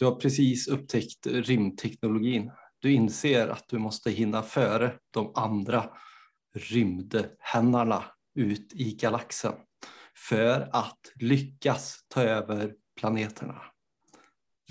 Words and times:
Du 0.00 0.06
har 0.06 0.14
precis 0.14 0.68
upptäckt 0.68 1.26
rymdteknologin. 1.26 2.50
Du 2.78 2.92
inser 2.92 3.48
att 3.48 3.64
du 3.68 3.78
måste 3.78 4.10
hinna 4.10 4.42
före 4.42 4.92
de 5.10 5.32
andra 5.34 5.84
rymdhännarna 6.54 8.04
ut 8.34 8.72
i 8.74 8.94
galaxen 8.94 9.52
för 10.28 10.68
att 10.72 10.98
lyckas 11.14 11.98
ta 12.08 12.22
över 12.22 12.72
planeterna. 13.00 13.62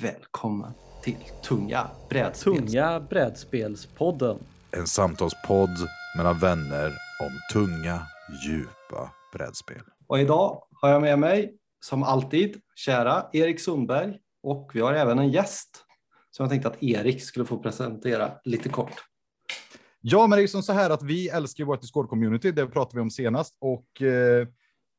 Välkommen 0.01 0.73
till 1.03 1.17
Tunga 1.43 1.89
brädspel. 2.09 2.55
Tunga 2.55 2.99
brädspelspodden. 2.99 4.39
En 4.71 4.87
samtalspodd 4.87 5.77
mellan 6.17 6.39
vänner 6.39 6.87
om 7.21 7.31
tunga, 7.53 8.01
djupa 8.47 9.11
brädspel. 9.33 9.81
Och 10.07 10.19
idag 10.19 10.63
har 10.81 10.89
jag 10.89 11.01
med 11.01 11.19
mig, 11.19 11.57
som 11.79 12.03
alltid, 12.03 12.61
kära 12.75 13.25
Erik 13.33 13.59
Sundberg 13.59 14.19
och 14.43 14.71
vi 14.73 14.81
har 14.81 14.93
även 14.93 15.19
en 15.19 15.29
gäst 15.29 15.85
som 16.31 16.43
jag 16.43 16.49
tänkte 16.49 16.69
att 16.69 16.83
Erik 16.83 17.23
skulle 17.23 17.45
få 17.45 17.57
presentera 17.57 18.31
lite 18.43 18.69
kort. 18.69 18.93
Ja, 20.01 20.27
men 20.27 20.37
det 20.37 20.43
är 20.43 20.47
som 20.47 20.63
så 20.63 20.73
här 20.73 20.89
att 20.89 21.03
vi 21.03 21.29
älskar 21.29 21.63
vårt 21.63 21.81
Discord-community, 21.81 22.51
det 22.51 22.67
pratade 22.67 22.95
vi 22.95 23.01
om 23.01 23.11
senast. 23.11 23.57
Och 23.59 24.01
eh, 24.01 24.47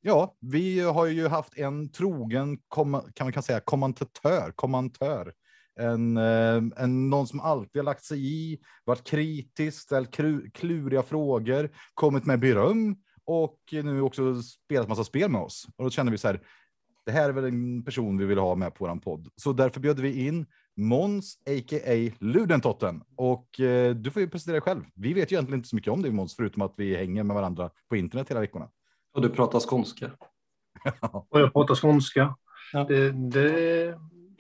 ja, 0.01 0.37
vi 0.41 0.81
har 0.81 1.07
ju 1.07 1.29
haft 1.29 1.59
en 1.59 1.93
trogen, 1.93 2.59
kan 2.69 2.91
man 3.21 3.33
kan 3.33 3.43
säga, 3.43 3.61
kommentatör, 3.61 4.53
kommantör. 4.55 5.33
En, 5.81 6.17
eh, 6.17 6.63
en, 6.77 7.11
någon 7.11 7.27
som 7.27 7.41
alltid 7.41 7.81
har 7.81 7.85
lagt 7.85 8.05
sig 8.05 8.27
i, 8.27 8.59
varit 8.85 9.05
kritisk, 9.05 9.83
ställt 9.83 10.17
kluriga 10.55 11.03
frågor, 11.03 11.71
kommit 11.95 12.27
med 12.27 12.41
beröm 12.41 12.97
och 13.25 13.59
nu 13.71 14.01
också 14.01 14.43
spelat 14.43 14.89
massa 14.89 15.05
spel 15.05 15.31
med 15.31 15.41
oss. 15.41 15.67
Och 15.77 15.85
då 15.85 15.91
känner 15.91 16.13
vi 16.13 16.19
så 16.19 16.29
här, 16.29 16.41
det 17.11 17.15
här 17.15 17.29
är 17.29 17.33
väl 17.33 17.45
en 17.45 17.83
person 17.83 18.19
vi 18.19 18.25
vill 18.25 18.39
ha 18.39 18.55
med 18.55 18.75
på 18.75 18.87
vår 18.87 18.97
podd. 18.97 19.29
Så 19.37 19.53
därför 19.53 19.81
bjöd 19.81 20.01
vi 20.01 20.27
in 20.27 20.47
Måns, 20.77 21.39
a.k.a. 21.47 22.15
Ludentotten. 22.19 23.03
Och 23.17 23.61
eh, 23.61 23.95
du 23.95 24.11
får 24.11 24.23
ju 24.23 24.29
presentera 24.29 24.53
dig 24.53 24.61
själv. 24.61 24.85
Vi 24.95 25.13
vet 25.13 25.33
ju 25.33 25.35
egentligen 25.35 25.59
inte 25.59 25.69
så 25.69 25.77
mycket 25.77 25.93
om 25.93 26.03
dig 26.03 26.11
Måns, 26.11 26.37
förutom 26.37 26.63
att 26.63 26.75
vi 26.77 26.97
hänger 26.97 27.23
med 27.23 27.37
varandra 27.37 27.71
på 27.89 27.97
internet 27.97 28.31
hela 28.31 28.41
veckorna. 28.41 28.69
Och 29.13 29.23
du 29.23 29.29
pratar 29.29 29.61
skånska. 29.61 30.11
och 31.29 31.41
jag 31.41 31.53
pratar 31.53 31.75
skånska. 31.75 32.37
Ja. 32.73 32.85
Det, 32.85 33.11
det, 33.11 33.99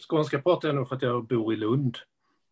skånska 0.09 0.43
pratar 0.43 0.69
jag 0.69 0.75
nog 0.75 0.89
för 0.89 0.97
att 0.97 1.03
jag 1.03 1.27
bor 1.27 1.53
i 1.53 1.57
Lund. 1.57 1.99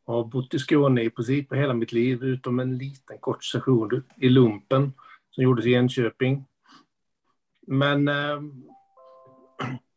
Jag 0.07 0.15
har 0.15 0.25
bott 0.25 0.55
i 0.55 0.59
Skåne 0.59 1.03
i 1.03 1.11
princip 1.11 1.55
hela 1.55 1.75
mitt 1.75 1.93
liv, 1.93 2.23
utom 2.23 2.61
en 2.61 2.79
liten 2.79 3.19
kort 3.19 3.45
session 3.45 4.03
i 4.17 4.29
Lumpen 4.29 4.93
som 5.31 5.45
gjordes 5.45 5.67
i 5.67 5.75
Enköping. 5.75 6.45
Men 7.67 8.09
eh, 8.09 8.41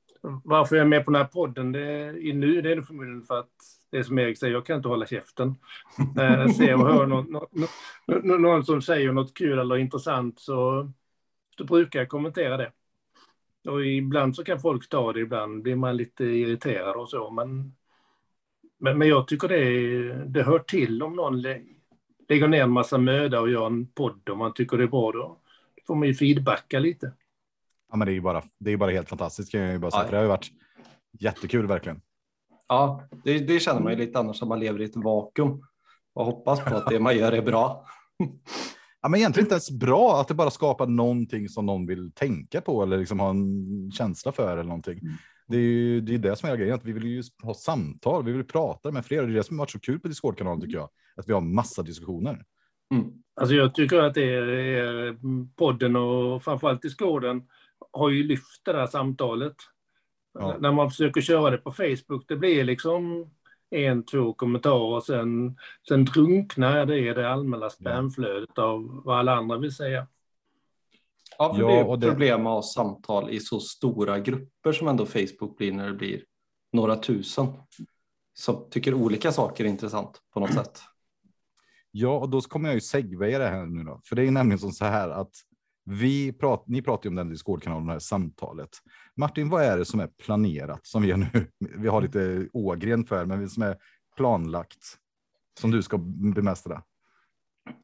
varför 0.44 0.76
jag 0.76 0.84
är 0.84 0.90
med 0.90 1.06
på 1.06 1.12
den 1.12 1.22
här 1.22 1.28
podden 1.28 1.72
det, 1.72 2.18
i 2.20 2.34
nu, 2.34 2.62
det 2.62 2.72
är 2.72 2.82
förmodligen 2.82 3.24
för 3.24 3.40
att 3.40 3.52
det 3.92 3.98
är 3.98 4.04
som 4.04 4.20
Erik 4.20 4.38
säger, 4.38 4.54
jag 4.54 4.66
kan 4.66 4.78
inte 4.78 4.88
hålla 4.88 5.06
käften. 5.06 5.56
Jag 6.16 6.56
ser 6.56 6.74
och 6.74 6.88
hör 6.88 7.06
någon, 7.06 7.38
någon, 8.08 8.42
någon 8.42 8.66
som 8.66 8.82
säger 8.82 9.12
något 9.12 9.34
kul 9.34 9.60
eller 9.60 9.78
intressant 9.78 10.40
så, 10.40 10.92
så 11.58 11.64
brukar 11.64 12.00
jag 12.00 12.10
kommentera 12.10 12.58
det. 12.58 12.72
Och 13.70 13.86
ibland 13.86 14.36
så 14.36 14.44
kan 14.44 14.60
folk 14.60 14.90
ta 14.90 15.14
det, 15.14 15.20
ibland 15.20 15.62
blir 15.62 15.76
man 15.76 15.98
lite 15.98 16.24
irriterad 16.24 16.96
och 16.96 17.10
så, 17.10 17.32
men, 17.32 17.76
men, 18.80 18.98
men 18.98 19.08
jag 19.08 19.28
tycker 19.28 19.48
det, 19.48 20.14
det 20.26 20.44
hör 20.44 20.60
till 20.60 21.04
om 21.04 21.16
någon 21.16 21.42
lä, 21.42 21.62
lägger 22.30 22.48
ner 22.48 22.64
en 22.64 22.72
massa 22.72 22.98
möda 22.98 23.42
och 23.42 23.50
gör 23.50 23.66
en 23.66 23.88
podd 23.88 24.30
och 24.30 24.38
man 24.38 24.54
tycker 24.54 24.78
det 24.78 24.84
är 24.84 24.88
bra, 24.88 25.12
då 25.12 25.40
får 25.88 25.96
man 25.96 26.08
ju 26.08 26.14
feedbacka 26.14 26.80
lite. 26.80 27.12
Ja, 27.92 27.98
men 27.98 28.06
det 28.06 28.12
är 28.12 28.14
ju 28.16 28.22
bara, 28.22 28.44
det 28.60 28.72
är 28.72 28.78
bara 28.78 28.92
helt 28.92 29.10
fantastiskt 29.10 29.52
kan 29.52 29.62
jag 29.62 29.72
ju 29.72 29.80
bara 29.80 29.92
säga, 29.92 30.04
ja. 30.04 30.12
det 30.12 30.18
har 30.18 30.24
ju 30.24 30.30
varit 30.30 30.50
jättekul 31.20 31.68
verkligen. 31.68 32.02
Ja, 32.68 33.08
det, 33.24 33.40
det 33.40 33.60
känner 33.60 33.82
man 33.82 33.92
ju 33.92 33.98
lite 33.98 34.20
annars 34.20 34.42
att 34.42 34.48
man 34.48 34.60
lever 34.60 34.82
i 34.82 34.86
ett 34.86 34.96
vakuum 34.96 35.62
och 36.14 36.26
hoppas 36.26 36.60
på 36.64 36.76
att 36.76 36.90
det 36.90 37.00
man 37.00 37.18
gör 37.18 37.32
är 37.32 37.42
bra. 37.42 37.86
Ja, 39.02 39.10
men 39.10 39.20
egentligen 39.20 39.46
inte 39.46 39.54
ens 39.54 39.72
bra 39.72 40.22
att 40.22 40.28
det 40.28 40.34
bara 40.34 40.52
skapar 40.52 40.88
någonting 40.88 41.50
som 41.50 41.66
någon 41.66 41.86
vill 41.86 42.12
tänka 42.12 42.62
på 42.62 42.84
eller 42.84 42.98
liksom 42.98 43.20
ha 43.20 43.30
en 43.30 43.92
känsla 43.92 44.32
för 44.32 44.52
eller 44.52 44.64
någonting. 44.64 45.00
Mm. 45.00 45.14
Det 45.48 45.58
är 45.58 45.62
ju 45.62 46.02
det, 46.02 46.14
är 46.14 46.18
det 46.18 46.36
som 46.36 46.50
är 46.50 46.56
grejen, 46.56 46.76
att 46.76 46.86
vi 46.86 46.92
vill 46.92 47.06
ju 47.06 47.24
ha 47.44 47.54
samtal, 47.54 48.24
vi 48.24 48.32
vill 48.32 48.44
prata 48.44 48.92
med 48.92 49.06
fler 49.06 49.22
och 49.22 49.28
det 49.28 49.34
är 49.34 49.36
det 49.38 49.44
som 49.44 49.60
har 49.60 49.62
varit 49.62 49.72
så 49.72 49.80
kul 49.80 50.00
på 50.00 50.08
Discord-kanalen 50.08 50.62
tycker 50.62 50.78
jag, 50.78 50.90
att 51.16 51.30
vi 51.30 51.34
har 51.34 51.42
massa 51.42 51.82
diskussioner. 51.84 52.44
Mm. 52.94 53.06
Alltså 53.42 53.56
jag 53.56 53.76
tycker 53.76 54.00
att 54.00 54.14
det 54.14 54.34
är 54.34 55.16
podden 55.56 55.96
och 55.96 56.44
framförallt 56.44 56.82
Discorden 56.82 57.42
har 57.92 58.10
ju 58.10 58.24
lyft 58.24 58.62
det 58.66 58.74
här 58.74 58.88
samtalet. 58.88 59.56
Ja. 60.34 60.58
När 60.60 60.72
man 60.72 60.90
försöker 60.90 61.22
köra 61.22 61.50
det 61.50 61.58
på 61.58 61.72
Facebook, 61.72 62.26
det 62.28 62.36
blir 62.36 62.64
liksom 62.64 63.32
en, 63.70 64.06
två 64.06 64.34
kommentarer, 64.34 65.02
sen, 65.02 65.58
sen 65.88 66.06
drunknar 66.06 66.86
det 66.86 66.98
i 66.98 67.14
det 67.14 67.30
allmänna 67.30 67.70
spamflödet 67.70 68.58
av 68.58 69.02
vad 69.06 69.20
alla 69.20 69.36
andra 69.36 69.58
vill 69.58 69.76
säga. 69.76 70.08
Ja, 71.38 71.54
för 71.54 71.62
ja, 71.62 71.68
det 71.68 71.74
är 71.74 71.98
det... 71.98 72.08
problem 72.08 72.44
med 72.44 72.66
samtal 72.66 73.30
i 73.30 73.40
så 73.40 73.60
stora 73.60 74.20
grupper 74.20 74.72
som 74.72 74.88
ändå 74.88 75.06
Facebook 75.06 75.58
blir 75.58 75.72
när 75.72 75.88
det 75.88 75.94
blir 75.94 76.24
några 76.74 76.96
tusen 76.96 77.48
som 78.34 78.70
tycker 78.70 78.94
olika 78.94 79.32
saker 79.32 79.66
är 79.66 79.70
intressant 79.70 80.22
på 80.34 80.40
något 80.40 80.54
sätt. 80.54 80.82
Ja, 81.92 82.20
och 82.20 82.30
då 82.30 82.42
kommer 82.42 82.70
jag 82.70 82.76
ju 82.76 82.82
segwaya 82.82 83.40
det 83.40 83.48
här 83.48 83.66
nu 83.66 83.84
då, 83.84 84.02
för 84.06 84.16
det 84.16 84.28
är 84.28 84.32
nämligen 84.32 84.60
som 84.60 84.72
så 84.72 84.86
här 84.86 85.10
att 85.10 85.32
vi 85.86 86.34
prat, 86.34 86.64
ni 86.68 86.82
pratar 86.82 87.06
ju 87.06 87.10
om 87.10 87.16
den 87.16 87.30
Discord-kanalen, 87.30 87.86
det 87.86 87.92
här 87.92 88.00
samtalet. 88.00 88.70
Martin, 89.16 89.50
vad 89.50 89.64
är 89.64 89.78
det 89.78 89.86
som 89.86 90.00
är 90.00 90.08
planerat 90.08 90.88
som 90.88 91.02
vi, 91.02 91.18
nu, 91.18 91.48
vi 91.60 91.88
har 91.88 92.02
lite 92.02 92.48
ågren 92.54 93.06
för, 93.06 93.26
men 93.26 93.50
som 93.50 93.64
är 93.64 93.78
planlagt 94.18 94.98
som 95.60 95.72
du 95.72 95.82
ska 95.82 95.98
bemästra? 96.36 96.84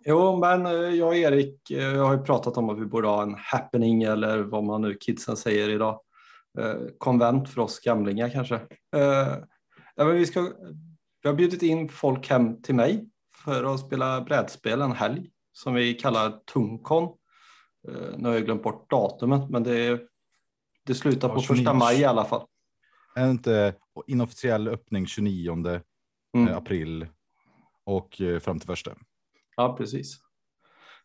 Jo, 0.06 0.40
men 0.40 0.66
eh, 0.66 0.72
jag 0.72 1.08
och 1.08 1.16
Erik 1.16 1.72
eh, 1.72 1.84
jag 1.84 2.06
har 2.06 2.18
ju 2.18 2.24
pratat 2.24 2.58
om 2.58 2.69
att 2.69 2.80
vi 2.80 2.85
borde 2.85 3.08
ha 3.08 3.24
en 3.24 3.35
happening 3.38 4.03
eller 4.03 4.40
vad 4.40 4.64
man 4.64 4.81
nu 4.81 4.94
kidsen 4.94 5.38
säger 5.38 5.69
idag. 5.69 6.02
Eh, 6.59 6.75
konvent 6.97 7.50
för 7.50 7.62
oss 7.62 7.79
gamlingar 7.79 8.29
kanske. 8.29 8.59
Ja, 9.96 10.06
men 10.06 10.16
vi, 10.16 10.25
ska, 10.25 10.41
vi 11.22 11.29
har 11.29 11.35
bjudit 11.35 11.64
in 11.64 11.90
folk 11.90 12.29
hem 12.29 12.62
till 12.62 12.75
mig 12.75 13.09
för 13.44 13.74
att 13.74 13.79
spela 13.79 14.22
brädspel 14.22 14.81
en 14.81 14.91
helg 14.91 15.29
som 15.53 15.74
vi 15.74 15.94
kallar 15.94 16.31
Tungkon. 16.53 17.16
Eh, 17.87 18.17
nu 18.17 18.27
har 18.27 18.35
jag 18.35 18.45
glömt 18.45 18.63
bort 18.63 18.89
datumet, 18.89 19.49
men 19.49 19.63
det, 19.63 20.01
det 20.85 20.95
slutar 20.95 21.29
på 21.29 21.41
första 21.41 21.73
maj 21.73 21.99
i 21.99 22.05
alla 22.05 22.25
fall. 22.25 22.45
Är 23.15 23.29
inte 23.29 23.73
inofficiell 24.07 24.67
öppning 24.67 25.07
29 25.07 25.51
mm. 25.51 25.81
Eh, 26.47 26.57
april 26.57 27.07
och 27.83 28.21
eh, 28.21 28.39
fram 28.39 28.59
till 28.59 28.67
första? 28.67 28.91
Ja, 29.55 29.75
precis. 29.77 30.19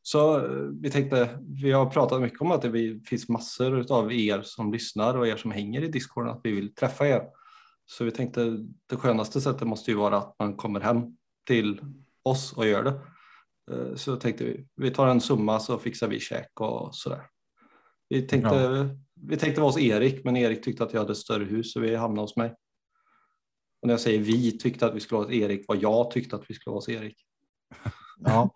Så 0.03 0.48
vi 0.82 0.91
tänkte, 0.91 1.38
vi 1.62 1.72
har 1.72 1.87
pratat 1.87 2.22
mycket 2.22 2.41
om 2.41 2.50
att 2.50 2.62
det 2.62 3.00
finns 3.06 3.28
massor 3.28 3.93
av 3.93 4.12
er 4.12 4.43
som 4.43 4.72
lyssnar 4.72 5.19
och 5.19 5.28
er 5.28 5.37
som 5.37 5.50
hänger 5.50 5.82
i 5.82 5.88
Discord 5.88 6.28
att 6.28 6.41
vi 6.44 6.53
vill 6.53 6.75
träffa 6.75 7.06
er. 7.09 7.22
Så 7.87 8.04
vi 8.04 8.10
tänkte 8.10 8.59
det 8.87 8.97
skönaste 8.97 9.41
sättet 9.41 9.69
måste 9.69 9.91
ju 9.91 9.97
vara 9.97 10.16
att 10.16 10.34
man 10.38 10.56
kommer 10.56 10.81
hem 10.81 11.16
till 11.47 11.81
oss 12.22 12.53
och 12.53 12.66
gör 12.66 12.82
det. 12.82 13.00
Eh, 13.71 13.95
så 13.95 14.17
tänkte 14.17 14.45
vi, 14.45 14.67
vi 14.77 14.91
tar 14.91 15.06
en 15.06 15.21
summa 15.21 15.61
så 15.61 15.78
fixar 15.78 16.09
vi 16.09 16.21
käk 16.21 16.61
och 16.61 16.95
sådär. 16.95 17.27
Vi 18.09 18.23
tänkte, 18.23 18.55
ja. 18.55 18.87
vi 19.28 19.37
tänkte 19.37 19.61
vara 19.61 19.69
hos 19.69 19.81
Erik, 19.81 20.25
men 20.25 20.37
Erik 20.37 20.65
tyckte 20.65 20.84
att 20.84 20.93
jag 20.93 21.00
hade 21.00 21.15
större 21.15 21.45
hus 21.45 21.73
så 21.73 21.81
vi 21.81 21.97
hamnade 21.97 22.23
hos 22.23 22.37
mig. 22.37 22.55
Och 23.83 23.87
när 23.87 23.93
jag 23.93 24.00
säger 24.00 24.19
vi 24.19 24.59
tyckte 24.59 24.87
att 24.87 24.95
vi 24.95 25.00
skulle 25.00 25.17
vara 25.19 25.27
hos 25.27 25.34
Erik, 25.34 25.65
vad 25.69 25.83
jag 25.83 26.11
tyckte 26.11 26.37
att 26.37 26.45
vi 26.49 26.55
skulle 26.55 26.71
vara 26.71 26.78
hos 26.78 26.89
Erik. 26.89 27.17
Ja, 28.25 28.55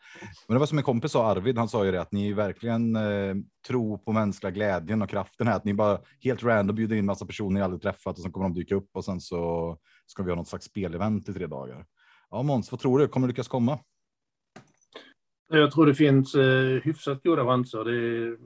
men 0.49 0.55
det 0.55 0.59
var 0.59 0.67
som 0.67 0.78
en 0.78 0.84
kompis 0.84 1.12
sa, 1.12 1.27
Arvid, 1.27 1.59
han 1.59 1.69
sa 1.69 1.84
ju 1.84 1.93
det 1.93 2.00
att 2.00 2.12
ni 2.12 2.33
verkligen 2.33 2.97
eh, 2.97 3.34
tror 3.67 3.99
på 3.99 4.12
mänskliga 4.12 4.50
glädjen 4.50 5.03
och 5.03 5.11
kraften 5.11 5.47
här, 5.47 5.56
att 5.56 5.65
ni 5.65 5.75
bara 5.75 6.00
helt 6.21 6.43
random 6.43 6.77
bjuder 6.77 6.97
in 6.97 7.06
massa 7.06 7.27
personer 7.27 7.55
ni 7.55 7.62
aldrig 7.62 7.83
träffat 7.83 8.17
och 8.17 8.23
sen 8.23 8.33
kommer 8.33 8.49
de 8.49 8.55
dyka 8.55 8.75
upp 8.75 8.88
och 8.93 9.05
sen 9.05 9.21
så 9.21 9.77
ska 10.06 10.23
vi 10.23 10.31
ha 10.31 10.37
något 10.37 10.49
slags 10.49 10.65
spelevent 10.65 11.28
i 11.28 11.33
tre 11.33 11.47
dagar. 11.47 11.87
Ja, 12.31 12.43
Måns, 12.43 12.70
vad 12.70 12.81
tror 12.81 12.99
du? 12.99 13.08
Kommer 13.08 13.26
du 13.26 13.32
lyckas 13.32 13.49
komma? 13.49 13.79
Jag 15.48 15.72
tror 15.72 15.87
det 15.87 15.94
finns 15.94 16.34
eh, 16.34 16.82
hyfsat 16.82 17.22
goda 17.22 17.44
chanser. 17.44 17.84
Det, 17.84 18.37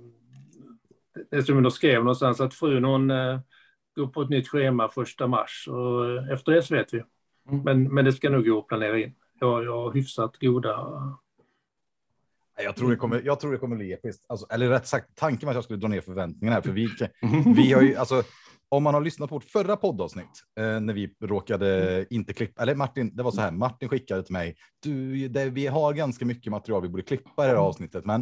det 1.31 1.43
som 1.43 1.65
jag 1.65 1.73
skrev 1.73 1.99
någonstans 1.99 2.41
att 2.41 2.55
frun 2.55 2.85
hon 2.85 3.11
eh, 3.11 3.41
går 3.97 4.07
på 4.07 4.23
ett 4.23 4.29
nytt 4.29 4.49
schema 4.49 4.89
första 4.89 5.27
mars 5.27 5.69
och 5.71 6.11
eh, 6.11 6.33
efter 6.33 6.53
det 6.53 6.63
så 6.63 6.75
vet 6.75 6.95
vi. 6.95 7.03
Mm. 7.49 7.63
Men, 7.65 7.95
men 7.95 8.05
det 8.05 8.13
ska 8.13 8.31
nog 8.31 8.47
gå 8.47 8.59
att 8.59 8.67
planera 8.67 8.99
in. 8.99 9.15
Jag, 9.41 9.65
jag 9.65 9.83
har 9.83 9.93
hyfsat 9.93 10.37
goda 10.41 10.87
jag 12.63 12.77
tror 12.77 12.91
det 12.91 12.97
kommer, 12.97 13.23
jag 13.25 13.41
tror 13.41 13.53
det 13.53 13.59
kommer 13.59 13.77
bli 13.77 13.93
episkt. 13.93 14.25
Alltså, 14.29 14.47
eller 14.51 14.69
rätt 14.69 14.87
sagt, 14.87 15.09
tanken 15.15 15.47
var 15.47 15.53
att 15.53 15.57
jag 15.57 15.65
skulle 15.65 15.79
dra 15.79 15.89
ner 15.89 16.01
förväntningarna 16.01 16.55
här, 16.55 16.63
för 16.63 16.73
vi, 16.73 16.89
vi 17.57 17.73
har 17.73 17.83
ju, 17.83 17.97
alltså, 17.97 18.23
om 18.71 18.83
man 18.83 18.95
har 18.95 19.01
lyssnat 19.01 19.29
på 19.29 19.37
vårt 19.37 19.45
förra 19.45 19.77
poddavsnitt 19.77 20.45
eh, 20.59 20.81
när 20.81 20.95
vi 20.95 21.15
råkade 21.25 21.95
mm. 21.95 22.07
inte 22.11 22.33
klippa, 22.33 22.63
eller 22.63 22.75
Martin, 22.75 23.17
det 23.17 23.23
var 23.23 23.31
så 23.31 23.41
här, 23.41 23.51
Martin 23.51 23.89
skickade 23.89 24.23
till 24.23 24.33
mig, 24.33 24.57
du, 24.83 25.29
det, 25.29 25.51
vi 25.51 25.67
har 25.67 25.93
ganska 25.93 26.25
mycket 26.25 26.51
material 26.51 26.83
vi 26.83 26.89
borde 26.89 27.03
klippa 27.03 27.31
i 27.31 27.33
det 27.37 27.43
här 27.43 27.51
mm. 27.51 27.65
avsnittet, 27.65 28.05
men 28.05 28.21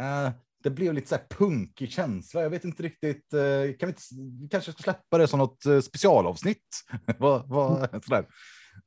eh, 0.00 0.32
det 0.62 0.70
blev 0.70 0.94
lite 0.94 1.08
så 1.08 1.14
här 1.14 1.26
punkig 1.30 1.90
känsla. 1.92 2.42
Jag 2.42 2.50
vet 2.50 2.64
inte 2.64 2.82
riktigt, 2.82 3.32
eh, 3.32 3.76
kan 3.78 3.86
vi, 3.86 3.86
inte, 3.86 4.02
kanske 4.50 4.72
ska 4.72 4.82
släppa 4.82 5.18
det 5.18 5.28
som 5.28 5.38
något 5.38 5.66
eh, 5.66 5.80
specialavsnitt? 5.80 6.84
vad, 7.18 7.48
vad, 7.48 8.04
sådär. 8.04 8.26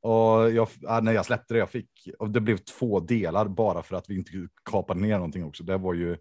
Och 0.01 0.51
jag, 0.51 0.67
ja, 0.81 0.99
när 0.99 1.11
jag 1.11 1.25
släppte 1.25 1.53
det, 1.53 1.57
jag 1.57 1.69
fick, 1.69 2.09
och 2.19 2.29
det 2.29 2.41
blev 2.41 2.57
två 2.57 2.99
delar 2.99 3.47
bara 3.47 3.83
för 3.83 3.95
att 3.95 4.09
vi 4.09 4.15
inte 4.15 4.31
kapade 4.71 4.99
ner 4.99 5.15
någonting 5.15 5.43
också. 5.43 5.63
Det 5.63 5.77
var 5.77 5.93
ju 5.93 6.17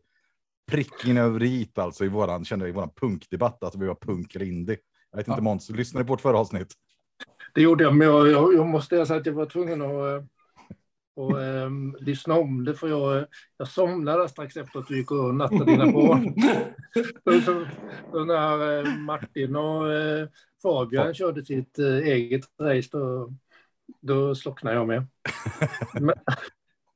pricken 0.70 1.16
över 1.16 1.42
i 1.42 1.68
alltså 1.74 2.04
i 2.04 2.08
våran, 2.08 2.44
kände 2.44 2.64
jag, 2.64 2.70
i 2.70 2.74
våran 2.74 2.90
punkdebatt, 2.96 3.64
att 3.64 3.74
vi 3.76 3.86
var 3.86 3.94
punk 3.94 4.34
eller 4.34 4.46
indie. 4.46 4.76
Jag 5.10 5.16
vet 5.18 5.28
inte 5.28 5.38
Ja. 5.40 5.44
Måns, 5.44 5.70
lyssnade 5.70 6.04
du 6.04 6.06
på 6.06 6.12
vårt 6.12 6.20
förra 6.20 6.38
avsnitt? 6.38 6.72
Det 7.54 7.62
gjorde 7.62 7.84
jag, 7.84 7.94
men 7.94 8.08
jag, 8.08 8.28
jag, 8.30 8.54
jag 8.54 8.66
måste 8.66 9.06
säga 9.06 9.20
att 9.20 9.26
jag 9.26 9.32
var 9.32 9.46
tvungen 9.46 9.82
att 9.82 9.88
eh, 9.90 10.26
och, 11.16 11.42
ehm, 11.44 11.96
lyssna 12.00 12.34
om 12.34 12.64
det, 12.64 12.74
för 12.74 12.88
jag, 12.88 13.26
jag 13.56 13.68
somnade 13.68 14.28
strax 14.28 14.56
efter 14.56 14.78
att 14.78 14.86
du 14.88 14.96
gick 14.96 15.10
och 15.10 15.34
nattade 15.34 15.64
dina 15.64 15.92
barn. 15.92 16.34
så, 17.44 17.66
när 18.24 18.78
eh, 18.78 18.96
Martin 18.98 19.56
och 19.56 19.92
eh, 19.92 20.28
Fabian 20.62 21.14
körde 21.14 21.44
sitt 21.44 21.78
eh, 21.78 21.86
eget 21.96 22.44
race, 22.60 22.88
då, 22.92 23.32
då 24.00 24.34
slocknade 24.34 24.76
jag 24.76 24.86
med. 24.86 25.06
Men, 26.00 26.14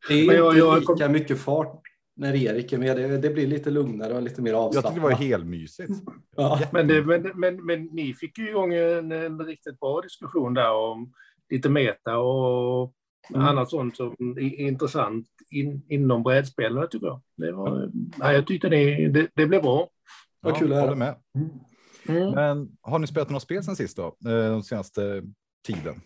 Det 0.09 0.15
är 0.15 0.27
Men 0.27 0.37
jag- 0.37 0.47
inte 0.53 0.59
jag 0.59 0.81
lika 0.91 1.09
mycket 1.09 1.39
fart 1.41 1.81
när 2.17 2.35
Erik 2.35 2.73
är 2.73 2.79
med. 2.79 2.97
Det, 2.97 3.19
det 3.19 3.31
blir 3.31 3.47
lite 3.47 3.71
lugnare 3.71 4.15
och 4.15 4.23
lite 4.23 4.43
mer 4.43 4.51
Jag 4.51 4.61
avslappnat. 4.61 4.95
tyckte 4.95 5.09
det 5.09 5.15
var 5.15 5.23
helmysigt. 5.23 5.93
ja. 6.37 6.61
men, 6.73 6.89
det, 6.89 7.03
men, 7.03 7.31
men, 7.35 7.67
men 7.67 7.85
ni 7.85 8.15
fick 8.15 8.39
ju 8.39 8.49
igång 8.49 8.75
en, 8.75 9.13
en 9.13 9.41
riktigt 9.41 9.81
bra 9.81 10.01
diskussion 10.01 10.55
där 10.55 10.73
om 10.73 11.13
lite 11.51 11.69
meta 11.69 12.19
och 12.19 12.93
Mm. 13.31 13.43
annat 13.47 13.71
sånt 13.71 13.97
som 13.97 14.15
är 14.39 14.61
intressant 14.61 15.27
in, 15.51 15.83
inom 15.89 16.23
brädspelen, 16.23 16.89
tycker 16.91 17.07
jag. 17.07 17.21
Det, 17.37 17.53
var, 17.53 17.91
nej, 18.19 18.35
jag 18.35 18.47
tyckte 18.47 18.69
det, 18.69 19.09
det, 19.09 19.29
det 19.35 19.47
blev 19.47 19.63
bra. 19.63 19.89
Vad 20.41 20.57
kul 20.57 20.73
att 20.73 20.81
höra. 20.81 20.95
med. 20.95 21.15
Mm. 22.09 22.31
Men 22.31 22.69
har 22.81 22.99
ni 22.99 23.07
spelat 23.07 23.31
några 23.31 23.41
spel 23.41 23.63
sen 23.65 23.77
sist 23.77 23.97
då? 23.97 24.05
Eh, 24.07 24.51
De 24.51 24.63
senaste 24.63 25.23
tiden? 25.67 26.01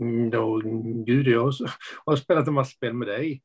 Mm, 0.00 0.30
Då, 0.30 0.60
gud, 1.06 1.26
jag 1.26 1.52
har, 2.04 2.16
spelat 2.16 2.48
en 2.48 2.54
massa 2.54 2.70
spel 2.70 2.94
med 2.94 3.08
dig. 3.08 3.42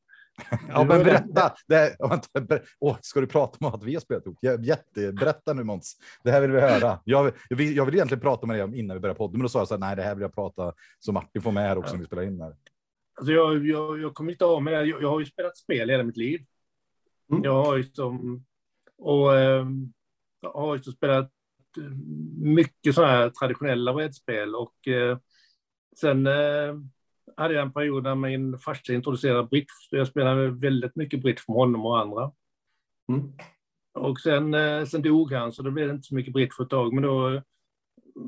Ja, 0.68 0.84
men 0.84 1.04
berätta. 1.04 1.54
Det, 1.68 1.96
vänta, 2.08 2.40
ber, 2.40 2.62
åh, 2.80 2.96
ska 3.00 3.20
du 3.20 3.26
prata 3.26 3.66
om 3.66 3.74
att 3.74 3.84
vi 3.84 3.94
har 3.94 4.00
spelat 4.00 4.26
ihop? 4.26 4.38
Jätte, 4.60 5.12
berätta 5.12 5.52
nu 5.52 5.64
Måns. 5.64 5.96
Det 6.24 6.30
här 6.30 6.40
vill 6.40 6.50
vi 6.50 6.60
höra. 6.60 7.00
Jag, 7.04 7.32
jag, 7.48 7.56
vill, 7.56 7.76
jag 7.76 7.84
vill 7.86 7.94
egentligen 7.94 8.20
prata 8.20 8.46
med 8.46 8.56
dig 8.56 8.62
om 8.64 8.74
innan 8.74 8.96
vi 8.96 9.00
börjar 9.00 9.14
podden, 9.14 9.32
men 9.32 9.42
då 9.42 9.48
sa 9.48 9.58
jag 9.58 9.68
så 9.68 9.74
här, 9.74 9.78
nej, 9.78 9.96
det 9.96 10.02
här 10.02 10.14
vill 10.14 10.22
jag 10.22 10.34
prata 10.34 10.72
så 10.98 11.12
Martin 11.12 11.42
får 11.42 11.52
med 11.52 11.68
här 11.68 11.78
också 11.78 11.92
när 11.92 12.00
vi 12.00 12.06
spelar 12.06 12.22
in 12.22 12.40
här. 12.40 12.54
Alltså 13.16 13.32
jag, 13.32 13.66
jag, 13.66 14.00
jag 14.00 14.14
kommer 14.14 14.32
inte 14.32 14.44
av 14.44 14.62
med 14.62 14.72
det. 14.72 14.84
Jag, 14.84 15.02
jag 15.02 15.10
har 15.10 15.20
ju 15.20 15.26
spelat 15.26 15.56
spel 15.56 15.90
hela 15.90 16.02
mitt 16.02 16.16
liv. 16.16 16.40
Mm. 17.30 17.44
Jag 17.44 17.64
har 17.64 17.76
ju 17.76 17.84
som... 17.84 18.44
Och 18.98 19.38
ehm, 19.38 19.92
jag 20.40 20.52
har 20.52 20.76
ju 20.76 20.82
spelat 20.82 21.30
eh, 21.78 21.96
mycket 22.38 22.94
sådana 22.94 23.12
här 23.12 23.30
traditionella 23.30 23.94
brädspel. 23.94 24.54
Och 24.54 24.88
eh, 24.88 25.18
sen 26.00 26.26
eh, 26.26 26.74
hade 27.36 27.54
jag 27.54 27.62
en 27.62 27.72
period 27.72 28.02
när 28.02 28.14
min 28.14 28.58
farsa 28.58 28.92
introducerade 28.92 29.48
bridge. 29.48 29.66
Jag 29.90 30.06
spelade 30.06 30.50
väldigt 30.50 30.96
mycket 30.96 31.22
bridge 31.22 31.42
med 31.48 31.56
honom 31.56 31.86
och 31.86 32.00
andra. 32.00 32.32
Mm. 33.08 33.32
Och 33.94 34.20
sen, 34.20 34.54
eh, 34.54 34.84
sen 34.84 35.02
dog 35.02 35.32
han, 35.32 35.52
så 35.52 35.62
då 35.62 35.70
blev 35.70 35.88
det 35.88 35.94
inte 35.94 36.06
så 36.08 36.14
mycket 36.14 36.32
bridge 36.32 36.50
för 36.56 36.64
ett 36.64 36.70
tag. 36.70 36.92
Men 36.92 37.02
då 37.02 37.34
eh, 37.34 37.42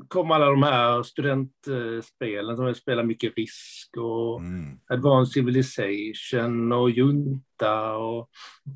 kom 0.07 0.31
alla 0.31 0.45
de 0.45 0.63
här 0.63 1.03
studentspelen 1.03 2.55
som 2.55 2.65
jag 2.65 2.75
spelar 2.75 3.03
mycket 3.03 3.37
risk 3.37 3.97
och 3.97 4.39
Mm. 4.39 4.79
Advanced 4.87 5.33
Civilization 5.33 6.71
och 6.71 6.89
Junta 6.89 7.95
och 7.97 8.29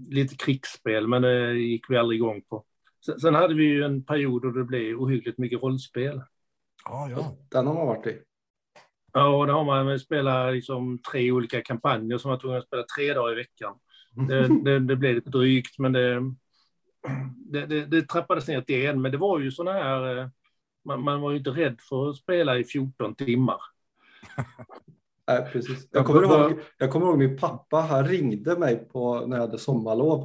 lite 0.10 0.36
krigsspel, 0.36 1.08
men 1.08 1.22
det 1.22 1.54
gick 1.54 1.90
vi 1.90 1.98
aldrig 1.98 2.20
igång 2.20 2.42
på. 2.42 2.66
Sen, 3.06 3.20
sen 3.20 3.36
hade 3.36 3.54
vi 3.54 3.64
ju 3.64 3.84
en 3.84 4.06
period 4.06 4.42
då 4.42 4.52
det 4.52 4.64
blev 4.64 4.98
ohyggligt 4.98 5.38
mycket 5.38 5.64
rollspel. 5.64 6.22
Ja, 6.86 7.10
ja. 7.10 7.36
Den 7.50 7.68
har 7.68 7.74
man 7.74 7.88
varit 7.88 8.08
i. 8.08 8.20
Ja, 9.14 9.28
och 9.38 9.48
då 9.48 9.54
har 9.54 9.64
man 9.86 10.00
spelat 10.00 10.54
liksom 10.54 11.00
tre 11.12 11.32
olika 11.32 11.62
kampanjer 11.62 12.18
som 12.18 12.32
var 12.32 12.38
tvungen 12.38 12.58
att 12.60 12.68
spela 12.68 12.84
tre 12.98 13.14
dagar 13.14 13.32
i 13.32 13.36
veckan. 13.36 13.74
Det, 14.28 14.48
det, 14.64 14.80
det 14.80 14.96
blev 14.96 15.16
lite 15.16 15.30
drygt, 15.30 15.80
men 15.80 15.94
det, 15.94 16.20
det, 17.52 17.66
det, 17.66 17.86
det 17.86 18.02
trappades 18.02 18.48
ner 18.48 18.62
till 18.62 18.86
en. 18.86 19.02
Men 19.02 19.12
det 19.12 19.18
var 19.18 19.40
ju 19.40 19.52
sådana 19.52 19.78
här... 19.84 20.18
eh, 20.18 20.28
Man, 20.86 21.04
man 21.04 21.22
var 21.22 21.32
ju 21.32 21.38
inte 21.38 21.50
rädd 21.50 21.82
för 21.90 22.10
att 22.10 22.16
spela 22.16 22.58
i 22.58 22.64
14 22.64 23.16
timmar. 23.16 23.58
Nej, 25.28 25.50
precis. 25.52 25.88
Jag 25.92 26.06
kommer, 26.06 26.24
ihåg, 26.24 26.60
jag 26.78 26.92
kommer 26.92 27.06
ihåg 27.06 27.18
min 27.18 27.38
pappa, 27.38 27.78
han 27.78 28.08
ringde 28.08 28.58
mig 28.60 28.76
på, 28.90 29.20
när 29.28 29.38
jag 29.38 29.42
hade 29.46 29.58
sommarlov. 29.60 30.22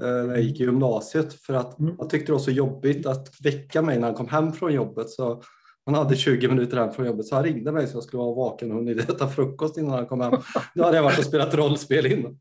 eh, 0.00 0.06
När 0.26 0.34
jag 0.34 0.40
gick 0.42 0.60
i 0.60 0.64
gymnasiet 0.64 1.34
för 1.34 1.54
att 1.54 1.78
Mm. 1.78 1.94
han 1.98 2.08
tyckte 2.08 2.26
det 2.26 2.32
var 2.32 2.38
så 2.40 2.50
jobbigt 2.50 3.06
att 3.06 3.28
väcka 3.44 3.82
mig 3.82 3.98
när 3.98 4.06
han 4.06 4.14
kom 4.16 4.28
hem 4.28 4.52
från 4.52 4.72
jobbet. 4.74 5.10
Så 5.10 5.42
han 5.86 5.94
hade 5.94 6.16
20 6.16 6.48
minuter 6.48 6.76
hem 6.76 6.92
från 6.92 7.06
jobbet 7.06 7.26
så 7.26 7.34
han 7.34 7.44
ringde 7.44 7.72
mig 7.72 7.86
så 7.86 7.96
jag 7.96 8.04
skulle 8.04 8.22
vara 8.22 8.34
vaken 8.34 8.70
och 8.70 8.76
hunnit 8.76 9.10
äta 9.10 9.28
frukost 9.28 9.78
innan 9.78 9.90
han 9.90 10.06
kom 10.06 10.20
hem. 10.20 10.34
Då 10.74 10.84
hade 10.84 10.96
jag 10.96 11.04
varit 11.04 11.18
och 11.18 11.24
spelat 11.24 11.54
rollspel 11.54 12.06
innan. 12.06 12.40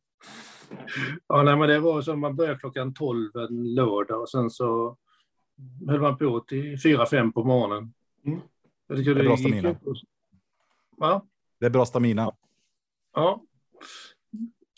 Ja, 1.27 1.43
nej, 1.43 1.57
men 1.57 1.69
det 1.69 1.79
var 1.79 2.01
som 2.01 2.19
man 2.19 2.35
började 2.35 2.59
klockan 2.59 2.93
12 2.93 3.35
en 3.35 3.73
lördag 3.73 4.21
och 4.21 4.29
sen 4.29 4.49
så 4.49 4.97
höll 5.87 6.01
man 6.01 6.17
på 6.17 6.39
till 6.39 6.75
4-5 6.75 7.31
på 7.31 7.43
morgonen. 7.43 7.93
Mm. 8.25 8.39
Tycker 8.95 9.15
Det 9.15 9.21
är 9.21 9.25
bra 9.25 9.37
stamina. 9.37 9.75
Va? 10.97 11.21
Det 11.59 11.65
är 11.65 11.69
bra 11.69 11.85
stamina. 11.85 12.31
Ja. 13.15 13.43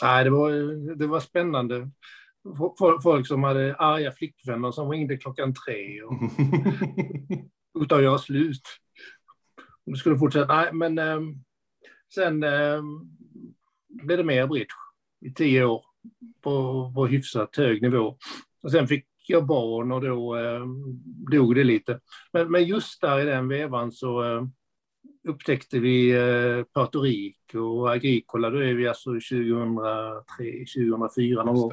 Nej, 0.03 0.23
det 0.23 0.29
var, 0.29 0.51
det 0.95 1.07
var 1.07 1.19
spännande. 1.19 1.89
Folk, 2.77 3.03
folk 3.03 3.27
som 3.27 3.43
hade 3.43 3.75
arga 3.75 4.11
flickvänner 4.11 4.71
som 4.71 4.89
ringde 4.89 5.17
klockan 5.17 5.53
tre 5.53 6.01
och 6.01 6.13
utav 7.81 8.01
jag 8.01 8.19
slut. 8.19 8.61
Och 9.85 9.91
det 9.91 9.97
skulle 9.97 10.17
fortsätta. 10.17 10.55
Nej, 10.55 10.73
men 10.73 10.99
ehm, 10.99 11.35
sen 12.13 12.43
ehm, 12.43 12.85
blev 13.87 14.17
det 14.17 14.23
mer 14.23 14.47
bridge 14.47 14.73
i 15.21 15.33
tio 15.33 15.65
år 15.65 15.85
på, 16.41 16.91
på 16.95 17.07
hyfsat 17.07 17.55
hög 17.55 17.81
nivå. 17.81 18.17
Och 18.61 18.71
sen 18.71 18.87
fick 18.87 19.07
jag 19.27 19.45
barn 19.45 19.91
och 19.91 20.01
då 20.01 20.35
ehm, 20.35 20.83
dog 21.31 21.55
det 21.55 21.63
lite. 21.63 21.99
Men, 22.33 22.51
men 22.51 22.65
just 22.65 23.01
där 23.01 23.19
i 23.19 23.25
den 23.25 23.47
vevan 23.47 23.91
så 23.91 24.21
ehm, 24.21 24.51
upptäckte 25.27 25.79
vi 25.79 26.11
eh, 26.11 26.63
Puerto 26.73 27.01
Rico 27.01 27.59
och 27.59 27.91
Agricola. 27.91 28.49
Då 28.49 28.57
är 28.57 28.73
vi 28.73 28.87
alltså 28.87 29.09
2003, 29.09 30.23
2004 30.75 31.43
någon 31.43 31.55
gång. 31.55 31.71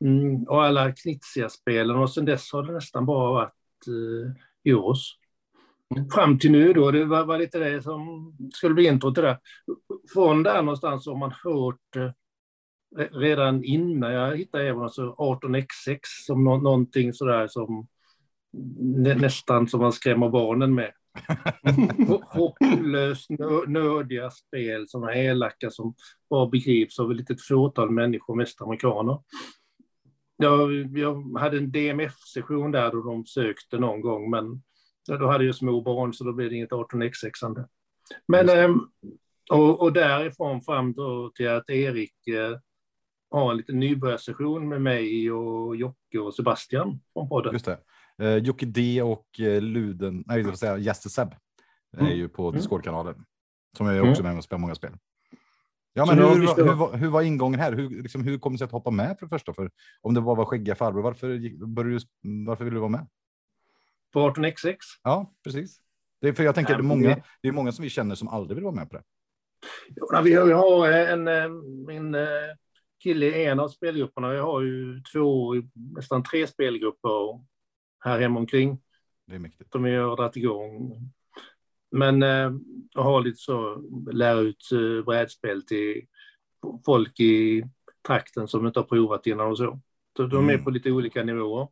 Mm, 0.00 0.42
och 0.42 0.62
alla 0.64 0.92
Knizia-spelen 0.92 1.96
och 1.96 2.10
sen 2.10 2.24
dess 2.24 2.52
har 2.52 2.62
det 2.62 2.72
nästan 2.72 3.06
bara 3.06 3.32
varit 3.32 3.86
eh, 3.86 4.32
Euros. 4.64 5.18
Fram 6.14 6.38
till 6.38 6.50
nu 6.50 6.72
då, 6.72 6.90
det 6.90 7.04
var, 7.04 7.24
var 7.24 7.38
lite 7.38 7.58
det 7.58 7.82
som 7.82 8.32
skulle 8.54 8.74
bli 8.74 8.86
intro 8.86 9.14
till 9.14 9.22
det. 9.22 9.40
Från 10.12 10.42
där 10.42 10.62
någonstans 10.62 11.06
har 11.06 11.16
man 11.16 11.32
hört 11.44 11.96
eh, 11.96 12.10
re- 12.96 13.18
redan 13.18 13.64
innan 13.64 14.12
jag 14.12 14.36
hittade 14.36 14.68
även 14.68 14.82
alltså 14.82 15.14
18xx 15.18 15.98
som 16.26 16.44
nå, 16.44 16.56
någonting 16.56 17.12
sådär 17.12 17.48
som 17.48 17.86
nä, 18.78 19.14
nästan 19.14 19.68
som 19.68 19.80
man 19.80 19.92
skrämmer 19.92 20.28
barnen 20.28 20.74
med. 20.74 20.92
Hopplöst 22.26 23.30
nö- 23.30 23.66
nördiga 23.66 24.30
spel 24.30 24.88
som 24.88 25.02
är 25.02 25.16
elaka 25.16 25.70
som 25.70 25.94
bara 26.30 26.46
begrips 26.46 26.98
av 26.98 27.10
ett 27.10 27.16
litet 27.16 27.42
fåtal 27.42 27.90
människor, 27.90 28.34
mest 28.34 28.62
amerikaner. 28.62 29.18
Jag, 30.42 30.98
jag 30.98 31.38
hade 31.38 31.56
en 31.58 31.72
DMF-session 31.72 32.70
där 32.70 32.90
då 32.92 33.02
de 33.02 33.26
sökte 33.26 33.78
någon 33.78 34.00
gång, 34.00 34.30
men 34.30 34.62
då 35.18 35.26
hade 35.26 35.44
jag 35.44 35.54
små 35.54 35.80
barn 35.80 36.14
så 36.14 36.24
då 36.24 36.32
blev 36.32 36.50
det 36.50 36.56
inget 36.56 36.70
18x6. 36.70 37.66
Men, 38.28 38.48
ehm, 38.48 38.80
och, 39.50 39.82
och 39.82 39.92
därifrån 39.92 40.62
fram 40.62 40.94
till 41.34 41.48
att 41.48 41.70
Erik 41.70 42.28
eh, 42.28 42.58
har 43.30 43.50
en 43.50 43.56
liten 43.56 43.78
nybörjarsession 43.78 44.68
med 44.68 44.82
mig 44.82 45.32
och 45.32 45.76
Jocke 45.76 46.18
och 46.18 46.34
Sebastian 46.34 47.00
från 47.12 47.28
podden. 47.28 47.52
Just 47.52 47.64
det. 47.64 47.78
Eh, 48.18 48.36
Jocke 48.36 48.66
D 48.66 49.02
och 49.02 49.40
eh, 49.40 49.60
Luden, 49.62 50.24
nej, 50.26 50.42
vill 50.42 50.56
säga 50.56 50.78
Gäste 50.78 51.10
Seb 51.10 51.28
är 51.96 52.00
Mm. 52.00 52.16
ju 52.18 52.28
på 52.28 52.48
Mm. 52.48 52.60
Discord-kanalen. 52.60 53.24
Som 53.76 53.86
är 53.86 53.96
Mm. 53.98 54.10
också 54.10 54.22
med 54.22 54.36
och 54.36 54.44
spelar 54.44 54.60
många 54.60 54.74
spel. 54.74 54.92
Ja, 55.94 56.06
men 56.06 56.18
hur, 56.18 56.40
vi 56.40 56.46
var- 56.46 56.54
kört- 56.56 56.92
hur, 56.92 56.98
hur 56.98 57.08
var 57.08 57.22
ingången 57.22 57.60
här? 57.60 57.72
Hur, 57.72 58.02
liksom, 58.02 58.24
hur 58.24 58.38
kom 58.38 58.52
det 58.52 58.58
sig 58.58 58.64
att 58.64 58.70
hoppa 58.72 58.90
med 58.90 59.18
för 59.18 59.26
det 59.26 59.30
första? 59.30 59.54
För, 59.54 59.70
om 60.00 60.14
det 60.14 60.20
bara 60.20 60.34
var 60.34 60.44
skäggiga 60.44 60.74
farbror, 60.74 61.02
varför, 61.02 61.28
började 61.66 61.98
du, 62.22 62.44
varför 62.46 62.64
ville 62.64 62.76
du 62.76 62.80
vara 62.80 62.90
med? 62.90 63.06
På 64.12 64.20
18xx. 64.30 64.76
Ja, 65.02 65.32
precis. 65.44 65.80
Det 66.20 66.28
är 66.28 66.32
för 66.32 66.42
jag 66.44 66.54
tänker 66.54 66.72
Ja, 66.72 66.76
att 66.76 66.82
det 66.82 66.86
är 66.86 66.88
många, 66.88 67.22
det- 67.42 67.48
är 67.48 67.52
många 67.52 67.72
som 67.72 67.82
vi 67.82 67.90
känner 67.90 68.14
som 68.14 68.28
aldrig 68.28 68.54
vill 68.54 68.64
vara 68.64 68.74
med 68.74 68.90
på 68.90 68.96
det. 68.96 69.02
Nej, 70.12 70.22
Vi 70.24 70.34
har, 70.34 70.46
vi 70.46 70.52
har 70.52 70.88
en, 70.92 71.28
eh, 71.28 71.48
min 71.86 72.14
eh, 72.14 72.22
kille 73.02 73.26
i 73.26 73.44
en 73.44 73.60
av 73.60 73.68
spelgrupperna. 73.68 74.34
Jag 74.34 74.42
har 74.44 74.60
ju 74.62 75.02
två, 75.12 75.54
nästan 75.74 76.22
tre 76.22 76.46
spelgrupper 76.46 77.44
här 78.04 78.20
hemma 78.20 78.40
omkring 78.40 78.78
Det 79.26 79.34
är 79.34 79.38
mäktigt. 79.38 79.72
som 79.72 79.82
vi 79.82 79.94
har 79.94 80.16
dragit 80.16 80.36
igång. 80.36 80.92
Men 81.92 82.22
eh, 82.22 82.52
jag 82.94 83.02
har 83.02 83.20
lite 83.22 83.36
så, 83.40 83.82
lära 84.12 84.38
ut 84.38 84.68
eh, 84.72 85.04
brädspel 85.04 85.62
till 85.66 86.06
folk 86.84 87.20
i 87.20 87.64
trakten 88.06 88.48
som 88.48 88.66
inte 88.66 88.78
har 88.78 88.84
provat 88.84 89.26
innan 89.26 89.46
och 89.50 89.58
så. 89.58 89.80
Så 90.16 90.26
de 90.26 90.48
är 90.48 90.52
Mm. 90.52 90.64
på 90.64 90.70
lite 90.70 90.90
olika 90.92 91.24
nivåer. 91.24 91.68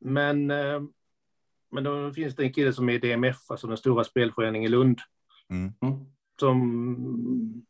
Men 0.00 0.50
eh, 0.50 0.82
Men 1.70 1.84
då 1.84 2.12
finns 2.12 2.36
det 2.36 2.42
en 2.42 2.52
kille 2.52 2.72
som 2.72 2.88
är 2.88 2.98
DMF, 2.98 3.36
alltså 3.50 3.66
den 3.66 3.76
stora 3.76 4.04
spelföreningen 4.04 4.66
i 4.66 4.70
Lund, 4.70 4.98
Mm. 5.50 5.72
Mm. 5.82 5.94
som, 6.40 7.64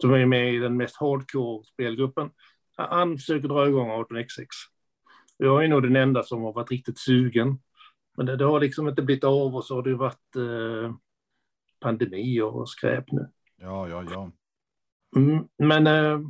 som 0.00 0.12
är 0.14 0.26
med 0.26 0.54
i 0.54 0.58
den 0.58 0.76
mest 0.76 0.96
hardcore 0.96 1.64
spelgruppen. 1.64 2.30
Han 2.76 3.18
försöker 3.18 3.48
dra 3.48 3.68
igång 3.68 3.90
18xx. 3.90 4.46
Jag 5.36 5.64
är 5.64 5.68
nog 5.68 5.82
den 5.82 5.96
enda 5.96 6.22
som 6.22 6.42
har 6.42 6.52
varit 6.52 6.70
riktigt 6.70 6.98
sugen. 6.98 7.58
Men 8.16 8.26
det, 8.26 8.36
det 8.36 8.44
har 8.44 8.60
liksom 8.60 8.88
inte 8.88 9.02
blivit 9.02 9.24
av 9.24 9.56
och 9.56 9.64
så 9.64 9.74
har 9.74 9.82
det 9.82 9.94
varit 9.94 10.36
eh, 10.36 10.94
pandemi 11.80 12.40
och 12.40 12.68
skräp 12.68 13.12
nu. 13.12 13.28
Ja, 13.56 13.88
ja, 13.88 14.04
ja. 14.10 14.32
Mm, 15.16 15.44
men, 15.58 15.86
eh, 15.86 16.20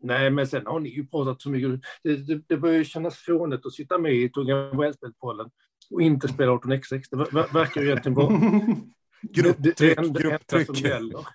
nej, 0.00 0.30
men 0.30 0.46
sen 0.46 0.66
har 0.66 0.80
ni 0.80 0.88
ju 0.88 1.06
pratat 1.06 1.42
så 1.42 1.50
mycket. 1.50 1.80
Det, 2.02 2.16
det, 2.16 2.42
det 2.48 2.56
börjar 2.56 2.76
ju 2.78 2.84
kännas 2.84 3.16
fånigt 3.18 3.66
att 3.66 3.72
sitta 3.72 3.98
med 3.98 4.14
i 4.14 4.28
Tunga 4.28 4.54
Wellspel-podden 4.70 5.50
och 5.90 6.02
inte 6.02 6.28
spela 6.28 6.52
18xx. 6.52 7.02
Det 7.10 7.16
ver, 7.16 7.28
ver, 7.32 7.52
verkar 7.52 7.80
ju 7.80 7.86
egentligen 7.86 8.14
vara 8.16 8.28
det, 9.22 9.42
det, 9.58 9.78
det 9.78 9.94
Grupptryck, 9.94 9.98
enda, 9.98 10.20
enda 10.20 10.38
som 10.48 10.58
grupptryck. 10.58 10.84
gäller. 10.84 11.26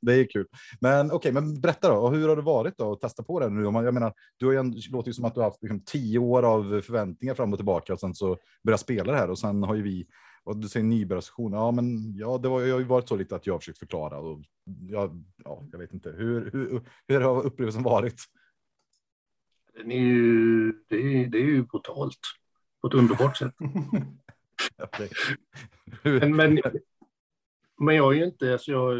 Det 0.00 0.14
är 0.14 0.30
kul. 0.30 0.46
Men 0.80 1.10
okej, 1.10 1.32
men 1.32 1.60
berätta 1.60 1.94
då. 1.94 2.08
Hur 2.08 2.28
har 2.28 2.36
det 2.36 2.42
varit 2.42 2.78
då 2.78 2.92
att 2.92 3.00
testa 3.00 3.22
på 3.22 3.40
det 3.40 3.48
nu? 3.48 3.62
Jag 3.62 3.94
menar, 3.94 4.12
du 4.36 4.46
har 4.46 4.52
ju 4.52 4.58
en, 4.58 4.70
det 4.70 4.90
låter 4.90 5.08
ju 5.08 5.14
som 5.14 5.24
att 5.24 5.34
du 5.34 5.40
har 5.40 5.48
haft 5.48 5.62
liksom, 5.62 5.80
tio 5.84 6.18
år 6.18 6.42
av 6.42 6.80
förväntningar 6.80 7.34
fram 7.34 7.52
och 7.52 7.58
tillbaka 7.58 7.92
och 7.92 8.00
sen 8.00 8.14
så 8.14 8.38
börja 8.64 8.78
spela 8.78 9.12
det 9.12 9.18
här 9.18 9.30
och 9.30 9.38
sen 9.38 9.62
har 9.62 9.74
ju 9.74 9.82
vi 9.82 10.06
och 10.44 10.56
du 10.56 10.68
säger 10.68 10.86
nybörjarsession. 10.86 11.52
Ja, 11.52 11.70
men 11.70 12.16
ja, 12.16 12.38
det 12.38 12.48
var, 12.48 12.60
jag 12.60 12.74
har 12.74 12.80
ju 12.80 12.86
varit 12.86 13.08
så 13.08 13.16
lite 13.16 13.36
att 13.36 13.46
jag 13.46 13.54
har 13.54 13.58
försökt 13.58 13.78
förklara 13.78 14.18
och 14.18 14.40
ja, 14.88 15.14
ja, 15.44 15.62
jag 15.72 15.78
vet 15.78 15.92
inte 15.92 16.10
hur, 16.10 16.50
hur, 16.52 16.82
hur 17.08 17.20
har 17.20 17.42
upplevelsen 17.42 17.82
varit? 17.82 18.20
Den 19.74 19.92
är 19.92 20.00
ju, 20.00 20.72
det, 20.88 20.96
är, 20.96 21.26
det 21.26 21.38
är 21.38 21.46
ju 21.46 21.62
brutalt 21.62 22.20
på 22.80 22.86
ett 22.86 22.94
underbart 22.94 23.36
sätt. 23.36 23.54
Men, 26.02 26.36
men, 26.36 26.60
men 27.78 27.96
jag 27.96 28.12
är 28.14 28.18
ju 28.18 28.24
inte, 28.24 28.52
alltså 28.52 28.70
jag, 28.70 28.96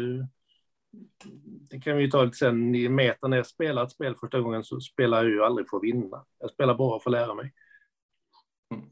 det 1.69 1.79
kan 1.79 1.97
vi 1.97 2.03
ju 2.03 2.09
ta 2.11 2.23
lite 2.23 2.37
sen, 2.37 2.75
i 2.75 2.89
metan 2.89 3.29
när 3.29 3.37
jag 3.37 3.47
spelar 3.47 3.83
ett 3.83 3.91
spel 3.91 4.15
första 4.15 4.39
gången 4.41 4.63
så 4.63 4.79
spelar 4.79 5.23
jag 5.23 5.31
ju 5.31 5.43
aldrig 5.43 5.69
för 5.69 5.77
att 5.77 5.83
vinna. 5.83 6.25
Jag 6.39 6.51
spelar 6.51 6.75
bara 6.75 6.99
för 6.99 7.09
att 7.09 7.11
lära 7.11 7.33
mig. 7.33 7.53
Mm. 8.73 8.85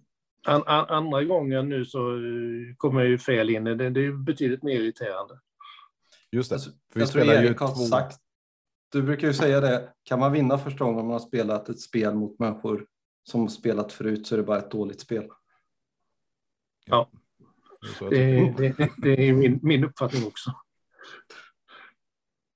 An, 0.48 0.64
an, 0.66 0.86
andra 0.90 1.24
gången 1.24 1.70
nu 1.70 1.86
så 1.86 2.16
eh, 2.16 2.76
kommer 2.78 3.02
jag 3.02 3.10
ju 3.10 3.18
fel 3.18 3.50
in, 3.50 3.64
det, 3.64 3.76
det 3.90 4.00
är 4.00 4.04
ju 4.04 4.18
betydligt 4.18 4.64
mer 4.64 4.80
irriterande. 4.80 5.40
just 6.32 6.50
det. 6.50 6.56
Alltså, 6.56 6.70
För 6.70 6.78
vi 6.94 7.00
jag 7.02 7.10
tror 7.10 7.22
spelar 7.24 7.44
ju 7.44 7.54
två- 7.54 7.68
sagt, 7.68 8.18
du 8.92 9.02
brukar 9.02 9.28
ju 9.28 9.34
säga 9.34 9.62
det, 9.62 9.94
kan 10.04 10.20
man 10.20 10.32
vinna 10.32 10.58
första 10.58 10.84
gången 10.86 11.06
man 11.06 11.12
har 11.14 11.20
spelat 11.20 11.70
ett 11.70 11.80
spel 11.82 12.14
mot 12.16 12.40
människor 12.40 12.86
som 13.24 13.50
spelat 13.50 13.92
förut 13.94 14.28
så 14.28 14.36
är 14.36 14.38
det 14.38 14.44
bara 14.44 14.58
ett 14.60 14.72
dåligt 14.72 15.00
spel. 15.00 15.30
Tycker. 16.86 18.10
Det, 18.10 18.54
det, 18.58 18.90
det 18.98 19.30
är 19.30 19.34
min, 19.34 19.60
min 19.64 19.84
uppfattning 19.84 20.28
också. 20.28 20.52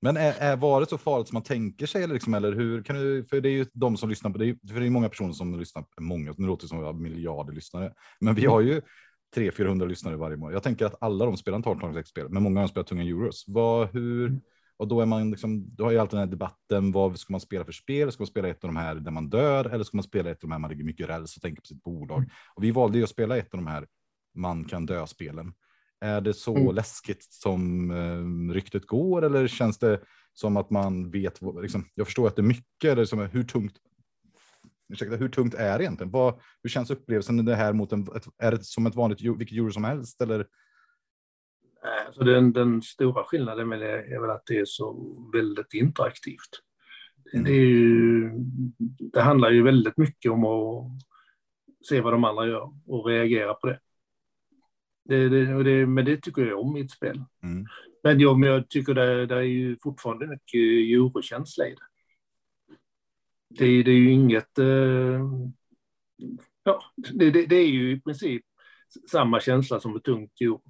Men 0.00 0.16
är, 0.16 0.32
är 0.38 0.56
var 0.56 0.80
det 0.80 0.86
så 0.86 0.98
farligt 0.98 1.28
som 1.28 1.34
man 1.34 1.42
tänker 1.42 1.86
sig 1.86 2.02
eller, 2.02 2.14
liksom, 2.14 2.34
eller 2.34 2.52
hur? 2.52 2.82
Kan 2.82 2.96
du, 2.96 3.24
för 3.24 3.40
det 3.40 3.48
är 3.48 3.52
ju 3.52 3.66
de 3.72 3.96
som 3.96 4.08
lyssnar 4.08 4.30
på 4.30 4.38
det. 4.38 4.46
Är, 4.46 4.68
för 4.72 4.80
det 4.80 4.86
är 4.86 4.90
många 4.90 5.08
personer 5.08 5.32
som 5.32 5.58
lyssnar. 5.58 5.84
Många, 6.00 6.34
nu 6.36 6.46
låter 6.46 6.64
det 6.64 6.68
som 6.68 6.78
att 6.78 6.82
vi 6.82 6.86
har 6.86 6.92
miljarder 6.92 7.52
lyssnare, 7.52 7.92
men 8.20 8.34
vi 8.34 8.46
har 8.46 8.60
ju 8.60 8.82
300-400 9.36 9.86
lyssnare 9.86 10.16
varje 10.16 10.36
månad. 10.36 10.54
Jag 10.54 10.62
tänker 10.62 10.86
att 10.86 10.94
alla 11.00 11.24
de 11.24 11.36
spelar 11.36 11.56
inte 11.56 11.68
18 11.68 12.04
spel, 12.04 12.28
men 12.28 12.42
många 12.42 12.60
dem 12.60 12.68
spelar 12.68 12.84
tunga 12.84 13.02
euros. 13.02 13.44
Vad, 13.48 13.88
hur? 13.92 14.40
Och 14.76 14.88
då 14.88 15.00
är 15.00 15.06
man 15.06 15.30
liksom, 15.30 15.74
då 15.74 15.84
har 15.84 15.90
ju 15.90 15.98
alltid 15.98 16.18
den 16.18 16.28
här 16.28 16.30
debatten. 16.30 16.92
Vad 16.92 17.18
ska 17.18 17.32
man 17.32 17.40
spela 17.40 17.64
för 17.64 17.72
spel? 17.72 18.12
Ska 18.12 18.20
man 18.20 18.26
spela 18.26 18.48
ett 18.48 18.64
av 18.64 18.68
de 18.68 18.76
här 18.76 18.94
där 18.94 19.10
man 19.10 19.28
dör 19.28 19.64
eller 19.64 19.84
ska 19.84 19.96
man 19.96 20.04
spela 20.04 20.30
ett 20.30 20.36
av 20.36 20.48
de 20.48 20.52
här 20.52 20.58
man 20.58 20.70
ligger 20.70 20.84
mycket 20.84 21.08
räls 21.08 21.36
och 21.36 21.42
tänker 21.42 21.62
på 21.62 21.66
sitt 21.66 21.82
bolag? 21.82 22.30
Och 22.54 22.64
vi 22.64 22.70
valde 22.70 22.98
ju 22.98 23.04
att 23.04 23.10
spela 23.10 23.36
ett 23.36 23.54
av 23.54 23.58
de 23.58 23.66
här 23.66 23.86
man 24.34 24.64
kan 24.64 24.86
dö 24.86 25.06
spelen. 25.06 25.52
Är 26.00 26.20
det 26.20 26.34
så 26.34 26.56
Mm. 26.56 26.74
läskigt 26.74 27.22
som 27.22 27.90
eh, 27.90 28.52
ryktet 28.54 28.86
går 28.86 29.22
eller 29.24 29.46
känns 29.48 29.78
det 29.78 30.00
som 30.32 30.56
att 30.56 30.70
man 30.70 31.10
vet? 31.10 31.42
vad- 31.42 31.62
Liksom, 31.62 31.84
jag 31.94 32.06
förstår 32.06 32.26
att 32.26 32.36
det 32.36 32.42
är 32.42 32.44
mycket. 32.44 32.84
Eller 32.84 33.04
som, 33.04 33.18
är- 33.20 33.28
hur 33.28 33.44
tungt? 33.44 33.74
Ursäkta, 34.92 35.16
hur 35.16 35.28
tungt 35.28 35.54
är 35.54 35.78
det 35.78 35.84
egentligen? 35.84 36.10
Vad, 36.10 36.40
hur 36.62 36.70
känns 36.70 36.90
upplevelsen 36.90 37.44
det 37.44 37.54
här 37.54 37.72
mot 37.72 37.92
en? 37.92 38.02
Ett, 38.16 38.26
är 38.38 38.50
det 38.50 38.64
som 38.64 38.86
ett 38.86 38.94
vanligt 38.94 39.20
vilket 39.22 39.56
euro 39.58 39.70
som 39.70 39.84
helst 39.84 40.20
eller? 40.20 40.46
Nej, 41.84 42.06
Så 42.14 42.22
den, 42.24 42.52
den 42.52 42.82
stora 42.82 43.24
skillnaden 43.24 43.68
med 43.68 43.80
det 43.80 44.14
är 44.14 44.20
väl 44.20 44.30
att 44.30 44.46
det 44.46 44.58
är 44.58 44.64
så 44.64 44.96
väldigt 45.32 45.74
interaktivt. 45.74 46.50
Mm. 47.32 47.44
Det, 47.44 47.50
är 47.52 47.66
ju, 47.66 48.30
det 49.12 49.20
handlar 49.20 49.50
ju 49.50 49.62
väldigt 49.62 49.96
mycket 49.96 50.32
om 50.32 50.44
att 50.44 50.92
se 51.88 52.00
vad 52.00 52.12
de 52.12 52.24
andra 52.24 52.46
gör 52.46 52.72
och 52.86 53.06
reagera 53.06 53.54
på 53.54 53.66
det. 53.66 53.78
Det, 55.08 55.28
det, 55.28 55.54
och 55.54 55.64
det 55.64 55.86
men 55.86 56.04
det 56.04 56.16
tycker 56.22 56.42
jag 56.46 56.60
om 56.60 56.76
i 56.76 56.80
ett 56.80 56.90
spel. 56.90 57.24
Mm. 57.42 57.66
Men 58.02 58.20
jag, 58.20 58.38
men 58.38 58.48
jag 58.48 58.68
tycker 58.68 58.94
det, 58.94 59.26
det 59.26 59.34
är 59.34 59.40
ju 59.42 59.76
fortfarande 59.82 60.26
mycket 60.26 60.58
eurokänsla 60.94 61.66
i 61.66 61.70
det. 61.74 61.86
Det, 63.48 63.64
är- 63.64 63.84
det 63.84 63.90
är 63.90 63.98
ju 63.98 64.10
inget... 64.10 64.58
Eh, 64.58 65.20
ja, 66.64 66.82
det, 66.96 67.30
det, 67.30 67.46
det 67.46 67.56
är 67.56 67.68
ju 67.68 67.90
i 67.92 68.00
princip 68.00 68.44
samma 69.10 69.40
känsla 69.40 69.80
som 69.80 69.96
ett 69.96 70.04
tungt 70.04 70.40
euro. 70.40 70.62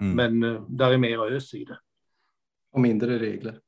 Mm. 0.00 0.16
Men 0.40 0.54
eh, 0.54 0.62
där 0.68 0.90
är 0.90 0.98
mer 0.98 1.18
ös 1.18 1.54
i 1.54 1.64
det. 1.64 1.78
Och 2.72 2.80
mindre 2.80 3.18
regler. 3.18 3.60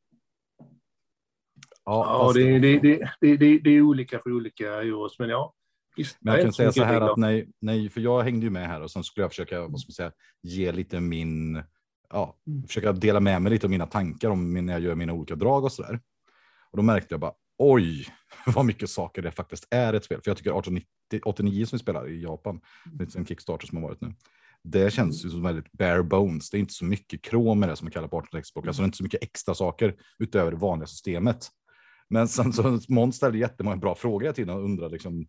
Ja, 1.84 2.32
det, 2.34 2.58
det, 2.58 2.78
det, 2.78 3.36
det, 3.36 3.58
det 3.58 3.70
är 3.70 3.82
olika 3.82 4.18
för 4.18 4.32
olika 4.32 4.74
euros, 4.74 5.18
men 5.18 5.28
ja. 5.28 5.54
Men 6.20 6.34
jag 6.34 6.42
kan 6.42 6.52
säga 6.52 6.72
så 6.72 6.84
här 6.84 7.00
att 7.00 7.16
nej, 7.16 7.48
nej, 7.60 7.88
för 7.88 8.00
jag 8.00 8.22
hängde 8.22 8.46
ju 8.46 8.50
med 8.50 8.68
här 8.68 8.80
och 8.80 8.90
sen 8.90 9.04
skulle 9.04 9.24
jag 9.24 9.30
försöka, 9.30 9.60
vad 9.60 9.80
ska 9.80 9.88
man 9.88 9.94
säga, 9.94 10.12
ge 10.42 10.72
lite 10.72 11.00
min, 11.00 11.62
ja, 12.10 12.36
försöka 12.66 12.92
dela 12.92 13.20
med 13.20 13.42
mig 13.42 13.52
lite 13.52 13.66
av 13.66 13.70
mina 13.70 13.86
tankar 13.86 14.30
om 14.30 14.66
när 14.66 14.72
jag 14.72 14.82
gör 14.82 14.94
mina 14.94 15.12
olika 15.12 15.34
drag 15.34 15.64
och 15.64 15.72
så 15.72 15.82
där. 15.82 16.00
Och 16.70 16.76
då 16.76 16.82
märkte 16.82 17.14
jag 17.14 17.20
bara, 17.20 17.32
oj, 17.58 18.06
vad 18.46 18.64
mycket 18.64 18.90
saker 18.90 19.22
det 19.22 19.30
faktiskt 19.30 19.66
är 19.70 19.94
ett 19.94 20.04
spel. 20.04 20.20
För 20.24 20.30
jag 20.30 20.36
tycker 20.36 20.50
1890, 20.50 21.20
89 21.24 21.66
som 21.66 21.76
vi 21.76 21.82
spelar 21.82 22.08
i 22.08 22.22
Japan, 22.22 22.60
är 23.00 23.18
en 23.18 23.26
Kickstarter 23.26 23.66
som 23.66 23.78
har 23.78 23.88
varit 23.88 24.00
nu. 24.00 24.14
Det 24.64 24.92
känns 24.92 25.24
ju 25.24 25.30
som 25.30 25.42
väldigt 25.42 25.72
bare 25.72 26.02
bones. 26.02 26.50
Det 26.50 26.56
är 26.56 26.60
inte 26.60 26.74
så 26.74 26.84
mycket 26.84 27.22
krom 27.22 27.60
med 27.60 27.68
det 27.68 27.76
som 27.76 27.84
man 27.84 27.92
kallar 27.92 28.08
på 28.08 28.18
18 28.18 28.42
Xbox. 28.42 28.68
Alltså 28.68 28.82
det 28.82 28.84
är 28.84 28.86
inte 28.86 28.96
så 28.96 29.04
mycket 29.04 29.22
extra 29.22 29.54
saker 29.54 29.94
utöver 30.18 30.50
det 30.50 30.56
vanliga 30.56 30.86
systemet. 30.86 31.48
Men 32.10 32.28
sen 32.28 32.52
så 32.52 32.80
Måns 32.88 33.16
ställde 33.16 33.38
jättemånga 33.38 33.76
bra 33.76 33.94
frågor 33.94 34.20
hela 34.20 34.32
tiden 34.32 34.56
och 34.56 34.64
undrade 34.64 34.92
liksom, 34.92 35.26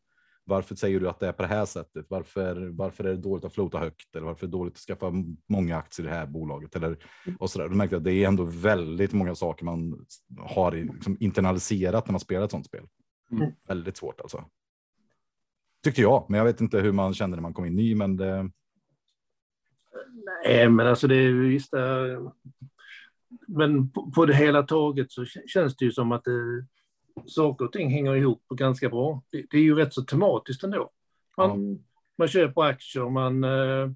varför 0.49 0.75
säger 0.75 0.99
du 0.99 1.09
att 1.09 1.19
det 1.19 1.27
är 1.27 1.31
på 1.31 1.41
det 1.41 1.47
här 1.47 1.65
sättet? 1.65 2.05
Varför, 2.09 2.67
varför 2.69 3.03
är 3.03 3.09
det 3.09 3.17
dåligt 3.17 3.45
att 3.45 3.53
flota 3.53 3.79
högt? 3.79 4.15
Eller 4.15 4.25
varför 4.25 4.45
är 4.45 4.47
det 4.47 4.57
dåligt 4.57 4.73
att 4.73 4.79
skaffa 4.79 5.11
många 5.49 5.77
aktier 5.77 6.05
i 6.07 6.09
det 6.09 6.15
här 6.15 6.25
bolaget? 6.25 6.75
Eller, 6.75 6.97
och 7.39 7.49
så 7.49 7.59
där. 7.59 7.69
Då 7.69 7.75
märkte 7.75 7.95
jag 7.95 7.99
att 7.99 8.03
det 8.03 8.13
är 8.13 8.27
ändå 8.27 8.43
väldigt 8.43 9.13
många 9.13 9.35
saker 9.35 9.65
man 9.65 10.05
har 10.39 10.71
liksom 10.71 11.17
internaliserat 11.19 12.07
när 12.07 12.11
man 12.11 12.19
spelar 12.19 12.45
ett 12.45 12.51
sånt 12.51 12.65
spel. 12.65 12.87
Mm. 13.31 13.51
Väldigt 13.67 13.97
svårt 13.97 14.21
alltså. 14.21 14.45
Tyckte 15.83 16.01
jag, 16.01 16.25
men 16.29 16.37
jag 16.37 16.45
vet 16.45 16.61
inte 16.61 16.79
hur 16.79 16.91
man 16.91 17.13
kände 17.13 17.37
när 17.37 17.41
man 17.41 17.53
kom 17.53 17.65
in 17.65 17.75
ny. 17.75 17.95
Men 17.95 18.17
det, 18.17 18.49
Nej, 20.45 20.69
men 20.69 20.87
alltså 20.87 21.07
det 21.07 21.15
är 21.15 21.21
ju 21.21 21.49
visst. 21.49 21.73
eh, 21.73 22.31
Men 23.47 23.89
på, 23.91 24.11
på 24.11 24.25
det 24.25 24.35
hela 24.35 24.63
taget 24.63 25.11
så 25.11 25.25
känns 25.25 25.75
det 25.75 25.85
ju 25.85 25.91
som 25.91 26.11
att 26.11 26.23
det, 26.23 26.65
saker 27.25 27.65
och 27.65 27.71
ting 27.71 27.89
hänger 27.89 28.15
ihop 28.15 28.43
ganska 28.49 28.89
bra. 28.89 29.23
Det, 29.29 29.45
det 29.49 29.57
är 29.57 29.61
ju 29.61 29.75
rätt 29.75 29.93
så 29.93 30.01
tematiskt 30.01 30.63
ändå. 30.63 30.91
Man, 31.37 31.83
man 32.17 32.27
köper 32.27 32.61
aktier, 32.61 33.09
man 33.09 33.43
eh, 33.43 33.89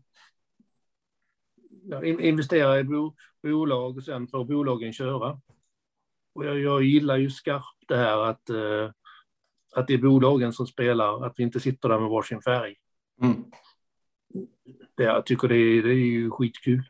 in- 2.03 2.19
investerar 2.19 2.77
i 2.77 2.83
bo, 2.83 3.15
bolag 3.43 3.97
och 3.97 4.03
sen 4.03 4.27
får 4.27 4.45
bolagen 4.45 4.93
köra. 4.93 5.41
Och 6.35 6.45
jag, 6.45 6.59
jag 6.59 6.83
gillar 6.83 7.17
ju 7.17 7.29
skarpt 7.29 7.87
det 7.87 7.97
här 7.97 8.17
att, 8.17 8.49
eh, 8.49 8.91
att 9.75 9.87
det 9.87 9.93
är 9.93 9.97
bolagen 9.97 10.53
som 10.53 10.67
spelar, 10.67 11.25
att 11.25 11.33
vi 11.37 11.43
inte 11.43 11.59
sitter 11.59 11.89
där 11.89 11.99
med 11.99 12.09
varsin 12.09 12.41
färg. 12.41 12.75
Mm. 13.21 13.43
Det, 14.95 15.03
jag 15.03 15.25
tycker 15.25 15.47
det 15.47 15.55
är, 15.55 15.83
det 15.83 15.93
är 15.93 16.05
ju 16.05 16.31
skitkul. 16.31 16.83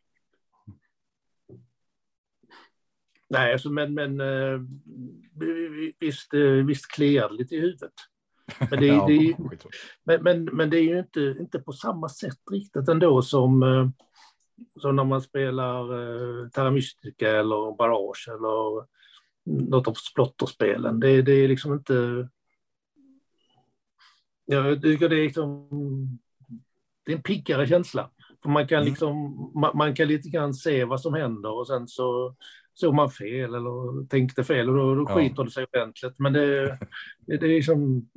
Nej, 3.33 3.53
alltså, 3.53 3.69
men, 3.69 3.93
men 3.93 4.21
eh, 4.21 4.59
vi- 5.35 5.67
vi- 5.69 5.95
visst, 5.99 6.33
eh, 6.33 6.41
visst 6.41 6.87
kliar 6.91 7.29
det 7.29 7.35
lite 7.35 7.55
i 7.55 7.59
huvudet. 7.59 7.93
Men 8.71 8.79
det, 8.79 8.87
ja, 8.87 9.05
det, 9.07 9.13
är- 9.13 9.35
men, 10.03 10.23
men, 10.23 10.43
men 10.45 10.69
det 10.69 10.77
är 10.77 10.83
ju 10.83 10.99
inte, 10.99 11.35
inte 11.39 11.59
på 11.59 11.73
samma 11.73 12.09
sätt 12.09 12.37
riktigt 12.51 12.89
ändå 12.89 13.21
som, 13.21 13.63
eh, 13.63 13.89
som 14.81 14.95
när 14.95 15.03
man 15.03 15.21
spelar 15.21 15.81
eh, 16.43 16.49
Terra 16.49 16.71
Mystica 16.71 17.29
eller 17.31 17.77
Barrage 17.77 18.27
eller 18.29 18.87
något 19.69 19.87
av 19.87 19.93
splotterspelen. 19.93 20.99
Det, 20.99 21.21
det 21.21 21.31
är 21.31 21.47
liksom 21.47 21.73
inte... 21.73 22.29
Jag 24.45 24.81
tycker 24.81 25.09
det 25.09 25.15
är 25.19 25.23
liksom... 25.23 25.69
Det 27.05 27.11
är 27.11 27.15
en 27.15 27.23
piggare 27.23 27.67
känsla. 27.67 28.09
För 28.43 28.49
man 28.49 28.67
kan 28.67 28.77
Mm. 28.81 28.89
liksom 28.89 29.15
man, 29.55 29.77
man 29.77 29.95
kan 29.95 30.07
lite 30.07 30.29
grann 30.29 30.53
se 30.53 30.85
vad 30.85 31.01
som 31.01 31.13
händer 31.13 31.51
och 31.51 31.67
sen 31.67 31.87
så 31.87 32.35
såg 32.73 32.93
man 32.93 33.09
fel 33.11 33.55
eller 33.55 34.07
tänkte 34.07 34.43
fel 34.43 34.69
och 34.69 34.75
då, 34.75 34.95
då 34.95 35.05
Ja. 35.09 35.15
skiter 35.15 35.43
det 35.43 35.51
sig 35.51 35.65
ordentligt. 35.73 36.19
Men 36.19 36.33
det, 36.33 36.77
det, 37.25 37.45
är 37.45 37.61
som, 37.61 38.09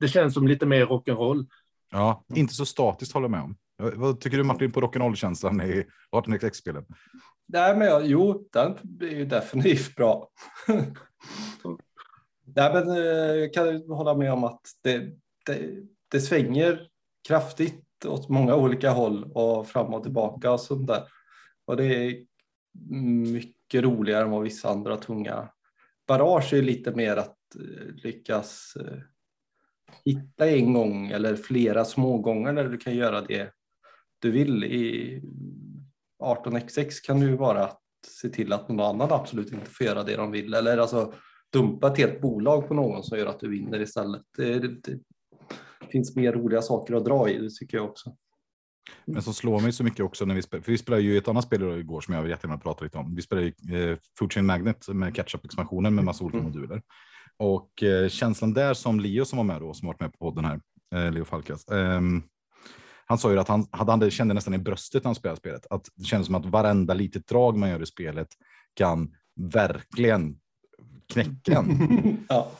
det 0.00 0.08
känns 0.08 0.34
som 0.34 0.48
lite 0.48 0.66
mer 0.66 0.86
rock'n'roll. 0.86 1.46
Ja, 1.90 2.24
inte 2.34 2.54
så 2.54 2.66
statiskt 2.66 3.12
håller 3.12 3.24
jag 3.24 3.30
med 3.30 3.42
om. 3.42 3.56
Vad 3.94 4.20
tycker 4.20 4.36
du 4.36 4.44
Martin 4.44 4.72
på 4.72 4.80
rock'n'roll-känslan 4.80 5.62
i 5.62 5.84
18xx-spelen? 6.12 6.84
Nej, 7.48 7.76
men 7.76 7.86
jag, 7.88 8.06
jo, 8.06 8.48
den 8.52 8.76
är 9.00 9.14
ju 9.16 9.24
definitivt 9.24 9.96
bra. 9.96 10.28
Nej, 12.56 12.72
men 12.74 12.90
eh, 12.90 12.96
jag 13.34 13.52
kan 13.52 13.90
hålla 13.90 14.14
med 14.14 14.32
om 14.32 14.44
att 14.44 14.60
det, 14.82 14.98
det, 15.46 15.70
det 16.10 16.20
svänger 16.20 16.88
kraftigt 17.28 18.04
åt 18.04 18.28
många 18.28 18.54
olika 18.54 18.90
håll 18.90 19.32
och 19.34 19.68
fram 19.68 19.94
och 19.94 20.02
tillbaka 20.02 20.50
och 20.52 20.60
sånt 20.60 20.86
där. 20.86 21.02
Och 21.64 21.76
det 21.76 21.84
är 21.84 22.26
mycket 23.32 23.55
mycket 23.66 23.84
roligare 23.84 24.24
än 24.24 24.30
vad 24.30 24.42
vissa 24.42 24.70
andra 24.70 24.96
tunga. 24.96 25.48
Barrage 26.06 26.52
är 26.52 26.62
lite 26.62 26.92
mer 26.92 27.16
att 27.16 27.36
eh, 27.54 27.94
lyckas 27.94 28.76
eh, 28.80 28.98
hitta 30.04 30.50
en 30.50 30.72
gång 30.72 31.06
eller 31.06 31.36
flera 31.36 31.84
små 31.84 32.18
gånger 32.18 32.52
där 32.52 32.68
du 32.68 32.78
kan 32.78 32.96
göra 32.96 33.20
det 33.20 33.52
du 34.18 34.30
vill. 34.30 34.64
I 34.64 35.22
18xx 36.22 36.90
kan 37.06 37.20
det 37.20 37.26
ju 37.26 37.36
vara 37.36 37.64
att 37.64 37.80
se 38.06 38.28
till 38.28 38.52
att 38.52 38.68
någon 38.68 38.80
annan 38.80 39.12
absolut 39.12 39.52
inte 39.52 39.70
får 39.70 39.86
göra 39.86 40.02
det 40.02 40.16
de 40.16 40.30
vill 40.30 40.54
eller 40.54 40.78
alltså 40.78 41.12
dumpa 41.52 41.86
ett 41.86 41.98
helt 41.98 42.20
bolag 42.20 42.68
på 42.68 42.74
någon 42.74 43.02
som 43.02 43.18
gör 43.18 43.26
att 43.26 43.40
du 43.40 43.48
vinner 43.48 43.80
istället. 43.80 44.22
Det, 44.36 44.58
det, 44.58 44.68
det 44.68 45.00
finns 45.88 46.16
mer 46.16 46.32
roliga 46.32 46.62
saker 46.62 46.94
att 46.94 47.04
dra 47.04 47.30
i, 47.30 47.38
det 47.38 47.50
tycker 47.50 47.76
jag 47.76 47.86
också. 47.86 48.16
Men 49.04 49.22
som 49.22 49.34
slår 49.34 49.60
mig 49.60 49.72
så 49.72 49.84
mycket 49.84 50.00
också 50.00 50.24
när 50.24 50.34
vi 50.34 50.42
spelar, 50.42 50.62
för 50.62 50.72
vi 50.72 50.78
spelade 50.78 51.02
ju 51.02 51.18
ett 51.18 51.28
annat 51.28 51.44
spel 51.44 51.78
igår 51.78 52.00
som 52.00 52.14
jag 52.14 52.28
jättegärna 52.28 52.58
prata 52.58 52.84
lite 52.84 52.98
om. 52.98 53.14
Vi 53.14 53.22
spelade 53.22 53.46
ju 53.46 53.90
eh, 53.90 53.98
Food 54.18 54.32
Chain 54.32 54.46
Magnet 54.46 54.88
med 54.88 55.14
catch-up-expansionen 55.14 55.94
med 55.94 56.04
massa 56.04 56.24
olika 56.24 56.38
mm. 56.38 56.50
moduler. 56.50 56.82
Och 57.38 57.82
eh, 57.82 58.08
känslan 58.08 58.52
där 58.52 58.74
som 58.74 59.00
Leo 59.00 59.24
som 59.24 59.36
var 59.36 59.44
med 59.44 59.60
då, 59.60 59.74
som 59.74 59.86
varit 59.86 60.00
med 60.00 60.12
på 60.12 60.18
podden 60.18 60.44
här, 60.44 60.60
eh, 60.94 61.12
Leo 61.12 61.24
Falkas, 61.24 61.68
eh, 61.68 62.00
han 63.08 63.18
sa 63.18 63.32
ju 63.32 63.38
att 63.38 63.48
han, 63.48 63.66
hade, 63.70 63.92
han 63.92 64.10
kände 64.10 64.34
nästan 64.34 64.54
i 64.54 64.58
bröstet 64.58 65.04
när 65.04 65.08
han 65.08 65.14
spelade 65.14 65.38
spelet, 65.38 65.66
att 65.70 65.88
det 65.94 66.04
kändes 66.04 66.26
som 66.26 66.34
att 66.34 66.46
varenda 66.46 66.94
litet 66.94 67.26
drag 67.26 67.56
man 67.56 67.70
gör 67.70 67.82
i 67.82 67.86
spelet 67.86 68.28
kan 68.74 69.14
verkligen 69.36 70.38
knäcka 71.12 71.58
en. 71.58 72.24
ja. 72.28 72.52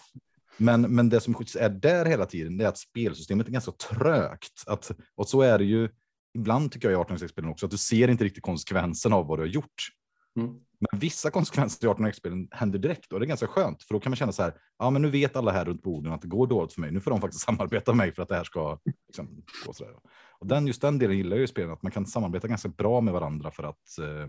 Men, 0.57 0.81
men 0.81 1.09
det 1.09 1.21
som 1.21 1.35
är 1.35 1.69
där 1.69 2.05
hela 2.05 2.27
tiden 2.27 2.61
är 2.61 2.67
att 2.67 2.79
spelsystemet 2.79 3.49
är 3.49 3.53
ganska 3.53 3.73
trögt. 3.73 4.65
Att, 4.67 4.91
och 5.15 5.29
så 5.29 5.41
är 5.41 5.59
det 5.59 5.65
ju 5.65 5.89
ibland 6.37 6.73
tycker 6.73 6.91
jag 6.91 7.01
i 7.01 7.05
18x-spelen 7.05 7.51
också, 7.51 7.67
att 7.67 7.71
du 7.71 7.79
ser 7.79 8.09
inte 8.09 8.25
riktigt 8.25 8.43
konsekvensen 8.43 9.13
av 9.13 9.27
vad 9.27 9.39
du 9.39 9.43
har 9.43 9.49
gjort. 9.49 9.89
Mm. 10.37 10.55
Men 10.81 11.01
vissa 11.01 11.31
konsekvenser 11.31 11.87
i 11.87 11.91
18x-spelen 11.91 12.49
händer 12.51 12.79
direkt 12.79 13.13
och 13.13 13.21
det 13.21 13.27
är 13.27 13.29
ganska 13.29 13.47
skönt 13.47 13.83
för 13.83 13.95
då 13.95 14.01
kan 14.01 14.11
man 14.11 14.17
känna 14.17 14.33
så 14.33 14.43
här. 14.43 14.55
Ja, 14.79 14.91
men 14.91 15.03
nu 15.03 15.11
vet 15.11 15.37
alla 15.37 15.53
här 15.53 15.65
runt 15.65 15.83
borden 15.83 16.13
att 16.13 16.23
det 16.23 16.29
går 16.29 16.47
dåligt 16.47 16.73
för 16.73 16.81
mig. 16.81 16.93
Nu 16.93 17.01
får 17.01 17.11
de 17.11 17.21
faktiskt 17.21 17.45
samarbeta 17.47 17.93
med 17.93 17.97
mig 17.97 18.15
för 18.15 18.23
att 18.23 18.29
det 18.29 18.37
här 18.37 18.45
ska 18.45 18.79
liksom, 19.07 19.45
gå 19.67 19.73
så 19.73 19.85
där. 19.85 19.95
Och 20.39 20.47
den 20.47 20.67
just 20.67 20.81
den 20.81 20.99
delen 20.99 21.17
gillar 21.17 21.37
jag 21.37 21.45
i 21.45 21.47
spelen 21.47 21.71
att 21.73 21.83
man 21.83 21.93
kan 21.93 22.07
samarbeta 22.07 22.49
ganska 22.49 22.69
bra 22.69 23.01
med 23.01 23.15
varandra 23.15 23.51
för 23.51 23.63
att 23.63 23.99
eh, 24.01 24.29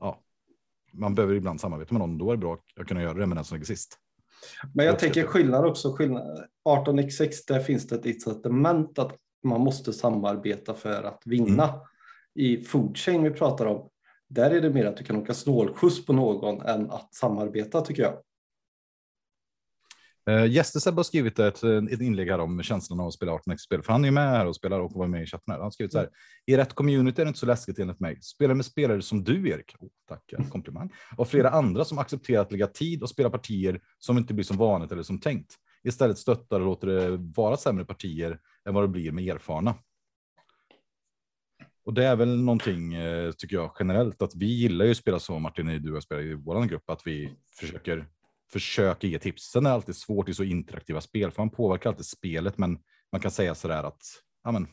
ja, 0.00 0.20
man 0.92 1.14
behöver 1.14 1.34
ibland 1.34 1.60
samarbeta 1.60 1.94
med 1.94 2.00
någon. 2.00 2.18
Då 2.18 2.30
är 2.30 2.36
det 2.36 2.40
bra 2.40 2.58
att 2.80 2.86
kunna 2.86 3.02
göra 3.02 3.14
det 3.14 3.26
med 3.26 3.36
den 3.36 3.44
som 3.44 3.54
ligger 3.54 3.66
sist. 3.66 3.98
Men 4.74 4.86
jag 4.86 4.98
tänker 4.98 5.26
skillnad 5.26 5.64
också. 5.64 5.92
Skillnad. 5.92 6.44
18x6 6.68 7.30
där 7.48 7.60
finns 7.60 7.86
det 7.86 7.94
ett 7.94 8.06
incitament 8.06 8.98
att 8.98 9.16
man 9.44 9.60
måste 9.60 9.92
samarbeta 9.92 10.74
för 10.74 11.02
att 11.02 11.22
vinna. 11.24 11.64
Mm. 11.64 11.80
I 12.34 12.64
foodchain 12.64 13.22
vi 13.22 13.30
pratar 13.30 13.66
om, 13.66 13.88
där 14.28 14.50
är 14.50 14.60
det 14.60 14.70
mer 14.70 14.84
att 14.84 14.96
du 14.96 15.04
kan 15.04 15.16
åka 15.16 15.34
snålskjuts 15.34 16.06
på 16.06 16.12
någon 16.12 16.60
än 16.60 16.90
att 16.90 17.14
samarbeta 17.14 17.80
tycker 17.80 18.02
jag. 18.02 18.14
Uh, 20.30 20.46
Gästeseb 20.52 20.94
har 20.94 21.02
skrivit 21.02 21.38
ett, 21.38 21.62
ett 21.90 22.00
inlägg 22.00 22.30
här 22.30 22.38
om 22.38 22.62
känslan 22.62 23.00
av 23.00 23.06
att 23.06 23.14
spela 23.14 23.32
18x-spel, 23.32 23.82
för 23.82 23.92
han 23.92 24.04
är 24.04 24.10
med 24.10 24.28
här 24.28 24.46
och 24.46 24.56
spelar 24.56 24.80
och 24.80 24.92
var 24.92 25.06
med 25.06 25.22
i 25.22 25.26
chatten. 25.26 25.52
Här. 25.52 25.54
Han 25.54 25.64
har 25.64 25.70
skrivit 25.70 25.92
så 25.92 25.98
här. 25.98 26.08
I 26.46 26.56
rätt 26.56 26.74
community 26.74 27.20
är 27.20 27.24
det 27.24 27.28
inte 27.28 27.40
så 27.40 27.46
läskigt 27.46 27.78
enligt 27.78 28.00
mig. 28.00 28.18
Spela 28.22 28.54
med 28.54 28.64
spelare 28.64 29.02
som 29.02 29.24
du, 29.24 29.50
Erik. 29.50 29.74
Oh, 29.78 29.88
tack, 30.08 30.50
komplimang. 30.50 30.92
Och 31.16 31.28
flera 31.28 31.50
andra 31.50 31.84
som 31.84 31.98
accepterar 31.98 32.42
att 32.42 32.52
lägga 32.52 32.66
tid 32.66 33.02
och 33.02 33.10
spela 33.10 33.30
partier 33.30 33.80
som 33.98 34.18
inte 34.18 34.34
blir 34.34 34.44
som 34.44 34.56
vanligt 34.56 34.92
eller 34.92 35.02
som 35.02 35.20
tänkt. 35.20 35.54
Istället 35.82 36.18
stöttar 36.18 36.60
och 36.60 36.66
låter 36.66 36.86
det 36.86 37.16
vara 37.16 37.56
sämre 37.56 37.84
partier 37.84 38.38
än 38.68 38.74
vad 38.74 38.84
det 38.84 38.88
blir 38.88 39.12
med 39.12 39.28
erfarna. 39.28 39.74
Och 41.84 41.94
det 41.94 42.04
är 42.04 42.16
väl 42.16 42.40
någonting, 42.40 42.94
eh, 42.94 43.32
tycker 43.32 43.56
jag, 43.56 43.76
generellt 43.78 44.22
att 44.22 44.34
vi 44.34 44.46
gillar 44.46 44.84
ju 44.84 44.90
att 44.90 44.96
spela 44.96 45.18
så, 45.18 45.38
Martin, 45.38 45.82
du 45.82 45.92
har 45.92 46.00
spelat 46.00 46.24
i 46.24 46.34
vår 46.34 46.64
grupp, 46.64 46.90
att 46.90 47.06
vi 47.06 47.36
försöker 47.60 48.06
försöka 48.52 49.06
ge 49.06 49.18
tips. 49.18 49.42
Sen 49.42 49.66
är 49.66 49.70
det 49.70 49.74
alltid 49.74 49.96
svårt 49.96 50.28
i 50.28 50.34
så 50.34 50.44
interaktiva 50.44 51.00
spel, 51.00 51.30
för 51.30 51.42
man 51.42 51.50
påverkar 51.50 51.90
alltid 51.90 52.06
spelet, 52.06 52.58
men 52.58 52.78
man 53.12 53.20
kan 53.20 53.30
säga 53.30 53.54
så 53.54 53.68
där 53.68 53.84
att 53.84 54.02
ja, 54.44 54.52
men, 54.52 54.68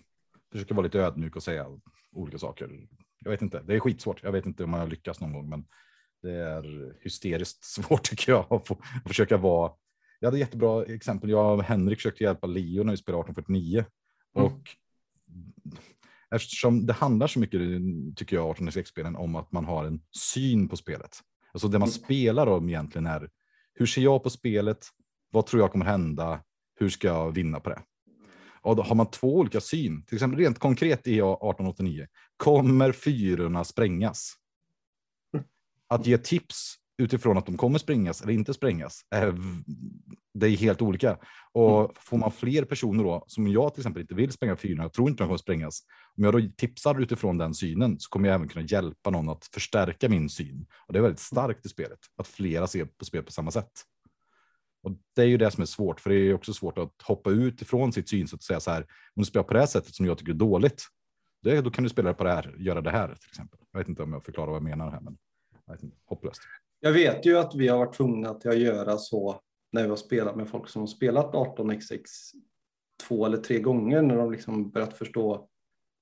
försöka 0.51 0.73
vara 0.73 0.83
lite 0.83 0.99
ödmjuk 0.99 1.35
och 1.35 1.43
säga 1.43 1.67
olika 2.11 2.37
saker. 2.37 2.87
Jag 3.19 3.31
vet 3.31 3.41
inte, 3.41 3.61
det 3.61 3.75
är 3.75 3.79
skitsvårt. 3.79 4.23
Jag 4.23 4.31
vet 4.31 4.45
inte 4.45 4.63
om 4.63 4.69
man 4.69 4.79
har 4.79 4.87
lyckats 4.87 5.21
någon 5.21 5.33
gång, 5.33 5.49
men 5.49 5.65
det 6.21 6.31
är 6.31 6.93
hysteriskt 7.01 7.63
svårt 7.63 8.03
tycker 8.03 8.31
jag 8.31 8.53
att, 8.53 8.67
få, 8.67 8.73
att 8.73 9.07
försöka 9.07 9.37
vara. 9.37 9.71
Jag 10.21 10.27
hade 10.27 10.39
jättebra 10.39 10.85
exempel. 10.85 11.29
Jag 11.29 11.57
och 11.57 11.63
Henrik 11.63 11.97
försökte 11.97 12.23
hjälpa 12.23 12.47
Leo 12.47 12.83
när 12.83 12.91
vi 12.91 12.97
spelade 12.97 13.21
1849 13.21 13.85
mm. 14.35 14.45
och 14.47 14.69
eftersom 16.35 16.85
det 16.85 16.93
handlar 16.93 17.27
så 17.27 17.39
mycket, 17.39 17.61
tycker 18.15 18.35
jag, 18.35 18.55
1806-spelen 18.55 19.15
om 19.15 19.35
att 19.35 19.51
man 19.51 19.65
har 19.65 19.85
en 19.85 20.01
syn 20.17 20.67
på 20.67 20.77
spelet. 20.77 21.17
Alltså 21.53 21.67
det 21.67 21.79
man 21.79 21.87
mm. 21.87 21.91
spelar 21.91 22.47
om 22.47 22.69
egentligen 22.69 23.05
är 23.05 23.29
hur 23.73 23.85
ser 23.85 24.01
jag 24.01 24.23
på 24.23 24.29
spelet? 24.29 24.87
Vad 25.31 25.45
tror 25.45 25.61
jag 25.61 25.71
kommer 25.71 25.85
hända? 25.85 26.43
Hur 26.75 26.89
ska 26.89 27.07
jag 27.07 27.31
vinna 27.31 27.59
på 27.59 27.69
det? 27.69 27.81
Och 28.61 28.75
då 28.75 28.83
har 28.83 28.95
man 28.95 29.11
två 29.11 29.37
olika 29.37 29.61
syn, 29.61 30.05
till 30.05 30.15
exempel 30.15 30.39
rent 30.39 30.59
konkret 30.59 31.07
i 31.07 31.13
1889. 31.13 32.07
Kommer 32.37 32.91
fyrorna 32.91 33.63
sprängas? 33.63 34.33
Att 35.87 36.05
ge 36.05 36.17
tips 36.17 36.75
utifrån 36.97 37.37
att 37.37 37.45
de 37.45 37.57
kommer 37.57 37.79
sprängas 37.79 38.21
eller 38.21 38.33
inte 38.33 38.53
sprängas, 38.53 39.01
är, 39.11 39.35
det 40.33 40.47
är 40.47 40.57
helt 40.57 40.81
olika. 40.81 41.17
Och 41.51 41.79
mm. 41.79 41.91
får 41.95 42.17
man 42.17 42.31
fler 42.31 42.65
personer 42.65 43.03
då, 43.03 43.23
som 43.27 43.47
jag 43.47 43.73
till 43.73 43.81
exempel 43.81 44.01
inte 44.01 44.15
vill 44.15 44.31
spränga 44.31 44.55
fyrorna, 44.55 44.83
jag 44.83 44.93
tror 44.93 45.09
inte 45.09 45.23
de 45.23 45.27
kommer 45.27 45.37
sprängas. 45.37 45.81
Om 46.17 46.23
jag 46.23 46.33
då 46.33 46.41
tipsar 46.57 47.01
utifrån 47.01 47.37
den 47.37 47.53
synen 47.53 47.99
så 47.99 48.09
kommer 48.09 48.27
jag 48.27 48.35
även 48.35 48.47
kunna 48.47 48.65
hjälpa 48.65 49.09
någon 49.09 49.29
att 49.29 49.45
förstärka 49.53 50.09
min 50.09 50.29
syn. 50.29 50.65
Och 50.87 50.93
det 50.93 50.99
är 50.99 51.03
väldigt 51.03 51.19
starkt 51.19 51.65
i 51.65 51.69
spelet, 51.69 51.99
att 52.17 52.27
flera 52.27 52.67
ser 52.67 52.85
på 52.85 53.05
spelet 53.05 53.25
på 53.25 53.31
samma 53.31 53.51
sätt. 53.51 53.71
Och 54.83 54.91
det 55.15 55.21
är 55.21 55.25
ju 55.25 55.37
det 55.37 55.51
som 55.51 55.61
är 55.61 55.65
svårt, 55.65 55.99
för 55.99 56.09
det 56.09 56.15
är 56.15 56.33
också 56.33 56.53
svårt 56.53 56.77
att 56.77 57.01
hoppa 57.03 57.29
ut 57.29 57.61
ifrån 57.61 57.93
sitt 57.93 58.09
synsätt 58.09 58.39
och 58.39 58.43
säga 58.43 58.59
så 58.59 58.71
här, 58.71 58.81
om 58.81 59.21
du 59.21 59.25
spelar 59.25 59.43
på 59.43 59.53
det 59.53 59.59
här 59.59 59.67
sättet 59.67 59.95
som 59.95 60.05
jag 60.05 60.17
tycker 60.17 60.31
är 60.31 60.35
dåligt, 60.35 60.83
då 61.63 61.71
kan 61.71 61.83
du 61.83 61.89
spela 61.89 62.13
på 62.13 62.23
det 62.23 62.31
här, 62.31 62.55
göra 62.57 62.81
det 62.81 62.91
här 62.91 63.07
till 63.07 63.29
exempel. 63.29 63.59
Jag 63.71 63.79
vet 63.79 63.87
inte 63.87 64.03
om 64.03 64.13
jag 64.13 64.25
förklarar 64.25 64.47
vad 64.47 64.55
jag 64.55 64.63
menar 64.63 64.91
här, 64.91 65.01
men 65.01 65.17
hopplöst. 66.05 66.41
Jag 66.83 66.91
vet 66.91 67.25
ju 67.25 67.37
att 67.37 67.55
vi 67.55 67.67
har 67.67 67.77
varit 67.77 67.93
tvungna 67.93 68.29
att 68.29 68.57
göra 68.57 68.97
så 68.97 69.41
när 69.71 69.83
vi 69.83 69.89
har 69.89 69.95
spelat 69.95 70.35
med 70.35 70.49
folk 70.49 70.69
som 70.69 70.81
har 70.81 70.87
spelat 70.87 71.33
18xx 71.33 72.05
två 73.07 73.25
eller 73.25 73.37
tre 73.37 73.59
gånger 73.59 74.01
när 74.01 74.17
de 74.17 74.31
liksom 74.31 74.71
börjat 74.71 74.97
förstå 74.97 75.47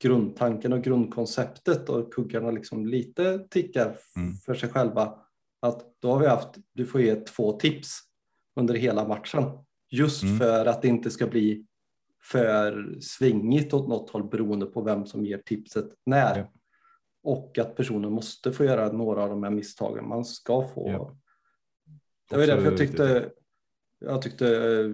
grundtanken 0.03 0.73
och 0.73 0.83
grundkonceptet 0.83 1.89
och 1.89 2.13
kuggarna 2.13 2.51
liksom 2.51 2.85
lite 2.85 3.39
tickar 3.49 3.97
mm. 4.15 4.35
för 4.45 4.53
sig 4.53 4.69
själva. 4.69 5.15
Att 5.61 5.85
då 5.99 6.11
har 6.11 6.19
vi 6.19 6.27
haft, 6.27 6.49
du 6.73 6.85
får 6.85 7.01
ge 7.01 7.15
två 7.15 7.51
tips 7.51 7.99
under 8.55 8.73
hela 8.73 9.07
matchen. 9.07 9.43
Just 9.91 10.23
mm. 10.23 10.37
för 10.37 10.65
att 10.65 10.81
det 10.81 10.87
inte 10.87 11.11
ska 11.11 11.27
bli 11.27 11.65
för 12.23 12.97
svingigt 13.01 13.73
åt 13.73 13.87
något 13.87 14.09
håll 14.09 14.29
beroende 14.29 14.65
på 14.65 14.81
vem 14.81 15.05
som 15.05 15.25
ger 15.25 15.37
tipset 15.37 15.89
när. 16.05 16.37
Ja. 16.37 16.58
Och 17.23 17.57
att 17.57 17.75
personen 17.75 18.11
måste 18.11 18.51
få 18.51 18.63
göra 18.63 18.91
några 18.91 19.23
av 19.23 19.29
de 19.29 19.43
här 19.43 19.49
misstagen. 19.49 20.07
Man 20.07 20.25
ska 20.25 20.67
få. 20.67 20.89
Ja. 20.89 21.17
Det 22.29 22.37
var 22.37 22.47
därför 22.47 22.65
jag 22.65 22.77
tyckte, 22.77 23.31
jag 23.99 24.21
tyckte 24.21 24.47
eh, 24.47 24.91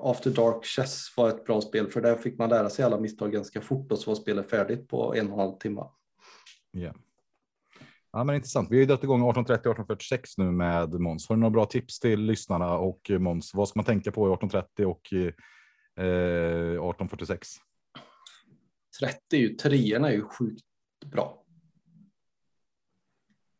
After 0.00 0.30
Dark 0.30 0.64
Chess 0.64 1.16
var 1.16 1.28
ett 1.28 1.44
bra 1.44 1.60
spel 1.60 1.88
för 1.88 2.00
där 2.00 2.16
fick 2.16 2.38
man 2.38 2.48
lära 2.48 2.70
sig 2.70 2.84
alla 2.84 3.00
misstag 3.00 3.32
ganska 3.32 3.60
fort 3.60 3.92
och 3.92 3.98
så 3.98 4.10
var 4.10 4.14
spelet 4.14 4.50
färdigt 4.50 4.88
på 4.88 5.14
en 5.14 5.26
och 5.26 5.32
en 5.32 5.38
halv 5.38 5.58
timme. 5.58 5.82
Ja. 6.70 6.94
Ja, 8.12 8.24
men 8.24 8.34
intressant. 8.34 8.70
Vi 8.70 8.76
har 8.76 8.80
ju 8.80 8.86
dragit 8.86 9.04
igång 9.04 9.32
1830-1846 9.32 10.18
nu 10.36 10.50
med 10.50 11.00
Måns. 11.00 11.28
Har 11.28 11.36
du 11.36 11.40
några 11.40 11.50
bra 11.50 11.66
tips 11.66 12.00
till 12.00 12.20
lyssnarna 12.20 12.78
och 12.78 13.10
Måns? 13.18 13.54
Vad 13.54 13.68
ska 13.68 13.78
man 13.78 13.84
tänka 13.84 14.12
på 14.12 14.28
i 14.28 14.32
1830 14.32 14.86
och 14.86 15.12
eh, 15.12 15.32
1846? 16.04 17.48
30 19.00 19.18
är 19.30 19.36
ju 19.36 19.48
treorna 19.48 20.08
är 20.08 20.12
ju 20.12 20.22
sjukt 20.22 20.64
bra. 21.06 21.45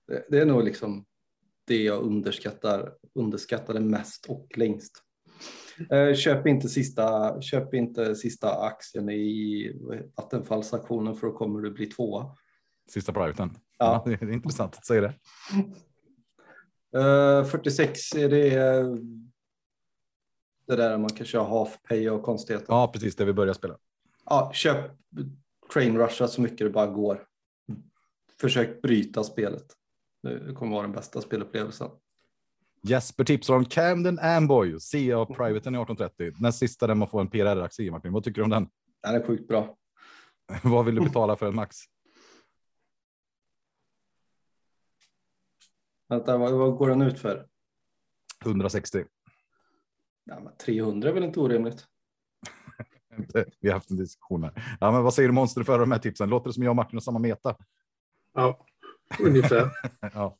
Det, 0.07 0.39
är 0.39 0.47
nog 0.47 0.65
liksom 0.65 1.05
det 1.67 1.83
jag 1.83 2.03
underskattar, 2.03 2.95
underskattade 3.15 3.81
mest 3.81 4.27
och 4.27 4.59
längst. 4.59 5.03
Eh, 5.91 6.15
köp 6.15 6.47
inte 6.47 6.69
sista, 6.69 7.41
köp 7.41 7.75
inte 7.75 8.15
sista 8.15 8.61
aktien 8.61 9.11
i 9.11 9.73
Vattenfallsaktionen 10.17 11.15
för 11.15 11.27
då 11.27 11.33
kommer 11.33 11.61
du 11.61 11.71
bli 11.71 11.87
tvåa. 11.87 12.37
Sista 12.91 13.13
privten. 13.13 13.51
Ja. 13.79 14.03
ja. 14.07 14.17
det 14.21 14.27
är 14.27 14.33
intressant 14.33 14.77
att 14.77 14.87
säga 14.87 15.01
det. 15.01 15.15
Uh, 16.99 17.45
46 17.45 18.15
är 18.15 18.29
det 18.29 18.51
det 20.67 20.77
där 20.77 20.99
man 20.99 21.11
kan 21.11 21.27
köra 21.27 21.45
half 21.45 21.83
pay 21.83 22.11
och 22.11 22.23
konstigheter. 22.23 22.67
Ja, 22.69 22.91
precis 22.93 23.17
det 23.17 23.25
vi 23.25 23.33
börjar 23.33 23.55
spela. 23.55 23.79
ja, 24.25 24.51
köp 24.55 24.91
train 25.73 25.99
rusha 25.99 26.29
så 26.29 26.41
mycket 26.41 26.59
det 26.59 26.71
bara 26.71 26.87
går. 26.87 27.27
Försök 28.41 28.83
bryta 28.83 29.25
spelet. 29.25 29.67
Det 30.27 30.55
kommer 30.55 30.73
vara 30.73 30.83
den 30.83 30.93
bästa 30.93 31.21
spelupplevelsen. 31.21 31.91
Jesper 32.83 33.25
tipsar 33.25 33.55
om 33.55 33.65
Camden 33.65 34.19
Amboy, 34.19 34.71
CA 34.81 35.27
Private 35.27 35.51
i 35.51 35.57
1830. 35.57 36.33
Den 36.39 36.53
sista 36.53 36.87
där 36.87 36.95
man 36.95 37.09
får 37.09 37.21
en 37.21 37.29
PRR-aktie. 37.29 37.91
Martin, 37.91 38.13
vad 38.13 38.25
tycker 38.25 38.41
du 38.41 38.45
om 38.45 38.51
den? 38.51 38.69
Den 39.03 39.15
är 39.15 39.27
sjukt 39.27 39.49
bra. 39.49 39.77
vad 40.63 40.85
vill 40.85 40.95
du 40.95 41.01
betala 41.01 41.37
för 41.37 41.47
en 41.47 41.55
max? 41.55 41.77
Vänta, 46.09 46.39
vad, 46.39 46.53
vad 46.53 46.77
går 46.77 46.89
den 46.89 47.03
ut 47.03 47.19
för? 47.19 47.47
160. 48.45 49.05
Ja, 50.25 50.41
men 50.41 50.57
300 50.57 51.09
är 51.09 51.13
väl 51.13 51.25
inte 51.25 51.41
orimligt? 51.41 51.87
Vi 53.61 53.69
har 53.69 53.75
haft 53.75 53.91
en 53.91 53.97
diskussion 53.97 54.43
här. 54.43 54.77
Ja, 54.81 54.93
men 54.93 55.03
vad 55.03 55.15
säger 55.15 55.29
du 55.29 55.35
monster 55.35 55.63
för 55.63 55.79
de 55.79 55.93
här 55.93 55.99
tipsen? 55.99 56.29
Låter 56.29 56.49
det 56.49 56.55
som 56.55 56.63
jag 56.63 56.71
och 56.71 56.77
Martin 56.77 56.97
har 56.97 57.01
samma 57.01 57.19
meta? 57.19 57.57
Ja, 58.35 58.59
ungefär. 59.21 59.71
ja, 60.15 60.37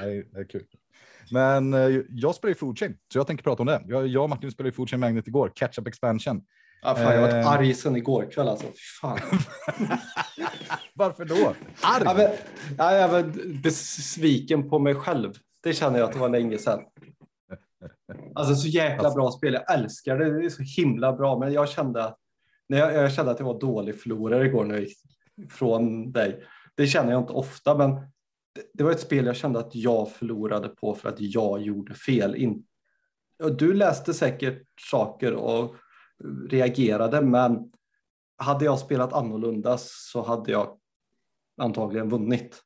det 0.00 0.04
är, 0.04 0.24
det 0.32 0.40
är 0.40 0.44
kul. 0.44 0.64
Men 1.30 1.74
eh, 1.74 2.00
jag 2.10 2.34
spelar 2.34 2.50
ju 2.50 2.54
Foodchain, 2.54 2.96
så 3.12 3.18
jag 3.18 3.26
tänker 3.26 3.44
prata 3.44 3.62
om 3.62 3.66
det. 3.66 3.82
Jag, 3.86 4.06
jag 4.06 4.22
och 4.22 4.30
Martin 4.30 4.50
spelade 4.50 4.72
Foodchain 4.72 5.00
Magnet 5.00 5.28
igår, 5.28 5.52
Catch-up 5.54 5.86
Expansion. 5.88 6.42
Ja, 6.82 6.94
fan, 6.94 7.02
jag 7.04 7.12
har 7.12 7.20
varit 7.20 7.34
Eh. 7.34 7.48
arg 7.50 7.74
sedan 7.74 7.96
igår 7.96 8.30
kväll 8.30 8.48
alltså. 8.48 8.66
Fan. 9.00 9.18
Varför 10.94 11.24
då? 11.24 11.54
Arg? 11.82 12.02
Ja, 12.04 12.14
men, 12.16 12.30
ja, 12.78 12.96
jag 12.96 13.08
var 13.08 13.22
besviken 13.62 14.68
på 14.68 14.78
mig 14.78 14.94
själv. 14.94 15.32
Det 15.62 15.72
känner 15.72 15.98
jag 15.98 16.06
att 16.06 16.12
det 16.12 16.18
var 16.18 16.28
länge 16.28 16.58
sedan. 16.58 16.80
Alltså 18.34 18.54
så 18.54 18.68
jäkla 18.68 19.10
bra 19.14 19.30
spel. 19.30 19.54
Jag 19.54 19.74
älskar 19.74 20.18
det. 20.18 20.38
Det 20.40 20.44
är 20.44 20.50
så 20.50 20.62
himla 20.62 21.12
bra. 21.12 21.38
Men 21.38 21.52
jag 21.52 21.68
kände 21.68 22.14
när 22.68 22.78
jag, 22.78 22.94
jag 22.94 23.12
kände 23.12 23.30
att 23.32 23.38
jag 23.38 23.46
var 23.46 23.60
dålig 23.60 24.00
förlorare 24.00 24.46
igår 24.46 24.64
när 24.64 24.74
jag 24.74 24.84
gick 24.84 24.98
från 25.50 26.12
dig. 26.12 26.44
Det 26.76 26.86
känner 26.86 27.12
jag 27.12 27.22
inte 27.22 27.32
ofta, 27.32 27.76
men 27.76 27.90
det, 28.54 28.70
det 28.74 28.84
var 28.84 28.90
ett 28.90 29.00
spel 29.00 29.26
jag 29.26 29.36
kände 29.36 29.58
att 29.58 29.74
jag 29.74 30.12
förlorade 30.12 30.68
på 30.68 30.94
för 30.94 31.08
att 31.08 31.20
jag 31.20 31.62
gjorde 31.62 31.94
fel. 31.94 32.34
In, 32.34 32.64
du 33.58 33.74
läste 33.74 34.14
säkert 34.14 34.62
saker 34.90 35.32
och 35.32 35.76
reagerade, 36.50 37.22
men 37.22 37.72
hade 38.38 38.64
jag 38.64 38.78
spelat 38.78 39.12
annorlunda 39.12 39.76
så 39.80 40.22
hade 40.22 40.52
jag 40.52 40.78
antagligen 41.62 42.08
vunnit. 42.08 42.62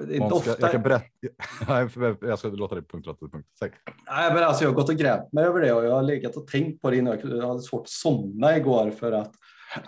Inte 0.00 0.18
Måns, 0.18 0.46
jag, 0.46 0.52
ofta... 0.52 0.56
jag 0.58 0.72
kan 0.72 0.82
berätta. 0.82 1.06
Nej, 1.68 1.88
för- 1.88 2.18
jag 2.20 2.38
ska 2.38 2.48
låta 2.48 2.74
dig 2.74 2.84
punkt, 2.84 3.06
punkt, 3.06 3.32
punkt. 3.32 3.48
Nej, 4.06 4.34
men 4.34 4.44
alltså 4.44 4.64
jag 4.64 4.70
har 4.70 4.74
gått 4.74 4.88
och 4.88 4.96
grävt 4.96 5.32
mig 5.32 5.44
över 5.44 5.60
det 5.60 5.72
och 5.72 5.84
jag 5.84 5.94
har 5.94 6.02
legat 6.02 6.36
och 6.36 6.46
tänkt 6.46 6.82
på 6.82 6.90
det 6.90 6.96
innan. 6.96 7.18
Jag 7.22 7.48
hade 7.48 7.62
svårt 7.62 7.82
att 7.82 7.88
somna 7.88 8.56
igår 8.56 8.90
för 8.90 9.12
att 9.12 9.32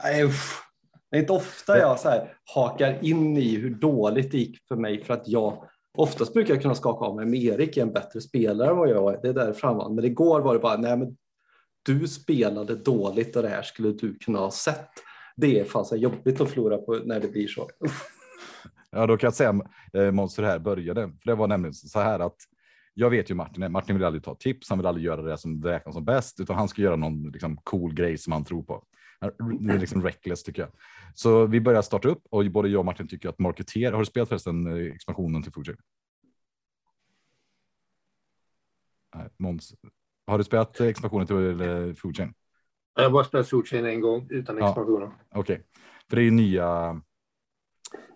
nej, 0.03 0.25
usch. 0.25 0.66
Det 1.11 1.17
är 1.17 1.21
inte 1.21 1.33
ofta 1.33 1.79
jag 1.79 2.01
så 2.01 2.09
här 2.09 2.35
hakar 2.55 3.05
in 3.05 3.37
i 3.37 3.57
hur 3.57 3.71
dåligt 3.75 4.31
det 4.33 4.39
gick 4.39 4.59
för 4.69 4.77
mig 4.77 5.05
för 5.05 5.15
att 5.15 5.29
jag 5.29 5.65
oftast 5.99 6.33
brukar 6.33 6.55
jag 6.55 6.63
kunna 6.63 6.75
skaka 6.75 7.05
av 7.05 7.17
mig. 7.17 7.25
Men 7.27 7.35
Erik 7.35 7.77
är 7.77 7.83
en 7.83 7.93
bättre 7.93 8.21
spelare 8.21 8.71
än 8.71 8.77
vad 8.77 8.89
jag 8.91 9.15
är. 9.15 9.23
Det 9.23 9.29
är 9.29 9.33
där 9.33 9.53
framme. 9.53 9.95
Men 9.95 10.05
igår 10.05 10.41
var 10.41 10.55
det 10.55 10.61
bara 10.61 10.77
nej, 10.77 10.97
men 10.97 11.17
du 11.83 12.09
spelade 12.09 12.75
dåligt 12.77 13.37
och 13.37 13.43
det 13.43 13.49
här 13.49 13.63
skulle 13.63 13.93
du 13.93 14.19
kunna 14.19 14.39
ha 14.39 14.51
sett. 14.51 14.91
Det 15.37 15.61
är 15.61 15.65
fan 15.65 16.01
jobbigt 16.01 16.41
att 16.41 16.51
förlora 16.51 16.79
på 16.79 17.01
när 17.05 17.21
det 17.21 17.29
blir 17.29 17.47
så. 17.47 17.69
Ja, 18.91 19.07
då 19.07 19.17
kan 19.17 19.27
jag 19.27 19.35
säga 19.35 19.61
eh, 19.93 20.11
Måns 20.11 20.39
här 20.39 20.59
började. 20.59 21.01
För 21.03 21.31
det 21.31 21.35
var 21.35 21.49
nämligen 21.49 21.75
så 21.75 22.01
här 22.01 22.21
att 22.21 22.37
jag 22.95 23.11
vet 23.11 23.31
ju 23.31 23.35
Martin. 23.35 23.63
är- 23.63 23.69
Martin 23.69 23.97
vill 23.97 24.05
aldrig 24.05 24.25
ta 24.25 24.35
tips. 24.35 24.69
Han 24.69 24.79
vill 24.79 24.87
aldrig 24.87 25.07
göra 25.07 25.23
det 25.23 25.39
som 25.39 25.63
räknas 25.63 25.95
som 25.95 26.05
bäst, 26.05 26.41
utan 26.41 26.57
han 26.57 26.69
ska 26.69 26.83
göra 26.83 26.97
någon 26.97 27.23
liksom, 27.31 27.57
cool 27.65 27.95
grej 27.95 28.19
som 28.19 28.33
han 28.33 28.45
tror 28.45 28.63
på. 28.63 28.85
Det 29.21 29.73
är 29.75 29.79
liksom 29.79 30.03
reckless 30.03 30.43
tycker 30.43 30.63
jag. 30.63 30.71
Så 31.15 31.47
vi 31.47 31.61
börjar 31.61 31.83
starta 31.83 32.09
upp 32.09 32.23
och 32.31 32.51
både 32.51 32.69
jag 32.69 32.79
och 32.79 32.85
Martin 32.85 33.09
tycker 33.09 33.29
att 33.29 33.39
marketer. 33.39 33.93
Har 33.93 33.99
du 33.99 34.07
spelat 34.07 34.29
förresten 34.29 34.67
eh, 34.67 34.95
expansionen 34.95 35.43
till 35.43 35.53
Fuji? 35.53 35.75
Nej, 39.15 39.29
Måns. 39.37 39.75
Har 40.27 40.39
du 40.39 40.45
spelat 40.45 40.81
eh, 40.81 40.87
expansionen 40.87 41.27
till 41.27 41.95
Fuji? 41.97 42.33
Jag 42.95 43.03
har 43.03 43.11
bara 43.11 43.25
spelat 43.25 43.47
Solchain 43.49 43.87
en 43.87 44.01
gång 44.01 44.27
utan 44.31 44.59
Ja. 44.59 44.69
expansionen. 44.69 45.11
Okej, 45.35 45.63
för 46.09 46.17
det 46.17 46.23
är 46.23 46.25
ju 46.25 46.31
nya. 46.31 47.01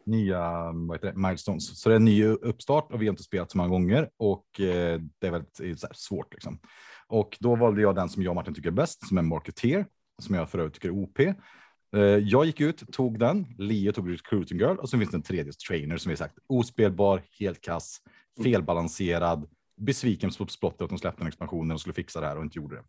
Nya 0.06 0.72
vad 0.72 0.96
heter 0.96 1.12
det, 1.12 1.18
milestones, 1.18 1.80
så 1.80 1.88
det 1.88 1.94
är 1.94 1.96
en 1.96 2.04
ny 2.04 2.24
uppstart 2.24 2.92
och 2.92 3.02
vi 3.02 3.06
har 3.06 3.12
inte 3.12 3.22
spelat 3.22 3.50
så 3.50 3.58
många 3.58 3.68
gånger 3.70 4.10
och 4.16 4.60
eh, 4.60 5.00
det 5.18 5.26
är 5.26 5.30
väldigt 5.30 5.60
är 5.60 5.94
svårt 5.94 6.32
liksom. 6.32 6.58
Och 7.06 7.36
då 7.40 7.56
valde 7.56 7.80
jag 7.82 7.94
den 7.94 8.08
som 8.08 8.22
jag 8.22 8.30
och 8.30 8.34
Martin 8.34 8.54
tycker 8.54 8.68
är 8.68 8.72
bäst, 8.72 9.08
som 9.08 9.18
är 9.18 9.22
Marketeer, 9.22 9.86
som 10.20 10.34
jag 10.34 10.50
för 10.50 10.58
övrigt 10.58 10.74
tycker 10.74 10.88
är 10.88 11.02
OP. 11.02 11.20
Eh, 11.96 12.00
jag 12.02 12.44
gick 12.46 12.60
ut, 12.60 12.92
tog 12.92 13.18
den, 13.18 13.46
Leo 13.58 13.92
tog 13.92 14.12
Recruiting 14.12 14.58
Girl 14.58 14.76
och 14.76 14.88
så 14.88 14.98
finns 14.98 15.10
det 15.10 15.16
en 15.16 15.22
tredje 15.22 15.52
trainer 15.52 15.96
som 15.96 16.10
vi 16.10 16.16
sagt 16.16 16.38
ospelbar, 16.46 17.22
helt 17.38 17.60
kass, 17.60 18.00
felbalanserad, 18.42 19.48
besviken 19.76 20.30
på 20.38 20.46
Splotter 20.46 20.84
att 20.84 20.90
de 20.90 20.98
släppte 20.98 21.22
en 21.22 21.28
expansion 21.28 21.70
och 21.70 21.80
skulle 21.80 21.94
fixa 21.94 22.20
det 22.20 22.26
här 22.26 22.36
och 22.36 22.44
inte 22.44 22.58
gjorde 22.58 22.76
det. 22.76 22.82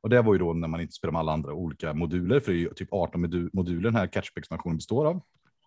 Och 0.00 0.10
det 0.10 0.22
var 0.22 0.32
ju 0.32 0.38
då 0.38 0.52
när 0.52 0.68
man 0.68 0.80
inte 0.80 0.92
spelar 0.92 1.12
med 1.12 1.20
alla 1.20 1.32
andra 1.32 1.52
olika 1.52 1.94
moduler, 1.94 2.40
för 2.40 2.52
det 2.52 2.58
är 2.58 2.60
ju 2.60 2.74
typ 2.74 2.92
18 2.92 3.26
modu- 3.26 3.50
moduler 3.52 3.82
den 3.82 3.96
här 3.96 4.06
catch-up-expansionen 4.06 4.76
består 4.76 5.06
av. 5.06 5.22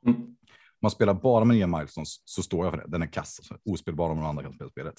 Mm. 0.05 0.35
Man 0.81 0.91
spelar 0.91 1.13
bara 1.13 1.45
med 1.45 1.55
nya 1.55 1.67
milestones 1.67 2.21
så 2.25 2.43
står 2.43 2.65
jag 2.65 2.73
för 2.73 2.81
det. 2.81 2.87
Den 2.87 3.01
är 3.01 3.07
kass, 3.07 3.39
alltså. 3.39 3.57
ospelbar 3.65 4.09
om 4.09 4.17
någon 4.17 4.25
annan 4.25 4.43
kan 4.43 4.53
spela 4.53 4.69
spelet. 4.69 4.95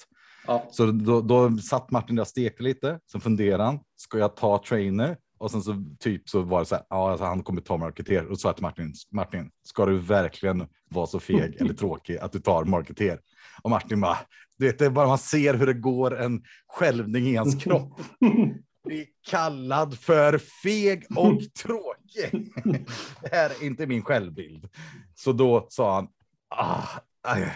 Ja. 0.47 0.67
Så 0.71 0.85
då, 0.85 1.21
då 1.21 1.57
satt 1.57 1.91
Martin 1.91 2.15
där 2.15 2.23
och 2.23 2.27
stekte 2.27 2.63
lite. 2.63 2.99
Sen 3.11 3.21
funderade 3.21 3.63
han. 3.63 3.79
Ska 3.95 4.17
jag 4.17 4.35
ta 4.35 4.63
trainer? 4.67 5.17
Och 5.43 5.51
sen 5.51 5.63
så 5.63 5.83
typ 5.99 6.29
så 6.29 6.41
var 6.41 6.59
det 6.59 6.65
så 6.65 6.75
här. 6.75 6.85
Ja, 6.89 7.11
alltså, 7.11 7.25
han 7.25 7.43
kommer 7.43 7.61
ta 7.61 7.77
marketer. 7.77 8.25
Och 8.25 8.37
så 8.37 8.41
sa 8.41 8.53
till 8.53 8.61
Martin. 8.61 8.93
Martin, 9.11 9.51
ska 9.63 9.85
du 9.85 9.99
verkligen 9.99 10.67
vara 10.89 11.07
så 11.07 11.19
feg 11.19 11.55
eller 11.59 11.73
tråkig 11.73 12.17
att 12.17 12.31
du 12.31 12.39
tar 12.39 12.65
marketer? 12.65 13.19
Och 13.61 13.69
Martin 13.69 14.01
bara. 14.01 14.17
Du 14.57 14.65
vet, 14.65 14.79
det 14.79 14.85
är 14.85 14.89
bara 14.89 15.07
man 15.07 15.17
ser 15.17 15.53
hur 15.53 15.65
det 15.65 15.73
går 15.73 16.19
en 16.19 16.43
skälvning 16.67 17.25
i 17.27 17.35
hans 17.35 17.63
kropp. 17.63 18.01
Bli 18.87 19.07
kallad 19.29 19.99
för 19.99 20.37
feg 20.37 21.05
och 21.15 21.41
tråkig. 21.63 22.51
Det 23.21 23.35
här 23.35 23.49
är 23.49 23.65
inte 23.65 23.87
min 23.87 24.03
självbild. 24.03 24.69
Så 25.15 25.31
då 25.31 25.67
sa 25.69 25.95
han, 25.95 26.07
ah, 26.49 26.87
aj, 27.27 27.53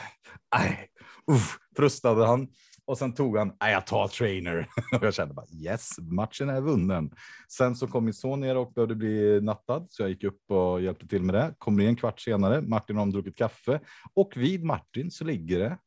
aj, 0.51 0.89
uff, 1.31 1.57
frustade 1.77 2.25
han. 2.25 2.47
Och 2.87 2.97
sen 2.97 3.13
tog 3.13 3.37
han, 3.37 3.53
nej, 3.59 3.73
jag 3.73 3.87
tar 3.87 4.07
trainer. 4.07 4.67
Och 4.95 5.03
jag 5.05 5.13
kände 5.13 5.33
bara 5.33 5.45
yes, 5.51 5.99
matchen 5.99 6.49
är 6.49 6.61
vunnen. 6.61 7.11
Sen 7.49 7.75
så 7.75 7.87
kom 7.87 8.05
min 8.05 8.13
son 8.13 8.39
ner 8.39 8.57
och 8.57 8.73
behövde 8.73 8.95
bli 8.95 9.41
nattad, 9.41 9.87
så 9.89 10.03
jag 10.03 10.09
gick 10.09 10.23
upp 10.23 10.51
och 10.51 10.81
hjälpte 10.81 11.07
till 11.07 11.23
med 11.23 11.35
det. 11.35 11.55
Kommer 11.57 11.83
in 11.83 11.89
en 11.89 11.95
kvart 11.95 12.19
senare, 12.19 12.61
Martin 12.61 12.97
har 12.97 13.05
druckit 13.05 13.35
kaffe 13.35 13.79
och 14.13 14.33
vid 14.37 14.63
Martin 14.63 15.11
så 15.11 15.23
ligger 15.23 15.59
det 15.59 15.77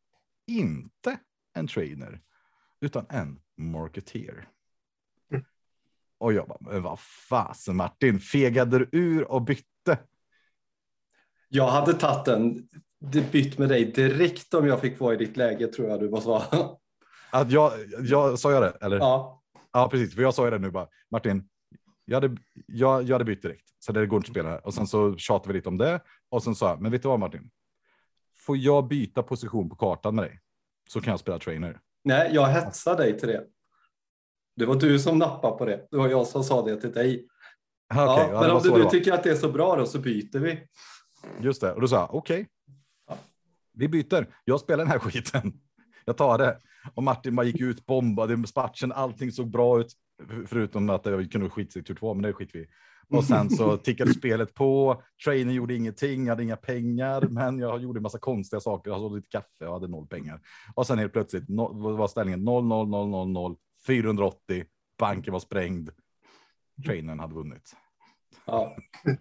inte 0.46 1.18
en 1.54 1.66
trainer 1.66 2.20
utan 2.80 3.06
en 3.08 3.40
marketeer. 3.56 4.48
Och 6.18 6.32
jag 6.32 6.48
bara, 6.48 6.58
men 6.60 6.82
vad 6.82 7.00
fasen 7.28 7.76
Martin, 7.76 8.20
fegade 8.20 8.78
du 8.78 8.88
ur 8.92 9.30
och 9.30 9.42
bytte? 9.42 9.98
Jag 11.48 11.70
hade 11.70 11.92
tagit 11.92 12.28
en 12.28 12.68
bytt 13.32 13.58
med 13.58 13.68
dig 13.68 13.84
direkt 13.84 14.54
om 14.54 14.66
jag 14.66 14.80
fick 14.80 15.00
vara 15.00 15.14
i 15.14 15.16
ditt 15.16 15.36
läge 15.36 15.66
tror 15.66 15.88
jag 15.88 16.00
du 16.00 16.08
var 16.08 16.20
så. 16.20 16.79
Att 17.30 17.50
jag, 17.50 17.72
jag 18.02 18.38
sa 18.38 18.52
jag 18.52 18.62
det? 18.62 18.78
Eller? 18.80 18.96
Ja. 18.96 19.42
Ja, 19.72 19.88
precis. 19.88 20.14
För 20.14 20.22
jag 20.22 20.34
sa 20.34 20.44
ju 20.44 20.50
det 20.50 20.58
nu 20.58 20.70
bara. 20.70 20.88
Martin, 21.10 21.48
jag 22.04 22.20
hade, 22.20 22.36
jag, 22.66 23.02
jag 23.02 23.14
hade 23.14 23.24
bytt 23.24 23.42
direkt. 23.42 23.64
Så 23.78 23.92
det 23.92 24.06
går 24.06 24.16
inte 24.16 24.26
att 24.26 24.34
spela. 24.34 24.58
Och 24.58 24.74
sen 24.74 24.86
så 24.86 25.16
tjatade 25.16 25.52
vi 25.52 25.58
lite 25.58 25.68
om 25.68 25.78
det. 25.78 26.00
Och 26.28 26.42
sen 26.42 26.54
sa 26.54 26.68
jag, 26.68 26.80
men 26.80 26.92
vet 26.92 27.02
du 27.02 27.08
vad 27.08 27.20
Martin? 27.20 27.50
Får 28.36 28.56
jag 28.56 28.88
byta 28.88 29.22
position 29.22 29.68
på 29.68 29.76
kartan 29.76 30.14
med 30.14 30.24
dig? 30.24 30.40
Så 30.88 31.00
kan 31.00 31.10
jag 31.10 31.20
spela 31.20 31.38
trainer. 31.38 31.80
nej, 32.04 32.30
jag 32.34 32.46
hetsade 32.46 33.02
dig 33.02 33.18
till 33.18 33.28
det. 33.28 33.46
Det 34.56 34.66
var 34.66 34.74
du 34.74 34.98
som 34.98 35.18
nappade 35.18 35.56
på 35.56 35.64
det. 35.64 35.86
Det 35.90 35.96
var 35.96 36.08
jag 36.08 36.26
som 36.26 36.44
sa 36.44 36.64
det 36.64 36.80
till 36.80 36.92
dig. 36.92 37.26
Okej, 37.94 38.28
ja, 38.32 38.40
men 38.40 38.50
om 38.50 38.62
du 38.62 38.70
var. 38.70 38.90
tycker 38.90 39.12
att 39.12 39.22
det 39.22 39.30
är 39.30 39.36
så 39.36 39.52
bra 39.52 39.76
då 39.76 39.86
så 39.86 39.98
byter 39.98 40.38
vi. 40.38 40.66
Just 41.40 41.60
det. 41.60 41.72
Och 41.72 41.80
då 41.80 41.88
sa 41.88 41.96
jag, 41.96 42.14
okej. 42.14 42.48
Ja. 43.08 43.18
Vi 43.72 43.88
byter. 43.88 44.34
Jag 44.44 44.60
spelar 44.60 44.84
den 44.84 44.92
här 44.92 44.98
skiten. 44.98 45.52
Jag 46.04 46.16
tar 46.16 46.38
det. 46.38 46.58
Och 46.94 47.02
Martin 47.02 47.36
bara 47.36 47.46
gick 47.46 47.60
ut, 47.60 47.86
bombade 47.86 48.36
matchen. 48.56 48.92
Allting 48.92 49.32
såg 49.32 49.50
bra 49.50 49.80
ut. 49.80 49.92
Förutom 50.46 50.90
att 50.90 51.06
jag 51.06 51.32
kunde 51.32 51.50
skita 51.50 51.78
i 51.78 51.82
tur 51.82 51.94
två, 51.94 52.14
men 52.14 52.22
det 52.22 52.32
skit 52.32 52.50
vi. 52.52 52.66
Och 53.08 53.24
sen 53.24 53.50
så 53.50 53.76
tickade 53.76 54.14
spelet 54.14 54.54
på. 54.54 55.02
Trainer 55.24 55.52
gjorde 55.52 55.74
ingenting, 55.74 56.28
hade 56.28 56.42
inga 56.42 56.56
pengar, 56.56 57.28
men 57.30 57.58
jag 57.58 57.82
gjorde 57.82 57.98
en 57.98 58.02
massa 58.02 58.18
konstiga 58.18 58.60
saker. 58.60 58.90
Jag 58.90 59.00
hade 59.00 59.14
lite 59.16 59.28
kaffe 59.28 59.66
och 59.66 59.72
hade 59.72 59.88
noll 59.88 60.06
pengar. 60.06 60.40
Och 60.74 60.86
sen 60.86 60.98
helt 60.98 61.12
plötsligt 61.12 61.48
no, 61.48 61.96
var 61.96 62.08
ställningen 62.08 62.44
0 62.44 62.64
0 62.64 62.88
0 62.88 63.08
0 63.08 63.28
0 63.28 63.56
480. 63.86 64.64
Banken 64.98 65.32
var 65.32 65.40
sprängd. 65.40 65.90
Trainern 66.86 67.20
hade 67.20 67.34
vunnit. 67.34 67.76
Ja. 68.46 68.76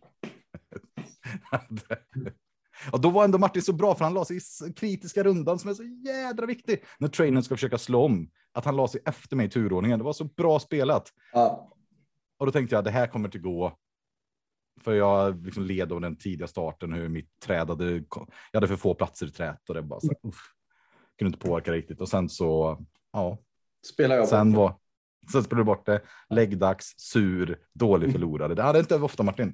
Och 2.92 3.02
då 3.02 3.10
var 3.10 3.24
ändå 3.24 3.38
Martin 3.38 3.62
så 3.62 3.74
bra 3.74 3.96
för 3.96 4.04
han 4.06 4.14
la 4.14 4.26
sig 4.26 4.38
i 4.38 4.74
kritiska 4.74 5.24
rundan 5.24 5.60
som 5.60 5.70
är 5.70 5.74
så 5.74 5.84
jädra 5.84 6.46
viktig. 6.46 6.84
När 7.00 7.08
trainern 7.08 7.44
ska 7.44 7.56
försöka 7.56 7.78
slå 7.78 8.04
om. 8.06 8.30
Att 8.54 8.66
han 8.66 8.76
la 8.76 8.88
sig 8.88 9.02
efter 9.06 9.36
mig 9.36 9.46
i 9.46 9.50
turordningen. 9.50 10.00
Det 10.00 10.06
var 10.06 10.14
så 10.14 10.24
bra 10.24 10.60
spelat. 10.60 11.14
Ja. 11.34 11.74
Och 12.38 12.46
då 12.46 12.52
tänkte 12.52 12.76
jag 12.76 12.84
det 12.84 12.92
här 12.92 13.08
kommer 13.08 13.28
inte 13.28 13.40
gå. 13.40 13.78
För 14.82 14.94
jag 14.94 15.46
liksom 15.46 15.64
led 15.64 15.92
av 15.92 16.02
den 16.02 16.16
tidiga 16.18 16.48
starten, 16.48 16.94
hur 16.94 17.10
mitt 17.10 17.40
träd 17.40 17.70
hade, 17.70 17.92
jag 17.94 18.04
hade 18.54 18.68
för 18.68 18.76
få 18.76 18.94
platser 18.94 19.26
i 19.28 19.32
träet 19.32 19.70
och 19.70 19.76
det 19.76 19.82
bara 19.82 20.00
så, 20.00 20.12
uff, 20.24 20.54
kunde 21.18 21.28
inte 21.36 21.48
påverka 21.48 21.72
riktigt. 21.72 22.02
Och 22.02 22.10
sen 22.10 22.30
så, 22.30 22.80
ja, 23.14 23.38
Spelar 23.94 24.16
jag 24.16 24.28
sen 24.28 24.54
var, 24.54 24.76
sen 25.32 25.44
spelade 25.44 25.62
du 25.62 25.66
bort 25.66 25.86
det, 25.86 26.02
läggdags, 26.30 26.94
sur, 26.98 27.60
dålig 27.74 28.12
förlorare. 28.12 28.56
Det 28.56 28.64
hade 28.64 28.80
inte 28.80 28.96
ofta 28.96 29.24
Martin. 29.24 29.54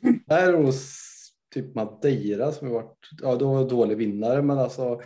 Det 0.26 0.68
s- 0.68 1.15
typ 1.56 1.74
Madeira 1.74 2.52
som 2.52 2.66
har 2.68 2.74
varit, 2.74 2.98
ja 3.22 3.36
då 3.36 3.52
var 3.54 3.68
dålig 3.70 3.96
vinnare 3.96 4.42
men 4.42 4.58
alltså. 4.58 5.00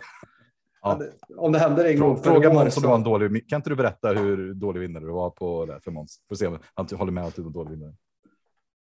Ja. 0.81 0.95
det- 0.95 1.35
Om 1.35 1.51
det 1.51 1.59
händer 1.59 1.85
en 1.85 1.99
gång 1.99 2.15
Frå- 2.17 2.23
Fråga 2.23 2.53
Måns 2.53 2.77
om 2.77 2.83
du 2.83 2.87
var 2.89 2.95
en 2.95 3.03
dålig, 3.03 3.49
kan 3.49 3.57
inte 3.57 3.69
du 3.69 3.75
berätta 3.75 4.13
hur 4.13 4.53
dålig 4.53 4.79
vinnare 4.81 5.03
du 5.03 5.11
var 5.11 5.29
på 5.29 5.65
det 5.65 5.79
för 5.83 5.91
Måns? 5.91 6.21
Får 6.29 6.35
se 6.35 6.47
om 6.47 6.59
han 6.73 6.87
håller 6.93 7.11
med 7.11 7.23
att 7.25 7.35
du 7.35 7.41
var 7.41 7.51
dålig 7.51 7.71
vinnare. 7.71 7.93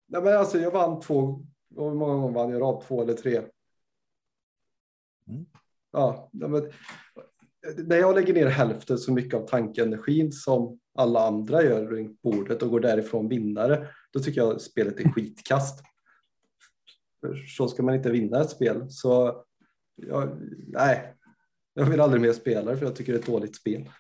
Nej, 0.09 0.23
men 0.23 0.37
alltså, 0.37 0.59
jag 0.59 0.71
vann 0.71 1.01
två, 1.01 1.41
hur 1.77 1.95
många 1.95 2.15
gånger 2.15 2.35
vann 2.35 2.51
jag 2.51 2.63
rad? 2.63 2.83
Två 2.89 3.03
eller 3.03 3.15
tre? 3.15 3.41
Mm. 5.29 5.47
Ja, 5.93 6.29
men, 6.33 6.71
när 7.77 7.97
jag 7.97 8.15
lägger 8.15 8.35
ner 8.35 8.47
hälften 8.47 8.99
så 8.99 9.13
mycket 9.13 9.35
av 9.41 9.47
tankeenergin 9.47 10.33
som 10.33 10.79
alla 10.99 11.27
andra 11.27 11.63
gör 11.63 11.87
runt 11.87 12.23
bordet 12.23 12.63
och 12.63 12.71
går 12.71 12.81
därifrån 12.81 13.29
vinnare, 13.29 13.89
då 14.13 14.21
tycker 14.21 14.41
jag 14.41 14.61
spelet 14.61 15.01
är 15.01 15.09
skitkast. 15.09 15.83
Så 17.57 17.69
ska 17.69 17.83
man 17.83 17.95
inte 17.95 18.11
vinna 18.11 18.41
ett 18.41 18.51
spel. 18.51 18.91
Så 18.91 19.45
jag, 19.97 20.29
nej, 20.69 21.15
jag 21.75 21.85
vill 21.85 22.01
aldrig 22.01 22.23
mer 22.23 22.33
spela 22.33 22.71
det 22.71 22.77
för 22.77 22.87
jag 22.87 22.97
tycker 22.97 23.13
det 23.13 23.19
är 23.19 23.21
ett 23.21 23.27
dåligt 23.27 23.57
spel. 23.57 23.91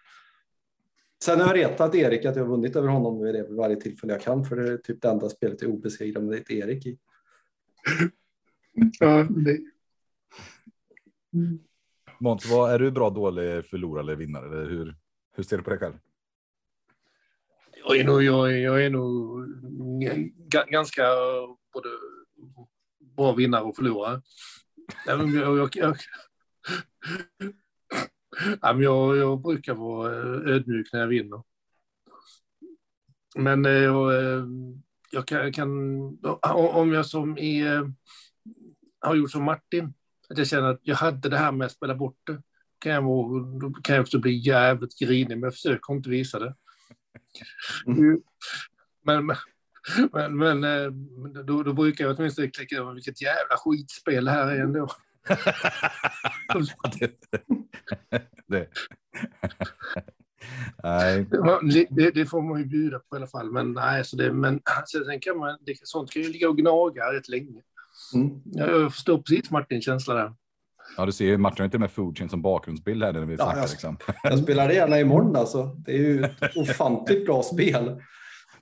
Sen 1.24 1.40
har 1.40 1.46
jag 1.46 1.56
retat 1.56 1.94
Erik 1.94 2.24
att 2.24 2.36
jag 2.36 2.42
har 2.44 2.50
vunnit 2.50 2.76
över 2.76 2.88
honom 2.88 3.22
vid 3.22 3.34
det 3.34 3.46
varje 3.50 3.76
tillfälle 3.76 4.12
jag 4.12 4.22
kan 4.22 4.44
för 4.44 4.56
det 4.56 4.72
är 4.72 4.76
typ 4.76 5.02
det 5.02 5.08
enda 5.08 5.28
spelet 5.28 5.62
jag 5.62 5.70
är 5.70 5.74
obesegrad 5.74 6.24
med 6.24 6.38
ett 6.38 6.50
Erik 6.50 6.86
i. 6.86 6.98
Ja, 9.00 9.26
det, 9.30 9.58
Måns, 12.20 12.46
vad, 12.50 12.72
är 12.74 12.78
du 12.78 12.90
bra, 12.90 13.10
dålig, 13.10 13.64
förlorare 13.66 14.02
eller 14.02 14.16
vinnare? 14.16 14.46
Eller 14.46 14.70
hur, 14.70 14.96
hur 15.36 15.42
ser 15.42 15.56
du 15.56 15.62
på 15.62 15.70
dig 15.70 15.78
själv? 15.78 15.94
jag, 17.84 17.96
är 18.00 18.04
nog, 18.04 18.22
jag, 18.22 18.52
är- 18.52 18.56
jag 18.58 18.84
är 18.84 18.90
nog 18.90 19.46
ga- 20.48 20.70
ganska 20.70 21.02
både 21.72 21.88
bra 23.16 23.32
vinnare 23.32 23.62
och 23.62 23.76
förlorare. 23.76 24.22
Jag, 25.06 25.30
jag, 25.30 25.70
jag, 25.74 25.96
jag, 28.82 29.16
jag 29.16 29.42
brukar 29.42 29.74
vara 29.74 30.12
eh, 30.12 30.54
ödmjuk 30.54 30.92
när 30.92 31.00
jag 31.00 31.08
vinner. 31.08 31.42
Men 33.36 33.66
eh, 33.66 33.72
jag, 33.72 34.14
eh, 34.14 34.44
jag 35.10 35.26
kan, 35.26 35.52
kan, 35.52 35.70
om 36.52 36.92
jag 36.92 37.06
som 37.06 37.36
eh, 37.36 37.88
har 39.00 39.14
gjort 39.14 39.30
som 39.30 39.44
Martin, 39.44 39.94
att 40.28 40.38
jag 40.38 40.46
känner 40.46 40.68
att 40.68 40.80
jag 40.82 40.96
hade 40.96 41.28
det 41.28 41.36
här 41.36 41.52
med 41.52 41.66
att 41.66 41.72
spela 41.72 41.94
bort 41.94 42.18
det, 42.26 42.42
kan 42.78 42.92
jag, 42.92 43.04
då 43.60 43.70
kan 43.70 43.96
jag 43.96 44.02
också 44.02 44.18
bli 44.18 44.46
jävligt 44.46 44.98
grinig, 44.98 45.28
men 45.28 45.42
jag 45.42 45.52
försöker 45.52 45.92
inte 45.92 46.10
visa 46.10 46.38
det. 46.38 46.54
Mm. 47.86 48.22
Men, 49.02 49.26
men, 50.12 50.36
men, 50.36 50.64
eh, 50.64 50.90
då, 51.44 51.62
då 51.62 51.72
brukar 51.72 52.04
jag 52.04 52.18
åtminstone 52.18 52.48
klicka 52.48 52.76
över 52.76 52.92
vilket 52.94 53.22
jävla 53.22 53.56
skitspel 53.56 54.24
det 54.24 54.30
här 54.30 54.46
är 54.46 54.60
ändå. 54.60 54.88
det, 56.98 57.10
det. 58.46 58.68
Nej, 60.82 61.26
Det, 61.72 61.86
det, 61.90 62.10
det 62.10 62.26
får 62.26 62.42
man 62.42 62.58
ju 62.58 62.64
bjuda 62.66 62.98
på 62.98 63.16
i 63.16 63.18
alla 63.18 63.26
fall. 63.26 63.50
Men, 63.52 63.72
nej, 63.72 64.04
så 64.04 64.16
det, 64.16 64.32
men 64.32 64.54
alltså, 64.78 65.04
sen 65.04 65.20
kan 65.20 65.38
man, 65.38 65.58
det, 65.60 65.74
sånt 65.82 66.10
kan 66.10 66.22
ju 66.22 66.28
ligga 66.28 66.48
och 66.48 66.56
gnaga 66.58 67.12
rätt 67.12 67.28
länge. 67.28 67.60
Mm. 68.14 68.30
Jag, 68.44 68.70
jag 68.70 68.92
förstår 68.92 69.18
precis 69.18 69.50
Martins 69.50 69.84
känsla 69.84 70.14
där. 70.14 70.32
ja, 70.96 71.06
du 71.06 71.12
ser 71.12 71.24
ju 71.24 71.38
Martin 71.38 71.70
och 71.74 71.80
med 71.80 71.90
Foodchain 71.90 72.28
som 72.28 72.42
bakgrundsbild 72.42 73.02
här 73.04 73.12
när 73.12 73.20
vi 73.26 73.34
Ja, 73.34 73.44
snackar. 73.44 73.60
jag- 73.60 73.70
Liksom. 73.70 73.96
Jag 74.22 74.38
spelar 74.38 74.68
det 74.68 74.74
gärna 74.74 75.00
imorgon 75.00 75.36
alltså. 75.36 75.64
Det 75.86 75.92
är 75.92 75.98
ju 75.98 76.24
ett 76.24 76.56
ofantligt 76.56 77.26
bra 77.26 77.42
spel. 77.42 78.02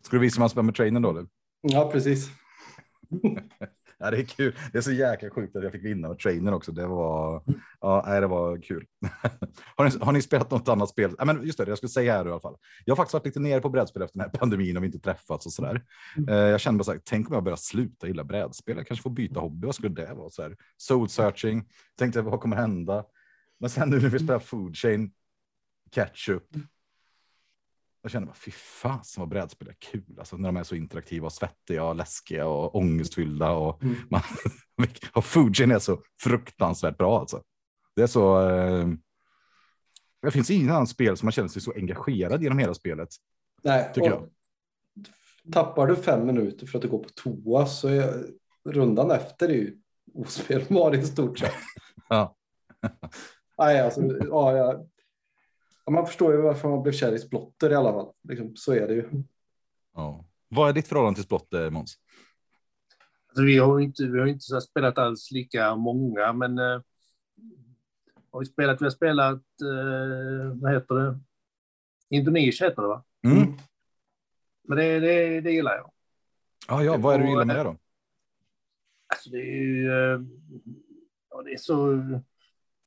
Ska 0.03 0.17
du 0.17 0.21
visa 0.21 0.37
hur 0.37 0.41
man 0.41 0.51
spelar 0.51 0.63
med 0.63 0.75
trainen 0.75 1.03
då? 1.03 1.11
Eller? 1.11 1.27
Ja, 1.61 1.91
precis. 1.93 2.31
Ja, 4.03 4.11
det 4.11 4.17
är 4.17 4.25
kul. 4.25 4.57
Det 4.73 4.79
är 4.79 4.83
så 4.83 4.93
jäkla 4.93 5.31
sjukt 5.31 5.57
att 5.57 5.63
jag 5.63 5.73
fick 5.73 5.85
vinna 5.85 6.09
med 6.09 6.19
trainer 6.19 6.55
också. 6.55 6.73
Det 6.73 6.87
var, 6.87 7.43
ja, 7.81 8.05
nej, 8.07 8.21
det 8.21 8.27
var 8.27 8.63
kul. 8.63 8.87
har, 9.77 9.85
ni, 9.85 10.05
har 10.05 10.13
ni 10.13 10.23
spelat 10.23 10.51
något 10.51 10.69
annat 10.69 10.89
spel? 10.89 11.15
Ja, 11.19 11.25
men 11.25 11.47
just 11.47 11.59
det, 11.59 11.69
jag 11.69 11.79
skulle 11.79 11.91
säga 11.91 12.13
här 12.13 12.27
i 12.27 12.31
alla 12.31 12.41
fall. 12.41 12.57
Jag 12.85 12.93
har 12.93 12.97
faktiskt 12.97 13.15
varit 13.15 13.27
lite 13.27 13.41
nere 13.41 13.61
på 13.61 13.69
brädspel 13.69 14.03
efter 14.03 14.19
den 14.19 14.31
här 14.31 14.39
pandemin 14.39 14.77
och 14.77 14.83
vi 14.83 14.87
inte 14.87 14.99
träffats 14.99 15.47
och 15.47 15.53
så 15.53 15.63
där. 15.63 15.85
Eh, 16.29 16.35
jag 16.35 16.61
kände 16.61 16.79
bara 16.79 16.85
så 16.85 16.93
här, 16.93 17.01
tänk 17.05 17.29
om 17.29 17.35
jag 17.35 17.45
börjar 17.45 17.57
sluta 17.57 18.07
gilla 18.07 18.25
brädspel. 18.25 18.77
Jag 18.77 18.87
kanske 18.87 19.03
får 19.03 19.11
byta 19.11 19.41
hobby. 19.41 19.67
Vad 19.67 19.75
skulle 19.75 19.95
det 19.95 20.15
vara? 20.15 20.31
Så 20.31 20.43
här, 20.43 20.57
soul 20.77 21.09
searching. 21.09 21.65
Tänkte 21.99 22.23
vad 22.23 22.41
kommer 22.41 22.57
hända? 22.57 23.05
Men 23.59 23.71
sen 23.71 23.91
nu 23.91 24.01
när 24.01 24.09
vi 24.09 24.19
spelar 24.19 24.39
food 24.39 24.77
chain, 24.77 25.13
ketchup. 25.91 26.47
Jag 28.03 28.13
kände 28.13 28.27
bara, 28.27 28.35
fy 28.35 28.51
fan 28.51 29.01
vad 29.17 29.29
brädspel 29.29 29.69
är 29.69 29.77
kul. 29.79 30.17
Alltså 30.19 30.37
när 30.37 30.49
de 30.49 30.57
är 30.57 30.63
så 30.63 30.75
interaktiva 30.75 31.27
och 31.27 31.33
svettiga 31.33 31.85
och 31.85 31.97
läskiga 31.97 32.47
och 32.47 32.77
ångestfyllda. 32.77 33.51
Och 33.51 33.83
Mm. 33.83 33.97
man, 34.11 34.21
och 35.13 35.25
Fujin 35.25 35.71
är 35.71 35.79
så 35.79 36.03
fruktansvärt 36.23 36.99
bra 36.99 37.21
alltså. 37.21 37.43
Det 37.97 38.03
är 38.03 38.07
så. 38.07 38.51
Eh, 38.51 38.89
det 40.23 40.31
finns 40.31 40.51
ingen 40.51 40.71
annan 40.71 40.87
spel 40.87 41.17
som 41.17 41.27
man 41.27 41.33
känner 41.33 41.49
sig 41.49 41.63
så 41.63 41.73
engagerad 41.77 42.43
genom 42.43 42.59
hela 42.59 42.75
spelet. 42.75 43.09
Nej, 43.63 43.91
Tycker 43.95 44.13
och 44.13 44.29
Tappar 45.53 45.87
du 45.87 45.97
fem 45.97 46.27
minuter 46.27 46.67
för 46.67 46.79
att 46.79 46.83
du 46.83 46.89
går 46.89 46.99
på 46.99 47.09
toa 47.09 47.67
så 47.67 47.89
är 47.89 48.27
rundan 48.65 49.11
efter 49.11 49.49
är 49.49 49.53
ju 49.53 49.79
ospelbar 50.15 50.95
i 50.95 51.07
stort 51.07 51.39
sett. 51.39 51.53
Ja. 52.09 52.37
Nej, 53.59 53.81
alltså, 53.81 54.01
ja, 54.31 54.57
ja. 54.57 54.87
Ja, 55.91 55.95
man 55.95 56.07
förstår 56.07 56.33
ju 56.33 56.41
varför 56.41 56.69
man 56.69 56.83
blev 56.83 56.93
kär 56.93 57.13
i 57.13 57.19
Splotter 57.19 57.71
i 57.71 57.75
alla 57.75 57.93
fall. 57.93 58.13
Liksom, 58.29 58.57
så 58.57 58.73
är 58.73 58.89
det 58.89 58.95
ju. 58.95 59.09
Ja. 59.95 60.25
Vad 60.49 60.69
är 60.69 60.73
ditt 60.73 60.89
förhållande 60.89 61.17
till 61.17 61.25
Splott, 61.25 61.55
eh, 61.55 61.71
Måns? 61.71 61.99
Alltså, 63.29 63.43
vi 63.43 63.59
har 63.59 63.79
ju 63.79 63.85
inte, 63.85 64.07
vi 64.07 64.21
har 64.21 64.27
inte 64.27 64.61
spelat 64.61 64.99
alls 64.99 65.31
lika 65.31 65.77
många, 65.77 66.33
men 66.33 66.59
eh, 66.59 66.81
har 68.31 68.41
vi 68.41 68.47
spelat, 68.47 68.81
vi 68.81 68.85
har 68.85 68.91
spelat, 68.91 69.43
eh, 69.63 70.55
vad 70.55 70.73
heter 70.73 70.95
det? 70.95 71.21
Indonesien 72.09 72.71
heter 72.71 72.83
det 72.83 72.89
va? 72.89 73.05
Mm. 73.25 73.53
Men 74.69 74.79
det, 74.79 75.01
det, 75.01 75.41
det 75.41 75.53
gillar 75.53 75.77
jag. 75.77 75.93
Ja, 76.69 76.85
ja, 76.85 76.97
vad 76.97 77.15
är 77.15 77.19
det 77.19 77.25
du 77.25 77.31
gillar 77.31 77.45
med 77.45 77.57
det 77.57 77.63
då? 77.63 77.77
Alltså 79.07 79.31
det 79.31 79.41
är 79.41 79.65
ju, 79.65 79.89
eh, 79.89 80.21
ja, 81.31 81.43
det 81.43 81.53
är 81.53 81.59
så 81.59 82.03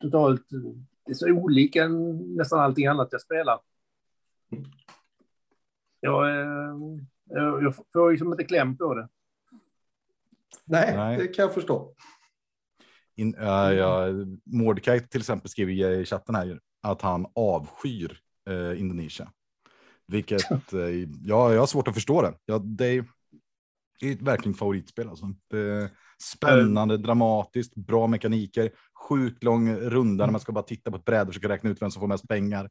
totalt, 0.02 0.48
det 1.06 1.12
är 1.12 1.16
så 1.16 1.32
olika 1.32 1.84
än 1.84 2.18
nästan 2.36 2.60
allting 2.60 2.88
annat 2.88 3.08
jag 3.12 3.22
spelar. 3.22 3.60
Jag, 6.00 6.30
eh, 6.30 6.76
jag, 7.26 7.63
jag 7.63 7.76
får 7.76 8.12
liksom 8.12 8.32
inte 8.32 8.44
kläm 8.44 8.78
på 8.78 8.94
det. 8.94 9.08
Nej, 10.66 10.98
Nej. 10.98 11.18
det 11.18 11.28
kan 11.28 11.44
jag 11.44 11.54
förstå. 11.54 11.96
In, 13.16 13.36
uh, 13.36 13.74
ja, 13.74 14.08
Mordecai 14.46 15.00
till 15.00 15.20
exempel 15.20 15.50
skriver 15.50 15.92
i 15.92 16.06
chatten 16.06 16.36
här 16.36 16.60
att 16.82 17.02
han 17.02 17.26
avskyr 17.36 18.20
eh, 18.50 18.80
Indonesien. 18.80 19.30
Vilket, 20.08 20.52
eh, 20.74 20.80
ja, 21.22 21.54
jag 21.54 21.60
har 21.60 21.66
svårt 21.66 21.88
att 21.88 21.94
förstå 21.94 22.22
det. 22.22 22.34
Ja, 22.46 22.58
det, 22.58 22.86
är, 22.86 23.06
det 24.00 24.08
är 24.08 24.12
ett 24.12 24.22
verkligen 24.22 24.54
favoritspel. 24.54 25.10
Alltså. 25.10 25.34
Det 25.48 25.92
spännande, 26.24 26.98
dramatiskt, 26.98 27.76
bra 27.76 28.08
mekaniker, 28.08 28.72
sjukt 29.10 29.44
lång 29.44 29.76
runda 29.76 30.26
när 30.26 30.32
man 30.32 30.42
ska 30.42 30.52
bara 30.52 30.64
titta 30.64 30.92
på 30.92 30.98
ett 30.98 31.06
bräde 31.06 31.22
och 31.22 31.28
försöka 31.28 31.50
räkna 31.50 31.70
ut 31.70 31.82
vem 31.82 31.92
som 31.92 32.00
får 32.00 32.08
mest 32.08 32.28
pengar. 32.28 32.70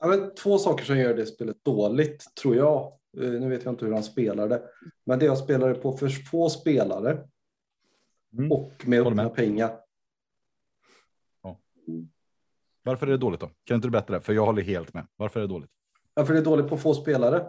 Ja, 0.00 0.06
men 0.06 0.34
två 0.34 0.58
saker 0.58 0.84
som 0.84 0.98
gör 0.98 1.14
det 1.14 1.26
spelet 1.26 1.64
dåligt, 1.64 2.34
tror 2.42 2.56
jag. 2.56 2.92
Eh, 3.20 3.30
Nu 3.30 3.48
vet 3.48 3.64
jag 3.64 3.72
inte 3.72 3.84
hur 3.84 3.92
han 3.92 4.02
spelade. 4.02 4.62
Men 5.06 5.18
det 5.18 5.24
jag 5.24 5.38
spelade 5.38 5.74
på 5.74 5.96
för 5.96 6.08
få 6.08 6.50
spelare 6.50 7.18
Mm. 8.38 8.52
och 8.52 8.72
med 8.86 9.00
öppna 9.06 9.28
pengar. 9.28 9.78
Varför 12.84 13.06
är 13.06 13.10
det 13.10 13.16
dåligt 13.16 13.40
då? 13.40 13.50
Kan 13.64 13.74
inte 13.74 13.86
du 13.86 13.90
berätta 13.92 14.12
det? 14.12 14.20
För 14.20 14.32
jag 14.32 14.46
håller 14.46 14.62
helt 14.62 14.94
med. 14.94 15.06
Varför 15.16 15.40
är 15.40 15.42
det 15.44 15.48
dåligt? 15.48 15.70
Ja, 16.14 16.24
för 16.24 16.32
det 16.34 16.40
är 16.40 16.44
dåligt 16.44 16.68
på 16.68 16.76
få 16.76 16.94
spelare. 16.94 17.46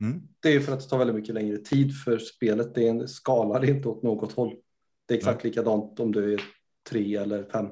Mm. 0.00 0.22
Det 0.40 0.48
är 0.54 0.60
för 0.60 0.72
att 0.72 0.80
det 0.80 0.88
tar 0.88 0.98
väldigt 0.98 1.16
mycket 1.16 1.34
längre 1.34 1.58
tid 1.58 1.96
för 2.04 2.18
spelet. 2.18 2.74
Det 2.74 2.86
är 2.86 2.90
en 2.90 3.08
skala, 3.08 3.58
det 3.58 3.66
är 3.66 3.74
inte 3.74 3.88
åt 3.88 4.02
något 4.02 4.32
håll. 4.32 4.56
Det 5.06 5.14
är 5.14 5.18
exakt 5.18 5.44
likadant 5.44 6.00
om 6.00 6.12
du 6.12 6.34
är 6.34 6.40
tre 6.90 7.16
eller 7.16 7.44
fem. 7.44 7.66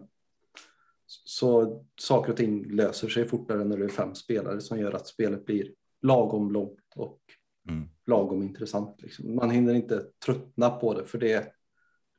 Så 1.06 1.80
saker 2.00 2.30
och 2.30 2.37
ting 2.37 2.70
löser 2.70 3.08
sig 3.08 3.28
fortare 3.28 3.64
när 3.64 3.76
du 3.76 3.84
är 3.84 3.88
fem 3.88 4.14
spelare 4.14 4.60
som 4.60 4.78
gör 4.78 4.92
att 4.92 5.06
spelet 5.06 5.46
blir 5.46 5.72
lagom 6.02 6.50
långt 6.50 6.80
och 6.96 7.20
Mm. 7.68 7.88
lagom 8.06 8.42
intressant. 8.42 9.02
Liksom. 9.02 9.34
Man 9.34 9.50
hinner 9.50 9.74
inte 9.74 10.06
tröttna 10.26 10.70
på 10.70 10.94
det 10.94 11.04
för 11.04 11.18
det 11.18 11.52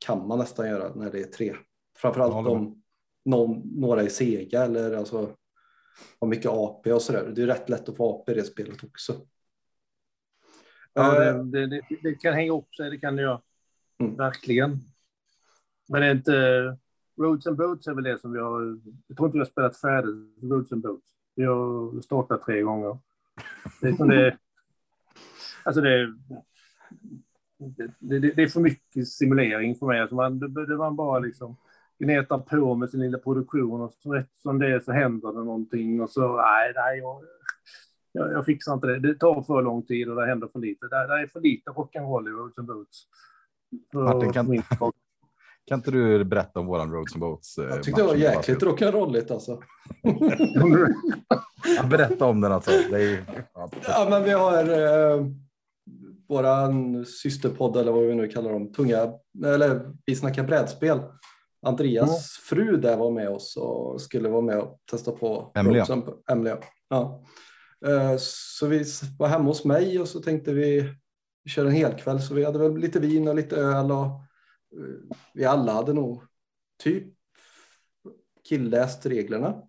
kan 0.06 0.28
man 0.28 0.40
nästan 0.40 0.70
göra 0.70 0.96
när 0.96 1.12
det 1.12 1.20
är 1.20 1.24
tre. 1.28 1.56
Framförallt 1.98 2.48
om 2.48 2.84
någon, 3.26 3.80
några 3.82 4.04
är 4.04 4.08
sega 4.08 4.64
eller 4.64 4.94
alltså 4.94 5.36
har 6.20 6.28
mycket 6.28 6.52
AP 6.52 6.94
och 6.94 7.02
sådär. 7.02 7.32
Det 7.36 7.42
är 7.42 7.48
rätt 7.48 7.70
lätt 7.70 7.90
att 7.90 7.98
få 7.98 8.10
AP 8.10 8.32
i 8.32 8.36
det 8.36 8.44
spelet 8.44 8.84
också. 8.84 9.28
Ja, 10.96 11.24
Eh, 11.24 11.44
det, 11.44 11.68
det, 11.68 11.82
det, 12.04 12.16
kan 12.16 12.34
hänga 12.34 12.52
upp 12.52 12.76
sig, 12.76 12.90
det 12.90 12.98
kan 12.98 13.16
det 13.16 13.22
göra. 13.22 13.42
Mm. 14.00 14.16
Verkligen. 14.16 14.80
Men 15.88 16.02
det 16.02 16.08
är 16.08 16.12
inte... 16.12 16.78
Roads 17.18 17.48
and 17.48 17.58
Boats 17.58 17.88
är 17.88 17.94
väl 17.94 18.04
det 18.04 18.22
som 18.22 18.32
vi 18.34 18.40
har... 18.40 18.80
Jag 19.08 19.18
tror 19.18 19.28
inte 19.28 19.38
vi 19.38 19.44
har 19.44 19.52
spelat 19.52 19.78
färdigt 19.78 20.44
Roads 20.44 20.72
and 20.72 20.82
Boats. 20.82 21.10
Vi 21.36 21.46
har 21.46 22.02
startat 22.02 22.42
tre 22.46 22.62
gånger. 22.62 22.98
Det 23.82 23.88
är 23.88 23.94
som 23.94 24.10
det... 24.10 24.38
Alltså 25.64 25.82
det... 25.82 26.14
Det, 27.58 28.20
det, 28.20 28.20
det 28.20 28.44
är 28.44 28.48
för 28.48 28.60
mycket 28.60 29.08
simulering 29.08 29.76
för 29.76 29.86
mig. 29.86 30.00
Alltså 30.00 30.16
man, 30.16 30.40
det 30.40 30.78
man 30.78 30.96
bara 30.96 31.20
liksom 31.20 31.58
gnetar 32.00 32.38
på 32.38 32.76
med 32.76 32.90
sin 32.90 33.00
lilla 33.00 33.18
produktion 33.18 33.82
och 33.82 33.94
så 34.00 34.14
rätt 34.14 34.32
som 34.34 34.60
det 34.60 34.68
är 34.68 34.80
så 34.80 34.92
händer 34.92 35.28
det 35.28 35.44
någonting 35.44 36.02
och 36.02 36.10
så 36.10 36.38
nej, 36.38 36.74
nej, 36.76 37.00
jag, 37.00 37.22
jag, 38.16 38.32
jag 38.32 38.46
fixar 38.46 38.74
inte 38.74 38.88
det. 38.88 39.00
Det 39.00 39.14
tar 39.20 39.42
för 39.42 39.62
lång 39.62 39.86
tid 39.86 40.10
och 40.10 40.16
det 40.16 40.26
händer 40.28 40.48
för 40.48 40.60
lite. 40.60 40.86
Det, 40.88 41.08
det 41.08 41.22
är 41.22 41.28
för 41.28 41.42
lite 41.42 41.70
rock'n'roll 41.72 42.28
i 42.28 42.32
Roads 42.32 42.58
and 42.60 42.68
Boots. 42.68 43.04
För 43.92 44.00
Martin, 44.04 44.34
kan-. 44.34 44.64
Kan 45.68 45.80
inte 45.80 45.92
du 45.92 46.24
berätta 46.24 46.60
om 46.60 46.66
våran 46.66 46.92
Roads 46.92 47.14
and 47.14 47.22
Boats? 47.22 47.58
eh, 47.58 47.66
Jag 47.66 47.84
tyckte 47.84 48.02
det 48.02 48.08
var 48.08 48.16
jäkligt 48.16 48.64
rock'n'rolligt 48.64 49.32
alltså. 49.34 49.62
Berätta 51.90 52.26
om 52.26 52.42
den 52.42 52.52
alltså. 52.52 52.72
Det 52.92 53.04
är, 53.04 53.24
ja, 53.88 54.08
men 54.10 54.24
vi 54.24 54.32
har 54.32 54.64
eh, 54.64 55.26
våran 56.30 57.06
systerpodd 57.06 57.78
eller 57.78 57.92
vad 57.92 58.04
vi 58.04 58.16
nu 58.16 58.28
kallar 58.28 58.52
dem, 58.52 58.74
tunga, 58.74 59.14
eller 59.46 59.94
vi 60.06 60.16
snackar 60.16 60.44
brädspel. 60.44 61.00
Andreas 61.66 62.32
fru 62.50 62.78
där 62.78 62.98
var 62.98 63.12
med 63.12 63.30
oss 63.30 63.58
och 63.58 64.02
skulle 64.02 64.30
vara 64.30 64.42
med 64.42 64.60
och 64.60 64.80
testa 64.92 65.12
på. 65.12 65.52
And- 65.56 66.14
Emilia. 66.32 66.58
Ja. 66.90 67.24
Eh, 67.86 68.16
så 68.20 68.68
vi 68.68 68.84
var 69.18 69.28
hemma 69.28 69.46
hos 69.46 69.66
mig 69.66 70.00
och 70.00 70.08
så 70.08 70.22
tänkte 70.22 70.54
vi 70.54 70.96
vi 71.46 71.52
kör 71.52 71.66
en 71.66 71.72
helkväll 71.72 72.22
så 72.22 72.34
vi 72.34 72.46
hade 72.46 72.60
väl 72.60 72.78
lite 72.78 73.00
vin 73.00 73.28
och 73.28 73.36
lite 73.36 73.56
öl 73.56 73.92
och 73.92 74.06
eh, 74.06 75.16
vi 75.34 75.46
alla 75.46 75.74
hade 75.74 75.94
nog 75.94 76.24
typ 76.84 77.08
killläst 78.44 79.06
reglerna. 79.06 79.62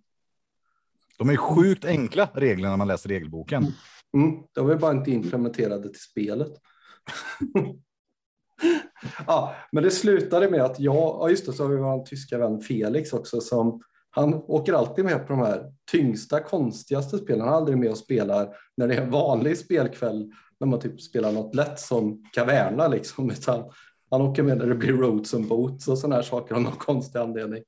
de 1.19 1.31
är 1.31 1.37
sjukt 1.37 1.85
enkla 1.85 2.31
reglerna 2.35 2.71
när 2.71 2.77
man 2.77 2.89
läser 2.89 3.09
regelboken. 3.09 3.67
Mm, 4.15 4.43
de 4.53 4.71
är 4.71 4.77
bara 4.77 4.93
inte 4.93 5.11
implementerade 5.11 5.89
till 5.89 6.01
spelet. 6.01 6.53
ja, 9.27 9.55
men 9.73 9.83
det 9.83 9.91
slutade 9.91 10.51
med 10.51 10.61
att 10.61 10.81
jag, 10.81 10.95
ja 10.95 11.31
just 11.31 11.47
det, 11.47 11.53
så 11.53 11.63
har 11.65 11.71
vi 11.71 11.77
vår 11.77 12.07
tyska 12.07 12.39
vän 12.39 12.61
Felix 12.61 13.13
också 13.13 13.41
som 13.41 13.83
han 14.17 14.35
åker 14.35 14.73
alltid 14.73 15.05
med 15.05 15.27
på 15.27 15.33
de 15.33 15.43
här 15.43 15.73
tyngsta, 15.91 16.41
konstigaste 16.41 17.19
spelen. 17.19 17.41
Han 17.41 17.49
är 17.49 17.57
aldrig 17.57 17.79
med 17.79 17.91
och 17.91 17.99
spelar 17.99 18.57
när 18.77 18.89
det 18.89 18.95
är 18.95 19.03
en 19.03 19.11
vanlig 19.11 19.59
spelkväll 19.59 20.33
när 20.61 20.67
man 20.67 20.81
typ 20.81 21.01
spelar 21.01 21.33
något 21.33 21.55
lätt 21.55 21.81
som 21.81 22.25
Caverna 22.33 22.89
liksom, 22.89 23.31
utan 23.31 23.71
han 24.11 24.21
åker 24.21 24.43
med 24.43 24.59
när 24.59 24.67
det 24.67 24.75
blir 24.75 24.93
roads 24.93 25.35
and 25.35 25.49
boats 25.49 25.89
och 25.89 25.99
sådana 25.99 26.15
här 26.15 26.23
saker 26.23 26.55
av 26.55 26.63
någon 26.63 26.73
konstig 26.73 27.19
anledning. 27.19 27.63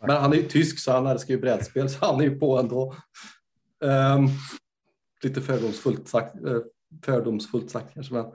Men 0.00 0.16
han 0.16 0.32
är 0.32 0.36
ju 0.36 0.42
tysk 0.42 0.78
så 0.78 0.92
han 0.92 1.06
älskar 1.06 1.34
ju 1.34 1.40
brädspel 1.40 1.90
så 1.90 2.06
han 2.06 2.20
är 2.20 2.24
ju 2.24 2.38
på 2.38 2.58
ändå. 2.58 2.94
Um, 3.80 4.28
lite 5.22 5.40
fördomsfullt 5.40 6.08
sagt, 6.08 6.34
eh, 6.34 6.58
fördomsfullt 7.04 7.70
sagt 7.70 7.94
kanske. 7.94 8.14
Men, 8.14 8.26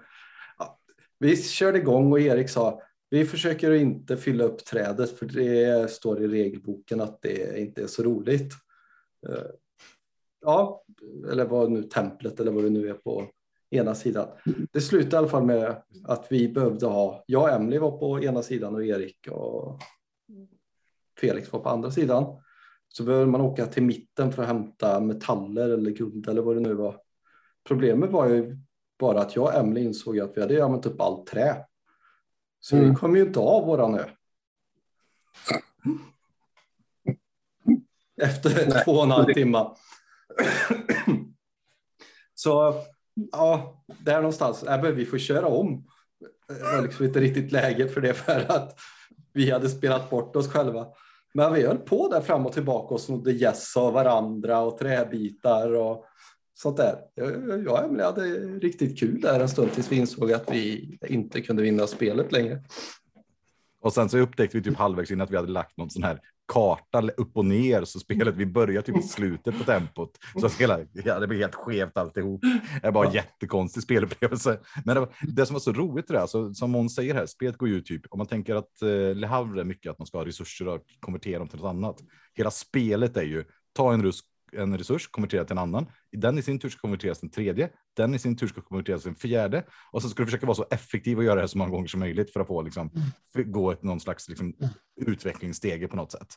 ja. 0.60 0.80
Vi 1.19 1.43
körde 1.43 1.78
igång 1.78 2.12
och 2.12 2.19
Erik 2.19 2.50
sa 2.50 2.82
vi 3.09 3.25
försöker 3.25 3.71
inte 3.71 4.17
fylla 4.17 4.43
upp 4.43 4.65
trädet 4.65 5.17
för 5.17 5.25
det 5.25 5.91
står 5.91 6.21
i 6.23 6.27
regelboken 6.27 7.01
att 7.01 7.21
det 7.21 7.59
inte 7.59 7.83
är 7.83 7.87
så 7.87 8.03
roligt. 8.03 8.53
Eh, 9.27 9.51
ja, 10.41 10.83
eller 11.31 11.45
vad 11.45 11.71
nu 11.71 11.83
templet 11.83 12.39
eller 12.39 12.51
vad 12.51 12.63
det 12.63 12.69
nu 12.69 12.89
är 12.89 12.93
på 12.93 13.27
ena 13.69 13.95
sidan. 13.95 14.27
Det 14.71 14.81
slutade 14.81 15.15
i 15.15 15.17
alla 15.17 15.27
fall 15.27 15.45
med 15.45 15.83
att 16.03 16.27
vi 16.29 16.49
behövde 16.49 16.85
ha, 16.85 17.23
jag 17.27 17.43
och 17.43 17.49
Emily 17.49 17.77
var 17.77 17.97
på 17.97 18.23
ena 18.23 18.43
sidan 18.43 18.75
och 18.75 18.85
Erik 18.85 19.27
och 19.31 19.79
Felix 21.19 21.51
var 21.51 21.59
på 21.59 21.69
andra 21.69 21.91
sidan. 21.91 22.25
Så 22.87 23.03
behöver 23.03 23.25
man 23.25 23.41
åka 23.41 23.65
till 23.65 23.83
mitten 23.83 24.31
för 24.31 24.41
att 24.41 24.47
hämta 24.47 24.99
metaller 24.99 25.69
eller 25.69 25.91
guld 25.91 26.27
eller 26.29 26.41
vad 26.41 26.55
det 26.55 26.59
nu 26.59 26.73
var. 26.73 26.95
Problemet 27.67 28.11
var 28.11 28.27
ju 28.27 28.57
bara 28.99 29.21
att 29.21 29.35
jag 29.35 29.45
och 29.45 29.55
Emily 29.55 29.81
insåg 29.81 30.19
att 30.19 30.37
vi 30.37 30.41
hade 30.41 30.65
använt 30.65 30.85
upp 30.85 31.01
allt 31.01 31.27
trä. 31.27 31.65
Så 32.59 32.75
Mm. 32.75 32.89
vi 32.89 32.95
kom 32.95 33.15
ju 33.15 33.21
inte 33.21 33.39
av 33.39 33.65
våran 33.65 33.99
ö. 33.99 34.05
Efter 38.21 38.67
Nej. 38.69 38.83
två 38.85 38.91
och 38.91 39.03
en 39.03 39.11
halv 39.11 39.33
timme. 39.33 39.65
Så 42.33 42.73
ja, 43.31 43.83
där 43.99 44.15
någonstans, 44.15 44.63
äh, 44.63 44.81
vi 44.81 45.05
får 45.05 45.17
köra 45.17 45.47
om. 45.47 45.87
Det 46.47 46.63
var 46.63 46.81
liksom 46.81 47.05
inte 47.05 47.19
riktigt 47.19 47.51
läge 47.51 47.87
för 47.87 48.01
det 48.01 48.13
för 48.13 48.45
att 48.51 48.79
vi 49.33 49.51
hade 49.51 49.69
spelat 49.69 50.09
bort 50.09 50.35
oss 50.35 50.51
själva. 50.51 50.87
Men 51.33 51.53
vi 51.53 51.67
höll 51.67 51.77
på 51.77 52.09
där 52.09 52.21
fram 52.21 52.45
och 52.45 52.53
tillbaka 52.53 52.93
och 52.93 53.01
snodde 53.01 53.31
gäss 53.31 53.77
av 53.77 53.93
varandra 53.93 54.59
och 54.59 54.77
träbitar 54.77 55.73
och 55.75 56.05
sånt 56.57 56.77
där. 56.77 56.95
Jag 57.15 57.63
jag 57.65 57.73
och 57.73 57.83
Emelie 57.83 58.05
hade 58.05 58.23
riktigt 58.59 58.99
kul 58.99 59.21
där 59.21 59.39
en 59.39 59.49
stund 59.49 59.71
tills 59.71 59.91
vi 59.91 59.95
insåg 59.95 60.31
att 60.31 60.51
vi 60.51 60.97
inte 61.07 61.41
kunde 61.41 61.63
vinna 61.63 61.87
spelet 61.87 62.31
längre. 62.31 62.63
Och 63.81 63.93
sen 63.93 64.09
så 64.09 64.17
upptäckte 64.17 64.57
vi 64.57 64.63
typ 64.63 64.77
halvvägs 64.77 65.11
in 65.11 65.21
att 65.21 65.31
vi 65.31 65.35
hade 65.35 65.51
lagt 65.51 65.77
någon 65.77 65.89
sån 65.89 66.03
här 66.03 66.19
karta 66.47 67.01
upp 67.17 67.37
och 67.37 67.45
ner 67.45 67.85
så 67.85 67.99
spelet 67.99 68.35
vi 68.35 68.45
börjar 68.45 68.81
typ 68.81 68.97
i 68.97 69.01
slutet 69.01 69.57
på 69.57 69.63
tempot 69.63 70.11
så 70.39 70.45
att 70.45 70.53
hela 70.53 70.79
ja, 70.93 71.19
det 71.19 71.27
blir 71.27 71.39
helt 71.39 71.55
skevt 71.55 71.97
alltihop. 71.97 72.41
Det 72.81 72.91
var 72.91 73.05
en 73.05 73.11
jättekonstig 73.11 73.83
spelupplevelse. 73.83 74.59
Men 74.85 74.95
det, 74.95 74.99
var, 74.99 75.09
det 75.21 75.45
som 75.45 75.53
var 75.53 75.59
så 75.59 75.71
roligt 75.71 76.07
det 76.07 76.13
där, 76.13 76.27
så, 76.27 76.53
som 76.53 76.73
hon 76.73 76.89
säger 76.89 77.13
här, 77.13 77.25
spelet 77.25 77.57
går 77.57 77.69
ju 77.69 77.81
typ 77.81 78.01
om 78.09 78.17
man 78.17 78.27
tänker 78.27 78.55
att 78.55 78.81
eh, 78.81 79.15
Le 79.15 79.27
Havre 79.27 79.61
är 79.61 79.65
mycket 79.65 79.91
att 79.91 79.99
man 79.99 80.05
ska 80.05 80.17
ha 80.17 80.25
resurser 80.25 80.67
och 80.67 80.81
konvertera 80.99 81.39
dem 81.39 81.47
till 81.47 81.59
något 81.59 81.69
annat. 81.69 81.97
Hela 82.33 82.51
spelet 82.51 83.17
är 83.17 83.23
ju 83.23 83.45
ta 83.73 83.93
en 83.93 84.03
rus 84.03 84.19
en 84.53 84.77
resurs, 84.77 85.07
konvertera 85.07 85.43
till 85.45 85.51
en 85.51 85.57
annan. 85.57 85.86
Den 86.12 86.38
i 86.38 86.41
sin 86.41 86.60
tur 86.60 86.69
ska 86.69 86.79
konverteras 86.81 87.19
till 87.19 87.25
en 87.27 87.31
tredje. 87.31 87.69
Den 87.95 88.13
i 88.13 88.19
sin 88.19 88.38
tur 88.38 88.47
ska 88.47 88.62
konverteras 88.62 89.01
till 89.01 89.10
en 89.10 89.15
fjärde. 89.15 89.63
Och 89.91 90.01
så 90.01 90.10
ska 90.10 90.21
du 90.23 90.27
försöka 90.27 90.45
vara 90.45 90.55
så 90.55 90.65
effektiv 90.71 91.17
och 91.17 91.23
göra 91.23 91.36
det 91.36 91.41
här 91.41 91.47
så 91.47 91.57
många 91.57 91.71
gånger 91.71 91.88
som 91.88 91.99
möjligt 91.99 92.33
för 92.33 92.39
att 92.39 92.47
få 92.47 92.62
liksom, 92.62 92.91
f- 93.36 93.45
gå 93.45 93.71
ett 93.71 93.83
någon 93.83 93.99
slags 93.99 94.29
liksom, 94.29 94.53
utvecklingsstege 95.01 95.88
på 95.88 95.95
något 95.95 96.12
sätt. 96.12 96.27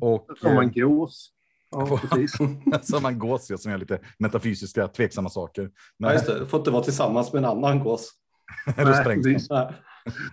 Och 0.00 0.26
Som 0.40 0.58
en 0.58 0.72
gås. 0.72 1.32
Ja, 1.70 2.00
precis. 2.10 2.36
som 2.82 3.04
en 3.06 3.18
gås 3.18 3.50
ja, 3.50 3.58
som 3.58 3.70
gör 3.72 3.78
lite 3.78 3.98
metafysiska 4.18 4.88
tveksamma 4.88 5.30
saker. 5.30 5.70
Men 5.98 6.08
Ja, 6.08 6.12
just 6.14 6.26
det. 6.26 6.38
Du 6.38 6.46
får 6.46 6.58
inte 6.60 6.70
vara 6.70 6.84
tillsammans 6.84 7.32
med 7.32 7.38
en 7.44 7.50
annan 7.50 7.78
gås. 7.80 8.10
då 8.76 8.84
Nej, 8.84 9.00
sprängs 9.00 9.48
det. 9.48 9.74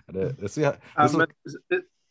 Det 0.06 0.42
är 0.42 0.48
så, 0.48 0.60
jä- 0.60 0.76
det 0.96 1.08
så, 1.08 1.26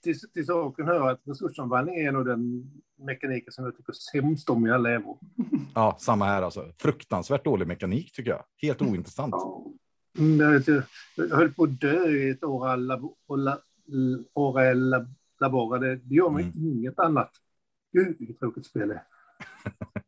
till, 0.04 0.20
till 0.20 0.46
saken 0.46 0.88
hör 0.88 1.10
att 1.10 1.22
resursomvandling 1.24 1.96
är 1.96 2.12
nog 2.12 2.26
den 2.26 2.72
mekaniken 2.98 3.52
som 3.54 3.66
jag 3.66 3.78
tycker 3.78 3.94
sämst 3.94 4.50
om 4.50 4.68
i 4.68 4.72
alla 4.72 4.92
ävor. 4.92 5.18
ja, 5.76 5.98
samma 6.00 6.26
här 6.26 6.42
alltså. 6.42 6.72
Fruktansvärt 6.78 7.44
dålig 7.46 7.68
mekanik 7.68 8.12
tycker 8.14 8.32
jag. 8.32 8.44
Helt 8.62 8.82
ointressant. 8.82 9.34
Mm, 10.18 10.40
jag, 10.40 10.84
höll 11.32 11.54
på 11.54 11.64
att 11.64 11.82
dö 11.82 12.08
i 12.10 12.30
ett 12.30 12.44
oral 12.44 12.86
labo- 12.92 13.16
labora. 15.40 15.80
Det, 15.80 15.96
det 15.96 16.16
gör 16.16 16.30
mig 16.30 16.44
Mm. 16.44 16.68
inget 16.68 17.00
annat. 17.00 17.32
Gud, 17.92 18.16
vilket 18.20 18.40
tråkigt 18.40 18.66
spel 18.66 18.88
det 18.88 18.94
är. 18.94 19.04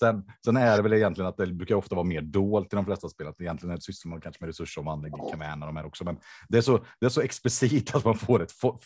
Sen, 0.00 0.24
sen 0.44 0.56
är 0.56 0.76
det 0.76 0.82
väl 0.82 0.92
egentligen 0.92 1.28
att 1.28 1.36
det 1.36 1.46
brukar 1.46 1.74
ofta 1.74 1.94
vara 1.94 2.06
mer 2.06 2.20
dolt 2.22 2.72
i 2.72 2.76
de 2.76 2.84
flesta 2.84 3.08
spel. 3.08 3.26
Att 3.26 3.40
egentligen 3.40 3.70
är 3.70 3.76
det 3.76 3.82
sysslar 3.82 4.10
man 4.10 4.20
kanske 4.20 4.42
med 4.44 4.46
resursomvandling 4.48 5.12
i 5.14 5.30
Kamäna 5.30 5.66
de 5.66 5.76
här 5.76 5.86
också. 5.86 6.04
Men 6.04 6.16
det 6.48 6.58
är, 6.58 6.62
så, 6.62 6.84
det 7.00 7.06
är 7.06 7.10
så 7.10 7.20
explicit 7.20 7.94
att 7.94 8.04
man 8.04 8.18
får 8.18 8.42
ett 8.42 8.52
for, 8.52 8.78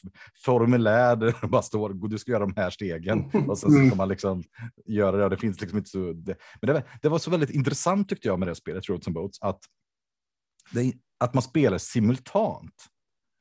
formulär 0.45 1.17
där 1.17 1.35
det 1.41 1.47
bara 1.49 1.63
står 1.63 2.09
du 2.09 2.19
ska 2.19 2.31
göra 2.33 2.47
de 2.47 2.55
här 2.57 2.71
stegen 2.71 3.25
och 3.49 3.59
sen 3.59 3.71
så 3.71 3.87
ska 3.87 3.97
man 3.97 4.09
liksom 4.09 4.43
göra 4.87 5.17
det. 5.17 5.25
Och 5.25 5.31
det 5.31 5.37
finns 5.37 5.61
liksom 5.61 5.79
inte 5.79 5.91
så. 5.91 6.13
Det, 6.13 6.37
men 6.61 6.67
det, 6.67 6.73
var- 6.73 6.99
det 7.03 7.09
var 7.09 7.19
så 7.19 7.31
väldigt 7.31 7.51
intressant 7.51 8.09
tyckte 8.09 8.29
jag 8.29 8.39
med 8.39 8.49
det 8.49 8.55
spelet 8.55 8.89
Roads 8.89 9.07
and 9.07 9.15
Boats 9.15 9.39
att, 9.43 9.61
det, 10.73 10.93
att 11.21 11.35
man 11.35 11.43
spelar 11.43 11.79
simultant. 11.79 12.87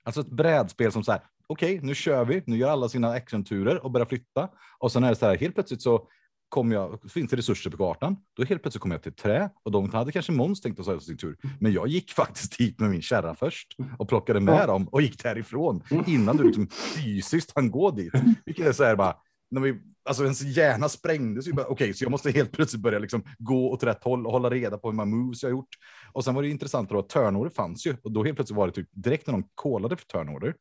Alltså 0.06 0.22
ett 0.22 0.32
brädspel 0.32 0.92
som 0.92 1.04
så 1.04 1.12
här. 1.12 1.22
Okej, 1.48 1.80
nu 1.84 1.96
kör 1.96 2.26
vi. 2.26 2.44
Nu 2.48 2.58
gör 2.58 2.70
alla 2.70 2.90
sina 2.90 3.10
actionturer 3.12 3.84
och 3.86 3.92
börjar 3.92 4.06
flytta 4.06 4.50
och 4.80 4.92
sen 4.92 5.04
är 5.04 5.10
det 5.10 5.16
så 5.16 5.26
här 5.26 5.38
helt 5.38 5.54
plötsligt 5.56 5.82
så 5.82 6.08
kommer 6.54 6.76
jag, 6.76 7.00
finns 7.12 7.32
det 7.32 7.38
resurser 7.38 7.70
på 7.70 7.78
kartan. 7.78 8.18
Då 8.38 8.44
helt 8.44 8.62
plötsligt 8.62 8.82
kommer 8.82 8.96
jag 8.96 9.04
till 9.04 9.14
trä 9.14 9.50
och 9.64 9.72
de 9.72 9.90
hade 9.90 10.12
kanske 10.12 10.32
Måns 10.32 10.62
tänkt 10.62 10.80
att 10.80 10.86
säga 10.86 11.00
sin 11.00 11.18
tur. 11.18 11.38
Men 11.60 11.72
jag 11.74 11.88
gick 11.88 12.12
faktiskt 12.16 12.58
dit 12.58 12.80
med 12.80 12.90
min 12.90 13.02
kärra 13.02 13.36
först 13.36 13.76
och 13.98 14.10
plockade 14.10 14.40
med 14.40 14.56
Ja. 14.62 14.66
dem 14.68 14.88
och 14.88 15.02
gick 15.02 15.24
därifrån 15.24 15.84
innan 16.08 16.38
du 16.38 16.44
liksom 16.44 16.68
fysiskt 16.68 17.52
hann 17.56 17.72
gå 17.72 17.92
dit. 17.92 18.14
Vilket 18.46 18.66
är 18.66 18.72
så 18.72 18.84
här 18.84 18.96
bara, 18.96 19.16
när 19.52 19.62
vi, 19.62 19.76
alltså 20.06 20.24
ens 20.24 20.42
hjärna 20.42 20.90
sprängdes 20.90 21.46
okej, 21.68 21.94
så 21.94 22.04
jag 22.04 22.12
måste 22.12 22.32
helt 22.32 22.52
plötsligt 22.52 22.82
börja 22.82 23.00
liksom 23.00 23.24
gå 23.40 23.72
åt 23.72 23.84
rätt 23.84 24.04
håll 24.04 24.26
och 24.26 24.32
hålla 24.32 24.50
reda 24.50 24.78
på 24.78 24.88
hur 24.90 24.96
många 24.96 25.16
moves 25.16 25.44
jag 25.44 25.50
gjort. 25.52 25.70
Och 26.12 26.24
sen 26.24 26.36
var 26.36 26.42
det 26.42 26.50
intressant 26.50 26.90
då 26.90 27.00
att 27.00 27.10
turnorder 27.10 27.50
fanns 27.52 27.88
ju 27.88 27.96
och 28.04 28.12
då 28.12 28.24
helt 28.24 28.36
plötsligt 28.36 28.58
var 28.58 28.68
det 28.68 28.74
typ 28.74 28.90
direkt 28.92 29.28
när 29.28 29.32
de 29.32 29.44
kollade 29.56 29.96
för 29.98 30.06
turnorder 30.06 30.54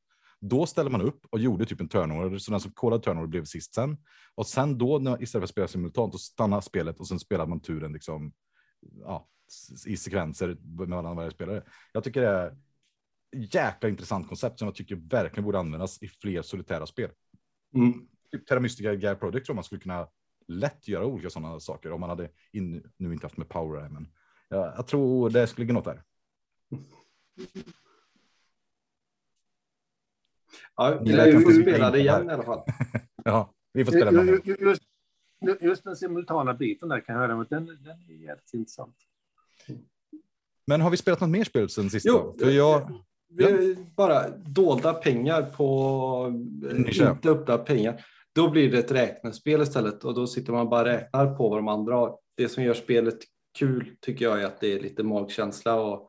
då 0.43 0.67
ställde 0.67 0.91
man 0.91 1.03
upp 1.03 1.27
och 1.31 1.39
gjorde 1.39 1.67
typ 1.67 1.81
en 1.81 1.89
turnover, 1.89 2.39
så 2.39 2.51
den 2.51 2.61
som 2.61 2.73
kollade 2.73 3.03
turnover 3.03 3.27
blev 3.27 3.45
sist 3.45 3.75
sen. 3.75 3.97
Och 4.35 4.47
sen 4.47 4.79
då, 4.79 4.99
när, 4.99 5.23
istället 5.23 5.41
för 5.41 5.45
att 5.45 5.51
spela 5.51 5.69
simultant, 5.69 6.13
då 6.13 6.19
stannade 6.19 6.63
spelet 6.63 7.01
och 7.01 7.09
sen 7.09 7.19
spelade 7.19 7.51
man 7.51 7.61
turen 7.61 7.93
liksom, 7.93 8.33
ja, 9.01 9.29
i 9.87 9.97
sekvenser 9.97 10.57
mellan 10.87 11.17
varje 11.17 11.31
spelare. 11.31 11.63
Jag 11.93 12.05
tycker 12.05 12.21
det 12.21 12.29
är 12.29 12.57
jäkla 13.33 13.89
intressant 13.89 14.29
koncept 14.29 14.59
som 14.59 14.67
jag 14.67 14.75
tycker 14.75 14.97
verkligen 14.97 15.45
borde 15.45 15.59
användas 15.59 16.03
i 16.03 16.09
fler 16.09 16.43
solitära 16.43 16.87
spel. 16.87 17.11
Mm. 17.75 17.93
Typ 18.33 18.47
Terra 18.47 18.61
Mystica 18.61 18.93
Gear 18.93 19.15
Project 19.15 19.47
tror 19.47 19.55
man 19.55 19.65
skulle 19.65 19.81
kunna 19.81 20.09
lätt 20.49 20.89
göra 20.89 21.07
olika 21.07 21.31
sådana 21.31 21.61
saker 21.61 21.93
om 21.93 22.01
man 22.01 22.11
hade 22.11 22.31
in, 22.53 22.93
nu 22.97 23.13
inte 23.13 23.27
haft 23.27 23.37
med 23.37 23.49
power, 23.49 23.89
men 23.89 24.09
ja, 24.49 24.75
jag 24.77 24.87
tror 24.87 25.31
det 25.31 25.47
skulle 25.47 25.65
ligga 25.65 25.75
något 25.75 25.85
där. 25.85 26.03
Ja, 30.77 30.99
vi 31.05 31.13
lär 31.13 31.27
ju 31.27 31.63
spela 31.63 31.91
det 31.91 31.99
igen 31.99 32.31
i 32.31 32.33
alla 32.33 32.43
fall. 32.43 32.63
Ja, 33.25 33.53
vi 33.73 33.85
får 33.85 33.93
spela 33.93 34.11
med 34.11 34.27
Ju- 34.27 34.41
ju- 34.45 34.57
Just, 34.61 34.83
just 35.63 35.85
den 35.85 35.97
simultana 35.97 36.55
biten 36.55 36.89
där 36.89 37.01
kan 37.01 37.15
jag 37.15 37.23
höra, 37.23 37.37
men 37.37 37.47
den, 37.51 37.67
den 37.67 38.01
är 38.09 38.25
jävligt 38.27 38.55
intressant. 38.55 38.97
Men 40.67 40.81
har 40.81 40.91
vi 40.91 40.97
spelat 40.97 41.21
något 41.21 41.31
mer 41.31 41.45
spel 41.45 41.69
sen 41.69 41.91
sist? 41.91 42.07
Jo? 42.09 42.37
För 42.41 42.51
jag, 42.51 42.91
Vi 43.29 43.77
bara 43.97 44.29
dolda 44.29 44.95
pengar 44.95 45.43
på 45.43 45.67
eh, 46.71 46.77
Nischa. 46.79 47.11
inte 47.11 47.31
öppna 47.31 47.59
pengar. 47.59 48.05
Då 48.35 48.51
blir 48.51 48.71
det 48.73 48.79
ett 48.79 48.93
räknespel 48.93 49.63
istället 49.63 50.05
och 50.05 50.15
då 50.15 50.27
sitter 50.27 50.53
man 50.53 50.69
bara 50.69 50.85
räknar 50.85 51.35
på 51.37 51.49
vad 51.49 51.59
de 51.59 51.69
andra 51.69 51.95
har. 51.95 52.19
Det 52.37 52.49
som 52.49 52.63
gör 52.65 52.75
spelet 52.75 53.19
kul 53.59 53.97
tycker 54.01 54.25
jag 54.25 54.43
är 54.43 54.47
att 54.47 54.61
det 54.61 54.73
är 54.73 54.81
lite 54.81 55.03
magkänsla 55.03 55.81
och 55.81 56.09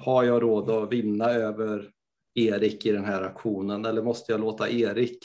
har 0.00 0.24
jag 0.24 0.42
råd 0.42 0.70
att 0.70 0.92
vinna 0.92 1.30
över 1.30 1.90
Erik 2.34 2.86
i 2.86 2.92
den 2.92 3.04
här 3.04 3.22
aktionen 3.22 3.84
eller 3.84 4.02
måste 4.02 4.32
jag 4.32 4.40
låta 4.40 4.70
Erik 4.70 5.18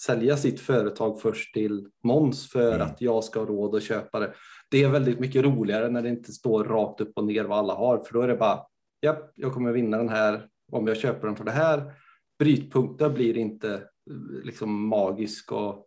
sälja 0.00 0.36
sitt 0.36 0.60
företag 0.60 1.20
först 1.20 1.54
till 1.54 1.88
Måns 2.04 2.50
för 2.50 2.74
Mm. 2.74 2.86
att 2.86 3.00
jag 3.00 3.24
ska 3.24 3.38
ha 3.38 3.46
råd 3.46 3.74
att 3.74 3.82
köpa 3.82 4.20
det. 4.20 4.34
Det 4.70 4.82
är 4.82 4.88
väldigt 4.88 5.20
mycket 5.20 5.44
roligare 5.44 5.88
när 5.90 6.02
det 6.02 6.08
inte 6.08 6.32
står 6.32 6.64
rakt 6.64 7.00
upp 7.00 7.12
och 7.18 7.24
ner 7.24 7.44
vad 7.44 7.58
alla 7.58 7.74
har 7.74 7.98
för 7.98 8.12
då 8.12 8.20
är 8.20 8.28
det 8.28 8.36
bara 8.36 8.60
japp, 9.02 9.32
jag 9.34 9.54
kommer 9.54 9.72
vinna 9.72 9.96
den 9.96 10.08
här 10.08 10.48
om 10.72 10.86
jag 10.86 10.96
köper 10.96 11.26
den 11.26 11.36
för 11.36 11.44
det 11.44 11.50
här. 11.50 11.92
Brytpunkten 12.38 13.14
blir 13.14 13.36
inte 13.36 13.74
eh, 13.74 14.44
liksom 14.44 14.88
magisk 14.88 15.52
och 15.52 15.86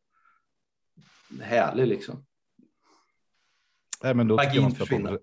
härlig 1.42 1.88
liksom. 1.88 2.26
nej, 4.04 4.14
men 4.14 4.28
då 4.28 4.36
Magin 4.36 4.72
försvinner. 4.72 5.20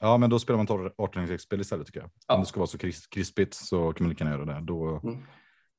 Ja, 0.00 0.16
men 0.18 0.30
då 0.30 0.38
spelar 0.38 0.56
man 0.56 0.66
18-spel 0.66 1.60
istället 1.60 1.86
tycker 1.86 2.00
jag. 2.00 2.10
Ja. 2.28 2.34
Om 2.34 2.40
det 2.40 2.46
ska 2.46 2.60
vara 2.60 2.66
så 2.66 2.78
kris- 2.78 3.06
krispigt 3.06 3.54
så 3.54 3.92
kan 3.92 4.04
man 4.04 4.10
lika 4.10 4.24
gärna 4.24 4.36
göra 4.36 4.44
det. 4.60 4.66
Då 4.66 5.00
Mm. 5.04 5.16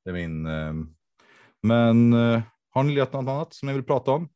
är 0.05 0.13
min. 0.13 0.45
ehm, 0.45 0.95
men 1.63 2.13
eh, 2.13 2.41
har 2.69 2.83
ni 2.83 2.93
lirat 2.95 3.13
något 3.13 3.29
annat 3.29 3.53
som 3.53 3.67
ni 3.67 3.73
vill 3.73 3.83
prata 3.83 4.11
om? 4.11 4.29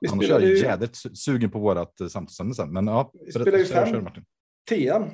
Vi 0.00 0.08
Annars 0.08 0.24
är 0.24 0.28
jag 0.30 0.42
ju 0.42 0.58
jädrigt 0.58 0.94
su- 0.94 1.14
sugen 1.14 1.50
på 1.50 1.58
vårat 1.58 2.00
uh, 2.00 2.08
samtalsämne 2.08 2.54
sen. 2.54 2.72
Men 2.72 2.86
ja, 2.86 3.10
Vi 3.14 3.32
spelar 3.32 3.58
ju 3.58 3.64
fem. 3.64 3.88
kör, 3.88 4.00
Martin. 4.00 4.24
Tian 4.68 5.10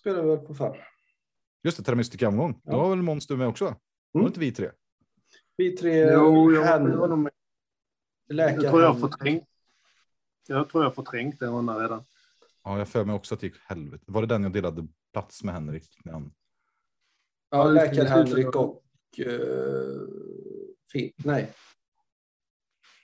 spelar 0.00 0.22
vi 0.22 0.28
väl 0.28 0.38
på 0.38 0.54
fem. 0.54 0.72
Just 1.64 1.76
det, 1.78 1.82
Terra 1.84 1.96
Mystica 1.96 2.28
omgång. 2.28 2.60
Ja. 2.64 2.72
Då 2.72 2.78
var 2.78 2.90
väl 2.90 3.02
Måns 3.02 3.26
du 3.26 3.36
med 3.36 3.48
också? 3.48 3.76
Var 4.12 4.20
det 4.22 4.26
inte 4.26 4.40
vi 4.40 4.52
tre? 4.52 4.70
Vi 5.56 5.76
tre, 5.76 6.12
Jo, 6.12 6.52
jag, 6.52 6.64
jag, 6.66 6.96
var 6.96 7.08
tror 8.70 8.82
jag 8.82 8.92
har 8.92 9.08
förträngt. 9.08 9.44
Jag 10.48 10.68
tror 10.68 10.82
jag 10.84 10.90
har 10.90 10.94
förträngt 10.94 11.40
den 11.40 11.52
rundan 11.52 11.78
redan. 11.80 12.04
Ja, 12.64 12.78
jag 12.78 12.88
för 12.88 13.04
mig 13.04 13.14
också 13.14 13.34
att 13.34 13.40
det 13.40 13.46
gick 13.46 13.56
helvete. 13.60 14.04
Var 14.06 14.20
det 14.20 14.26
den 14.26 14.42
jag 14.42 14.52
delade 14.52 14.86
plats 15.12 15.42
med 15.44 15.54
Henrik? 15.54 15.98
när 16.04 16.12
han- 16.12 16.34
ja, 17.50 17.58
Ja, 17.58 17.64
läkare. 17.64 18.08
Henrik 18.08 18.56
och 18.56 18.82
uh, 19.26 20.08
Finn. 20.92 21.12
Nej, 21.16 21.52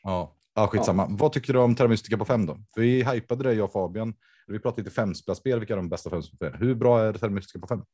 Ja, 0.02 0.36
ja 0.54 0.66
skitsamma. 0.66 1.06
Vad 1.10 1.32
tycker 1.32 1.52
du 1.52 1.58
om 1.58 1.74
Terra 1.74 1.88
Mystica 1.88 2.16
på 2.18 2.24
fem 2.24 2.46
då? 2.46 2.58
Vi 2.76 3.04
hypade 3.04 3.44
det 3.44 3.54
jag 3.54 3.64
och 3.64 3.72
Fabian. 3.72 4.14
Vi 4.46 4.58
pratade 4.58 4.82
lite 4.82 4.94
femspelspel, 4.94 5.58
vilka 5.58 5.74
är 5.74 5.76
de 5.76 5.88
bästa 5.88 6.10
femspel? 6.10 6.54
Hur 6.54 6.74
bra 6.74 7.00
är 7.00 7.12
Terra 7.12 7.30
Mystica 7.30 7.58
på 7.60 7.66
fem? 7.66 7.84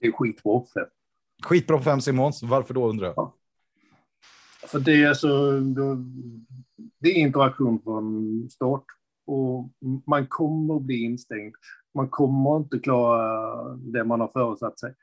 Det 0.00 0.06
är 0.06 0.12
skitbra. 0.12 0.64
För, 0.72 0.90
Skitbra 1.42 1.78
på 1.78 1.84
fem 1.84 2.00
Simons. 2.00 2.42
Varför 2.42 2.74
då 2.74 2.88
undrar 2.88 3.06
jag? 3.06 3.34
För 4.66 4.80
det 4.80 5.02
är 5.04 5.14
så... 5.14 5.52
Det 7.00 7.08
är 7.08 7.14
interaktion 7.18 7.82
från 7.82 8.48
start. 8.50 8.84
Och 9.26 9.70
man 10.06 10.26
kommer 10.26 10.76
att 10.76 10.82
bli 10.82 11.02
instängd. 11.04 11.54
Man 11.94 12.08
kommer 12.08 12.56
inte 12.56 12.78
klara 12.78 13.74
det 13.74 14.04
man 14.04 14.20
har 14.20 14.28
föresatt 14.28 14.80
sig. 14.80 14.94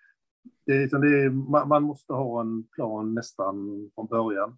Det 0.65 0.71
är, 0.71 0.81
liksom 0.81 1.01
det 1.01 1.07
är, 1.23 1.29
man, 1.67 1.83
måste 1.83 2.13
ha 2.13 2.41
en 2.41 2.63
plan 2.63 3.13
nästan 3.13 3.55
från 3.95 4.05
början. 4.07 4.57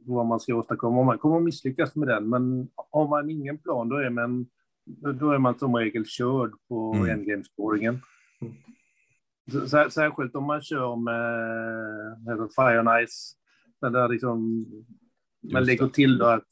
Vad 0.00 0.26
man 0.26 0.40
ska 0.40 0.54
åstadkomma. 0.54 1.02
Man 1.02 1.18
kommer 1.18 1.36
att 1.36 1.42
misslyckas 1.42 1.96
med 1.96 2.08
den, 2.08 2.28
men 2.28 2.68
har 2.90 3.08
man 3.08 3.30
ingen 3.30 3.58
plan 3.58 3.88
då 3.88 3.96
är 3.96 4.10
man, 4.10 4.46
då 5.20 5.30
är 5.30 5.38
man 5.38 5.58
som 5.58 5.76
regel 5.76 6.04
körd 6.06 6.52
på 6.68 6.92
Mm. 6.94 7.08
endgame-scoringen. 7.10 8.00
Sär- 9.50 9.88
Särskilt 9.88 10.34
om 10.34 10.44
man 10.44 10.60
kör 10.62 10.96
med 10.96 12.48
Fire 12.56 12.80
and 12.80 13.08
Ice. 13.08 13.36
Där 13.82 13.90
där 13.90 14.08
liksom, 14.08 14.66
man 15.52 15.64
lägger 15.64 15.88
till 15.88 16.18
då 16.18 16.26
att 16.26 16.46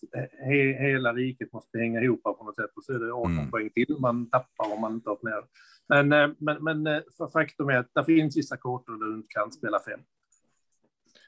he, 0.45 0.89
hela 0.89 1.15
riket 1.15 1.53
måste 1.53 1.79
hänga 1.79 2.01
ihop 2.03 2.23
på 2.23 2.45
något 2.45 2.57
sätt 2.57 2.71
och 2.77 2.85
så 2.85 2.93
är 2.93 2.99
det 2.99 3.13
18 3.13 3.33
Mm. 3.33 3.51
poäng 3.51 3.71
till 3.71 3.97
man 4.01 4.31
tappar 4.31 4.75
om 4.75 4.81
man 4.81 4.93
inte 4.95 5.11
har 5.11 5.19
ner. 5.23 5.45
Men, 5.89 6.13
eh, 6.13 6.37
men, 6.39 6.65
men 6.65 6.87
eh, 6.87 7.03
faktum 7.33 7.69
är 7.69 7.77
att 7.77 7.91
det 7.95 8.05
finns 8.05 8.37
vissa 8.37 8.57
kartor 8.57 8.99
där 8.99 9.07
du 9.11 9.15
inte 9.17 9.29
kan 9.29 9.53
spela 9.53 9.81
fem. 9.81 10.01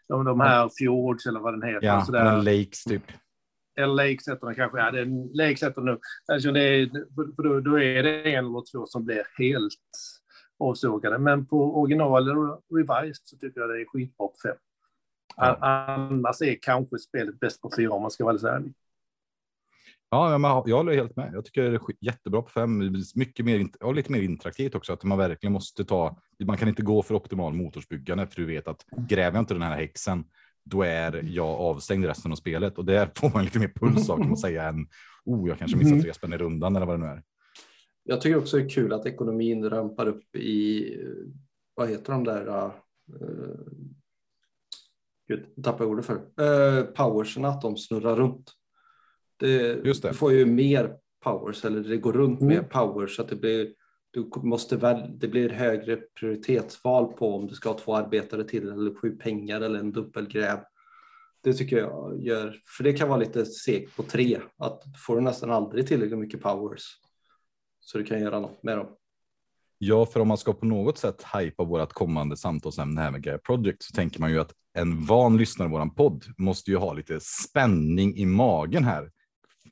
De, 0.09 0.24
de 0.24 0.40
här 0.40 0.70
Fjords 0.78 1.26
eller 1.26 1.40
vad 1.40 1.53
den 1.61 1.62
heter. 1.68 1.86
Ja, 1.86 2.05
så 2.05 2.12
där. 2.12 2.24
men 2.24 2.44
Lakes 2.44 2.84
typ. 2.84 3.03
Eller 3.76 3.94
Lakes 3.94 4.28
heter 4.28 4.46
den 4.46 4.55
kanske. 4.55 4.78
Ja, 4.78 4.90
det 4.90 5.00
är 5.00 5.36
Lakes 5.36 5.62
heter 5.62 5.80
den 5.80 5.84
nu. 5.84 5.98
Alltså 6.32 6.53
det 6.53 6.61
är, 6.61 6.86
för 7.36 7.42
då, 7.42 7.61
då 7.61 7.80
är 7.80 8.03
det 8.03 8.34
en 8.34 8.44
eller 8.46 8.72
två 8.72 8.86
som 8.86 9.05
blir 9.05 9.22
helt 9.38 9.74
avsågade. 10.59 11.18
Men 11.18 11.46
på 11.46 11.80
original 11.80 12.22
eller 12.28 12.76
revised 12.76 13.22
så 13.24 13.36
tycker 13.36 13.61
jag 13.61 13.70
det 13.70 13.80
är 13.80 13.84
skitbra 13.86 14.26
på 14.26 14.34
fem. 14.42 14.57
Annars 15.37 16.43
är 16.43 16.59
kanske 16.62 16.99
spelet 16.99 17.41
bäst 17.41 17.62
på 17.62 17.70
fyra 17.76 17.93
om 17.93 18.03
man 18.03 18.11
ska 18.11 18.24
vara 18.24 18.35
alldeles 18.35 18.55
ärlig. 18.55 18.74
Ja, 20.11 20.39
men 20.39 20.51
jag 20.66 20.76
håller 20.76 20.95
helt 20.95 21.16
med. 21.16 21.30
Jag 21.35 21.45
tycker 21.45 21.62
det 21.62 21.76
är 21.76 21.80
jättebra 22.01 22.43
på 22.43 22.49
fem. 22.49 22.93
Mycket 23.14 23.45
mer, 23.45 23.68
och 23.80 23.95
lite 23.95 24.12
mer 24.12 24.22
interaktivt 24.22 24.74
också. 24.74 24.93
Att 24.93 25.05
man 25.05 25.18
verkligen 25.18 25.53
måste 25.53 25.85
ta. 25.85 26.18
Man 26.45 26.57
kan 26.57 26.68
inte 26.68 26.83
gå 26.83 27.03
för 27.03 27.14
optimal 27.14 27.53
motorsbyggande 27.53 28.26
för 28.26 28.37
du 28.37 28.47
vet 28.47 28.68
att 28.68 28.85
gräver 29.09 29.37
jag 29.37 29.43
inte 29.43 29.55
den 29.55 29.62
här 29.62 29.76
häxen, 29.76 30.24
då 30.64 30.83
är 30.83 31.22
jag 31.28 31.49
avstängd 31.49 32.05
resten 32.05 32.33
av 32.33 32.37
spelet 32.37 32.78
och 32.78 32.85
där 32.85 33.11
får 33.16 33.30
man 33.35 33.45
lite 33.45 33.59
mer 33.59 33.72
puls 33.74 34.11
av 34.11 34.16
kan 34.16 34.28
man 34.28 34.37
säga 34.37 34.68
än 34.68 34.87
oh, 35.24 35.49
jag 35.49 35.59
kanske 35.59 35.76
missar 35.76 35.91
Mm. 35.91 36.03
tre 36.03 36.14
spänn 36.14 36.33
i 36.33 36.37
rundan 36.37 36.76
eller 36.76 36.87
vad 36.87 37.01
det 37.01 37.07
nu 37.07 37.12
är. 37.12 37.22
Jag 38.05 38.20
tycker 38.20 38.39
också 38.39 38.57
det 38.57 38.62
är 38.62 38.68
kul 38.68 38.93
att 38.93 39.07
ekonomin 39.07 39.70
rampar 39.70 40.07
upp 40.07 40.37
i, 40.37 40.97
vad 41.74 41.89
heter 41.89 42.12
de 42.12 42.24
där, 42.24 42.49
uh, 42.49 42.70
gud, 45.37 45.47
jag 45.55 45.64
tappade 45.64 45.91
ordet 45.91 46.07
för 46.07 46.14
uh, 46.14 46.85
powersen, 46.85 47.45
att 47.45 47.62
de 47.62 47.76
snurrar 47.76 48.16
runt. 48.16 48.53
Det, 49.37 49.85
Just 49.85 50.03
det. 50.03 50.09
Du 50.09 50.14
får 50.14 50.33
ju 50.33 50.47
mer 50.47 50.97
powers, 51.24 51.64
eller 51.64 51.80
det 51.80 51.97
går 51.97 52.12
runt 52.12 52.41
Mm. 52.41 52.55
mer 52.55 52.62
powers, 52.62 53.16
så 53.16 53.22
att 53.22 53.28
det 53.28 53.37
blir, 53.37 53.74
du 54.11 54.30
måste 54.37 54.76
väl, 54.76 55.18
det 55.18 55.28
blir 55.28 55.49
högre 55.51 55.97
prioritetsval 55.97 57.12
på 57.12 57.37
om 57.37 57.47
du 57.47 57.55
ska 57.55 57.68
ha 57.68 57.78
två 57.78 57.97
arbetare 57.97 58.45
till, 58.45 58.68
eller 58.68 58.95
sju 58.95 59.16
pengar, 59.16 59.61
eller 59.61 59.78
en 59.78 59.93
dubbelgräv. 59.93 60.59
Det 61.43 61.53
tycker 61.53 61.78
jag 61.78 62.22
gör, 62.22 62.57
för 62.76 62.85
det 62.85 62.93
kan 62.93 63.09
vara 63.09 63.18
lite 63.18 63.45
segt 63.45 63.97
på 63.97 64.03
tre, 64.03 64.41
att 64.59 64.83
får 65.07 65.16
du 65.16 65.22
nästan 65.22 65.51
aldrig 65.51 65.87
tillräckligt 65.87 66.18
mycket 66.18 66.43
powers. 66.43 66.83
Så 67.80 67.99
du 67.99 68.05
kan 68.05 68.20
göra 68.20 68.41
något 68.41 68.62
med 68.62 68.78
dem. 68.78 68.87
Ja, 69.85 70.07
för 70.07 70.20
om 70.20 70.28
man 70.28 70.39
ska 70.39 70.53
på 70.53 70.66
något 70.66 70.99
sätt 70.99 71.24
hypa 71.35 71.64
vårt 71.64 71.93
kommande 71.93 72.37
samtalsämne 72.37 73.01
här 73.01 73.11
med 73.11 73.22
Gaia 73.22 73.39
Project 73.39 73.83
så 73.83 73.93
tänker 73.95 74.20
man 74.20 74.30
ju 74.30 74.41
att 74.41 74.53
en 74.74 75.05
van 75.05 75.37
lyssnare 75.37 75.66
av 75.66 75.72
våran 75.72 75.95
podd 75.95 76.24
måste 76.39 76.70
ju 76.70 76.76
ha 76.76 76.93
lite 76.93 77.20
spänning 77.20 78.16
i 78.16 78.26
magen 78.26 78.85
här. 78.85 79.11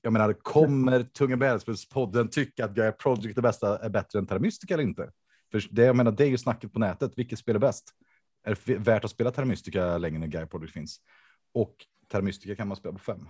Jag 0.03 0.13
menar, 0.13 0.33
kommer 0.33 1.03
Tunga 1.03 1.37
brädspelspodden 1.37 2.29
tycka 2.29 2.65
att 2.65 2.75
Gaia 2.75 2.93
Project 2.93 3.39
är, 3.39 3.43
bästa, 3.43 3.79
är 3.79 3.89
bättre 3.89 4.19
än 4.19 4.27
Terra 4.27 4.39
Mystica 4.39 4.75
eller 4.75 4.85
inte? 4.85 5.11
För 5.53 5.63
det, 5.71 5.83
jag 5.83 5.97
menar, 5.97 6.13
det 6.13 6.25
är 6.25 6.29
ju 6.29 6.39
snacket 6.39 6.73
på 6.73 6.79
nätet. 6.79 7.13
Vilket 7.17 7.39
spel 7.39 7.57
är 7.57 7.61
bäst? 7.61 7.85
Är 8.45 8.59
det 8.65 8.75
värt 8.75 9.05
att 9.05 9.11
spela 9.11 9.31
Terra 9.31 9.45
Mystica 9.45 9.99
längre 9.99 10.19
när 10.19 10.27
Gaia 10.27 10.47
Project 10.47 10.73
finns? 10.73 11.01
Och 11.55 11.75
Terra 12.09 12.23
Mystica 12.23 12.57
kan 12.57 12.69
man 12.69 12.77
spela 12.77 12.93
på 12.93 12.99
fem. 12.99 13.29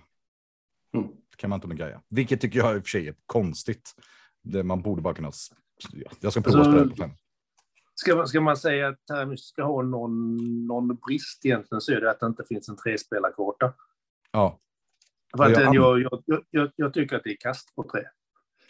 Mm. 0.93 1.07
kan 1.37 1.49
man 1.49 1.57
inte 1.57 1.67
med 1.67 1.77
Gaia. 1.77 2.01
Vilket 2.09 2.41
tycker 2.41 2.59
jag 2.59 2.75
i 2.75 2.79
och 2.79 2.83
för 2.83 2.89
sig 2.89 3.07
är 3.07 3.15
konstigt. 3.25 3.95
Det, 4.43 4.63
man 4.63 4.81
borde 4.81 5.01
bara 5.01 5.13
kunna... 5.13 5.31
Jag 6.19 6.31
ska 6.31 6.41
prova 6.41 6.59
att 6.61 6.67
Alltså, 6.67 6.71
spela 6.71 6.83
det 6.83 6.89
på 6.89 6.95
fem. 6.95 7.11
Ska 7.95 8.15
man, 8.15 8.27
ska 8.27 8.41
man 8.41 8.57
säga 8.57 8.87
att 8.87 9.05
Termis 9.05 9.41
ska 9.45 9.63
ha 9.63 9.81
någon, 9.81 10.37
någon 10.67 10.95
brist 10.95 11.45
egentligen 11.45 11.81
så 11.81 11.91
är 11.91 12.01
det 12.01 12.11
att 12.11 12.19
det 12.19 12.25
inte 12.25 12.43
finns 12.43 12.69
en 12.69 12.77
trespelarkarta. 12.77 13.73
Ja, 14.31 14.59
För 15.37 15.43
att 15.43 15.51
Ja, 15.51 15.73
jag- 15.73 15.99
jag, 16.01 16.23
jag, 16.25 16.43
jag, 16.49 16.71
jag 16.75 16.93
tycker 16.93 17.15
att 17.17 17.23
det 17.23 17.31
är 17.31 17.37
kast 17.39 17.75
på 17.75 17.89
tre. 17.91 18.01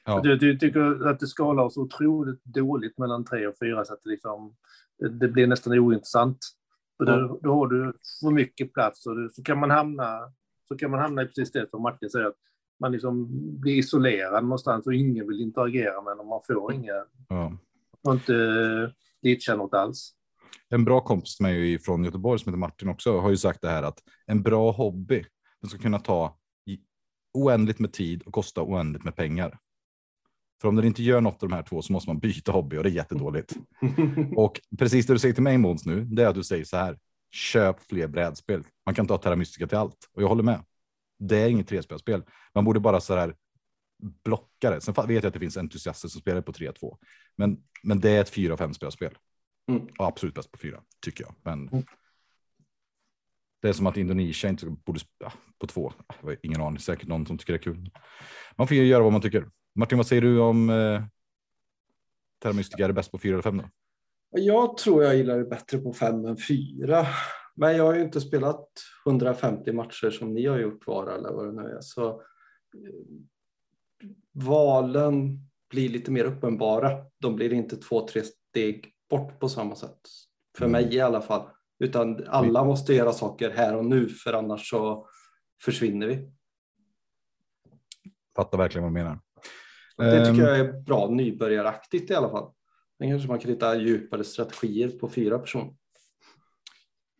Ja. 0.05 0.21
Jag, 0.23 0.43
jag 0.43 0.59
tycker 0.59 1.07
att 1.07 1.19
det 1.19 1.27
skalar 1.27 1.69
så 1.69 1.81
otroligt 1.81 2.43
dåligt 2.43 2.97
mellan 2.97 3.25
tre 3.25 3.47
och 3.47 3.55
fyra 3.59 3.85
så 3.85 3.93
att 3.93 3.99
det, 4.03 4.09
liksom, 4.09 4.55
det, 4.99 5.09
det 5.09 5.27
blir 5.27 5.47
nästan 5.47 5.79
ointressant. 5.79 6.37
För 6.97 7.05
då, 7.05 7.39
då 7.43 7.53
har 7.53 7.67
du 7.67 7.93
för 8.21 8.31
mycket 8.31 8.73
plats 8.73 9.05
och 9.05 9.15
du, 9.15 9.29
så, 9.29 9.43
kan 9.43 9.59
man 9.59 9.71
hamna, 9.71 10.33
så 10.67 10.77
kan 10.77 10.91
man 10.91 10.99
hamna 10.99 11.21
i 11.21 11.25
precis 11.25 11.51
det 11.51 11.69
som 11.69 11.81
Martin 11.81 12.09
säger. 12.09 12.25
Att 12.25 12.35
man 12.81 12.91
liksom 12.91 13.27
blir 13.59 13.73
isolerad 13.77 14.43
någonstans 14.43 14.87
och 14.87 14.93
ingen 14.93 15.27
vill 15.27 15.41
interagera 15.41 16.01
med 16.01 16.11
en 16.11 16.19
och 16.19 16.27
man 16.27 16.41
får 16.47 16.73
inga, 16.73 16.93
Ja. 17.29 17.57
och 18.03 18.13
inte 18.13 18.93
glitcha 19.21 19.55
något 19.55 19.73
alls. 19.73 20.11
En 20.69 20.85
bra 20.85 21.01
kompis 21.01 21.39
med 21.39 21.51
mig 21.51 21.79
från 21.79 22.03
Göteborg 22.03 22.39
som 22.39 22.49
heter 22.49 22.59
Martin 22.59 22.89
också 22.89 23.19
har 23.19 23.29
ju 23.29 23.37
sagt 23.37 23.61
det 23.61 23.69
här 23.69 23.83
att 23.83 23.99
en 24.25 24.41
bra 24.43 24.71
hobby 24.71 25.25
den 25.61 25.69
ska 25.69 25.79
kunna 25.79 25.99
ta 25.99 26.37
oändligt 27.33 27.79
med 27.79 27.93
tid 27.93 28.23
och 28.25 28.33
kosta 28.33 28.61
oändligt 28.61 29.03
med 29.03 29.15
pengar. 29.15 29.57
För 30.61 30.67
om 30.67 30.75
den 30.75 30.85
inte 30.85 31.03
gör 31.03 31.21
något 31.21 31.43
av 31.43 31.49
de 31.49 31.55
här 31.55 31.63
två 31.63 31.81
så 31.81 31.93
måste 31.93 32.09
man 32.09 32.19
byta 32.19 32.51
hobby 32.51 32.77
och 32.77 32.83
det 32.83 32.89
är 32.89 32.93
jättedåligt. 32.93 33.55
Och 34.35 34.61
precis 34.79 35.07
det 35.07 35.13
du 35.13 35.19
säger 35.19 35.33
till 35.33 35.43
mig 35.43 35.57
Måns 35.57 35.85
nu, 35.85 36.05
det 36.05 36.23
är 36.23 36.27
att 36.27 36.35
du 36.35 36.43
säger 36.43 36.63
så 36.63 36.77
här. 36.77 36.97
Köp 37.31 37.79
fler 37.83 38.07
brädspel. 38.07 38.63
Man 38.85 38.95
kan 38.95 39.07
ta 39.07 39.17
Terra 39.17 39.35
Mystica 39.35 39.67
till 39.67 39.77
allt 39.77 40.09
och 40.13 40.21
jag 40.23 40.27
håller 40.27 40.43
med. 40.43 40.63
Det 41.23 41.37
är 41.37 41.49
inget 41.49 41.67
trespelsspel. 41.67 42.23
Man 42.55 42.65
borde 42.65 42.79
bara 42.79 42.99
så 42.99 43.15
här 43.15 43.35
blocka 44.23 44.69
det. 44.71 44.81
Sen 44.81 44.93
vet 44.93 45.09
jag 45.09 45.25
att 45.25 45.33
det 45.33 45.39
finns 45.39 45.57
entusiaster 45.57 46.07
som 46.07 46.21
spelar 46.21 46.41
på 46.41 46.51
3-2, 46.51 46.97
men, 47.35 47.63
men 47.83 47.99
det 47.99 48.09
är 48.09 48.21
ett 48.21 48.33
4-5 48.33 48.73
spelspel. 48.73 49.17
Mm. 49.69 49.87
Och 49.99 50.07
absolut 50.07 50.35
bäst 50.35 50.51
på 50.51 50.57
fyra 50.57 50.81
tycker 51.05 51.23
jag. 51.23 51.35
Men 51.43 51.67
Mm. 51.69 51.83
det 53.61 53.69
är 53.69 53.73
som 53.73 53.87
att 53.87 53.97
Indonesien 53.97 54.53
inte 54.53 54.65
borde 54.65 54.99
spela 54.99 55.33
på 55.59 55.67
två. 55.67 55.93
Jag 56.21 56.27
har 56.29 56.37
ingen 56.43 56.61
aning, 56.61 56.79
säkert 56.79 57.07
någon 57.07 57.25
som 57.25 57.37
tycker 57.37 57.53
det 57.53 57.59
är 57.59 57.63
kul. 57.63 57.91
Man 58.55 58.67
får 58.67 58.77
ju 58.77 58.85
göra 58.85 59.03
vad 59.03 59.11
man 59.11 59.21
tycker. 59.21 59.49
Martin, 59.75 59.97
vad 59.97 60.07
säger 60.07 60.21
du 60.21 60.39
om 60.39 60.69
eh, 60.69 61.03
Terra 62.41 62.53
Mystica? 62.53 62.83
Är 62.83 62.87
det 62.87 62.93
bäst 62.93 63.11
på 63.11 63.17
fyra 63.17 63.33
eller 63.33 63.43
fem 63.43 63.57
då? 63.57 63.69
Jag 64.39 64.77
tror 64.77 65.03
jag 65.03 65.15
gillar 65.17 65.37
det 65.37 65.45
bättre 65.45 65.77
på 65.77 65.93
fem 65.93 66.25
än 66.25 66.37
fyra. 66.37 67.07
Men 67.61 67.75
jag 67.77 67.83
har 67.85 67.93
ju 67.95 68.01
inte 68.01 68.21
spelat 68.21 68.67
150 69.07 69.71
matcher 69.73 70.09
som 70.09 70.33
ni 70.33 70.45
har 70.45 70.59
gjort 70.59 70.87
var 70.87 71.07
eller 71.07 71.31
vad 71.31 71.45
det 71.45 71.61
nu 71.63 71.69
är. 71.69 71.81
Så 71.81 72.09
eh, 72.09 72.15
valen 74.31 75.39
blir 75.69 75.89
lite 75.89 76.11
mer 76.11 76.25
uppenbara. 76.25 76.91
De 77.19 77.35
blir 77.35 77.53
inte 77.53 77.77
två, 77.77 78.07
tre 78.07 78.21
steg 78.23 78.93
bort 79.09 79.39
på 79.39 79.49
samma 79.49 79.75
sätt. 79.75 79.99
För 80.57 80.65
Mm. 80.65 80.71
mig 80.71 80.95
i 80.95 80.99
alla 80.99 81.21
fall. 81.21 81.49
Utan 81.79 82.23
alla 82.27 82.63
måste 82.63 82.93
göra 82.93 83.11
saker 83.13 83.49
här 83.49 83.75
och 83.77 83.85
nu 83.85 84.09
för 84.09 84.33
annars 84.33 84.69
så 84.69 85.07
försvinner 85.63 86.07
vi. 86.07 86.31
Fattar 88.35 88.57
verkligen 88.57 88.83
vad 88.83 88.91
du 88.91 88.93
menar. 88.93 89.19
Det 89.97 90.17
Ehm, 90.17 90.35
tycker 90.35 90.47
jag 90.47 90.59
är 90.59 90.81
bra 90.81 91.07
nybörjaraktigt 91.09 92.11
i 92.11 92.15
alla 92.15 92.29
fall. 92.29 92.53
Sen 92.97 93.09
kanske 93.09 93.27
man 93.27 93.39
kan 93.39 93.51
hitta 93.51 93.77
djupare 93.77 94.23
strategier 94.23 94.89
på 94.89 95.09
fyra 95.09 95.39
personer. 95.39 95.75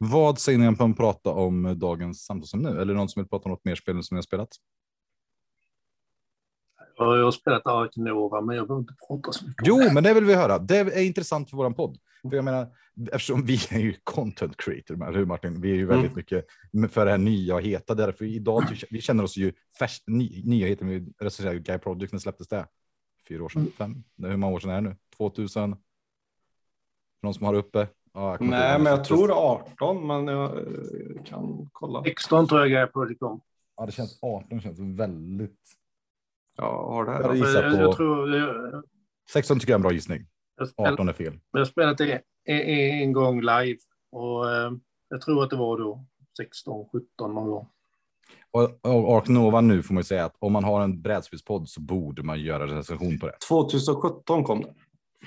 Vad 0.04 0.39
säger 0.39 0.60
ni 0.60 0.68
om 0.68 0.91
att 0.91 0.97
prata 0.97 1.30
om 1.30 1.80
dagens 1.80 2.26
samtalsämne? 2.26 2.70
Eller 2.82 2.93
någon 2.93 3.10
som 3.10 3.22
vill 3.22 3.30
prata 3.30 3.45
om 3.45 3.52
något 3.52 3.66
mer 3.66 3.76
spel 3.76 4.04
som 4.04 4.16
ni 4.16 4.18
har 4.18 4.22
spelat? 4.24 4.49
Jag 6.97 7.24
har 7.24 7.32
spelat 7.32 7.68
Ark 7.68 7.95
Nova, 7.95 8.41
men 8.41 8.56
jag 8.56 8.68
behöver 8.68 8.82
inte 8.82 8.93
prata 9.08 9.32
så 9.32 9.45
mycket 9.47 9.68
Jo, 9.68 9.78
det. 9.80 9.93
men 9.93 10.04
det 10.04 10.14
vill 10.14 10.26
vi 10.26 10.36
höra. 10.36 10.60
Det 10.60 10.78
är 10.78 11.02
intressant 11.02 11.49
för 11.49 11.58
våran 11.58 11.74
podd. 11.74 11.97
För 12.30 12.36
jag 12.36 12.45
menar, 12.45 12.68
eftersom 13.12 13.45
vi 13.45 13.54
är 13.70 13.80
ju 13.80 13.95
content 14.04 14.58
creator, 14.58 14.93
eller 15.08 15.18
hur 15.18 15.26
Martin? 15.26 15.62
Vi 15.62 15.72
är 15.72 15.76
ju 15.76 15.86
väldigt 15.86 16.12
Mm. 16.12 16.24
mycket 16.72 16.93
för 16.93 17.06
det 17.06 17.12
här 17.12 17.18
nya 17.18 17.56
och 17.56 17.62
heta. 17.62 17.95
Därför 17.95 18.26
idag, 18.26 18.64
vi 18.89 19.02
känner 19.02 19.24
oss 19.24 19.38
ju 19.38 19.54
färs, 19.80 20.04
ny, 20.08 20.41
nyheten. 20.45 20.88
Vi 20.88 21.14
recenserade 21.20 21.56
ju 21.58 21.64
Guy 21.64 21.78
Project, 21.78 22.12
när 22.14 22.20
släpptes 22.20 22.47
det? 22.47 22.68
Fyra 23.28 23.43
år 23.43 23.49
sedan? 23.49 23.62
Mm. 23.62 23.72
Fem? 23.72 24.04
Hur 24.30 24.38
många 24.38 24.54
år 24.56 24.60
sedan 24.60 24.70
är 24.72 24.76
det 24.82 24.89
nu? 24.89 24.95
2000? 25.18 25.76
Någon 27.24 27.34
som 27.34 27.45
har 27.45 27.54
uppe? 27.54 27.88
Ja, 28.14 28.32
jag 28.32 28.41
Nej, 28.41 28.74
men 28.80 28.84
det 28.84 28.89
jag 28.89 29.03
tror 29.03 29.32
18, 29.32 30.07
men 30.07 30.28
jag 30.28 30.51
kan 31.26 31.70
kolla. 31.72 32.03
16 32.03 32.47
tror 32.47 32.62
jag 32.62 32.70
Guy 32.70 32.86
Project 32.88 33.22
om. 33.22 33.41
Ja, 33.78 33.86
det 33.86 33.91
känns 33.91 34.20
18 34.22 34.62
känns 34.62 34.80
väldigt. 34.80 35.59
Ja, 36.57 36.89
har 36.93 37.05
det 37.05 37.12
här. 37.12 37.24
då. 37.24 37.36
gissar 37.36 37.64
Jag, 37.64 37.74
på- 37.74 37.82
jag 37.82 37.95
tror... 37.95 38.36
Jag, 38.36 38.84
16 39.34 39.59
tycker 39.59 39.72
jag 39.72 39.76
är 39.76 39.80
en 39.80 39.82
bra 39.82 39.91
gissning. 39.91 40.26
jag, 40.57 40.68
spel, 40.68 40.86
18 40.93 41.09
är 41.09 41.14
fel. 41.14 41.39
jag 41.51 41.59
har 41.59 41.66
spelat 41.66 41.97
det 41.97 42.22
en, 42.45 42.59
en 43.01 43.14
gång 43.14 43.41
live 43.41 43.78
och 44.12 44.51
eh, 44.51 44.72
jag 45.09 45.22
tror 45.22 45.43
att 45.43 45.49
det 45.49 45.55
var 45.55 45.78
då 45.78 46.05
16, 46.38 46.86
17 46.91 47.34
någon 47.36 47.47
gång. 47.47 47.68
Och, 48.51 48.64
och 48.86 49.18
Ark 49.18 49.28
Nova 49.28 49.62
nu 49.62 49.84
får 49.84 49.93
man 49.93 50.01
ju 50.01 50.05
säga 50.05 50.26
att 50.26 50.36
om 50.39 50.53
man 50.53 50.64
har 50.64 50.82
en 50.82 51.01
brädspelspodd 51.01 51.70
så 51.70 51.82
borde 51.82 52.24
man 52.24 52.41
göra 52.41 52.64
en 52.64 52.70
recension 52.70 53.20
på 53.20 53.28
det. 53.28 53.38
2017 53.49 54.43
kom 54.43 54.62
det. 54.62 54.74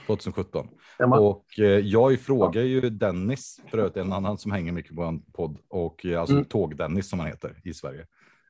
2017. 0.06 0.68
Där 0.98 1.06
man, 1.06 1.18
Och 1.18 1.58
eh, 1.58 1.64
jag 1.64 2.20
frågar 2.20 2.62
ju 2.62 2.80
Dennis, 2.90 3.60
för 3.70 3.78
övrigt 3.78 3.96
en 3.96 4.12
annan 4.12 4.38
som 4.38 4.52
hänger 4.52 4.72
mycket 4.72 4.96
på 4.96 5.02
en 5.02 5.22
podd, 5.22 5.58
och 5.68 6.06
eh, 6.06 6.20
alltså 6.20 6.34
Mm. 6.36 6.44
Tåg-Dennis 6.44 7.08
som 7.08 7.18
han 7.18 7.28
heter 7.28 7.60
i 7.64 7.74
Sverige. 7.74 8.06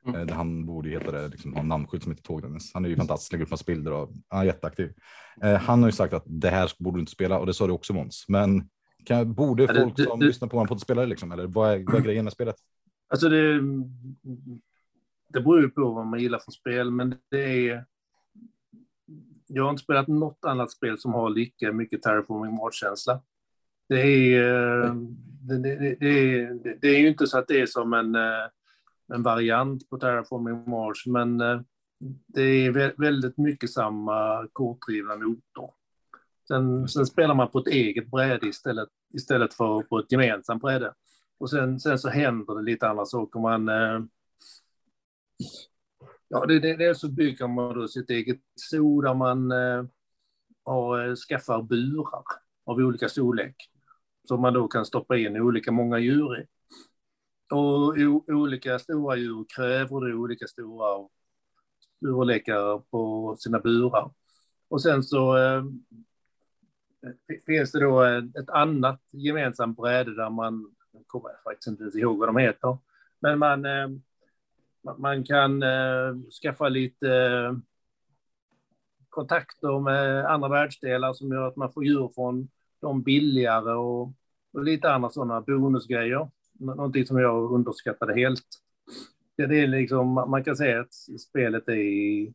Mm. 0.07 0.29
Eh, 0.29 0.35
han 0.35 0.65
borde 0.65 0.89
ju 0.89 0.99
heta 0.99 1.11
det, 1.11 1.27
liksom, 1.27 1.53
ha 1.53 1.59
en 1.61 1.67
namnskylt 1.67 2.03
som 2.03 2.11
heter 2.11 2.23
Tåg-Dennis. 2.23 2.71
Han 2.73 2.85
är 2.85 2.89
ju 2.89 2.95
fantastisk, 2.95 3.31
lägger 3.31 3.45
upp 3.45 3.51
massa 3.51 3.63
bilder 3.67 3.91
och 3.93 4.11
han 4.27 4.41
är 4.41 4.45
jätteaktiv. 4.45 4.93
Han 5.61 5.81
har 5.81 5.87
ju 5.89 5.91
sagt 5.91 6.13
att 6.13 6.23
det 6.25 6.49
här 6.49 6.71
borde 6.79 6.97
du 6.97 6.99
inte 6.99 7.11
spela 7.11 7.39
och 7.39 7.45
det 7.45 7.53
sa 7.53 7.67
du 7.67 7.73
också 7.73 7.93
Måns. 7.93 8.25
Men 8.27 8.69
kan, 9.05 9.33
borde 9.33 9.67
folk 9.67 9.99
som 10.09 10.19
det- 10.19 10.25
lyssnar 10.25 10.47
på 10.47 10.59
en 10.59 10.67
podd 10.67 10.81
spela 10.81 11.01
det 11.01 11.07
liksom? 11.07 11.31
Eller 11.31 11.47
vad 11.47 11.71
är, 11.73 11.83
vad 11.85 11.95
är 11.95 11.99
grejen 12.01 12.23
med 12.23 12.33
spelet? 12.33 12.55
alltså 13.09 13.29
det, 13.29 13.53
det 15.33 15.41
beror 15.41 15.61
ju 15.61 15.69
på 15.69 15.91
vad 15.91 16.05
man 16.07 16.19
gillar 16.19 16.39
för 16.39 16.51
spel, 16.51 16.91
men 16.91 17.15
det 17.31 17.69
är... 17.69 17.85
Jag 19.55 19.63
har 19.63 19.69
inte 19.69 19.83
spelat 19.83 20.07
något 20.07 20.45
annat 20.45 20.71
spel 20.71 20.97
som 20.99 21.13
har 21.13 21.29
lika 21.29 21.71
mycket 21.71 22.01
Terraforming 22.01 22.55
Mars-känsla. 22.55 23.21
Det 23.89 24.01
är, 24.01 24.85
eh, 24.85 24.93
det, 25.41 25.57
det, 25.57 25.75
det, 25.99 26.77
det, 26.81 26.87
är, 26.87 26.99
ju 26.99 27.07
inte 27.07 27.27
så 27.27 27.37
att 27.37 27.47
det 27.47 27.61
är 27.61 27.65
som 27.65 27.93
en, 27.93 28.15
eh, 28.15 28.47
en 29.13 29.23
variant 29.23 29.89
på 29.89 29.97
Terraforming 29.97 30.69
Mars, 30.69 31.05
men 31.05 31.41
eh, 31.41 31.61
det 32.27 32.41
är 32.41 32.71
vä- 32.71 32.93
väldigt 32.97 33.37
mycket 33.37 33.71
samma 33.71 34.47
kortdrivna 34.53 35.15
motor. 35.15 35.73
Sen, 36.47 36.87
sen 36.87 37.05
spelar 37.05 37.35
man 37.35 37.51
på 37.51 37.59
ett 37.59 37.67
eget 37.67 38.11
bräde 38.11 38.47
istället, 38.47 38.89
istället 39.13 39.53
för 39.53 39.81
på 39.81 39.99
ett 39.99 40.11
gemensamt 40.11 40.61
bräde. 40.61 40.93
Och 41.37 41.49
sen, 41.49 41.79
sen 41.79 41.99
så 41.99 42.09
händer 42.09 42.55
det 42.55 42.63
lite 42.63 42.89
andra 42.89 43.05
saker. 43.05 43.39
Man, 43.39 43.69
ja, 46.27 46.45
det, 46.45 46.59
det, 46.59 46.75
det 46.75 46.85
är 46.85 46.93
så 46.93 47.09
bygger 47.09 47.47
man 47.47 47.79
då 47.79 47.87
sitt 47.87 48.09
eget 48.09 48.39
zoo 48.71 49.01
där 49.01 49.13
man 49.13 49.51
eh, 49.51 49.83
har, 50.63 51.07
eh, 51.07 51.15
skaffar 51.15 51.61
burar 51.61 52.23
av 52.65 52.77
olika 52.77 53.09
storlek. 53.09 53.55
Som 54.27 54.41
man 54.41 54.53
då 54.53 54.67
kan 54.67 54.85
stoppa 54.85 55.17
in 55.17 55.41
olika 55.41 55.71
många 55.71 55.99
djur 55.99 56.39
i. 56.39 56.45
Och 57.51 57.97
o, 57.97 58.25
olika 58.27 58.79
stora 58.79 59.15
djur 59.15 59.45
kräver 59.55 60.11
då 60.11 60.17
olika 60.17 60.47
stora 60.47 61.07
storlekar 61.97 62.79
på 62.79 63.35
sina 63.39 63.59
burar. 63.59 64.11
Och 64.67 64.81
sen 64.81 65.03
så 65.03 65.37
eh, 65.37 65.63
finns 67.45 67.71
det 67.71 67.79
då 67.79 68.03
eh, 68.03 68.23
ett 68.39 68.49
annat 68.49 69.01
gemensamt 69.11 69.77
bräde 69.77 70.15
där 70.15 70.29
man, 70.29 70.75
jag 70.91 71.07
kommer 71.07 71.29
faktiskt 71.43 71.67
inte 71.67 71.97
ihåg 71.97 72.17
vad 72.17 72.29
de 72.29 72.37
heter, 72.37 72.77
men 73.19 73.39
man, 73.39 73.65
eh, 73.65 73.87
man- 74.97 75.23
kan 75.23 75.63
eh, 75.63 76.15
skaffa 76.41 76.69
lite 76.69 77.09
eh, 77.09 77.53
kontakter 79.09 79.79
med 79.79 80.25
andra 80.25 80.49
världsdelar 80.49 81.13
som 81.13 81.31
gör 81.31 81.47
att 81.47 81.55
man 81.55 81.71
får 81.73 81.85
djur 81.85 82.11
från 82.15 82.47
dem 82.81 83.01
billigare 83.03 83.71
och, 83.71 84.13
och 84.53 84.63
lite 84.63 84.91
andra 84.91 85.09
sådana 85.09 85.41
bonusgrejer. 85.41 86.29
Någonting 86.59 87.05
som 87.05 87.19
jag 87.19 87.51
underskattade 87.51 88.13
helt. 88.13 88.45
Det 89.37 89.43
är 89.43 89.67
liksom, 89.67 90.13
man 90.13 90.43
kan 90.43 90.55
säga 90.55 90.79
att 90.81 90.93
spelet 91.21 91.67
är 91.67 91.73
i 91.75 92.33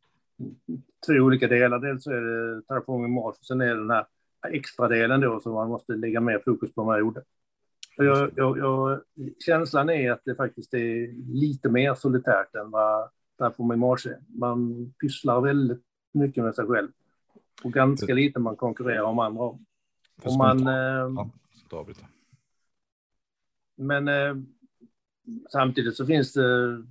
två 1.07 1.13
olika 1.13 1.49
delar. 1.49 1.79
Dels 1.79 2.05
så 2.05 2.11
är 2.11 2.21
det 2.21 2.63
Terraforming 2.63 3.15
Mars 3.15 3.39
och 3.39 3.47
sen 3.47 3.61
är 3.61 3.67
det 3.67 3.81
den 3.81 3.91
här 3.91 4.07
extra 4.49 4.89
delen 4.89 5.21
då 5.21 5.41
som 5.41 5.53
man 5.53 5.69
måste 5.69 5.93
lägga 5.93 6.21
mer 6.21 6.43
fokus 6.45 6.75
på 6.75 6.83
vad 6.85 6.95
jag 6.95 7.01
gjorde. 7.01 7.23
Jag, 7.97 8.31
jag, 8.37 8.59
jag, 8.59 9.01
känslan 9.39 9.91
är 9.91 10.11
att 10.11 10.25
det 10.25 10.35
faktiskt 10.35 10.75
är 10.75 11.13
lite 11.35 11.69
mer 11.69 11.95
solitärt 11.95 12.55
än 12.55 12.71
vad 12.71 13.11
Terraforming 13.39 13.79
Mars 13.79 14.07
är. 14.07 14.19
Man 14.29 14.93
pysslar 15.01 15.41
väldigt 15.41 15.83
mycket 16.13 16.45
med 16.45 16.55
sig 16.55 16.67
själv 16.67 16.89
och 17.65 17.73
ganska 17.73 18.15
lite 18.15 18.39
man 18.39 18.57
konkurrerar 18.57 19.03
om 19.03 19.19
andra 19.19 19.43
om. 19.43 19.67
Man, 20.39 20.67
eh. 20.67 21.27
Men 23.77 24.09
eh, 24.09 24.37
samtidigt 25.53 25.97
så 25.97 26.07
finns 26.07 26.33
det 26.33 26.83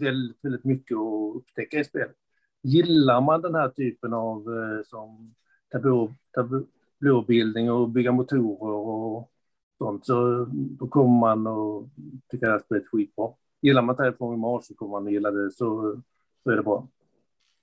väldigt, 0.00 0.44
väldigt 0.44 0.64
mycket 0.64 0.96
att 0.96 1.36
upptäcka 1.36 1.80
i 1.80 1.84
spelet. 1.84 2.16
Gillar 2.62 3.20
man 3.20 3.42
den 3.42 3.54
här 3.54 3.68
typen 3.68 4.12
av 4.12 4.38
eh, 4.38 4.84
som 4.84 5.34
tabu, 5.72 6.08
taburbildning 6.34 7.70
och 7.70 7.88
bygga 7.88 8.12
motorer 8.12 8.72
och 8.72 9.30
sånt 9.78 10.06
så 10.06 10.44
då 10.50 10.88
kommer 10.88 11.20
man 11.20 11.46
att 11.46 11.84
tycka 12.30 12.46
det 12.46 12.52
här 12.52 12.62
spelet 12.64 12.84
är 12.84 12.88
skitbra. 12.88 13.30
Gillar 13.62 13.82
man 13.82 13.96
Terraforming 13.96 14.40
Mars 14.40 14.66
så 14.66 14.74
kommer 14.74 14.92
man 14.92 15.06
att 15.06 15.12
gilla 15.12 15.30
det 15.30 15.50
så, 15.50 16.00
så 16.42 16.50
är 16.50 16.56
det 16.56 16.62
bra. 16.62 16.88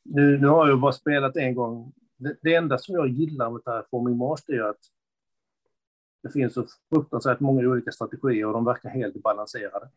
Nu, 0.03 0.37
nu 0.37 0.47
har 0.47 0.69
jag 0.69 0.79
bara 0.79 0.91
spelat 0.91 1.35
en 1.35 1.55
gång. 1.55 1.93
Det, 2.17 2.37
det 2.41 2.55
enda 2.55 2.77
som 2.77 2.95
jag 2.95 3.07
gillar 3.07 3.51
med 3.51 3.63
Terraforming 3.63 4.17
Mars 4.17 4.43
det 4.47 4.55
är 4.55 4.69
att 4.69 4.79
det 6.23 6.29
finns 6.29 6.53
så 6.53 6.65
fruktansvärt 6.89 7.39
många 7.39 7.69
olika 7.69 7.91
strategier 7.91 8.45
och 8.45 8.53
de 8.53 8.65
verkar 8.65 8.89
helt 8.89 9.23
balanserade. 9.23 9.89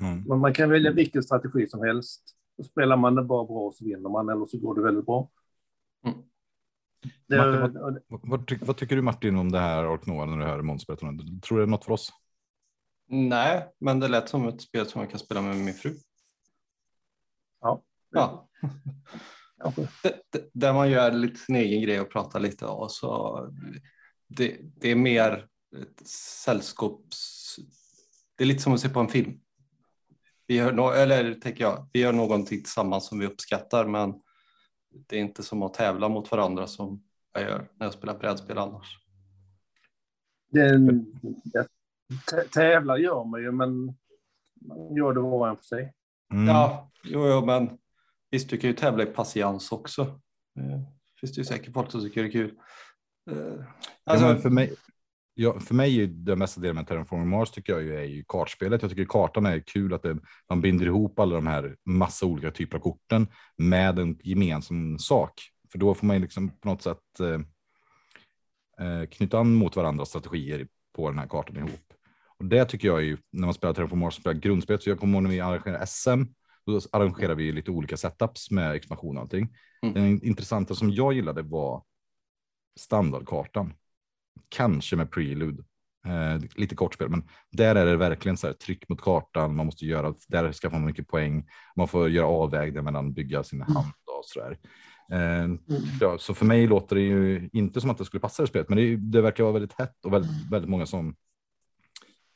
Mm. 0.00 0.22
Men 0.28 0.38
man 0.38 0.54
kan 0.54 0.70
välja 0.70 0.92
vilken 0.92 1.22
strategi 1.22 1.66
som 1.66 1.82
helst 1.82 2.22
Då 2.56 2.64
spelar 2.64 2.96
man 2.96 3.14
det 3.14 3.22
bara 3.22 3.44
bra 3.44 3.72
så 3.74 3.84
vinner 3.84 4.10
man, 4.10 4.28
eller 4.28 4.46
så 4.46 4.58
går 4.58 4.74
det 4.74 4.82
väldigt 4.82 5.06
bra. 5.06 5.28
Mm. 6.04 6.18
Det, 7.26 7.60
Martin, 7.60 8.02
Vad, 8.08 8.46
ty 8.46 8.58
vad, 8.60 8.76
tycker 8.76 8.96
du 8.96 9.02
Martin 9.02 9.36
om 9.36 9.52
det 9.52 9.58
här 9.58 9.84
Ark 9.84 10.06
Nova 10.06 10.26
när 10.26 10.38
du 10.38 10.44
hör 10.44 10.62
Måns 10.62 10.86
berätta? 10.86 11.06
Tror 11.42 11.42
du 11.50 11.56
det 11.56 11.62
är 11.62 11.66
något 11.66 11.84
för 11.84 11.92
oss? 11.92 12.12
Nej, 13.08 13.68
men 13.80 14.00
det 14.00 14.08
lät 14.08 14.28
som 14.28 14.48
ett 14.48 14.62
spel 14.62 14.86
som 14.86 15.00
jag 15.00 15.10
kan 15.10 15.20
spela 15.20 15.42
med 15.42 15.56
min 15.56 15.74
fru. 15.74 15.96
Ja. 17.60 17.82
Ja. 18.10 18.48
Där 20.52 20.72
man 20.72 20.90
gör 20.90 21.12
lite 21.12 21.40
sin 21.40 21.56
egen 21.56 21.82
grej 21.82 22.00
och 22.00 22.10
pratar 22.10 22.40
lite 22.40 22.66
och 22.66 22.90
så. 22.92 23.40
Det, 24.28 24.56
det 24.62 24.90
är 24.90 24.96
mer 24.96 25.46
ett 25.82 26.08
sällskaps... 26.08 27.56
Det 28.36 28.44
är 28.44 28.48
lite 28.48 28.62
som 28.62 28.72
att 28.72 28.80
se 28.80 28.88
på 28.88 29.00
en 29.00 29.08
film. 29.08 29.40
Vi 30.46 30.54
gör, 30.54 30.72
no 30.72 30.90
eller 30.90 31.34
tänker 31.34 31.64
jag, 31.64 31.88
vi 31.92 32.00
gör 32.00 32.12
någonting 32.12 32.58
tillsammans 32.58 33.06
som 33.06 33.18
vi 33.18 33.26
uppskattar, 33.26 33.86
men 33.86 34.14
det 35.06 35.16
är 35.16 35.20
inte 35.20 35.42
som 35.42 35.62
att 35.62 35.74
tävla 35.74 36.08
mot 36.08 36.30
varandra 36.30 36.66
som 36.66 37.02
jag 37.32 37.42
gör 37.42 37.68
när 37.74 37.86
jag 37.86 37.92
spelar 37.92 38.18
brädspel 38.18 38.58
annars. 38.58 38.98
Det 40.50 40.60
är 40.60 40.74
en, 40.74 41.20
ja, 41.44 41.64
tä- 42.30 42.48
tävlar 42.52 42.96
gör 42.96 43.24
man 43.24 43.42
ju, 43.42 43.52
men 43.52 43.84
man 44.60 44.96
gör 44.96 45.12
det 45.12 45.20
var 45.20 45.30
och 45.30 45.48
en 45.48 45.56
för 45.56 45.64
sig. 45.64 45.92
Mm. 46.32 46.46
Ja, 46.46 46.90
jo, 47.04 47.28
jo, 47.28 47.46
men 47.46 47.78
visst, 48.30 48.50
du 48.50 48.56
kan 48.56 48.70
ju 48.70 48.76
tävla 48.76 49.02
i 49.02 49.06
patiens 49.06 49.72
också. 49.72 50.02
Eh, 50.58 50.80
finns 51.20 51.32
det 51.32 51.40
ju 51.40 51.44
säkert 51.44 51.74
folk 51.74 51.90
som 51.90 52.00
tycker 52.00 52.22
det 52.22 52.28
är 52.28 52.32
kul. 52.32 52.58
Eh, 53.30 53.64
alltså, 54.04 54.26
ja, 54.26 54.32
men 54.32 54.42
för 54.42 54.50
mig. 54.50 54.74
Ja, 55.36 55.60
för 55.60 55.74
mig 55.74 56.02
är 56.02 56.06
den 56.06 56.38
mesta 56.38 56.60
delen 56.60 56.76
med 56.76 56.86
Terraforming 56.86 57.28
Mars 57.28 57.50
tycker 57.50 57.72
jag 57.72 57.82
ju 57.82 57.96
är 57.96 58.04
ju 58.04 58.24
kartspelet. 58.28 58.82
Jag 58.82 58.90
tycker 58.90 59.04
kartan 59.04 59.46
är 59.46 59.60
kul 59.60 59.94
att 59.94 60.02
det, 60.02 60.18
man 60.48 60.60
binder 60.60 60.86
ihop 60.86 61.18
alla 61.18 61.34
de 61.34 61.46
här 61.46 61.76
massa 61.84 62.26
olika 62.26 62.50
typer 62.50 62.76
av 62.76 62.80
korten 62.80 63.26
med 63.56 63.98
en 63.98 64.18
gemensam 64.22 64.98
sak. 64.98 65.32
För 65.72 65.78
då 65.78 65.94
får 65.94 66.06
man 66.06 66.20
liksom 66.20 66.48
på 66.48 66.68
något 66.68 66.82
sätt 66.82 67.20
eh, 67.20 67.40
eh, 68.86 69.06
knyta 69.06 69.38
an 69.38 69.54
mot 69.54 69.76
varandras 69.76 70.08
strategier 70.08 70.68
på 70.96 71.10
den 71.10 71.18
här 71.18 71.26
kartan 71.26 71.56
ihop. 71.56 71.92
Och 72.38 72.44
det 72.44 72.64
tycker 72.64 72.88
jag 72.88 72.98
är 72.98 73.04
ju 73.04 73.16
när 73.32 73.46
man 73.46 73.54
spelar 73.54 73.74
Terraforming 73.74 74.04
Mars, 74.04 74.14
spelar 74.14 74.34
grundspelet, 74.34 74.82
så 74.82 74.90
jag 74.90 75.00
kommer 75.00 75.14
ihåg 75.14 75.22
när 75.22 75.30
vi 75.30 75.40
arrangerar 75.40 75.86
SM, 75.86 76.22
då 76.66 76.80
arrangerar 76.92 77.34
vi 77.34 77.52
lite 77.52 77.70
olika 77.70 77.96
setups 77.96 78.50
med 78.50 78.72
expansion 78.72 79.16
och 79.16 79.22
allting. 79.22 79.48
Mm. 79.82 79.94
Den 79.94 80.24
intressanta 80.24 80.74
som 80.74 80.90
jag 80.90 81.12
gillade 81.12 81.42
var 81.42 81.84
standardkartan. 82.80 83.72
Kanske 84.48 84.96
med 84.96 85.10
prelude. 85.10 85.62
Eh, 86.06 86.40
lite 86.54 86.74
kortspel, 86.74 87.08
men 87.08 87.28
där 87.52 87.74
är 87.74 87.86
det 87.86 87.96
verkligen 87.96 88.36
så 88.36 88.46
här 88.46 88.54
tryck 88.54 88.88
mot 88.88 89.00
kartan. 89.00 89.56
Man 89.56 89.66
måste 89.66 89.86
göra, 89.86 90.14
där 90.28 90.52
skaffar 90.52 90.78
man 90.78 90.86
mycket 90.86 91.08
poäng. 91.08 91.46
Man 91.76 91.88
får 91.88 92.08
göra 92.08 92.26
avvägningar 92.26 92.82
mellan 92.82 93.12
bygga 93.12 93.44
sin 93.44 93.60
hand 93.60 93.92
och 94.18 94.24
så 94.24 94.40
där. 94.40 94.58
Eh, 95.12 95.48
ja, 96.00 96.18
så 96.18 96.34
för 96.34 96.46
mig 96.46 96.66
låter 96.66 96.96
det 96.96 97.02
ju 97.02 97.48
inte 97.52 97.80
som 97.80 97.90
att 97.90 97.98
det 97.98 98.04
skulle 98.04 98.20
passa 98.20 98.42
det 98.42 98.46
spelet, 98.46 98.68
men 98.68 98.78
det, 98.78 98.96
det 98.96 99.20
verkar 99.20 99.44
vara 99.44 99.52
väldigt 99.52 99.78
hett 99.78 100.04
och 100.04 100.12
väldigt, 100.12 100.50
väldigt 100.50 100.70
många 100.70 100.86
som 100.86 101.16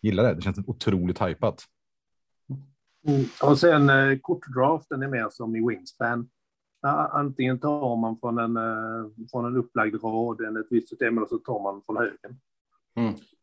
gillar 0.03 0.22
det. 0.22 0.34
Det 0.34 0.42
känns 0.42 0.59
otroligt 0.66 1.22
hypat. 1.22 1.64
Mm. 3.09 3.24
Och 3.42 3.59
sen 3.59 3.90
eh, 3.90 4.18
kortdraften 4.22 5.03
är 5.03 5.09
mer 5.09 5.28
som 5.30 5.57
i 5.57 5.66
Wingspan. 5.68 6.28
Antingen 6.83 7.61
tar 7.61 7.97
man 7.97 8.16
från 8.18 8.39
en, 8.39 8.57
eh, 8.57 9.11
från 9.31 9.45
en 9.45 9.57
upplagd 9.57 10.05
rad, 10.05 10.41
eller 10.41 10.61
ett 10.61 10.66
visst 10.70 10.89
system, 10.89 11.18
eller 11.18 11.26
så 11.26 11.39
tar 11.39 11.62
man 11.62 11.83
från 11.87 11.97
högen. 11.97 12.41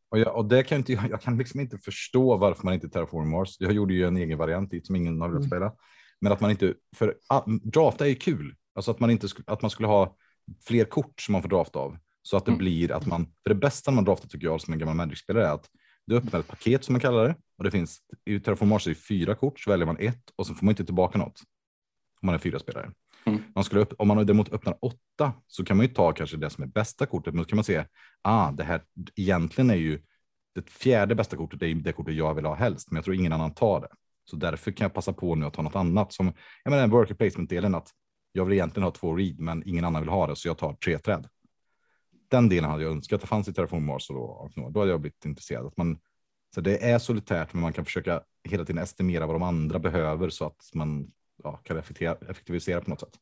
Och, 0.10 0.20
jag, 0.20 0.36
och 0.36 0.46
det 0.46 0.64
kan 0.64 0.76
jag, 0.76 0.80
inte, 0.80 1.08
jag 1.10 1.22
kan 1.22 1.38
liksom 1.38 1.60
inte 1.60 1.78
förstå 1.78 2.38
varför 2.38 2.64
man 2.66 2.74
inte 2.74 2.90
terraformar 2.90 3.38
Mars. 3.38 3.56
Jag 3.60 3.72
gjorde 3.72 3.94
ju 3.94 4.04
en 4.08 4.18
egen 4.18 4.38
variant 4.38 4.72
dit 4.72 4.86
som 4.88 4.96
ingen 4.96 5.22
har 5.22 5.28
velat 5.28 5.40
Mm. 5.42 5.50
spela. 5.50 5.74
Men 6.22 6.32
att 6.32 6.42
man 6.42 6.52
inte, 6.52 6.74
för 6.96 7.16
ah, 7.30 7.44
drafta 7.48 8.06
är 8.06 8.10
ju 8.10 8.16
kul. 8.16 8.56
Alltså 8.76 8.92
att 8.92 9.00
man 9.00 9.10
inte 9.10 9.28
att 9.48 9.62
man 9.62 9.72
skulle 9.72 9.88
ha 9.88 10.16
fler 10.68 10.86
kort 10.86 11.22
som 11.22 11.32
man 11.34 11.42
får 11.42 11.50
drafta 11.50 11.80
av. 11.80 11.98
Så 12.22 12.38
att 12.38 12.46
det 12.46 12.52
Mm. 12.52 12.60
blir 12.60 12.92
att 12.92 13.06
man, 13.08 13.26
för 13.26 13.50
det 13.50 13.56
bästa 13.56 13.92
man 13.92 14.04
draftar 14.04 14.28
tycker 14.28 14.48
jag 14.48 14.62
som 14.62 14.74
en 14.74 14.80
gammal 14.80 14.96
Magic-spelare 14.96 15.48
är 15.48 15.52
att 15.54 15.70
du 16.06 16.18
öppnar 16.18 16.40
ett 16.40 16.48
paket 16.48 16.84
som 16.84 16.94
man 16.94 17.00
kallar 17.00 17.28
det. 17.28 17.36
Och 17.58 17.64
det 17.64 17.72
finns, 17.72 18.00
i 18.26 18.40
Terraform 18.40 18.70
Mars 18.70 18.88
är 18.88 18.92
det 18.92 18.96
fyra 18.96 19.36
kort, 19.36 19.60
så 19.60 19.70
väljer 19.70 19.86
man 19.86 19.98
ett 20.00 20.24
och 20.36 20.48
så 20.48 20.54
får 20.54 20.66
man 20.66 20.72
inte 20.72 20.86
tillbaka 20.86 21.18
något. 21.18 21.42
Om 22.22 22.26
man 22.26 22.36
är 22.36 22.40
fyra 22.40 22.60
spelare. 22.60 22.92
Mm. 23.26 23.44
Man 23.56 23.64
skulle 23.64 23.82
upp, 23.82 23.94
om 23.98 24.08
man 24.08 24.18
däremot 24.18 24.54
öppnar 24.54 24.78
åtta 24.82 25.34
så 25.48 25.66
kan 25.66 25.78
man 25.78 25.86
ju 25.86 25.94
ta 25.94 26.12
kanske 26.12 26.38
det 26.38 26.50
som 26.50 26.64
är 26.64 26.68
bästa 26.68 27.06
kortet, 27.06 27.34
men 27.34 27.44
då 27.44 27.48
kan 27.48 27.58
man 27.58 27.64
se, 27.64 27.86
ah, 28.22 28.52
det 28.52 28.64
här 28.64 28.82
egentligen 29.16 29.70
är 29.70 29.76
ju 29.76 30.02
det 30.56 30.70
fjärde 30.70 31.16
bästa 31.16 31.38
kortet, 31.38 31.60
det 31.60 31.68
är 31.68 31.76
det 31.76 31.94
kortet 31.94 32.16
jag 32.16 32.34
vill 32.34 32.46
ha 32.46 32.56
helst, 32.56 32.92
men 32.92 32.96
jag 32.96 33.06
tror 33.06 33.16
ingen 33.16 33.34
annan 33.34 33.54
tar 33.54 33.82
det. 33.82 33.88
Så 34.26 34.36
därför 34.36 34.72
kan 34.72 34.86
jag 34.86 34.94
passa 34.94 35.14
på 35.14 35.36
nu 35.36 35.46
att 35.46 35.54
ta 35.54 35.62
något 35.62 35.76
annat. 35.76 36.14
Som, 36.14 36.34
jag 36.64 36.72
menar 36.72 36.88
worker 36.88 37.16
placement-delen, 37.16 37.76
att 37.76 37.90
jag 38.32 38.46
vill 38.46 38.54
egentligen 38.54 38.84
ha 38.84 38.92
två 38.92 39.16
read, 39.16 39.40
men 39.40 39.64
ingen 39.66 39.86
annan 39.86 40.02
vill 40.02 40.10
ha 40.10 40.28
det, 40.28 40.36
så 40.36 40.48
jag 40.48 40.58
tar 40.58 40.74
tre 40.74 40.98
träd. 40.98 41.28
Den 42.32 42.50
delen 42.50 42.70
hade 42.70 42.84
jag 42.84 42.92
önskat 42.92 43.18
att 43.18 43.22
det 43.22 43.28
fanns 43.28 43.48
i 43.48 43.54
Terraform 43.54 43.86
Mars 43.86 44.10
och 44.10 44.16
då, 44.16 44.70
då 44.70 44.80
hade 44.80 44.92
jag 44.92 45.02
blivit 45.02 45.26
intresserad. 45.26 45.66
Att 45.66 45.78
man, 45.78 45.98
så 46.56 46.62
det 46.62 46.84
är 46.92 47.00
solitärt, 47.00 47.54
men 47.54 47.62
man 47.62 47.74
kan 47.74 47.86
försöka 47.86 48.22
hela 48.44 48.66
tiden 48.66 48.84
estimera 48.84 49.26
vad 49.26 49.36
de 49.36 49.44
andra 49.44 49.80
behöver 49.80 50.30
så 50.30 50.46
att 50.46 50.62
man 50.74 51.12
ja, 51.44 51.60
kan 51.64 51.78
effektivisera, 51.78 52.82
på 52.82 52.90
något 52.90 53.00
sätt. 53.00 53.20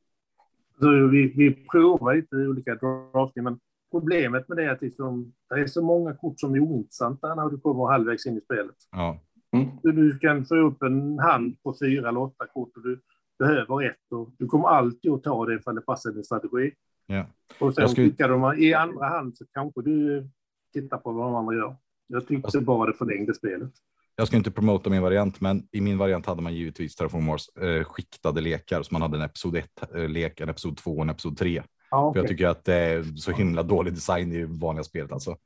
Så 0.80 1.08
vi, 1.08 1.34
vi 1.36 1.54
provar 1.72 2.16
lite 2.16 2.36
olika 2.36 2.76
drafting, 2.76 3.44
men 3.44 3.60
problemet 3.92 4.48
med 4.48 4.58
det 4.58 4.64
är 4.64 4.70
att 4.70 4.82
liksom, 4.82 5.34
det 5.50 5.56
är 5.62 5.68
så 5.68 5.82
många 5.82 6.14
kort 6.16 6.40
som 6.40 6.56
är 6.56 6.60
ointressanta 6.60 7.36
när 7.36 7.50
du 7.50 7.60
kommer 7.60 7.86
halvvägs 7.88 8.26
in 8.26 8.38
i 8.38 8.42
spelet. 8.42 8.76
Ja, 8.92 9.20
Mm. 9.54 9.68
Du, 9.84 9.92
du 9.92 10.20
kan 10.20 10.46
få 10.46 10.56
upp 10.56 10.82
en 10.84 11.20
hand 11.20 11.64
på 11.64 11.76
fyra 11.82 12.10
eller 12.10 12.20
åtta 12.20 12.48
kort 12.48 12.78
och 12.78 12.84
du 12.84 13.02
behöver 13.40 13.84
ett 13.84 14.12
och 14.12 14.30
du 14.38 14.48
kommer 14.48 14.68
alltid 14.68 15.12
att 15.12 15.24
ta 15.24 15.46
det 15.46 15.56
ifall 15.56 15.76
det 15.76 15.82
passar 15.82 16.12
din 16.12 16.24
strategi. 16.24 16.72
ja. 17.06 17.26
Och 17.60 17.74
sen 17.76 17.82
Jag 17.82 17.90
skulle- 17.92 18.10
skickar 18.10 18.30
de 18.30 18.54
i 18.58 18.74
andra 18.74 19.06
hand 19.06 19.38
så 19.38 19.46
kanske 19.54 19.82
du 19.82 20.28
tittar 20.74 20.98
på 20.98 21.12
vad 21.12 21.26
de 21.26 21.36
andra 21.36 21.56
gör. 21.56 21.76
Jag 22.08 22.28
tyckte 22.28 22.46
Alltså- 22.48 22.62
bara 22.62 22.92
det 22.92 22.98
förlängde 22.98 23.34
spelet. 23.34 23.72
Jag 24.16 24.28
ska 24.28 24.38
inte 24.38 24.52
promota 24.52 24.90
min 24.90 25.02
variant, 25.02 25.42
men 25.42 25.68
i 25.72 25.82
min 25.82 25.98
variant 25.98 26.26
hade 26.26 26.42
man 26.42 26.56
givetvis 26.56 26.96
Terraform 26.96 27.24
Mars 27.24 27.50
eh, 27.58 27.84
skiktade 27.84 28.42
lekar. 28.42 28.84
Så 28.84 28.94
man 28.94 29.02
hade 29.02 29.18
en 29.18 29.24
episod 29.24 29.56
1 29.56 29.66
eh, 29.96 30.10
lek, 30.10 30.40
en 30.40 30.50
episod 30.50 30.78
2 30.78 30.92
och 30.92 31.02
en 31.02 31.10
episod 31.10 31.38
3. 31.38 31.64
Ja, 31.92 31.98
För 31.98 32.10
okej. 32.10 32.22
jag 32.22 32.30
tycker 32.30 32.48
att 32.48 32.66
det 32.66 32.76
är 32.76 33.04
så 33.04 33.32
himla 33.32 33.64
dålig 33.64 33.94
design 33.94 34.34
i 34.34 34.44
vanliga 34.44 34.84
spelet. 34.84 35.12
Alltså. 35.12 35.38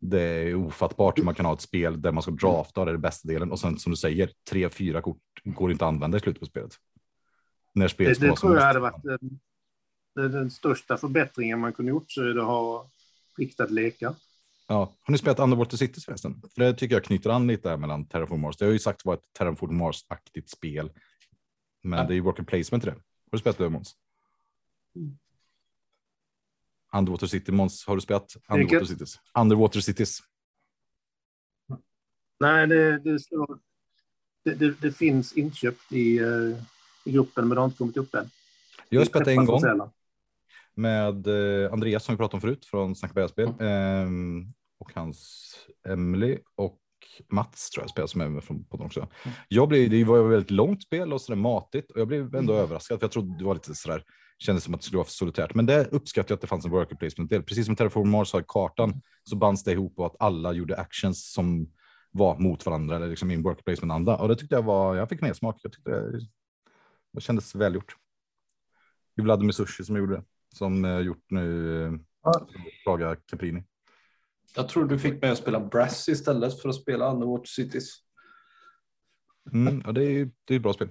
Det 0.00 0.20
är 0.20 0.54
ofattbart 0.54 1.18
hur 1.18 1.24
man 1.24 1.34
kan 1.34 1.46
ha 1.46 1.52
ett 1.52 1.60
spel 1.60 2.02
där 2.02 2.12
man 2.12 2.22
ska 2.22 2.32
drafta, 2.32 2.84
det 2.84 2.90
är 2.90 2.92
det 2.92 2.98
bästa 2.98 3.28
delen. 3.28 3.52
Och 3.52 3.60
sen 3.60 3.78
som 3.78 3.90
du 3.90 3.96
säger, 3.96 4.30
tre, 4.50 4.68
fyra 4.68 5.02
kort 5.02 5.18
går 5.44 5.72
inte 5.72 5.84
att 5.84 5.88
använda 5.88 6.16
i 6.16 6.20
slutet 6.20 6.40
på 6.40 6.46
spelet. 6.46 6.72
När 7.74 7.88
spelet 7.88 8.20
det 8.20 8.28
det 8.28 8.36
tror 8.36 8.56
jag 8.56 8.62
hade 8.62 8.80
varit 8.80 9.02
den, 9.02 9.40
den, 10.14 10.32
den 10.32 10.50
största 10.50 10.96
förbättringen 10.96 11.60
man 11.60 11.72
kunde 11.72 11.90
gjort, 11.90 12.10
så 12.10 12.22
är 12.22 12.34
det 12.34 12.40
att 12.42 12.46
ha 12.46 12.90
skiktade 13.36 13.72
lekar. 13.72 14.14
Ja. 14.70 14.96
Har 15.02 15.12
ni 15.12 15.18
spelat 15.18 15.38
Underwater 15.38 15.76
Cities 15.76 16.04
förresten? 16.04 16.42
För 16.54 16.62
det 16.62 16.74
tycker 16.74 16.94
jag 16.94 17.04
knyter 17.04 17.30
an 17.30 17.46
lite 17.46 17.68
här 17.68 17.76
mellan 17.76 18.04
Terraform 18.08 18.40
Mars. 18.40 18.56
Det 18.56 18.64
har 18.64 18.72
ju 18.72 18.78
sagt 18.78 19.04
vara 19.04 19.16
ett 19.16 19.32
Terraform 19.38 19.76
Mars-aktigt 19.76 20.50
spel. 20.50 20.90
Men 21.82 21.98
Ja. 21.98 22.04
det 22.04 22.12
är 22.12 22.14
ju 22.14 22.20
worker 22.20 22.42
placement 22.42 22.84
i 22.84 22.86
det. 22.86 22.92
Har 22.92 23.00
du 23.30 23.38
spelat 23.38 23.58
det 23.58 23.68
Måns? 23.68 23.96
Mm. 24.96 25.18
Underwater 26.92 27.26
City, 27.26 27.52
Måns, 27.52 27.86
har 27.86 27.94
du 27.94 28.00
spelat 28.00 28.22
Vilket? 28.22 28.50
Underwater 28.50 28.84
Cities? 28.86 29.20
Underwater 29.38 29.80
Cities. 29.80 30.18
Nej, 32.40 32.66
det, 32.66 32.98
det, 32.98 33.20
står, 33.20 33.58
det, 34.44 34.54
det, 34.54 34.80
det 34.80 34.92
finns 34.92 35.32
inköpt 35.32 35.92
i, 35.92 36.18
eh, 36.18 36.62
i 37.04 37.12
gruppen, 37.12 37.48
men 37.48 37.54
det 37.54 37.60
har 37.60 37.64
inte 37.66 37.78
kommit 37.78 37.96
upp 37.96 38.14
än. 38.14 38.30
Jag 38.88 39.00
har 39.00 39.06
spelat 39.06 39.24
det 39.24 39.32
en 39.32 39.46
gång 39.46 39.62
med 40.74 41.26
eh, 41.26 41.72
Andreas 41.72 42.04
som 42.04 42.14
vi 42.14 42.16
pratade 42.16 42.36
om 42.36 42.40
förut 42.40 42.66
från 42.66 42.96
Snacka 42.96 43.14
brädspel. 43.14 43.52
Ehm, 43.60 44.52
och 44.80 44.92
hans 44.94 45.54
Emily 45.88 46.38
och 46.54 46.78
Mats 47.28 47.70
tror 47.70 47.82
jag 47.82 47.90
spelar 47.90 48.06
som 48.06 48.20
är 48.20 48.28
med 48.28 48.44
från 48.44 48.64
podden 48.64 48.86
också. 48.86 49.08
Jag 49.48 49.68
blev, 49.68 49.90
det 49.90 50.04
var 50.04 50.24
ett 50.24 50.32
väldigt 50.32 50.50
långt 50.50 50.82
spel 50.82 51.12
och 51.12 51.20
sådär 51.20 51.36
matigt 51.36 51.90
och 51.90 52.00
jag 52.00 52.08
blev 52.08 52.34
ändå 52.34 52.54
överraskad 52.54 53.00
för 53.00 53.04
jag 53.04 53.12
trodde 53.12 53.38
det 53.38 53.44
var 53.44 53.54
lite 53.54 53.74
sådär 53.74 54.04
kändes 54.38 54.64
som 54.64 54.74
att 54.74 54.80
det 54.80 54.84
skulle 54.84 54.96
vara 54.96 55.04
för 55.04 55.12
solitärt. 55.12 55.54
Men 55.54 55.66
det 55.66 55.86
uppskattar 55.92 56.30
jag 56.30 56.36
att 56.36 56.40
det 56.40 56.46
fanns 56.46 56.64
en 56.64 56.70
worker 56.70 56.96
placement 56.96 57.30
del. 57.30 57.42
Precis 57.42 57.66
som 57.66 57.76
Terraform 57.76 58.10
Mars 58.10 58.32
har 58.32 58.44
kartan 58.48 59.02
så 59.24 59.36
bands 59.36 59.64
det 59.64 59.72
ihop 59.72 59.98
och 59.98 60.06
att 60.06 60.16
alla 60.18 60.52
gjorde 60.52 60.76
actions 60.76 61.32
som 61.32 61.72
var 62.10 62.38
mot 62.38 62.66
varandra 62.66 62.96
eller 62.96 63.08
liksom 63.08 63.30
i 63.30 63.34
en 63.34 63.42
worker 63.42 63.62
placement 63.62 63.92
anda. 63.92 64.16
Och 64.16 64.28
det 64.28 64.36
tyckte 64.36 64.54
jag 64.54 64.62
var, 64.62 64.96
jag 64.96 65.08
fick 65.08 65.20
mer 65.20 65.32
smak. 65.32 65.60
Jag 65.62 65.72
tyckte 65.72 65.90
det, 65.90 66.20
det 67.12 67.20
kändes 67.20 67.54
välgjort. 67.54 67.96
Det 69.16 69.22
är 69.22 69.24
Vladimir 69.24 69.52
Sushi 69.52 69.84
som 69.84 69.96
gjorde 69.96 70.16
det, 70.16 70.24
som 70.54 70.84
eh, 70.84 70.98
gjort 70.98 71.24
nu 71.30 71.84
eh, 71.86 71.92
Ja. 72.22 72.46
Praga 72.84 73.16
Caprini. 73.16 73.64
Jag 74.56 74.68
tror 74.68 74.84
du 74.84 74.98
fick 74.98 75.22
mig 75.22 75.30
att 75.30 75.38
spela 75.38 75.60
Brass 75.60 76.08
istället 76.08 76.60
för 76.60 76.68
att 76.68 76.74
spela 76.74 77.12
Underwater 77.12 77.46
Cities. 77.46 77.94
Mm, 79.52 79.82
ja, 79.86 79.92
det 79.92 80.04
är 80.04 80.10
ju 80.10 80.30
det 80.44 80.54
är 80.54 80.56
ett 80.56 80.62
bra 80.62 80.72
spel. 80.72 80.88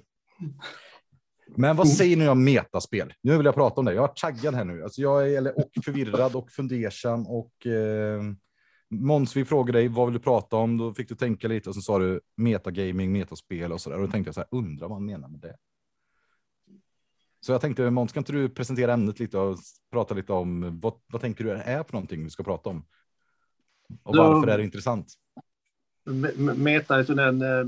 Men 1.55 1.75
vad 1.75 1.89
säger 1.89 2.17
ni 2.17 2.27
om 2.27 2.43
metaspel? 2.43 3.13
Nu 3.21 3.37
vill 3.37 3.45
jag 3.45 3.55
prata 3.55 3.81
om 3.81 3.85
det. 3.85 3.93
Jag 3.93 4.01
har 4.01 4.07
taggad 4.07 4.55
här 4.55 4.65
nu. 4.65 4.83
Alltså 4.83 5.01
jag 5.01 5.29
är 5.29 5.37
eller, 5.37 5.57
och 5.57 5.69
förvirrad 5.85 6.35
och 6.35 6.51
fundersam 6.51 7.27
och 7.27 7.67
eh, 7.67 8.21
Måns, 8.91 9.35
vi 9.35 9.45
frågade 9.45 9.79
dig 9.79 9.87
vad 9.87 10.07
vill 10.07 10.13
du 10.13 10.19
prata 10.19 10.55
om? 10.55 10.77
Då 10.77 10.93
fick 10.93 11.09
du 11.09 11.15
tänka 11.15 11.47
lite 11.47 11.69
och 11.69 11.75
så 11.75 11.81
sa 11.81 11.99
du 11.99 12.21
metagaming, 12.35 13.11
metaspel 13.11 13.71
och 13.71 13.81
så 13.81 13.89
där. 13.89 13.99
Och 13.99 14.05
då 14.05 14.11
tänkte 14.11 14.27
jag 14.27 14.35
så 14.35 14.41
här, 14.41 14.47
undrar 14.51 14.87
vad 14.87 14.97
han 14.97 15.05
menar 15.05 15.27
med 15.27 15.39
det. 15.39 15.55
Så 17.41 17.51
jag 17.51 17.61
tänkte 17.61 17.89
Måns, 17.89 18.13
kan 18.13 18.21
inte 18.21 18.31
du 18.31 18.49
presentera 18.49 18.93
ämnet 18.93 19.19
lite 19.19 19.37
och 19.37 19.57
prata 19.91 20.13
lite 20.13 20.33
om 20.33 20.79
vad, 20.79 20.93
vad 21.07 21.21
tänker 21.21 21.43
du 21.43 21.51
är 21.51 21.83
för 21.83 21.93
någonting 21.93 22.23
vi 22.23 22.29
ska 22.29 22.43
prata 22.43 22.69
om? 22.69 22.85
Och 24.03 24.15
varför 24.15 24.47
är 24.47 24.57
det 24.57 24.63
intressant? 24.63 25.13
Me- 26.05 26.33
me- 26.37 26.57
Meta 26.57 26.99
är 26.99 27.03
så 27.03 27.13
den, 27.13 27.41
eh, 27.41 27.67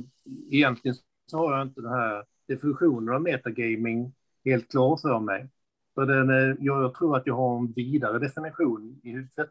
egentligen 0.51 0.95
så 1.26 1.38
har 1.38 1.57
jag 1.57 1.61
inte 1.67 1.82
den 1.82 1.91
här 1.91 2.24
definitionen 2.47 3.15
av 3.15 3.22
metagaming 3.22 4.13
helt 4.45 4.72
klar 4.72 4.97
för 4.97 5.19
mig. 5.19 5.49
För 5.95 6.05
den, 6.05 6.30
eh, 6.30 6.55
jag, 6.59 6.93
tror 6.93 7.17
att 7.17 7.28
jag 7.28 7.36
har 7.36 7.57
en 7.59 7.72
vidare 7.72 8.19
definition 8.19 8.99
i 9.03 9.11
huvudet 9.11 9.38
än, 9.39 9.47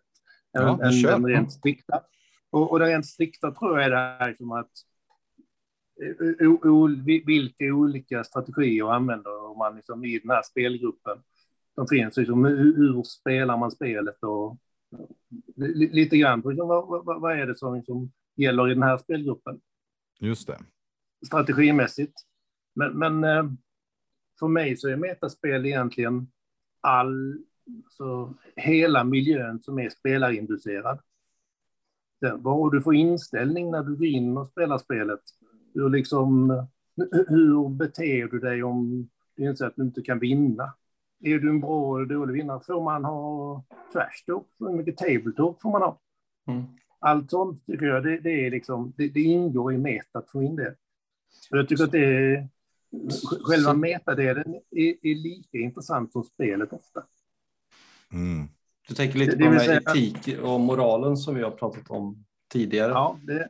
Ja, 0.53 0.83
än 0.83 1.03
den 1.03 1.27
rent 1.27 1.53
strikta. 1.53 2.01
Och, 2.51 2.71
och 2.73 2.79
den 2.79 2.89
rent 2.89 3.07
strikta 3.07 3.51
tror 3.51 3.77
jag 3.79 3.87
är 3.87 3.91
det 3.91 3.97
här 3.97 4.35
som 4.35 4.53
att 4.53 4.71
eh, 6.41 6.49
o, 6.49 6.59
o, 6.63 6.87
vi- 7.05 7.23
vilka 7.27 7.65
olika 7.65 8.25
strategier 8.25 8.93
använder 8.93 9.59
man 9.59 9.77
liksom 9.77 10.05
i 10.05 10.19
den 10.19 10.31
här 10.31 10.43
spelgruppen. 10.43 11.19
De 11.77 11.87
finns 11.89 12.17
liksom, 12.17 12.45
hur, 12.45 12.77
hur 12.77 13.03
spelar 13.03 13.57
man 13.57 13.71
spelet 13.71 14.23
och 14.23 14.57
lite 15.57 16.17
grann, 16.17 16.43
liksom, 16.47 16.69
vad, 16.69 17.05
vad, 17.05 17.21
vad 17.21 17.39
är 17.39 17.47
det 17.47 17.55
som 17.59 17.75
liksom 17.77 18.13
gäller 18.37 18.71
i 18.71 18.75
den 18.75 18.83
här 18.83 18.99
spelgruppen 18.99 19.61
Just 20.19 20.47
det. 20.47 20.59
strategimässigt. 21.27 22.15
Men, 22.75 22.99
men 22.99 23.25
eh, 23.25 23.51
för 24.39 24.49
mig 24.49 24.77
så 24.77 24.89
är 24.89 24.97
metaspel 24.97 25.67
egentligen 25.67 26.31
all, 26.81 27.39
så 27.91 28.35
hela 28.57 29.05
miljön 29.05 29.63
som 29.63 29.79
är 29.79 29.91
spelarinducerad. 29.91 30.99
Vad 32.39 32.55
har 32.57 32.71
du 32.71 32.83
för 32.83 32.93
inställning 32.93 33.71
när 33.71 33.83
du 33.83 33.97
går 33.97 34.07
in 34.07 34.37
och 34.37 34.47
spelar 34.47 34.79
spelet? 34.79 35.21
Hur, 35.75 35.89
liksom, 35.89 36.51
hur- 36.97 37.27
hur 37.29 37.69
beter 37.69 38.29
du 38.29 38.39
dig 38.39 38.63
om 38.63 39.09
det 39.37 39.45
är 39.45 39.55
så 39.55 39.67
att 39.67 39.77
du 39.77 39.83
inte 39.83 40.03
kan 40.03 40.19
vinna? 40.19 40.73
Är 41.23 41.39
du 41.39 41.49
en 41.51 41.61
bra 41.61 41.97
eller 41.99 42.07
dålig 42.15 42.35
vinnare? 42.35 42.61
Får 42.67 42.85
man 42.85 43.05
ha 43.05 43.65
trash 43.93 44.25
talk? 44.27 44.47
Hur 44.59 44.73
mycket 44.73 44.97
tabletop 44.97 45.63
får 45.63 45.71
man 45.71 45.83
ha? 45.83 46.01
Mm. 46.49 46.63
Allt 46.99 47.31
sånt 47.31 47.67
tycker 47.67 47.87
jag, 47.87 48.05
det, 48.05 48.19
det, 48.19 48.47
är 48.47 48.51
liksom, 48.51 48.93
det, 48.97 49.09
det 49.09 49.21
ingår 49.21 49.73
i 49.73 49.79
metat 49.79 50.31
för 50.31 50.39
min 50.39 50.57
del. 50.57 50.73
Och 51.51 51.59
jag 51.59 51.69
tycker 51.69 51.85
att 51.85 51.93
det 51.93 52.05
är, 52.05 52.49
själva 53.49 53.75
metadelen 53.75 54.55
är, 54.71 54.95
är 55.07 55.15
lika 55.15 55.59
intressant 55.59 56.13
som 56.13 56.25
spelet 56.25 56.73
ofta. 56.73 57.03
Mm. 58.13 58.49
Du 58.89 58.95
tänker 58.95 59.19
lite 59.19 59.37
Det- 59.37 59.45
på 59.45 59.51
det 59.51 59.57
den 59.57 59.61
säga- 59.67 59.81
etik 59.81 60.39
och 60.43 60.61
moralen 60.61 61.17
som 61.17 61.35
vi 61.35 61.43
har 61.43 61.51
pratat 61.51 61.91
om 61.91 62.25
tidigare. 62.53 62.91
Ja, 62.91 63.19
det, 63.23 63.49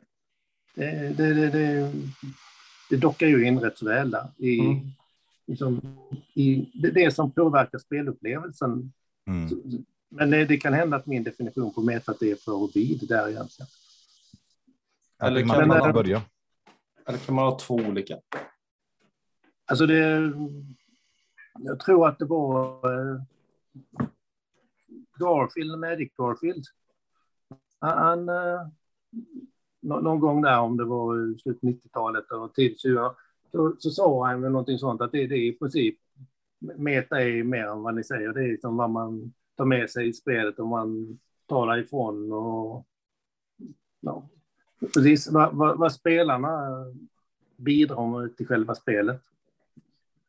det, 0.75 1.13
det, 1.17 1.33
det, 1.33 1.49
det, 1.49 1.91
det 2.89 2.97
dockar 2.97 3.27
ju 3.27 3.47
in 3.47 3.59
rätt 3.59 3.77
så 3.77 3.85
väl 3.85 4.11
där. 4.11 4.27
I, 4.37 4.59
Mm. 4.59 4.79
Liksom, 5.51 5.97
i 6.33 6.71
det, 6.73 6.91
det 6.91 7.11
som 7.15 7.31
påverkar 7.31 7.77
spelupplevelsen. 7.77 8.93
Mm. 9.27 9.49
Men 10.09 10.29
det, 10.29 10.45
det 10.45 10.57
kan 10.57 10.73
hända 10.73 10.97
att 10.97 11.05
min 11.05 11.23
definition 11.23 11.73
på 11.73 11.81
metat 11.81 12.21
är 12.21 12.35
för 12.35 12.73
vid 12.73 13.07
där 13.07 13.29
egentligen. 13.29 13.67
Eller 15.21 15.41
kan 15.41 15.67
man 15.67 15.67
man- 15.67 15.93
börja. 15.93 16.21
Eller 17.05 17.17
kan 17.17 17.35
man 17.35 17.45
ha 17.45 17.59
två 17.59 17.75
olika? 17.75 18.17
Alltså 19.65 19.85
det... 19.85 20.33
Jag 21.59 21.79
tror 21.79 22.07
att 22.07 22.19
det 22.19 22.25
var 22.25 22.73
eh, 22.93 23.21
Garfield, 25.19 25.79
Magic 25.79 26.11
Garfield. 26.17 26.65
Han, 27.79 28.29
eh, 28.29 28.67
nå- 29.81 29.99
någon 30.01 30.19
gång 30.19 30.41
där, 30.41 30.59
om 30.59 30.77
det 30.77 30.85
var 30.85 31.31
i 31.31 31.37
slutet 31.37 31.61
90-talet 31.61 32.31
och 32.31 32.53
tidigt 32.53 32.81
20 32.81 33.15
så, 33.51 33.75
så 33.79 33.89
sa 33.89 34.27
han 34.27 34.41
väl 34.41 34.51
någonting 34.51 34.79
sånt 34.79 35.01
att 35.01 35.11
det, 35.11 35.27
det 35.27 35.35
är 35.35 35.47
i 35.47 35.57
princip 35.57 35.95
meta 36.61 37.21
är 37.21 37.43
mer 37.43 37.65
än 37.65 37.81
vad 37.81 37.95
ni 37.95 38.03
säger. 38.03 38.33
Det 38.33 38.43
är 38.43 38.51
liksom 38.51 38.77
vad 38.77 38.89
man 38.89 39.33
tar 39.57 39.65
med 39.65 39.89
sig 39.89 40.07
i 40.07 40.13
spelet 40.13 40.59
och 40.59 40.67
man 40.67 41.19
talar 41.45 41.77
ifrån 41.77 42.31
och 42.31 42.87
ja, 43.99 44.29
precis 44.93 45.31
vad, 45.31 45.55
vad, 45.55 45.77
vad 45.77 45.93
spelarna 45.93 46.69
bidrar 47.57 48.21
med 48.21 48.37
till 48.37 48.47
själva 48.47 48.75
spelet. 48.75 49.21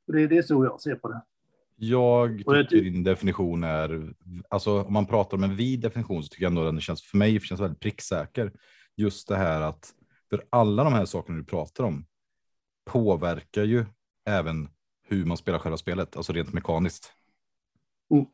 Och 0.06 0.12
det, 0.12 0.26
det 0.26 0.38
är 0.38 0.42
så 0.42 0.64
jag 0.64 0.80
ser 0.80 0.94
på 0.94 1.08
det. 1.08 1.22
Jag 1.76 2.42
jag 2.46 2.68
tycker 2.68 2.82
ty- 2.82 2.90
din 2.90 3.04
definition 3.04 3.64
är, 3.64 4.14
alltså 4.48 4.82
om 4.82 4.92
man 4.92 5.06
pratar 5.06 5.36
om 5.36 5.44
en 5.44 5.56
vid 5.56 5.80
definition 5.80 6.22
så 6.22 6.28
tycker 6.28 6.44
jag 6.44 6.50
ändå 6.50 6.64
den 6.64 6.80
känns, 6.80 7.02
för 7.02 7.18
mig 7.18 7.40
känns 7.40 7.60
väldigt 7.60 7.80
pricksäker. 7.80 8.52
Just 8.96 9.28
det 9.28 9.36
här 9.36 9.60
att, 9.60 9.94
för 10.30 10.44
alla 10.50 10.84
de 10.84 10.92
här 10.92 11.04
sakerna 11.04 11.38
du 11.38 11.44
pratar 11.44 11.84
om 11.84 12.06
påverkar 12.84 13.64
ju 13.64 13.84
även 14.26 14.68
hur 15.02 15.24
man 15.24 15.36
spelar 15.36 15.58
själva 15.58 15.76
spelet, 15.76 16.16
alltså 16.16 16.32
rent 16.32 16.52
mekaniskt. 16.52 17.12
Mm. 18.10 18.26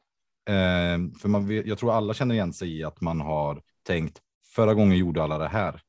Eh, 0.48 1.18
för 1.18 1.28
man 1.28 1.50
jag 1.50 1.78
tror 1.78 1.92
alla 1.92 2.14
känner 2.14 2.34
igen 2.34 2.52
sig 2.52 2.78
i 2.78 2.84
att 2.84 3.00
man 3.00 3.20
har 3.20 3.62
tänkt, 3.82 4.22
förra 4.44 4.74
gången 4.74 4.98
gjorde 4.98 5.22
alla 5.22 5.38
det 5.38 5.48
här. 5.48 5.82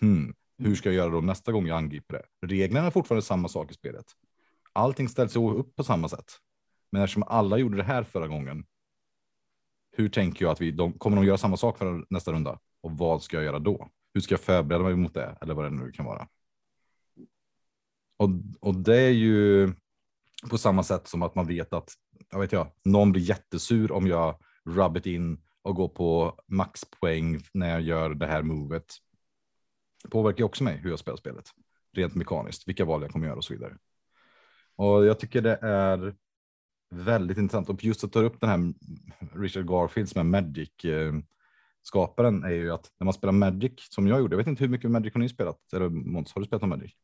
Hmm, 0.00 0.34
hur 0.58 0.74
ska 0.74 0.88
jag 0.88 0.96
göra 0.96 1.10
då 1.10 1.20
nästa 1.20 1.52
gång 1.52 1.66
jag 1.66 1.78
angriper 1.78 2.14
det? 2.14 2.46
Reglerna 2.46 2.86
är 2.86 2.90
fortfarande 2.90 3.22
samma 3.22 3.48
sak 3.48 3.70
i 3.70 3.74
spelet. 3.74 4.06
Allting 4.72 5.08
ställs 5.08 5.36
upp 5.36 5.76
på 5.76 5.84
samma 5.84 6.08
sätt. 6.08 6.32
Men 6.92 7.02
eftersom 7.02 7.22
alla 7.22 7.58
gjorde 7.58 7.76
det 7.76 7.82
här 7.82 8.02
förra 8.02 8.28
gången. 8.28 8.64
Hur 9.96 10.08
tänker 10.08 10.44
jag 10.44 10.52
att 10.52 10.60
vi 10.60 10.70
de, 10.70 10.92
kommer 10.92 11.16
de 11.16 11.26
göra 11.26 11.38
samma 11.38 11.56
sak 11.56 11.78
för 11.78 12.04
nästa 12.10 12.32
runda? 12.32 12.58
Och 12.80 12.90
vad 12.98 13.22
ska 13.22 13.36
jag 13.36 13.44
göra 13.44 13.58
då? 13.58 13.88
Hur 14.14 14.20
ska 14.20 14.32
jag 14.32 14.40
förbereda 14.40 14.84
mig 14.84 14.96
mot 14.96 15.14
det? 15.14 15.36
Eller 15.40 15.54
vad 15.54 15.64
det 15.64 15.70
nu 15.70 15.92
kan 15.92 16.04
vara. 16.04 16.28
Och, 18.20 18.30
och 18.60 18.74
det 18.74 18.96
är 18.96 19.10
ju 19.10 19.72
på 20.50 20.58
samma 20.58 20.82
sätt 20.82 21.08
som 21.08 21.22
att 21.22 21.34
man 21.34 21.46
vet 21.46 21.72
att 21.72 21.94
jag 22.30 22.40
vet 22.40 22.52
jag, 22.52 22.66
någon 22.84 23.12
blir 23.12 23.22
jättesur 23.22 23.92
om 23.92 24.06
jag 24.06 24.38
rub 24.64 24.96
it 24.96 25.06
in 25.06 25.42
och 25.62 25.74
går 25.74 25.88
på 25.88 26.40
maxpoäng 26.46 27.40
när 27.52 27.70
jag 27.70 27.80
gör 27.80 28.14
det 28.14 28.26
här 28.26 28.42
movet. 28.42 28.84
Påverkar 30.10 30.44
också 30.44 30.64
mig 30.64 30.76
hur 30.76 30.90
jag 30.90 30.98
spelar 30.98 31.16
spelet 31.16 31.44
rent 31.92 32.14
mekaniskt, 32.14 32.68
vilka 32.68 32.84
val 32.84 33.02
jag 33.02 33.10
kommer 33.10 33.26
göra 33.26 33.36
och 33.36 33.44
så 33.44 33.54
vidare. 33.54 33.76
Och 34.76 35.06
jag 35.06 35.18
tycker 35.18 35.42
det 35.42 35.58
är 35.62 36.14
väldigt 36.90 37.38
intressant 37.38 37.68
och 37.68 37.84
just 37.84 38.04
att 38.04 38.12
ta 38.12 38.20
upp 38.20 38.40
den 38.40 38.50
här 38.50 38.74
Richard 39.40 39.66
Garfield 39.66 40.08
som 40.08 40.20
är 40.20 40.40
Magic 40.40 40.70
skaparen 41.82 42.44
är 42.44 42.50
ju 42.50 42.72
att 42.72 42.92
när 42.98 43.04
man 43.04 43.14
spelar 43.14 43.32
Magic 43.32 43.72
som 43.76 44.06
jag 44.06 44.20
gjorde, 44.20 44.32
jag 44.32 44.38
vet 44.38 44.46
inte 44.46 44.64
hur 44.64 44.70
mycket 44.70 44.90
Magic 44.90 45.14
har 45.14 45.20
ni 45.20 45.28
spelat? 45.28 45.72
Eller 45.72 45.88
Måns, 45.88 46.32
har 46.32 46.40
du 46.40 46.46
spelat 46.46 46.62
någon 46.62 46.70
Magic? 46.70 46.96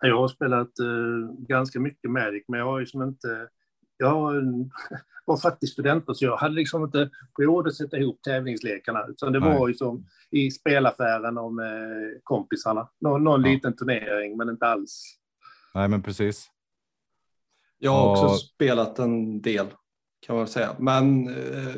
Jag 0.00 0.16
har 0.16 0.28
spelat 0.28 0.78
eh, 0.78 1.34
ganska 1.38 1.80
mycket 1.80 2.10
Magic, 2.10 2.44
men 2.48 2.60
jag 2.60 2.66
har 2.66 2.80
ju 2.80 2.86
som 2.86 3.02
inte... 3.02 3.48
Jag 3.96 4.20
var 5.24 5.36
faktiskt 5.36 5.72
student 5.72 6.04
så 6.16 6.24
jag 6.24 6.36
hade 6.36 6.54
liksom 6.54 6.84
inte 6.84 7.10
råd 7.40 7.66
att 7.66 7.74
sätta 7.74 7.96
ihop 7.96 8.22
tävlingslekarna. 8.22 9.06
Utan 9.08 9.32
det 9.32 9.40
Nej. 9.40 9.58
var 9.58 9.68
ju 9.68 9.74
som 9.74 10.06
i 10.30 10.50
spelaffären 10.50 11.38
och 11.38 11.54
med 11.54 11.90
kompisarna. 12.22 12.88
Någon, 13.00 13.24
någon 13.24 13.44
Ja. 13.44 13.48
liten 13.50 13.76
turnering, 13.76 14.36
men 14.36 14.48
inte 14.48 14.66
alls. 14.66 15.18
Nej, 15.74 15.88
men 15.88 16.02
precis. 16.02 16.50
Jag 17.78 17.90
har 17.90 18.10
också 18.10 18.28
spelat 18.36 18.98
en 18.98 19.40
del 19.40 19.66
kan 20.26 20.36
man 20.36 20.46
säga. 20.46 20.76
Men 20.78 21.28
eh, 21.28 21.74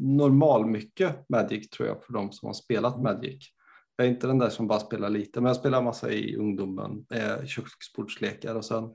normal 0.00 0.66
mycket 0.66 1.28
Magic 1.28 1.70
tror 1.70 1.88
jag 1.88 2.04
för 2.04 2.12
de 2.12 2.32
som 2.32 2.46
har 2.46 2.54
spelat 2.54 3.02
Magic. 3.02 3.52
Jag 4.00 4.06
är 4.06 4.10
inte 4.10 4.26
den 4.26 4.38
där 4.38 4.48
som 4.48 4.66
bara 4.66 4.80
spelar 4.80 5.10
lite, 5.10 5.40
men 5.40 5.48
jag 5.48 5.56
spelar 5.56 5.82
massa 5.82 6.10
i 6.10 6.36
ungdomen. 6.36 7.06
Eh, 7.10 7.44
köksbordslekar 7.44 8.54
och 8.54 8.64
sen 8.64 8.90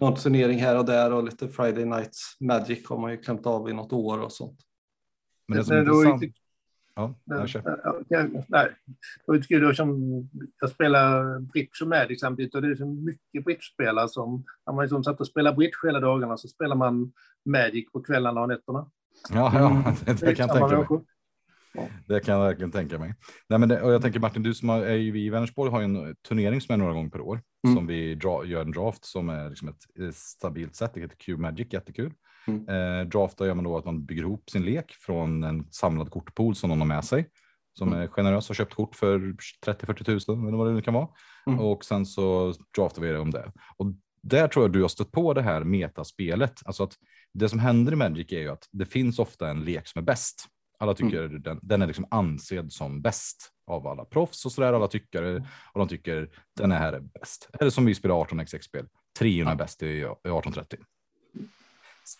någon 0.00 0.14
turnering 0.14 0.58
här 0.58 0.78
och 0.78 0.84
där 0.84 1.12
och 1.12 1.24
lite 1.24 1.48
Friday 1.48 1.84
Nights 1.84 2.36
Magic 2.40 2.88
har 2.88 2.98
man 2.98 3.10
ju 3.10 3.16
klämt 3.16 3.46
av 3.46 3.70
i 3.70 3.72
något 3.72 3.92
år 3.92 4.18
och 4.18 4.32
sånt. 4.32 4.58
Men 5.48 5.58
det 5.58 5.64
som 5.64 5.76
är 5.76 5.80
intressant. 5.80 6.22
Ja, 6.94 7.14
jag 7.24 7.38
Nej, 7.38 7.48
kör. 7.48 8.44
nej, 8.48 8.68
det 9.48 9.74
som 9.74 10.28
jag 10.60 10.70
spelar 10.70 11.38
bridge 11.40 11.82
och 11.82 11.88
Magic 11.88 12.20
samtidigt 12.20 12.54
och 12.54 12.62
det 12.62 12.68
är 12.68 12.74
så 12.74 12.86
mycket 12.86 13.44
bridge-spelare 13.44 14.08
som 14.08 14.44
när 14.66 14.74
man 14.74 14.84
liksom 14.84 15.04
satt 15.04 15.20
och 15.20 15.26
spelade 15.26 15.56
bridge 15.56 15.76
hela 15.86 16.00
dagarna 16.00 16.36
så 16.36 16.48
spelar 16.48 16.76
man 16.76 17.12
Magic 17.44 17.92
på 17.92 18.02
kvällarna 18.02 18.40
och 18.40 18.48
nätterna. 18.48 18.90
Ja, 19.30 19.52
ja, 19.54 19.94
det, 20.06 20.12
det 20.20 20.34
kan 20.34 20.48
jag 20.48 20.56
tänka 20.56 20.76
mig. 20.76 21.00
Det 22.06 22.20
kan 22.20 22.34
jag 22.34 22.44
verkligen 22.44 22.70
tänka 22.72 22.98
mig. 22.98 23.14
Nej, 23.48 23.58
men 23.58 23.68
det, 23.68 23.82
och 23.82 23.92
jag 23.92 24.02
tänker 24.02 24.20
Martin, 24.20 24.42
du 24.42 24.54
som 24.54 24.68
har, 24.68 24.82
är 24.82 24.94
ju, 24.94 25.10
vi 25.10 25.26
i 25.26 25.30
Vänersborg 25.30 25.70
har 25.70 25.80
ju 25.80 25.84
en 25.84 26.16
turnering 26.28 26.60
som 26.60 26.72
är 26.72 26.76
några 26.76 26.92
gånger 26.92 27.10
per 27.10 27.20
år 27.20 27.40
Mm. 27.66 27.76
som 27.76 27.86
vi 27.86 28.14
dra, 28.14 28.44
gör 28.44 28.62
en 28.62 28.70
draft 28.70 29.04
som 29.04 29.28
är 29.28 29.48
liksom 29.48 29.68
ett, 29.68 30.14
stabilt 30.14 30.76
sätt. 30.76 30.90
Det 30.94 31.00
heter 31.00 31.16
Cube 31.16 31.42
Magic, 31.42 31.66
jättekul. 31.72 32.12
Mm. 32.46 32.68
Eh, 32.68 33.06
draftar 33.08 33.46
gör 33.46 33.54
man 33.54 33.64
då 33.64 33.76
att 33.78 33.84
man 33.84 34.04
bygger 34.04 34.22
ihop 34.22 34.50
sin 34.50 34.62
lek 34.64 34.92
från 34.92 35.44
en 35.44 35.66
samlad 35.72 36.10
kortpool 36.10 36.54
som 36.54 36.70
någon 36.70 36.80
har 36.80 36.86
med 36.86 37.04
sig. 37.04 37.28
Som 37.78 37.88
Mm. 37.88 38.00
är 38.00 38.06
generös 38.06 38.50
och 38.50 38.56
köpt 38.56 38.74
kort 38.74 38.94
för 38.96 39.18
30-40 39.66 40.04
tusen 40.04 40.46
eller 40.48 40.56
vad 40.58 40.66
det 40.66 40.72
nu 40.72 40.82
kan 40.82 40.94
vara. 40.94 41.08
Mm. 41.46 41.60
Och 41.60 41.84
sen 41.84 42.06
så 42.06 42.54
draftar 42.76 43.02
vi 43.02 43.08
det 43.08 43.18
om 43.18 43.30
det. 43.30 43.52
Och 43.76 43.86
där 44.22 44.48
tror 44.48 44.64
jag 44.64 44.72
du 44.72 44.80
har 44.82 44.88
stött 44.88 45.12
på 45.12 45.34
det 45.34 45.42
här 45.42 45.64
metaspelet. 45.64 46.60
Alltså 46.64 46.82
att 46.82 46.94
det 47.34 47.48
som 47.48 47.58
händer 47.58 47.92
i 47.92 47.96
Magic 47.96 48.32
är 48.32 48.40
ju 48.40 48.48
att 48.48 48.68
det 48.72 48.86
finns 48.86 49.18
ofta 49.18 49.48
en 49.50 49.64
lek 49.64 49.88
som 49.88 49.98
är 49.98 50.02
bäst. 50.04 50.46
Alla 50.82 50.94
tycker 50.94 51.28
den, 51.28 51.60
den 51.62 51.82
är 51.82 51.86
liksom 51.86 52.06
ansedd 52.10 52.72
som 52.72 53.02
bäst 53.02 53.52
av 53.66 53.86
alla 53.86 54.04
proffs 54.04 54.46
och 54.46 54.52
sådär. 54.52 54.72
Alla 54.72 54.88
tyckare 54.88 55.36
och 55.72 55.78
de 55.78 55.88
tycker 55.88 56.30
den 56.56 56.72
här 56.72 56.92
är 56.92 57.00
bäst. 57.00 57.50
Eller 57.60 57.70
som 57.70 57.84
vi 57.84 57.94
spelar 57.94 58.14
18xx-spel. 58.14 58.86
Trion 59.18 59.48
är 59.48 59.54
bäst 59.54 59.82
i, 59.82 59.86
i 59.86 60.00
1830. 60.00 60.78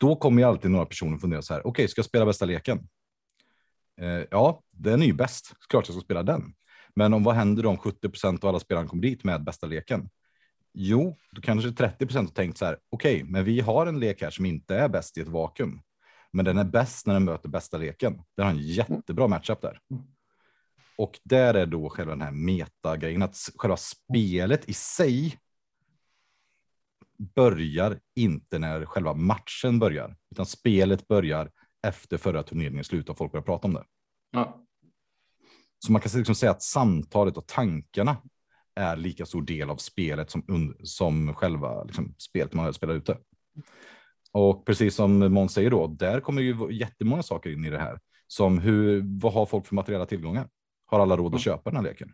Då 0.01 0.17
kommer 0.17 0.43
ju 0.43 0.49
alltid 0.49 0.71
några 0.71 0.87
personer 0.87 1.19
fundera 1.19 1.43
så 1.43 1.55
här. 1.55 1.61
Okej, 1.61 1.71
okay, 1.71 1.89
ska 1.89 1.99
jag 1.99 2.07
spela 2.07 2.27
bästa 2.27 2.45
leken? 2.45 2.89
Eh, 4.01 4.25
ja, 4.31 4.63
den 4.71 5.03
är 5.03 5.07
ju 5.07 5.13
bäst. 5.13 5.53
Klart 5.69 5.89
jag 5.89 5.95
ska 5.95 6.05
spela 6.05 6.23
den. 6.23 6.55
Men 6.95 7.15
om 7.15 7.25
vad 7.25 7.35
händer 7.35 7.67
om 7.67 7.79
70 7.79 8.09
procent 8.09 8.45
av 8.45 8.49
alla 8.49 8.61
spelare 8.61 8.87
kommer 8.87 9.03
dit 9.03 9.25
med 9.25 9.45
bästa 9.45 9.67
leken? 9.67 10.09
Jo, 10.75 11.19
då 11.33 11.41
kanske 11.41 11.73
30 11.73 12.07
procent 12.07 12.29
har 12.29 12.35
tänkt 12.35 12.59
så 12.59 12.65
här. 12.65 12.79
Okej, 12.91 13.15
okay, 13.17 13.31
men 13.31 13.45
vi 13.45 13.61
har 13.61 13.87
en 13.87 14.01
lek 14.01 14.23
här 14.23 14.31
som 14.31 14.47
inte 14.47 14.77
är 14.77 14.89
bäst 14.89 15.19
i 15.19 15.21
ett 15.21 15.29
vakuum, 15.29 15.81
men 16.33 16.45
den 16.45 16.59
är 16.59 16.65
bäst 16.65 17.07
när 17.07 17.15
den 17.15 17.25
möter 17.25 17.49
bästa 17.49 17.79
leken. 17.79 18.23
Den 18.37 18.47
har 18.47 18.53
en 18.53 18.59
jättebra 18.59 19.29
matchup 19.29 19.61
där. 19.61 19.81
Och 20.97 21.21
där 21.25 21.55
är 21.55 21.67
då 21.67 21.89
själva 21.89 22.13
den 22.13 22.23
här 22.23 22.31
metagrejen 22.31 23.23
att 23.23 23.37
själva 23.57 23.77
spelet 23.77 24.69
i 24.69 24.75
sig 24.75 25.39
börjar 27.35 28.01
inte 28.17 28.59
när 28.59 28.87
själva 28.87 29.15
matchen 29.15 29.79
börjar, 29.79 30.17
utan 30.31 30.47
spelet 30.47 31.09
börjar 31.09 31.51
efter 31.87 32.19
förra 32.19 32.43
turneringen 32.43 32.85
slut 32.85 33.09
och 33.09 33.19
folk 33.19 33.33
börjar 33.33 33.45
prata 33.45 33.69
om 33.69 33.75
det. 33.75 33.85
Ja. 34.31 34.59
Så 35.79 35.93
man 35.93 36.01
kan 36.01 36.19
liksom 36.19 36.35
säga 36.35 36.51
att 36.51 36.63
samtalet 36.63 37.37
och 37.37 37.47
tankarna 37.47 38.17
är 38.75 38.97
lika 38.97 39.27
stor 39.27 39.43
del 39.43 39.71
av 39.71 39.77
spelet 39.77 40.31
som, 40.31 40.75
som 40.83 41.35
själva 41.35 41.85
liksom, 41.85 42.15
spelet 42.19 42.55
man 42.55 42.75
spelar 42.75 42.95
ute. 42.95 43.19
Och 44.33 44.67
precis 44.67 44.95
som 44.95 45.19
Måns 45.19 45.53
säger 45.53 45.71
då, 45.71 45.87
där 45.87 46.21
kommer 46.21 46.43
ju 46.43 46.73
jättemånga 46.73 47.23
saker 47.23 47.51
in 47.51 47.65
i 47.65 47.71
det 47.71 47.79
här. 47.79 48.01
Som 48.27 48.59
hur, 48.59 49.03
vad 49.21 49.33
har 49.33 49.47
folk 49.47 49.67
för 49.67 49.75
materiella 49.75 50.07
tillgångar? 50.07 50.49
Har 50.87 51.01
alla 51.01 51.17
råd 51.17 51.35
att 51.35 51.41
köpa 51.41 51.71
den 51.71 51.77
här 51.77 51.83
leken? 51.83 52.13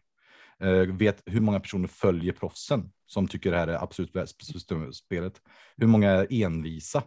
Uh, 0.65 0.97
vet 0.97 1.23
hur 1.27 1.41
många 1.41 1.61
personer 1.61 1.89
följer 1.89 2.33
proffsen 2.33 2.93
som 3.07 3.29
tycker 3.29 3.51
det 3.51 3.57
här 3.57 3.69
är 3.69 3.83
absolut 3.83 4.13
bäst 4.13 4.37
spelet? 4.95 5.43
Hur 5.77 5.87
många 5.87 6.11
är 6.11 6.43
envisa? 6.43 7.03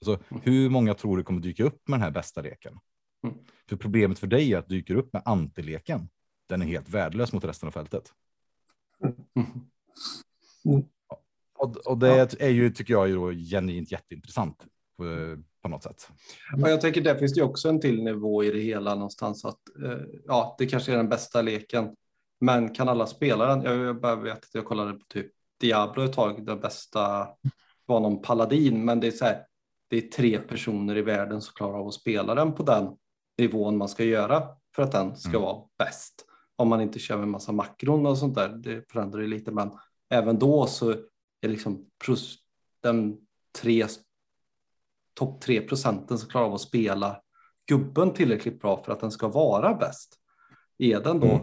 Alltså, 0.00 0.24
mm. 0.30 0.42
hur 0.44 0.70
många 0.70 0.94
tror 0.94 1.16
du 1.16 1.22
kommer 1.22 1.40
dyka 1.40 1.64
upp 1.64 1.88
med 1.88 1.98
den 1.98 2.04
här 2.04 2.10
bästa 2.10 2.40
leken? 2.40 2.78
Mm. 3.24 3.36
För 3.68 3.76
problemet 3.76 4.18
för 4.18 4.26
dig 4.26 4.54
är 4.54 4.58
att 4.58 4.68
dyker 4.68 4.94
upp 4.94 5.12
med 5.12 5.22
antileken. 5.24 6.08
Den 6.48 6.62
är 6.62 6.66
helt 6.66 6.88
värdelös 6.88 7.32
mot 7.32 7.44
resten 7.44 7.66
av 7.66 7.72
fältet. 7.72 8.12
Mm. 9.04 10.88
Och, 11.58 11.76
och, 11.76 11.98
det 11.98 12.16
ja. 12.16 12.26
är 12.38 12.48
ju, 12.48 12.70
tycker 12.70 12.94
jag, 12.94 13.10
är 13.10 13.50
genuint 13.50 13.92
jätteintressant 13.92 14.58
på, 14.98 15.04
på, 15.62 15.68
något 15.68 15.82
sätt. 15.82 16.08
Ja, 16.56 16.68
jag 16.68 16.80
tänker 16.80 17.00
där 17.00 17.14
finns 17.14 17.34
det 17.34 17.42
också 17.42 17.68
en 17.68 17.80
till 17.80 18.02
nivå 18.02 18.44
i 18.44 18.50
det 18.50 18.60
hela 18.60 18.94
någonstans 18.94 19.44
att 19.44 19.60
eh, 19.84 19.98
ja, 20.26 20.56
det 20.58 20.66
kanske 20.66 20.92
är 20.92 20.96
den 20.96 21.08
bästa 21.08 21.42
leken. 21.42 21.94
Men 22.40 22.74
kan 22.74 22.88
alla 22.88 23.06
spela 23.06 23.46
den? 23.46 23.62
Jag, 23.62 23.76
jag 23.76 24.00
bara 24.00 24.16
vet 24.16 24.38
att 24.38 24.54
jag 24.54 24.64
kollade 24.64 24.92
på 24.92 25.04
typ 25.08 25.32
Diablo 25.60 26.04
ett 26.04 26.12
tag. 26.12 26.46
Den 26.46 26.60
bästa 26.60 27.28
var 27.86 28.00
någon 28.00 28.22
paladin, 28.22 28.84
men 28.84 29.00
det 29.00 29.06
är 29.06 29.10
så 29.10 29.24
här. 29.24 29.44
Det 29.90 29.96
är 29.96 30.08
tre 30.08 30.38
personer 30.38 30.96
i 30.96 31.02
världen 31.02 31.40
som 31.40 31.54
klarar 31.54 31.78
av 31.78 31.88
att 31.88 31.94
spela 31.94 32.34
den 32.34 32.52
på 32.52 32.62
den 32.62 32.96
nivån 33.38 33.76
man 33.76 33.88
ska 33.88 34.04
göra 34.04 34.42
för 34.76 34.82
att 34.82 34.92
den 34.92 35.16
ska 35.16 35.30
mm. 35.30 35.42
vara 35.42 35.62
bäst. 35.78 36.24
Om 36.56 36.68
man 36.68 36.80
inte 36.80 36.98
kör 36.98 37.16
med 37.16 37.28
massa 37.28 37.52
makron 37.52 38.06
och 38.06 38.18
sånt 38.18 38.34
där, 38.34 38.48
det 38.48 38.92
förändrar 38.92 39.20
ju 39.20 39.26
lite, 39.26 39.50
men 39.50 39.70
även 40.10 40.38
då 40.38 40.66
så 40.66 40.94
är 41.40 41.48
liksom 41.48 41.86
den 42.82 43.18
tre 43.60 43.86
topp 45.14 45.40
tre 45.40 45.60
procenten 45.60 46.18
som 46.18 46.28
klarar 46.28 46.46
av 46.46 46.54
att 46.54 46.60
spela 46.60 47.20
gubben 47.66 48.12
tillräckligt 48.12 48.60
bra 48.60 48.84
för 48.84 48.92
att 48.92 49.00
den 49.00 49.10
ska 49.10 49.28
vara 49.28 49.74
bäst. 49.74 50.18
Är 50.78 51.00
den 51.00 51.20
då 51.20 51.26
mm. 51.26 51.42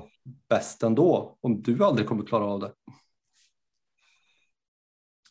bäst 0.49 0.83
ändå 0.83 1.37
om 1.41 1.61
du 1.61 1.83
aldrig 1.83 2.07
kommer 2.07 2.25
klara 2.25 2.45
av 2.45 2.59
det? 2.59 2.73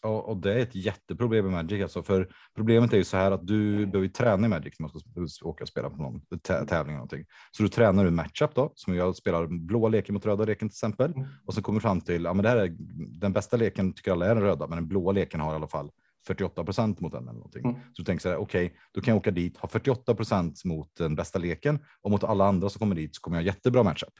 Och, 0.04 0.28
och, 0.28 0.36
det 0.36 0.54
är 0.54 0.58
ett 0.58 0.74
jätteproblem 0.74 1.44
med 1.44 1.52
Magic 1.52 1.82
alltså, 1.82 2.02
för 2.02 2.28
problemet 2.56 2.92
är 2.92 2.96
ju 2.96 3.04
så 3.04 3.16
här 3.16 3.30
att 3.30 3.46
du 3.46 3.86
behöver 3.86 4.08
träna 4.08 4.46
i 4.46 4.50
Magic 4.50 4.74
när 4.78 4.90
man 5.16 5.28
ska 5.28 5.48
åka 5.48 5.64
och 5.64 5.68
spela 5.68 5.90
på 5.90 5.96
någon 5.96 6.20
tävling 6.40 6.68
eller 6.76 6.92
någonting. 6.92 7.24
Så 7.50 7.62
du 7.62 7.68
tränar 7.68 8.06
en 8.06 8.14
matchup 8.14 8.54
då, 8.54 8.72
som 8.74 8.94
jag 8.94 9.16
spelar 9.16 9.46
blå 9.46 9.88
leken 9.88 10.14
mot 10.14 10.26
röda 10.26 10.44
leken 10.44 10.68
till 10.68 10.74
exempel. 10.74 11.12
Mm. 11.12 11.28
Och 11.46 11.54
så 11.54 11.62
kommer 11.62 11.80
fram 11.80 12.00
till, 12.00 12.24
ja 12.24 12.34
men 12.34 12.42
det 12.42 12.48
här 12.48 12.56
är 12.56 12.76
den 13.20 13.32
bästa 13.32 13.56
leken 13.56 13.92
tycker 13.92 14.12
alla 14.12 14.26
är 14.26 14.34
den 14.34 14.44
röda, 14.44 14.66
men 14.66 14.78
den 14.78 14.88
blåa 14.88 15.12
leken 15.12 15.40
har 15.40 15.52
i 15.52 15.56
alla 15.56 15.68
fall 15.68 15.90
48 16.26 16.64
procent 16.64 17.00
mot 17.00 17.12
den 17.12 17.22
eller 17.22 17.32
någonting. 17.32 17.64
Mm. 17.64 17.74
Så 17.74 18.02
du 18.02 18.04
tänker 18.04 18.22
så 18.22 18.28
här, 18.28 18.36
okej, 18.36 18.66
okay, 18.66 18.78
då 18.92 19.00
kan 19.00 19.12
jag 19.12 19.18
åka 19.18 19.30
dit, 19.30 19.56
ha 19.56 19.68
48 19.68 20.14
procent 20.14 20.64
mot 20.64 20.96
den 20.96 21.14
bästa 21.14 21.38
leken 21.38 21.78
och 22.02 22.10
mot 22.10 22.24
alla 22.24 22.46
andra 22.46 22.68
som 22.68 22.78
kommer 22.78 22.94
dit 22.94 23.16
så 23.16 23.20
kommer 23.20 23.36
jag 23.36 23.44
jättebra 23.46 23.82
matchup. 23.82 24.14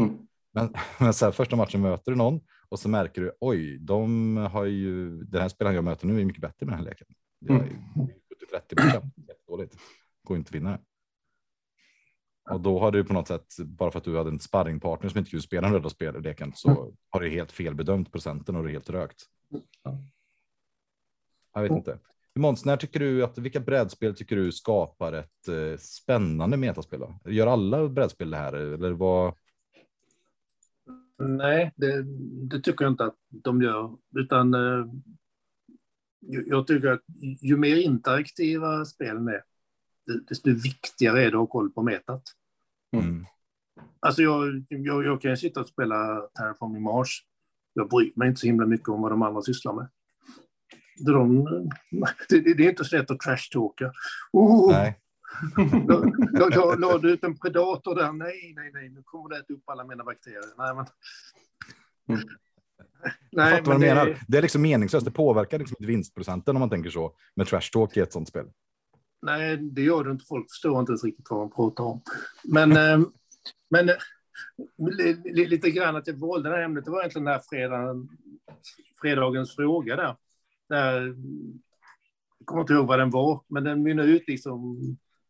Mm. 0.00 0.18
Men, 0.54 0.74
men 1.00 1.14
så 1.14 1.24
här, 1.24 1.32
första 1.32 1.56
matchen 1.56 1.80
möter 1.80 2.12
du 2.12 2.16
någon 2.16 2.40
och 2.68 2.78
så 2.78 2.88
märker 2.88 3.22
du, 3.22 3.36
oj, 3.40 3.78
de 3.78 4.36
har 4.36 4.64
ju, 4.64 5.24
den 5.24 5.42
här 5.42 5.48
spelaren 5.48 5.74
jag 5.74 5.84
möter 5.84 6.06
nu 6.06 6.20
är 6.20 6.24
mycket 6.24 6.42
bättre 6.42 6.66
med 6.66 6.72
den 6.72 6.78
här 6.78 6.84
leken. 6.84 7.06
Jag 7.38 7.56
är 7.56 8.60
30 8.60 8.76
procent, 8.76 9.14
jättedåligt. 9.28 9.76
Går 10.22 10.36
inte 10.36 10.48
att 10.48 10.54
vinna 10.54 10.70
det. 10.70 10.80
Och 12.50 12.60
då 12.60 12.80
har 12.80 12.90
du 12.90 13.04
på 13.04 13.12
något 13.12 13.28
sätt, 13.28 13.46
bara 13.64 13.90
för 13.90 13.98
att 13.98 14.04
du 14.04 14.16
hade 14.16 14.30
en 14.30 14.40
sparringpartner 14.40 15.10
som 15.10 15.18
inte 15.18 15.30
kunde 15.30 15.42
spela 15.42 15.62
den 15.62 15.72
röda 15.72 15.88
spelleken, 15.88 16.52
så 16.54 16.70
mm. 16.70 16.96
har 17.10 17.20
du 17.20 17.28
helt 17.28 17.52
felbedömt 17.52 18.12
procenten 18.12 18.56
och 18.56 18.62
du 18.62 18.68
är 18.68 18.72
helt 18.72 18.90
rökt. 18.90 19.22
Jag 21.54 21.62
vet 21.62 21.72
inte. 21.72 21.98
Måns, 22.34 22.64
när 22.64 22.76
tycker 22.76 23.00
du 23.00 23.24
att 23.24 23.38
vilka 23.38 23.60
brädspel 23.60 24.14
tycker 24.14 24.36
du 24.36 24.52
skapar 24.52 25.12
ett 25.12 25.48
eh, 25.48 25.78
spännande 25.78 26.56
metaspel? 26.56 27.00
Då? 27.00 27.30
Gör 27.30 27.46
alla 27.46 27.88
brädspel 27.88 28.30
det 28.30 28.36
här 28.36 28.52
eller 28.52 28.92
vad? 28.92 29.34
Nej, 31.18 31.72
det, 31.76 32.02
det, 32.50 32.60
tycker 32.60 32.84
jag 32.84 32.92
inte 32.92 33.04
att 33.04 33.16
de 33.28 33.62
gör. 33.62 33.96
Utan 34.16 34.54
eh, 34.54 34.86
jag 36.46 36.66
tycker 36.66 36.88
att 36.88 37.02
ju 37.40 37.56
mer 37.56 37.76
interaktiva 37.76 38.84
spelen 38.84 39.28
är, 39.28 39.42
desto 40.28 40.50
viktigare 40.50 41.22
är 41.24 41.30
det 41.30 41.36
att 41.36 41.40
ha 41.40 41.46
koll 41.46 41.70
på 41.70 41.82
metat. 41.82 42.22
Mm. 42.92 43.26
Alltså 44.00 44.22
jag, 44.22 44.64
jag, 44.68 45.04
jag 45.04 45.20
kan 45.20 45.36
sitta 45.36 45.60
och 45.60 45.68
spela 45.68 46.20
Terraforming 46.20 46.82
Mars. 46.82 47.24
Jag 47.72 47.88
bryr 47.88 48.12
mig 48.16 48.28
inte 48.28 48.40
så 48.40 48.46
himla 48.46 48.66
mycket 48.66 48.88
om 48.88 49.02
vad 49.02 49.12
de 49.12 49.22
andra 49.22 49.42
sysslar 49.42 49.72
med. 49.72 49.88
De, 51.06 51.44
det, 52.28 52.54
det 52.54 52.66
är 52.66 52.70
inte 52.70 52.84
så 52.84 52.96
lätt 52.96 53.10
att 53.10 53.20
trashtalka. 53.20 53.92
Oh, 54.32 54.72
Nej. 54.72 55.00
La 56.80 56.98
du 56.98 57.12
ut 57.12 57.24
en 57.24 57.38
predator 57.38 57.94
där? 57.94 58.12
Nej, 58.12 58.52
nej, 58.56 58.70
nej, 58.74 58.88
nu 58.88 59.02
kommer 59.04 59.28
det 59.28 59.36
äta 59.36 59.52
upp 59.52 59.68
alla 59.70 59.84
mina 59.84 60.04
bakterier. 60.04 60.42
Nej, 60.58 60.74
men... 60.74 60.86
Mm. 62.08 62.28
Nej, 63.32 63.62
men 63.66 63.80
det... 63.80 63.86
Menar. 63.86 64.18
det 64.28 64.38
är 64.38 64.42
liksom 64.42 64.62
meningslöst. 64.62 65.04
Det 65.04 65.10
påverkar 65.10 65.58
liksom 65.58 65.76
vinstprocenten 65.80 66.56
om 66.56 66.60
man 66.60 66.70
tänker 66.70 66.90
så 66.90 67.12
med 67.34 67.46
trash 67.46 67.70
talk 67.72 67.96
i 67.96 68.00
ett 68.00 68.12
sånt 68.12 68.28
spel. 68.28 68.46
Nej, 69.22 69.56
det 69.56 69.82
gör 69.82 70.04
det 70.04 70.10
inte. 70.10 70.24
Folk 70.24 70.50
förstår 70.50 70.80
inte 70.80 70.90
ens 70.90 71.04
riktigt 71.04 71.30
vad 71.30 71.40
man 71.40 71.50
pratar 71.50 71.84
om. 71.84 72.02
Men, 72.44 72.72
eh, 72.76 73.08
men 73.70 73.88
eh, 73.88 73.96
lite 75.24 75.70
grann 75.70 75.96
att 75.96 76.06
jag 76.06 76.14
valde 76.14 76.48
det 76.48 76.56
här 76.56 76.62
ämnet, 76.62 76.84
det 76.84 76.90
var 76.90 77.00
egentligen 77.00 77.24
den 77.24 77.34
här 77.34 77.42
fredagen, 77.48 78.08
fredagens 79.00 79.56
fråga 79.56 79.96
där. 79.96 80.16
där 80.68 81.16
jag 82.38 82.46
kommer 82.46 82.60
inte 82.60 82.72
ihåg 82.72 82.86
vad 82.86 82.98
den 82.98 83.10
var, 83.10 83.40
men 83.48 83.64
den 83.64 83.82
mynnade 83.82 84.08
ut 84.08 84.28
liksom 84.28 84.78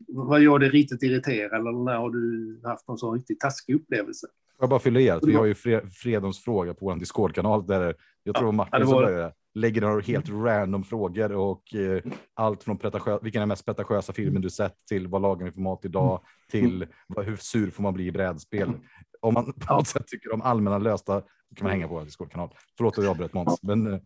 vad 0.09 0.41
gör 0.41 0.59
dig 0.59 0.69
riktigt 0.69 1.03
irriterad 1.03 1.61
eller 1.61 1.85
när 1.85 1.97
har 1.97 2.11
du 2.11 2.61
haft 2.65 2.89
någon 2.89 2.99
sån 2.99 3.15
riktigt 3.15 3.41
taskig 3.41 3.75
upplevelse? 3.75 4.27
Jag 4.59 4.69
bara 4.69 4.81
fylla 4.81 5.01
i 5.01 5.11
att 5.11 5.27
vi 5.27 5.35
har 5.35 5.45
ju 5.45 5.55
fredagens 6.03 6.45
fråga 6.45 6.75
på 6.75 6.87
vår 6.87 6.97
Discord-kanal 6.97 7.67
där 7.67 7.95
jag 8.23 8.35
tror 8.35 8.49
ja, 8.49 8.53
Martin 8.53 8.87
var... 8.87 9.23
som 9.23 9.33
lägger 9.55 9.81
några 9.81 10.01
helt 10.01 10.29
random 10.29 10.85
frågor 10.85 11.33
och 11.33 11.75
eh, 11.75 12.03
allt 12.35 12.63
från 12.63 12.79
vilken 13.23 13.43
är 13.43 13.47
mest 13.47 13.65
pretentiösa 13.65 14.13
filmen 14.13 14.43
du 14.43 14.51
sett 14.51 14.87
till 14.89 15.09
vad 15.09 15.23
lagar 15.23 15.47
ni 15.47 15.53
för 15.53 15.61
mat 15.61 15.85
idag 15.85 16.21
till 16.51 16.87
vad, 17.07 17.25
hur 17.25 17.37
sur 17.37 17.71
får 17.71 17.83
man 17.83 17.95
bli 17.95 18.07
i 18.07 18.13
brädspel. 18.13 18.73
Om 19.21 19.35
man 19.35 19.53
på 19.53 19.75
något 19.75 19.89
sätt 19.89 20.07
tycker 20.07 20.33
om 20.33 20.43
allmänna 20.43 20.79
lösta 20.79 21.21
kan 21.57 21.65
man 21.65 21.71
hänga 21.71 21.89
på 21.89 21.95
vår 21.95 22.05
Discord-kanal. 22.05 22.55
Förlåt 22.77 22.99
att 22.99 23.05
jag 23.05 23.11
avbröt 23.11 23.33
Måns. 23.33 23.63
Men, 23.63 23.93
eh. 23.93 24.01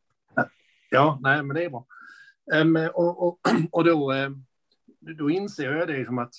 Ja, 0.90 1.18
nej, 1.22 1.42
men 1.42 1.56
det 1.56 1.64
är 1.64 1.70
bra. 1.70 1.86
Um, 2.54 2.76
och, 2.94 3.28
och, 3.28 3.38
och 3.72 3.84
då, 3.84 4.12
um, 4.12 4.44
då 5.00 5.30
inser 5.30 5.72
jag 5.72 5.88
det 5.88 6.06
som 6.06 6.18
att 6.18 6.34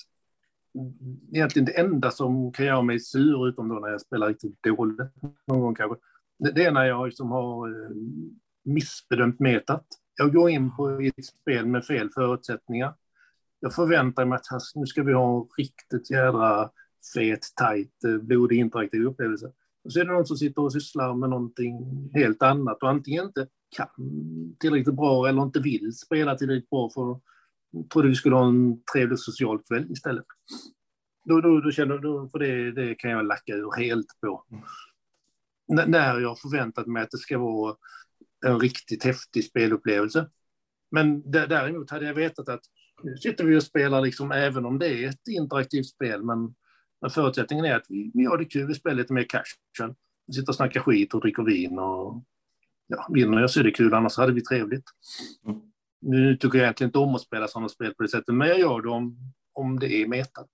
egentligen 1.33 1.65
det 1.65 1.79
enda 1.79 2.11
som 2.11 2.51
kan 2.51 2.65
göra 2.65 2.81
mig 2.81 2.99
sur, 2.99 3.47
utom 3.47 3.69
då 3.69 3.75
när 3.75 3.89
jag 3.89 4.01
spelar 4.01 4.27
riktigt 4.27 4.63
dåligt 4.63 4.99
någon 5.47 5.59
gång 5.59 5.75
kanske, 5.75 5.97
det 6.39 6.65
är 6.65 6.71
när 6.71 6.85
jag 6.85 7.05
liksom 7.05 7.31
har 7.31 7.67
eh, 7.67 7.89
missbedömt 8.63 9.39
metat. 9.39 9.85
Jag 10.15 10.33
går 10.33 10.49
in 10.49 10.75
på 10.75 10.89
ett 10.89 11.25
spel 11.25 11.65
med 11.65 11.85
fel 11.85 12.09
förutsättningar. 12.09 12.93
Jag 13.59 13.73
förväntar 13.73 14.25
mig 14.25 14.35
att 14.35 14.61
nu 14.75 14.85
ska 14.85 15.03
vi 15.03 15.13
ha 15.13 15.41
en 15.41 15.47
riktigt 15.57 16.11
jädra 16.11 16.69
fet, 17.13 17.45
tajt, 17.55 18.03
eh, 18.03 18.17
blodig 18.17 18.59
interaktiv 18.59 19.05
upplevelse. 19.05 19.51
Och 19.83 19.93
så 19.93 19.99
är 19.99 20.05
det 20.05 20.11
någon 20.11 20.25
som 20.25 20.37
sitter 20.37 20.61
och 20.61 20.73
sysslar 20.73 21.13
med 21.13 21.29
någonting 21.29 22.09
helt 22.13 22.43
annat 22.43 22.83
och 22.83 22.89
antingen 22.89 23.25
inte 23.25 23.47
kan 23.69 23.87
tillräckligt 24.59 24.95
bra 24.95 25.27
eller 25.27 25.43
inte 25.43 25.59
vill 25.59 25.93
spela 25.93 26.35
tillräckligt 26.35 26.69
bra 26.69 26.89
för 26.89 27.19
trodde 27.93 28.07
vi 28.07 28.15
skulle 28.15 28.35
ha 28.35 28.47
en 28.47 28.83
trevlig 28.93 29.19
social 29.19 29.59
kväll 29.63 29.91
istället. 29.91 30.25
Då, 31.25 31.41
då, 31.41 31.61
då 31.61 31.71
känner 31.71 31.97
då, 31.97 32.29
för 32.31 32.39
det, 32.39 32.71
det 32.71 32.95
kan 32.95 33.11
jag 33.11 33.25
lacka 33.25 33.53
ur 33.53 33.77
helt 33.77 34.07
på. 34.21 34.43
N 35.71 35.83
när 35.87 36.19
jag 36.19 36.39
förväntat 36.39 36.87
mig 36.87 37.03
att 37.03 37.11
det 37.11 37.17
ska 37.17 37.37
vara 37.37 37.75
en 38.45 38.59
riktigt 38.59 39.03
häftig 39.03 39.45
spelupplevelse. 39.45 40.29
Men 40.91 41.31
däremot 41.31 41.91
hade 41.91 42.05
jag 42.05 42.13
vetat 42.13 42.49
att 42.49 42.61
nu 43.03 43.17
sitter 43.17 43.45
vi 43.45 43.57
och 43.57 43.63
spelar 43.63 44.01
liksom, 44.01 44.31
även 44.31 44.65
om 44.65 44.79
det 44.79 44.87
är 44.87 45.09
ett 45.09 45.27
interaktivt 45.27 45.85
spel, 45.85 46.23
men, 46.23 46.55
men 47.01 47.09
förutsättningen 47.09 47.65
är 47.65 47.75
att 47.75 47.85
vi, 47.89 48.11
vi 48.13 48.25
har 48.25 48.37
det 48.37 48.45
kul, 48.45 48.67
vi 48.67 48.73
spelar 48.73 48.97
lite 48.97 49.13
mer 49.13 49.25
casual. 49.29 49.95
Vi 50.27 50.33
sitter 50.33 50.49
och 50.49 50.55
snackar 50.55 50.81
skit 50.81 51.13
och 51.13 51.21
dricker 51.21 51.43
vin 51.43 51.79
och 51.79 52.23
ja, 52.87 53.07
vinner 53.13 53.39
jag 53.39 53.51
så 53.51 53.59
är 53.59 53.63
det 53.63 53.71
kul, 53.71 53.93
annars 53.93 54.17
hade 54.17 54.33
vi 54.33 54.41
trevligt. 54.41 54.85
Mm. 55.45 55.61
Nu 56.01 56.35
tycker 56.35 56.57
jag 56.57 56.63
egentligen 56.63 56.87
inte 56.87 56.99
om 56.99 57.15
att 57.15 57.21
spela 57.21 57.47
sådana 57.47 57.69
spel 57.69 57.93
på 57.93 58.03
det 58.03 58.09
sättet, 58.09 58.35
men 58.35 58.47
jag 58.47 58.59
gör 58.59 58.81
det 58.81 58.89
om, 58.89 59.17
om 59.53 59.79
det 59.79 59.93
är 59.93 60.07
metat. 60.07 60.49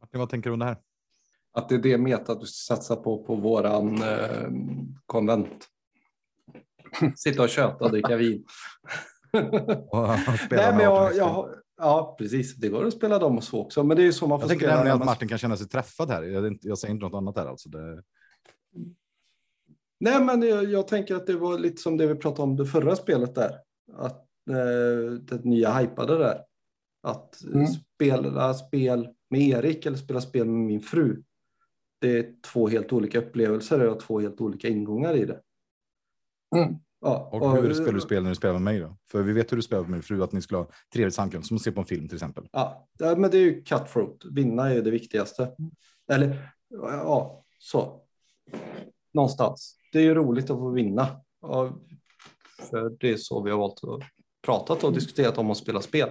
Martin, 0.00 0.20
vad 0.20 0.30
tänker 0.30 0.50
du 0.50 0.54
om 0.54 0.58
det 0.58 0.64
här? 0.64 0.76
Att 1.52 1.68
det 1.68 1.74
är 1.74 1.78
det 1.78 1.98
metat 1.98 2.40
du 2.40 2.46
satsar 2.46 2.96
på 2.96 3.24
på 3.24 3.34
våran 3.34 4.02
eh, 4.02 4.48
konvent. 5.06 5.68
Sitta 7.16 7.42
och 7.42 7.48
köta 7.48 7.84
och 7.84 7.90
dricka 7.90 8.16
vin. 8.16 8.44
Nej, 10.50 10.72
men 10.72 10.80
jag, 10.80 11.16
jag, 11.16 11.54
ja, 11.76 12.16
precis. 12.18 12.56
Det 12.56 12.68
går 12.68 12.86
att 12.86 12.94
spela 12.94 13.18
dem 13.18 13.36
och 13.36 13.44
så 13.44 13.60
också. 13.60 13.84
Men 13.84 13.96
det 13.96 14.02
är 14.02 14.04
ju 14.04 14.12
så 14.12 14.26
man 14.26 14.40
får 14.40 14.50
Jag 14.50 14.58
tänker 14.58 14.76
nämligen 14.76 15.00
att 15.00 15.06
Martin 15.06 15.28
kan 15.28 15.38
känna 15.38 15.56
sig 15.56 15.68
träffad 15.68 16.10
här. 16.10 16.22
Jag, 16.22 16.58
jag 16.60 16.78
säger 16.78 16.94
inte 16.94 17.06
något 17.06 17.14
annat 17.14 17.36
här 17.36 17.46
alltså. 17.46 17.68
Det... 17.68 18.02
Nej, 20.00 20.24
men 20.24 20.42
jag, 20.42 20.64
jag, 20.64 20.88
tänker 20.88 21.14
att 21.14 21.26
det 21.26 21.36
var 21.36 21.58
lite 21.58 21.82
som 21.82 21.96
det 21.96 22.06
vi 22.06 22.14
pratade 22.14 22.42
om 22.42 22.56
det 22.56 22.66
förra 22.66 22.96
spelet 22.96 23.34
där. 23.34 23.50
Att 23.92 24.26
eh, 24.50 25.12
det 25.12 25.44
nya 25.44 25.72
hypade 25.72 26.18
där. 26.18 26.44
Att 27.02 27.42
mm. 27.42 27.66
spela 27.66 28.54
spel 28.54 29.08
med 29.30 29.40
Erik 29.40 29.86
eller 29.86 29.96
spela 29.96 30.20
spel 30.20 30.46
med 30.46 30.66
min 30.66 30.80
fru. 30.80 31.22
Det 32.00 32.18
är 32.18 32.34
två 32.52 32.68
helt 32.68 32.92
olika 32.92 33.18
upplevelser 33.18 33.88
och 33.88 34.00
två 34.00 34.20
helt 34.20 34.40
olika 34.40 34.68
ingångar 34.68 35.14
i 35.14 35.24
det. 35.24 35.40
Mm. 36.56 36.74
Ja, 37.00 37.30
och, 37.32 37.42
och 37.42 37.56
hur 37.56 37.74
spelar 37.74 37.92
du 37.92 38.00
spel 38.00 38.22
när 38.22 38.30
du 38.30 38.36
spelar 38.36 38.54
med 38.54 38.62
mig 38.62 38.80
då? 38.80 38.96
För 39.10 39.22
vi 39.22 39.32
vet 39.32 39.52
hur 39.52 39.56
du 39.56 39.62
spelar 39.62 39.82
med 39.82 39.90
min 39.90 40.02
fru, 40.02 40.22
att 40.22 40.32
ni 40.32 40.42
skulle 40.42 40.58
ha 40.58 40.70
trevligt 40.92 41.14
samkväm, 41.14 41.42
som 41.42 41.56
att 41.56 41.62
se 41.62 41.72
på 41.72 41.80
en 41.80 41.86
film 41.86 42.08
till 42.08 42.16
exempel. 42.16 42.48
Ja, 42.52 42.88
men 42.98 43.30
det 43.30 43.38
är 43.38 43.42
ju 43.42 43.62
cutthroat. 43.62 44.24
Vinna 44.30 44.70
är 44.70 44.82
det 44.82 44.90
viktigaste. 44.90 45.50
Eller 46.12 46.50
ja, 46.68 47.44
så. 47.58 48.02
Någonstans. 49.14 49.76
Det 49.92 49.98
är 49.98 50.02
ju 50.02 50.14
roligt 50.14 50.50
att 50.50 50.58
få 50.58 50.70
vinna. 50.70 51.06
Ja, 51.40 51.78
för 52.58 52.96
det 53.00 53.10
är 53.10 53.16
så 53.16 53.42
vi 53.42 53.50
har 53.50 53.58
valt 53.58 53.84
att 53.84 54.00
prata 54.42 54.86
och 54.86 54.92
diskuterat 54.92 55.38
om 55.38 55.50
att 55.50 55.56
spela 55.56 55.80
spel. 55.80 56.10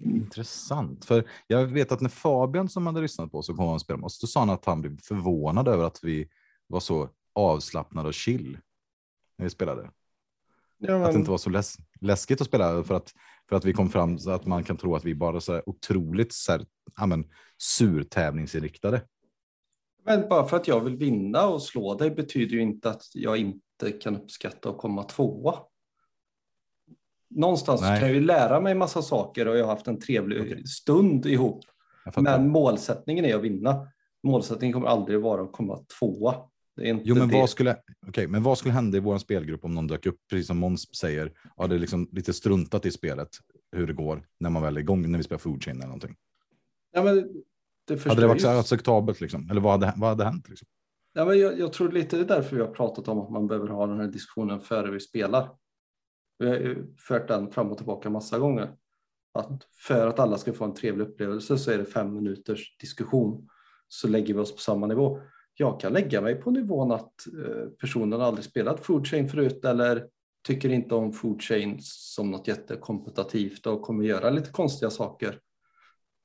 Intressant, 0.00 1.04
för 1.04 1.28
jag 1.46 1.66
vet 1.66 1.92
att 1.92 2.00
när 2.00 2.08
Fabian 2.08 2.68
som 2.68 2.86
hade 2.86 3.00
lyssnat 3.00 3.32
på 3.32 3.38
oss 3.38 3.48
och 3.48 3.56
kom 3.56 3.68
och 3.68 3.80
spela 3.80 3.96
med 3.96 4.04
oss, 4.04 4.20
då 4.20 4.26
sa 4.26 4.40
han 4.40 4.50
att 4.50 4.64
han 4.64 4.80
blev 4.80 5.00
förvånad 5.02 5.68
över 5.68 5.84
att 5.84 6.04
vi 6.04 6.28
var 6.66 6.80
så 6.80 7.08
avslappnade 7.32 8.08
och 8.08 8.14
chill 8.14 8.58
när 9.36 9.44
vi 9.46 9.50
spelade. 9.50 9.90
Ja, 10.78 10.92
men... 10.92 11.02
Att 11.02 11.12
det 11.12 11.18
inte 11.18 11.30
var 11.30 11.38
så 11.38 11.50
läs 11.50 11.76
läskigt 12.00 12.40
att 12.40 12.46
spela 12.46 12.84
för 12.84 12.94
att, 12.94 13.14
för 13.48 13.56
att 13.56 13.64
vi 13.64 13.72
kom 13.72 13.88
fram 13.88 14.18
så 14.18 14.30
att 14.30 14.46
man 14.46 14.64
kan 14.64 14.76
tro 14.76 14.94
att 14.94 15.04
vi 15.04 15.14
bara 15.14 15.40
så 15.40 15.62
otroligt 15.66 16.32
så 16.32 16.52
här, 16.52 16.66
ja, 16.96 17.06
men, 17.06 17.24
surtävlingsinriktade. 17.58 19.02
Men 20.10 20.28
bara 20.28 20.46
för 20.46 20.56
att 20.56 20.68
jag 20.68 20.80
vill 20.80 20.96
vinna 20.96 21.46
och 21.46 21.62
slå 21.62 21.94
dig 21.94 22.10
betyder 22.10 22.56
ju 22.56 22.62
inte 22.62 22.90
att 22.90 23.02
jag 23.14 23.36
inte 23.36 23.92
kan 24.00 24.16
uppskatta 24.16 24.70
att 24.70 24.78
komma 24.78 25.02
tvåa. 25.02 25.54
Någonstans 27.30 27.80
Nej. 27.80 28.00
kan 28.00 28.08
jag 28.08 28.14
ju 28.14 28.24
lära 28.24 28.60
mig 28.60 28.74
massa 28.74 29.02
saker 29.02 29.48
och 29.48 29.58
jag 29.58 29.64
har 29.64 29.74
haft 29.74 29.86
en 29.86 30.00
trevlig 30.00 30.40
okay. 30.40 30.64
stund 30.64 31.26
ihop. 31.26 31.64
Men 32.16 32.48
målsättningen 32.48 33.24
är 33.24 33.34
att 33.34 33.42
vinna. 33.42 33.88
Målsättningen 34.22 34.72
kommer 34.72 34.86
aldrig 34.86 35.20
vara 35.20 35.42
att 35.42 35.52
komma 35.52 35.78
tvåa. 35.98 36.34
jo, 36.76 37.14
men 37.14 37.28
vad, 37.30 37.50
skulle, 37.50 37.76
okay, 38.08 38.26
men 38.26 38.42
vad 38.42 38.58
skulle 38.58 38.74
hända 38.74 38.96
i 38.96 39.00
vår 39.00 39.18
spelgrupp 39.18 39.64
om 39.64 39.74
någon 39.74 39.86
dök 39.86 40.06
upp, 40.06 40.18
precis 40.30 40.46
som 40.46 40.58
Måns 40.58 40.96
säger, 40.96 41.32
ja, 41.56 41.66
det 41.66 41.74
är 41.74 41.78
liksom 41.78 42.08
lite 42.12 42.32
struntat 42.32 42.86
i 42.86 42.90
spelet, 42.90 43.28
hur 43.72 43.86
det 43.86 43.92
går 43.92 44.26
när 44.40 44.50
man 44.50 44.62
väl 44.62 44.76
är 44.76 44.80
igång, 44.80 45.10
när 45.10 45.18
vi 45.18 45.24
spelar 45.24 45.38
food 45.38 45.64
chain 45.64 45.76
eller 45.76 45.86
någonting. 45.86 46.16
Ja, 46.92 47.02
men 47.02 47.42
det 47.94 48.08
hade 48.08 48.20
det 48.20 48.26
varit 48.26 48.42
just... 48.42 48.60
acceptabelt 48.60 49.20
liksom? 49.20 49.50
Eller 49.50 49.60
vad 49.60 49.72
hade, 49.72 49.94
vad 49.96 50.08
hade 50.08 50.24
hänt? 50.24 50.48
Liksom? 50.48 50.68
Ja, 51.12 51.24
men 51.24 51.38
jag, 51.38 51.58
jag 51.58 51.72
tror 51.72 51.92
lite 51.92 52.16
det 52.16 52.22
är 52.22 52.36
därför 52.36 52.56
vi 52.56 52.62
har 52.62 52.68
pratat 52.68 53.08
om 53.08 53.18
att 53.18 53.30
man 53.30 53.46
behöver 53.46 53.68
ha 53.68 53.86
den 53.86 54.00
här 54.00 54.06
diskussionen 54.06 54.60
före 54.60 54.90
vi 54.90 55.00
spelar. 55.00 55.50
Vi 56.38 56.48
har 56.48 56.86
fört 56.98 57.28
den 57.28 57.50
fram 57.50 57.70
och 57.70 57.76
tillbaka 57.76 58.10
massa 58.10 58.38
gånger. 58.38 58.74
Att 59.34 59.66
för 59.86 60.06
att 60.06 60.18
alla 60.18 60.38
ska 60.38 60.52
få 60.52 60.64
en 60.64 60.74
trevlig 60.74 61.04
upplevelse 61.04 61.58
så 61.58 61.70
är 61.70 61.78
det 61.78 61.84
fem 61.84 62.14
minuters 62.14 62.76
diskussion. 62.80 63.48
Så 63.88 64.08
lägger 64.08 64.34
vi 64.34 64.40
oss 64.40 64.52
på 64.52 64.60
samma 64.60 64.86
nivå. 64.86 65.20
Jag 65.54 65.80
kan 65.80 65.92
lägga 65.92 66.20
mig 66.20 66.34
på 66.34 66.50
nivån 66.50 66.92
att 66.92 67.26
eh, 67.26 67.68
personen 67.80 68.20
aldrig 68.20 68.44
spelat 68.44 68.86
food 68.86 69.06
chain 69.06 69.28
förut 69.28 69.64
eller 69.64 70.06
tycker 70.46 70.68
inte 70.68 70.94
om 70.94 71.12
food 71.12 71.42
chain 71.42 71.78
som 71.82 72.30
något 72.30 72.48
jättekompetitivt 72.48 73.66
och 73.66 73.82
kommer 73.82 74.04
göra 74.04 74.30
lite 74.30 74.50
konstiga 74.50 74.90
saker. 74.90 75.38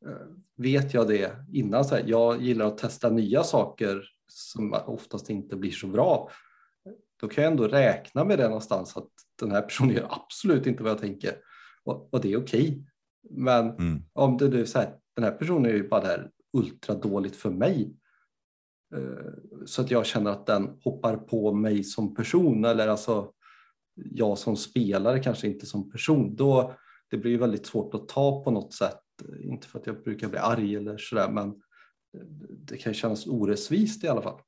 Eh, 0.05 0.27
vet 0.57 0.93
jag 0.93 1.07
det 1.07 1.31
innan, 1.53 1.85
så 1.85 1.95
här, 1.95 2.03
jag 2.07 2.41
gillar 2.41 2.65
att 2.65 2.77
testa 2.77 3.09
nya 3.09 3.43
saker 3.43 4.03
som 4.27 4.73
oftast 4.85 5.29
inte 5.29 5.55
blir 5.55 5.71
så 5.71 5.87
bra 5.87 6.29
då 7.21 7.27
kan 7.27 7.43
jag 7.43 7.51
ändå 7.51 7.67
räkna 7.67 8.23
med 8.23 8.39
det 8.39 8.47
någonstans 8.47 8.97
att 8.97 9.09
den 9.39 9.51
här 9.51 9.61
personen 9.61 9.95
gör 9.95 10.07
absolut 10.09 10.67
inte 10.67 10.83
vad 10.83 10.91
jag 10.91 10.99
tänker 10.99 11.35
och, 11.83 12.13
och 12.13 12.21
det 12.21 12.33
är 12.33 12.37
okej. 12.37 12.61
Okay. 12.61 12.83
Men 13.29 13.69
mm. 13.69 14.03
om 14.13 14.37
det 14.37 14.59
är 14.59 14.65
så 14.65 14.79
här, 14.79 14.95
den 15.15 15.23
här 15.23 15.31
personen 15.31 15.65
är 15.65 15.75
ju 15.75 15.87
bara 15.87 16.01
där 16.01 16.31
ultra 16.53 16.95
dåligt 16.95 17.35
för 17.35 17.49
mig. 17.49 17.95
Uh, 18.95 19.65
så 19.65 19.81
att 19.81 19.91
jag 19.91 20.05
känner 20.05 20.31
att 20.31 20.45
den 20.45 20.79
hoppar 20.83 21.17
på 21.17 21.53
mig 21.53 21.83
som 21.83 22.15
person 22.15 22.65
eller 22.65 22.87
alltså 22.87 23.31
jag 23.95 24.37
som 24.37 24.55
spelare 24.55 25.19
kanske 25.19 25.47
inte 25.47 25.65
som 25.65 25.91
person. 25.91 26.35
Då 26.35 26.73
det 27.09 27.17
blir 27.17 27.37
väldigt 27.37 27.65
svårt 27.65 27.93
att 27.93 28.07
ta 28.07 28.43
på 28.43 28.51
något 28.51 28.73
sätt. 28.73 28.99
Eh, 29.21 29.49
inte 29.49 29.67
för 29.67 29.79
att 29.79 29.87
jag 29.87 30.03
brukar 30.03 30.29
bli 30.29 30.39
arg 30.39 30.75
eller 30.75 30.97
sådär 30.97 31.31
men 31.31 31.61
det 32.49 32.77
kan 32.77 32.93
kännas 32.93 33.27
orättvist 33.27 34.03
i 34.03 34.07
alla 34.07 34.21
fall. 34.21 34.41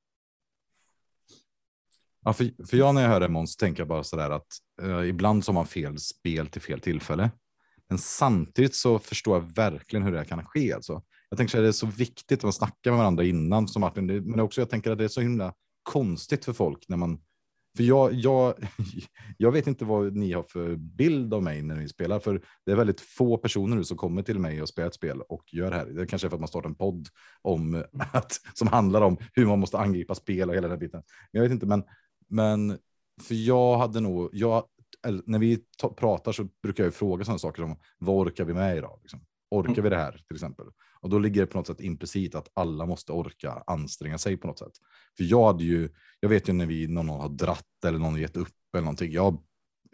Ja, 2.23 2.33
för, 2.33 2.65
för 2.67 2.77
jag 2.77 2.95
när 2.95 3.01
jag 3.01 3.09
hör 3.09 3.19
det 3.19 3.29
Måns 3.29 3.55
tänker 3.55 3.81
jag 3.81 3.87
bara 3.87 4.03
så 4.03 4.15
där 4.15 4.29
att 4.29 4.47
eh, 4.81 5.09
ibland 5.09 5.45
så 5.45 5.51
har 5.51 5.53
man 5.53 5.67
fel 5.67 5.99
spel 5.99 6.47
till 6.47 6.61
fel 6.61 6.79
tillfälle. 6.79 7.31
Men 7.89 7.97
samtidigt 7.97 8.75
så 8.75 8.99
förstår 8.99 9.37
jag 9.37 9.55
verkligen 9.55 10.03
hur 10.03 10.11
det 10.11 10.17
här 10.17 10.25
kan 10.25 10.45
ske. 10.45 10.73
Alltså. 10.73 11.03
Jag 11.29 11.37
tänker 11.37 11.57
att 11.57 11.63
det 11.63 11.67
är 11.67 11.71
så 11.71 11.87
viktigt 11.87 12.39
att 12.39 12.43
man 12.43 12.53
snackar 12.53 12.91
med 12.91 12.97
varandra 12.97 13.23
innan, 13.23 13.67
som 13.67 13.79
Martin, 13.79 14.05
men 14.05 14.39
också 14.39 14.61
jag 14.61 14.69
tänker 14.69 14.91
att 14.91 14.97
det 14.97 15.03
är 15.03 15.07
så 15.07 15.21
himla 15.21 15.53
konstigt 15.83 16.45
för 16.45 16.53
folk 16.53 16.89
när 16.89 16.97
man 16.97 17.19
för 17.77 17.83
jag, 17.83 18.13
jag, 18.13 18.53
jag 19.37 19.51
vet 19.51 19.67
inte 19.67 19.85
vad 19.85 20.15
ni 20.15 20.33
har 20.33 20.43
för 20.43 20.75
bild 20.75 21.33
av 21.33 21.43
mig 21.43 21.61
när 21.61 21.75
ni 21.75 21.89
spelar, 21.89 22.19
för 22.19 22.41
det 22.65 22.71
är 22.71 22.75
väldigt 22.75 23.01
få 23.01 23.37
personer 23.37 23.75
nu 23.75 23.83
som 23.83 23.97
kommer 23.97 24.21
till 24.21 24.39
mig 24.39 24.61
och 24.61 24.69
spelar 24.69 24.87
ett 24.87 24.93
spel 24.93 25.21
och 25.21 25.53
gör 25.53 25.69
det 25.69 25.75
här. 25.75 25.85
Det 25.85 26.07
kanske 26.07 26.27
är 26.27 26.29
för 26.29 26.37
att 26.37 26.41
man 26.41 26.47
startar 26.47 26.69
en 26.69 26.75
podd 26.75 27.07
om 27.41 27.83
att, 28.13 28.41
som 28.53 28.67
handlar 28.67 29.01
om 29.01 29.17
hur 29.33 29.45
man 29.45 29.59
måste 29.59 29.77
angripa 29.77 30.15
spel 30.15 30.49
och 30.49 30.55
hela 30.55 30.67
den 30.67 30.79
biten. 30.79 31.03
Men 31.31 31.41
jag 31.41 31.49
vet 31.49 31.51
inte, 31.51 31.65
men 31.65 31.83
men 32.29 32.77
för 33.21 33.35
jag 33.35 33.77
hade 33.77 33.99
nog, 33.99 34.29
jag, 34.33 34.63
när 35.25 35.39
vi 35.39 35.59
pratar 35.97 36.31
så 36.31 36.47
brukar 36.63 36.83
jag 36.83 36.93
fråga 36.93 37.25
sådana 37.25 37.39
saker 37.39 37.61
som 37.61 37.79
vad 37.97 38.27
orkar 38.27 38.45
vi 38.45 38.53
med 38.53 38.77
idag? 38.77 38.99
Liksom? 39.01 39.19
Orkar 39.51 39.71
mm. 39.71 39.83
vi 39.83 39.89
det 39.89 39.97
här 39.97 40.23
till 40.27 40.35
exempel? 40.35 40.65
Och 40.99 41.09
då 41.09 41.19
ligger 41.19 41.41
det 41.41 41.47
på 41.47 41.57
något 41.57 41.67
sätt 41.67 41.81
implicit 41.81 42.35
att 42.35 42.51
alla 42.53 42.85
måste 42.85 43.11
orka 43.11 43.63
anstränga 43.67 44.17
sig 44.17 44.37
på 44.37 44.47
något 44.47 44.59
sätt. 44.59 44.73
För 45.17 45.23
jag 45.23 45.45
hade 45.45 45.63
ju, 45.63 45.89
jag 46.19 46.29
vet 46.29 46.49
ju 46.49 46.53
när 46.53 46.65
vi 46.65 46.87
någon 46.87 47.09
har 47.09 47.29
dratt 47.29 47.85
eller 47.85 47.99
någon 47.99 48.19
gett 48.19 48.37
upp 48.37 48.55
eller 48.73 48.83
någonting. 48.83 49.11
Jag, 49.11 49.43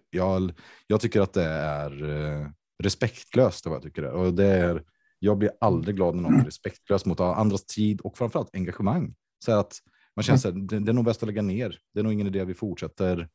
jag, 0.10 0.52
jag 0.88 1.02
tycker 1.02 1.22
att 1.22 1.34
det 1.34 1.44
är 1.44 2.10
eh, 2.10 2.48
respektlöst 2.84 3.66
vad 3.66 3.76
jag 3.76 3.84
tycker 3.84 4.02
det. 4.02 4.12
Och 4.12 4.34
det 4.34 4.46
är. 4.46 4.84
Jag 5.20 5.38
blir 5.38 5.52
aldrig 5.60 5.96
glad 5.96 6.16
när 6.16 6.22
någon 6.22 6.40
är 6.40 6.46
respektlös 6.46 7.06
mot 7.06 7.20
andras 7.20 7.66
tid 7.66 8.02
och 8.02 8.18
framförallt 8.18 8.56
engagemang. 8.56 9.16
Så 9.46 9.52
att 9.52 9.80
man 10.16 10.24
känner 10.24 10.48
att 10.48 10.70
det, 10.70 10.80
det, 10.80 10.92
är 10.92 10.94
nog 10.94 11.06
bäst 11.06 11.24
att 11.24 11.28
lägga 11.28 11.42
ner. 11.42 11.80
Det 11.94 12.00
är 12.00 12.04
nog 12.04 12.14
ingen 12.14 12.28
idé 12.28 12.40
att 12.40 12.48
vi 12.48 12.54
fortsätter. 12.54 13.30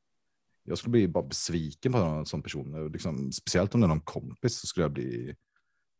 Jag 0.64 0.78
skulle 0.78 0.90
bli 0.90 1.08
bara 1.08 1.24
besviken 1.24 1.92
på 1.92 1.98
någon 1.98 2.26
sån 2.26 2.42
person. 2.42 2.92
Liksom, 2.92 3.32
speciellt 3.32 3.74
om 3.74 3.80
det 3.80 3.86
är 3.86 3.88
någon 3.88 4.00
kompis 4.00 4.60
så 4.60 4.66
skulle 4.66 4.84
jag 4.84 4.92
bli 4.92 5.34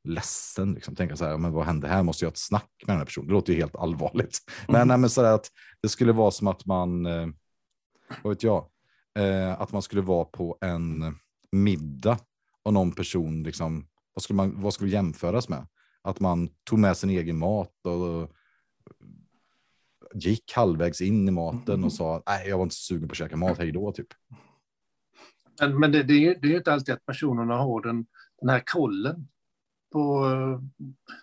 ledsen. 0.09 0.75
Liksom. 0.75 0.95
Tänka 0.95 1.17
så 1.17 1.25
här, 1.25 1.39
men 1.39 1.53
vad 1.53 1.67
hände 1.67 1.89
här? 1.89 2.03
Måste 2.03 2.25
jag 2.25 2.29
ha 2.29 2.33
ett 2.33 2.39
snack 2.39 2.71
med 2.87 2.95
den 2.95 2.99
här 2.99 3.05
personen? 3.05 3.27
Det 3.27 3.33
låter 3.33 3.53
ju 3.53 3.59
helt 3.59 3.77
allvarligt. 3.77 4.39
Mm. 4.69 4.79
Men, 4.79 4.89
nej, 4.89 4.99
men 4.99 5.11
så 5.11 5.25
att 5.25 5.49
det 5.83 5.89
skulle 5.89 6.13
vara 6.13 6.31
som 6.31 6.47
att 6.47 6.67
man, 6.67 7.07
eh, 7.07 7.27
vad 8.23 8.33
vet 8.33 8.43
jag, 8.43 8.69
eh, 9.19 9.61
att 9.61 9.73
man 9.73 9.83
skulle 9.83 10.03
vara 10.03 10.25
på 10.25 10.59
en 10.61 11.17
middag 11.53 12.19
och 12.63 12.73
någon 12.73 12.93
person, 12.93 13.43
liksom, 13.43 13.87
vad 14.15 14.23
skulle 14.23 14.37
man 14.37 14.63
vad 14.63 14.75
skulle 14.75 14.91
jämföras 14.91 15.49
med? 15.49 15.67
Att 16.03 16.21
man 16.21 16.49
tog 16.65 16.79
med 16.79 16.97
sin 16.97 17.11
egen 17.11 17.39
mat 17.39 17.87
och 17.87 18.33
gick 20.15 20.53
halvvägs 20.53 21.01
in 21.01 21.29
i 21.29 21.31
maten 21.31 21.85
och 21.85 21.93
sa 21.93 22.23
nej, 22.27 22.49
jag 22.49 22.57
var 22.57 22.63
inte 22.63 22.75
sugen 22.75 23.09
på 23.09 23.13
att 23.13 23.19
käka 23.19 23.37
mat, 23.37 23.59
hej 23.59 23.73
då 23.73 23.93
typ. 23.93 24.07
Men, 25.61 25.81
men 25.81 25.93
det, 25.93 26.03
det, 26.03 26.13
är 26.13 26.19
ju, 26.19 26.35
det 26.35 26.49
är 26.49 26.51
ju 26.51 26.57
inte 26.57 26.73
alltid 26.73 26.95
att 26.95 27.07
personerna 27.07 27.57
har 27.57 27.83
den, 27.83 28.07
den 28.41 28.49
här 28.49 28.63
kollen 28.67 29.29
på, 29.93 30.27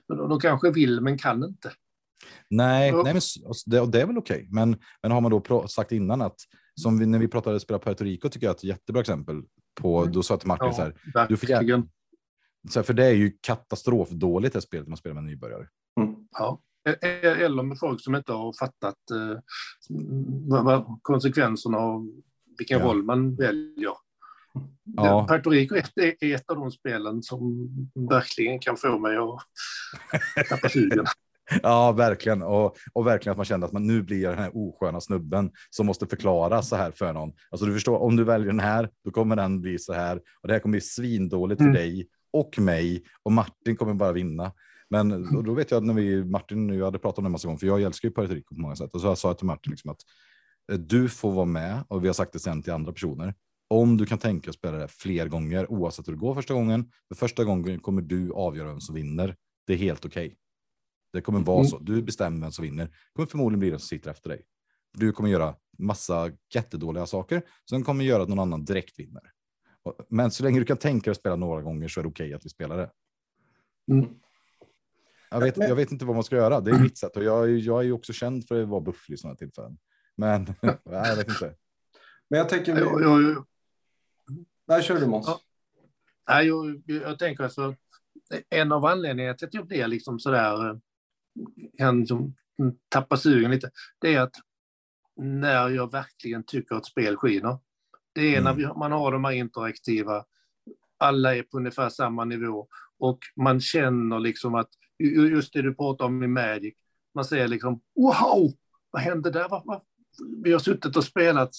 de 0.08 0.40
kanske 0.40 0.72
vill 0.72 1.02
men 1.02 1.18
kan 1.18 1.44
inte. 1.44 1.72
Nej, 2.50 2.92
nej 2.92 3.04
men 3.04 3.22
det, 3.66 3.92
det 3.92 4.02
är 4.02 4.06
väl 4.06 4.18
okej. 4.18 4.36
Okay. 4.38 4.48
Men, 4.52 4.78
men 5.02 5.12
har 5.12 5.22
man 5.22 5.32
då 5.32 5.68
sagt 5.68 5.92
innan 5.92 6.22
att 6.22 6.36
som 6.82 7.00
vi, 7.00 7.06
när 7.06 7.20
vi 7.20 7.28
pratade 7.28 7.60
spela 7.60 7.80
Puerto 7.80 8.04
Rico 8.04 8.30
tycker 8.30 8.48
jag 8.48 8.52
att 8.52 8.58
ett 8.58 8.64
jättebra 8.64 9.02
exempel 9.02 9.44
på, 9.82 10.00
Mm. 10.02 10.12
då 10.12 10.24
sa 10.24 10.34
jag 10.34 10.40
till 10.40 10.48
Martin 10.48 10.74
så 10.74 10.82
här, 10.82 10.96
Ja, 11.14 11.26
du 11.30 11.38
får 11.38 11.48
så 12.70 12.80
här, 12.80 12.84
för 12.84 12.94
det 12.94 13.06
är 13.06 13.12
ju 13.14 13.38
katastrofdåligt 13.42 14.54
det 14.54 14.62
spelet 14.62 14.88
man 14.88 14.98
spelar 14.98 15.14
med 15.14 15.24
nybörjare. 15.24 15.68
Mm. 16.02 16.16
Ja. 16.32 16.62
Eller 17.24 17.64
med 17.64 17.80
folk 17.80 18.02
som 18.02 18.16
inte 18.16 18.34
har 18.34 18.54
fattat 18.60 18.96
eh, 19.12 19.40
konsekvenserna 21.02 21.78
av 21.78 22.10
vilken 22.58 22.80
Ja. 22.80 22.86
roll 22.86 23.04
man 23.04 23.36
väljer. 23.36 23.94
Ja. 24.84 25.28
Puerto 25.30 25.50
Rico 25.50 25.76
är 25.76 26.34
ett, 26.34 26.50
av 26.50 26.56
de 26.56 26.72
spelen 26.72 27.24
som 27.24 27.70
verkligen 28.10 28.60
kan 28.60 28.78
få 28.78 29.00
mig 29.00 29.18
att 29.18 30.48
tappa 30.50 30.70
sugen. 30.70 31.06
Ja, 31.64 31.92
verkligen. 31.92 32.44
Och, 32.44 32.76
och 32.94 33.08
verkligen 33.08 33.32
att 33.32 33.38
man 33.38 33.46
kände 33.46 33.66
att 33.66 33.72
man 33.72 33.88
nu 33.88 34.02
blir 34.02 34.22
jag 34.22 34.32
den 34.32 34.44
här 34.44 34.52
osköna 34.54 35.02
snubben 35.02 35.52
som 35.70 35.86
måste 35.86 36.08
förklara 36.08 36.62
så 36.62 36.76
här 36.76 36.92
för 36.92 37.14
någon. 37.14 37.32
Alltså 37.50 37.66
du 37.66 37.74
förstår, 37.74 37.98
om 37.98 38.16
du 38.16 38.24
väljer 38.24 38.48
den 38.48 38.60
här, 38.60 38.90
då 39.04 39.12
kommer 39.12 39.36
den 39.36 39.62
bli 39.62 39.80
så 39.80 39.94
här. 39.94 40.16
Och 40.42 40.48
det 40.48 40.54
här 40.54 40.60
kommer 40.60 40.72
bli 40.72 40.82
svindåligt 40.82 41.58
för 41.60 41.66
Mm. 41.66 41.76
dig 41.76 42.08
och 42.34 42.60
mig. 42.60 43.04
Och 43.24 43.32
Martin 43.32 43.76
kommer 43.76 43.94
bara 43.94 44.12
vinna. 44.12 44.52
Men 44.90 45.36
och 45.38 45.44
då 45.44 45.54
vet 45.54 45.72
jag 45.72 45.78
att 45.78 45.84
när 45.84 45.94
vi, 45.94 46.24
Martin, 46.24 46.70
jag 46.70 46.86
hade 46.86 47.00
pratat 47.00 47.18
om 47.18 47.24
det 47.24 47.28
en 47.28 47.32
massa 47.32 47.48
gånger, 47.48 47.60
för 47.60 47.68
jag 47.68 47.82
älskar 47.82 48.10
ju 48.10 48.14
Puerto 48.14 48.34
Rico 48.34 48.56
på 48.56 48.62
många 48.62 48.76
sätt. 48.76 48.94
Och 48.94 49.02
så 49.02 49.16
sa 49.16 49.30
jag 49.30 49.38
till 49.38 49.48
Martin 49.48 49.72
liksom 49.72 49.92
att 49.92 50.00
eh, 50.72 50.78
du 50.78 51.10
får 51.10 51.32
vara 51.32 51.46
med, 51.46 51.84
och 51.88 52.04
vi 52.04 52.08
har 52.08 52.14
sagt 52.14 52.34
det 52.34 52.40
sen 52.40 52.62
till 52.64 52.74
andra 52.74 52.92
personer, 52.92 53.34
om 53.82 53.98
du 53.98 54.06
kan 54.06 54.18
tänka 54.18 54.50
att 54.50 54.56
spela 54.56 54.78
det 54.78 54.88
fler 54.88 55.28
gånger, 55.28 55.72
oavsett 55.72 56.08
hur 56.08 56.14
det 56.14 56.20
går 56.20 56.36
första 56.36 56.54
gången. 56.54 56.92
För 57.08 57.16
första 57.16 57.44
gången 57.44 57.80
kommer 57.80 58.02
du 58.02 58.32
avgöra 58.34 58.68
vem 58.68 58.82
som 58.82 58.96
vinner. 58.96 59.36
Det 59.68 59.74
är 59.74 59.78
helt 59.78 60.06
okej. 60.06 60.38
Det 61.14 61.22
kommer 61.22 61.40
vara 61.40 61.60
Mm. 61.60 61.68
så. 61.70 61.80
Du 61.80 62.02
bestämmer 62.02 62.42
vem 62.42 62.52
som 62.52 62.64
vinner. 62.64 62.86
Det 62.86 62.92
kommer 63.16 63.28
förmodligen 63.28 63.60
bli 63.60 63.70
den 63.70 63.80
som 63.80 63.88
sitter 63.88 64.12
efter 64.12 64.30
dig. 64.30 64.42
Du 64.94 65.12
kommer 65.12 65.30
göra 65.30 65.56
massa 65.78 66.32
jättedåliga 66.54 67.06
saker. 67.06 67.42
Sen 67.70 67.84
kommer 67.84 68.04
göra 68.06 68.24
att 68.24 68.30
någon 68.30 68.40
annan 68.40 68.66
direkt 68.66 69.00
vinner. 69.00 69.32
Men 70.10 70.32
så 70.32 70.44
länge 70.44 70.60
du 70.60 70.66
kan 70.66 70.78
tänka 70.78 71.04
dig 71.04 71.12
att 71.12 71.18
spela 71.18 71.36
några 71.36 71.62
gånger 71.62 71.88
så 71.88 72.00
är 72.00 72.04
det 72.04 72.10
okej 72.10 72.34
att 72.34 72.46
vi 72.46 72.50
spelar 72.50 72.78
det. 72.78 72.90
Mm. 73.92 74.10
Jag 75.32 75.40
vet, 75.40 75.58
jag 75.58 75.76
vet 75.76 75.92
inte 75.92 76.06
vad 76.06 76.16
man 76.16 76.24
ska 76.24 76.36
göra. 76.36 76.62
Det 76.62 76.72
är 76.72 76.80
mitt 76.80 76.98
sätt 76.98 77.18
och 77.18 77.24
jag, 77.24 77.44
är- 77.44 77.58
jag 77.58 77.80
är 77.80 77.84
ju 77.84 77.92
också 77.92 78.14
känd 78.14 78.48
för 78.48 78.62
att 78.64 78.68
vara 78.70 78.82
bufflig 78.82 79.16
i 79.16 79.18
sådana 79.18 79.36
tillfällen. 79.38 79.78
Men 80.16 80.54
jag 80.84 81.16
vet 81.16 81.30
inte. 81.30 81.56
Men 82.30 82.38
jag 82.40 82.50
tänker, 82.50 82.78
Jag, 82.78 82.98
vi... 82.98 83.04
jag, 83.04 83.46
där 84.68 84.82
kör 84.82 85.00
du 85.00 85.08
Måns. 85.08 85.28
Ja. 86.26 86.42
jag, 86.42 86.82
jag 86.86 87.20
tänker 87.20 87.44
alltså, 87.44 87.76
en 88.50 88.72
av 88.72 88.86
anledningarna 88.86 89.38
till 89.38 89.48
att 89.48 89.54
jag 89.54 89.68
blir 89.68 89.88
liksom 89.88 90.20
sådär, 90.20 90.70
eh, 90.70 90.76
kan 91.78 92.00
liksom 92.00 92.36
tappa 92.90 93.18
sugen 93.18 93.52
lite, 93.52 93.70
det 94.00 94.16
är 94.16 94.22
att 94.22 94.36
när 95.18 95.70
jag 95.70 95.92
verkligen 95.92 96.44
tycker 96.44 96.76
att 96.76 96.86
spel 96.86 97.18
skiner, 97.18 97.58
det 98.14 98.36
är 98.36 98.42
när 98.42 98.52
Mm. 98.52 98.58
vi, 98.58 98.80
man 98.80 98.92
har 98.92 99.12
de 99.12 99.24
här 99.26 99.32
interaktiva, 99.32 100.26
alla 100.98 101.36
är 101.36 101.44
på 101.44 101.58
ungefär 101.58 101.90
samma 101.90 102.26
nivå 102.26 102.68
och 102.98 103.20
man 103.36 103.62
känner 103.62 104.20
liksom 104.20 104.56
att, 104.56 104.70
ju- 105.00 105.30
just 105.30 105.54
det 105.54 105.62
du 105.62 105.76
pratar 105.76 106.06
om 106.06 106.24
i 106.24 106.28
Magic, 106.28 106.74
man 107.16 107.26
säger 107.26 107.48
liksom 107.48 107.82
wow, 107.96 108.52
vad 108.92 109.02
hände 109.02 109.32
där? 109.32 109.50
Vi 110.44 110.52
har 110.52 110.60
suttit 110.60 110.96
och 110.98 111.04
spelat, 111.04 111.52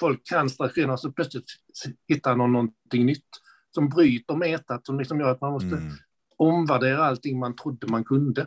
folk 0.00 0.26
kan 0.26 0.50
strategin 0.50 0.90
och 0.90 1.00
så 1.00 1.12
plötsligt 1.12 1.44
hittar 2.08 2.36
någon 2.36 2.52
någonting 2.52 3.06
nytt 3.06 3.28
som 3.74 3.88
bryter 3.88 4.36
metat, 4.36 4.86
som 4.86 4.98
liksom 4.98 5.20
gör 5.20 5.30
att 5.30 5.40
man 5.40 5.52
måste 5.52 5.76
Mm. 5.76 5.92
omvärdera 6.36 7.04
allting 7.04 7.38
man 7.38 7.56
trodde 7.56 7.86
man 7.86 8.04
kunde. 8.04 8.46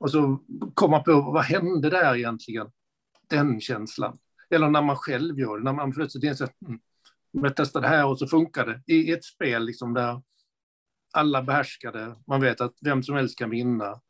Och 0.00 0.10
så 0.10 0.40
komma 0.74 1.00
på, 1.00 1.20
vad 1.20 1.44
hände 1.44 1.90
där 1.90 2.16
egentligen? 2.16 2.66
Den 3.28 3.60
känslan. 3.60 4.18
Eller 4.50 4.68
när 4.68 4.82
man 4.82 4.96
själv 4.96 5.38
gör 5.38 5.58
det, 5.58 5.64
när 5.64 5.72
man 5.72 5.92
plötsligt 5.92 6.24
inser, 6.24 6.48
mm, 6.66 6.80
om 7.34 7.44
jag 7.44 7.56
testar 7.56 7.80
det 7.80 7.88
här 7.88 8.06
och 8.06 8.18
så 8.18 8.26
funkar 8.26 8.66
det. 8.66 8.82
I 8.94 9.12
ett 9.12 9.24
spel 9.24 9.64
liksom 9.64 9.94
där 9.94 10.22
alla 11.12 11.42
behärskade, 11.42 12.16
man 12.26 12.40
vet 12.40 12.60
att 12.60 12.74
vem 12.80 13.02
som 13.02 13.16
helst 13.16 13.38
kan 13.38 13.50
vinna. 13.50 14.00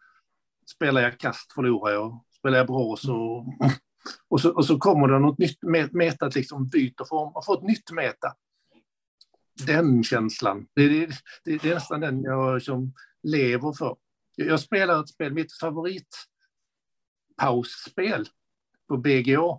Spelar 0.67 1.03
jag 1.03 1.19
kast 1.19 1.53
förlorar 1.53 1.93
jag, 1.93 2.25
spelar 2.39 2.59
jag 2.59 2.67
bra 2.67 2.97
så... 2.97 3.47
Och 4.29 4.41
så, 4.41 4.55
och 4.55 4.67
så 4.67 4.79
kommer 4.79 5.09
det 5.09 5.19
något 5.19 5.39
nytt, 5.39 5.63
met- 5.63 5.93
metat 5.93 6.35
liksom 6.35 6.69
byter 6.69 7.05
form 7.09 7.33
och 7.35 7.45
får 7.45 7.59
ett 7.59 7.65
nytt 7.65 7.91
meta. 7.91 8.35
Den 9.67 10.05
känslan, 10.05 10.67
det, 10.75 10.89
det, 10.89 11.07
det, 11.45 11.63
det 11.63 11.71
är 11.71 11.75
nästan 11.75 12.01
den 12.01 12.23
jag 12.23 12.63
som 12.63 12.93
lever 13.23 13.73
för. 13.73 13.97
Jag, 14.37 14.49
jag 14.49 14.61
spelar 14.61 15.01
ett 15.01 15.09
spel, 15.09 15.33
mitt 15.33 15.59
favoritpausspel 15.61 18.29
på 18.89 18.97
BGA 18.97 19.59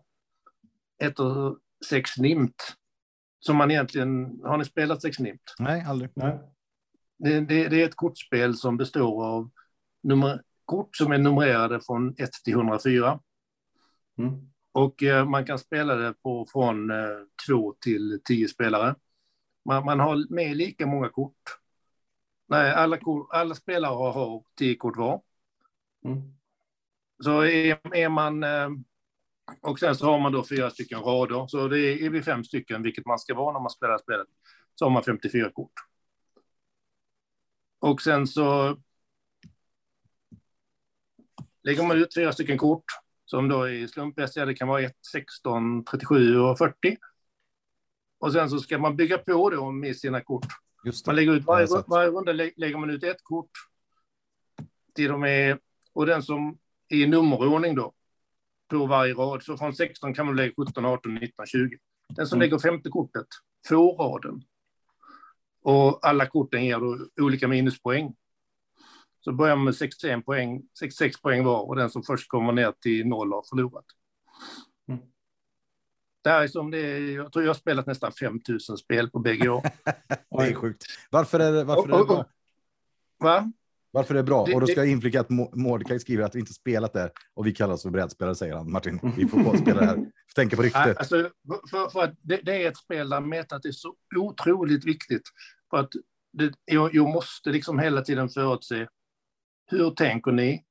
heter 1.00 1.56
Sex 1.90 2.18
Nimt. 2.18 2.76
Som 3.40 3.58
man 3.58 3.72
egentligen, 3.72 4.40
har 4.44 4.58
ni 4.58 4.66
spelat 4.66 5.02
Sex 5.02 5.20
Nimt? 5.20 5.54
Nej, 5.60 5.86
aldrig. 5.88 6.10
Nej. 6.16 6.40
Det, 7.18 7.40
det, 7.40 7.68
det 7.68 7.82
är 7.82 7.86
ett 7.86 7.96
kortspel 7.96 8.58
som 8.58 8.78
består 8.78 9.26
av 9.26 9.50
nummer, 10.04 10.42
kort 10.66 10.96
som 10.96 11.12
är 11.12 11.18
numrerade 11.18 11.82
från 11.82 12.16
1 12.18 12.30
till 12.44 12.54
104. 12.54 13.20
Mm. 14.18 14.50
Och 14.72 15.04
eh, 15.04 15.26
man 15.26 15.46
kan 15.46 15.60
spela 15.60 15.96
det 15.96 16.14
på, 16.14 16.46
från 16.52 16.92
eh, 16.92 17.18
2 17.48 17.76
till 17.80 18.22
10 18.26 18.48
spelare. 18.48 18.96
Man, 19.66 19.86
man 19.86 20.00
har 20.00 20.34
med 20.34 20.58
lika 20.58 20.86
många 20.86 21.10
kort. 21.10 21.60
Nej, 22.48 22.72
alla, 22.72 23.00
alla 23.30 23.56
spelare 23.56 23.94
har, 23.94 24.12
har 24.12 24.44
10 24.58 24.76
kort 24.76 24.98
var. 24.98 25.22
Mm. 26.06 26.22
Så 27.24 27.42
är, 27.42 27.96
är 27.96 28.10
man... 28.10 28.44
Eh, 28.44 28.70
och 29.62 29.80
sen 29.80 29.96
så 29.96 30.06
har 30.06 30.20
man 30.20 30.32
då 30.32 30.44
fyra 30.44 30.70
stycken 30.70 31.00
rader. 31.00 31.48
Så 31.48 31.68
det 31.68 31.80
är, 31.80 32.04
är 32.04 32.10
vi 32.10 32.22
fem 32.22 32.44
stycken, 32.44 32.84
vilket 32.84 33.06
man 33.06 33.20
ska 33.20 33.36
vara 33.36 33.54
när 33.54 33.60
man 33.60 33.70
spelar 33.70 33.98
spelet, 33.98 34.28
så 34.76 34.86
har 34.86 34.90
man 34.90 35.04
54 35.04 35.52
kort. 35.52 35.74
Och 37.80 38.02
sen 38.02 38.28
så 38.28 38.78
lägger 41.64 41.84
man 41.84 41.98
ut 41.98 42.14
fyra 42.16 42.32
stycken 42.32 42.58
kort 42.58 42.86
som 43.26 43.48
då 43.48 43.64
är 43.64 43.88
slumpmässiga. 43.88 44.46
Det 44.46 44.54
kan 44.56 44.68
vara 44.68 44.82
1, 44.82 44.94
16, 45.12 45.84
37 45.86 46.40
och 46.40 46.58
40. 46.58 46.98
Och 48.20 48.32
sen 48.34 48.50
så 48.50 48.60
ska 48.60 48.78
man 48.78 48.96
bygga 48.96 49.18
på 49.18 49.50
då 49.50 49.72
med 49.72 49.98
sina 49.98 50.22
kort. 50.22 50.46
Man 51.08 51.16
lägger 51.16 51.32
ut 51.34 51.46
varje, 51.46 51.68
varje 51.88 52.10
runda 52.10 52.32
lä- 52.34 52.52
lägger 52.58 52.78
man 52.78 52.90
ut 52.90 53.04
ett 53.04 53.24
kort. 53.24 53.50
Till 54.96 55.08
de 55.10 55.24
är, 55.24 55.60
och 55.94 56.06
den 56.06 56.24
som 56.24 56.58
är 56.90 56.98
i 56.98 57.08
nummerordning 57.08 57.76
då, 57.76 57.94
på 58.70 58.86
varje 58.86 59.14
rad. 59.14 59.44
Så 59.44 59.58
från 59.58 59.76
16 59.76 60.14
kan 60.14 60.26
man 60.26 60.36
lägga 60.36 60.54
17, 60.68 60.86
18, 60.86 61.16
19, 61.16 61.46
20. 61.46 61.78
Den 62.16 62.28
som 62.28 62.36
Mm. 62.38 62.46
lägger 62.46 62.60
femte 62.60 62.90
kortet 62.90 63.28
får 63.68 63.98
raden. 63.98 64.42
Och 65.62 66.08
alla 66.08 66.26
korten 66.26 66.66
ger 66.66 66.80
då 66.80 66.98
olika 67.22 67.48
minuspoäng. 67.48 68.16
Så 69.26 69.32
börjar 69.34 69.56
man 69.56 69.66
med 69.66 69.76
61 69.76 70.26
poäng, 70.26 70.62
66 70.80 71.22
poäng 71.22 71.44
var 71.44 71.62
och 71.68 71.76
den 71.76 71.90
som 71.90 72.04
först 72.04 72.30
kommer 72.30 72.54
ner 72.54 72.72
till 72.82 73.08
noll 73.08 73.32
har 73.34 73.44
förlorat. 73.50 73.86
Mm. 74.88 75.02
Det 76.24 76.30
här 76.30 76.44
är 76.44 76.48
som 76.48 76.72
det 76.72 76.78
är, 76.78 77.00
jag 77.16 77.32
tror 77.32 77.46
jag 77.46 77.50
har 77.50 77.56
spelat 77.56 77.86
nästan 77.86 78.12
5000 78.12 78.78
spel 78.78 79.10
på 79.10 79.20
BGA. 79.20 79.62
Det 80.38 80.44
är 80.48 80.54
sjukt. 80.54 80.84
Varför 81.12 81.40
är 81.40 81.52
det, 81.52 81.64
varför 81.64 81.84
är 81.84 81.88
det 81.88 81.94
Och- 81.94 82.02
och- 82.02 82.08
bra? 82.08 82.26
Va? 83.20 83.52
Varför 83.92 84.14
är 84.14 84.18
det 84.18 84.24
bra? 84.24 84.46
Det- 84.46 84.54
och 84.54 84.62
då 84.62 84.68
ska 84.68 84.76
det- 84.76 84.82
jag 84.82 84.92
inflika 84.92 85.20
att 85.22 85.30
Mo- 85.30 85.56
Mordecai 85.56 86.00
skriver 86.00 86.24
att 86.24 86.36
vi 86.36 86.40
inte 86.40 86.54
spelat 86.54 86.94
det 86.94 87.12
och 87.34 87.48
vi 87.48 87.52
kallas 87.54 87.84
för 87.84 87.90
brädspelare, 87.90 88.36
säger 88.36 88.56
han. 88.56 88.72
Martin, 88.72 89.00
vi 89.18 89.28
får 89.28 89.44
få 89.44 89.58
spela 89.58 89.80
det 89.82 89.86
här. 89.86 90.06
Tänka 90.36 90.56
på 90.56 90.62
ryktet. 90.62 90.98
Alltså, 90.98 91.30
för, 91.72 91.90
för 91.90 92.04
att 92.04 92.14
det, 92.22 92.38
det 92.44 92.64
är 92.64 92.68
ett 92.70 92.78
spel 92.78 93.10
där 93.10 93.22
metat 93.22 93.66
är 93.66 93.72
så 93.72 93.96
otroligt 94.16 94.86
viktigt. 94.86 95.24
För 95.70 95.78
att 95.78 95.92
det, 96.34 96.54
jag, 96.66 96.96
jag 96.96 97.10
måste 97.10 97.50
liksom 97.50 97.80
hela 97.80 98.02
tiden 98.02 98.30
förutse 98.30 98.88
hur 99.68 99.92
tänker 99.92 100.32
ni? 100.32 100.66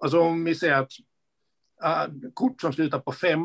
Alltså 0.00 0.20
om 0.20 0.44
vi 0.44 0.54
säger 0.54 0.82
att 0.82 0.92
ah, 1.82 2.06
kort 2.34 2.60
som 2.60 2.72
slutar 2.72 2.98
på 2.98 3.12
fem 3.12 3.40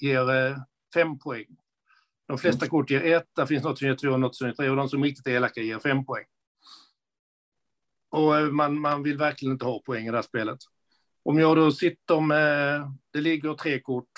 ger 0.00 0.30
eh, 0.30 0.56
fem 0.94 1.18
poäng. 1.18 1.46
De 2.26 2.38
flesta 2.38 2.68
kort 2.68 2.90
ger 2.90 3.04
ett, 3.04 3.28
där 3.36 3.46
finns 3.46 3.64
något 3.64 3.78
som 3.78 3.88
ger 3.88 3.94
två 3.94 4.08
och 4.08 4.20
något 4.20 4.36
som 4.36 4.46
ger 4.46 4.54
tre 4.54 4.68
och 4.68 4.76
de 4.76 4.88
som 4.88 5.02
är 5.02 5.06
riktigt 5.06 5.26
elaka 5.26 5.60
ger 5.60 5.78
fem 5.78 6.04
poäng. 6.04 6.24
Och 8.10 8.36
eh, 8.36 8.50
man, 8.50 8.80
man 8.80 9.02
vill 9.02 9.18
verkligen 9.18 9.52
inte 9.52 9.64
ha 9.64 9.82
poäng 9.82 10.06
i 10.06 10.10
det 10.10 10.16
här 10.16 10.22
spelet. 10.22 10.58
Om 11.22 11.38
jag 11.38 11.56
då 11.56 11.72
sitter 11.72 12.20
med, 12.20 12.82
det 13.10 13.20
ligger 13.20 13.54
tre 13.54 13.80
kort, 13.80 14.10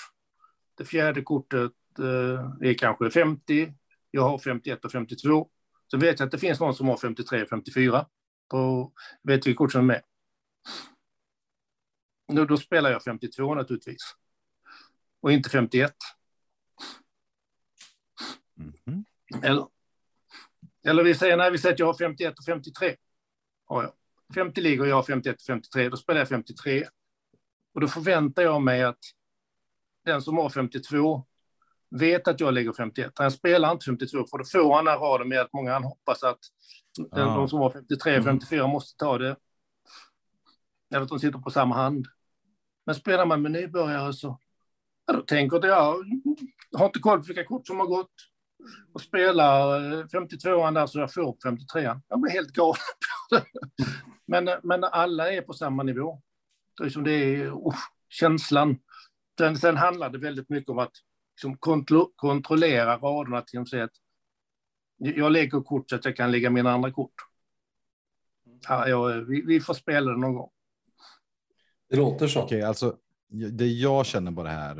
det 0.77 0.85
fjärde 0.85 1.21
kortet 1.21 1.71
eh, 1.99 2.69
är 2.69 2.73
kanske 2.73 3.09
50, 3.09 3.73
jag 4.11 4.21
har 4.21 4.37
51 4.37 4.85
och 4.85 4.91
52. 4.91 5.49
Så 5.91 5.97
vet 5.97 6.19
jag 6.19 6.25
att 6.25 6.31
det 6.31 6.37
finns 6.37 6.59
någon 6.59 6.75
som 6.75 6.87
har 6.87 6.97
53 6.97 7.41
och 7.41 7.49
54. 7.49 8.05
På, 8.47 8.91
vet 9.23 9.47
vilket 9.47 9.57
kort 9.57 9.71
som 9.71 9.81
är 9.81 9.85
med. 9.85 10.01
Då, 12.33 12.45
då 12.45 12.57
spelar 12.57 12.91
jag 12.91 13.03
52 13.03 13.55
naturligtvis. 13.55 14.15
Och 15.21 15.31
inte 15.31 15.49
51. 15.49 15.93
Mhm. 18.55 19.05
Eller, 19.43 19.67
eller 20.85 21.03
vi 21.03 21.15
säger, 21.15 21.37
nej, 21.37 21.51
vi 21.51 21.57
säger 21.57 21.73
att 21.73 21.79
jag 21.79 21.85
har 21.85 21.93
51 21.93 22.39
och 22.39 22.45
53. 22.45 22.95
Har 23.65 23.83
jag. 23.83 23.93
50 24.33 24.61
ligger 24.61 24.81
och 24.81 24.87
jag 24.87 24.95
har 24.95 25.03
51 25.03 25.35
och 25.35 25.41
53. 25.47 25.89
Då 25.89 25.97
spelar 25.97 26.19
jag 26.19 26.29
53. 26.29 26.85
Och 27.73 27.81
då 27.81 27.87
förväntar 27.87 28.43
jag 28.43 28.61
mig 28.61 28.83
att 28.83 28.99
den 30.05 30.21
som 30.21 30.37
har 30.37 30.49
52 30.49 31.25
vet 31.89 32.27
att 32.27 32.39
jag 32.39 32.53
lägger 32.53 32.73
51. 32.73 33.11
Han 33.15 33.31
spelar 33.31 33.71
inte 33.71 33.85
52, 33.85 34.25
för 34.31 34.37
då 34.37 34.43
får 34.43 34.75
han 34.75 34.85
den 34.85 34.93
här 34.93 34.99
raden 34.99 35.29
med 35.29 35.39
att 35.39 35.53
många 35.53 35.73
han 35.73 35.83
hoppas 35.83 36.23
att 36.23 36.39
Ah. 37.11 37.35
de 37.35 37.49
som 37.49 37.59
var 37.59 37.69
53 37.69 38.23
54 38.23 38.67
måste 38.67 38.97
ta 38.97 39.17
det. 39.17 39.35
Eller 40.91 41.01
att 41.01 41.09
de 41.09 41.19
sitter 41.19 41.39
på 41.39 41.49
samma 41.49 41.75
hand. 41.75 42.07
Men 42.85 42.95
spelar 42.95 43.25
man 43.25 43.41
med 43.41 43.51
nybörjare 43.51 44.13
så 44.13 44.39
ja, 45.05 45.13
då 45.13 45.21
tänker 45.21 45.67
jag, 45.67 46.05
jag 46.71 46.79
har 46.79 46.85
inte 46.85 46.99
koll 46.99 47.19
på 47.19 47.25
vilka 47.25 47.43
kort 47.43 47.67
som 47.67 47.79
har 47.79 47.87
gått 47.87 48.11
och 48.93 49.01
spelar 49.01 49.75
eh, 49.93 50.05
52an 50.05 50.73
där 50.73 50.87
så 50.87 50.99
jag 50.99 51.13
får 51.13 51.29
upp 51.29 51.43
53an. 51.45 52.01
Jag 52.07 52.21
blir 52.21 52.31
helt 52.31 52.51
galen. 52.51 52.81
men, 54.25 54.49
men 54.63 54.83
alla 54.83 55.31
är 55.31 55.41
på 55.41 55.53
samma 55.53 55.83
nivå. 55.83 56.21
Det 56.77 56.83
är, 56.83 56.89
som 56.89 57.03
det 57.03 57.11
är 57.11 57.51
oh, 57.51 57.75
känslan. 58.09 58.79
Sen, 59.37 59.57
sen 59.57 59.77
handlar 59.77 60.09
det 60.09 60.17
väldigt 60.17 60.49
mycket 60.49 60.69
om 60.69 60.79
att 60.79 60.91
liksom, 61.35 61.57
kontro, 61.57 62.11
kontrollera 62.15 62.97
raderna 62.97 63.41
till 63.41 63.81
att 63.81 63.91
jag 64.97 65.31
lägger 65.31 65.61
kort 65.61 65.89
så 65.89 65.95
att 65.95 66.05
jag 66.05 66.15
kan 66.15 66.31
lägga 66.31 66.49
mina 66.49 66.71
andra 66.71 66.91
kort. 66.91 67.13
Ja, 68.67 68.87
jag, 68.87 69.25
vi, 69.25 69.41
vi 69.41 69.59
får 69.59 69.73
spela 69.73 70.11
det 70.11 70.17
någon 70.17 70.33
gång. 70.33 70.49
Det 71.89 71.95
låter 71.95 72.27
så. 72.27 72.43
Okej, 72.43 72.61
alltså 72.61 72.95
det 73.51 73.67
jag 73.67 74.05
känner 74.05 74.31
på 74.31 74.43
det 74.43 74.49
här 74.49 74.77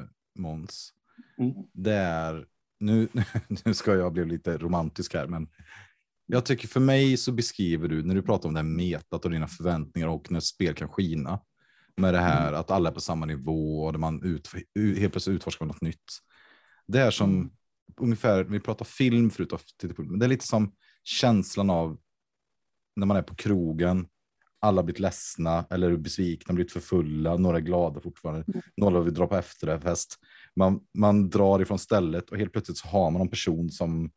eh, 0.00 0.04
Måns, 0.38 0.92
Mm. 1.38 1.54
det 1.72 1.92
är 1.94 2.46
nu, 2.80 3.08
nu 3.64 3.74
ska 3.74 3.94
jag 3.94 4.12
bli 4.12 4.24
lite 4.24 4.58
romantisk 4.58 5.14
här, 5.14 5.26
men 5.26 5.48
jag 6.26 6.46
tycker 6.46 6.68
för 6.68 6.80
mig 6.80 7.16
så 7.16 7.32
beskriver 7.32 7.88
du 7.88 8.02
när 8.02 8.14
du 8.14 8.22
pratar 8.22 8.48
om 8.48 8.54
det 8.54 8.60
här 8.60 8.64
metat 8.64 9.24
och 9.24 9.30
dina 9.30 9.48
förväntningar 9.48 10.08
och 10.08 10.30
när 10.30 10.40
spel 10.40 10.74
kan 10.74 10.88
skina 10.88 11.40
med 11.96 12.14
det 12.14 12.20
här 12.20 12.52
att 12.52 12.70
alla 12.70 12.88
är 12.88 12.92
på 12.94 13.00
samma 13.00 13.26
nivå 13.26 13.84
och 13.84 14.00
man 14.00 14.22
ut, 14.22 14.50
helt 14.98 15.12
plötsligt 15.12 15.36
utforskar 15.36 15.66
något 15.66 15.80
nytt. 15.80 16.04
Det 16.86 17.00
är 17.00 17.10
som 17.10 17.55
ungefär, 18.00 18.44
vi 18.44 18.60
pratar 18.60 18.84
film 18.84 19.30
förut, 19.30 19.52
men 19.96 20.18
det 20.18 20.26
är 20.26 20.28
lite 20.28 20.46
som 20.46 20.72
känslan 21.04 21.70
av 21.70 21.98
när 22.96 23.06
man 23.06 23.16
är 23.16 23.22
på 23.22 23.34
krogen, 23.34 24.06
alla 24.60 24.82
blivit 24.82 25.00
ledsna 25.00 25.66
eller 25.70 25.96
besvikna, 25.96 26.54
blivit 26.54 26.72
för 26.72 26.80
fulla, 26.80 27.36
några 27.36 27.56
är 27.56 27.60
glada 27.60 28.00
fortfarande, 28.00 28.44
några 28.76 29.00
vill 29.00 29.14
dra 29.14 29.26
på 29.26 29.36
efterfest. 29.36 30.18
Man, 30.56 30.80
man 30.98 31.30
drar 31.30 31.62
ifrån 31.62 31.78
stället 31.78 32.30
och 32.30 32.38
helt 32.38 32.52
plötsligt 32.52 32.78
så 32.78 32.88
har 32.88 33.10
man 33.10 33.22
en 33.22 33.28
person 33.28 33.70
som 33.70 34.10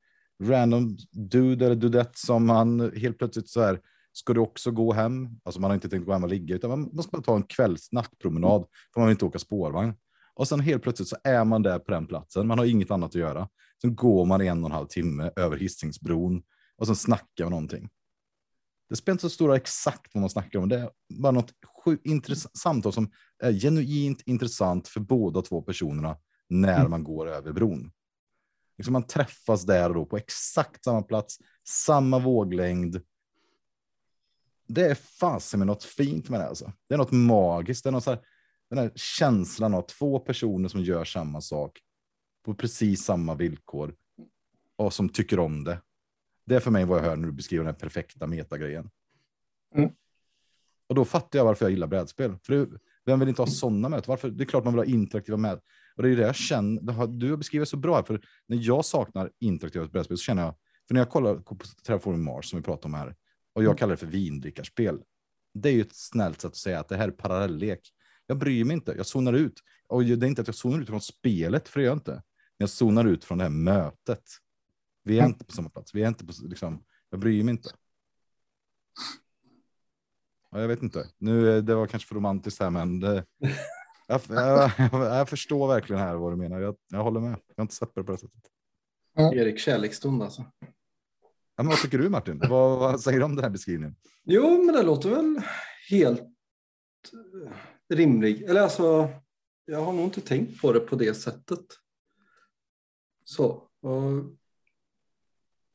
random 0.44 0.98
dude 1.12 1.66
eller 1.66 1.76
dudette 1.76 2.20
som 2.20 2.46
man 2.46 2.92
helt 2.96 3.18
plötsligt 3.18 3.50
så 3.50 3.62
här, 3.62 3.80
ska 4.12 4.34
du 4.34 4.40
också 4.40 4.72
gå 4.72 4.94
hem? 4.94 5.30
Alltså 5.44 5.62
man 5.62 5.70
har 5.70 5.76
inte 5.76 5.90
tänkt 5.90 6.06
gå 6.06 6.14
hem 6.14 6.24
och 6.24 6.30
ligga, 6.30 6.56
utan 6.56 6.70
man, 6.70 6.90
man 6.94 7.04
ska 7.04 7.22
ta 7.22 7.36
en 7.36 7.44
kvälls 7.44 7.92
nattpromenad, 7.92 8.66
för 8.94 9.00
man 9.00 9.08
vill 9.08 9.14
inte 9.14 9.26
åka 9.26 9.40
spårvagn. 9.40 9.94
Och 10.40 10.48
sen 10.48 10.60
helt 10.60 10.84
plötsligt 10.84 11.10
så 11.10 11.18
är 11.24 11.44
man 11.44 11.64
där 11.64 11.80
på 11.80 11.92
den 11.92 12.08
platsen, 12.08 12.48
man 12.48 12.60
har 12.60 12.66
inget 12.66 12.92
annat 12.92 13.10
att 13.10 13.16
göra. 13.16 13.50
Sen 13.82 13.96
går 13.96 14.26
man 14.26 14.42
en 14.42 14.64
och 14.64 14.70
en 14.70 14.76
halv 14.76 14.88
timme 14.88 15.32
över 15.36 15.58
Hisingsbron 15.58 16.44
och 16.78 16.86
sen 16.86 16.96
snackar 16.96 17.44
man 17.46 17.52
någonting. 17.52 17.90
Det 18.90 18.96
spelar 18.96 19.14
inte 19.14 19.22
så 19.22 19.30
stor 19.30 19.48
roll 19.48 19.56
exakt 19.56 20.14
vad 20.14 20.22
man 20.22 20.30
snackar 20.30 20.60
om. 20.60 20.70
Det 20.70 20.80
är 20.80 20.90
bara 21.10 21.32
något 21.32 21.54
intressant 22.04 22.58
samtal 22.58 22.94
som 22.94 23.12
är 23.40 23.54
genuint 23.54 24.22
intressant 24.26 24.88
för 24.88 25.00
båda 25.00 25.42
två 25.42 25.62
personerna 25.62 26.18
när 26.48 26.88
man 26.88 27.04
går 27.04 27.30
över 27.30 27.52
bron. 27.52 27.92
Liksom 28.78 28.94
man 28.94 29.08
träffas 29.08 29.64
där 29.64 29.90
och 29.90 29.96
då 29.96 30.06
på 30.06 30.18
exakt 30.18 30.84
samma 30.84 31.02
plats, 31.02 31.38
samma 31.68 32.20
våglängd. 32.20 33.02
Det 34.68 34.86
är 34.86 34.96
fasen 34.96 35.60
med 35.60 35.68
något 35.68 35.84
fint 35.84 36.30
med 36.30 36.40
det 36.40 36.48
alltså. 36.48 36.74
Det 36.88 36.94
är 36.94 36.98
något 36.98 37.12
magiskt. 37.12 37.84
Det 37.84 37.90
är 37.90 37.92
något 37.92 38.04
så 38.04 38.10
här, 38.10 38.20
den 38.70 38.80
här 38.80 38.92
känslan 38.96 39.74
av 39.74 39.82
två 39.82 40.20
personer 40.20 40.70
som 40.70 40.82
gör 40.82 41.06
samma 41.06 41.42
sak 41.42 41.80
på 42.46 42.54
precis 42.54 43.04
samma 43.04 43.36
villkor 43.36 43.96
och 44.76 44.94
som 44.94 45.10
tycker 45.10 45.40
om 45.40 45.64
det. 45.64 45.82
Det 46.46 46.56
är 46.56 46.60
för 46.60 46.72
mig 46.72 46.86
vad 46.86 46.98
jag 46.98 47.04
hör 47.04 47.16
när 47.16 47.28
du 47.28 47.32
beskriver 47.32 47.66
den 47.66 47.76
perfekta 47.76 48.28
metagrejen. 48.28 48.90
Mm. 49.76 49.90
Och 50.88 50.96
då 50.96 51.06
fattar 51.06 51.40
jag 51.40 51.46
varför 51.46 51.66
jag 51.66 51.72
gillar 51.72 51.88
brädspel. 51.88 52.38
För 52.44 52.54
det, 52.56 52.80
vem 53.06 53.20
vill 53.20 53.30
inte 53.30 53.42
ha 53.42 53.48
sådana 53.48 53.90
möten? 53.90 54.06
Varför? 54.08 54.30
Det 54.30 54.44
är 54.44 54.46
klart 54.46 54.64
man 54.64 54.74
vill 54.74 54.80
ha 54.80 54.86
interaktiva 54.86 55.38
möten. 55.38 55.64
Och 55.96 56.04
det 56.04 56.10
är 56.10 56.16
det 56.16 56.22
jag 56.22 56.36
känner. 56.36 57.08
Du 57.08 57.30
har 57.30 57.38
beskrivit 57.38 57.70
så 57.70 57.78
bra 57.78 57.96
här. 57.96 58.04
För 58.04 58.22
när 58.48 58.58
jag 58.62 58.86
saknar 58.86 59.32
interaktiva 59.40 59.88
brädspel 59.88 60.18
så 60.18 60.24
känner 60.24 60.44
jag. 60.44 60.56
För 60.88 60.94
när 60.94 61.02
jag 61.02 61.10
kollar 61.10 61.36
på 61.36 61.58
Terraforming 61.84 62.24
Mars 62.24 62.50
som 62.50 62.60
vi 62.60 62.64
pratar 62.64 62.90
om 62.90 62.94
här. 62.94 63.16
Och 63.54 63.64
jag 63.64 63.78
kallar 63.78 63.92
det 63.92 63.98
för 63.98 64.08
vindrickarspel. 64.08 65.02
Det 65.54 65.70
är 65.70 65.74
ju 65.74 65.82
ett 65.82 65.96
snällt 65.96 66.42
sätt 66.42 66.52
att 66.52 66.58
säga 66.58 66.80
att 66.80 66.88
det 66.88 66.98
här 66.98 67.08
är 67.08 67.12
parallellek. 67.12 67.94
Jag 68.30 68.38
bryr 68.38 68.66
mig 68.66 68.74
inte. 68.74 68.94
Jag 68.98 69.06
zonar 69.06 69.34
ut. 69.34 69.60
Och 69.88 70.04
det 70.04 70.26
är 70.26 70.30
inte 70.30 70.42
att 70.42 70.48
jag 70.48 70.56
zonar 70.56 70.82
ut 70.82 70.88
från 70.88 71.02
spelet, 71.02 71.68
för 71.68 71.80
det 71.80 71.84
gör 71.84 71.92
jag 71.92 71.98
inte. 71.98 72.12
Men 72.12 72.22
jag 72.58 72.70
zonar 72.70 73.06
ut 73.06 73.26
från 73.26 73.38
det 73.38 73.44
här 73.44 73.52
mötet. 73.52 74.24
Vi 75.04 75.20
är 75.20 75.26
inte 75.26 75.46
på 75.46 75.52
samma 75.52 75.70
plats. 75.70 75.96
Vi 75.96 76.04
är 76.04 76.08
inte 76.08 76.26
på, 76.26 76.34
liksom, 76.44 76.84
jag 77.10 77.20
bryr 77.20 77.44
mig 77.44 77.52
inte. 77.52 77.70
Ja, 80.52 80.62
jag 80.62 80.68
vet 80.68 80.84
inte. 80.84 81.08
Nu, 81.18 81.58
eh, 81.58 81.64
det 81.64 81.76
var 81.76 81.88
kanske 81.88 82.08
för 82.08 82.16
romantiskt 82.16 82.60
här, 82.60 82.70
men 82.70 83.00
det, 83.00 83.26
jag, 84.08 84.22
jag, 84.28 84.72
jag 84.92 85.30
förstår 85.30 85.68
verkligen 85.68 86.02
här 86.02 86.16
vad 86.16 86.34
du 86.34 86.38
menar. 86.38 86.60
Jag, 86.60 86.76
jag 86.90 87.04
håller 87.04 87.20
med. 87.20 87.32
Jag 87.48 87.54
har 87.58 87.62
inte 87.62 87.76
sett 87.76 87.94
på 87.94 88.00
det 88.00 88.06
på 88.06 88.12
det 88.12 88.18
sättet. 88.18 88.44
Erik 89.18 89.60
kärleksstund 89.60 90.24
alltså. 90.24 90.46
Ja, 91.56 91.64
men 91.64 91.68
vad 91.68 91.78
tycker 91.78 91.98
du 91.98 92.10
Martin? 92.10 92.40
Vad, 92.50 92.80
vad 92.80 93.02
säger 93.02 93.20
du 93.20 93.26
om 93.26 93.36
den 93.36 93.44
här 93.44 93.52
beskrivningen? 93.52 93.96
Jo, 94.24 94.64
men 94.64 94.76
det 94.76 94.84
låter 94.84 95.10
väl 95.10 95.42
helt 95.90 96.24
rimlig. 97.90 98.44
Eller 98.44 98.62
alltså, 98.62 99.10
jag 99.66 99.82
har 99.82 99.94
nog 99.94 100.04
inte 100.04 100.22
tänkt 100.22 100.62
på 100.62 100.74
det 100.74 100.80
på 100.80 100.96
det 100.96 101.14
sättet. 101.14 101.66
Så. 103.26 103.46
Och 103.82 104.38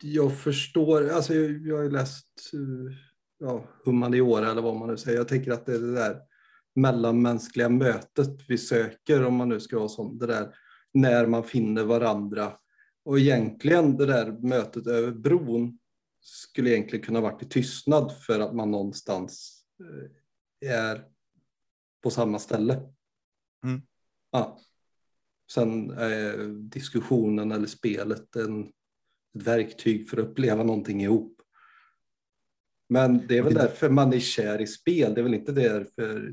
jag 0.02 0.38
förstår, 0.38 1.08
alltså 1.08 1.34
jag, 1.34 1.66
jag 1.66 1.76
har 1.76 1.82
ju 1.82 1.90
läst 1.90 2.50
ja, 3.38 3.64
humaniora 3.84 4.50
eller 4.50 4.62
vad 4.62 4.76
man 4.76 4.88
nu 4.88 4.96
säger. 4.96 5.18
Jag 5.18 5.28
tänker 5.28 5.52
att 5.52 5.66
det 5.66 5.74
är 5.74 5.78
det 5.78 5.94
där 5.94 6.20
mellanmänskliga 6.74 7.68
mötet 7.68 8.38
vi 8.48 8.58
söker 8.58 9.24
om 9.24 9.34
man 9.34 9.48
nu 9.48 9.60
ska 9.60 9.78
vara 9.78 9.88
sån. 9.88 10.18
Det 10.18 10.26
där 10.26 10.54
när 10.92 11.26
man 11.26 11.44
finner 11.44 11.84
varandra. 11.84 12.52
Och 13.04 13.18
egentligen 13.18 13.96
det 13.96 14.06
där 14.06 14.32
mötet 14.32 14.86
över 14.86 15.12
bron 15.12 15.78
skulle 16.20 16.70
egentligen 16.70 17.04
kunna 17.04 17.20
varit 17.20 17.42
i 17.42 17.48
tystnad 17.48 18.12
för 18.26 18.40
att 18.40 18.54
man 18.54 18.70
någonstans 18.70 19.62
eh, 19.80 20.70
är 20.70 21.04
på 22.04 22.10
samma 22.10 22.38
ställe. 22.38 22.74
Mm. 23.64 23.82
Ja. 24.30 24.60
Sen 25.52 25.90
är 25.90 26.46
diskussionen 26.68 27.52
eller 27.52 27.66
spelet 27.66 28.36
en, 28.36 28.64
ett 29.38 29.42
verktyg 29.42 30.10
för 30.10 30.16
att 30.18 30.24
uppleva 30.26 30.62
någonting 30.62 31.02
ihop. 31.02 31.42
Men 32.88 33.26
det 33.26 33.38
är 33.38 33.42
väl 33.42 33.54
därför 33.54 33.90
man 33.90 34.12
är 34.12 34.20
kär 34.20 34.60
i 34.60 34.66
spel. 34.66 35.14
Det 35.14 35.20
är 35.20 35.22
väl 35.22 35.34
inte 35.34 35.52
därför... 35.52 36.28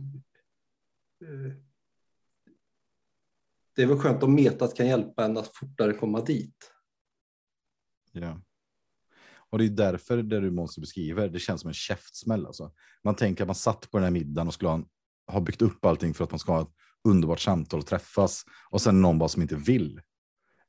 eh, 1.24 1.54
Det 3.76 3.82
är 3.82 3.88
väl 3.88 3.98
skönt 3.98 4.24
om 4.24 4.36
metat 4.36 4.76
kan 4.76 4.88
hjälpa 4.88 5.26
en 5.26 5.38
att 5.38 5.56
fortare 5.56 5.94
komma 5.94 6.22
dit. 6.22 6.72
Ja. 8.12 8.42
Och 9.52 9.58
det 9.58 9.66
är 9.66 9.70
därför 9.70 10.18
det 10.18 10.40
du 10.40 10.52
måste 10.52 10.82
beskriver, 10.82 11.30
det 11.30 11.40
känns 11.40 11.62
som 11.62 11.68
en 11.68 11.74
käftsmäll. 11.74 12.46
Alltså. 12.46 12.74
Man 13.04 13.16
tänker 13.16 13.44
att 13.44 13.48
man 13.48 13.56
satt 13.56 13.92
på 13.92 13.98
den 13.98 14.04
här 14.04 14.12
middagen 14.12 14.48
och 14.48 14.54
skulle 14.54 14.70
ha, 14.70 14.76
en, 14.76 14.86
ha 15.28 15.40
byggt 15.40 15.62
upp 15.62 15.86
allting 15.86 16.14
för 16.14 16.24
att 16.24 16.32
man 16.32 16.40
ska 16.40 16.52
ha 16.52 16.62
ett 16.62 16.72
underbart 17.04 17.40
samtal 17.40 17.80
och 17.80 17.86
träffas. 17.86 18.44
Och 18.70 18.82
sen 18.82 19.02
någon 19.02 19.20
bara 19.20 19.30
som 19.30 19.42
inte 19.42 19.56
vill. 19.56 20.02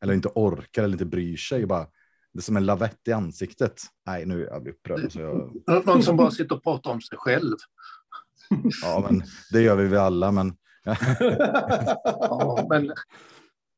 Eller 0.00 0.14
inte 0.14 0.28
orkar 0.34 0.82
eller 0.82 0.94
inte 0.94 1.04
bryr 1.04 1.36
sig. 1.36 1.66
Bara, 1.66 1.86
det 2.32 2.38
är 2.38 2.42
som 2.42 2.56
en 2.56 2.66
lavett 2.66 3.08
i 3.08 3.12
ansiktet. 3.12 3.82
Nej, 4.06 4.26
nu 4.26 4.42
är 4.46 4.50
jag 4.50 4.68
upprörd. 4.68 5.12
Så 5.12 5.20
jag, 5.20 5.52
Någon 5.86 6.02
som 6.02 6.16
bara 6.16 6.30
sitter 6.30 6.56
och 6.56 6.62
pratar 6.62 6.90
om 6.90 7.00
sig 7.00 7.18
själv. 7.18 7.56
ja, 8.82 9.06
men 9.10 9.22
det 9.50 9.62
gör 9.62 9.76
vi 9.76 9.86
väl 9.86 10.00
alla, 10.00 10.32
men 10.32 10.56
Ja, 12.04 12.66
men, 12.70 12.92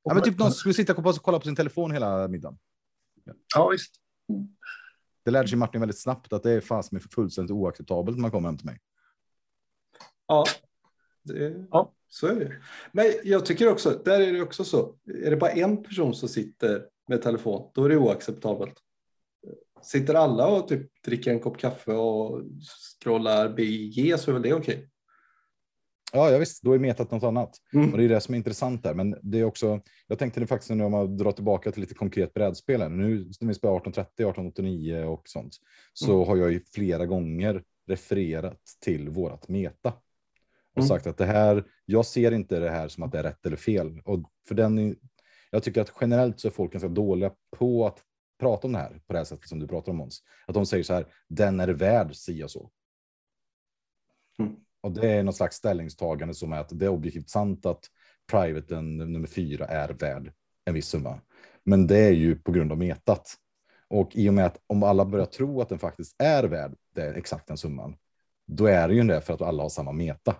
Ja, 0.04 0.14
men 0.14 0.22
typ 0.22 0.38
någon 0.38 0.52
skulle 0.52 0.74
sitta 0.74 0.94
och 0.94 1.22
kolla 1.22 1.38
på 1.38 1.44
sin 1.44 1.56
telefon 1.56 1.90
hela 1.90 2.28
middagen. 2.28 2.58
ja, 3.54 3.68
visst. 3.68 3.94
Det 5.24 5.30
lärde 5.30 5.48
sig 5.48 5.58
Martin 5.58 5.80
väldigt 5.80 6.00
snabbt 6.00 6.32
att 6.32 6.42
det 6.42 6.50
är 6.52 6.60
fast 6.60 6.92
med 6.92 7.02
fullständigt 7.02 7.50
oacceptabelt 7.50 8.16
när 8.16 8.22
man 8.22 8.30
kommer 8.30 8.48
hem 8.48 8.58
till 8.58 8.66
mig. 8.66 8.80
Ja, 10.26 10.44
det, 11.22 11.66
Ja. 11.70 11.92
så 12.08 12.26
är 12.26 12.34
det. 12.34 12.52
Men 12.92 13.06
jag 13.24 13.46
tycker 13.46 13.68
också, 13.68 14.00
där 14.04 14.20
är 14.20 14.32
det 14.32 14.42
också 14.42 14.64
så. 14.64 14.94
Är 15.24 15.30
det 15.30 15.36
bara 15.36 15.50
en 15.50 15.82
person 15.82 16.14
som 16.14 16.28
sitter 16.28 16.86
med 17.08 17.22
telefon, 17.22 17.70
då 17.74 17.84
är 17.84 17.88
det 17.88 17.96
oacceptabelt. 17.96 18.74
Sitter 19.82 20.14
alla 20.14 20.46
och 20.48 20.68
typ 20.68 21.02
dricker 21.04 21.30
en 21.30 21.40
kopp 21.40 21.58
kaffe 21.58 21.92
och 21.92 22.42
scrollar 23.00 23.48
BG 23.48 24.18
så 24.18 24.30
är 24.30 24.32
väl 24.32 24.42
det 24.42 24.54
okej. 24.54 24.88
Ja, 26.12 26.30
ja 26.30 26.38
visst, 26.38 26.62
då 26.62 26.72
är 26.72 26.78
metat 26.78 27.10
något 27.10 27.22
annat. 27.22 27.56
Mm. 27.74 27.92
Och 27.92 27.98
det 27.98 28.04
är 28.04 28.08
det 28.08 28.20
som 28.20 28.34
är 28.34 28.38
intressant 28.38 28.82
där. 28.82 28.94
Men 28.94 29.16
det 29.22 29.38
är 29.40 29.44
också, 29.44 29.80
jag 30.06 30.18
tänkte 30.18 30.40
det 30.40 30.46
faktiskt 30.46 30.70
nu 30.70 30.84
om 30.84 30.92
man 30.92 31.16
drar 31.16 31.32
tillbaka 31.32 31.70
till 31.72 31.80
lite 31.80 31.94
konkret 31.94 32.34
brädspel. 32.34 32.80
här. 32.80 32.88
Nu 32.88 33.08
när 33.40 33.48
vi 33.48 33.54
spelar 33.54 33.76
1830, 33.76 34.12
1889 34.12 35.04
och 35.04 35.22
sånt, 35.28 35.54
så 35.92 36.14
Mm. 36.14 36.28
har 36.28 36.36
jag 36.36 36.52
ju 36.52 36.60
flera 36.74 37.06
gånger 37.06 37.62
refererat 37.88 38.60
till 38.80 39.08
vårat 39.08 39.48
meta. 39.48 39.92
Och 40.74 40.78
Mm. 40.78 40.88
sagt 40.88 41.06
att 41.06 41.16
det 41.16 41.26
här, 41.26 41.64
jag 41.84 42.06
ser 42.06 42.32
inte 42.32 42.60
det 42.60 42.70
här 42.70 42.88
som 42.88 43.02
att 43.02 43.12
det 43.12 43.18
är 43.18 43.22
rätt 43.22 43.46
eller 43.46 43.56
fel. 43.56 44.00
Och 44.04 44.30
för 44.48 44.54
den, 44.54 44.96
Jag 45.50 45.62
tycker 45.62 45.80
att 45.80 45.92
generellt 46.00 46.40
så 46.40 46.48
är 46.48 46.52
folk 46.52 46.72
ganska 46.72 46.88
dåliga 46.88 47.32
på 47.56 47.86
att 47.86 48.02
prata 48.40 48.66
om 48.66 48.72
det 48.72 48.78
här 48.78 49.00
på 49.06 49.12
det 49.12 49.18
här 49.18 49.24
sättet 49.24 49.48
som 49.48 49.58
du 49.58 49.68
pratar 49.68 49.92
om 49.92 49.98
Måns. 49.98 50.22
Att 50.46 50.54
de 50.54 50.66
säger 50.66 50.84
så 50.84 50.94
här, 50.94 51.06
den 51.28 51.60
är 51.60 51.68
värd 51.68 52.16
si 52.16 52.42
och 52.44 52.50
så. 52.50 52.70
Mm. 54.38 54.56
Och 54.80 54.92
det 54.92 55.10
är 55.10 55.22
något 55.22 55.36
slags 55.36 55.56
ställningstagande 55.56 56.34
som 56.34 56.52
är 56.52 56.60
att 56.60 56.78
det 56.78 56.84
är 56.84 56.88
objektivt 56.88 57.28
sant 57.30 57.66
att 57.66 57.84
privaten 58.30 58.96
nummer 58.96 59.26
fyra 59.26 59.66
är 59.66 59.88
värd 59.88 60.32
en 60.64 60.74
viss 60.74 60.88
summa. 60.88 61.20
Men 61.64 61.86
det 61.86 61.98
är 61.98 62.12
ju 62.12 62.36
på 62.36 62.52
grund 62.52 62.72
av 62.72 62.78
metat. 62.78 63.34
Och 63.88 64.16
i 64.16 64.28
och 64.28 64.34
med 64.34 64.46
att 64.46 64.60
om 64.66 64.82
alla 64.82 65.04
börjar 65.04 65.26
tro 65.26 65.60
att 65.60 65.68
den 65.68 65.78
faktiskt 65.78 66.14
är 66.18 66.44
värd 66.44 66.74
det, 66.94 67.14
exakt 67.14 67.46
den 67.46 67.56
summan, 67.56 67.96
då 68.46 68.66
är 68.66 68.88
det 68.88 68.94
ju 68.94 69.02
det 69.02 69.20
för 69.20 69.34
att 69.34 69.42
alla 69.42 69.62
har 69.62 69.70
samma 69.70 69.92
meta. 69.92 70.36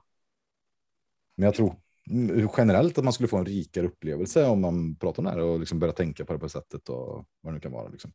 Men 1.37 1.45
jag 1.45 1.55
tror 1.55 1.77
mm, 2.11 2.49
generellt 2.57 2.99
att 2.99 3.05
man 3.05 3.13
skulle 3.13 3.29
få 3.29 3.37
en 3.37 3.47
rikare 3.47 3.87
upplevelse 3.87 4.47
om 4.47 4.61
man 4.61 4.97
pratar 4.97 5.19
om 5.21 5.25
det 5.25 5.31
här 5.31 5.41
och 5.41 5.61
liksom 5.61 5.79
börjar 5.79 5.95
tänka 5.95 6.25
på 6.25 6.33
det 6.33 6.39
på 6.39 6.49
sättet 6.49 6.89
och 6.89 7.25
vad 7.41 7.53
det 7.53 7.55
nu 7.55 7.61
kan 7.61 7.73
vara. 7.73 7.89
Liksom. 7.89 8.13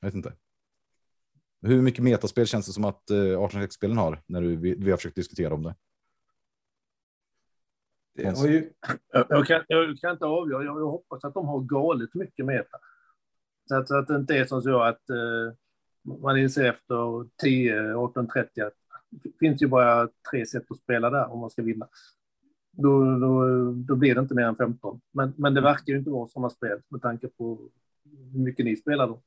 Jag 0.00 0.08
vet 0.08 0.14
inte. 0.14 0.32
Hur 1.62 1.82
mycket 1.82 2.04
metaspel 2.04 2.46
känns 2.46 2.66
det 2.66 2.72
som 2.72 2.84
att 2.84 3.10
uh, 3.12 3.40
18 3.40 3.70
spelen 3.70 3.98
har 3.98 4.22
när 4.26 4.40
du, 4.40 4.56
vi, 4.56 4.74
vi 4.74 4.90
har 4.90 4.96
försökt 4.96 5.16
diskutera 5.16 5.54
om 5.54 5.62
det? 5.62 5.74
Det 8.14 8.48
ju, 8.48 8.72
Jag, 9.12 9.46
kan, 9.46 9.64
jag 9.68 9.98
kan 10.00 10.12
inte 10.12 10.24
avgöra. 10.24 10.64
Jag, 10.64 10.80
jag 10.80 10.90
hoppas 10.90 11.24
att 11.24 11.34
de 11.34 11.48
har 11.48 11.60
galet 11.60 12.14
mycket 12.14 12.46
meta. 12.46 12.78
Så 13.68 13.76
att, 13.76 13.88
så 13.88 13.96
att 13.96 14.08
det 14.08 14.16
inte 14.16 14.36
är 14.36 14.44
som 14.44 14.62
så 14.62 14.80
att 14.80 15.10
eh, 15.10 15.54
man 16.22 16.38
inser 16.38 16.64
efter 16.64 17.28
10, 17.42 17.74
18.30 17.74 18.66
att 18.66 18.72
det 19.10 19.30
finns 19.40 19.62
ju 19.62 19.66
bara 19.66 20.08
tre 20.30 20.46
sätt 20.46 20.70
att 20.70 20.78
spela 20.78 21.10
där 21.10 21.32
om 21.32 21.38
man 21.38 21.50
ska 21.50 21.62
vinna. 21.62 21.88
Då, 22.82 23.18
då, 23.18 23.72
då 23.72 23.96
blir 23.96 24.14
det 24.14 24.20
inte 24.20 24.34
mer 24.34 24.44
än 24.44 24.56
15. 24.56 25.00
Men, 25.12 25.32
men 25.36 25.54
det 25.54 25.60
verkar 25.60 25.92
ju 25.92 25.98
inte 25.98 26.10
vara 26.10 26.28
sådana 26.28 26.50
spel 26.50 26.80
med 26.88 27.02
tanke 27.02 27.28
på 27.28 27.70
hur 28.32 28.40
mycket 28.40 28.64
ni 28.64 28.76
spelar 28.76 29.06
då. 29.06 29.22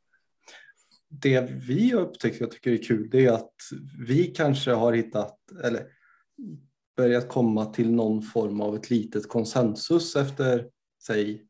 det 1.10 1.52
vi 1.68 1.94
upptäckt 1.94 2.40
jag 2.40 2.52
tycker 2.52 2.72
är 2.72 2.84
kul 2.84 3.10
det 3.10 3.26
är 3.26 3.32
att 3.32 3.56
vi 4.08 4.24
kanske 4.24 4.72
har 4.72 4.94
hittat 4.94 5.38
eller 5.64 5.88
börjat 6.98 7.30
komma 7.30 7.66
till 7.66 7.92
någon 7.92 8.22
form 8.22 8.62
av 8.62 8.76
ett 8.76 8.90
litet 8.90 9.28
konsensus 9.28 10.16
efter 10.16 10.70
säg 11.04 11.46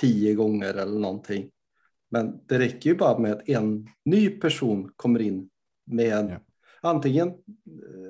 tio 0.00 0.34
gånger 0.34 0.74
eller 0.74 0.98
någonting. 0.98 1.50
Men 2.10 2.40
det 2.46 2.58
räcker 2.58 2.90
ju 2.90 2.96
bara 2.96 3.18
med 3.18 3.32
att 3.32 3.48
en 3.48 3.88
ny 4.04 4.28
person 4.30 4.92
kommer 4.96 5.20
in 5.20 5.50
med 5.84 6.12
en, 6.12 6.28
Ja. 6.28 6.38
Antingen 6.82 7.28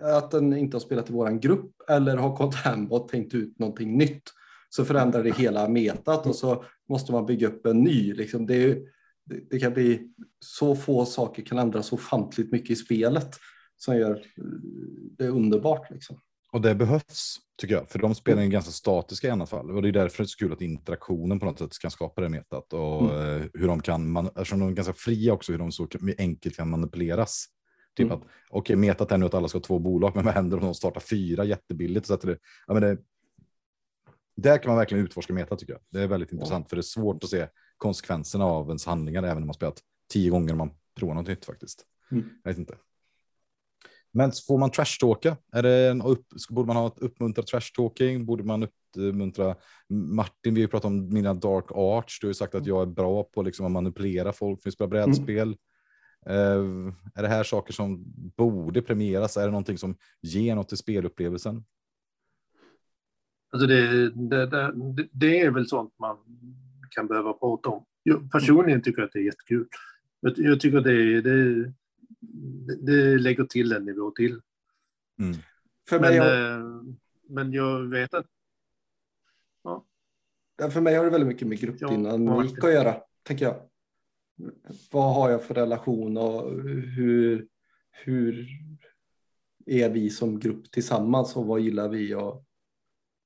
eh, 0.03 0.16
att 0.16 0.31
den 0.31 0.57
inte 0.57 0.74
har 0.74 0.81
spelat 0.81 1.11
i 1.11 1.12
våran 1.12 1.40
grupp 1.40 1.70
eller 1.89 2.16
har 2.16 2.36
gått 2.36 2.55
hem 2.55 2.93
och 2.93 3.09
tänkt 3.09 3.35
ut 3.35 3.59
någonting 3.59 3.99
nytt. 3.99 4.23
Så 4.69 4.85
förändrar 4.85 5.23
det 5.23 5.36
hela 5.36 5.69
metat 5.69 6.27
och 6.27 6.36
så 6.36 6.65
måste 6.89 7.12
man 7.12 7.27
bygga 7.27 7.49
upp 7.49 7.66
en 7.66 7.82
ny. 7.82 8.15
Liksom 8.15 8.47
det, 8.47 8.65
är, 8.65 8.78
det, 9.51 9.59
kan 9.59 9.73
bli 9.73 10.09
så 10.40 10.77
få 10.77 11.05
saker 11.05 11.43
kan 11.43 11.59
ändras 11.59 11.93
ofantligt 11.93 12.53
mycket 12.53 12.70
i 12.70 12.77
spelet 12.77 13.36
som 13.77 13.97
gör 13.97 14.15
eh, 14.15 14.44
det 15.19 15.28
underbart. 15.28 15.90
Liksom. 15.90 16.19
Och 16.53 16.61
det 16.61 16.74
behövs, 16.74 17.36
tycker 17.61 17.74
jag, 17.74 17.90
för 17.90 17.99
de 17.99 18.15
spelen 18.15 18.44
är 18.44 18.49
ganska 18.49 18.73
statiska 18.73 19.28
i 19.28 19.31
annat 19.31 19.51
fall. 19.51 19.70
Och 19.70 19.82
det 19.82 19.89
är 19.89 19.93
därför 19.93 20.23
det 20.23 20.27
är 20.27 20.28
så 20.28 20.39
kul 20.39 20.53
att 20.53 20.61
interaktionen 20.61 21.40
på 21.40 21.47
något 21.47 21.59
sätt 21.59 21.78
kan 21.78 21.90
skapa 21.90 22.20
det 22.20 22.28
metat. 22.28 22.73
Och 22.73 23.15
eh, 23.15 23.43
hur 23.55 23.66
de 23.66 23.82
kan, 23.82 24.11
man, 24.11 24.27
eftersom 24.27 24.61
de 24.61 24.69
är 24.69 24.73
ganska 24.73 24.94
fria 24.94 25.32
också, 25.32 25.53
hur 25.53 25.59
de 25.59 25.73
så 25.73 25.89
enkelt 26.19 26.57
kan 26.57 26.70
manipuleras. 26.70 27.47
Typ 27.97 28.06
Mm. 28.06 28.19
att, 28.19 28.24
okej, 28.51 28.77
metat 28.77 29.12
är 29.12 29.19
nu 29.19 29.27
att 29.27 29.35
alla 29.35 29.48
ska 29.48 29.59
ha 29.59 29.62
två 29.62 29.78
bolag, 29.78 30.12
men 30.14 30.24
vad 30.24 30.35
händer 30.35 30.56
om 30.56 30.64
de 30.64 30.74
startar 30.74 31.01
fyra 31.01 31.44
jättebilligt? 31.44 32.06
Så 32.06 32.14
att 32.14 32.20
det, 32.20 32.39
ja, 32.66 32.74
men 32.74 32.82
det, 32.82 32.98
där 34.36 34.59
kan 34.59 34.70
man 34.70 34.78
verkligen 34.78 35.05
utforska 35.05 35.32
meta 35.32 35.56
tycker 35.56 35.73
jag. 35.73 35.82
Det 35.90 36.01
är 36.01 36.06
väldigt 36.06 36.32
intressant, 36.32 36.69
för 36.69 36.77
det 36.77 36.81
är 36.81 36.82
svårt 36.82 37.24
att 37.24 37.31
se 37.31 37.48
konsekvenserna 37.77 38.44
av 38.44 38.66
ens 38.69 38.86
handlingar, 38.86 39.23
även 39.23 39.43
om 39.43 39.47
man 39.47 39.55
spelat 39.55 39.81
tio 40.12 40.31
gånger 40.31 40.55
man 40.55 40.70
provar 40.94 41.14
något 41.14 41.27
nytt 41.27 41.44
faktiskt. 41.44 41.85
Mm. 42.10 42.24
Jag 42.44 42.51
vet 42.51 42.59
inte. 42.59 42.74
Men 44.14 44.32
får 44.47 44.59
man 44.59 44.70
trashtalka? 44.70 45.36
Är 45.52 45.62
det 45.62 45.90
en 45.90 46.02
upp, 46.02 46.27
borde 46.51 46.66
man 46.66 46.77
ha 46.77 46.86
ett 46.86 46.98
uppmuntra 46.98 47.44
trashtalking? 47.44 48.27
Borde 48.27 48.44
man 48.44 48.69
uppmuntra 48.97 49.56
Martin? 49.89 50.55
Vi 50.55 50.60
har 50.60 50.66
ju 50.66 50.69
pratat 50.69 50.85
om 50.85 51.09
mina 51.14 51.35
dark 51.35 51.64
arts. 51.70 52.20
Du 52.20 52.27
har 52.27 52.31
ju 52.31 52.35
sagt 52.35 52.55
att 52.55 52.66
jag 52.66 52.82
är 52.82 52.86
bra 52.86 53.23
på 53.23 53.43
liksom 53.43 53.66
att 53.66 53.73
manipulera 53.73 54.32
folk 54.32 54.62
för 54.62 54.69
att 54.69 54.74
spela 54.74 54.89
brädspel. 54.89 55.48
Eh, 55.48 55.55
är 56.24 57.23
det 57.23 57.28
här 57.28 57.44
saker 57.44 57.73
som 57.73 58.05
borde 58.36 58.82
premieras? 58.82 59.36
Är 59.36 59.44
det 59.44 59.51
någonting 59.51 59.78
som 59.78 59.97
ger 60.20 60.55
något 60.55 60.69
till 60.69 60.78
spelupplevelsen? 60.78 61.65
Alltså 63.51 63.66
det, 63.66 64.11
det, 64.11 64.47
det, 64.47 65.09
det 65.12 65.40
är 65.40 65.51
väl 65.51 65.69
sånt 65.69 65.94
man 65.99 66.16
kan 66.90 67.07
behöva 67.07 67.32
prata 67.32 67.69
om. 67.69 67.85
Jag 68.03 68.31
personligen 68.32 68.82
tycker 68.82 69.03
att 69.03 69.12
det 69.12 69.19
är 69.19 69.23
jättekul. 69.23 69.69
Jag, 70.20 70.32
jag 70.36 70.61
tycker 70.61 70.78
att 70.78 70.85
det, 70.85 71.20
det, 71.20 71.73
det 72.81 73.19
lägger 73.19 73.44
till 73.44 73.73
en 73.73 73.85
nivå 73.85 74.11
till. 74.11 74.40
Mm. 75.19 75.35
För, 75.89 76.01
Men, 76.01 76.11
mig 76.11 76.19
har, 76.19 76.59
eh, 76.59 76.82
men 77.28 77.53
jag 77.53 77.90
vet 77.90 78.15
att 78.15 78.27
för 80.70 80.81
mig 80.81 80.94
har 80.94 81.05
det 81.05 81.11
väldigt 81.11 81.28
mycket 81.28 81.49
med 81.49 81.59
Ja, 81.59 81.66
gruppdynamik 81.66 82.65
att 82.65 82.73
göra, 82.73 82.97
tänker 83.23 83.44
jag. 83.44 83.72
Vad 84.90 85.14
har 85.14 85.31
jag 85.31 85.44
för 85.44 85.55
relation 85.55 86.16
och 86.16 86.62
hur, 86.97 87.48
hur 87.90 88.48
är 89.66 89.90
vi 89.90 90.10
som 90.10 90.40
grupp 90.40 90.70
tillsammans 90.70 91.36
och 91.36 91.47
vad 91.47 91.60
gillar 91.60 91.89
vi 91.89 92.14
att 92.14 92.44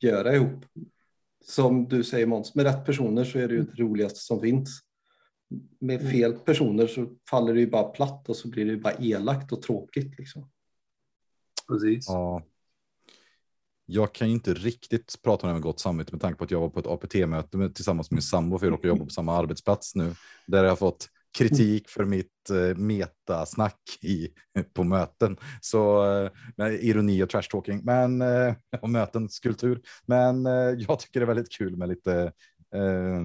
göra 0.01 0.35
ihop? 0.35 0.65
Som 1.45 1.89
du 1.89 2.05
säger 2.05 2.27
Måns, 2.27 2.55
med 2.55 2.65
rätt 2.65 2.87
personer 2.87 3.25
så 3.25 3.39
är 3.39 3.49
det 3.49 3.55
ju 3.55 3.63
det 3.63 3.83
roligaste 3.83 4.21
som 4.21 4.41
finns. 4.41 4.81
Med 5.81 6.11
fel 6.11 6.33
personer 6.33 6.87
så 6.87 7.07
faller 7.31 7.55
det 7.55 7.61
ju 7.61 7.71
bara 7.71 7.89
platt 7.89 8.29
och 8.29 8.37
så 8.37 8.49
blir 8.49 8.65
det 8.65 8.71
ju 8.71 8.81
bara 8.81 8.95
elakt 8.95 9.53
och 9.53 9.63
tråkigt. 9.63 10.19
Liksom. 10.19 10.51
precis. 11.69 12.09
Ja. 12.09 12.43
Jag 13.87 14.15
kan 14.15 14.29
ju 14.29 14.35
inte 14.35 14.55
riktigt 14.55 15.23
prata 15.23 15.47
om 15.47 15.49
det 15.49 15.55
med 15.55 15.63
gott 15.63 15.81
samvete 15.81 16.13
med 16.13 16.21
tanke 16.21 16.39
på 16.39 16.45
att 16.45 16.51
jag 16.51 16.61
var 16.61 16.69
på 16.69 16.81
ett 16.81 16.87
APT-möte 16.87 17.57
med, 17.57 17.75
tillsammans 17.75 18.11
med 18.11 18.17
min 18.17 18.23
sambo 18.23 18.59
för 18.59 18.67
jag 18.67 18.73
råkar 18.73 18.89
jobba 18.89 19.05
på 19.05 19.11
samma 19.11 19.37
arbetsplats 19.37 19.95
nu. 19.95 20.15
Där 20.47 20.65
jag 20.65 20.71
har 20.71 20.77
fått 20.77 21.09
kritik 21.39 21.89
för 21.89 22.05
mitt 22.05 22.51
eh, 22.51 22.77
metasnack 22.77 23.81
i, 24.03 24.29
på 24.75 24.85
möten. 24.85 25.37
Så 25.61 26.13
eh, 26.13 26.31
med 26.57 26.73
ironi 26.75 27.23
och 27.23 27.31
trash 27.31 27.49
talking, 27.51 27.81
men 27.85 28.23
eh, 28.23 28.55
och 28.83 28.91
mötens 28.91 29.39
kultur. 29.39 29.83
Men 30.07 30.47
eh, 30.47 30.53
jag 30.53 30.99
tycker 30.99 31.21
det 31.21 31.25
är 31.25 31.35
väldigt 31.35 31.53
kul 31.53 31.77
med 31.77 31.89
lite 31.89 32.33
eh, 32.75 33.21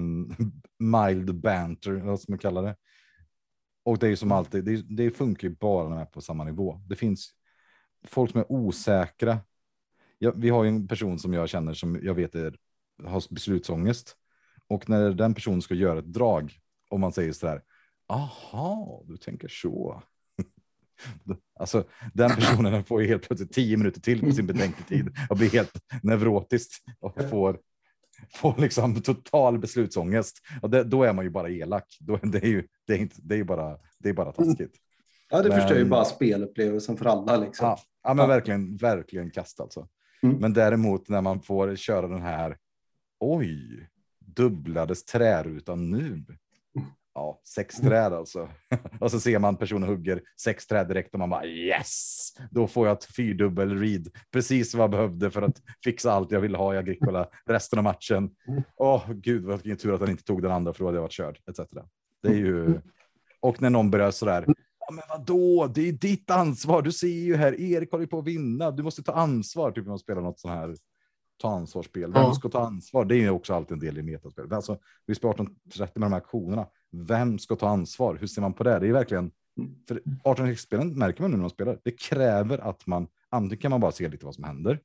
mild 0.78 1.40
banter, 1.40 1.92
vad 1.92 2.20
som 2.20 2.32
man 2.32 2.38
kallar 2.38 2.62
det. 2.62 2.76
Och 3.84 3.98
det 3.98 4.06
är 4.06 4.10
ju 4.10 4.16
som 4.16 4.32
alltid, 4.32 4.64
det, 4.64 4.96
det 4.96 5.10
funkar 5.10 5.48
ju 5.48 5.54
bara 5.54 5.82
när 5.82 5.90
man 5.90 5.98
är 5.98 6.04
på 6.04 6.20
samma 6.20 6.44
nivå. 6.44 6.80
Det 6.86 6.96
finns 6.96 7.30
folk 8.06 8.30
som 8.30 8.40
är 8.40 8.52
osäkra. 8.52 9.38
Ja, 10.24 10.32
vi 10.36 10.48
har 10.50 10.64
ju 10.64 10.68
en 10.68 10.88
person 10.88 11.18
som 11.18 11.32
jag 11.32 11.48
känner 11.48 11.74
som 11.74 12.00
jag 12.02 12.14
vet 12.14 12.34
är, 12.34 12.56
har 13.04 13.34
beslutsångest. 13.34 14.16
Och 14.68 14.88
när 14.88 15.10
den 15.10 15.34
personen 15.34 15.62
ska 15.62 15.74
göra 15.74 15.98
ett 15.98 16.12
drag 16.12 16.52
och 16.90 17.00
man 17.00 17.12
säger 17.12 17.32
så 17.32 17.46
här. 17.48 17.62
Aha, 18.08 19.02
du 19.06 19.16
tänker 19.16 19.48
så. 19.48 20.02
Alltså 21.60 21.84
den 22.14 22.30
personen 22.30 22.84
får 22.84 23.02
ju 23.02 23.08
helt 23.08 23.22
plötsligt 23.26 23.52
tio 23.52 23.76
minuter 23.76 24.00
till 24.00 24.20
på 24.20 24.32
sin 24.32 24.46
betänketid 24.46 25.10
och 25.30 25.36
blir 25.36 25.50
helt 25.50 25.72
neurotisk 26.02 26.70
och 27.00 27.28
får, 27.30 27.58
får 28.34 28.54
liksom 28.58 29.02
total 29.02 29.58
beslutsångest. 29.58 30.40
Och 30.62 30.70
det, 30.70 30.84
då 30.84 31.02
är 31.04 31.12
man 31.12 31.24
ju 31.24 31.30
bara 31.30 31.50
elak. 31.50 31.96
Då, 32.00 32.16
det 32.22 32.38
är 32.38 32.48
ju 32.48 32.66
det 32.86 32.92
är 32.92 32.98
inte, 32.98 33.16
det 33.22 33.36
är 33.36 33.44
bara, 33.44 33.78
det 33.98 34.08
är 34.08 34.12
bara 34.12 34.32
taskigt. 34.32 34.74
Ja, 35.30 35.42
det 35.42 35.48
Men- 35.48 35.60
förstör 35.60 35.78
ju 35.78 35.84
bara 35.84 36.04
spelupplevelsen 36.04 36.96
för 36.96 37.04
alla. 37.06 37.36
Liksom. 37.36 37.66
Ja, 37.66 37.78
ja 38.02 38.14
men 38.14 38.22
Ja. 38.22 38.26
verkligen, 38.28 38.76
verkligen 38.76 39.30
kast 39.30 39.60
alltså. 39.60 39.88
Mm. 40.22 40.36
Men 40.36 40.52
däremot 40.52 41.08
när 41.08 41.20
man 41.20 41.42
får 41.42 41.76
köra 41.76 42.08
den 42.08 42.22
här. 42.22 42.56
Oj, 43.20 43.88
dubblades 44.18 45.04
trärutan 45.04 45.90
nu. 45.90 46.24
Ja, 47.14 47.40
sex 47.44 47.76
träd 47.76 48.12
alltså. 48.12 48.48
Och 49.00 49.10
så 49.10 49.20
ser 49.20 49.38
man 49.38 49.56
personen 49.56 49.88
hugger 49.88 50.22
sex 50.40 50.66
träd 50.66 50.88
direkt 50.88 51.12
och 51.12 51.18
man 51.18 51.30
bara 51.30 51.46
yes, 51.46 52.28
då 52.50 52.66
får 52.66 52.86
jag 52.86 52.96
ett 52.96 53.04
fyrdubbel 53.04 53.78
read. 53.78 54.08
Precis 54.32 54.74
vad 54.74 54.82
jag 54.82 54.90
behövde 54.90 55.30
för 55.30 55.42
att 55.42 55.62
fixa 55.84 56.12
allt 56.12 56.32
jag 56.32 56.40
ville 56.40 56.58
ha 56.58 56.74
i 56.74 56.78
Agricola 56.78 57.28
resten 57.46 57.78
av 57.78 57.82
matchen. 57.82 58.30
Åh 58.76 59.12
gud, 59.12 59.46
vilken 59.46 59.76
tur 59.76 59.94
att 59.94 60.00
han 60.00 60.10
inte 60.10 60.24
tog 60.24 60.42
den 60.42 60.52
andra 60.52 60.72
för 60.72 60.78
då 60.78 60.86
hade 60.86 60.96
jag 60.96 61.02
varit 61.02 61.12
körd 61.12 61.38
etc. 61.50 61.60
Det 62.22 62.28
är 62.28 62.34
ju. 62.36 62.80
Och 63.40 63.62
när 63.62 63.70
någon 63.70 63.90
börjar 63.90 64.10
sådär. 64.10 64.46
Ja, 64.88 64.92
men 64.94 65.04
vadå? 65.08 65.66
Det 65.74 65.88
är 65.88 65.92
ditt 65.92 66.30
ansvar. 66.30 66.82
Du 66.82 66.92
ser 66.92 67.06
ju 67.08 67.36
här. 67.36 67.60
Erik 67.60 67.90
håller 67.90 68.04
ju 68.04 68.08
på 68.08 68.18
att 68.18 68.24
vinna. 68.26 68.70
Du 68.70 68.82
måste 68.82 69.02
ta 69.02 69.12
ansvar. 69.12 69.70
Typ 69.72 69.84
när 69.84 69.88
man 69.90 69.98
spelar 69.98 70.22
något 70.22 70.40
sån 70.40 70.50
här 70.50 70.76
ta 71.36 71.48
ansvarsspel. 71.50 72.12
Vem 72.12 72.22
Ja. 72.22 72.34
ska 72.34 72.48
ta 72.48 72.60
ansvar? 72.66 73.04
Det 73.04 73.16
är 73.24 73.30
också 73.30 73.54
alltid 73.54 73.72
en 73.72 73.78
del 73.80 73.98
i 73.98 74.02
metaspel. 74.02 74.52
Alltså, 74.52 74.78
vi 75.06 75.14
spelar 75.14 75.34
1830 75.34 75.92
med 76.00 76.06
de 76.06 76.12
här 76.12 76.20
aktionerna. 76.20 76.66
Vem 76.92 77.38
ska 77.38 77.56
ta 77.56 77.68
ansvar? 77.68 78.16
Hur 78.20 78.26
ser 78.26 78.40
man 78.42 78.52
på 78.52 78.64
det? 78.64 78.78
Det 78.78 78.88
är 78.88 78.92
verkligen 78.92 79.30
för 79.88 80.02
1860-spelen 80.24 80.98
märker 80.98 81.22
man 81.22 81.30
nu 81.30 81.36
när 81.36 81.42
man 81.42 81.50
spelar. 81.50 81.78
Det 81.84 82.00
kräver 82.00 82.58
att 82.58 82.86
man 82.86 83.06
antingen 83.30 83.58
kan 83.62 83.70
man 83.70 83.80
bara 83.80 83.92
se 83.92 84.08
lite 84.08 84.24
vad 84.26 84.34
som 84.34 84.44
händer. 84.44 84.80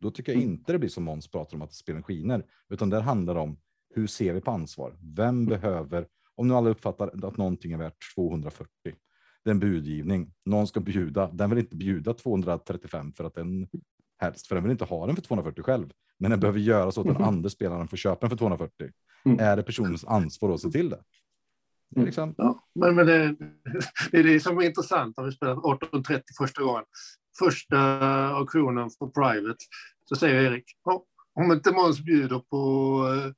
Då 0.00 0.10
tycker 0.10 0.32
jag 0.32 0.42
Mm. 0.42 0.52
inte 0.52 0.72
det 0.72 0.78
blir 0.78 0.88
som 0.88 1.04
Måns 1.04 1.28
pratar 1.28 1.56
om 1.56 1.62
att 1.62 1.74
spelen 1.74 2.02
skiner, 2.02 2.44
utan 2.68 2.90
där 2.90 3.00
handlar 3.00 3.34
det 3.34 3.40
om 3.40 3.56
hur 3.94 4.06
ser 4.06 4.32
vi 4.34 4.40
på 4.40 4.50
ansvar? 4.50 4.96
Vem 5.16 5.46
behöver, 5.46 6.06
om 6.34 6.48
nu 6.48 6.54
alla 6.54 6.70
uppfattar 6.70 7.26
att 7.26 7.36
någonting 7.36 7.72
är 7.72 7.78
värt 7.78 7.96
240, 8.14 8.68
det 9.46 9.50
är 9.50 9.54
en 9.54 9.60
budgivning. 9.60 10.32
Någon 10.44 10.66
ska 10.66 10.80
bjuda. 10.80 11.30
Den 11.32 11.50
vill 11.50 11.58
inte 11.58 11.76
bjuda 11.76 12.14
235 12.14 13.12
för 13.12 13.24
att 13.24 13.34
den 13.34 13.68
helst, 14.18 14.46
för 14.46 14.54
den 14.54 14.64
vill 14.64 14.72
inte 14.72 14.84
ha 14.84 15.06
den 15.06 15.16
för 15.16 15.22
240 15.22 15.62
själv. 15.62 15.90
Men 16.18 16.30
den 16.30 16.40
behöver 16.40 16.58
göra 16.58 16.92
så 16.92 17.00
att 17.00 17.06
den 17.06 17.22
andra 17.22 17.50
spelaren 17.50 17.88
får 17.88 17.96
köpa 17.96 18.20
den 18.20 18.30
för 18.30 18.36
240. 18.36 18.90
Mm. 19.24 19.38
Är 19.40 19.56
det 19.56 19.62
personens 19.62 20.04
ansvar 20.04 20.54
att 20.54 20.60
se 20.60 20.70
till 20.70 20.88
det? 20.90 21.00
Mm. 21.96 22.06
Liksom, 22.06 22.34
Ja, 22.38 22.64
men, 22.74 22.94
men 22.94 23.06
det, 23.06 23.36
det 24.10 24.18
är 24.18 24.24
det 24.24 24.40
som 24.40 24.58
är 24.58 24.62
intressant 24.62 25.16
när 25.16 25.24
vi 25.24 25.32
spelar 25.32 25.54
18.30 25.54 26.22
första 26.38 26.62
gången. 26.62 26.84
Första 27.38 27.78
auktionen 28.28 28.90
på 28.98 29.10
Private, 29.10 29.64
så 30.04 30.16
säger 30.16 30.52
Erik, 30.52 30.64
"Ja, 30.84 31.04
om 31.34 31.52
inte 31.52 31.72
Måns 31.72 32.00
bjuder 32.00 32.38
på 32.38 33.00
eh, 33.08 33.32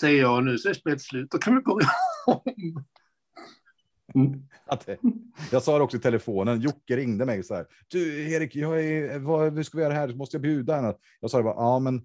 CA 0.00 0.40
nu 0.40 0.58
så 0.58 0.68
är 0.68 0.74
spelet 0.74 1.02
slut, 1.02 1.30
då 1.30 1.38
kan 1.38 1.54
vi 1.54 1.60
börja 1.62 1.88
om. 2.26 2.84
Mm. 4.14 4.42
Att 4.66 4.88
eh, 4.88 4.96
jag 5.52 5.62
sa 5.62 5.78
det 5.78 5.84
också 5.84 5.96
i 5.96 6.00
telefonen. 6.00 6.60
Jocke 6.60 6.96
ringde 6.96 7.26
mig 7.26 7.42
så 7.42 7.54
här. 7.54 7.66
Du 7.88 8.32
Erik, 8.32 8.56
jag 8.56 8.84
är, 8.84 9.18
vad, 9.18 9.66
ska 9.66 9.76
vi 9.78 9.84
göra 9.84 9.94
här? 9.94 10.08
Måste 10.14 10.36
jag 10.36 10.42
bjuda 10.42 10.76
henne? 10.76 10.94
Jag 11.20 11.30
sa 11.30 11.38
det 11.38 11.44
bara, 11.44 11.54
ja 11.54 11.78
men 11.78 11.96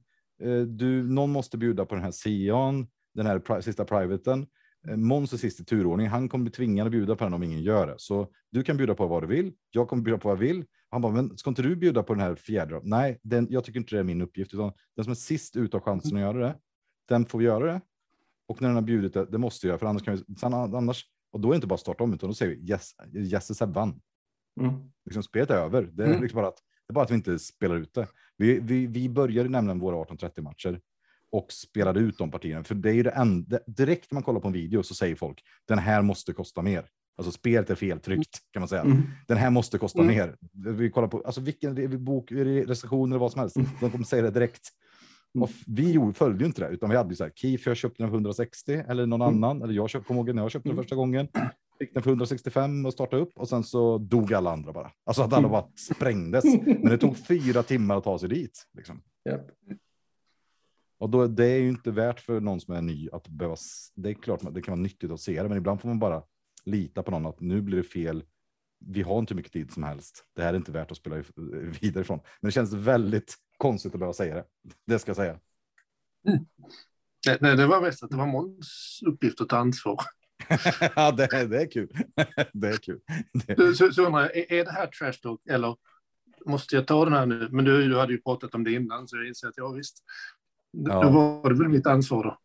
eh, 0.44 0.62
du, 0.62 1.04
någon 1.04 1.32
måste 1.32 1.58
bjuda 1.58 1.86
på 1.86 1.96
den 1.96 2.04
här 2.04 2.12
Sion, 2.12 2.88
den 3.14 3.26
här 3.26 3.40
pri 3.40 3.62
sista 3.62 3.86
privaten. 3.86 4.48
Eh, 4.88 4.98
Måns 4.98 5.34
är 5.34 5.38
sist 5.38 5.60
i 5.60 5.66
turordning. 5.66 6.08
Han 6.08 6.30
kommer 6.30 6.44
bli 6.44 6.52
tvingad 6.52 6.88
att 6.88 6.92
bjuda 6.92 7.16
på 7.16 7.24
den 7.24 7.34
om 7.34 7.44
ingen 7.44 7.62
gör 7.62 7.88
det. 7.88 7.96
Så 7.98 8.28
du 8.52 8.64
kan 8.64 8.78
bjuda 8.78 8.96
på 8.96 9.08
vad 9.08 9.24
du 9.24 9.28
vill. 9.28 9.54
Jag 9.72 9.88
kommer 9.88 10.04
bjuda 10.04 10.20
på 10.20 10.28
vad 10.30 10.38
jag 10.38 10.42
vill. 10.48 10.66
Han 10.90 11.02
bara, 11.02 11.14
men 11.14 11.38
ska 11.38 11.50
inte 11.50 11.62
du 11.62 11.76
bjuda 11.76 12.04
på 12.04 12.14
den 12.14 12.24
här 12.24 12.36
fjärde? 12.36 12.82
Nej, 12.84 13.20
den, 13.24 13.48
jag 13.50 13.64
tycker 13.64 13.80
inte 13.80 13.96
det 13.96 14.00
är 14.00 14.04
min 14.04 14.22
uppgift, 14.22 14.54
utan 14.54 14.72
den 14.96 15.06
som 15.06 15.12
är 15.12 15.16
sist 15.16 15.56
ut 15.56 15.74
av 15.74 15.82
chansen 15.82 16.16
att 16.18 16.22
göra 16.22 16.38
det, 16.38 16.56
den 17.08 17.26
får 17.26 17.44
göra 17.44 17.74
det. 17.74 17.82
Och 18.48 18.62
när 18.62 18.70
den 18.70 18.76
har 18.76 18.82
bjudit 18.82 19.14
det, 19.14 19.26
det 19.26 19.38
måste 19.38 19.68
jag 19.68 19.80
för 19.80 19.88
annars 19.88 20.04
kan 20.04 20.16
vi, 20.16 20.24
annars, 20.44 21.06
och 21.34 21.40
då 21.40 21.48
är 21.50 21.52
det 21.52 21.56
inte 21.56 21.68
bara 21.68 21.78
starta 21.78 22.04
om, 22.04 22.14
utan 22.14 22.30
då 22.30 22.34
säger 22.34 22.56
vi 22.56 22.70
yes, 22.72 22.92
yes 23.16 23.58
Seb 23.58 23.74
vann. 23.74 24.02
Mm. 24.62 24.74
Liksom, 25.06 25.24
spelet 25.24 25.50
är 25.50 25.56
över. 25.56 25.90
Det 25.94 26.04
är, 26.04 26.08
Mm. 26.08 26.22
liksom 26.22 26.38
bara 26.38 26.48
att, 26.48 26.58
det 26.88 26.92
är 26.92 26.94
bara 26.94 27.04
att 27.06 27.12
vi 27.12 27.16
inte 27.16 27.40
spelar 27.40 27.76
ut 27.76 27.94
det. 27.94 28.08
Vi, 28.38 28.60
vi, 28.60 28.88
vi 28.88 29.10
började 29.10 29.50
nämligen 29.50 29.80
våra 29.80 29.96
18-30 30.04 30.42
matcher 30.42 30.80
och 31.32 31.52
spelade 31.52 32.00
ut 32.00 32.18
de 32.18 32.32
partierna. 32.32 32.64
För 32.64 32.76
det 32.76 32.90
är 32.90 32.94
ju 32.94 33.04
det 33.04 33.10
enda, 33.10 33.60
direkt 33.68 34.12
när 34.12 34.16
man 34.16 34.24
kollar 34.24 34.40
på 34.40 34.48
en 34.48 34.54
video 34.54 34.84
så 34.84 34.96
säger 34.96 35.16
folk 35.16 35.42
den 35.68 35.80
här 35.80 36.02
måste 36.02 36.34
kosta 36.34 36.62
mer. 36.62 36.86
Alltså 37.18 37.32
spelet 37.32 37.70
är 37.70 37.76
feltryckt 37.76 38.40
kan 38.52 38.62
man 38.62 38.70
säga. 38.70 38.82
Mm. 38.82 39.02
Den 39.28 39.38
här 39.38 39.50
måste 39.50 39.78
kosta 39.78 40.02
Mm. 40.02 40.16
mer. 40.16 40.38
Vi 40.74 40.90
kollar 40.90 41.08
på 41.08 41.22
alltså 41.26 41.42
vilken 41.42 42.04
bok, 42.06 42.32
recension 42.32 43.12
eller 43.12 43.20
vad 43.20 43.32
som 43.32 43.40
helst. 43.40 43.56
De 43.80 43.92
kommer 43.92 44.06
säga 44.06 44.22
det 44.22 44.32
direkt. 44.32 44.70
Mm. 45.36 45.44
Och 45.44 45.50
vi 45.68 46.14
följde 46.14 46.40
ju 46.40 46.46
inte 46.46 46.62
det, 46.62 46.68
utan 46.70 46.90
vi 46.90 46.96
hade 46.96 47.10
ju 47.10 47.16
så 47.16 47.24
här, 47.24 47.32
Keef, 47.36 47.66
jag 47.68 47.78
köpte 47.78 48.04
den 48.04 48.10
för 48.10 48.16
160 48.18 48.74
eller 48.88 49.06
någon 49.06 49.22
Mm. 49.22 49.44
annan, 49.44 49.62
eller 49.62 49.74
jag 49.74 49.90
köpte, 49.90 50.08
kommer 50.08 50.20
ihåg 50.20 50.36
när 50.36 50.42
jag 50.42 50.52
köpte 50.52 50.70
den 50.70 50.74
Mm. 50.74 50.84
första 50.84 50.96
gången, 50.96 51.28
fick 51.80 51.94
den 51.94 52.04
för 52.04 52.10
165 52.10 52.86
och 52.86 52.94
startade 52.94 53.22
upp 53.22 53.32
och 53.36 53.50
sen 53.50 53.64
så 53.64 53.98
dog 53.98 54.34
alla 54.34 54.52
andra 54.52 54.74
bara. 54.74 54.92
Alltså 55.04 55.22
att 55.24 55.34
alla 55.34 55.38
Mm. 55.48 55.52
bara 55.52 55.68
sprängdes. 55.76 56.44
Men 56.66 56.82
det 56.90 56.98
tog 56.98 57.18
fyra 57.18 57.64
timmar 57.64 57.98
att 57.98 58.04
ta 58.04 58.20
sig 58.20 58.30
dit. 58.30 58.68
Liksom. 58.74 59.02
Japp. 59.30 59.48
Och 60.98 61.10
då, 61.10 61.28
det 61.28 61.46
är 61.46 61.60
ju 61.60 61.70
inte 61.70 61.92
värt 61.92 62.20
för 62.20 62.40
någon 62.40 62.60
som 62.60 62.74
är 62.74 62.82
ny 62.82 63.10
att 63.12 63.28
behöva, 63.28 63.56
det 63.96 64.10
är 64.10 64.14
klart 64.14 64.40
det 64.52 64.62
kan 64.62 64.72
vara 64.72 64.82
nyttigt 64.82 65.12
att 65.12 65.20
se 65.20 65.44
det, 65.44 65.50
men 65.50 65.58
ibland 65.58 65.82
får 65.82 65.88
man 65.88 66.00
bara 66.00 66.24
lita 66.66 67.04
på 67.04 67.12
någon 67.12 67.26
att 67.26 67.40
nu 67.42 67.62
blir 67.62 67.78
det 67.78 67.84
fel. 67.84 68.24
Vi 68.86 69.02
har 69.02 69.20
inte 69.20 69.36
mycket 69.36 69.52
tid 69.54 69.72
som 69.72 69.84
helst. 69.84 70.24
Det 70.36 70.42
här 70.42 70.54
är 70.54 70.58
inte 70.58 70.72
värt 70.72 70.92
att 70.92 70.98
spela 70.98 71.24
vidare 71.82 72.02
ifrån. 72.02 72.20
Men 72.42 72.48
det 72.48 72.52
känns 72.52 72.74
väldigt 72.74 73.36
konstigt 73.64 73.94
att 73.94 74.00
behöva 74.00 74.14
säga 74.14 74.36
det. 74.36 74.46
Det 74.88 75.00
ska 75.00 75.10
jag 75.10 75.16
säga. 75.16 75.40
Nej, 77.28 77.38
nej, 77.42 77.56
det 77.58 77.68
var 77.68 77.82
mest 77.82 78.04
att 78.04 78.10
det 78.10 78.18
var 78.18 78.28
Måns 78.28 79.00
uppgift 79.06 79.42
att 79.42 79.50
ta 79.50 79.58
ansvar. 79.58 79.98
ja, 80.96 81.12
det, 81.12 81.24
är- 81.24 81.48
det 81.52 81.62
är 81.62 81.72
kul. 81.72 81.90
det 82.54 82.68
är 82.68 82.78
kul. 82.78 83.00
Det, 83.48 83.76
Så, 83.76 83.92
så, 83.92 84.06
undrar 84.06 84.22
jag, 84.22 84.38
är, 84.38 84.54
är 84.54 84.66
det 84.66 84.72
här 84.72 84.88
trash 84.88 85.14
talk 85.22 85.42
eller 85.50 85.76
måste 86.46 86.76
jag 86.76 86.88
ta 86.88 87.06
den 87.06 87.14
här 87.14 87.26
nu? 87.26 87.48
Men 87.52 87.66
du, 87.66 87.90
du 87.90 88.00
hade 88.00 88.14
ju 88.14 88.22
pratat 88.22 88.56
om 88.56 88.64
det 88.64 88.72
innan 88.72 89.08
så 89.08 89.18
jag 89.18 89.28
inser 89.28 89.48
att 89.48 89.58
ja 89.58 89.70
visst. 89.70 90.04
Ja. 90.72 91.02
då 91.04 91.10
var 91.10 91.50
det 91.50 91.56
väl 91.56 91.70
mitt 91.70 91.88
ansvar 91.88 92.24
då. 92.24 92.38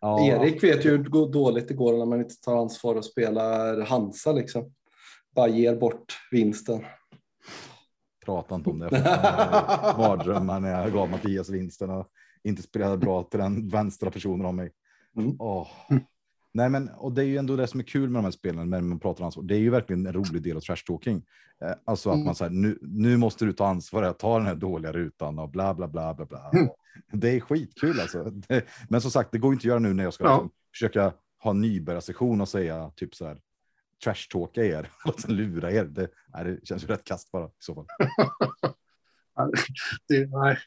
ja, 0.00 0.26
Erik 0.26 0.64
vet 0.64 0.84
ju 0.84 0.90
hur 0.90 1.32
dåligt 1.32 1.68
det 1.68 1.74
går 1.74 1.98
när 1.98 2.06
man 2.06 2.20
inte 2.20 2.34
tar 2.40 2.62
ansvar 2.62 2.94
och 2.94 3.04
spelar 3.04 3.80
Hansa 3.80 4.32
liksom. 4.32 4.74
Bara 5.34 5.48
ger 5.48 5.76
bort 5.76 6.18
vinsten. 6.30 6.84
Prata 8.24 8.54
inte 8.54 8.70
om 8.70 8.78
det. 8.78 8.90
Mardrömmar 9.98 10.60
när 10.60 10.82
jag 10.82 10.92
gav 10.92 11.10
Mattias 11.10 11.48
vinsten 11.48 11.90
och 11.90 12.06
inte 12.44 12.62
spelade 12.62 12.96
bra 12.96 13.22
till 13.22 13.40
den 13.40 13.68
vänstra 13.68 14.10
personen 14.10 14.46
om 14.46 14.56
mig. 14.56 14.70
Mm. 15.16 15.36
Åh. 15.38 15.68
Nej, 16.54 16.68
men 16.68 16.88
och 16.88 17.12
det 17.12 17.22
är 17.22 17.26
ju 17.26 17.36
ändå 17.36 17.56
det 17.56 17.66
som 17.66 17.80
är 17.80 17.84
kul 17.84 18.10
med 18.10 18.18
de 18.18 18.24
här 18.24 18.30
spelen 18.32 18.70
när 18.70 18.80
man 18.80 18.98
pratar 19.00 19.24
ansvar. 19.24 19.44
Det 19.44 19.54
är 19.54 19.58
ju 19.58 19.70
verkligen 19.70 20.06
en 20.06 20.12
rolig 20.12 20.42
del 20.42 20.56
av 20.56 20.60
trash 20.60 20.76
talking. 20.86 21.22
Eh, 21.64 21.72
Alltså 21.84 22.10
att 22.10 22.14
Mm. 22.14 22.24
man 22.26 22.34
säger 22.34 22.50
nu, 22.52 22.78
nu 22.82 23.16
måste 23.16 23.44
du 23.44 23.52
ta 23.52 23.66
ansvar, 23.66 24.12
ta 24.12 24.38
den 24.38 24.46
här 24.46 24.54
dåliga 24.54 24.92
rutan 24.92 25.38
och 25.38 25.50
bla 25.50 25.74
bla 25.74 25.88
bla 25.88 26.14
bla 26.14 26.26
bla. 26.26 26.50
Mm. 26.54 26.68
Det 27.12 27.36
är 27.36 27.40
skitkul 27.40 28.00
alltså. 28.00 28.24
Det, 28.24 28.64
men 28.88 29.00
som 29.00 29.10
sagt, 29.10 29.32
det 29.32 29.38
går 29.38 29.52
inte 29.52 29.60
att 29.60 29.64
göra 29.64 29.78
nu 29.78 29.94
när 29.94 30.04
jag 30.04 30.14
ska 30.14 30.24
Ja. 30.24 30.32
liksom, 30.34 30.50
försöka 30.72 31.12
ha 31.42 31.52
nybörjarsession 31.52 32.40
och 32.40 32.48
säga 32.48 32.90
typ 32.96 33.14
så 33.14 33.26
här 33.26 33.38
trash 34.04 34.28
talka 34.30 34.64
er 34.64 34.90
och 35.04 35.20
sen 35.20 35.36
lura 35.36 35.72
er. 35.72 35.84
Det, 35.84 36.08
nej, 36.34 36.44
det 36.44 36.66
känns 36.66 36.82
ju 36.82 36.86
rätt 36.86 37.04
kast 37.04 37.32
bara 37.32 37.46
i 37.46 37.50
så 37.58 37.74
fall. 37.74 37.86
Det, 40.08 40.26
nej. 40.30 40.58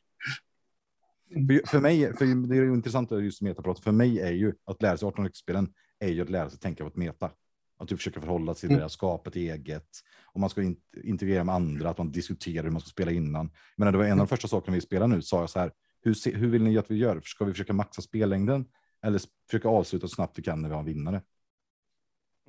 För, 1.48 1.68
för 1.68 1.80
mig, 1.80 2.16
för 2.18 2.48
det 2.48 2.56
är 2.57 2.62
ju 2.64 2.74
intressant 2.74 3.12
just 3.12 3.41
metaprat. 3.41 3.80
För 3.80 3.91
mig 3.91 4.20
är 4.20 4.32
ju 4.32 4.53
att 4.66 4.82
lära 4.82 4.98
sig 4.98 5.07
18 5.07 5.30
spelen 5.34 5.74
är 5.99 6.07
ju 6.07 6.22
att 6.22 6.30
lära 6.30 6.49
sig 6.49 6.60
tänka 6.60 6.84
på 6.84 6.88
ett 6.88 6.95
meta. 6.95 7.32
Att 7.78 7.88
du 7.88 7.98
försöker 7.98 8.20
förhålla 8.20 8.53
sig 8.53 8.68
till 8.70 8.76
Mm. 8.76 8.84
det, 8.84 8.90
skapa 8.90 9.30
ett 9.30 9.36
eget. 9.36 9.90
Om 10.26 10.41
man 10.41 10.49
ska 10.49 10.62
in, 10.64 10.78
integrera 11.03 11.44
med 11.44 11.56
andra, 11.56 11.90
att 11.90 11.98
man 11.98 12.12
diskuterar 12.12 12.64
hur 12.64 12.72
man 12.72 12.82
ska 12.82 12.90
spela 12.90 13.12
innan. 13.12 13.52
Men 13.76 13.91
det 13.91 13.98
var 13.98 14.06
en 14.06 14.12
av 14.12 14.18
de 14.18 14.28
första 14.28 14.48
sakerna 14.48 14.76
vi 14.76 14.82
spelar 14.82 15.07
nu, 15.07 15.22
sa 15.22 15.40
jag 15.40 15.49
så 15.49 15.60
här. 15.60 15.72
Hur, 16.02 16.38
hur 16.38 16.48
vill 16.48 16.64
ni 16.64 16.78
att 16.78 16.91
vi 16.91 16.95
gör? 16.95 17.22
Ska 17.24 17.45
vi 17.45 17.52
försöka 17.52 17.74
maxa 17.74 18.02
spellängden? 18.02 18.66
Eller 19.03 19.22
försöka 19.49 19.68
avsluta 19.68 20.07
så 20.07 20.16
snabbt 20.16 20.40
vi 20.40 20.44
kan 20.44 20.62
när 20.62 20.70
vi 20.70 20.74
har 20.74 20.80
en 20.80 20.86
vinnare? 20.86 21.22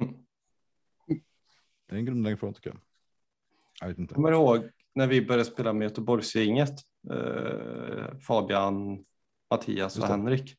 Mm. 0.00 0.14
Det 1.88 1.94
är 1.94 1.98
en 1.98 2.04
grundläggande 2.04 2.40
fråga 2.40 2.52
tycker 2.52 2.70
jag. 2.70 2.80
Jag 3.80 3.88
vet 3.88 3.98
inte. 3.98 4.14
kommer 4.14 4.32
ihåg 4.32 4.70
när 4.94 5.06
vi 5.06 5.26
började 5.26 5.44
spela 5.44 5.72
med 5.72 5.84
Göteborgsgänget. 5.84 6.74
Eh, 7.10 8.18
Fabian, 8.26 9.04
Mattias 9.50 9.98
och. 9.98 10.06
Henrik. 10.06 10.56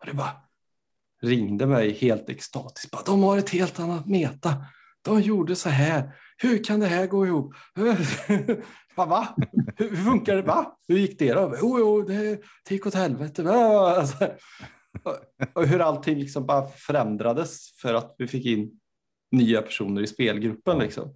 Och 0.00 0.06
det 0.06 0.14
bara 0.14 0.30
ringde 1.22 1.66
mig 1.66 1.92
helt 1.92 2.28
extatiskt. 2.28 2.90
Bara, 2.90 3.02
de 3.06 3.22
har 3.22 3.38
ett 3.38 3.50
helt 3.50 3.80
annat 3.80 4.06
meta. 4.06 4.54
De 5.02 5.20
gjorde 5.20 5.56
så 5.56 5.68
här. 5.68 6.16
Hur 6.38 6.64
kan 6.64 6.80
det 6.80 6.86
här 6.86 7.06
gå 7.06 7.26
ihop? 7.26 7.54
Bara, 8.96 9.06
va? 9.06 9.36
Hur, 9.76 9.96
funkar 9.96 10.36
det? 10.36 10.42
Va? 10.42 10.78
Hur 10.88 10.98
gick 10.98 11.18
det 11.18 11.32
då? 11.32 11.54
Jo, 11.60 11.78
jo, 11.78 12.02
det, 12.02 12.40
det 12.68 12.74
gick 12.74 12.86
åt 12.86 12.94
helvete. 12.94 13.42
Va? 13.42 13.96
Alltså, 13.96 14.30
och, 15.02 15.16
och 15.52 15.66
hur 15.66 15.80
allting 15.80 16.18
liksom 16.18 16.46
bara 16.46 16.68
förändrades 16.68 17.80
för 17.80 17.94
att 17.94 18.14
vi 18.18 18.26
fick 18.26 18.46
in 18.46 18.80
nya 19.30 19.62
personer 19.62 20.02
i 20.02 20.06
spelgruppen. 20.06 20.78
Liksom. 20.78 21.14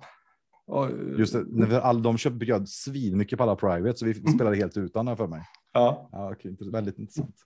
Just 1.18 1.32
det, 1.32 1.44
när 1.48 1.66
vi, 1.66 1.74
all, 1.74 2.02
de 2.02 2.18
köpte 2.18 2.36
bjöd 2.36 2.68
svin 2.68 3.18
mycket 3.18 3.36
på 3.36 3.42
alla 3.42 3.56
private, 3.56 3.98
så 3.98 4.04
vi 4.04 4.18
Mm. 4.18 4.32
spelade 4.32 4.56
helt 4.56 4.76
utan 4.76 5.16
för 5.16 5.26
mig. 5.26 5.42
Ja. 5.72 6.08
Ja, 6.12 6.34
intressant. 6.42 6.74
väldigt 6.74 6.98
intressant. 6.98 7.36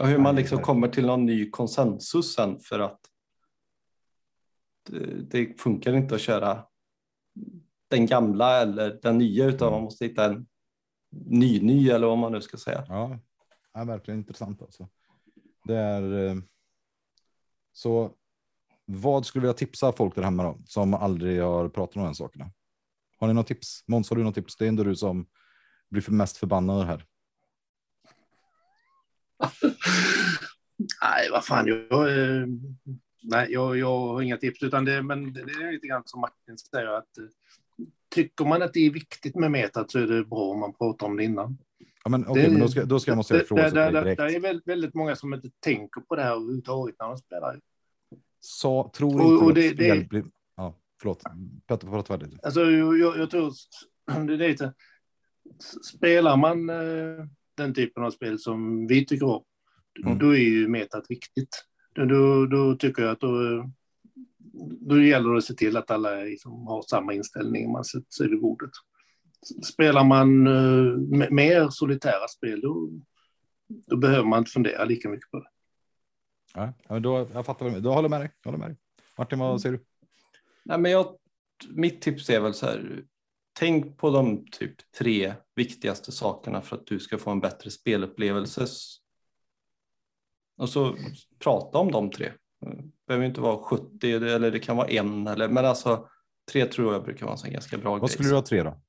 Och 0.00 0.06
hur 0.06 0.18
man 0.18 0.34
liksom 0.36 0.58
kommer 0.62 0.88
till 0.88 1.06
någon 1.06 1.26
ny 1.26 1.50
konsensus 1.50 2.34
sen 2.34 2.60
för 2.60 2.78
att 2.80 3.00
det, 4.90 5.22
det 5.30 5.60
funkar 5.60 5.92
inte 5.92 6.14
att 6.14 6.20
köra 6.20 6.64
den 7.88 8.06
gamla 8.06 8.60
eller 8.62 8.98
den 9.02 9.18
nya 9.18 9.44
utan 9.46 9.72
man 9.72 9.82
måste 9.82 10.04
hitta 10.04 10.24
en 10.24 10.46
ny 11.10 11.60
ny 11.60 11.88
eller 11.88 12.06
vad 12.06 12.18
man 12.18 12.32
nu 12.32 12.40
ska 12.40 12.56
säga. 12.56 12.84
Ja, 12.88 13.18
ja 13.72 13.84
verkligen 13.84 14.20
intressant 14.20 14.62
alltså. 14.62 14.88
Det 15.64 15.76
är 15.76 16.26
eh, 16.26 16.36
så. 17.72 18.14
Vad 18.90 19.26
skulle 19.26 19.40
du 19.40 19.46
vilja 19.46 19.54
tipsa 19.58 19.92
folk 19.92 20.14
där 20.14 20.22
hemma 20.22 20.42
då, 20.42 20.58
som 20.66 20.94
aldrig 20.94 21.42
har 21.42 21.68
pratat 21.68 21.96
om 21.96 22.02
de 22.02 22.06
här 22.06 22.14
sakerna? 22.14 22.50
Har 23.18 23.28
ni 23.28 23.34
något 23.34 23.46
tips? 23.46 23.84
Måns, 23.86 24.10
har 24.10 24.16
du 24.16 24.24
något 24.24 24.34
tips? 24.34 24.56
Det 24.56 24.64
är 24.64 24.68
ändå 24.68 24.84
du 24.84 24.96
som 24.96 25.26
blir 25.90 26.02
för 26.02 26.12
mest 26.12 26.36
förbannad 26.36 26.86
här. 26.86 27.04
Nej, 31.02 31.30
vad 31.30 31.44
fan. 31.44 31.66
Jag, 31.66 32.08
eh, 32.18 32.46
nej, 33.22 33.46
jag, 33.52 33.76
jag 33.78 33.98
har 33.98 34.22
inga 34.22 34.36
tips, 34.36 34.62
utan 34.62 34.84
det, 34.84 35.02
men 35.02 35.32
det, 35.32 35.44
det 35.44 35.52
är 35.52 35.72
lite 35.72 35.86
grann 35.86 36.02
som 36.04 36.20
Martin 36.20 36.58
säger 36.58 36.86
att 36.86 37.18
eh, 37.18 37.24
tycker 38.14 38.44
man 38.44 38.62
att 38.62 38.72
det 38.74 38.80
är 38.86 38.90
viktigt 38.90 39.34
med 39.34 39.50
metat 39.50 39.90
så 39.90 39.98
är 39.98 40.06
det 40.06 40.24
bra 40.24 40.38
om 40.50 40.60
man 40.60 40.72
pratar 40.74 41.06
om 41.06 41.16
det 41.16 41.24
innan. 41.24 41.58
Ja, 42.04 42.10
men 42.10 42.26
okej, 42.26 42.42
Det- 42.42 42.50
men 42.50 42.60
då 42.60 42.68
ska, 42.68 42.84
då 42.84 43.00
ska 43.00 43.10
jag 43.10 43.16
måste 43.16 43.34
jag 43.34 43.42
Det, 43.42 43.46
fråga 43.46 43.70
det, 43.70 43.90
det, 43.90 43.90
direkt. 44.00 44.18
det 44.18 44.34
är 44.36 44.40
väldigt, 44.40 44.68
väldigt 44.68 44.94
många 44.94 45.16
som 45.16 45.34
inte 45.34 45.50
tänker 45.60 46.00
på 46.00 46.16
det 46.16 46.22
här 46.22 46.32
överhuvudtaget 46.32 46.96
när 46.98 47.06
de 47.08 47.16
spelar. 47.18 47.60
Så 48.40 48.90
tror 48.96 49.14
Och- 49.14 49.32
inte 49.32 49.44
och 49.44 49.54
det- 49.54 49.72
det- 49.74 50.08
blir... 50.08 50.24
Ja, 50.56 50.74
förlåt. 51.00 51.22
Petter, 51.66 51.86
prata 51.88 52.06
färdigt. 52.18 52.38
Alltså, 52.44 52.60
jag, 52.60 53.18
jag, 53.18 53.30
tror 53.30 53.52
det 54.26 54.34
är 54.34 54.48
lite, 54.48 54.74
spelar 55.96 56.36
man 56.36 56.70
eh, 56.70 57.26
den 57.56 57.74
typen 57.74 58.02
av 58.04 58.10
spel 58.10 58.38
som 58.38 58.86
vi 58.86 59.06
tycker 59.06 59.26
om 59.26 59.44
Mm. 60.06 60.18
då 60.18 60.30
är 60.30 60.38
ju 60.40 60.68
metat 60.68 61.04
viktigt. 61.08 61.64
Då, 61.94 62.46
då, 62.46 62.74
tycker 62.76 63.02
jag 63.02 63.10
att 63.12 63.20
då, 63.20 63.64
då 64.80 65.02
gäller 65.02 65.30
det 65.30 65.38
att 65.38 65.44
se 65.44 65.54
till 65.54 65.76
att 65.76 65.90
alla 65.90 66.14
liksom 66.14 66.66
har 66.66 66.82
samma 66.82 67.14
inställning 67.14 67.64
när 67.64 67.72
man 67.72 67.84
sätter 67.84 68.10
sig 68.10 68.28
vid 68.28 68.40
bordet. 68.40 68.70
Spelar 69.64 70.04
man 70.04 70.46
uh, 70.46 70.98
mer 71.30 71.68
solitära 71.70 72.28
spel, 72.28 72.60
då, 72.60 72.90
då 73.86 73.96
behöver 73.96 74.24
man 74.28 74.38
inte 74.38 74.50
fundera 74.50 74.84
lika 74.84 75.08
mycket 75.08 75.30
på 75.30 75.38
det. 75.38 75.48
Ja, 76.58 76.72
men 76.88 77.02
då, 77.02 77.28
jag 77.32 77.46
fattar, 77.46 77.64
vad 77.64 77.74
du- 77.74 77.80
då 77.80 77.92
håller 77.92 78.08
med 78.08 78.20
dig. 78.20 78.30
Jag 78.42 78.50
håller 78.50 78.58
med 78.58 78.68
dig. 78.70 78.76
Martin, 79.18 79.38
vad 79.38 79.60
säger 79.60 79.76
du? 79.78 79.84
Nej, 80.64 80.78
men 80.78 80.90
jag, 80.92 81.18
mitt 81.68 82.00
tips 82.02 82.30
är 82.30 82.40
väl 82.40 82.54
så 82.54 82.66
här. 82.66 83.02
Tänk 83.52 83.96
på 83.98 84.10
de 84.10 84.46
typ 84.52 84.92
tre 84.98 85.34
viktigaste 85.54 86.12
sakerna 86.12 86.62
för 86.62 86.76
att 86.76 86.86
du 86.86 87.00
ska 87.00 87.18
få 87.18 87.30
en 87.30 87.40
bättre 87.40 87.70
spelupplevelse. 87.70 88.66
Och 90.56 90.68
så 90.68 90.96
prata 91.38 91.78
om 91.78 91.90
de 91.92 92.10
tre. 92.10 92.32
Det 92.60 92.82
behöver 93.06 93.26
inte 93.26 93.40
vara 93.40 93.58
70 93.62 94.12
eller 94.12 94.50
det 94.50 94.58
kan 94.58 94.76
vara 94.76 94.88
en 94.88 95.26
eller 95.26 95.48
men 95.48 95.64
alltså 95.64 96.08
tre 96.52 96.66
tror 96.66 96.92
jag 96.92 97.04
brukar 97.04 97.26
vara 97.26 97.36
en 97.44 97.52
ganska 97.52 97.78
bra 97.78 97.90
Vad 97.90 98.00
grej. 98.00 98.08
skulle 98.10 98.28
du 98.28 98.34
ha 98.34 98.42
tre 98.42 98.62
då? 98.62 98.80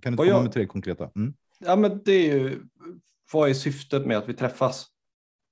Kan 0.00 0.12
du 0.12 0.16
Vad 0.16 0.26
komma 0.26 0.36
jag- 0.38 0.42
med 0.44 0.52
tre 0.52 0.66
konkreta? 0.66 1.10
Mm. 1.16 1.34
Ja, 1.58 1.76
men 1.76 2.02
det 2.04 2.12
är 2.12 2.34
ju 2.38 2.62
vad 3.32 3.50
är 3.50 3.54
syftet 3.54 4.06
med 4.06 4.18
att 4.18 4.28
vi 4.28 4.34
träffas? 4.34 4.86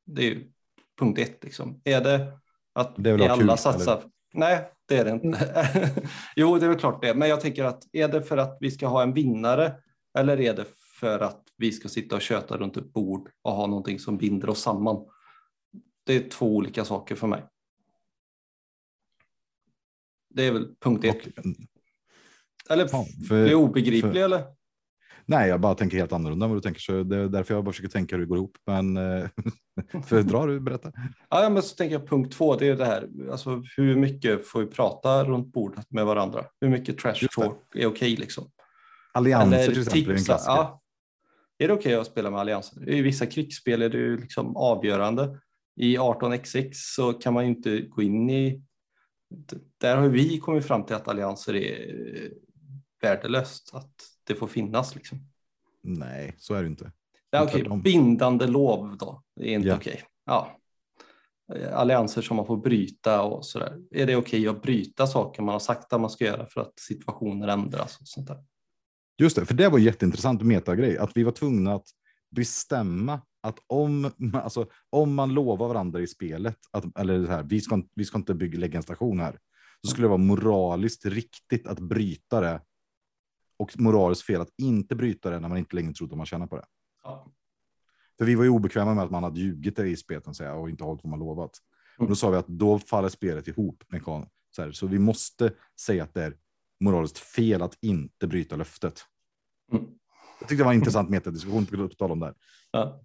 Det 0.06 0.22
är 0.22 0.30
ju 0.30 0.52
punkt 0.98 1.18
ett 1.18 1.44
liksom. 1.44 1.80
Är 1.84 2.00
det 2.00 2.38
att 2.72 2.94
Det 2.96 3.10
är 3.10 3.30
alla 3.30 3.36
kul, 3.36 3.58
satsar? 3.58 4.02
Nej, 4.34 4.70
det 4.86 4.96
är 4.96 5.04
det 5.04 5.10
inte. 5.10 6.02
jo, 6.36 6.58
det 6.58 6.66
är 6.66 6.68
väl 6.68 6.78
klart 6.78 7.02
det. 7.02 7.14
Men 7.14 7.28
jag 7.28 7.40
tänker 7.40 7.64
att 7.64 7.82
är 7.92 8.08
det 8.08 8.22
för 8.22 8.36
att 8.36 8.56
vi 8.60 8.70
ska 8.70 8.86
ha 8.86 9.02
en 9.02 9.12
vinnare 9.12 9.74
eller 10.18 10.40
är 10.40 10.54
det 10.54 10.66
för 11.00 11.20
att 11.20 11.42
vi 11.56 11.72
ska 11.72 11.88
sitta 11.88 12.16
och 12.16 12.22
köta 12.22 12.56
runt 12.56 12.76
ett 12.76 12.92
bord 12.92 13.30
och 13.42 13.52
ha 13.52 13.66
någonting 13.66 13.98
som 13.98 14.18
binder 14.18 14.50
oss 14.50 14.60
samman? 14.60 15.06
Det 16.04 16.16
är 16.16 16.28
två 16.28 16.56
olika 16.56 16.84
saker 16.84 17.14
för 17.14 17.26
mig. 17.26 17.44
Det 20.30 20.42
är 20.42 20.52
väl 20.52 20.74
punkt 20.80 21.04
ett. 21.04 21.26
Och, 21.26 21.44
Eller 22.70 22.84
är 22.84 23.26
för, 23.28 23.44
det 23.44 23.54
obegriplig 23.54 24.22
eller? 24.22 24.44
Nej, 25.26 25.48
jag 25.48 25.60
bara 25.60 25.74
tänker 25.74 25.96
helt 25.96 26.12
annorlunda 26.12 26.44
än 26.46 26.50
vad 26.50 26.56
du 26.56 26.62
tänker. 26.62 26.80
Så 26.80 27.02
det 27.02 27.16
är 27.16 27.28
därför 27.28 27.54
jag 27.54 27.64
bara 27.64 27.72
försöker 27.72 27.90
tänka 27.90 28.16
hur 28.16 28.20
det 28.20 28.28
går 28.28 28.36
ihop. 28.38 28.56
Men 28.66 28.96
eh, 28.96 29.26
föredrar 30.06 30.46
du 30.46 30.60
berätta? 30.60 30.92
Ja, 31.30 31.48
men 31.50 31.62
så 31.62 31.76
tänker 31.76 31.94
jag 31.98 32.08
punkt 32.08 32.32
två, 32.32 32.56
det 32.56 32.68
är 32.68 32.76
det 32.76 32.84
här, 32.84 33.08
alltså 33.30 33.62
hur 33.76 33.96
mycket 33.96 34.46
får 34.46 34.60
vi 34.60 34.66
prata 34.66 35.24
runt 35.24 35.52
bordet 35.52 35.86
med 35.90 36.06
varandra? 36.06 36.44
Hur 36.60 36.68
mycket 36.68 36.98
trash 36.98 37.14
talk 37.36 37.56
är 37.74 37.86
okej 37.86 38.16
liksom? 38.16 38.50
Allianser 39.14 39.66
till 39.66 39.80
exempel 39.82 40.08
är 40.08 40.10
en 40.10 40.16
tipsa- 40.18 40.24
klassiker. 40.24 40.52
ja. 40.52 40.78
Är 41.58 41.68
det 41.68 41.74
okej 41.74 41.94
att 41.94 42.06
spela 42.06 42.30
med 42.30 42.40
allianser? 42.40 42.88
I 42.88 43.02
vissa 43.02 43.26
krigsspel 43.26 43.82
är 43.82 43.88
det 43.88 43.98
ju 43.98 44.16
liksom 44.16 44.56
avgörande. 44.56 45.38
I 45.76 45.96
18xx 45.96 46.70
så 46.72 47.12
kan 47.12 47.34
man 47.34 47.44
ju 47.44 47.50
inte 47.50 47.80
gå 47.80 48.02
in 48.02 48.30
i... 48.30 48.62
Där 49.80 49.96
har 49.96 50.08
vi 50.08 50.38
kommit 50.38 50.66
fram 50.66 50.86
till 50.86 50.96
att 50.96 51.08
allianser 51.08 51.54
är 51.54 52.30
värdelöst, 53.02 53.70
att 53.74 53.94
det 54.26 54.34
får 54.34 54.46
finnas 54.46 54.94
liksom. 54.94 55.18
Nej, 55.82 56.34
så 56.38 56.54
är 56.54 56.62
det 56.62 56.68
inte. 56.68 56.92
Ja, 57.30 57.48
Tvärtom. 57.48 57.82
bindande 57.82 58.46
lov 58.46 58.96
då, 58.98 59.22
det 59.36 59.50
är 59.50 59.54
inte 59.54 59.68
Ja. 59.68 59.76
okej. 59.76 60.02
Ja. 60.26 60.58
Eh, 61.54 61.78
Allianser 61.78 62.22
som 62.22 62.36
man 62.36 62.46
får 62.46 62.56
bryta 62.56 63.22
och 63.22 63.46
sådär. 63.46 63.78
Är 63.90 64.06
det 64.06 64.16
okej 64.16 64.48
att 64.48 64.62
bryta 64.62 65.06
saker 65.06 65.42
man 65.42 65.52
har 65.52 65.60
sagt 65.60 65.92
att 65.92 66.00
man 66.00 66.10
ska 66.10 66.24
göra 66.24 66.46
för 66.46 66.60
att 66.60 66.72
situationer 66.78 67.48
ändras 67.48 68.00
och 68.00 68.08
sånt 68.08 68.26
där? 68.28 68.44
Just 69.18 69.36
det, 69.36 69.44
för 69.46 69.54
det 69.54 69.68
var 69.68 69.78
jätteintressant 69.78 70.42
metagrej, 70.42 70.98
att 70.98 71.10
vi 71.16 71.22
var 71.22 71.32
tvungna 71.32 71.74
att 71.74 71.86
bestämma 72.30 73.20
att 73.40 73.58
om, 73.66 74.10
alltså, 74.34 74.66
om 74.90 75.14
man 75.14 75.34
lovar 75.34 75.68
varandra 75.68 76.00
i 76.00 76.06
spelet, 76.06 76.56
att, 76.70 76.98
eller 76.98 77.24
så 77.26 77.30
här, 77.32 77.42
vi 77.42 77.60
ska, 77.60 77.82
vi 77.94 78.04
ska 78.04 78.18
inte 78.18 78.34
bygga, 78.34 78.58
lägga 78.58 78.76
en 78.76 78.82
station 78.82 79.20
här, 79.20 79.38
så 79.82 79.90
skulle 79.90 80.04
det 80.04 80.08
vara 80.08 80.18
moraliskt 80.18 81.04
riktigt 81.06 81.66
att 81.66 81.80
bryta 81.80 82.40
det 82.40 82.60
och 83.62 83.80
moraliskt 83.80 84.26
fel 84.26 84.40
att 84.40 84.52
inte 84.58 84.94
bryta 84.94 85.30
det 85.30 85.40
när 85.40 85.48
man 85.48 85.58
inte 85.58 85.76
längre 85.76 85.92
trodde 85.92 86.12
att 86.12 86.16
man 86.16 86.26
tjänar 86.26 86.46
på 86.46 86.56
det. 86.56 86.64
Ja. 87.02 87.32
För 88.18 88.24
vi 88.24 88.34
var 88.34 88.44
ju 88.44 88.50
obekväma 88.50 88.94
med 88.94 89.04
att 89.04 89.10
man 89.10 89.22
hade 89.22 89.40
ljugit 89.40 89.78
i 89.78 89.96
spelet 89.96 90.24
så 90.24 90.34
säga, 90.34 90.54
och 90.54 90.70
inte 90.70 90.84
hållit 90.84 91.04
vad 91.04 91.10
man 91.10 91.18
lovat. 91.18 91.58
Och 91.98 92.08
då 92.08 92.14
sa 92.14 92.30
vi 92.30 92.36
att 92.36 92.46
då 92.48 92.78
faller 92.78 93.08
spelet 93.08 93.48
ihop. 93.48 93.84
Mekan, 93.88 94.26
så, 94.50 94.62
här, 94.62 94.72
så 94.72 94.86
vi 94.86 94.98
måste 94.98 95.52
säga 95.80 96.04
att 96.04 96.14
det 96.14 96.22
är 96.22 96.36
moraliskt 96.80 97.18
fel 97.18 97.62
att 97.62 97.78
inte 97.80 98.26
bryta 98.26 98.56
löftet. 98.56 99.00
Mm. 99.72 99.84
Jag 100.40 100.48
tyckte 100.48 100.62
det 100.62 100.64
var 100.64 100.72
en 100.72 100.78
intressant 100.78 101.10
metadiskussion 101.10 101.66
på 101.66 101.88
tal 101.88 102.10
om 102.10 102.20
det 102.20 102.26
här. 102.26 102.34
Ja. 102.70 103.04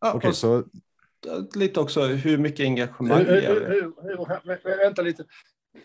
Ja, 0.00 0.12
Okej, 0.14 0.28
och 0.28 0.36
så 0.36 0.64
Lite 1.54 1.80
också 1.80 2.06
hur 2.06 2.38
mycket 2.38 2.64
engagemang 2.64 3.18
Hur, 3.18 3.40
hur, 3.40 3.68
hur, 3.68 3.82
hur, 4.02 4.16
vä- 4.16 4.76
vänta 4.78 5.02
lite. 5.02 5.24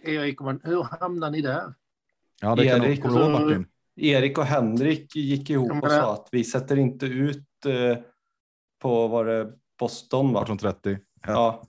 Erik, 0.04 0.40
man- 0.40 0.62
hur 0.64 0.84
hamnar 0.84 1.32
ni 1.32 1.42
där? 1.42 1.74
Ja, 2.42 2.56
det 2.56 2.68
kan 2.68 2.84
Erik, 2.84 3.00
ihåg 3.00 3.08
alltså- 3.08 3.30
Martin? 3.30 3.68
Erik 3.96 4.38
och 4.38 4.46
Henrik 4.46 5.16
gick 5.16 5.50
ihop 5.50 5.84
och 5.84 5.92
sa 5.92 6.14
att 6.14 6.28
vi 6.32 6.44
sätter 6.44 6.78
inte 6.78 7.06
ut 7.06 7.66
eh, 7.66 7.98
på 8.82 9.08
var 9.08 9.26
det 9.26 9.54
Boston 9.80 10.34
va? 10.34 10.42
1830. 10.42 10.98
Ja. 11.28 11.66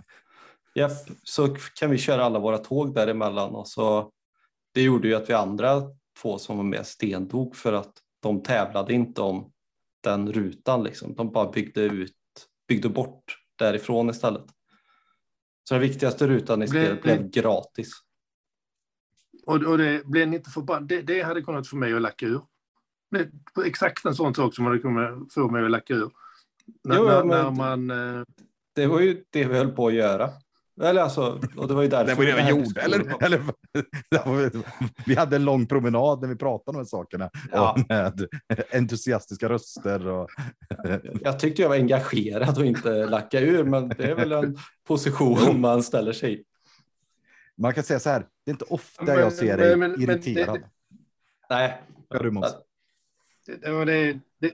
Ja. 0.75 0.91
Så 1.23 1.57
kan 1.79 1.91
vi 1.91 1.99
köra 1.99 2.25
alla 2.25 2.39
våra 2.39 2.59
tåg 2.59 2.95
däremellan 2.95 3.55
och 3.55 3.69
så 3.69 4.13
det 4.75 4.83
gjorde 4.83 5.09
ju 5.09 5.15
att 5.15 5.31
vi 5.31 5.35
andra 5.35 5.83
två 6.23 6.39
som 6.39 6.57
var 6.57 6.65
med 6.65 6.87
stendog 6.87 7.57
för 7.57 7.73
att 7.73 7.93
de 8.23 8.43
tävlade 8.43 8.93
inte 8.93 9.23
om 9.23 9.53
den 10.03 10.33
rutan 10.33 10.83
liksom. 10.85 11.15
De 11.15 11.33
bara 11.33 11.51
byggde 11.51 11.81
ut, 11.81 12.13
byggde 12.69 12.89
bort 12.89 13.39
därifrån 13.59 14.11
istället. 14.11 14.47
Så 15.69 15.75
den 15.75 15.81
viktigaste 15.81 16.27
rutan 16.27 16.63
i 16.63 16.69
spelet 16.69 17.03
blev 17.03 17.31
gratis. 17.31 17.93
Och, 19.47 19.63
och 19.63 19.79
det 19.79 20.07
blev 20.07 20.33
inte 20.35 20.51
förbannade? 20.51 20.97
Det, 20.97 21.03
det 21.03 21.23
hade 21.23 21.43
kunnat 21.43 21.69
få 21.69 21.77
mig 21.77 21.95
att 21.95 22.03
lacka 22.03 22.27
ur. 22.27 22.41
Det 23.11 23.31
exakt 23.67 24.05
en 24.05 24.15
sån 24.15 24.35
sak 24.35 24.55
som 24.55 24.67
hade 24.67 24.79
kunnat 24.79 25.33
få 25.33 25.49
mig 25.51 25.65
att 25.65 25.71
lacka 25.71 25.95
ur. 25.95 26.11
När, 26.85 26.97
Jo, 26.97 27.05
när, 27.05 27.25
när 27.25 27.51
man... 27.51 27.91
eh, 27.91 28.25
Det 28.75 28.87
var 28.87 29.01
ju 29.01 29.23
det 29.31 29.45
vi 29.45 29.59
höll 29.59 29.73
på 29.73 29.87
att 29.87 29.95
göra. 29.95 30.31
Eller 30.83 31.03
alltså, 31.03 31.41
och 31.57 31.69
det 31.69 31.75
var 31.75 31.83
ju 31.83 31.89
därför. 31.89 32.07
Det 32.07 32.15
var 32.15 32.25
ju 32.25 32.31
det 32.33 32.43
vi 32.43 32.49
gjorde, 32.49 32.81
eller? 32.81 33.25
eller 33.25 33.41
vi 35.07 35.15
hade 35.15 35.37
en 35.37 35.45
lång 35.45 35.67
promenad 35.67 36.21
när 36.21 36.29
vi 36.29 36.37
pratade 36.37 36.71
om 36.71 36.75
de 36.75 36.79
här 36.79 36.85
sakerna. 36.85 37.31
Ja. 37.53 37.73
Och 37.73 37.85
med 37.89 38.27
entusiastiska 38.73 39.49
röster. 39.49 40.07
Och, 40.07 40.29
Jag 41.21 41.39
tyckte 41.39 41.63
jag 41.63 41.69
var 41.69 41.77
engagerad 41.77 42.59
och 42.59 42.65
inte 42.65 43.07
lacka 43.07 43.41
ur, 43.41 43.65
men 43.65 43.89
det 43.89 44.05
är 44.05 44.15
väl 44.15 44.33
en 44.33 44.57
position 44.89 45.61
man 45.61 45.83
ställer 45.83 46.13
sig 46.13 46.35
i. 46.41 46.45
man 47.59 47.75
kan 47.75 47.85
säga 47.85 48.01
så 48.01 48.11
här, 48.11 48.21
det 48.45 48.51
är 48.51 48.53
inte 48.53 48.65
ofta 48.65 49.05
Men- 49.05 49.19
jag 49.19 49.33
ser 49.33 49.57
dig 49.57 49.77
men- 49.77 49.91
men- 49.91 50.03
irriterad. 50.03 50.63
Nej, 51.51 51.83
Ja, 52.09 52.19
du, 52.19 52.31
Måns. 52.31 52.55
det, 53.47 53.57
det, 53.57 53.71
var 53.73 53.87
det, 53.87 54.21
det, 54.39 54.53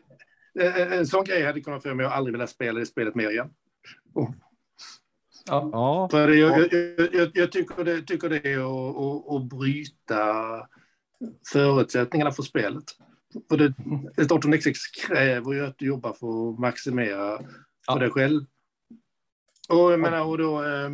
det, 0.54 0.94
en 0.94 1.06
sån 1.06 1.24
grej 1.24 1.42
hade 1.46 1.60
kunnat 1.60 1.82
få 1.82 1.94
mig 1.94 2.06
att 2.06 2.12
aldrig 2.12 2.32
vilja 2.32 2.46
spela 2.46 2.78
det 2.80 2.86
spelet 2.86 3.14
mer 3.14 3.30
igen. 3.30 3.50
ja, 4.14 4.34
Ja, 5.72 6.08
För 6.10 6.28
det, 6.28 6.36
jag, 6.36 6.72
jag, 6.72 7.14
jag, 7.14 7.30
jag 7.34 7.52
tycker 7.52 7.84
det, 7.84 8.02
tycker 8.02 8.28
det 8.28 8.52
är 8.52 8.58
att, 8.58 8.96
att, 8.96 9.34
att 9.36 9.48
bryta 9.48 10.68
förutsättningarna 11.52 12.32
för 12.32 12.42
spelet. 12.42 12.84
För 13.48 13.56
det, 13.56 13.64
ett 14.22 14.30
18xx 14.30 14.74
kräver 15.06 15.52
ju 15.52 15.66
att 15.66 15.78
du 15.78 15.86
jobbar 15.86 16.12
för 16.12 16.50
att 16.52 16.58
maximera 16.58 17.38
för 17.38 17.46
Ja. 17.86 17.98
dig 17.98 18.10
själv. 18.10 18.44
Och 19.68 19.92
jag 19.92 20.00
menar, 20.00 20.24
och 20.24 20.38
då... 20.38 20.64
Eh, 20.64 20.90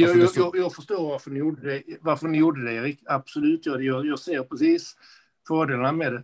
jag, 0.00 0.20
Alltså, 0.20 0.40
jag, 0.40 0.56
jag, 0.56 0.64
jag 0.64 0.74
förstår 0.74 1.08
varför 1.10 1.30
ni 1.30 1.38
gjorde 1.38 1.70
det, 1.70 1.82
varför 2.00 2.28
ni 2.28 2.38
gjorde 2.38 2.64
det 2.64 2.72
Erik. 2.72 3.00
Absolut, 3.06 3.66
jag, 3.66 3.84
jag, 3.84 4.18
ser 4.18 4.42
precis 4.42 4.96
fördelarna 5.48 5.92
med 5.92 6.12
det. 6.12 6.22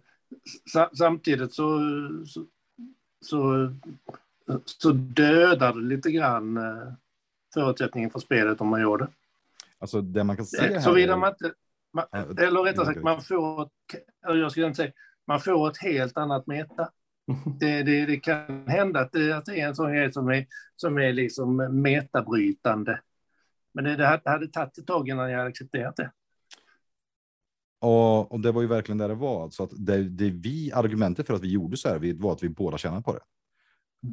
Sa, 0.72 0.90
samtidigt 0.94 1.52
så, 1.52 1.80
så, 2.26 2.46
så, 3.20 3.72
så 4.64 4.92
dödar 4.92 5.72
det 5.72 5.80
lite 5.80 6.10
grann 6.10 6.56
eh, 6.56 6.92
förutsättningen 7.54 8.10
för 8.10 8.18
spelet 8.18 8.60
om 8.60 8.68
man 8.68 8.80
gör 8.80 8.98
det. 8.98 9.08
alltså 9.78 10.00
det 10.00 10.24
man 10.24 10.36
kan 10.36 10.46
se 10.46 10.74
här. 10.74 10.80
Såvida 10.80 11.16
man 11.16 11.30
inte... 11.30 11.52
Man, 11.92 12.04
Ja, 12.10 12.18
eller 12.18 12.62
rättare 12.62 12.86
sagt, 12.86 13.02
man 13.02 13.22
får, 13.22 13.62
ett, 13.62 14.02
jag 14.22 14.50
skulle 14.50 14.66
inte 14.66 14.76
säga, 14.76 14.92
man 15.26 15.40
får 15.40 15.70
ett 15.70 15.78
helt 15.78 16.16
annat 16.16 16.46
meta. 16.46 16.90
Det, 17.60 17.82
det, 17.82 18.06
det 18.06 18.16
kan 18.16 18.68
hända 18.68 19.00
att 19.00 19.12
det, 19.12 19.32
att 19.32 19.44
det 19.44 19.60
är 19.60 19.68
en 19.68 19.74
sån 19.74 19.92
grej 19.92 20.12
som 20.12 20.28
är, 20.28 20.46
som 20.76 20.98
är 20.98 21.12
liksom 21.12 21.56
metabrytande. 21.82 23.00
Men 23.76 23.84
det, 23.84 23.96
det 23.96 24.06
hade- 24.06 24.48
tagit 24.48 24.78
ett 24.78 24.86
tag 24.86 25.08
innan 25.08 25.30
jag 25.30 25.46
accepterat 25.46 25.96
det. 25.96 26.10
Och, 27.80 28.32
och 28.32 28.40
det 28.40 28.52
var 28.52 28.62
ju 28.62 28.68
verkligen 28.68 28.98
där 28.98 29.08
det 29.08 29.14
var. 29.14 29.50
Så 29.50 29.62
att 29.64 29.70
det, 29.86 30.08
det 30.08 30.30
vi, 30.30 30.72
argumentet 30.72 31.26
för 31.26 31.34
att 31.34 31.42
vi 31.42 31.48
gjorde 31.52 31.76
så 31.76 31.88
här 31.88 31.98
vi- 31.98 32.12
var 32.12 32.32
att 32.32 32.42
vi 32.42 32.48
båda 32.48 32.78
tjänade 32.78 33.02
på 33.02 33.12
det. 33.12 33.20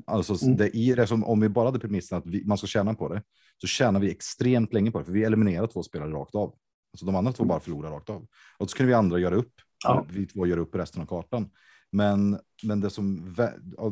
Alltså 0.08 0.46
Mm. 0.46 0.58
det 0.58 0.70
i 0.70 0.94
det 0.94 1.08
som, 1.08 1.24
om 1.24 1.40
vi 1.40 1.50
bara 1.50 1.66
hade 1.66 1.80
premissen 1.80 2.18
att 2.18 2.26
vi, 2.28 2.46
man 2.46 2.58
ska 2.58 2.68
tjäna 2.68 2.94
på 2.94 3.14
det, 3.14 3.24
så 3.62 3.68
tjänar 3.68 4.00
vi 4.00 4.12
extremt 4.12 4.74
länge 4.74 4.92
på 4.92 5.00
det, 5.00 5.06
för 5.06 5.12
vi 5.12 5.24
eliminerar 5.24 5.68
två 5.68 5.84
spelare 5.84 6.12
rakt 6.12 6.36
av. 6.36 6.56
Alltså 6.94 7.06
de 7.06 7.16
andra 7.16 7.32
två 7.32 7.46
bara 7.46 7.60
förlorar 7.60 7.92
rakt 7.92 8.10
av. 8.10 8.28
Och 8.58 8.70
så 8.70 8.78
kunde 8.78 8.88
vi 8.88 8.94
andra 8.94 9.20
göra 9.20 9.36
upp. 9.36 9.54
Ja. 9.86 10.06
Vi 10.10 10.26
två 10.26 10.46
gör 10.48 10.58
upp 10.58 10.76
resten 10.76 11.02
av 11.02 11.06
kartan. 11.06 11.50
Men, 11.92 12.40
men 12.64 12.82
det 12.82 12.90
som, 12.90 13.36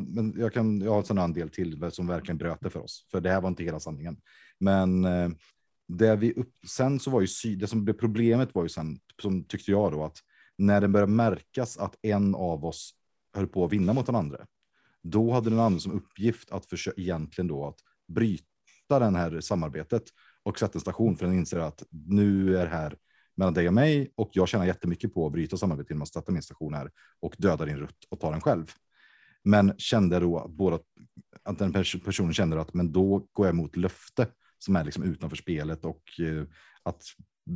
men 0.08 0.34
jag 0.36 0.52
kan, 0.52 0.80
jag 0.80 0.92
har 0.92 1.18
en 1.18 1.32
del 1.32 1.48
till 1.50 1.90
som 1.90 2.06
verkligen 2.06 2.38
bröt 2.38 2.60
det 2.60 2.70
för 2.70 2.80
oss, 2.80 3.08
för 3.10 3.20
det 3.20 3.30
här 3.30 3.40
var 3.40 3.48
inte 3.48 3.64
hela 3.64 3.80
sanningen. 3.80 4.16
Men 4.58 5.04
eh, 5.04 5.28
det 5.96 6.16
vi 6.16 6.32
upp, 6.32 6.54
sen 6.66 7.00
så 7.00 7.10
var 7.10 7.20
ju 7.20 7.56
det 7.56 7.66
som 7.66 7.84
blev 7.84 7.94
problemet 7.94 8.54
var 8.54 8.62
ju 8.62 8.68
sen, 8.68 8.98
som 9.22 9.44
tyckte 9.44 9.70
jag 9.70 9.92
då, 9.92 10.04
att 10.04 10.18
när 10.58 10.80
det 10.80 10.88
började 10.88 11.12
märkas 11.12 11.78
att 11.78 11.96
en 12.02 12.34
av 12.34 12.64
oss 12.64 12.94
höll 13.34 13.46
på 13.46 13.64
att 13.64 13.72
vinna 13.72 13.92
mot 13.92 14.06
den 14.06 14.14
andra, 14.14 14.46
då 15.02 15.32
hade 15.32 15.50
den 15.50 15.58
andra 15.60 15.80
som 15.80 15.92
uppgift 15.92 16.50
att 16.50 16.66
försöka 16.66 17.00
egentligen 17.00 17.48
då 17.48 17.66
att 17.66 17.78
bryta 18.08 18.98
den 18.98 19.14
här 19.14 19.40
samarbetet 19.40 20.02
och 20.42 20.58
sätta 20.58 20.76
en 20.76 20.80
station 20.80 21.16
för 21.16 21.26
den 21.26 21.34
inser 21.34 21.58
att 21.58 21.82
nu 21.90 22.56
är 22.56 22.64
det 22.64 22.70
här 22.70 22.96
mellan 23.36 23.54
dig 23.54 23.68
och 23.68 23.74
mig 23.74 24.12
och 24.14 24.30
jag 24.32 24.48
tjänar 24.48 24.66
jättemycket 24.66 25.14
på 25.14 25.26
att 25.26 25.32
bryta 25.32 25.56
samarbetet 25.56 25.90
genom 25.90 26.02
att 26.02 26.08
sätta 26.08 26.32
min 26.32 26.42
station 26.42 26.74
här 26.74 26.90
och 27.20 27.34
döda 27.38 27.64
din 27.64 27.76
rutt 27.76 28.04
och 28.08 28.20
ta 28.20 28.30
den 28.30 28.40
själv. 28.40 28.72
Men 29.44 29.74
kände 29.78 30.20
då 30.20 30.46
båda 30.48 30.78
att 31.42 31.58
den 31.58 31.72
personen 31.72 32.34
kände 32.34 32.60
att 32.60 32.74
men 32.74 32.92
då 32.92 33.28
går 33.32 33.46
jag 33.46 33.54
emot 33.54 33.76
löfte 33.76 34.26
som 34.62 34.76
är 34.76 34.84
liksom 34.84 35.04
utanför 35.04 35.36
spelet 35.36 35.84
och 35.84 36.20
eh, 36.20 36.44
att 36.82 37.04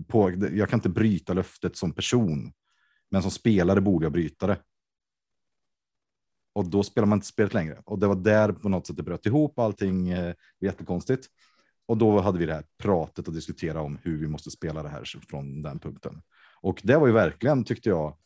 på, 0.08 0.30
jag 0.52 0.68
kan 0.68 0.78
inte 0.78 0.88
bryta 0.88 1.32
löftet 1.32 1.76
som 1.76 1.92
person, 1.92 2.52
men 3.10 3.22
som 3.22 3.30
spelare 3.30 3.80
borde 3.80 4.04
jag 4.04 4.12
bryta 4.12 4.46
det. 4.46 4.58
Och 6.54 6.70
då 6.70 6.82
spelar 6.82 7.06
man 7.06 7.16
inte 7.16 7.26
spelet 7.26 7.54
längre 7.54 7.82
och 7.84 7.98
det 7.98 8.06
var 8.06 8.14
där 8.14 8.52
på 8.52 8.68
något 8.68 8.86
sätt 8.86 8.96
det 8.96 9.02
bröt 9.02 9.26
ihop 9.26 9.58
allting 9.58 10.08
eh, 10.08 10.34
jättekonstigt. 10.60 11.26
Och 11.86 11.96
då 11.96 12.20
hade 12.20 12.38
vi 12.38 12.46
det 12.46 12.54
här 12.54 12.64
pratet 12.78 13.28
och 13.28 13.34
diskutera 13.34 13.80
om 13.80 13.98
hur 14.02 14.18
vi 14.18 14.28
måste 14.28 14.50
spela 14.50 14.82
det 14.82 14.88
här 14.88 15.04
från 15.28 15.62
den 15.62 15.78
punkten. 15.78 16.22
Och 16.60 16.80
det 16.84 16.96
var 16.96 17.06
ju 17.06 17.12
verkligen 17.12 17.64
tyckte 17.64 17.88
jag 17.88 18.16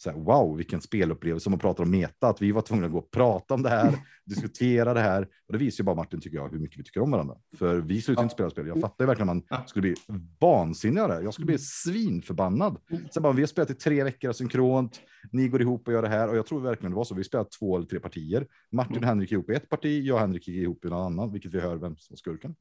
så 0.00 0.10
här, 0.10 0.18
wow, 0.18 0.56
vilken 0.56 0.80
spelupplevelse 0.80 1.44
som 1.44 1.50
man 1.50 1.58
pratar 1.58 1.84
om 1.84 1.90
meta, 1.90 2.28
att 2.28 2.42
vi 2.42 2.52
var 2.52 2.62
tvungna 2.62 2.86
att 2.86 2.92
gå 2.92 2.98
och 2.98 3.10
prata 3.10 3.54
om 3.54 3.62
det 3.62 3.68
här, 3.68 3.98
diskutera 4.24 4.94
det 4.94 5.00
här. 5.00 5.22
Och 5.22 5.52
det 5.52 5.58
visar 5.58 5.82
ju 5.82 5.86
bara 5.86 5.96
Martin, 5.96 6.20
tycker 6.20 6.36
jag, 6.36 6.48
hur 6.48 6.58
mycket 6.58 6.78
vi 6.78 6.84
tycker 6.84 7.00
om 7.00 7.10
varandra. 7.10 7.36
För 7.58 7.80
vi 7.80 8.02
slutar 8.02 8.22
ja. 8.22 8.24
inte 8.24 8.34
spela 8.34 8.50
spel. 8.50 8.66
Jag 8.66 8.80
fattar 8.80 9.04
ju 9.04 9.06
verkligen 9.06 9.28
att 9.28 9.50
man 9.50 9.66
skulle 9.66 9.82
bli 9.82 9.94
vansinnig 10.40 11.00
av 11.00 11.08
det. 11.08 11.22
Jag 11.22 11.34
skulle 11.34 11.46
bli 11.46 11.58
svinförbannad. 11.58 12.78
Sen 13.10 13.22
bara, 13.22 13.32
vi 13.32 13.42
har 13.42 13.46
spelat 13.46 13.70
i 13.70 13.74
tre 13.74 14.04
veckor 14.04 14.32
synkront. 14.32 15.00
Ni 15.32 15.48
går 15.48 15.62
ihop 15.62 15.88
och 15.88 15.92
gör 15.92 16.02
det 16.02 16.08
här. 16.08 16.28
Och 16.28 16.36
jag 16.36 16.46
tror 16.46 16.60
verkligen 16.60 16.90
det 16.90 16.96
var 16.96 17.04
så. 17.04 17.14
Vi 17.14 17.24
spelade 17.24 17.50
två 17.58 17.76
eller 17.76 17.86
tre 17.86 18.00
partier. 18.00 18.46
Martin 18.72 18.98
och 18.98 19.04
Henrik 19.04 19.32
ihop 19.32 19.50
i 19.50 19.54
ett 19.54 19.68
parti, 19.68 20.04
jag 20.04 20.14
och 20.14 20.20
Henrik 20.20 20.48
ihop 20.48 20.84
i 20.84 20.88
något 20.88 21.06
annat, 21.06 21.32
vilket 21.32 21.54
vi 21.54 21.60
hör 21.60 21.76
vem 21.76 21.96
som 21.96 22.14
är 22.14 22.16
skurken. 22.16 22.56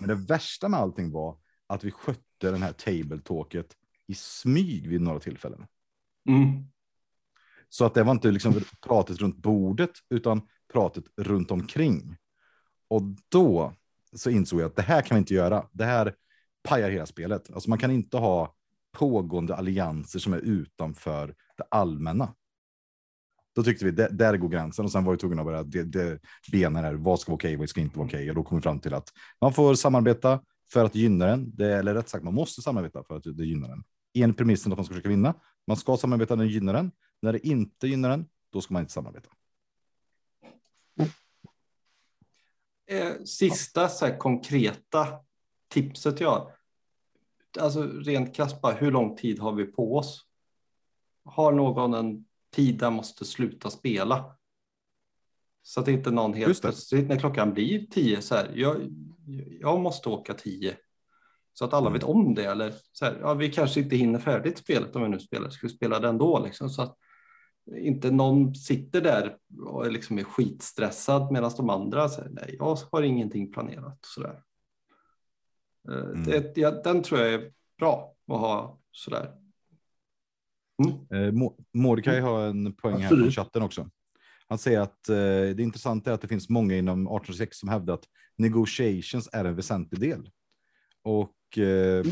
Men 0.00 0.08
det 0.08 0.14
värsta 0.14 0.68
med 0.68 0.80
allting 0.80 1.12
var 1.12 1.38
att 1.66 1.84
vi 1.84 1.90
skötte 1.90 2.50
den 2.50 2.62
här 2.62 2.72
tabletalket 2.72 3.66
i 4.06 4.14
smyg 4.14 4.88
vid 4.88 5.00
några 5.00 5.20
tillfällen. 5.20 5.66
Mm. 6.28 6.64
Så 7.68 7.84
att 7.84 7.94
det 7.94 8.02
var 8.02 8.12
inte 8.12 8.30
liksom 8.30 8.60
pratet 8.86 9.18
runt 9.18 9.36
bordet, 9.36 9.90
utan 10.10 10.42
pratet 10.72 11.04
runt 11.16 11.50
omkring. 11.50 12.16
Och 12.88 13.02
då 13.28 13.74
så 14.12 14.30
insåg 14.30 14.60
jag 14.60 14.66
att 14.66 14.76
det 14.76 14.82
här 14.82 15.02
kan 15.02 15.14
vi 15.14 15.18
inte 15.18 15.34
göra. 15.34 15.68
Det 15.72 15.84
här 15.84 16.14
pajar 16.62 16.90
hela 16.90 17.06
spelet. 17.06 17.50
Alltså 17.52 17.70
man 17.70 17.78
kan 17.78 17.90
inte 17.90 18.16
ha 18.16 18.54
pågående 18.92 19.56
allianser 19.56 20.18
som 20.18 20.32
är 20.32 20.38
utanför 20.38 21.34
det 21.56 21.64
allmänna. 21.70 22.34
Då 23.54 23.62
tyckte 23.62 23.84
vi 23.84 23.90
det, 23.90 24.08
där 24.08 24.36
går 24.36 24.48
gränsen 24.48 24.84
och 24.84 24.92
sen 24.92 25.04
var 25.04 25.12
vi 25.12 25.18
tvungna 25.18 25.42
att 25.42 25.46
börja 25.46 25.62
det, 25.62 25.82
det, 25.82 26.20
bena 26.52 26.82
där. 26.82 26.94
Vad 26.94 27.20
ska 27.20 27.30
vara 27.30 27.36
okej? 27.36 27.56
Vad 27.56 27.68
ska 27.68 27.80
inte 27.80 27.98
vara 27.98 28.06
okej? 28.06 28.28
Och 28.28 28.34
då 28.34 28.42
kom 28.42 28.58
vi 28.58 28.62
fram 28.62 28.80
till 28.80 28.94
att 28.94 29.08
man 29.40 29.52
får 29.52 29.74
samarbeta 29.74 30.40
för 30.72 30.84
att 30.84 30.94
gynna 30.94 31.26
den. 31.26 31.56
Det, 31.56 31.72
eller 31.72 31.94
rätt 31.94 32.08
sagt, 32.08 32.24
man 32.24 32.34
måste 32.34 32.62
samarbeta 32.62 33.04
för 33.04 33.16
att 33.16 33.22
det 33.24 33.44
gynnar 33.44 33.68
den. 33.68 33.84
En 34.12 34.34
premissen 34.34 34.72
att 34.72 34.78
man 34.78 34.84
ska 34.84 34.94
försöka 34.94 35.08
vinna. 35.08 35.34
Man 35.68 35.76
ska 35.76 35.96
samarbeta 35.96 36.34
när 36.34 36.44
det 36.44 36.50
gynnar 36.50 36.72
den. 36.72 36.90
När 37.20 37.32
det 37.32 37.46
inte 37.46 37.88
gynnar 37.88 38.08
den, 38.08 38.26
då 38.50 38.60
ska 38.60 38.74
man 38.74 38.82
inte 38.82 38.92
samarbeta. 38.92 39.30
Eh, 42.86 43.22
sista 43.24 43.88
så 43.88 44.06
här, 44.06 44.18
konkreta 44.18 45.08
tipset 45.68 46.20
jag 46.20 46.30
har. 46.30 46.52
Alltså 47.60 47.82
rent 47.82 48.34
krasst 48.34 48.60
bara, 48.60 48.74
hur 48.74 48.90
lång 48.90 49.16
tid 49.16 49.38
har 49.38 49.52
vi 49.52 49.64
på 49.64 49.96
oss? 49.96 50.26
Har 51.24 51.52
någon 51.52 51.94
en 51.94 52.24
tid 52.50 52.78
där 52.78 52.90
måste 52.90 53.24
sluta 53.24 53.70
spela? 53.70 54.36
Så 55.62 55.80
att 55.80 55.88
inte 55.88 56.10
någon 56.10 56.34
helt 56.34 56.60
plötsligt 56.60 57.08
när 57.08 57.18
klockan 57.18 57.54
blir 57.54 57.86
tio 57.86 58.22
så 58.22 58.34
här, 58.34 58.52
jag, 58.54 58.76
jag 59.60 59.80
måste 59.80 60.08
åka 60.08 60.34
tio 60.34 60.76
så 61.58 61.64
att 61.64 61.72
alla 61.72 61.86
mm. 61.86 61.92
vet 61.92 62.08
om 62.08 62.34
det. 62.34 62.44
Eller 62.44 62.74
så 62.92 63.04
här, 63.04 63.18
ja, 63.20 63.34
vi 63.34 63.50
kanske 63.50 63.80
inte 63.80 63.96
hinner 63.96 64.18
färdigt 64.18 64.58
spelet 64.58 64.96
om 64.96 65.02
vi 65.02 65.08
nu 65.08 65.20
spelar, 65.20 65.50
ska 65.50 65.66
vi 65.66 65.72
spela 65.72 66.00
det 66.00 66.08
ändå? 66.08 66.38
Liksom, 66.44 66.70
så 66.70 66.82
att 66.82 66.96
inte 67.76 68.10
någon 68.10 68.54
sitter 68.54 69.00
där 69.00 69.36
och 69.66 69.92
liksom 69.92 70.18
är 70.18 70.24
skitstressad 70.24 71.32
medan 71.32 71.50
de 71.56 71.70
andra 71.70 72.08
säger 72.08 72.30
nej, 72.30 72.56
jag 72.58 72.78
har 72.92 73.02
ingenting 73.02 73.52
planerat. 73.52 73.98
Så 74.00 74.20
där. 74.20 74.42
Eh, 75.88 76.10
mm. 76.10 76.24
Det, 76.24 76.56
ja, 76.56 76.70
den 76.70 77.02
tror 77.02 77.20
jag 77.20 77.32
är 77.34 77.52
bra 77.78 78.14
att 78.26 78.38
ha 78.38 78.78
sådär. 78.92 79.32
Mm. 80.84 81.28
Eh, 81.38 81.50
Mordecai 81.74 82.20
har 82.20 82.46
en 82.46 82.74
poäng 82.74 83.00
här 83.00 83.24
på 83.24 83.30
chatten 83.30 83.62
också. 83.62 83.90
Han 84.48 84.58
säger 84.58 84.80
att 84.80 85.08
eh, 85.08 85.16
det 85.56 85.62
intressanta 85.62 86.10
är 86.10 86.14
att 86.14 86.20
det 86.20 86.28
finns 86.28 86.48
många 86.48 86.76
inom 86.76 87.00
1806 87.00 87.58
som 87.58 87.68
hävdar 87.68 87.94
att 87.94 88.04
negotiations 88.36 89.28
är 89.32 89.44
en 89.44 89.56
väsentlig 89.56 90.00
del. 90.00 90.30
Och 91.02 91.34
eh, 91.58 92.04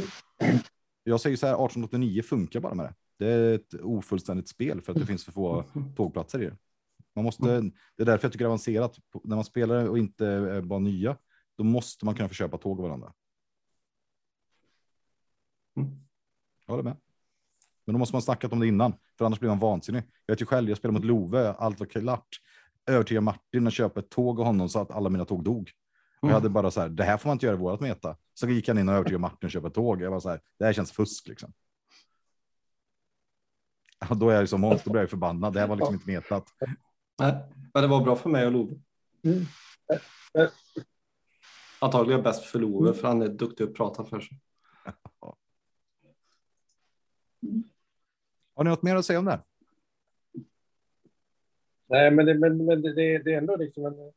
jag 1.05 1.21
säger 1.21 1.37
så 1.37 1.47
här, 1.47 1.55
1889 1.55 2.23
funkar 2.23 2.61
bara 2.61 2.75
med 2.75 2.87
det. 2.87 2.95
Det 3.19 3.33
är 3.33 3.55
ett 3.55 3.75
ofullständigt 3.75 4.49
spel 4.49 4.81
för 4.81 4.93
att 4.93 4.99
det 4.99 5.07
finns 5.07 5.25
för 5.25 5.33
få 5.33 5.65
tågplatser 5.97 6.43
i 6.43 6.45
det. 6.45 6.57
Man 7.15 7.25
måste, 7.25 7.61
det 7.97 8.03
är 8.03 8.07
därför 8.07 8.25
jag 8.25 8.33
tycker 8.33 8.45
det 8.45 8.47
är 8.47 8.49
avancerat. 8.49 8.99
När 9.25 9.37
man 9.37 9.45
spelar 9.45 9.89
och 9.89 9.99
inte 9.99 10.27
är 10.27 10.61
bara 10.63 10.79
nya, 10.79 11.17
då 11.57 11.65
måste 11.65 12.05
man 12.05 12.15
kunna 12.15 12.29
få 12.29 12.35
köpa 12.35 12.59
tåg 12.59 12.79
av 12.79 12.85
varandra. 12.85 13.13
Mm. 15.77 15.91
Jag 16.67 16.73
håller 16.73 16.85
med. 16.85 16.97
Men 17.85 17.93
då 17.93 17.99
måste 17.99 18.15
man 18.15 18.23
snackat 18.23 18.53
om 18.53 18.61
det 18.61 18.67
innan, 18.67 18.93
för 19.19 19.25
annars 19.25 19.41
blir 19.41 19.49
man 19.49 19.59
vansinnig. 19.59 20.03
Jag 20.27 20.33
vet 20.35 20.43
ju 20.43 20.47
själv, 20.47 20.69
jag 20.69 20.79
spelade 20.79 20.99
mot 20.99 21.05
Love, 21.05 21.53
allt 21.53 21.81
var 21.81 21.87
klart. 21.87 22.29
Övertyga 22.87 23.21
Martin 23.21 23.67
att 23.67 23.73
köpa 23.73 24.01
ett 24.01 24.11
tåg 24.11 24.41
av 24.41 24.47
honom 24.47 24.69
så 24.69 24.79
att 24.79 24.91
alla 24.91 25.09
mina 25.09 25.25
tåg 25.25 25.45
dog. 25.45 25.73
Och 26.21 26.29
jag 26.29 26.35
hade 26.35 26.49
bara 26.49 26.71
så 26.71 26.81
här, 26.81 26.89
det 26.89 27.05
här 27.05 27.17
får 27.17 27.29
man 27.29 27.35
inte 27.35 27.47
göra 27.47 27.57
i 27.57 27.59
vårat 27.59 27.81
meta. 27.81 28.17
Så 28.35 28.49
gick 28.49 28.69
han 28.69 28.79
in 28.79 28.89
och 28.89 28.95
övertygade 28.95 29.21
Martin 29.21 29.47
att 29.47 29.53
köpa 29.53 29.71
tåg. 29.71 30.03
Jag 30.03 30.11
var 30.11 30.21
så 30.21 30.29
här, 30.29 30.41
det 30.59 30.65
här 30.65 30.73
känns 30.73 30.93
fusk 30.93 31.29
liksom. 31.29 31.53
Ja, 33.99 34.15
då 34.15 34.31
är 34.31 34.35
jag 34.35 34.49
som 34.49 34.61
monster, 34.61 34.91
då 34.91 34.99
jag 34.99 35.11
förbannad. 35.11 35.53
Det 35.53 35.61
här 35.61 35.69
var 35.69 35.77
liksom 35.77 35.95
inte 35.95 36.11
metat. 36.11 36.47
Nej, 37.19 37.35
men 37.75 37.83
det 37.83 37.89
var 37.89 38.05
bra 38.05 38.17
för 38.17 38.31
mig 38.31 38.47
och 38.47 38.53
Love. 38.53 38.75
Mm. 39.25 39.45
Antagligen 41.79 42.23
bäst 42.23 42.45
för 42.45 42.59
Love, 42.59 42.95
för 42.95 43.09
han 43.09 43.23
är 43.23 43.29
duktig 43.29 43.65
att 43.65 43.75
prata 43.75 44.05
för 44.05 44.21
sig. 44.21 44.41
Har 48.55 48.65
ni 48.65 48.71
något 48.71 48.83
mer 48.83 48.97
att 48.97 49.07
säga 49.07 49.19
om 49.19 49.25
det? 49.25 49.41
Nej, 51.89 52.11
men 52.11 52.27
det, 52.27 52.35
men, 52.35 52.65
men 52.65 52.83
det, 52.83 52.93
det 52.95 53.35
är 53.35 53.39
ändå 53.39 53.57
liksom 53.57 53.87
en, 53.87 54.13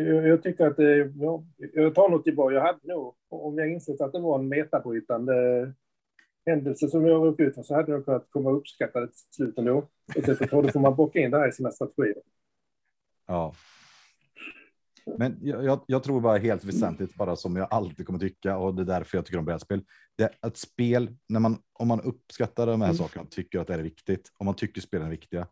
jag 0.00 0.42
tycker 0.42 0.66
att 0.66 0.76
det, 0.76 1.12
ja, 1.16 1.44
jag 1.56 1.94
tar 1.94 2.08
något 2.08 2.24
tillbaka. 2.24 2.54
Jag 2.54 2.62
hade 2.62 2.78
nog, 2.82 3.14
om 3.28 3.58
jag 3.58 3.72
insett 3.72 4.00
att 4.00 4.12
det 4.12 4.20
var 4.20 4.38
en 4.38 4.48
metabrytande 4.48 5.72
händelse 6.46 6.88
som 6.88 7.06
jag 7.06 7.26
råkade 7.26 7.48
ut 7.48 7.54
för, 7.54 7.62
så 7.62 7.74
hade 7.74 7.92
jag 7.92 8.04
kunnat 8.04 8.30
komma 8.30 8.50
och 8.50 8.56
uppskatta 8.56 9.00
det 9.00 9.06
till 9.06 9.16
slut 9.30 9.58
ändå. 9.58 9.88
Och 10.16 10.24
så 10.24 10.62
då 10.62 10.68
får 10.68 10.80
man 10.80 10.96
bocka 10.96 11.18
in 11.18 11.30
det 11.30 11.38
här 11.38 11.48
i 11.48 11.52
sina 11.52 11.70
strategier. 11.70 12.22
Ja. 13.26 13.54
Men 15.18 15.38
jag, 15.42 15.64
jag, 15.64 15.80
jag, 15.86 16.02
tror 16.02 16.20
bara 16.20 16.38
helt 16.38 16.64
väsentligt, 16.64 17.14
bara 17.14 17.36
som 17.36 17.56
jag 17.56 17.68
alltid 17.70 18.06
kommer 18.06 18.18
tycka, 18.18 18.56
och 18.56 18.74
det 18.74 18.82
är 18.82 18.86
därför 18.86 19.18
jag 19.18 19.26
tycker 19.26 19.38
om 19.38 19.44
brädspel. 19.44 19.84
Det 20.16 20.24
är 20.24 20.48
ett 20.48 20.56
spel, 20.56 21.16
när 21.28 21.40
man, 21.40 21.58
om 21.72 21.88
man 21.88 22.00
uppskattar 22.00 22.66
de 22.66 22.80
här 22.80 22.88
mm. 22.88 22.96
sakerna, 22.96 23.26
tycker 23.30 23.58
att 23.58 23.66
det 23.66 23.74
är 23.74 23.78
viktigt, 23.78 24.32
om 24.38 24.46
man 24.46 24.54
tycker 24.54 24.80
spelen 24.80 25.06
är 25.06 25.10
viktiga, 25.10 25.46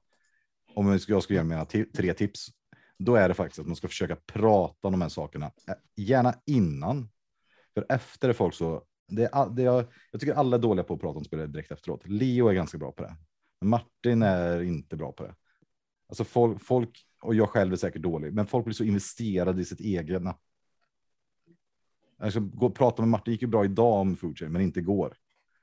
om 0.75 0.89
jag 0.89 1.01
jag 1.09 1.23
ska 1.23 1.35
ge 1.35 1.43
mina 1.43 1.65
tre 1.97 2.15
tips, 2.15 2.49
då 3.05 3.15
är 3.15 3.29
det 3.29 3.35
faktiskt 3.35 3.59
att 3.59 3.67
man 3.67 3.77
ska 3.77 3.89
försöka 3.89 4.17
prata 4.17 4.89
om 4.89 4.93
de 4.93 5.03
här 5.03 5.09
sakerna, 5.09 5.47
eh, 5.47 5.75
gärna 5.97 6.35
innan. 6.47 7.09
För 7.75 7.87
efter 7.89 8.29
är 8.29 8.33
folk 8.33 8.55
så, 8.55 8.83
det 9.09 9.25
är, 9.33 9.51
det 9.51 9.63
är, 9.63 9.87
jag 10.11 10.21
tycker 10.21 10.35
alla 10.35 10.57
är 10.57 10.61
dåliga 10.61 10.85
på 10.85 10.95
att 10.95 11.01
prata 11.01 11.19
om 11.19 11.25
spel 11.25 11.53
direkt 11.53 11.73
efteråt. 11.73 12.09
Leo 12.09 12.49
är 12.49 12.55
ganska 12.55 12.79
bra 12.79 12.93
på 12.93 13.03
det. 13.03 13.17
Men 13.61 13.71
Martin 13.71 14.23
är 14.23 14.63
inte 14.63 14.97
bra 14.97 15.13
på 15.13 15.25
det. 15.25 15.35
Alltså 16.09 16.25
folk, 16.25 16.63
folk, 16.63 17.07
och 17.23 17.35
jag 17.35 17.49
själv 17.49 17.73
är 17.73 17.77
säkert 17.77 18.03
dålig, 18.03 18.33
men 18.33 18.47
folk 18.47 18.65
blir 18.65 18.75
så 18.75 18.85
investerade 18.85 19.63
i 19.63 19.65
sitt 19.65 19.81
egna. 19.81 20.37
Alltså, 22.19 22.41
gå 22.41 22.67
och 22.67 22.75
prata 22.75 23.03
med 23.03 23.09
Martin 23.09 23.33
gick 23.33 23.43
ju 23.43 23.49
bra 23.49 23.65
idag 23.65 24.01
om 24.01 24.17
Foodchain, 24.17 24.53
men 24.53 24.63
inte 24.63 24.81
igår. 24.81 25.15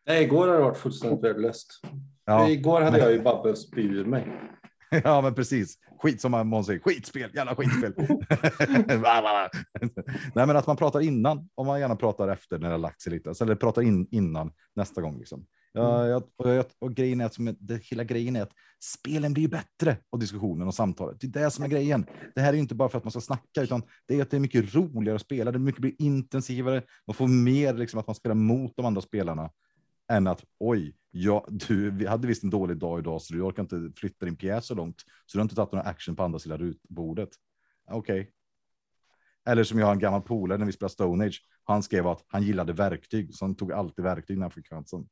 Nej, 0.06 0.24
igår 0.24 0.48
har 0.48 0.56
det 0.56 0.64
varit 0.64 0.78
fullständigt 0.78 1.24
värdelöst. 1.24 1.82
Ja, 2.26 2.50
igår 2.50 2.82
hade 2.82 2.92
men... 2.92 3.22
jag 3.22 3.48
ju 3.48 3.56
spy 3.56 3.82
ur 3.82 4.06
mig. 4.06 4.28
ja, 5.04 5.22
men 5.22 5.34
precis. 5.34 5.78
Skit 6.00 6.22
som 6.22 6.32
man 6.32 6.66
säger, 6.66 6.80
skitspel, 6.80 7.32
jävla 7.34 7.56
skitspel. 7.56 7.94
Nej, 10.36 10.48
men 10.48 10.56
att 10.56 10.68
man 10.68 10.78
pratar 10.78 11.00
innan, 11.02 11.50
om 11.56 11.68
man 11.68 11.80
gärna 11.80 11.96
pratar 11.96 12.28
efter 12.28 12.60
när 12.60 12.72
det 12.72 12.78
lagt 12.78 13.02
sig 13.02 13.14
lite, 13.14 13.34
eller 13.42 13.56
pratar 13.56 13.82
in 13.82 14.08
innan 14.12 14.52
nästa 14.76 15.02
gång. 15.02 15.18
Liksom. 15.18 15.46
Ja, 15.74 16.08
jag, 16.08 16.24
och, 16.38 16.50
jag, 16.50 16.66
och 16.80 16.94
grejen 16.94 17.22
är 17.22 17.26
att 17.26 17.34
som, 17.34 17.56
det, 17.60 17.84
hela 17.84 18.04
grejen 18.04 18.36
är 18.36 18.42
att 18.42 18.52
spelen 18.84 19.34
blir 19.34 19.48
bättre 19.48 19.98
och 20.10 20.20
diskussionen 20.20 20.68
och 20.68 20.76
samtalet. 20.76 21.18
Det 21.22 21.28
är 21.28 21.44
det 21.44 21.52
som 21.52 21.64
är 21.64 21.70
grejen. 21.70 22.06
Det 22.36 22.42
här 22.42 22.54
är 22.54 22.58
inte 22.58 22.76
bara 22.76 22.90
för 22.90 22.98
att 22.98 23.04
man 23.04 23.12
ska 23.12 23.22
snacka, 23.22 23.62
utan 23.62 23.84
det 24.08 24.16
är 24.16 24.22
att 24.22 24.32
det 24.32 24.38
är 24.38 24.42
mycket 24.42 24.76
roligare 24.76 25.16
att 25.16 25.22
spela. 25.22 25.52
Det 25.52 25.58
är 25.58 25.60
mycket 25.60 25.82
blir 25.82 25.96
intensivare. 26.00 26.84
Man 27.08 27.14
får 27.14 27.28
mer 27.28 27.74
liksom 27.74 28.00
att 28.00 28.08
man 28.08 28.16
spelar 28.16 28.36
mot 28.36 28.74
de 28.76 28.86
andra 28.86 29.02
spelarna 29.02 29.50
än 30.10 30.28
att 30.28 30.46
oj, 30.60 30.96
ja, 31.12 31.46
du 31.50 31.92
vi 31.92 32.06
hade 32.06 32.28
visst 32.28 32.44
en 32.44 32.50
dålig 32.50 32.78
dag 32.78 33.00
idag, 33.00 33.22
så 33.22 33.34
du 33.34 33.42
orkar 33.42 33.64
inte 33.64 33.92
flytta 33.96 34.26
din 34.26 34.36
pjäs 34.36 34.66
så 34.66 34.76
långt, 34.76 35.02
så 35.26 35.38
du 35.38 35.40
har 35.40 35.44
inte 35.44 35.56
tagit 35.56 35.72
några 35.72 35.86
action 35.86 36.16
på 36.16 36.24
andra 36.24 36.40
sidan 36.40 36.76
bordet. 36.90 37.30
Okej. 37.92 38.22
Okay. 38.22 38.32
Eller 39.46 39.64
som 39.64 39.80
jag 39.80 39.86
har 39.86 39.94
en 39.94 40.00
gammal 40.00 40.22
polare 40.22 40.58
när 40.58 40.66
vi 40.66 40.72
spelade 40.72 40.94
Stone 40.94 41.26
Age. 41.26 41.46
Han 41.64 41.84
skrev 41.84 42.08
att 42.08 42.26
han 42.28 42.44
gillade 42.44 42.74
verktyg, 42.74 43.36
så 43.36 43.46
han 43.46 43.56
tog 43.56 43.72
alltid 43.72 44.06
verktyg 44.06 44.38
när 44.38 44.44
han 44.44 44.52
fick 44.52 44.68
chansen. 44.68 45.08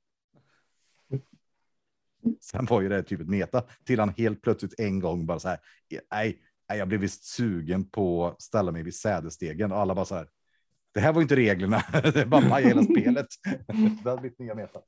Sen 2.42 2.66
var 2.66 2.82
ju 2.82 2.90
det 2.90 3.04
typ 3.04 3.22
ett 3.22 3.28
meta 3.28 3.64
till 3.86 4.00
han 4.00 4.10
helt 4.10 4.42
plötsligt 4.42 4.80
en 4.80 5.00
gång 5.00 5.26
bara 5.26 5.40
så 5.40 5.48
här. 5.48 5.60
Nej, 6.12 6.42
jag 6.68 6.88
blev 6.88 7.00
visst 7.00 7.24
sugen 7.24 7.90
på 7.90 8.28
att 8.28 8.42
ställa 8.42 8.72
mig 8.72 8.84
vid 8.84 8.96
sädesstegen 8.96 9.72
och 9.72 9.78
alla 9.78 9.96
bara 9.96 10.06
så 10.06 10.16
här. 10.16 10.30
Det 10.98 11.02
här 11.02 11.14
var 11.14 11.22
inte 11.22 11.36
reglerna. 11.36 11.84
det 12.14 12.26
bara 12.26 12.50
paja 12.50 12.68
hela 12.68 12.84
spelet. 12.84 13.28
det 14.04 14.10
hade 14.10 14.22
blivit 14.22 14.40
nya 14.40 14.56
meta. 14.56 14.80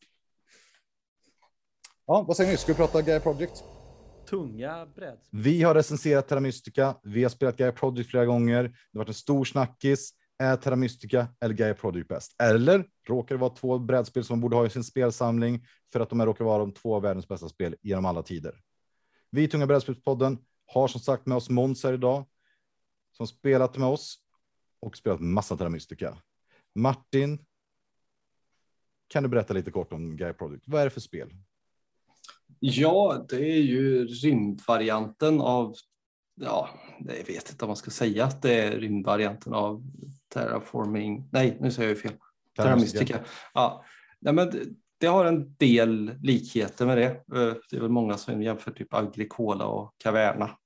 Ja, 2.07 2.25
vad 2.27 2.37
säger 2.37 2.51
ni? 2.51 2.57
Ska 2.57 2.71
vi 2.71 2.77
prata 2.77 3.01
Gaia 3.01 3.19
Project? 3.19 3.63
Tunga 4.29 4.85
brädspel. 4.95 5.41
Vi 5.41 5.63
har 5.63 5.75
recenserat 5.75 6.27
Terra 6.27 6.39
Mystica. 6.39 6.95
Vi 7.03 7.23
har 7.23 7.29
spelat 7.29 7.57
Gaia 7.57 7.71
Project 7.71 8.09
flera 8.09 8.25
gånger. 8.25 8.63
Det 8.63 8.69
har 8.93 8.99
varit 8.99 9.07
en 9.07 9.13
stor 9.13 9.45
snackis. 9.45 10.11
Är 10.39 10.55
Terra 10.55 10.75
Mystica 10.75 11.27
eller 11.41 11.55
Gaia 11.55 11.73
Project 11.73 12.07
bäst? 12.07 12.41
Eller 12.41 12.85
råkar 13.07 13.35
det 13.35 13.41
vara 13.41 13.55
två 13.55 13.79
brädspel 13.79 14.23
som 14.23 14.33
man 14.33 14.41
borde 14.41 14.55
ha 14.55 14.65
i 14.65 14.69
sin 14.69 14.83
spelsamling 14.83 15.65
för 15.93 15.99
att 15.99 16.09
de 16.09 16.25
råkar 16.25 16.45
vara 16.45 16.57
de 16.57 16.71
två 16.71 16.95
av 16.95 17.01
världens 17.01 17.27
bästa 17.27 17.49
spel 17.49 17.75
genom 17.81 18.05
alla 18.05 18.23
tider? 18.23 18.61
Vi 19.29 19.43
i 19.43 19.47
Tunga 19.47 19.67
Brädspelspodden 19.67 20.37
har 20.65 20.87
som 20.87 21.01
sagt 21.01 21.25
med 21.25 21.37
oss 21.37 21.49
Måns 21.49 21.83
här 21.83 21.93
idag 21.93 22.25
som 23.17 23.27
spelat 23.27 23.77
med 23.77 23.87
oss 23.87 24.19
och 24.79 24.97
spelat 24.97 25.19
massa 25.19 25.57
Terra 25.57 25.69
Mystica. 25.69 26.17
Martin, 26.75 27.45
kan 29.07 29.23
du 29.23 29.29
berätta 29.29 29.53
lite 29.53 29.71
kort 29.71 29.93
om 29.93 30.17
Gaia 30.17 30.33
Project? 30.33 30.63
Vad 30.67 30.81
är 30.81 30.85
det 30.85 30.91
för 30.91 31.01
spel? 31.01 31.33
Ja, 32.59 33.25
det 33.29 33.51
är 33.51 33.61
ju 33.61 34.05
rymdvarianten 34.05 35.41
av, 35.41 35.75
ja, 36.35 36.69
jag 36.99 37.25
vet 37.25 37.51
inte 37.51 37.65
om 37.65 37.69
man 37.69 37.75
ska 37.75 37.91
säga 37.91 38.25
att 38.25 38.41
det 38.41 38.53
är 38.53 38.79
rymdvarianten 38.79 39.53
av 39.53 39.83
Terraforming, 40.33 41.29
nej 41.31 41.57
nu 41.59 41.71
säger 41.71 41.89
jag 41.89 41.95
ju 41.95 42.01
fel. 42.01 42.13
Terra 42.55 42.75
Mystica. 42.75 43.19
Ja, 43.53 43.85
nej, 44.19 44.33
men 44.33 44.49
det, 44.49 44.59
det, 44.97 45.07
har 45.07 45.25
en 45.25 45.55
del 45.55 46.15
likheter 46.21 46.85
med 46.85 46.97
det. 46.97 47.05
Eh, 47.05 47.55
det 47.69 47.77
är 47.77 47.81
väl 47.81 47.89
många 47.89 48.17
som 48.17 48.41
jämför 48.41 48.71
typ 48.71 48.93
Agricola 48.93 49.65
och 49.65 49.95
Caverna. 49.97 50.57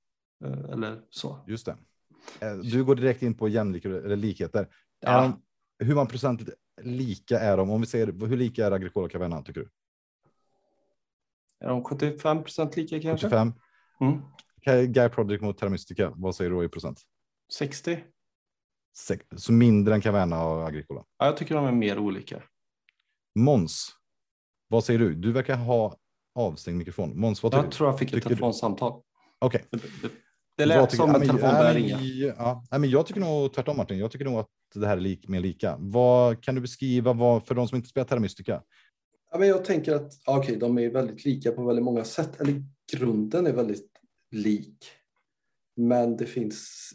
Eh, 0.44 0.70
eller 0.72 1.00
så. 1.10 1.44
Just 1.46 1.66
det. 1.66 1.76
Eh, 2.40 2.56
du 2.56 2.84
går 2.84 2.94
direkt 2.94 3.22
in 3.22 3.34
på 3.34 3.48
jämlikheter 3.48 4.02
eller 4.02 4.16
likheter. 4.16 4.68
Ja. 5.00 5.20
De, 5.20 5.42
hur 5.86 5.94
många 5.94 6.06
procent 6.06 6.48
lika 6.82 7.40
är 7.40 7.56
de? 7.56 7.70
Om 7.70 7.80
vi 7.80 7.86
säger 7.86 8.26
hur 8.26 8.36
lika 8.36 8.66
är 8.66 8.70
Agricola 8.70 9.04
och 9.04 9.12
Caverna 9.12 9.42
tycker 9.42 9.60
du? 9.60 9.70
Är 11.60 11.68
de 11.68 11.84
75 11.84 12.42
procent 12.42 12.76
lika 12.76 13.00
kanske? 13.00 13.26
75. 13.26 13.52
Mm. 14.00 14.92
Guy 14.92 15.08
Project 15.08 15.42
mot 15.42 15.58
Terra 15.58 15.70
Mystica. 15.70 16.12
Vad 16.16 16.36
säger 16.36 16.50
du 16.50 16.64
i 16.64 16.68
procent? 16.68 17.00
60. 17.52 18.04
Så 19.36 19.52
mindre 19.52 19.94
än 19.94 20.00
Caverna 20.00 20.44
och 20.44 20.66
Agricola? 20.66 21.04
Ja, 21.18 21.26
jag 21.26 21.36
tycker 21.36 21.54
de 21.54 21.64
är 21.64 21.72
mer 21.72 21.98
olika. 21.98 22.42
Måns, 23.34 23.96
vad 24.68 24.84
säger 24.84 24.98
du? 25.00 25.14
Du 25.14 25.32
verkar 25.32 25.56
ha 25.56 25.96
avstängd 26.34 26.78
mikrofon. 26.78 27.20
Måns, 27.20 27.42
vad 27.42 27.54
jag 27.54 27.70
tror 27.70 27.88
jag 27.88 27.98
fick 27.98 28.12
ett 28.12 28.22
telefonsamtal. 28.22 29.02
Okej. 29.38 29.64
Okay. 29.72 30.10
Det, 30.56 30.66
lät 30.66 30.90
tycker, 30.90 31.04
som 31.04 31.14
en 31.14 31.20
telefon 31.20 31.40
började 31.40 31.74
ringa. 31.74 32.00
Ja, 32.38 32.64
men 32.70 32.90
jag 32.90 33.06
tycker 33.06 33.20
nog 33.20 33.52
tvärtom 33.52 33.76
Martin. 33.76 33.98
Jag 33.98 34.10
tycker 34.10 34.24
nog 34.24 34.38
att 34.38 34.48
det 34.74 34.86
här 34.86 34.96
är 34.96 35.00
lik, 35.00 35.28
mer 35.28 35.40
lika. 35.40 35.76
Vad 35.78 36.42
kan 36.42 36.54
du 36.54 36.60
beskriva 36.60 37.12
vad, 37.12 37.46
för 37.46 37.54
de 37.54 37.68
som 37.68 37.76
inte 37.76 37.88
spelar 37.88 38.06
Terra 38.06 38.20
Mystica? 38.20 38.62
Ja, 39.32 39.38
men 39.38 39.48
jag 39.48 39.64
tänker 39.64 39.94
att 39.94 40.12
okay, 40.26 40.56
de 40.56 40.78
är 40.78 40.90
väldigt 40.90 41.24
lika 41.24 41.52
på 41.52 41.64
väldigt 41.64 41.84
många 41.84 42.04
sätt. 42.04 42.40
Eller 42.40 42.62
grunden 42.92 43.46
är 43.46 43.52
väldigt 43.52 43.90
lik. 44.30 44.86
Men 45.76 46.16
det 46.16 46.26
finns. 46.26 46.90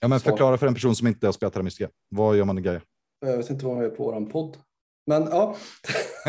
Ja, 0.00 0.08
men 0.08 0.20
förklara 0.20 0.58
för 0.58 0.66
en 0.66 0.74
person 0.74 0.96
som 0.96 1.06
inte 1.06 1.26
har 1.26 1.32
spelat 1.32 1.52
Terra 1.52 1.62
Mystica. 1.62 1.90
Vad 2.08 2.36
gör 2.36 2.44
man 2.44 2.58
i 2.58 2.60
Gaia? 2.60 2.80
Jag 3.20 3.36
vet 3.36 3.50
inte 3.50 3.64
vad 3.64 3.74
man 3.74 3.84
gör 3.84 3.90
på 3.90 4.04
våran 4.04 4.26
podd. 4.26 4.56
Men 5.06 5.22
ja. 5.22 5.56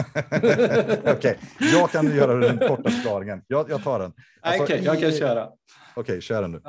Okej, 1.00 1.14
okay. 1.14 1.36
jag 1.60 1.92
kan 1.92 2.16
göra 2.16 2.36
den 2.36 2.58
korta 2.58 2.90
förklaringen. 2.90 3.44
Jag, 3.48 3.70
jag 3.70 3.84
tar 3.84 4.00
den. 4.00 4.14
Alltså, 4.42 4.64
Okej, 4.64 4.80
okay, 4.80 4.86
jag 4.86 5.00
kan 5.02 5.12
köra. 5.12 5.46
Okej, 5.46 5.58
okay, 5.96 6.22
kör 6.22 6.42
den 6.42 6.52
nu. 6.52 6.62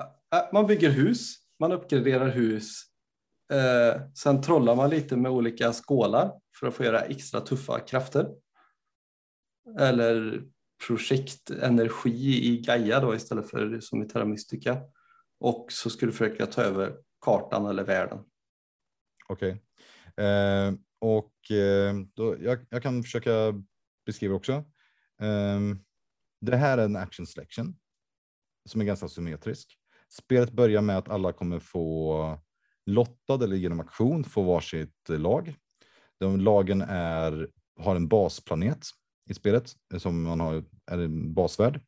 Man 0.52 0.66
bygger 0.66 0.90
hus, 0.90 1.36
man 1.60 1.72
uppgraderar 1.72 2.28
hus. 2.28 2.82
Eh, 3.52 4.00
sen 4.14 4.42
trollar 4.42 4.76
man 4.76 4.90
lite 4.90 5.16
med 5.16 5.32
olika 5.32 5.72
skålar 5.72 6.32
för 6.60 6.66
att 6.66 6.74
få 6.74 6.84
göra 6.84 7.00
extra 7.00 7.40
tuffa 7.40 7.80
krafter. 7.80 8.28
Eller 9.78 10.42
projektenergi 10.86 12.46
i 12.52 12.60
Gaia 12.60 13.00
då 13.00 13.14
istället 13.14 13.50
för 13.50 13.80
som 13.80 14.02
i 14.02 14.08
Terra 14.08 14.24
Mystica. 14.24 14.78
Och 15.40 15.66
så 15.72 15.90
skulle 15.90 16.12
du 16.12 16.16
försöka 16.16 16.46
ta 16.46 16.62
över 16.62 16.96
kartan 17.20 17.66
eller 17.66 17.84
världen. 17.84 18.18
Okej. 19.28 19.62
Eh, 20.16 20.72
och 21.01 21.51
eh, 21.51 21.94
då, 22.14 22.36
jag, 22.40 22.59
jag, 22.70 22.82
kan 22.82 23.02
försöka 23.02 23.62
beskriva 24.06 24.35
också. 24.35 24.64
Ehm, 25.20 25.78
det 26.40 26.56
här 26.56 26.78
är 26.78 26.85
en 26.85 26.97
action 26.97 27.27
selection 27.27 27.77
som 28.68 28.81
är 28.81 28.85
ganska 28.85 29.09
symmetrisk. 29.09 29.78
Spelet 30.09 30.52
börjar 30.52 30.82
med 30.82 30.98
att 30.98 31.09
alla 31.09 31.32
kommer 31.32 31.59
få 31.59 32.39
lottad 32.86 33.44
eller 33.44 33.56
genom 33.56 33.81
aktion 33.81 34.24
få 34.24 34.43
varsitt 34.43 35.09
lag. 35.09 35.55
De 36.20 36.40
lagen 36.40 36.82
är, 36.82 37.48
har 37.81 37.97
en 37.97 38.09
basplanet 38.09 38.86
i 39.31 39.35
spelet 39.35 39.73
eh, 39.93 39.98
som 39.98 40.23
man 40.23 40.40
har 40.40 40.64
är 40.90 40.98
en 40.98 41.35
basvärld. 41.35 41.81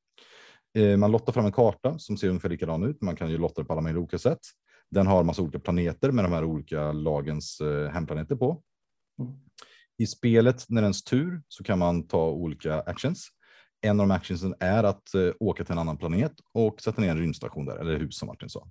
Eh, 0.74 0.96
man 0.96 1.12
lottar 1.12 1.32
fram 1.32 1.46
en 1.46 1.52
karta 1.52 1.98
som 1.98 2.16
ser 2.16 2.28
ungefär 2.28 2.48
likadan 2.48 2.82
ut. 2.82 3.02
Man 3.02 3.16
kan 3.16 3.30
ju 3.30 3.38
lotta 3.38 3.64
på 3.64 3.72
alla 3.72 3.82
möjliga 3.82 4.00
olika 4.00 4.18
sätt. 4.18 4.40
Den 4.90 5.06
har 5.06 5.24
massa 5.24 5.42
olika 5.42 5.58
planeter 5.58 6.12
med 6.12 6.24
de 6.24 6.32
här 6.32 6.44
olika 6.44 6.92
lagens 6.92 7.62
hemplaneter 7.92 8.36
på. 8.36 8.62
Mm. 9.18 9.32
I 9.98 10.06
spelet, 10.06 10.64
när 10.68 10.82
ens 10.82 11.04
tur, 11.04 11.42
så 11.48 11.64
kan 11.64 11.78
man 11.78 12.08
ta 12.08 12.30
olika 12.30 12.80
actions. 12.80 13.28
En 13.80 14.00
av 14.00 14.08
de 14.08 14.14
actionsen 14.14 14.54
är 14.60 14.84
att 14.84 15.14
uh, 15.14 15.32
åka 15.40 15.64
till 15.64 15.72
en 15.72 15.78
annan 15.78 15.98
planet 15.98 16.32
och 16.54 16.80
sätta 16.80 17.00
ner 17.00 17.10
en 17.10 17.18
rymdstation 17.18 17.66
där, 17.66 17.76
eller 17.76 17.98
hus 17.98 18.18
som 18.18 18.26
Martin 18.26 18.48
sa. 18.48 18.70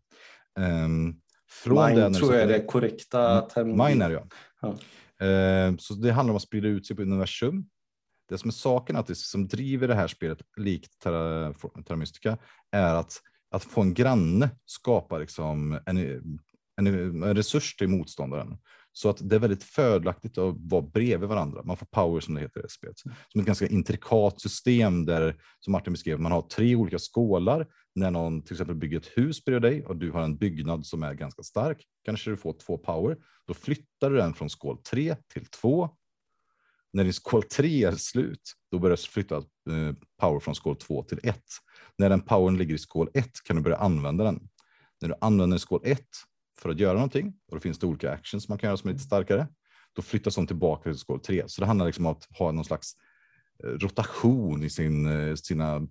Um, 0.59 1.21
från 1.49 1.95
mine 1.95 2.13
tror 2.13 2.33
jag 2.33 2.43
är 2.43 2.47
det 2.47 2.65
korrekta 2.65 3.31
mm, 3.31 3.49
termen. 3.49 3.87
Mine 3.87 4.05
är 4.05 4.09
det 4.09 4.15
ja. 4.15 4.27
ja. 4.61 4.77
Uh, 5.25 5.77
så 5.77 5.93
det 5.93 6.11
handlar 6.11 6.31
om 6.31 6.35
att 6.35 6.41
sprida 6.41 6.67
ut 6.67 6.87
sig 6.87 6.95
på 6.95 7.01
universum. 7.01 7.69
Det 8.29 8.37
som 8.37 8.47
är 8.47 8.53
saken 8.53 8.95
att 8.95 9.07
det 9.07 9.15
som 9.15 9.47
driver 9.47 9.87
det 9.87 9.95
här 9.95 10.07
spelet 10.07 10.41
likt 10.57 10.99
Terra, 10.99 11.53
Terra 11.87 11.97
Mystica 11.97 12.37
är 12.71 12.95
att, 12.95 13.13
att 13.51 13.63
få 13.63 13.81
en 13.81 13.93
granne 13.93 14.49
skapar 14.65 15.19
liksom 15.19 15.79
en, 15.85 15.97
en, 16.75 17.23
en 17.23 17.35
resurs 17.35 17.75
till 17.75 17.87
motståndaren. 17.87 18.57
Så 18.97 19.09
att 19.09 19.29
det 19.29 19.35
är 19.35 19.39
väldigt 19.39 19.63
fördelaktigt 19.63 20.37
att 20.37 20.55
vara 20.57 20.81
bredvid 20.81 21.29
varandra. 21.29 21.63
Man 21.63 21.77
får 21.77 21.85
power 21.85 22.19
som 22.19 22.33
det 22.33 22.41
heter 22.41 22.65
i 22.65 22.69
spelet. 22.69 22.97
Som 23.27 23.41
ett 23.41 23.47
ganska 23.47 23.67
intrikat 23.67 24.41
system 24.41 25.05
där, 25.05 25.35
som 25.59 25.71
Martin 25.71 25.93
beskrev, 25.93 26.19
man 26.19 26.31
har 26.31 26.41
tre 26.41 26.75
olika 26.75 26.99
skålar. 26.99 27.67
När 27.95 28.11
någon 28.11 28.41
till 28.41 28.53
exempel 28.53 28.75
bygger 28.75 28.97
ett 28.97 29.17
hus 29.17 29.45
bredvid 29.45 29.71
dig 29.71 29.85
och 29.85 29.95
du 29.95 30.11
har 30.11 30.21
en 30.21 30.37
byggnad 30.37 30.85
som 30.85 31.03
är 31.03 31.13
ganska 31.13 31.43
stark, 31.43 31.85
kanske 32.05 32.29
du 32.29 32.37
får 32.37 32.53
två 32.53 32.77
power. 32.77 33.17
Då 33.47 33.53
flyttar 33.53 34.09
du 34.09 34.17
den 34.17 34.33
från 34.33 34.49
skål 34.49 34.77
tre 34.77 35.15
till 35.33 35.45
två. 35.45 35.89
När 36.93 37.03
din 37.03 37.13
skål 37.13 37.43
tre 37.43 37.83
är 37.83 37.91
slut, 37.91 38.53
då 38.71 38.79
börjar 38.79 38.97
du 38.97 39.03
flytta 39.03 39.35
eh, 39.37 39.93
power 40.21 40.39
från 40.39 40.55
skål 40.55 40.75
två 40.75 41.03
till 41.03 41.19
ett. 41.23 41.45
När 41.97 42.09
den 42.09 42.21
powern 42.21 42.57
ligger 42.57 42.75
i 42.75 42.77
skål 42.77 43.09
ett 43.13 43.43
kan 43.43 43.55
du 43.55 43.61
börja 43.61 43.77
använda 43.77 44.23
den. 44.23 44.49
När 45.01 45.09
du 45.09 45.15
använder 45.21 45.57
skål 45.57 45.81
ett 45.83 46.09
för 46.61 46.69
att 46.69 46.79
göra 46.79 46.93
någonting 46.93 47.33
och 47.47 47.55
då 47.55 47.59
finns 47.59 47.79
det 47.79 47.87
olika 47.87 48.11
actions 48.11 48.49
man 48.49 48.57
kan 48.57 48.67
göra 48.67 48.77
som 48.77 48.89
är 48.89 48.93
lite 48.93 49.05
starkare. 49.05 49.47
Då 49.93 50.01
flyttas 50.01 50.35
de 50.35 50.47
tillbaka 50.47 50.83
till 50.83 50.99
skål 50.99 51.19
3. 51.19 51.43
Så 51.47 51.61
det 51.61 51.67
handlar 51.67 51.85
liksom 51.85 52.05
om 52.05 52.11
att 52.11 52.27
ha 52.37 52.51
någon 52.51 52.65
slags 52.65 52.93
eh, 53.63 53.69
rotation 53.69 54.63
i 54.63 54.69
sin, 54.69 55.05
eh, 55.05 55.35
sina, 55.35 55.87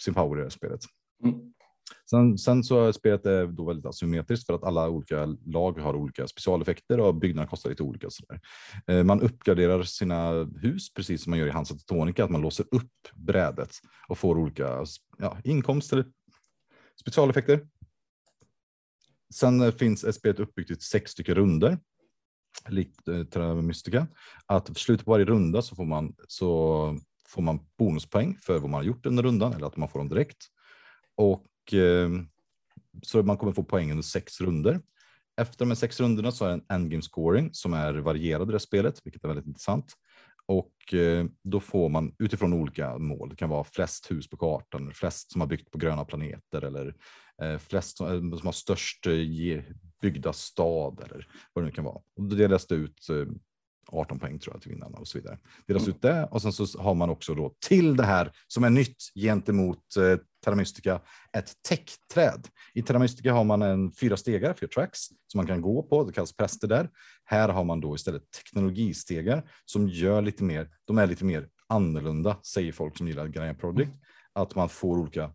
sin 0.00 0.14
power 0.14 0.46
i 0.46 0.50
spelet. 0.50 0.80
Mm. 1.24 1.54
Sen, 2.10 2.38
sen, 2.38 2.64
så 2.64 2.84
är 2.84 2.92
spelet 2.92 3.22
då 3.56 3.64
väldigt 3.64 3.86
asymmetriskt 3.86 4.46
för 4.46 4.54
att 4.54 4.64
alla 4.64 4.88
olika 4.88 5.36
lag 5.46 5.78
har 5.78 5.94
olika 5.94 6.26
specialeffekter 6.26 7.00
och 7.00 7.14
byggnaderna 7.14 7.50
kostar 7.50 7.70
lite 7.70 7.82
olika. 7.82 8.08
Eh, 8.86 9.04
man 9.04 9.20
uppgraderar 9.20 9.82
sina 9.82 10.32
hus 10.62 10.94
precis 10.94 11.22
som 11.22 11.30
man 11.30 11.38
gör 11.38 11.46
i 11.46 11.50
Hansa 11.50 11.74
Teutonica, 11.74 12.24
att 12.24 12.30
man 12.30 12.40
låser 12.40 12.66
upp 12.70 12.92
brädet 13.14 13.70
och 14.08 14.18
får 14.18 14.38
olika 14.38 14.84
ja, 15.18 15.38
inkomster, 15.44 16.04
specialeffekter. 17.00 17.66
Sen 19.34 19.60
eh, 19.60 19.70
finns 19.70 20.14
spelet 20.16 20.40
uppbyggt 20.40 20.70
i 20.70 20.74
sex 20.74 21.10
stycken 21.10 21.34
runder. 21.34 21.78
Likt 22.68 23.08
eh, 23.08 23.54
Mystica. 23.54 24.06
Att 24.46 24.70
i 24.70 24.74
slutet 24.74 25.04
på 25.04 25.10
varje 25.10 25.24
runda 25.24 25.62
så 25.62 25.76
får 25.76 25.84
man 25.84 26.14
så 26.28 26.98
får 27.28 27.42
man 27.42 27.60
bonuspoäng 27.78 28.38
för 28.42 28.58
vad 28.58 28.70
man 28.70 28.78
har 28.78 28.84
gjort 28.84 29.06
under 29.06 29.22
rundan 29.22 29.52
eller 29.52 29.66
att 29.66 29.76
man 29.76 29.88
får 29.88 29.98
dem 29.98 30.08
direkt. 30.08 30.46
Och 31.16 31.74
eh, 31.74 32.10
så 33.02 33.22
man 33.22 33.36
kommer 33.36 33.52
få 33.52 33.64
poäng 33.64 33.90
under 33.90 34.02
sex 34.02 34.40
runder. 34.40 34.80
Efter 35.36 35.58
de 35.58 35.70
här 35.70 35.74
sex 35.74 36.00
rundorna 36.00 36.32
så 36.32 36.44
är 36.44 36.48
det 36.48 36.54
en 36.54 36.64
endgame 36.68 37.02
scoring 37.02 37.50
som 37.52 37.74
är 37.74 37.94
varierad 37.94 38.48
i 38.48 38.52
det 38.52 38.60
spelet, 38.60 39.00
vilket 39.04 39.24
är 39.24 39.28
väldigt 39.28 39.46
intressant. 39.46 39.92
Och 40.46 40.94
eh, 40.94 41.26
då 41.44 41.60
får 41.60 41.88
man 41.88 42.14
utifrån 42.18 42.52
olika 42.52 42.98
mål. 42.98 43.28
Det 43.28 43.36
kan 43.36 43.50
vara 43.50 43.64
flest 43.64 44.10
hus 44.10 44.30
på 44.30 44.36
kartan, 44.36 44.92
flest 44.94 45.32
som 45.32 45.40
har 45.40 45.48
byggt 45.48 45.70
på 45.70 45.78
gröna 45.78 46.04
planeter 46.04 46.62
eller 46.62 46.94
flest 47.58 47.96
som, 47.96 48.06
eh, 48.06 48.38
som 48.38 48.46
har 48.46 48.52
störst 48.52 49.06
eh, 49.06 49.62
byggda 50.00 50.32
stad 50.32 51.00
eller 51.04 51.28
vad 51.52 51.64
det 51.64 51.66
nu 51.66 51.72
kan 51.72 51.84
vara. 51.84 51.94
Och 51.94 52.22
då 52.22 52.36
delas 52.36 52.66
det 52.66 52.74
ut 52.74 53.08
eh, 53.10 53.34
18 53.86 54.18
poäng 54.18 54.38
tror 54.38 54.54
jag 54.54 54.62
till 54.62 54.70
vinnarna 54.70 54.98
och 54.98 55.08
så 55.08 55.18
vidare. 55.18 55.38
Delas 55.66 55.88
ut 55.88 56.02
det 56.02 56.24
och 56.24 56.42
sen 56.42 56.52
så 56.52 56.82
har 56.82 56.94
man 56.94 57.10
också 57.10 57.34
då 57.34 57.54
till 57.66 57.96
det 57.96 58.04
här 58.04 58.32
som 58.48 58.64
är 58.64 58.70
nytt 58.70 58.96
gentemot 59.14 59.96
eh, 59.96 60.18
Terra 60.44 60.54
Mystica 60.54 61.00
ett 61.36 61.52
tech-träd. 61.68 62.48
I 62.74 62.82
Terra 62.82 62.98
Mystica 62.98 63.32
har 63.32 63.44
man 63.44 63.62
en 63.62 63.92
fyra 63.92 64.16
stegar, 64.16 64.54
fyra 64.60 64.68
tracks 64.68 65.00
som 65.26 65.38
man 65.38 65.46
kan 65.46 65.60
gå 65.60 65.82
på. 65.82 66.04
Det 66.04 66.12
kallas 66.12 66.36
präster 66.36 66.68
där. 66.68 66.90
Här 67.24 67.48
har 67.48 67.64
man 67.64 67.80
då 67.80 67.94
istället 67.94 68.22
teknologistegar 68.30 69.50
som 69.64 69.88
gör 69.88 70.22
lite 70.22 70.44
mer. 70.44 70.70
De 70.84 70.98
är 70.98 71.06
lite 71.06 71.24
mer 71.24 71.48
annorlunda, 71.66 72.36
säger 72.42 72.72
folk 72.72 72.98
som 72.98 73.08
gillar 73.08 73.28
Gaia 73.28 73.54
Project. 73.54 73.92
Att 74.32 74.54
man 74.54 74.68
får 74.68 74.98
olika 74.98 75.32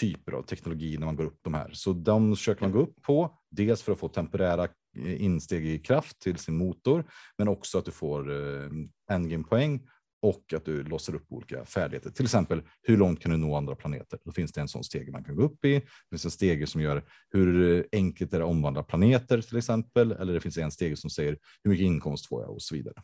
typer 0.00 0.32
av 0.32 0.42
teknologi 0.42 0.98
när 0.98 1.06
man 1.06 1.16
går 1.16 1.24
upp 1.24 1.38
de 1.42 1.54
här. 1.54 1.70
Så 1.72 1.92
de 1.92 2.36
försöker 2.36 2.62
man 2.62 2.72
gå 2.72 2.78
upp 2.78 3.02
på, 3.02 3.38
dels 3.50 3.82
för 3.82 3.92
att 3.92 3.98
få 3.98 4.08
temporära 4.08 4.64
eh, 4.96 5.24
insteg 5.24 5.66
i 5.66 5.78
kraft 5.78 6.20
till 6.20 6.36
sin 6.36 6.56
motor, 6.56 7.04
men 7.38 7.48
också 7.48 7.78
att 7.78 7.84
du 7.84 7.90
får 7.90 8.30
eh, 8.30 8.70
endgame-poäng 9.10 9.88
och 10.22 10.54
att 10.56 10.64
du 10.64 10.82
låser 10.82 11.14
upp 11.14 11.26
olika 11.28 11.64
färdigheter. 11.64 12.10
Till 12.10 12.24
exempel, 12.24 12.62
hur 12.82 12.96
långt 12.96 13.20
kan 13.20 13.30
du 13.30 13.36
nå 13.36 13.56
andra 13.56 13.74
planeter? 13.74 14.18
Då 14.24 14.32
finns 14.32 14.52
det 14.52 14.60
en 14.60 14.68
sån 14.68 14.84
stege 14.84 15.10
man 15.12 15.24
kan 15.24 15.36
gå 15.36 15.42
upp 15.42 15.64
i. 15.64 15.74
Det 15.74 15.84
finns 16.10 16.24
en 16.24 16.30
stege 16.30 16.66
som 16.66 16.80
gör 16.80 17.04
hur 17.30 17.78
eh, 17.78 17.84
enkelt 17.92 18.34
är 18.34 18.38
det 18.38 18.44
att 18.44 18.50
omvandla 18.50 18.82
planeter 18.82 19.40
till 19.42 19.58
exempel. 19.58 20.12
Eller 20.12 20.32
det 20.32 20.40
finns 20.40 20.58
en 20.58 20.70
stege 20.70 20.96
som 20.96 21.10
säger 21.10 21.38
hur 21.62 21.70
mycket 21.70 21.84
inkomst 21.84 22.26
får 22.26 22.42
jag 22.42 22.50
och 22.50 22.62
så 22.62 22.74
vidare. 22.74 22.94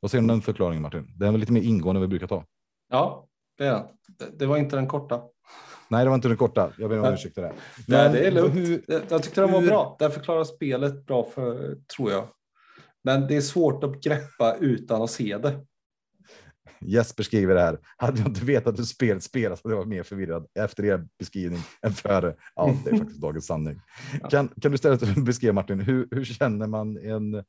Vad 0.00 0.10
säger 0.10 0.22
du 0.22 0.24
om 0.24 0.28
den 0.28 0.42
förklaringen 0.42 0.82
Martin? 0.82 1.14
Den 1.16 1.34
är 1.34 1.38
lite 1.38 1.52
mer 1.52 1.62
ingående 1.62 1.98
än 1.98 2.02
vi 2.02 2.08
brukar 2.08 2.26
ta. 2.26 2.44
Ja, 2.88 3.28
det 3.58 3.66
är 3.66 3.72
det. 3.72 4.30
Det 4.38 4.46
var 4.46 4.56
inte 4.56 4.76
den 4.76 4.86
korta. 4.86 5.22
Nej, 5.90 6.04
det 6.04 6.08
var 6.08 6.14
inte 6.14 6.28
den 6.28 6.36
korta. 6.36 6.72
Jag 6.78 6.90
ber 6.90 6.98
om 6.98 7.14
ursäkt 7.14 7.34
för 7.34 7.42
det. 7.42 7.52
Nej, 7.86 8.12
det 8.12 8.26
är 8.26 8.30
lugnt. 8.30 8.54
Hur, 8.54 8.84
jag 9.08 9.22
tyckte 9.22 9.40
den 9.40 9.52
var 9.52 9.62
bra. 9.62 9.96
Den 9.98 10.10
förklarar 10.10 10.44
spelet 10.44 11.06
bra, 11.06 11.24
för, 11.34 11.76
tror 11.96 12.10
jag. 12.10 12.28
Men 13.04 13.26
det 13.26 13.36
är 13.36 13.40
svårt 13.40 13.84
att 13.84 14.02
greppa 14.02 14.56
utan 14.60 15.02
att 15.02 15.10
se 15.10 15.38
det. 15.38 15.60
Jesper 16.80 17.22
skriver 17.22 17.54
det 17.54 17.60
här. 17.60 17.78
Hade 17.96 18.18
jag 18.18 18.28
inte 18.28 18.44
vetat 18.44 18.78
hur 18.78 18.84
spelet 18.84 19.22
spelas 19.22 19.62
hade 19.62 19.74
jag 19.74 19.78
varit 19.78 19.88
mer 19.88 20.02
förvirrad 20.02 20.46
efter 20.54 20.84
er 20.84 21.08
beskrivning 21.18 21.60
än 21.82 21.92
före. 21.92 22.34
Ja, 22.54 22.74
det 22.84 22.90
är 22.90 22.96
faktiskt 22.98 23.20
dagens 23.20 23.46
sanning. 23.46 23.80
Kan, 24.30 24.48
kan 24.48 24.70
du 24.70 24.74
istället 24.74 25.24
beskriva 25.24 25.52
Martin, 25.52 25.80
hur, 25.80 26.08
hur 26.10 26.24
känner 26.24 26.66
man 26.66 26.96
en, 26.96 27.44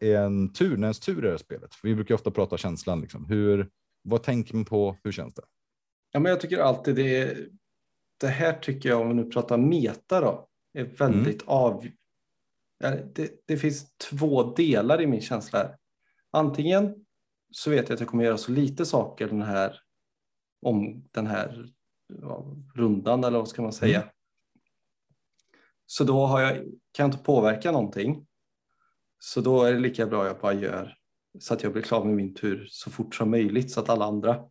en 0.00 0.52
tur, 0.52 0.76
när 0.76 0.86
ens 0.86 1.00
tur 1.00 1.24
är 1.24 1.32
det 1.32 1.38
spelet? 1.38 1.70
Vi 1.82 1.94
brukar 1.94 2.14
ofta 2.14 2.30
prata 2.30 2.56
känslan. 2.56 3.00
Liksom. 3.00 3.26
Hur, 3.26 3.68
vad 4.02 4.22
tänker 4.22 4.54
man 4.54 4.64
på? 4.64 4.96
Hur 5.04 5.12
känns 5.12 5.34
det? 5.34 5.42
Ja, 6.10 6.20
men 6.20 6.30
jag 6.30 6.40
tycker 6.40 6.58
alltid 6.58 6.96
det 6.96 7.36
det 8.20 8.28
här 8.28 8.52
tycker 8.52 8.88
jag, 8.88 9.00
om 9.00 9.08
vi 9.08 9.14
nu 9.14 9.24
pratar 9.24 9.58
meta 9.58 10.20
då, 10.20 10.48
är 10.72 10.84
väldigt 10.84 11.42
mm. 11.42 11.54
av... 11.54 11.86
Det, 13.14 13.46
det 13.46 13.56
finns 13.56 13.96
två 13.96 14.42
delar 14.42 15.00
i 15.00 15.06
min 15.06 15.20
känsla 15.20 15.58
här. 15.58 15.76
Antingen 16.30 17.06
så 17.50 17.70
vet 17.70 17.88
jag 17.88 17.94
att 17.94 18.00
jag 18.00 18.08
kommer 18.08 18.24
göra 18.24 18.38
så 18.38 18.52
lite 18.52 18.86
saker 18.86 19.28
den 19.28 19.42
här, 19.42 19.80
om 20.62 21.08
den 21.10 21.26
här 21.26 21.72
ja, 22.20 22.56
rundan 22.74 23.24
eller 23.24 23.38
vad 23.38 23.48
ska 23.48 23.62
man 23.62 23.72
säga. 23.72 24.00
Mm. 24.00 24.12
Så 25.86 26.04
då 26.04 26.26
har 26.26 26.40
jag, 26.40 26.56
kan 26.92 27.04
jag 27.04 27.08
inte 27.08 27.24
påverka 27.24 27.72
någonting. 27.72 28.26
Så 29.18 29.40
då 29.40 29.62
är 29.62 29.72
det 29.72 29.80
lika 29.80 30.06
bra 30.06 30.26
jag 30.26 30.40
bara 30.40 30.52
gör 30.52 30.96
så 31.38 31.54
att 31.54 31.62
jag 31.62 31.72
blir 31.72 31.82
klar 31.82 32.04
med 32.04 32.14
min 32.14 32.34
tur 32.34 32.66
så 32.70 32.90
fort 32.90 33.14
som 33.14 33.30
möjligt 33.30 33.70
så 33.70 33.80
att 33.80 33.88
alla 33.88 34.04
andra 34.04 34.44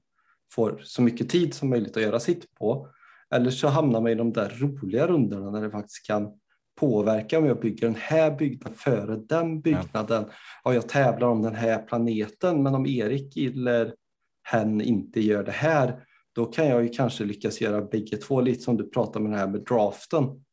får 0.53 0.81
så 0.83 1.01
mycket 1.01 1.29
tid 1.29 1.53
som 1.53 1.69
möjligt 1.69 1.97
att 1.97 2.03
göra 2.03 2.19
sitt 2.19 2.55
på. 2.55 2.87
Eller 3.35 3.51
så 3.51 3.67
hamnar 3.67 4.01
man 4.01 4.11
i 4.11 4.15
de 4.15 4.33
där 4.33 4.57
roliga 4.59 5.07
rundorna 5.07 5.51
när 5.51 5.61
det 5.61 5.71
faktiskt 5.71 6.07
kan 6.07 6.39
påverka 6.79 7.37
om 7.37 7.45
jag 7.45 7.59
bygger 7.59 7.87
den 7.87 7.95
här 7.95 8.37
byggnaden 8.37 8.77
före 8.77 9.15
den 9.15 9.61
byggnaden. 9.61 10.25
Ja, 10.63 10.73
jag 10.73 10.89
tävlar 10.89 11.27
om 11.27 11.41
den 11.41 11.55
här 11.55 11.81
planeten, 11.81 12.63
men 12.63 12.75
om 12.75 12.85
Erik 12.85 13.37
eller 13.37 13.93
hen 14.43 14.81
inte 14.81 15.21
gör 15.21 15.43
det 15.43 15.51
här, 15.51 16.03
då 16.35 16.45
kan 16.45 16.67
jag 16.67 16.83
ju 16.83 16.89
kanske 16.89 17.23
lyckas 17.23 17.61
göra 17.61 17.81
bägge 17.81 18.17
två, 18.17 18.41
lite 18.41 18.61
som 18.61 18.77
du 18.77 18.89
pratade 18.89 19.23
med 19.23 19.31
det 19.31 19.37
här 19.37 19.47
med 19.47 19.61
draften 19.61 20.45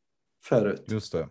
förut. 0.45 0.85
Just 0.87 1.11
det. 1.11 1.29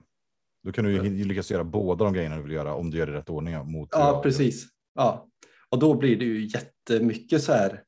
Då 0.65 0.73
kan 0.73 0.85
du 0.85 0.93
ju 0.93 1.25
lyckas 1.25 1.51
göra 1.51 1.65
båda 1.65 2.05
de 2.05 2.15
grejerna 2.15 2.37
du 2.37 2.43
vill 2.43 2.53
göra 2.53 2.75
om 2.75 2.91
du 2.91 2.99
gör 2.99 3.07
det 3.07 3.13
i 3.13 3.17
rätt 3.17 3.31
ordning. 3.31 3.73
Mot 3.73 3.89
ja, 3.93 4.21
precis. 4.23 4.67
Ja. 4.95 5.29
Och 5.71 5.79
då 5.79 5.95
blir 5.95 6.17
det 6.17 6.25
ju 6.25 6.47
jättemycket 6.47 7.43
så 7.43 7.53
här 7.53 7.83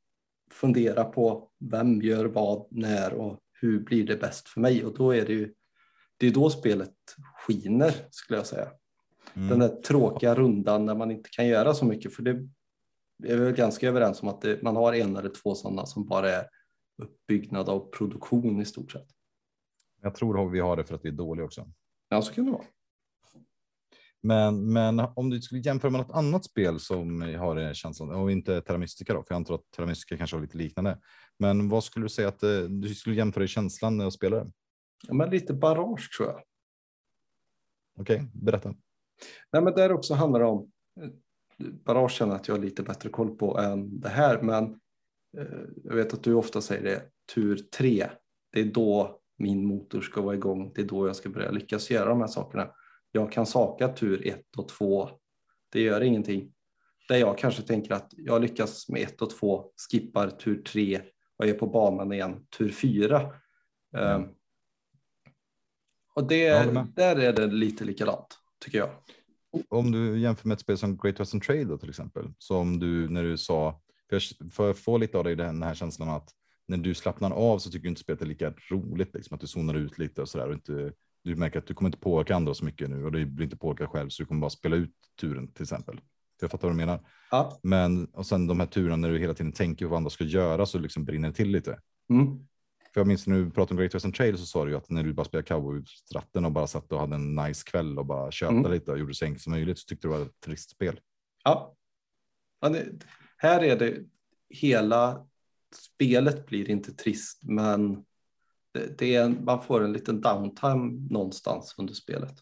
fundera 0.51 1.05
på 1.05 1.49
vem 1.59 2.03
gör 2.03 2.25
vad, 2.25 2.67
när 2.71 3.15
och 3.15 3.39
hur 3.61 3.81
blir 3.81 4.07
det 4.07 4.17
bäst 4.17 4.49
för 4.49 4.61
mig? 4.61 4.85
Och 4.85 4.95
då 4.99 5.15
är 5.15 5.27
det 5.27 5.33
ju 5.33 5.55
det 6.17 6.27
är 6.27 6.31
då 6.31 6.51
spelet 6.51 6.95
skiner 7.47 7.95
skulle 8.11 8.39
jag 8.39 8.47
säga. 8.47 8.71
Mm. 9.35 9.49
Den 9.49 9.59
där 9.59 9.83
tråkiga 9.83 10.35
rundan 10.35 10.87
när 10.87 10.95
man 10.95 11.11
inte 11.11 11.31
kan 11.31 11.47
göra 11.47 11.75
så 11.75 11.85
mycket 11.85 12.15
för 12.15 12.23
det 12.23 12.49
är 13.25 13.37
vi 13.37 13.53
ganska 13.53 13.89
överens 13.89 14.23
om 14.23 14.29
att 14.29 14.41
det, 14.41 14.63
man 14.63 14.77
har 14.77 14.93
en 14.93 15.17
eller 15.17 15.31
två 15.31 15.55
sådana 15.55 15.87
som 15.87 16.07
bara 16.07 16.31
är 16.31 16.47
uppbyggnad 17.03 17.69
av 17.69 17.91
produktion 17.91 18.61
i 18.61 18.65
stort 18.65 18.93
sett. 18.93 19.09
Jag 20.03 20.15
tror 20.15 20.51
vi 20.51 20.61
har 20.61 20.77
det 20.77 20.85
för 20.85 20.95
att 20.95 21.05
vi 21.05 21.09
är 21.09 21.13
dåliga 21.13 21.45
också. 21.45 21.71
Ja, 22.09 22.23
så 22.23 22.33
kan 22.33 22.45
det 22.45 22.51
vara. 22.51 22.65
Men, 24.29 24.73
men 24.73 25.01
om 25.01 25.31
du 25.31 25.41
skulle 25.41 25.61
jämföra 25.61 25.91
med 25.91 26.01
något 26.01 26.17
annat 26.17 26.45
spel 26.45 26.81
som 26.81 27.23
har 27.23 27.57
den 27.57 27.75
känslan, 27.75 28.11
och 28.11 28.33
inte 28.33 28.61
Terra 28.61 28.79
Mystica 28.79 29.15
då, 29.15 29.23
för 29.23 29.35
jag 29.35 29.37
antar 29.37 29.55
att 29.55 29.71
Terra 29.77 29.87
Mystica 29.87 30.17
kanske 30.17 30.37
har 30.37 30.43
lite 30.43 30.57
liknande. 30.57 30.99
Men 31.39 31.69
vad 31.69 31.85
skulle 31.85 32.05
du 32.05 32.09
säga 32.09 32.29
att 32.29 32.43
eh, 32.43 32.61
du 32.61 32.95
skulle 32.95 33.17
jämföra 33.17 33.45
i 33.45 33.49
känslan 33.49 33.97
när 33.97 34.05
jag 34.05 34.13
spelar 34.13 34.45
det? 34.45 34.51
Ja, 35.09 35.15
men 35.15 35.31
lite 35.31 35.55
barrage 35.55 36.17
tror 36.17 36.29
jag. 36.29 36.43
Okej, 38.01 38.17
okay, 38.17 38.27
berätta. 38.33 38.75
Nej, 39.53 39.63
men 39.63 39.75
där 39.75 39.93
också 39.93 40.15
handlar 40.15 40.41
det 40.41 40.47
om 40.47 40.71
eh, 41.01 41.11
barrage 41.85 42.13
känner 42.13 42.35
att 42.35 42.49
jag 42.49 42.55
har 42.55 42.63
lite 42.63 42.83
bättre 42.83 43.09
koll 43.11 43.37
på 43.37 43.59
än 43.59 44.01
det 44.01 44.09
här, 44.09 44.43
men 44.43 44.65
eh, 45.39 45.61
jag 45.85 45.95
vet 45.95 46.15
att 46.15 46.23
du 46.23 46.35
ofta 46.35 46.61
säger 46.61 46.83
det, 46.83 47.03
tur 47.35 47.57
tre, 47.57 48.11
det 48.53 48.61
är 48.61 48.65
då 48.65 49.21
min 49.39 49.67
motor 49.67 50.01
ska 50.01 50.23
vara 50.23 50.35
igång, 50.35 50.73
det 50.75 50.81
är 50.81 50.87
då 50.87 51.07
jag 51.07 51.17
ska 51.17 51.29
börja 51.29 51.51
lyckas 51.51 51.91
göra 51.91 52.09
de 52.09 52.21
här 52.21 52.29
sakerna. 52.29 52.71
Jag 53.13 53.33
kan 53.33 53.47
saka 53.47 53.89
tur 53.89 54.27
ett 54.27 54.57
och 54.57 54.69
två, 54.69 55.11
det 55.73 55.81
gör 55.81 56.01
ingenting. 56.01 56.53
Där 57.09 57.17
jag 57.17 57.39
kanske 57.39 57.63
tänker 57.63 57.95
att 57.95 58.13
jag 58.17 58.43
lyckas 58.43 58.89
med 58.89 59.03
ett 59.03 59.23
och 59.23 59.31
två, 59.31 59.71
skippar 59.91 60.31
tur 60.31 60.63
tre 60.63 61.01
och 61.37 61.47
är 61.47 61.55
på 61.55 61.67
banan 61.67 62.13
igen, 62.13 62.47
tur 62.59 62.71
fyra. 62.71 63.33
Mm. 63.97 64.29
Och 66.15 66.29
det, 66.29 66.51
där 66.97 67.17
är 67.17 67.33
det 67.33 67.47
lite 67.47 67.85
likadant 67.85 68.39
tycker 68.65 68.79
jag. 68.79 68.91
Om 69.69 69.93
du 69.93 70.19
jämför 70.19 70.49
med 70.49 70.55
ett 70.55 70.61
spel 70.61 70.79
som 70.79 70.97
Great 70.97 71.21
Western 71.21 71.41
Trail 71.41 71.69
då, 71.69 71.79
till 71.79 71.89
exempel, 71.89 72.33
som 72.39 72.79
du 72.79 73.09
när 73.09 73.23
du 73.23 73.39
sa, 73.39 73.83
för 74.51 74.71
att 74.71 74.79
få 74.79 74.99
lite 74.99 75.19
av 75.19 75.25
dig 75.25 75.37
den 75.37 75.63
här 75.63 75.75
känslan 75.75 76.09
att 76.09 76.31
när 76.67 76.79
du 76.79 76.95
slappnar 76.95 77.31
av 77.31 77.59
så 77.59 77.71
tycker 77.71 77.83
du 77.83 77.89
inte 77.89 78.01
spelet 78.01 78.23
är 78.23 78.27
lika 78.27 78.55
roligt, 78.71 79.15
liksom, 79.15 79.35
att 79.35 79.41
du 79.41 79.47
zonar 79.47 79.75
ut 79.75 79.99
lite 79.99 80.23
och 80.23 80.29
så 80.29 80.39
där 80.39 80.49
och 80.49 80.55
inte 80.55 80.93
du 81.25 81.37
märker 81.37 81.59
att 81.59 81.67
du 81.67 81.75
kommer 81.75 81.89
inte 81.89 81.99
påverka 81.99 82.37
andra 82.37 82.55
så 82.55 82.65
mycket 82.65 82.91
nu 82.91 83.05
och 83.05 83.13
du 83.13 83.27
blir 83.27 83.45
inte 83.45 83.57
påverkad 83.57 83.89
själv 83.89 84.09
så 84.09 84.23
du 84.23 84.27
kommer 84.27 84.41
bara 84.41 84.51
spela 84.51 84.77
ut 84.77 84.95
turen 85.21 85.53
till 85.53 85.63
exempel. 85.63 86.01
Jag 86.41 86.51
fattar 86.51 86.69
vad 86.69 86.73
du 86.73 86.77
menar. 86.77 87.01
Ja. 87.31 87.59
Men 87.63 88.07
och 88.07 88.27
sen 88.27 88.47
de 88.47 88.61
här 88.61 88.67
turerna 88.67 88.97
när 88.97 89.11
du 89.11 89.19
hela 89.19 89.35
tiden 89.35 89.53
tänker 89.53 89.85
på 89.85 89.91
vad 89.91 89.97
andra 89.97 90.11
ska 90.11 90.25
göra 90.25 90.67
så 90.67 90.79
liksom 90.79 91.05
brinner 91.05 91.29
det 91.29 91.35
till 91.35 91.51
lite. 91.51 91.81
Mm. 92.11 92.49
För 92.95 93.01
jag 93.01 93.07
minns 93.07 93.27
när 93.27 93.37
du 93.37 93.51
pratade 93.51 93.75
om 93.75 93.79
Great 93.79 93.95
Western 93.95 94.13
Trail 94.13 94.39
så 94.39 94.47
sa 94.47 94.65
du 94.65 94.71
ju 94.71 94.77
att 94.77 94.91
när 94.91 95.03
du 95.03 95.13
bara 95.13 95.25
spelade 95.25 95.47
cowboystratten 95.47 96.45
och 96.45 96.53
bara 96.53 96.67
satt 96.67 96.93
och 96.93 97.01
hade 97.01 97.15
en 97.15 97.35
nice 97.35 97.65
kväll 97.71 97.99
och 97.99 98.07
bara 98.07 98.31
tjötade 98.31 98.59
mm. 98.59 98.73
lite 98.73 98.93
och 98.93 98.99
gjorde 98.99 99.15
så 99.15 99.25
enkelt 99.25 99.43
som 99.43 99.51
möjligt 99.51 99.79
så 99.79 99.87
tyckte 99.87 100.09
du 100.09 100.13
det 100.13 100.19
var 100.19 100.27
ett 100.27 100.41
trist 100.41 100.71
spel. 100.71 101.01
Ja, 101.45 101.77
ja 102.61 102.69
det, 102.69 102.87
här 103.37 103.63
är 103.63 103.77
det 103.77 104.05
hela 104.49 105.27
spelet 105.75 106.47
blir 106.47 106.71
inte 106.71 106.93
trist, 106.93 107.41
men 107.43 108.05
det, 108.79 108.99
det 108.99 109.15
är, 109.15 109.29
man 109.29 109.63
får 109.63 109.85
en 109.85 109.93
liten 109.93 110.21
downtime 110.21 111.09
någonstans 111.11 111.75
under 111.79 111.95
spelet. 111.95 112.35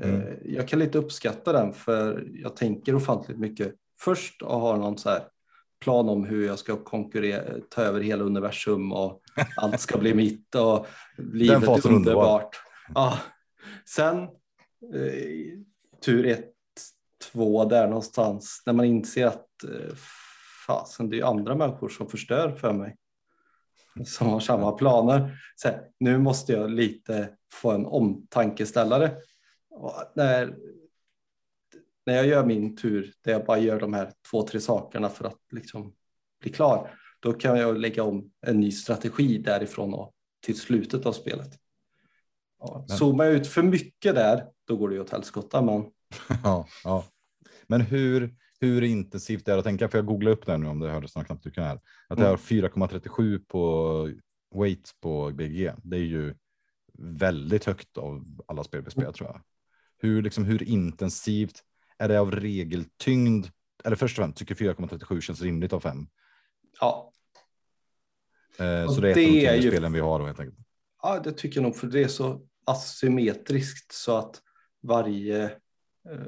Mm. 0.00 0.20
Eh, 0.20 0.34
jag 0.44 0.68
kan 0.68 0.78
lite 0.78 0.98
uppskatta 0.98 1.52
den 1.52 1.72
för 1.72 2.28
jag 2.34 2.56
tänker 2.56 2.94
ofantligt 2.94 3.38
mycket 3.38 3.74
först 4.00 4.42
och 4.42 4.60
har 4.60 4.76
någon 4.76 4.98
så 4.98 5.18
plan 5.80 6.08
om 6.08 6.24
hur 6.24 6.46
jag 6.46 6.58
ska 6.58 6.76
konkurrera, 6.76 7.42
ta 7.70 7.82
över 7.82 8.00
hela 8.00 8.24
universum 8.24 8.92
och 8.92 9.22
allt 9.56 9.80
ska 9.80 9.98
bli 9.98 10.14
mitt 10.14 10.54
och 10.54 10.86
livet 11.16 11.86
är 11.86 11.92
underbart. 11.92 12.56
Ja. 12.94 13.18
Sen 13.88 14.22
eh, 14.22 15.58
tur 16.04 16.26
ett, 16.26 16.50
två 17.32 17.64
där 17.64 17.88
någonstans 17.88 18.62
när 18.66 18.72
man 18.72 18.86
inser 18.86 19.26
att 19.26 19.64
eh, 19.64 19.94
fasen 20.66 21.10
det 21.10 21.20
är 21.20 21.24
andra 21.24 21.54
människor 21.54 21.88
som 21.88 22.08
förstör 22.08 22.50
för 22.50 22.72
mig. 22.72 22.96
Som 24.04 24.26
har 24.26 24.40
samma 24.40 24.72
planer. 24.72 25.38
Så 25.56 25.68
här, 25.68 25.82
nu 26.00 26.18
måste 26.18 26.52
jag 26.52 26.70
lite 26.70 27.30
få 27.52 27.70
en 27.70 27.86
omtankeställare. 27.86 29.16
Och 29.70 29.92
när, 30.14 30.56
när 32.06 32.14
jag 32.14 32.26
gör 32.26 32.44
min 32.44 32.76
tur, 32.76 33.12
där 33.24 33.32
jag 33.32 33.44
bara 33.44 33.58
gör 33.58 33.80
de 33.80 33.94
här 33.94 34.12
två, 34.30 34.42
tre 34.42 34.60
sakerna 34.60 35.08
för 35.08 35.24
att 35.24 35.40
liksom 35.52 35.94
bli 36.40 36.52
klar, 36.52 36.94
då 37.20 37.32
kan 37.32 37.58
jag 37.58 37.78
lägga 37.78 38.02
om 38.02 38.30
en 38.46 38.60
ny 38.60 38.72
strategi 38.72 39.38
därifrån 39.38 39.94
och 39.94 40.14
till 40.40 40.58
slutet 40.58 41.06
av 41.06 41.12
spelet. 41.12 41.58
Ja, 42.58 42.86
zoomar 42.88 43.24
jag 43.24 43.34
ut 43.34 43.46
för 43.46 43.62
mycket 43.62 44.14
där, 44.14 44.46
då 44.64 44.76
går 44.76 44.88
det 44.88 44.94
ju 44.94 45.00
åt 45.00 45.10
helskotta. 45.10 45.62
Men... 45.62 45.84
ja, 46.44 46.66
ja. 46.84 47.04
Men 47.66 47.80
hur, 47.80 48.34
hur 48.64 48.82
intensivt 48.82 49.44
det 49.44 49.52
är 49.52 49.58
att 49.58 49.64
tänka, 49.64 49.88
för 49.88 49.98
jag 49.98 50.06
googlade 50.06 50.36
upp 50.36 50.46
det 50.46 50.58
nu 50.58 50.66
om 50.66 50.80
det 50.80 50.90
hördes 50.90 51.16
något 51.16 51.26
knappt 51.26 51.44
du 51.44 51.50
kan 51.50 51.64
här, 51.64 51.80
att 52.08 52.18
det 52.18 52.26
har 52.26 52.36
4,37 52.36 53.44
på 53.48 54.10
weight 54.54 54.94
på 55.00 55.30
BG. 55.30 55.72
Det 55.82 55.96
är 55.96 56.00
ju 56.00 56.34
väldigt 56.98 57.64
högt 57.64 57.98
av 57.98 58.42
alla 58.46 58.64
spel 58.64 58.82
vi 58.84 58.90
spelar 58.90 59.12
tror 59.12 59.28
jag. 59.28 59.40
Hur, 59.98 60.22
liksom, 60.22 60.44
hur 60.44 60.62
intensivt 60.62 61.62
är 61.98 62.08
det 62.08 62.20
av 62.20 62.30
regeltyngd? 62.30 63.46
Eller 63.84 63.96
först 63.96 64.18
och 64.18 64.22
främst, 64.22 64.38
tycker 64.38 64.54
4,37 64.54 65.20
känns 65.20 65.42
rimligt 65.42 65.72
av 65.72 65.80
fem? 65.80 66.06
Ja. 66.80 67.12
Eh, 68.58 68.88
så 68.88 69.00
det 69.00 69.08
är 69.08 69.44
ett 69.44 69.48
av 69.48 69.56
de 69.56 69.62
ju... 69.62 69.70
spelen 69.70 69.92
vi 69.92 70.00
har 70.00 70.18
då 70.18 70.26
helt 70.26 70.40
enkelt. 70.40 70.58
Ja, 71.02 71.20
det 71.20 71.32
tycker 71.32 71.56
jag 71.60 71.62
nog, 71.62 71.76
för 71.76 71.86
det 71.86 72.02
är 72.02 72.08
så 72.08 72.46
asymmetriskt 72.64 73.92
så 73.92 74.16
att 74.16 74.42
varje 74.82 75.44
eh, 76.10 76.20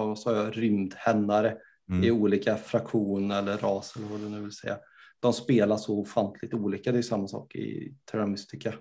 vad 0.00 0.18
sa 0.18 0.36
jag, 0.36 0.58
rymdhännare 0.58 1.56
mm. 1.90 2.04
i 2.04 2.10
olika 2.10 2.56
fraktioner 2.56 3.38
eller 3.38 3.56
ras 3.56 3.96
eller 3.96 4.06
vad 4.06 4.20
du 4.20 4.28
nu 4.28 4.40
vill 4.40 4.52
säga. 4.52 4.78
De 5.20 5.32
spelar 5.32 5.76
så 5.76 5.98
ofantligt 5.98 6.54
olika. 6.54 6.92
Det 6.92 6.98
är 6.98 7.02
samma 7.02 7.28
sak 7.28 7.54
i 7.54 7.94
Terra 8.04 8.26
Mystica. 8.26 8.74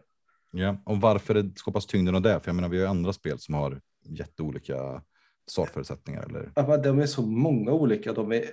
Ja, 0.51 0.81
och 0.85 1.01
varför 1.01 1.33
det 1.33 1.57
skapas 1.57 1.85
tyngden 1.85 2.15
av 2.15 2.21
det? 2.21 2.39
För 2.39 2.49
jag 2.49 2.55
menar, 2.55 2.69
vi 2.69 2.77
har 2.77 2.83
ju 2.83 2.89
andra 2.89 3.13
spel 3.13 3.39
som 3.39 3.55
har 3.55 3.81
jätteolika 4.03 5.03
startförutsättningar. 5.47 6.23
Eller? 6.23 6.51
Ja, 6.55 6.77
de 6.77 6.99
är 6.99 7.05
så 7.05 7.21
många 7.21 7.71
olika. 7.71 8.13
De 8.13 8.31
är, 8.31 8.45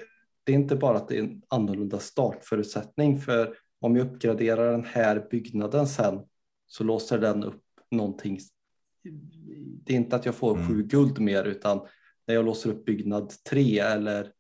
det 0.45 0.53
är 0.53 0.57
inte 0.57 0.77
bara 0.77 0.97
att 0.97 1.09
det 1.09 1.19
är 1.19 1.23
en 1.23 1.43
annorlunda 1.49 1.99
startförutsättning. 1.99 3.21
För 3.21 3.55
om 3.81 3.97
jag 3.97 4.07
uppgraderar 4.07 4.73
den 4.73 4.85
här 4.85 5.27
byggnaden 5.31 5.87
sen 5.87 6.21
så 6.67 6.85
låser 6.85 7.19
den 7.19 7.45
upp 7.45 7.65
någonting. 7.91 8.39
Det 9.85 9.93
är 9.93 9.97
inte 9.97 10.17
att 10.17 10.27
jag 10.27 10.35
får 10.35 10.57
mm. 10.57 10.69
sju 10.69 10.83
guld 10.83 11.21
mer 11.21 11.45
utan 11.45 11.81
när 12.29 12.35
jag 12.35 12.45
låser 12.45 12.71
upp 12.71 12.85
byggnad 12.85 13.33
3 13.51 13.79
eller 13.79 14.33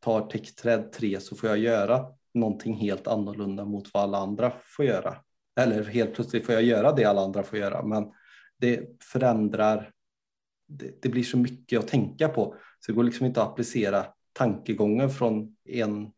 tar 0.00 0.26
täckträd 0.26 0.92
3 0.92 1.20
så 1.20 1.36
får 1.36 1.48
jag 1.48 1.58
göra 1.58 2.06
någonting 2.34 2.74
helt 2.74 3.06
annorlunda 3.06 3.64
mot 3.64 3.94
vad 3.94 4.02
alla 4.02 4.18
andra 4.18 4.52
får 4.62 4.84
göra. 4.84 5.16
Eller 5.60 5.84
helt 5.84 6.14
plötsligt 6.14 6.46
får 6.46 6.54
jag 6.54 6.64
göra 6.64 6.92
det 6.92 7.04
alla 7.04 7.20
andra 7.20 7.42
får 7.42 7.58
göra, 7.58 7.82
men 7.82 8.04
det 8.58 9.02
förändrar. 9.02 9.90
Det, 10.68 11.02
det 11.02 11.08
blir 11.08 11.22
så 11.22 11.38
mycket 11.38 11.78
att 11.78 11.88
tänka 11.88 12.28
på, 12.28 12.54
så 12.80 12.92
det 12.92 12.96
går 12.96 13.04
liksom 13.04 13.26
inte 13.26 13.42
att 13.42 13.48
applicera 13.48 14.06
tankegången 14.32 15.10
från 15.10 15.56
en 15.64 16.10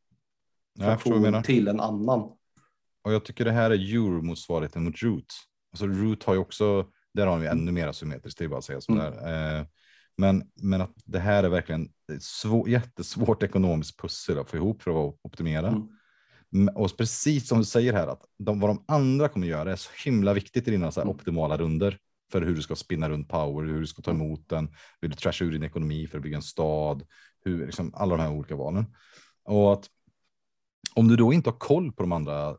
funktion 0.81 1.43
till 1.43 1.69
en 1.69 1.81
annan. 1.81 2.21
Och 3.03 3.13
jag 3.13 3.25
tycker 3.25 3.45
det 3.45 3.53
här 3.53 3.71
är 3.71 3.95
Euro-motsvarigheten 3.95 4.83
mot 4.83 5.03
Root. 5.03 5.35
Alltså 5.73 5.87
Root 5.87 6.25
har 6.25 6.35
ju 6.35 6.41
också, 6.41 6.87
där 7.15 7.27
har 7.27 7.39
vi 7.39 7.47
ännu 7.47 7.73
mer 7.73 7.89
asymmetriskt, 7.89 8.39
det 8.39 8.45
är 8.45 8.49
bara 8.49 8.59
att 8.59 8.65
säga 8.65 8.81
sådär. 8.81 9.13
Mm. 9.13 9.61
Eh, 9.61 9.67
men, 10.17 10.45
men 10.55 10.81
att 10.81 10.95
det 11.05 11.19
här 11.19 11.45
är 11.45 11.49
verkligen 11.49 11.89
svår, 12.21 12.69
jättesvårt 12.69 13.43
ekonomiskt 13.43 14.01
pussel 14.01 14.39
att 14.39 14.51
få 14.51 14.57
ihop 14.57 14.83
för 14.83 15.09
att 15.09 15.17
optimera. 15.23 15.69
Mm. 15.69 15.89
Och 16.75 16.97
precis 16.97 17.49
som 17.49 17.59
du 17.59 17.65
säger 17.65 17.93
här, 17.93 18.07
att 18.07 18.25
de, 18.39 18.61
vad 18.61 18.71
de 18.71 18.85
andra 18.89 19.29
kommer 19.29 19.47
göra 19.47 19.73
är 19.73 19.77
så 19.77 19.91
himla 20.05 20.35
viktigt 20.35 20.69
i 20.69 20.71
dina 20.71 20.93
så 20.93 21.01
mm. 21.01 21.15
optimala 21.15 21.57
runder 21.57 21.99
för 22.33 22.43
hur 22.43 22.55
du 22.55 22.63
ska 22.63 22.77
spinna 22.77 23.09
runt 23.09 23.29
power, 23.29 23.67
hur 23.67 23.81
du 23.81 23.87
ska 23.87 24.03
ta 24.03 24.11
emot 24.11 24.49
den, 24.49 24.69
hur 25.01 25.09
du 25.09 25.15
trashar 25.15 25.47
ur 25.47 25.53
din 25.53 25.63
ekonomi 25.63 26.07
för 26.07 26.19
att 26.19 26.23
bygga 26.23 26.37
en 26.37 26.43
stad, 26.43 27.03
hur, 27.45 27.67
liksom, 27.67 27.95
alla 27.95 28.17
de 28.17 28.23
här 28.23 28.33
olika 28.33 28.57
valen. 28.57 28.85
Och 29.45 29.73
att 29.73 29.87
om 30.95 31.09
du 31.09 31.17
då 31.17 31.33
inte 31.33 31.51
har 31.51 31.59
koll 31.59 31.93
på 31.93 32.03
de 32.03 32.13
andra 32.13 32.57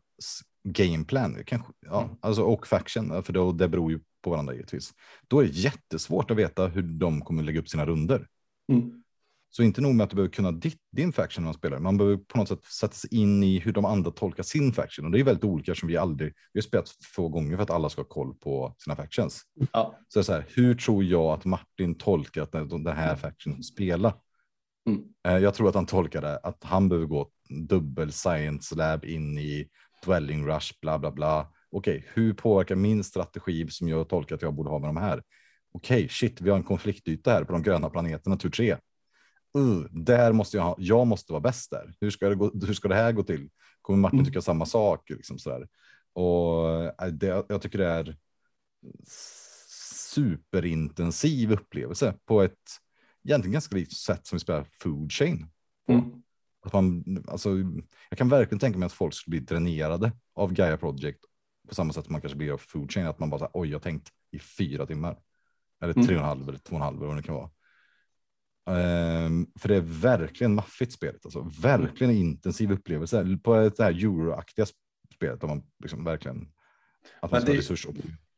gameplan, 0.64 1.44
kanske, 1.46 1.72
ja, 1.80 2.02
mm. 2.02 2.16
alltså, 2.20 2.42
och 2.42 2.66
faction, 2.66 3.22
för 3.22 3.32
då, 3.32 3.52
det 3.52 3.68
beror 3.68 3.92
ju 3.92 4.00
på 4.22 4.30
varandra 4.30 4.54
givetvis. 4.54 4.94
Då 5.28 5.40
är 5.40 5.44
det 5.44 5.50
jättesvårt 5.50 6.30
att 6.30 6.36
veta 6.36 6.66
hur 6.66 6.82
de 6.82 7.20
kommer 7.20 7.42
lägga 7.42 7.60
upp 7.60 7.68
sina 7.68 7.86
runder. 7.86 8.26
Mm. 8.72 9.02
Så 9.50 9.62
inte 9.62 9.80
nog 9.80 9.94
med 9.94 10.04
att 10.04 10.10
du 10.10 10.16
behöver 10.16 10.32
kunna 10.32 10.52
ditt, 10.52 10.80
din 10.92 11.12
faction 11.12 11.44
när 11.44 11.46
man 11.46 11.54
spelar, 11.54 11.78
man 11.78 11.96
behöver 11.96 12.16
på 12.16 12.38
något 12.38 12.48
sätt 12.48 12.64
sätta 12.64 12.94
sig 12.94 13.14
in 13.14 13.42
i 13.42 13.58
hur 13.58 13.72
de 13.72 13.84
andra 13.84 14.10
tolkar 14.10 14.42
sin 14.42 14.72
faction. 14.72 15.04
Och 15.04 15.10
det 15.10 15.20
är 15.20 15.24
väldigt 15.24 15.44
olika 15.44 15.74
som 15.74 15.88
vi 15.88 15.96
aldrig, 15.96 16.32
vi 16.52 16.60
har 16.60 16.62
spelat 16.62 16.88
få 17.14 17.28
gånger 17.28 17.56
för 17.56 17.62
att 17.62 17.70
alla 17.70 17.88
ska 17.88 18.00
ha 18.00 18.08
koll 18.08 18.34
på 18.34 18.74
sina 18.78 18.96
factions. 18.96 19.42
Ja. 19.72 19.98
Så, 20.08 20.18
det 20.18 20.24
så 20.24 20.32
här, 20.32 20.44
hur 20.48 20.74
tror 20.74 21.04
jag 21.04 21.24
att 21.24 21.44
Martin 21.44 21.94
tolkar 21.94 22.42
att 22.42 22.52
den 22.52 22.86
här 22.86 23.16
factionen 23.16 23.62
spelar? 23.62 24.14
Mm. 24.88 25.02
Eh, 25.28 25.38
jag 25.38 25.54
tror 25.54 25.68
att 25.68 25.74
han 25.74 25.86
tolkade 25.86 26.38
att 26.38 26.64
han 26.64 26.88
behöver 26.88 27.06
gå 27.06 27.30
dubbel 27.68 28.12
science 28.12 28.74
lab 28.74 29.04
in 29.04 29.38
i 29.38 29.68
dwelling 30.04 30.46
rush, 30.46 30.74
bla 30.80 30.98
bla 30.98 31.10
bla 31.10 31.48
okej, 31.72 31.98
okay, 31.98 32.10
hur 32.14 32.32
påverkar 32.32 32.74
min 32.74 33.04
strategi 33.04 33.66
som 33.70 33.88
jag 33.88 34.08
tolkar 34.08 34.34
att 34.34 34.42
jag 34.42 34.54
borde 34.54 34.70
ha 34.70 34.78
med 34.78 34.88
de 34.88 34.96
här? 34.96 35.22
Okej, 35.72 35.96
okay, 35.96 36.08
shit, 36.08 36.40
vi 36.40 36.50
har 36.50 36.56
en 36.56 36.62
konfliktyta 36.62 37.30
här 37.30 37.44
på 37.44 37.52
de 37.52 37.62
gröna 37.62 37.90
planeterna, 37.90 38.36
tur 38.36 38.50
tre. 38.50 38.76
Uh, 39.58 39.84
där 39.90 40.32
måste 40.32 40.56
jag 40.56 40.64
ha, 40.64 40.76
jag 40.78 41.06
måste 41.06 41.32
vara 41.32 41.40
bäst 41.40 41.70
där. 41.70 41.94
Hur 42.00 42.10
ska 42.10 42.28
det, 42.28 42.34
gå, 42.34 42.50
hur 42.66 42.74
ska 42.74 42.88
det 42.88 42.94
här 42.94 43.12
gå 43.12 43.22
till? 43.22 43.50
Kommer 43.82 43.98
Martin 43.98 44.18
mm. 44.18 44.26
tycka 44.26 44.40
samma 44.40 44.66
sak? 44.66 45.10
Liksom 45.10 45.38
sådär. 45.38 45.68
Och 46.12 46.84
äh, 46.84 47.06
det, 47.12 47.44
jag 47.48 47.62
tycker 47.62 47.78
det 47.78 47.86
är 47.86 48.16
superintensiv 50.12 51.52
upplevelse 51.52 52.14
på 52.24 52.42
ett 52.42 52.58
egentligen 53.24 53.52
ganska 53.52 53.76
likt 53.76 53.96
sätt 53.96 54.26
som 54.26 54.36
vi 54.36 54.40
spelar 54.40 54.66
food 54.82 55.12
chain. 55.12 55.46
Mm. 55.88 56.22
Att 56.64 56.72
man, 56.72 57.04
alltså, 57.28 57.50
jag 58.08 58.18
kan 58.18 58.28
verkligen 58.28 58.58
tänka 58.58 58.78
mig 58.78 58.86
att 58.86 58.92
folk 58.92 59.14
skulle 59.14 59.30
bli 59.30 59.40
dränerade 59.40 60.12
av 60.34 60.52
Gaia 60.52 60.76
Project 60.76 61.24
på 61.68 61.74
samma 61.74 61.92
sätt 61.92 62.04
som 62.04 62.12
man 62.12 62.20
kanske 62.20 62.36
blir 62.36 62.52
av 62.52 62.58
food 62.58 62.92
chain, 62.92 63.06
att 63.06 63.18
man 63.18 63.30
bara 63.30 63.38
så 63.38 63.50
oj, 63.52 63.68
jag 63.68 63.78
har 63.78 63.82
tänkt 63.82 64.08
i 64.30 64.38
fyra 64.38 64.86
timmar. 64.86 65.18
Eller 65.80 65.94
mm. 65.94 66.06
tre 66.06 66.16
och 66.16 66.22
en 66.22 66.28
halv 66.28 66.48
eller 66.48 66.58
två 66.58 66.70
och 66.70 66.80
en 66.80 66.82
halv 66.82 66.96
eller 66.96 67.06
vad 67.06 67.16
det 67.16 67.22
kan 67.22 67.34
vara. 67.34 67.50
Um, 69.26 69.52
för 69.58 69.68
det 69.68 69.76
är 69.76 69.80
verkligen 69.80 70.54
maffigt 70.54 70.92
spelet, 70.92 71.24
alltså 71.24 71.50
verkligen 71.60 72.14
intensiv 72.14 72.72
upplevelse 72.72 73.38
på 73.42 73.54
det 73.54 73.78
här 73.78 73.90
euroaktiga 73.90 74.66
spelet 75.14 75.40
där 75.40 75.48
man 75.48 75.62
liksom 75.82 76.04
verkligen 76.04 76.48
att 77.20 77.30
man 77.30 77.44
det, 77.44 77.56
resurs 77.56 77.86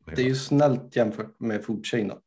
det 0.05 0.21
är 0.21 0.25
ju 0.25 0.35
snällt 0.35 0.95
jämfört 0.95 1.39
med 1.39 1.63
foodchain 1.63 2.07
då, 2.07 2.19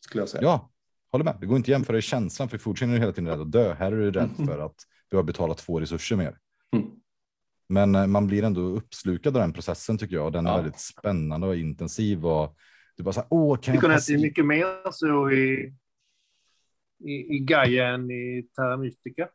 skulle 0.00 0.22
jag 0.22 0.28
säga. 0.28 0.42
Ja, 0.42 0.70
håller 1.10 1.24
med. 1.24 1.36
Det 1.40 1.46
går 1.46 1.56
inte 1.56 1.66
att 1.66 1.78
jämföra 1.78 1.98
i 1.98 2.02
känslan 2.02 2.48
för 2.48 2.58
foodchain 2.58 2.90
är 2.90 2.94
du 2.94 3.00
hela 3.00 3.12
tiden 3.12 3.30
rädd 3.30 3.40
att 3.40 3.52
dö. 3.52 3.74
Här 3.74 3.92
är 3.92 3.96
du 3.96 4.10
rädd 4.10 4.30
mm. 4.36 4.46
för 4.46 4.58
att 4.58 4.76
du 5.08 5.16
har 5.16 5.22
betalat 5.22 5.58
två 5.58 5.80
resurser 5.80 6.16
mer. 6.16 6.38
Men 7.68 7.94
eh, 7.94 8.06
man 8.06 8.26
blir 8.26 8.42
ändå 8.42 8.60
uppslukad 8.60 9.36
av 9.36 9.42
den 9.42 9.52
processen 9.52 9.98
tycker 9.98 10.16
jag. 10.16 10.32
Den 10.32 10.46
är 10.46 10.50
ja. 10.50 10.56
väldigt 10.56 10.80
spännande 10.80 11.46
och 11.46 11.56
intensiv. 11.56 12.26
Och 12.26 12.56
du 12.96 13.02
bara 13.02 13.12
så 13.12 13.20
här, 13.20 13.26
åh, 13.30 13.58
kan 13.58 13.74
jag, 13.74 13.84
jag 13.84 13.90
det 13.90 14.14
är 14.14 14.18
mycket 14.18 14.46
mer 14.46 14.92
så 14.92 15.30
i, 15.30 15.74
i, 17.04 17.36
i 17.36 17.38
Gaia 17.38 17.88
än 17.88 18.10
i 18.10 18.48
Terra 18.56 18.76
Mystica. 18.76 19.28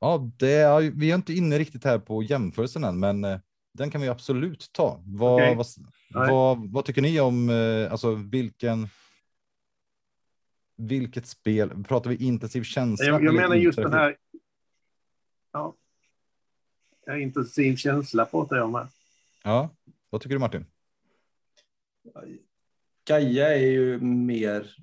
Ja, 0.00 0.30
det 0.38 0.52
är, 0.52 0.80
vi 0.80 1.10
är 1.10 1.14
inte 1.14 1.32
inne 1.32 1.58
riktigt 1.58 1.84
här 1.84 1.98
på 1.98 2.22
jämförelsen 2.22 2.84
än, 2.84 3.00
men 3.00 3.24
eh, 3.24 3.38
den 3.74 3.90
kan 3.90 4.00
vi 4.00 4.08
absolut 4.08 4.70
ta. 4.72 5.02
Vad, 5.06 5.34
okay. 5.34 5.54
vad, 5.54 5.66
vad, 6.30 6.72
vad, 6.72 6.84
tycker 6.84 7.02
ni 7.02 7.20
om, 7.20 7.50
eh, 7.50 7.92
alltså 7.92 8.14
vilken, 8.14 8.88
vilket 10.76 11.26
spel, 11.26 11.84
pratar 11.84 12.10
vi 12.10 12.16
intensiv 12.16 12.62
känsla? 12.62 13.06
Jag, 13.06 13.24
jag 13.24 13.34
menar 13.34 13.56
just 13.56 13.78
den 13.78 13.92
här, 13.92 14.16
ja, 15.52 15.74
intensiv 17.16 17.76
känsla 17.76 18.24
pratar 18.24 18.56
jag 18.56 18.70
med. 18.70 18.88
Ja, 19.44 19.70
vad 20.10 20.20
tycker 20.20 20.34
du 20.34 20.40
Martin? 20.40 20.66
Gaia 23.04 23.56
är 23.56 23.66
ju 23.66 24.00
mer 24.00 24.76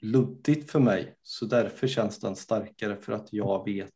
luddigt 0.00 0.70
för 0.70 0.80
mig, 0.80 1.16
så 1.22 1.46
därför 1.46 1.86
känns 1.86 2.18
den 2.18 2.36
starkare 2.36 2.96
för 2.96 3.12
att 3.12 3.32
jag 3.32 3.64
vet 3.64 3.92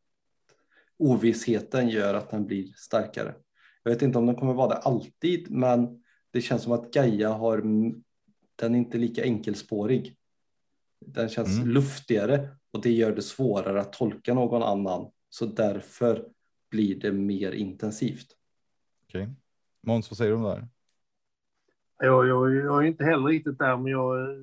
ovissheten 0.99 1.89
gör 1.89 2.15
att 2.15 2.31
den 2.31 2.47
blir 2.47 2.73
starkare. 2.77 3.35
Jag 3.83 3.91
vet 3.91 4.03
inte 4.03 4.19
om 4.19 4.27
den 4.27 4.35
kommer 4.35 4.55
vara 4.55 4.69
det 4.69 4.77
alltid, 4.77 5.51
men 5.51 6.03
det 6.31 6.41
känns 6.41 6.63
som 6.63 6.73
att 6.73 6.91
Gaia 6.91 7.33
har, 7.33 7.59
den 8.57 8.75
är 8.75 8.79
inte 8.79 8.99
lika 8.99 9.23
enkelspårig. 9.23 10.17
Den 11.01 11.29
känns 11.29 11.57
mm. 11.57 11.69
luftigare 11.69 12.49
och 12.71 12.83
det 12.83 12.91
gör 12.91 13.13
det 13.13 13.23
svårare 13.23 13.81
att 13.81 13.93
tolka 13.93 14.35
någon 14.35 14.63
annan. 14.63 15.11
Så 15.29 15.47
därför 15.47 16.29
blir 16.71 17.01
det 17.01 17.13
mer 17.13 17.53
intensivt. 17.53 18.27
Okej. 19.09 19.23
Okay. 19.23 19.35
Måns, 19.83 20.11
vad 20.11 20.17
säger 20.17 20.31
du 20.31 20.37
om 20.37 20.43
det 20.43 20.51
här? 20.51 20.69
Jag, 21.99 22.29
jag, 22.29 22.55
jag 22.55 22.83
är 22.83 22.87
inte 22.87 23.05
heller 23.05 23.27
riktigt 23.29 23.59
där, 23.59 23.77
men 23.77 23.93
jag, 23.93 24.37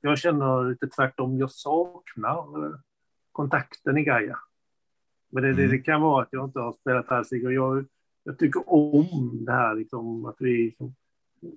jag 0.00 0.18
känner 0.18 0.70
lite 0.70 0.86
tvärtom. 0.86 1.38
Jag 1.38 1.50
saknar 1.50 2.80
kontakten 3.32 3.98
i 3.98 4.04
Gaia. 4.04 4.38
Men 5.28 5.42
det, 5.42 5.48
Mm. 5.48 5.70
det 5.70 5.78
kan 5.78 6.00
vara 6.02 6.22
att 6.22 6.28
jag 6.32 6.44
inte 6.44 6.60
har 6.60 6.72
spelat 6.72 7.08
Helsing 7.08 7.46
och 7.46 7.52
jag, 7.52 7.84
jag 8.24 8.38
tycker 8.38 8.72
om 8.72 9.44
det 9.44 9.52
här 9.52 9.74
liksom, 9.74 10.24
att 10.24 10.36
vi 10.38 10.64
liksom 10.64 10.94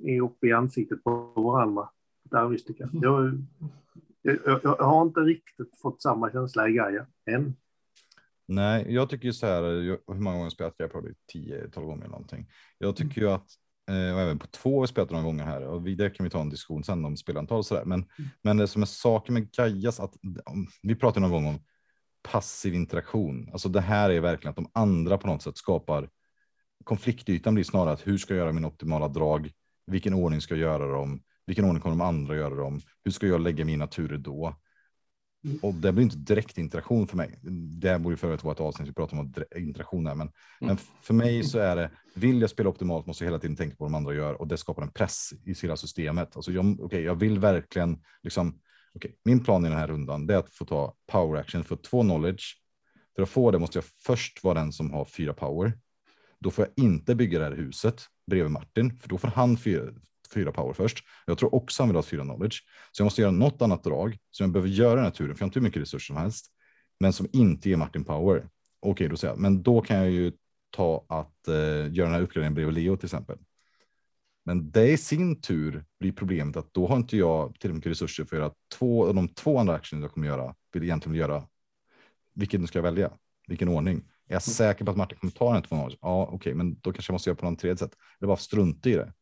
är 0.03 0.21
uppe 0.21 0.47
i 0.47 0.53
ansiktet 0.53 1.03
på 1.03 1.31
varandra. 1.35 1.89
Där 2.23 2.47
visst. 2.47 2.69
Jag, 2.77 2.89
jag, 4.21 4.37
jag, 4.45 4.59
jag 4.63 4.77
har 4.77 5.01
inte 5.01 5.19
riktigt 5.19 5.77
fått 5.81 6.01
samma 6.01 6.31
känsla 6.31 6.69
i 6.69 6.71
Gaia 6.71 7.05
än. 7.25 7.55
Nej, 8.47 8.85
jag 8.93 9.09
tycker 9.09 9.25
ju 9.25 9.33
så 9.33 9.45
här. 9.47 9.63
jag- 9.63 9.99
Hur 10.07 10.19
många 10.21 10.33
gånger 10.35 10.45
jag 10.45 10.51
spelat 10.51 10.77
Gaia 10.77 10.89
Project? 10.89 11.19
10-12 11.33 11.85
gånger 11.85 12.01
eller 12.03 12.11
någonting. 12.11 12.47
Jag 12.77 12.95
tycker 12.95 13.21
ju 13.21 13.29
att 13.29 13.47
eh, 13.89 14.15
och 14.15 14.21
även 14.21 14.39
på 14.39 14.47
två 14.47 14.75
har 14.75 14.81
vi 14.81 14.87
spelat 14.87 15.11
några 15.11 15.23
gånger 15.23 15.43
här 15.45 15.61
och 15.67 15.87
vidare 15.87 16.09
kan 16.09 16.23
vi 16.23 16.29
ta 16.29 16.41
en 16.41 16.49
diskussion 16.49 16.83
sen 16.83 17.05
om 17.05 17.17
spelantal 17.17 17.57
och 17.57 17.65
så 17.65 17.75
där. 17.75 17.85
Men, 17.85 18.05
men 18.43 18.57
det 18.57 18.67
som 18.67 18.81
är 18.81 18.85
saken 18.85 19.33
med 19.33 19.51
Gaias 19.51 19.99
att 19.99 20.13
om- 20.45 20.67
vi 20.83 20.95
pratade 20.95 21.19
någon 21.27 21.31
gång 21.31 21.45
om 21.53 21.59
passiv 22.31 22.73
interaktion. 22.73 23.49
Alltså 23.51 23.69
det 23.69 23.81
här 23.81 24.09
är 24.09 24.19
verkligen 24.21 24.49
att 24.49 24.55
de 24.55 24.69
andra 24.73 25.17
på 25.17 25.27
något 25.27 25.41
sätt 25.41 25.57
skapar 25.57 26.09
konfliktytan 26.83 27.53
blir 27.53 27.63
snarare 27.63 27.93
att 27.93 28.07
hur 28.07 28.17
ska 28.17 28.33
jag 28.33 28.41
göra 28.41 28.53
min 28.53 28.65
optimala 28.65 29.07
drag? 29.07 29.51
Vilken 29.87 30.13
ordning 30.13 30.41
ska 30.41 30.53
jag 30.55 30.61
göra 30.61 30.91
dem? 30.91 31.21
Vilken 31.45 31.65
ordning 31.65 31.81
kommer 31.81 31.95
de 31.95 32.01
andra 32.01 32.35
göra 32.35 32.55
dem? 32.55 32.81
Hur 33.03 33.11
ska 33.11 33.27
jag 33.27 33.41
lägga 33.41 33.65
mina 33.65 33.87
turer 33.87 34.17
då? 34.17 34.55
Och 35.61 35.73
det 35.73 35.91
blir 35.91 36.03
inte 36.03 36.17
direkt 36.17 36.57
interaktion 36.57 37.07
för 37.07 37.17
mig. 37.17 37.39
Det 37.81 37.89
här 37.89 37.99
borde 37.99 38.17
förut 38.17 38.43
vara 38.43 38.53
ett 38.53 38.59
avsnitt 38.59 38.89
vi 38.89 38.93
pratar 38.93 39.17
om 39.19 39.33
interaktion 39.55 40.03
där, 40.03 40.15
men, 40.15 40.31
men 40.59 40.77
för 40.77 41.13
mig 41.13 41.43
så 41.43 41.59
är 41.59 41.75
det 41.75 41.91
vill 42.13 42.41
jag 42.41 42.49
spela 42.49 42.69
optimalt 42.69 43.05
måste 43.05 43.23
jag 43.23 43.31
hela 43.31 43.39
tiden 43.39 43.55
tänka 43.55 43.75
på 43.75 43.83
vad 43.83 43.91
de 43.91 43.95
andra 43.95 44.13
gör 44.13 44.33
och 44.33 44.47
det 44.47 44.57
skapar 44.57 44.83
en 44.83 44.91
press 44.91 45.33
i 45.45 45.53
hela 45.53 45.77
systemet. 45.77 46.35
Alltså 46.35 46.51
jag, 46.51 46.79
okay, 46.79 47.01
jag 47.01 47.15
vill 47.15 47.39
verkligen 47.39 48.03
liksom. 48.23 48.59
Okay, 48.93 49.11
min 49.25 49.43
plan 49.43 49.65
i 49.65 49.69
den 49.69 49.77
här 49.77 49.87
rundan 49.87 50.29
är 50.29 50.35
att 50.35 50.53
få 50.53 50.65
ta 50.65 50.93
power 51.11 51.39
action 51.39 51.63
för 51.63 51.75
två 51.75 52.01
knowledge. 52.01 52.43
För 53.15 53.23
att 53.23 53.29
få 53.29 53.51
det 53.51 53.59
måste 53.59 53.77
jag 53.77 53.85
först 53.85 54.43
vara 54.43 54.53
den 54.53 54.71
som 54.71 54.91
har 54.91 55.05
fyra 55.05 55.33
power. 55.33 55.73
Då 56.39 56.51
får 56.51 56.65
jag 56.65 56.85
inte 56.85 57.15
bygga 57.15 57.39
det 57.39 57.45
här 57.45 57.55
huset 57.55 58.01
bredvid 58.27 58.51
Martin, 58.51 58.99
för 58.99 59.09
då 59.09 59.17
får 59.17 59.27
han 59.27 59.57
fyra, 59.57 59.83
fyra 60.33 60.51
power 60.51 60.73
först. 60.73 61.03
Jag 61.25 61.37
tror 61.37 61.55
också 61.55 61.83
han 61.83 61.89
vill 61.89 61.95
ha 61.95 62.03
fyra 62.03 62.23
knowledge, 62.23 62.63
så 62.91 63.01
jag 63.01 63.05
måste 63.05 63.21
göra 63.21 63.31
något 63.31 63.61
annat 63.61 63.83
drag 63.83 64.17
som 64.31 64.43
jag 64.43 64.51
behöver 64.51 64.69
göra 64.69 64.95
den 64.95 65.03
här 65.03 65.11
turen, 65.11 65.35
för 65.35 65.41
jag 65.41 65.45
har 65.45 65.49
inte 65.49 65.59
hur 65.59 65.63
mycket 65.63 65.81
resurser 65.81 66.13
som 66.13 66.17
helst, 66.17 66.45
men 66.99 67.13
som 67.13 67.27
inte 67.33 67.69
ger 67.69 67.77
Martin 67.77 68.03
power. 68.03 68.49
Okej, 68.79 69.07
då 69.07 69.17
säger 69.17 69.33
jag, 69.33 69.39
men 69.39 69.63
då 69.63 69.81
kan 69.81 69.97
jag 69.97 70.09
ju 70.09 70.31
ta 70.69 71.05
att 71.09 71.47
eh, 71.47 71.55
göra 71.55 72.07
den 72.07 72.13
här 72.13 72.21
uppgraderingen 72.21 72.53
bredvid 72.53 72.75
Leo 72.75 72.97
till 72.97 73.05
exempel. 73.05 73.37
Men 74.45 74.71
det 74.71 74.91
i 74.91 74.97
sin 74.97 75.41
tur 75.41 75.85
blir 75.99 76.11
problemet 76.11 76.57
att 76.57 76.73
då 76.73 76.87
har 76.87 76.97
inte 76.97 77.17
jag 77.17 77.47
tillräckligt 77.47 77.75
mycket 77.75 77.91
resurser 77.91 78.25
för 78.25 78.41
att 78.41 78.53
två 78.77 79.07
av 79.07 79.15
de 79.15 79.27
två 79.27 79.59
andra 79.59 79.73
actions 79.73 80.01
jag 80.01 80.11
kommer 80.11 80.27
göra 80.27 80.55
vill 80.73 80.83
egentligen 80.83 81.17
göra. 81.17 81.43
Vilken 82.33 82.67
ska 82.67 82.77
jag 82.77 82.83
välja? 82.83 83.11
Vilken 83.47 83.69
ordning? 83.69 83.97
Är 84.27 84.33
jag 84.33 84.41
säker 84.41 84.85
på 84.85 84.91
att 84.91 84.97
Martin 84.97 85.17
kommer 85.19 85.31
ta 85.31 85.53
den 85.53 85.63
två? 85.63 85.89
Ja, 86.01 86.29
okej, 86.31 86.53
men 86.53 86.79
då 86.79 86.91
kanske 86.91 87.11
jag 87.11 87.13
måste 87.13 87.29
göra 87.29 87.37
på 87.37 87.49
något 87.49 87.59
tredje 87.59 87.77
sätt. 87.77 87.93
Eller 88.19 88.27
bara 88.27 88.37
strunta 88.37 88.89
i 88.89 88.93
det. 88.93 89.13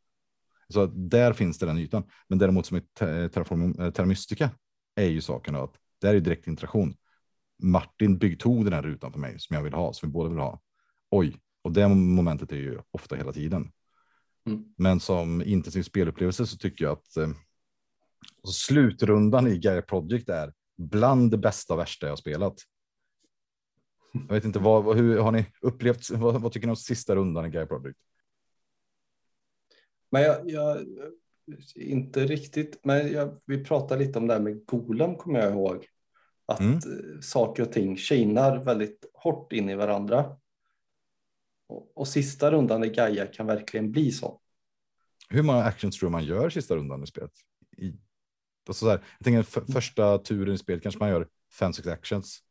Så 0.74 0.86
där 0.86 1.34
finns 1.34 1.60
det 1.60 1.66
den 1.66 1.78
ytan. 1.78 2.04
Men 2.28 2.40
däremot 2.40 2.66
som 2.66 2.78
i 2.78 2.82
Te- 2.82 3.30
Terraform, 3.30 3.80
eh, 3.80 4.50
är 4.96 5.10
ju 5.10 5.22
saken 5.22 5.56
att 5.56 5.76
det 6.02 6.08
är 6.08 6.20
direkt 6.20 6.48
interaktion. 6.48 6.96
Martin 7.64 8.18
bygg 8.18 8.40
tog 8.40 8.64
den 8.66 8.74
här 8.74 8.82
rutan 8.82 9.12
för 9.12 9.20
mig 9.20 9.40
som 9.40 9.56
jag 9.56 9.64
vill 9.64 9.74
ha, 9.74 9.94
som 9.94 10.10
vi 10.10 10.14
båda 10.14 10.30
vill 10.30 10.40
ha. 10.40 10.62
Oj, 11.12 11.36
och 11.62 11.72
det 11.72 11.88
momentet 11.88 12.52
är 12.52 12.56
ju 12.56 12.80
ofta 12.92 13.16
hela 13.16 13.32
tiden. 13.34 13.72
Mm. 14.48 14.66
Men 14.78 15.00
som 15.00 15.42
intensiv 15.42 15.84
spelupplevelse 15.84 16.46
så 16.48 16.58
tycker 16.58 16.86
jag 16.86 16.92
att 16.92 17.18
eh, 17.18 17.28
alltså 17.28 18.52
slutrundan 18.52 19.48
i 19.48 19.58
Gaia 19.58 19.82
Project 19.82 20.30
är 20.30 20.54
bland 20.78 21.32
det 21.32 21.38
bästa 21.38 21.74
och 21.74 21.80
värsta 21.80 22.08
jag 22.08 22.20
spelat. 22.20 22.56
Jag 24.14 24.36
vet 24.36 24.46
inte 24.46 24.60
vad- 24.60 24.98
hur 24.98 25.20
har 25.20 25.32
ni 25.32 25.46
upplevt? 25.62 26.10
Vad, 26.10 26.42
vad 26.42 26.52
tycker 26.52 26.68
ni 26.68 26.72
om 26.72 26.76
sista 26.78 27.16
rundan 27.16 27.46
i 27.46 27.50
Gaia 27.50 27.66
Project? 27.66 28.00
Men 30.16 30.24
jag, 30.24 30.50
jag 30.50 30.86
inte 31.76 32.26
riktigt, 32.26 32.80
men 32.84 33.12
jag, 33.12 33.42
vi 33.46 33.64
pratade 33.64 34.06
lite 34.06 34.20
om 34.20 34.28
det 34.28 34.34
här 34.34 34.42
med 34.42 34.66
Golem 34.66 35.16
kommer 35.16 35.40
jag 35.40 35.52
ihåg. 35.52 35.88
Att 36.46 36.60
Mm. 36.60 36.74
eh, 36.76 37.20
saker 37.22 37.64
och 37.64 37.72
ting 37.72 37.98
kinar 37.98 38.64
väldigt 38.64 39.06
hårt 39.14 39.54
in 39.54 39.70
i 39.70 39.76
varandra. 39.76 40.38
Och, 41.68 41.98
och 41.98 42.08
sista 42.08 42.52
rundan 42.52 42.84
i 42.84 42.90
Gaia 42.90 43.28
kan 43.28 43.48
verkligen 43.48 43.92
bli 43.92 44.12
så. 44.12 44.42
Hur 45.30 45.44
många 45.44 45.64
actions 45.64 46.00
tror 46.00 46.10
du 46.10 46.12
man 46.12 46.26
gör 46.26 46.50
sista 46.50 46.76
rundan 46.76 47.04
i 47.04 47.08
spelet? 47.08 47.32
I, 47.78 47.94
alltså 48.68 48.86
så 48.86 48.90
här, 48.90 49.04
jag 49.18 49.26
tänker 49.26 49.44
för, 49.44 49.62
första 49.62 50.18
turen 50.18 50.56
i 50.56 50.58
spelet 50.58 50.84
kanske 50.84 51.00
man 51.00 51.10
gör 51.10 51.28
fem, 51.60 51.74
sex 51.74 51.88
actions. 51.88 52.44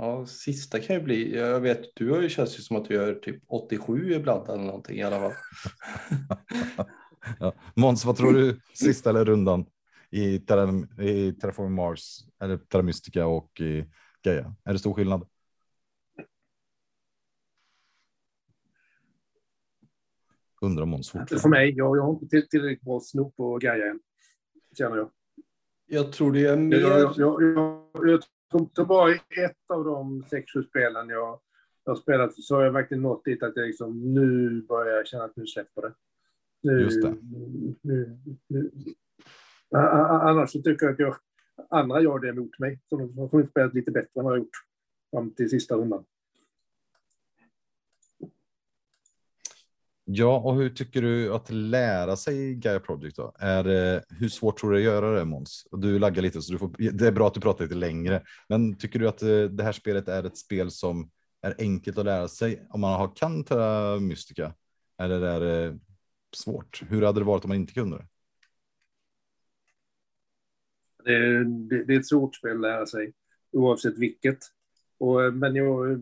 Ja, 0.00 0.26
sista 0.26 0.80
kan 0.80 0.96
ju 0.96 1.02
bli, 1.02 1.36
jag 1.36 1.60
vet, 1.60 1.82
du 1.94 2.10
har 2.10 2.20
ju 2.22 2.28
känns 2.28 2.58
ju 2.58 2.62
som 2.62 2.76
att 2.76 2.84
du 2.84 2.94
gör 2.94 3.14
typ 3.14 3.42
87 3.46 4.12
ibland 4.12 4.48
eller 4.48 4.64
någonting 4.64 4.96
i 4.98 5.02
alla 5.02 5.18
fall. 5.18 5.32
Ja. 7.40 7.54
Måns, 7.74 8.04
vad 8.04 8.16
tror 8.16 8.32
du 8.32 8.60
sista 8.74 9.10
eller 9.10 9.24
rundan 9.24 9.66
i, 10.10 10.38
Terra, 10.38 11.02
i 11.04 11.32
Terraform 11.32 11.74
Mars 11.74 12.18
eller 12.42 12.56
Terra 12.56 12.82
Mystica 12.82 13.26
och 13.26 13.60
i 13.60 13.84
Gaia? 14.22 14.54
Är 14.64 14.72
det 14.72 14.78
stor 14.78 14.94
skillnad? 14.94 15.26
Undrar 20.60 20.86
Måns 20.86 21.10
fortfarande. 21.10 21.38
för 21.40 21.48
mig. 21.48 21.74
Jag, 21.76 21.96
jag 21.96 22.02
har 22.02 22.12
inte 22.12 22.28
till, 22.28 22.48
tillräckligt 22.48 22.84
bra 22.84 23.00
snop 23.00 23.36
på 23.36 23.58
Gaia 23.58 23.90
än. 23.90 24.00
Känner 24.78 24.96
jag. 24.96 25.10
Jag 25.86 26.12
tror 26.12 26.32
det 26.32 26.46
är 26.46 26.56
mer, 26.56 26.76
Jag, 26.76 27.14
jag, 27.16 27.42
jag, 27.42 28.22
i 29.10 29.40
ett 29.40 29.70
av 29.70 29.84
de 29.84 30.24
sex, 30.30 30.52
sju 30.52 30.62
spelen 30.62 31.08
jag, 31.08 31.40
har 31.86 31.94
spelat 31.94 32.34
så 32.34 32.56
har 32.56 32.62
jag 32.62 32.72
verkligen 32.72 33.02
nått 33.02 33.24
dit 33.24 33.42
att 33.42 33.56
jag 33.56 33.66
liksom, 33.66 34.14
nu 34.14 34.62
börjar 34.62 34.96
jag 34.96 35.06
känna 35.06 35.24
att 35.24 35.36
nu 35.36 35.46
släpper 35.46 35.82
det. 35.82 35.94
Nu, 36.62 36.80
Just 36.80 37.02
det. 37.02 37.16
Nu, 37.82 38.18
nu. 38.48 38.70
Annars 39.74 40.50
så 40.50 40.62
tycker 40.62 40.86
jag 40.86 40.92
att 40.92 40.98
jag, 40.98 41.16
andra 41.70 42.00
gör 42.00 42.18
det 42.18 42.28
emot 42.28 42.58
mig. 42.58 42.80
Så 42.88 42.96
de 42.96 43.18
har 43.18 43.46
spelat 43.46 43.74
lite 43.74 43.90
bättre 43.90 44.20
än 44.20 44.24
vad 44.24 44.32
jag 44.32 44.38
gjort 44.38 44.56
fram 45.10 45.30
till 45.30 45.50
sista 45.50 45.74
rundan. 45.74 46.04
Ja, 50.10 50.38
och 50.40 50.54
hur 50.54 50.70
tycker 50.70 51.02
du 51.02 51.34
att 51.34 51.50
lära 51.50 52.16
sig 52.16 52.54
Gaia 52.54 52.80
Project 52.80 53.16
då? 53.16 53.32
Är 53.38 53.64
det, 53.64 54.04
hur 54.08 54.28
svårt 54.28 54.58
tror 54.58 54.70
du 54.70 54.76
att 54.76 54.82
göra 54.84 55.18
det 55.18 55.24
Måns? 55.24 55.66
Och 55.70 55.78
Du 55.78 55.98
laggar 55.98 56.22
lite 56.22 56.42
så 56.42 56.52
du 56.52 56.58
får, 56.58 56.92
det 56.92 57.06
är 57.06 57.12
bra 57.12 57.26
att 57.26 57.34
du 57.34 57.40
pratar 57.40 57.64
lite 57.64 57.76
längre. 57.76 58.22
Men 58.48 58.78
tycker 58.78 58.98
du 58.98 59.08
att 59.08 59.22
eh, 59.22 59.42
det 59.42 59.62
här 59.62 59.72
spelet 59.72 60.08
är 60.08 60.24
ett 60.24 60.36
spel 60.36 60.70
som 60.70 61.10
är 61.42 61.54
enkelt 61.58 61.98
att 61.98 62.04
lära 62.04 62.28
sig 62.28 62.66
om 62.70 62.80
man 62.80 63.00
har 63.00 63.16
kan 63.16 63.44
Terra 63.44 64.00
Mystica? 64.00 64.54
Eller 64.98 65.20
är 65.20 65.40
det 65.40 65.78
svårt? 66.36 66.82
Hur 66.88 67.02
hade 67.02 67.20
det 67.20 67.24
varit 67.24 67.44
om 67.44 67.48
man 67.48 67.56
inte 67.58 67.72
kunde 67.72 67.96
det? 67.96 68.06
Det, 71.04 71.44
det, 71.44 71.84
det 71.84 71.94
är 71.94 71.98
ett 71.98 72.08
svårt 72.08 72.36
spel 72.36 72.54
att 72.54 72.60
lära 72.60 72.86
sig, 72.86 73.12
oavsett 73.52 73.98
vilket. 73.98 74.38
Och, 74.98 75.24
eh, 75.24 75.32
men 75.32 75.54
jag, 75.54 75.98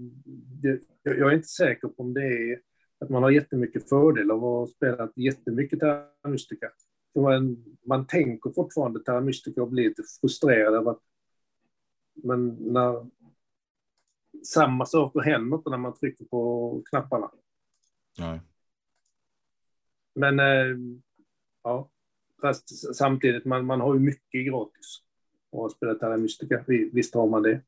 det, 0.63 0.81
jag 1.03 1.31
är 1.33 1.35
inte 1.35 1.49
säker 1.49 1.89
på 1.89 2.03
om 2.03 2.15
det 2.15 2.27
är 2.27 2.67
att 2.99 3.11
man 3.11 3.23
har 3.23 3.31
jättemycket 3.31 3.89
fördel 3.89 4.31
av 4.31 4.37
att 4.37 4.43
ha 4.43 4.67
spelat 4.67 5.13
jättemycket 5.17 5.81
Terra 5.81 6.09
Mystica. 6.29 6.71
Man, 7.15 7.65
man 7.87 8.07
tänker 8.07 8.51
fortfarande 8.51 9.05
Terra 9.05 9.21
Mystica 9.21 9.63
och 9.63 9.69
blir 9.71 9.89
lite 9.89 10.03
frustrerad 10.21 10.75
över 10.75 10.91
att 10.91 11.03
men 12.15 12.49
när 12.49 13.07
samma 14.45 14.87
saker 14.87 15.21
händer 15.21 15.57
inte 15.57 15.71
när 15.71 15.77
man 15.79 15.95
trycker 15.95 16.25
på 16.25 16.83
knapparna. 16.91 17.31
Nej. 18.19 18.41
Men 20.15 20.41
eh, 20.41 20.77
ja, 21.63 21.91
fast 22.41 22.97
samtidigt, 22.97 23.45
man, 23.45 23.67
man 23.67 23.81
har 23.81 23.95
ju 23.95 24.01
mycket 24.01 24.47
gratis. 24.47 25.03
Och 25.51 25.73
spelar 25.73 25.95
Terra 25.95 26.17
Mystica, 26.17 26.65
Vi- 26.67 26.91
visst 26.93 27.15
har 27.15 27.27
man 27.29 27.43
det. 27.43 27.61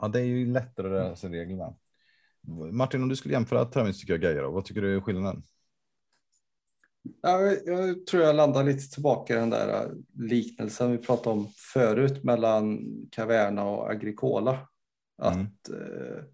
Ja, 0.00 0.08
det 0.08 0.20
är 0.20 0.24
ju 0.24 0.46
lättare 0.46 0.86
att 0.86 0.92
lära 0.92 1.16
sig 1.16 1.30
reglerna. 1.30 1.74
Martin, 2.72 3.02
om 3.02 3.08
du 3.08 3.16
skulle 3.16 3.34
jämföra 3.34 3.84
Mystica 3.84 4.14
och 4.14 4.20
Gaia, 4.20 4.48
vad 4.48 4.64
tycker 4.64 4.82
du 4.82 4.96
är 4.96 5.00
skillnaden? 5.00 5.42
Ja, 7.22 7.40
jag 7.40 8.06
tror 8.06 8.22
jag 8.22 8.36
landar 8.36 8.64
lite 8.64 8.94
tillbaka 8.94 9.34
i 9.34 9.36
den 9.36 9.50
där 9.50 9.84
äh, 9.84 9.90
liknelsen 10.14 10.92
vi 10.92 10.98
pratade 10.98 11.36
om 11.36 11.48
förut 11.72 12.24
mellan 12.24 12.80
Caverna 13.10 13.64
och 13.64 13.90
Agricola. 13.90 14.68
Att 15.18 15.68
Mm. 15.68 16.24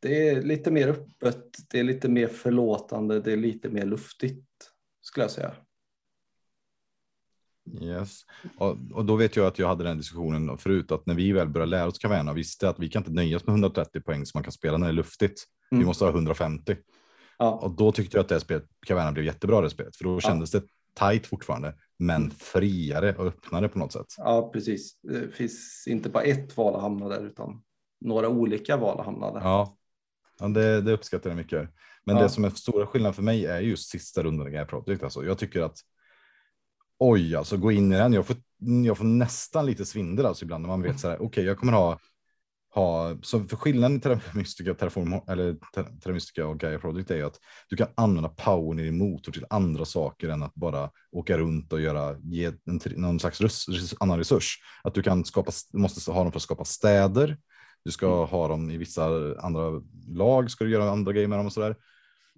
det 0.00 0.28
är 0.28 0.42
lite 0.42 0.70
mer 0.70 0.88
öppet, 0.88 1.44
det 1.68 1.80
är 1.80 1.84
lite 1.84 2.08
mer 2.08 2.26
förlåtande, 2.28 3.20
det 3.20 3.32
är 3.32 3.36
lite 3.36 3.68
mer 3.68 3.84
luftigt 3.86 4.48
skulle 5.00 5.24
jag 5.24 5.30
säga. 5.30 5.54
Yes. 7.82 8.20
Och, 8.58 8.76
och 8.92 9.04
då 9.04 9.16
vet 9.16 9.36
jag 9.36 9.46
att 9.46 9.58
jag 9.58 9.68
hade 9.68 9.84
den 9.84 9.96
diskussionen 9.98 10.58
förut 10.58 10.92
att 10.92 11.06
när 11.06 11.14
vi 11.14 11.32
väl 11.32 11.48
började 11.48 11.70
lära 11.70 11.86
oss 11.86 11.98
Caverna 11.98 12.32
visste 12.32 12.68
att 12.68 12.78
vi 12.78 12.88
kan 12.88 13.00
inte 13.00 13.12
nöja 13.12 13.36
oss 13.36 13.46
med 13.46 13.52
130 13.52 14.00
poäng 14.00 14.26
som 14.26 14.38
man 14.38 14.44
kan 14.44 14.52
spela 14.52 14.78
när 14.78 14.86
det 14.86 14.90
är 14.90 14.94
luftigt. 14.94 15.44
Vi 15.70 15.76
Mm. 15.76 15.86
måste 15.86 16.04
ha 16.04 16.10
150. 16.12 16.76
Ja, 17.38 17.50
Och 17.52 17.70
då 17.70 17.92
tyckte 17.92 18.16
jag 18.16 18.22
att 18.22 18.28
det 18.28 18.40
spelet, 18.40 18.64
Caverna 18.86 19.12
blev 19.12 19.24
jättebra 19.24 19.60
det 19.60 19.70
spelet, 19.70 19.96
för 19.96 20.04
då 20.04 20.20
kändes 20.20 20.50
det 20.50 20.62
tight 20.98 21.26
fortfarande. 21.26 21.74
men 22.00 22.30
friare 22.30 23.14
och 23.14 23.26
öppnare 23.26 23.68
på 23.68 23.78
något 23.78 23.92
sätt. 23.92 24.06
Ja, 24.16 24.50
precis. 24.52 25.00
Det 25.02 25.34
finns 25.34 25.84
inte 25.88 26.08
bara 26.10 26.22
ett 26.22 26.56
val 26.56 26.74
att 26.74 26.80
hamna 26.82 27.08
där 27.08 27.26
utan 27.26 27.62
några 28.00 28.28
olika 28.28 28.76
val 28.76 28.98
att 29.00 29.04
hamna 29.06 29.32
där. 29.32 29.40
Ja, 29.40 29.76
ja 30.40 30.48
det, 30.48 30.80
det 30.80 30.92
uppskattar 30.92 31.30
jag 31.30 31.36
mycket. 31.36 31.70
Men 32.04 32.16
Ja. 32.16 32.22
det 32.22 32.28
som 32.28 32.44
är 32.44 32.50
stora 32.50 32.86
skillnaden 32.86 33.14
för 33.14 33.22
mig 33.22 33.46
är 33.46 33.60
just 33.60 33.88
sista 33.90 34.22
rundan 34.22 34.48
i 34.48 34.50
Gaia 34.50 34.64
Project. 34.64 35.02
Alltså, 35.02 35.24
jag 35.24 35.38
tycker 35.38 35.62
att 35.62 35.78
oj, 36.98 37.36
alltså 37.36 37.56
gå 37.56 37.72
in 37.72 37.92
i 37.92 37.96
den. 37.96 38.12
Jag 38.12 38.26
får, 38.26 38.36
jag 38.84 38.98
får 38.98 39.04
nästan 39.04 39.66
lite 39.66 39.84
svindel 39.84 40.26
alltså 40.26 40.44
ibland 40.44 40.62
när 40.62 40.68
man 40.68 40.82
vet 40.82 41.00
så 41.00 41.08
här. 41.08 41.22
Okej, 41.22 41.44
jag 41.44 41.58
kommer 41.58 41.72
ha 41.72 41.98
ha 42.74 43.16
så 43.22 43.44
för 43.44 43.56
skillnaden 43.56 43.96
i 43.96 44.00
Terramystica, 44.00 44.74
Terraform 44.74 45.20
eller 45.28 45.52
Ter- 45.74 46.00
Terramystica 46.00 46.46
och 46.46 46.60
Gaia 46.60 46.78
Project 46.78 47.10
är 47.10 47.16
ju 47.16 47.26
att 47.26 47.38
du 47.68 47.76
kan 47.76 47.88
använda 47.94 48.28
powern 48.28 48.78
i 48.78 48.82
din 48.82 48.98
motor 48.98 49.32
till 49.32 49.46
andra 49.50 49.84
saker 49.84 50.28
än 50.28 50.42
att 50.42 50.54
bara 50.54 50.90
åka 51.12 51.38
runt 51.38 51.72
och 51.72 51.80
göra 51.80 52.16
ge 52.18 52.44
en, 52.44 52.80
någon 52.96 53.20
slags 53.20 53.40
res, 53.40 53.68
res, 53.68 53.94
annan 54.00 54.18
resurs. 54.18 54.58
Att 54.82 54.94
du 54.94 55.02
kan 55.02 55.24
skapa, 55.24 55.52
du 55.72 55.78
måste 55.78 56.12
ha 56.12 56.22
dem 56.22 56.32
för 56.32 56.38
att 56.38 56.42
skapa 56.42 56.64
städer. 56.64 57.38
Du 57.84 57.90
ska 57.90 58.24
ha 58.24 58.48
dem 58.48 58.70
i 58.70 58.76
vissa 58.76 59.04
andra 59.38 59.82
lag, 60.08 60.50
ska 60.50 60.64
du 60.64 60.70
göra 60.70 60.90
andra 60.90 61.12
grejer 61.12 61.28
med 61.28 61.38
dem 61.38 61.46
och 61.46 61.52
så 61.52 61.60
där. 61.60 61.76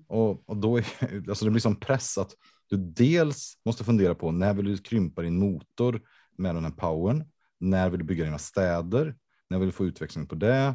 Och, 0.09 0.49
och 0.49 0.57
då 0.57 0.79
är 0.79 0.85
alltså 1.29 1.45
det 1.45 1.51
blir 1.51 1.61
som 1.61 1.77
press 1.77 2.19
att 2.19 2.31
du 2.71 2.77
dels 2.77 3.59
måste 3.65 3.85
fundera 3.85 4.15
på 4.15 4.31
när 4.31 4.55
vill 4.55 4.65
du 4.65 4.79
krympa 4.79 5.23
din 5.23 5.39
motor 5.39 6.03
med 6.37 6.55
den 6.55 6.65
här 6.65 6.73
powern? 6.73 7.25
När 7.59 7.91
vill 7.91 8.01
du 8.01 8.05
bygga 8.05 8.25
dina 8.25 8.39
städer? 8.39 9.17
När 9.49 9.59
vill 9.59 9.69
du 9.69 9.73
få 9.73 9.87
utväxling 9.87 10.27
på 10.27 10.35
det? 10.35 10.75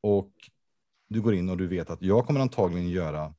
Och 0.00 0.32
du 1.08 1.20
går 1.20 1.34
in 1.34 1.48
och 1.48 1.56
du 1.56 1.66
vet 1.66 1.90
att 1.90 2.02
jag 2.02 2.26
kommer 2.26 2.40
antagligen 2.40 2.88
göra 2.88 3.34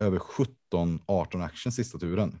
över 0.00 0.18
17, 0.18 1.00
18 1.06 1.42
actions 1.42 1.76
sista 1.76 1.98
turen. 1.98 2.40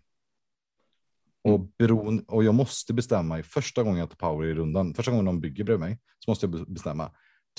Och, 1.42 1.60
beroende, 1.78 2.24
och 2.28 2.44
jag 2.44 2.54
måste 2.54 2.94
bestämma 2.94 3.38
i 3.38 3.42
första 3.42 3.82
gången 3.82 3.98
jag 3.98 4.10
tar 4.10 4.16
power 4.16 4.46
i 4.46 4.54
rundan, 4.54 4.94
första 4.94 5.10
gången 5.10 5.24
de 5.24 5.40
bygger 5.40 5.64
bredvid 5.64 5.88
mig, 5.88 5.98
så 6.18 6.30
måste 6.30 6.46
jag 6.46 6.52
be- 6.52 6.72
bestämma. 6.72 7.10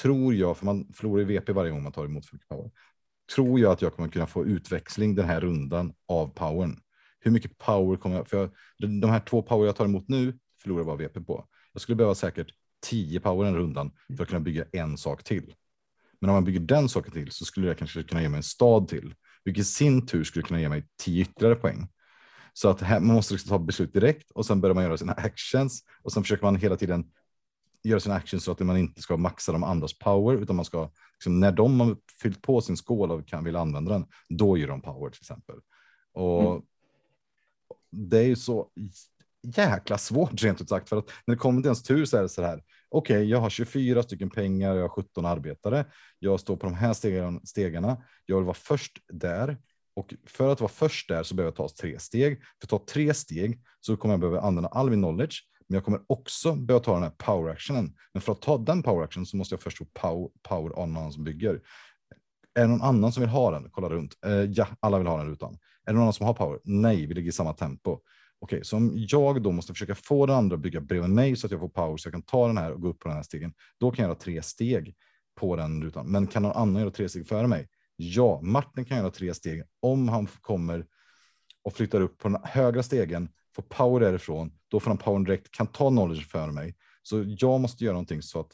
Tror 0.01 0.33
jag, 0.33 0.57
för 0.57 0.65
man 0.65 0.93
förlorar 0.93 1.21
i 1.21 1.25
VP 1.25 1.53
varje 1.53 1.71
gång 1.71 1.83
man 1.83 1.91
tar 1.91 2.05
emot 2.05 2.25
för 2.25 2.37
power. 2.37 2.71
Tror 3.35 3.59
jag 3.59 3.71
att 3.71 3.81
jag 3.81 3.93
kommer 3.93 4.09
kunna 4.09 4.27
få 4.27 4.45
utväxling 4.45 5.15
den 5.15 5.25
här 5.25 5.41
rundan 5.41 5.93
av 6.07 6.27
powern? 6.27 6.79
Hur 7.25 7.31
mycket 7.31 7.57
power 7.57 7.97
kommer 7.97 8.15
jag, 8.15 8.27
för 8.27 8.37
jag, 8.37 8.49
de 9.01 9.09
här 9.09 9.19
två 9.19 9.41
power 9.41 9.65
jag 9.65 9.75
tar 9.75 9.85
emot 9.85 10.07
nu 10.07 10.39
förlorar 10.61 10.79
jag 10.79 10.87
bara 10.87 10.95
VP 10.95 11.21
på. 11.21 11.47
Jag 11.73 11.81
skulle 11.81 11.95
behöva 11.95 12.15
säkert 12.15 12.47
10 12.81 13.19
power 13.19 13.45
den 13.45 13.55
rundan 13.55 13.91
för 14.17 14.23
att 14.23 14.29
kunna 14.29 14.39
bygga 14.39 14.65
en 14.71 14.97
sak 14.97 15.23
till. 15.23 15.53
Men 16.21 16.29
om 16.29 16.33
man 16.33 16.43
bygger 16.43 16.59
den 16.59 16.89
saken 16.89 17.11
till 17.11 17.31
så 17.31 17.45
skulle 17.45 17.67
jag 17.67 17.77
kanske 17.77 18.03
kunna 18.03 18.21
ge 18.21 18.29
mig 18.29 18.37
en 18.37 18.43
stad 18.43 18.87
till, 18.87 19.13
vilket 19.43 19.61
i 19.61 19.65
sin 19.65 20.05
tur 20.05 20.23
skulle 20.23 20.45
kunna 20.45 20.61
ge 20.61 20.69
mig 20.69 20.87
10 21.03 21.21
ytterligare 21.21 21.55
poäng. 21.55 21.87
Så 22.53 22.69
att 22.69 22.81
här, 22.81 22.99
man 22.99 23.15
måste 23.15 23.33
liksom 23.33 23.49
ta 23.49 23.59
beslut 23.59 23.93
direkt 23.93 24.31
och 24.31 24.45
sen 24.45 24.61
börjar 24.61 24.73
man 24.73 24.83
göra 24.83 24.97
sina 24.97 25.13
actions 25.13 25.83
och 26.03 26.11
sen 26.11 26.23
försöker 26.23 26.43
man 26.43 26.55
hela 26.55 26.75
tiden 26.75 27.11
göra 27.83 27.99
sina 27.99 28.15
actions 28.15 28.43
så 28.43 28.51
att 28.51 28.59
man 28.59 28.77
inte 28.77 29.01
ska 29.01 29.17
maxa 29.17 29.51
de 29.51 29.63
andras 29.63 29.97
power 29.97 30.35
utan 30.35 30.55
man 30.55 30.65
ska 30.65 30.91
liksom, 31.13 31.39
när 31.39 31.51
de 31.51 31.79
har 31.79 31.97
fyllt 32.21 32.41
på 32.41 32.61
sin 32.61 32.77
skål 32.77 33.11
och 33.11 33.27
kan 33.27 33.43
vill 33.43 33.55
använda 33.55 33.91
den, 33.91 34.05
då 34.29 34.57
ger 34.57 34.67
de 34.67 34.81
power 34.81 35.09
till 35.09 35.21
exempel. 35.21 35.55
Och 36.13 36.51
Mm 36.51 36.61
det 37.95 38.17
är 38.17 38.27
ju 38.27 38.35
så 38.35 38.69
jäkla 39.43 39.97
svårt 39.97 40.43
rent 40.43 40.61
ut 40.61 40.69
sagt 40.69 40.89
för 40.89 40.97
att 40.97 41.11
när 41.27 41.35
det 41.35 41.39
kommer 41.39 41.61
till 41.61 41.67
ens 41.67 41.83
tur 41.83 42.05
så 42.05 42.17
är 42.17 42.21
det 42.21 42.29
så 42.29 42.41
här. 42.41 42.63
Okej, 42.89 43.29
jag 43.29 43.39
har 43.39 43.49
24 43.49 44.03
stycken 44.03 44.29
pengar, 44.29 44.75
jag 44.75 44.81
har 44.81 44.89
17 44.89 45.25
arbetare. 45.25 45.85
Jag 46.19 46.39
står 46.39 46.55
på 46.55 46.65
de 46.65 46.75
här 46.75 46.93
stegen, 46.93 47.45
stegarna. 47.45 48.03
Jag 48.25 48.35
vill 48.35 48.45
vara 48.45 48.53
först 48.53 48.97
där 49.07 49.57
och 49.95 50.13
för 50.27 50.51
att 50.51 50.61
vara 50.61 50.71
först 50.71 51.09
där 51.09 51.23
så 51.23 51.35
behöver 51.35 51.51
jag 51.51 51.69
ta 51.69 51.75
tre 51.81 51.99
steg. 51.99 52.39
För 52.39 52.65
att 52.65 52.69
ta 52.69 52.93
tre 52.93 53.13
steg 53.13 53.61
så 53.81 53.97
kommer 53.97 54.13
jag 54.13 54.19
behöva 54.19 54.41
använda 54.41 54.69
all 54.69 54.89
min 54.89 54.99
knowledge, 54.99 55.41
men 55.67 55.75
jag 55.75 55.85
kommer 55.85 56.01
också 56.07 56.55
behöva 56.55 56.83
ta 56.83 56.93
den 56.93 57.03
här 57.03 57.09
power 57.09 57.51
actionen. 57.51 57.95
Men 58.13 58.21
för 58.21 58.31
att 58.31 58.41
ta 58.41 58.57
den 58.57 58.83
power 58.83 59.03
actionen 59.03 59.25
så 59.25 59.37
måste 59.37 59.55
jag 59.55 59.61
först 59.61 59.77
få 59.77 59.85
power, 59.85 60.29
power 60.43 60.79
on 60.79 60.93
någon 60.93 61.13
som 61.13 61.23
bygger. 61.23 61.61
Är 62.55 62.61
det 62.61 62.67
någon 62.67 62.81
annan 62.81 63.11
som 63.11 63.21
vill 63.21 63.29
ha 63.29 63.51
den? 63.51 63.69
Kolla 63.71 63.89
runt. 63.89 64.13
Eh, 64.25 64.33
ja, 64.33 64.67
alla 64.79 64.97
vill 64.97 65.07
ha 65.07 65.17
den 65.17 65.27
rutan. 65.27 65.57
Är 65.85 65.93
det 65.93 65.99
någon 65.99 66.13
som 66.13 66.25
har 66.25 66.33
power? 66.33 66.59
Nej, 66.63 67.05
vi 67.05 67.13
ligger 67.13 67.29
i 67.29 67.31
samma 67.31 67.53
tempo. 67.53 67.99
Okej, 68.39 68.65
så 68.65 68.77
om 68.77 68.91
jag 68.95 69.43
då 69.43 69.51
måste 69.51 69.73
försöka 69.73 69.95
få 69.95 70.25
den 70.25 70.35
andra 70.35 70.55
att 70.55 70.61
bygga 70.61 70.81
bredvid 70.81 71.09
mig 71.09 71.35
så 71.35 71.47
att 71.47 71.51
jag 71.51 71.59
får 71.59 71.69
power 71.69 71.97
så 71.97 72.07
jag 72.07 72.13
kan 72.13 72.21
ta 72.21 72.47
den 72.47 72.57
här 72.57 72.71
och 72.71 72.81
gå 72.81 72.87
upp 72.87 72.99
på 72.99 73.07
den 73.07 73.15
här 73.15 73.23
stegen. 73.23 73.53
Då 73.79 73.91
kan 73.91 74.03
jag 74.03 74.09
göra 74.09 74.19
tre 74.19 74.41
steg 74.41 74.95
på 75.35 75.55
den 75.55 75.83
rutan. 75.83 76.11
Men 76.11 76.27
kan 76.27 76.43
någon 76.43 76.51
annan 76.51 76.81
göra 76.81 76.91
tre 76.91 77.09
steg 77.09 77.27
före 77.27 77.47
mig? 77.47 77.67
Ja, 77.95 78.41
Martin 78.41 78.85
kan 78.85 78.97
göra 78.97 79.11
tre 79.11 79.33
steg 79.33 79.63
om 79.81 80.09
han 80.09 80.27
kommer 80.41 80.85
och 81.63 81.73
flyttar 81.73 82.01
upp 82.01 82.17
på 82.17 82.27
den 82.29 82.37
högra 82.43 82.83
stegen, 82.83 83.29
får 83.55 83.63
power 83.63 83.99
därifrån, 83.99 84.51
då 84.67 84.79
får 84.79 84.91
han 84.91 84.97
power 84.97 85.25
direkt, 85.25 85.51
kan 85.51 85.67
ta 85.67 85.89
knowledge 85.89 86.27
före 86.27 86.51
mig. 86.51 86.75
Så 87.03 87.23
jag 87.27 87.61
måste 87.61 87.83
göra 87.83 87.93
någonting 87.93 88.21
så 88.21 88.39
att, 88.39 88.51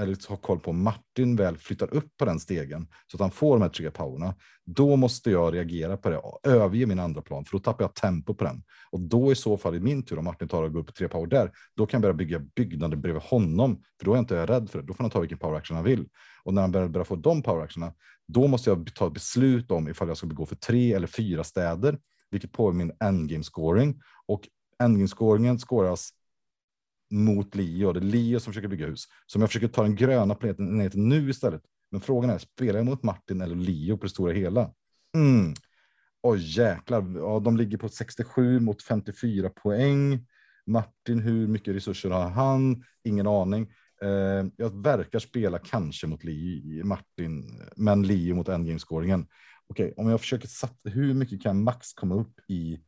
eller 0.00 0.28
ha 0.28 0.36
koll 0.36 0.60
på 0.60 0.70
om 0.70 0.82
Martin 0.82 1.36
väl 1.36 1.56
flyttar 1.56 1.94
upp 1.94 2.16
på 2.16 2.24
den 2.24 2.40
stegen 2.40 2.88
så 3.06 3.16
att 3.16 3.20
han 3.20 3.30
får 3.30 3.56
de 3.56 3.62
här 3.62 3.68
tre 3.68 3.90
powerna. 3.90 4.34
Då 4.64 4.96
måste 4.96 5.30
jag 5.30 5.54
reagera 5.54 5.96
på 5.96 6.10
det 6.10 6.16
och 6.16 6.40
överge 6.42 6.86
min 6.86 7.00
andra 7.00 7.22
plan, 7.22 7.44
för 7.44 7.52
då 7.52 7.58
tappar 7.58 7.84
jag 7.84 7.94
tempo 7.94 8.34
på 8.34 8.44
den. 8.44 8.62
Och 8.90 9.00
då 9.00 9.32
i 9.32 9.34
så 9.34 9.56
fall 9.56 9.74
i 9.74 9.80
min 9.80 10.02
tur, 10.02 10.18
om 10.18 10.24
Martin 10.24 10.48
tar 10.48 10.62
och 10.62 10.72
går 10.72 10.80
upp 10.80 10.86
på 10.86 10.92
tre 10.92 11.08
power 11.08 11.26
där, 11.26 11.50
då 11.76 11.86
kan 11.86 11.98
jag 11.98 12.02
börja 12.02 12.14
bygga 12.14 12.38
byggnader 12.38 12.96
bredvid 12.96 13.22
honom, 13.22 13.82
för 13.98 14.04
då 14.04 14.12
är 14.12 14.16
jag 14.16 14.22
inte 14.22 14.46
rädd 14.46 14.70
för 14.70 14.78
det. 14.78 14.86
Då 14.86 14.94
får 14.94 15.04
han 15.04 15.10
ta 15.10 15.20
vilken 15.20 15.38
power 15.38 15.56
action 15.56 15.76
han 15.76 15.84
vill. 15.84 16.08
Och 16.42 16.54
när 16.54 16.62
han 16.62 16.72
börjar, 16.72 16.88
börjar 16.88 17.04
få 17.04 17.16
de 17.16 17.42
power 17.42 17.64
actionerna, 17.64 17.92
då 18.28 18.46
måste 18.46 18.70
jag 18.70 18.94
ta 18.94 19.06
ett 19.06 19.12
beslut 19.12 19.70
om 19.70 19.88
ifall 19.88 20.08
jag 20.08 20.16
ska 20.16 20.26
gå 20.26 20.46
för 20.46 20.56
tre 20.56 20.92
eller 20.92 21.06
fyra 21.06 21.44
städer, 21.44 21.98
vilket 22.30 22.52
påverkar 22.52 22.78
min 22.78 22.92
endgame 23.00 23.44
scoring. 23.44 24.00
Och 24.26 24.48
endgame 24.82 25.08
scoringen 25.08 25.58
scoras 25.58 26.10
mot 27.10 27.54
Leo. 27.54 27.92
Det 27.92 28.00
är 28.00 28.02
Leo 28.02 28.40
som 28.40 28.52
försöker 28.52 28.68
bygga 28.68 28.86
hus. 28.86 29.04
Så 29.26 29.38
om 29.38 29.42
jag 29.42 29.48
försöker 29.48 29.68
ta 29.68 29.82
den 29.82 29.96
gröna 29.96 30.34
planeten 30.34 30.78
ner 30.78 30.88
till 30.88 31.00
nu 31.00 31.30
istället. 31.30 31.62
Men 31.90 32.00
frågan 32.00 32.30
är, 32.30 32.38
spelar 32.38 32.78
jag 32.78 32.86
mot 32.86 33.02
Martin 33.02 33.40
eller 33.40 33.56
Leo 33.56 33.96
på 33.96 34.02
det 34.02 34.10
stora 34.10 34.32
hela? 34.32 34.72
Mm. 35.14 35.54
Oj 36.22 36.58
jäklar, 36.58 37.12
ja, 37.16 37.40
de 37.40 37.56
ligger 37.56 37.78
på 37.78 37.88
67 37.88 38.60
mot 38.60 38.82
54 38.82 39.50
poäng. 39.50 40.26
Martin, 40.66 41.20
hur 41.20 41.46
mycket 41.46 41.74
resurser 41.74 42.10
har 42.10 42.28
han? 42.28 42.84
Ingen 43.04 43.26
aning. 43.26 43.72
Eh, 44.02 44.46
jag 44.56 44.82
verkar 44.82 45.18
spela 45.18 45.58
kanske 45.58 46.06
mot 46.06 46.24
Leo, 46.24 46.84
Martin, 46.84 47.60
men 47.76 48.02
Leo 48.02 48.34
mot 48.34 48.48
endgame-scoringen. 48.48 49.26
Okej, 49.66 49.94
om 49.96 50.08
jag 50.08 50.20
försöker 50.20 50.48
satt, 50.48 50.78
hur 50.84 51.14
mycket 51.14 51.42
kan 51.42 51.62
max 51.62 51.92
komma 51.92 52.14
upp 52.14 52.40
i 52.48 52.80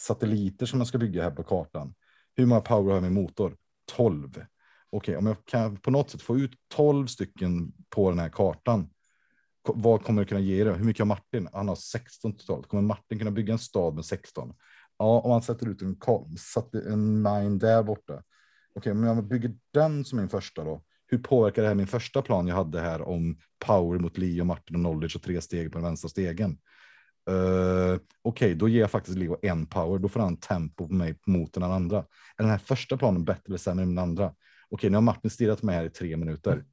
satelliter 0.00 0.66
som 0.66 0.80
jag 0.80 0.86
ska 0.86 0.98
bygga 0.98 1.22
här 1.22 1.30
på 1.30 1.42
kartan? 1.42 1.94
Hur 2.36 2.46
många 2.46 2.60
power 2.60 2.88
har 2.88 2.94
jag 2.94 3.02
med 3.02 3.12
motor? 3.12 3.56
12. 3.96 4.44
Okej, 4.90 5.16
om 5.16 5.26
jag 5.26 5.36
kan 5.44 5.76
på 5.76 5.90
något 5.90 6.10
sätt 6.10 6.22
få 6.22 6.38
ut 6.38 6.52
12 6.74 7.06
stycken 7.06 7.72
på 7.88 8.10
den 8.10 8.18
här 8.18 8.28
kartan. 8.28 8.90
Vad 9.62 10.02
kommer 10.02 10.22
det 10.22 10.28
kunna 10.28 10.40
ge 10.40 10.64
det? 10.64 10.72
Hur 10.72 10.84
mycket 10.84 11.00
har 11.00 11.06
Martin? 11.06 11.48
Han 11.52 11.68
har 11.68 11.74
16 11.74 12.36
totalt. 12.36 12.66
Kommer 12.66 12.82
Martin 12.82 13.18
kunna 13.18 13.30
bygga 13.30 13.52
en 13.52 13.58
stad 13.58 13.94
med 13.94 14.04
16? 14.04 14.54
Ja, 14.98 15.20
om 15.20 15.30
man 15.30 15.42
sätter 15.42 15.68
ut 15.68 15.82
en, 15.82 15.96
ka- 15.96 16.92
en 16.92 17.22
mine 17.22 17.58
där 17.58 17.82
borta. 17.82 18.22
Okej, 18.74 18.94
men 18.94 19.10
om 19.10 19.16
jag 19.16 19.28
bygger 19.28 19.54
den 19.72 20.04
som 20.04 20.18
min 20.18 20.28
första 20.28 20.64
då. 20.64 20.82
Hur 21.06 21.18
påverkar 21.18 21.62
det 21.62 21.68
här 21.68 21.74
min 21.74 21.86
första 21.86 22.22
plan 22.22 22.46
jag 22.46 22.56
hade 22.56 22.80
här 22.80 23.02
om 23.02 23.38
power 23.66 23.98
mot 23.98 24.18
Leo, 24.18 24.44
Martin 24.44 24.76
och 24.76 24.82
knowledge 24.82 25.16
och 25.16 25.22
tre 25.22 25.40
steg 25.40 25.72
på 25.72 25.78
den 25.78 25.84
vänstra 25.84 26.08
stegen? 26.08 26.58
Uh, 27.30 27.98
Okej, 28.22 28.54
då 28.54 28.68
ger 28.68 28.80
jag 28.80 28.90
faktiskt 28.90 29.18
Leo 29.18 29.36
en 29.42 29.66
power. 29.66 29.98
Då 29.98 30.08
får 30.08 30.20
han 30.20 30.36
tempo 30.36 30.88
på 30.88 30.94
mig 30.94 31.18
mot 31.26 31.52
den 31.52 31.62
andra. 31.62 31.98
Är 31.98 32.42
den 32.42 32.50
här 32.50 32.58
första 32.58 32.96
planen 32.96 33.24
bättre 33.24 33.42
eller 33.46 33.58
sämre 33.58 33.82
än 33.82 33.94
den 33.94 34.04
andra? 34.04 34.34
Okej, 34.70 34.90
nu 34.90 34.96
har 34.96 35.02
Martin 35.02 35.30
stirrat 35.30 35.62
mig 35.62 35.76
här 35.76 35.84
i 35.84 35.90
tre 35.90 36.16
minuter. 36.16 36.64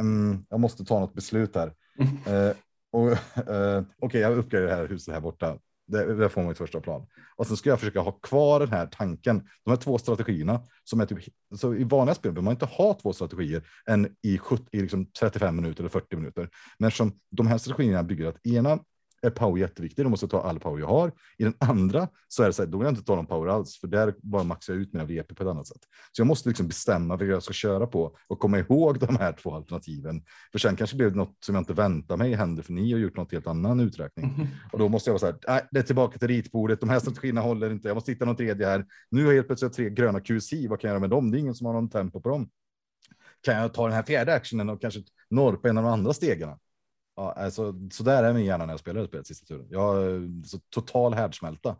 Mm, 0.00 0.46
jag 0.48 0.60
måste 0.60 0.84
ta 0.84 1.00
något 1.00 1.14
beslut 1.14 1.54
här. 1.54 1.72
Eh, 2.26 2.56
och, 2.92 3.10
eh, 3.48 3.82
Okej, 4.00 4.20
jag 4.20 4.38
uppgraderar 4.38 4.68
det 4.68 4.74
här 4.74 4.88
huset 4.88 5.14
här 5.14 5.20
borta. 5.20 5.58
Det, 5.86 6.14
det 6.14 6.28
får 6.28 6.42
man 6.42 6.52
i 6.52 6.54
första 6.54 6.80
plan. 6.80 7.06
Och 7.36 7.46
sen 7.46 7.56
ska 7.56 7.70
jag 7.70 7.78
försöka 7.78 8.00
ha 8.00 8.12
kvar 8.12 8.60
den 8.60 8.68
här 8.68 8.86
tanken. 8.86 9.48
De 9.64 9.70
här 9.70 9.76
två 9.76 9.98
strategierna 9.98 10.60
som 10.84 11.00
är 11.00 11.06
typ 11.06 11.18
så 11.54 11.74
i 11.74 11.84
vanliga 11.84 12.14
spel 12.14 12.32
behöver 12.32 12.44
man 12.44 12.52
inte 12.52 12.66
ha 12.66 12.94
två 12.94 13.12
strategier 13.12 13.62
än 13.86 14.16
i, 14.22 14.38
70, 14.38 14.64
i 14.72 14.80
liksom 14.80 15.06
35 15.20 15.56
minuter 15.56 15.80
eller 15.80 15.90
40 15.90 16.16
minuter. 16.16 16.48
Men 16.78 16.90
som 16.90 17.12
de 17.30 17.46
här 17.46 17.58
strategierna 17.58 18.02
bygger 18.02 18.26
att 18.26 18.46
ena 18.46 18.78
är 19.22 19.30
power 19.30 19.60
jätteviktig. 19.60 20.04
Då 20.04 20.08
måste 20.08 20.24
jag 20.24 20.30
ta 20.30 20.42
all 20.42 20.60
power 20.60 20.80
jag 20.80 20.86
har. 20.86 21.12
I 21.38 21.44
den 21.44 21.54
andra 21.58 22.08
så 22.28 22.42
är 22.42 22.46
det 22.46 22.52
så 22.52 22.62
här, 22.62 22.68
då 22.68 22.78
vill 22.78 22.84
jag 22.84 22.92
inte 22.92 23.04
ta 23.04 23.16
någon 23.16 23.26
power 23.26 23.48
alls, 23.48 23.78
för 23.80 23.88
där 23.88 24.14
bara 24.22 24.44
maxar 24.44 24.72
jag 24.72 24.82
ut 24.82 24.92
mina 24.92 25.04
VP 25.04 25.34
på 25.34 25.42
ett 25.42 25.48
annat 25.48 25.66
sätt. 25.66 25.80
Så 26.12 26.20
jag 26.20 26.26
måste 26.26 26.48
liksom 26.48 26.68
bestämma 26.68 27.16
vad 27.16 27.26
jag 27.26 27.42
ska 27.42 27.52
köra 27.52 27.86
på 27.86 28.16
och 28.28 28.38
komma 28.38 28.58
ihåg 28.58 28.98
de 28.98 29.16
här 29.16 29.32
två 29.32 29.54
alternativen. 29.54 30.22
För 30.52 30.58
sen 30.58 30.76
kanske 30.76 30.96
blir 30.96 31.10
det 31.10 31.16
något 31.16 31.36
som 31.44 31.54
jag 31.54 31.62
inte 31.62 31.72
väntar 31.72 32.16
mig 32.16 32.34
händer, 32.34 32.62
för 32.62 32.72
ni 32.72 32.92
har 32.92 32.98
gjort 32.98 33.16
något 33.16 33.32
helt 33.32 33.46
annan 33.46 33.80
uträkning. 33.80 34.48
Och 34.72 34.78
då 34.78 34.88
måste 34.88 35.10
jag 35.10 35.12
vara 35.12 35.20
så 35.20 35.26
här, 35.26 35.38
nej, 35.48 35.68
det 35.70 35.78
är 35.78 35.82
tillbaka 35.82 36.18
till 36.18 36.28
ritbordet. 36.28 36.80
De 36.80 36.88
här 36.88 36.98
strategierna 36.98 37.40
håller 37.40 37.70
inte. 37.70 37.88
Jag 37.88 37.94
måste 37.94 38.12
hitta 38.12 38.24
någon 38.24 38.36
tredje 38.36 38.66
här. 38.66 38.86
Nu 39.10 39.24
har 39.24 39.32
jag 39.32 39.36
helt 39.36 39.46
plötsligt 39.46 39.72
tre 39.72 39.90
gröna 39.90 40.20
QC. 40.20 40.52
Vad 40.68 40.80
kan 40.80 40.88
jag 40.88 40.92
göra 40.92 41.00
med 41.00 41.10
dem? 41.10 41.30
Det 41.30 41.38
är 41.38 41.40
ingen 41.40 41.54
som 41.54 41.66
har 41.66 41.72
någon 41.72 41.90
tempo 41.90 42.20
på 42.20 42.28
dem. 42.28 42.48
Kan 43.42 43.56
jag 43.56 43.74
ta 43.74 43.84
den 43.86 43.94
här 43.94 44.02
fjärde 44.02 44.34
actionen 44.34 44.68
och 44.68 44.80
kanske 44.80 45.02
norpa 45.30 45.68
en 45.68 45.78
av 45.78 45.84
de 45.84 45.92
andra 45.92 46.12
stegen? 46.12 46.50
Ja, 47.16 47.32
alltså, 47.32 47.74
så 47.90 48.02
där 48.02 48.24
är 48.24 48.32
min 48.32 48.44
hjärna 48.44 48.66
när 48.66 48.72
jag 48.72 48.80
spelar 48.80 49.00
det 49.00 49.06
spelet 49.06 49.26
sista 49.26 49.46
turen. 49.46 49.66
Jag 49.70 49.80
har 49.80 50.28
så 50.46 50.58
total 50.58 51.14
härdsmälta. 51.14 51.76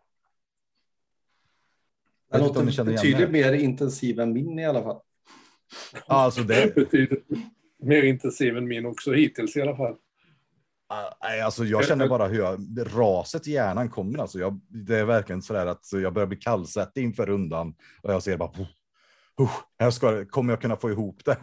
Den 2.30 2.40
ni 2.40 2.46
låter 2.46 2.84
betydligt 2.84 3.30
mer 3.30 3.52
intensiv 3.52 4.20
än 4.20 4.32
min 4.32 4.58
i 4.58 4.66
alla 4.66 4.82
fall. 4.82 5.00
Alltså 6.06 6.42
det, 6.42 6.74
Betydligt 6.74 7.26
mer 7.82 8.02
intensiv 8.02 8.56
än 8.56 8.68
min 8.68 8.86
också 8.86 9.12
hittills 9.12 9.56
i 9.56 9.62
alla 9.62 9.76
fall. 9.76 9.96
Alltså 11.44 11.64
jag 11.64 11.84
känner 11.84 12.08
bara 12.08 12.26
hur 12.26 12.38
jag, 12.38 12.58
raset 12.94 13.48
i 13.48 13.52
hjärnan 13.52 13.90
kommer. 13.90 14.18
Alltså 14.18 14.38
jag, 14.38 14.60
det 14.68 14.98
är 14.98 15.04
verkligen 15.04 15.42
så 15.42 15.52
där 15.52 15.66
att 15.66 15.92
jag 15.92 16.12
börjar 16.12 16.26
bli 16.26 16.36
kallsvettig 16.36 17.04
inför 17.04 17.26
rundan 17.26 17.74
och 18.02 18.12
jag 18.12 18.22
ser 18.22 18.36
bara. 18.36 18.50
Här 19.78 19.90
ska, 19.90 20.24
kommer 20.24 20.52
jag 20.52 20.60
kunna 20.60 20.76
få 20.76 20.90
ihop 20.90 21.24
det? 21.24 21.36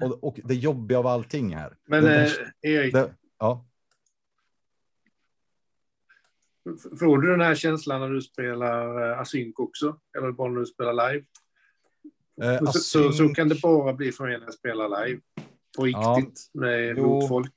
Och, 0.00 0.24
och 0.24 0.40
det 0.44 0.54
jobbiga 0.54 0.98
av 0.98 1.06
allting 1.06 1.56
här. 1.56 1.76
Men 1.86 2.04
det, 2.04 2.24
eh, 2.24 2.70
Erik, 2.72 2.92
det, 2.94 3.14
ja, 3.38 3.66
får 6.98 7.18
du 7.18 7.30
den 7.30 7.40
här 7.40 7.54
känslan 7.54 8.00
när 8.00 8.08
du 8.08 8.22
spelar 8.22 9.10
eh, 9.12 9.18
async 9.20 9.54
också? 9.58 10.00
Eller 10.18 10.32
bara 10.32 10.50
när 10.50 10.60
du 10.60 10.66
spelar 10.66 11.12
live? 11.12 11.24
eh, 12.42 12.58
Så, 12.72 12.78
så, 12.78 13.12
så 13.12 13.28
kan 13.28 13.48
det 13.48 13.60
bara 13.62 13.92
bli 13.92 14.12
för 14.12 14.24
mig 14.24 14.38
när 14.38 14.44
jag 14.44 14.54
spelar 14.54 15.06
live. 15.06 15.20
På 15.76 15.88
Ja. 15.88 16.16
riktigt, 16.18 16.50
med 16.54 16.96
Jo. 16.98 17.06
mot 17.06 17.28
folk. 17.28 17.52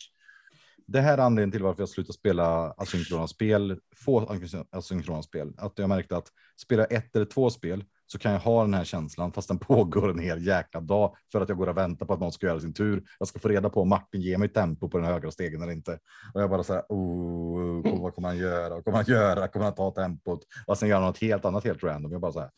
det 0.86 1.02
här 1.02 1.18
är 1.18 1.22
anledningen 1.22 1.52
till 1.52 1.64
varför 1.64 1.82
jag 1.82 1.90
slutar 1.90 2.14
spela 2.14 2.72
asynkrona 2.72 3.28
spel, 3.28 3.80
få 3.96 4.38
asynkrona 4.72 5.24
spel. 5.24 5.54
Att 5.58 5.80
jag 5.80 5.90
märkte 5.90 6.18
att 6.18 6.28
spela 6.58 6.86
ett 6.86 7.16
eller 7.16 7.26
två 7.26 7.50
spel 7.50 7.86
så 8.08 8.20
kan 8.20 8.32
jag 8.32 8.40
ha 8.40 8.62
den 8.62 8.74
här 8.74 8.84
känslan 8.84 9.32
fast 9.32 9.48
den 9.48 9.60
pågår 9.60 10.10
en 10.10 10.20
hel 10.20 10.46
jäkla 10.46 10.82
dag 10.82 11.16
för 11.32 11.42
att 11.42 11.50
jag 11.50 11.58
går 11.58 11.70
och 11.70 11.78
väntar 11.78 12.06
på 12.06 12.14
att 12.14 12.20
någon 12.20 12.32
ska 12.32 12.48
göra 12.48 12.60
sin 12.60 12.74
tur. 12.74 13.04
Jag 13.20 13.28
ska 13.28 13.40
få 13.40 13.48
reda 13.48 13.70
på 13.70 13.82
om 13.82 13.90
Martin 13.90 14.22
ger 14.22 14.38
mig 14.38 14.50
tempo 14.50 14.90
på 14.90 14.98
den 14.98 15.08
högra 15.08 15.32
stegen 15.32 15.62
eller 15.62 15.74
inte. 15.74 16.00
Och 16.34 16.42
jag 16.42 16.50
bara 16.50 16.64
så 16.64 16.74
här, 16.74 16.84
oh, 16.90 18.02
vad 18.02 18.16
kommer 18.16 18.28
han 18.28 18.38
göra? 18.38 18.76
Vad 18.76 18.84
kommer 18.84 18.98
han 18.98 19.06
göra? 19.08 19.48
Kommer 19.48 19.66
han 19.66 19.76
ta 19.76 19.92
tempot? 19.92 20.40
Och 20.68 20.78
sen 20.78 20.90
göra 20.90 21.06
något 21.06 21.18
helt 21.18 21.46
annat, 21.46 21.64
helt 21.64 21.84
random. 21.84 22.12
Jag 22.12 22.22
bara 22.22 22.32
så 22.32 22.40
här, 22.40 22.52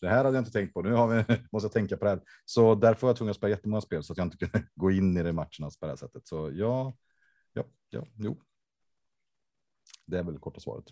det 0.00 0.08
här 0.08 0.24
hade 0.24 0.36
jag 0.36 0.40
inte 0.40 0.52
tänkt 0.52 0.74
på. 0.74 0.82
Nu 0.82 0.92
har 0.92 1.08
vi, 1.08 1.24
måste 1.52 1.66
jag 1.66 1.72
tänka 1.72 1.96
på 1.96 2.04
det 2.04 2.10
här. 2.10 2.20
Så 2.44 2.74
därför 2.74 3.02
var 3.02 3.08
jag 3.08 3.16
tvungen 3.16 3.30
att 3.30 3.36
spela 3.36 3.50
jättemånga 3.50 3.80
spel 3.80 4.02
så 4.02 4.12
att 4.12 4.18
jag 4.18 4.26
inte 4.26 4.36
kunde 4.36 4.68
gå 4.74 4.90
in 4.90 5.16
i 5.16 5.22
de 5.22 5.32
matcherna 5.32 5.70
på 5.80 5.86
det 5.86 5.88
här 5.88 5.96
sättet. 5.96 6.28
Så 6.28 6.50
ja, 6.54 6.94
ja, 7.52 7.64
ja, 7.90 8.06
jo. 8.16 8.40
Det 10.06 10.18
är 10.18 10.22
väl 10.22 10.38
korta 10.38 10.60
svaret. 10.60 10.84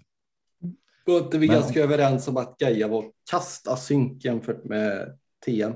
Går 1.06 1.18
inte 1.24 1.38
vi 1.38 1.46
Men- 1.46 1.56
ganska 1.56 1.80
överens 1.80 2.28
om 2.28 2.36
att 2.36 2.58
Gaia 2.58 2.88
var 2.88 3.12
kasta 3.30 3.76
synk 3.76 4.24
jämfört 4.24 4.64
med 4.64 5.18
TM? 5.46 5.72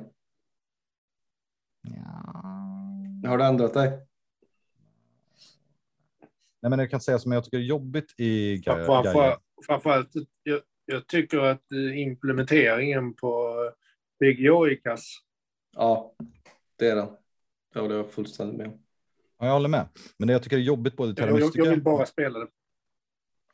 Har 3.27 3.39
du 3.39 3.45
ändrat 3.45 3.75
dig? 3.75 3.91
Nej, 6.63 6.71
men 6.71 6.79
jag 6.79 6.91
kan 6.91 7.01
säga 7.01 7.19
som 7.19 7.33
jag 7.33 7.45
tycker 7.45 7.59
är 7.59 7.63
jobbigt 7.63 8.15
i 8.17 8.57
Ga- 8.57 8.63
Gaia. 8.77 8.85
Framför, 9.03 9.37
framförallt, 9.67 10.11
jag, 10.43 10.61
jag 10.85 11.07
tycker 11.07 11.39
att 11.39 11.73
eh, 11.73 11.99
implementeringen 12.01 13.15
på 13.15 13.55
BGA 14.21 14.71
är 14.71 14.83
kass. 14.83 15.17
Ja, 15.77 16.15
det 16.77 16.89
är 16.89 16.97
den. 16.97 17.09
Ja, 17.75 17.83
det 17.83 17.95
är 17.95 17.99
jag 17.99 18.11
fullständigt 18.11 18.57
med. 18.59 18.79
Ja, 19.39 19.47
jag 19.47 19.53
håller 19.53 19.69
med. 19.69 19.89
Men 20.17 20.27
det 20.29 20.33
jag 20.33 20.43
tycker 20.43 20.57
är 20.57 20.61
jobbigt 20.61 20.97
både 20.97 21.11
i 21.11 21.27
Jag, 21.27 21.51
jag 21.55 21.71
vill 21.71 21.83
bara 21.83 22.07
spela 22.07 22.39
det. 22.39 22.47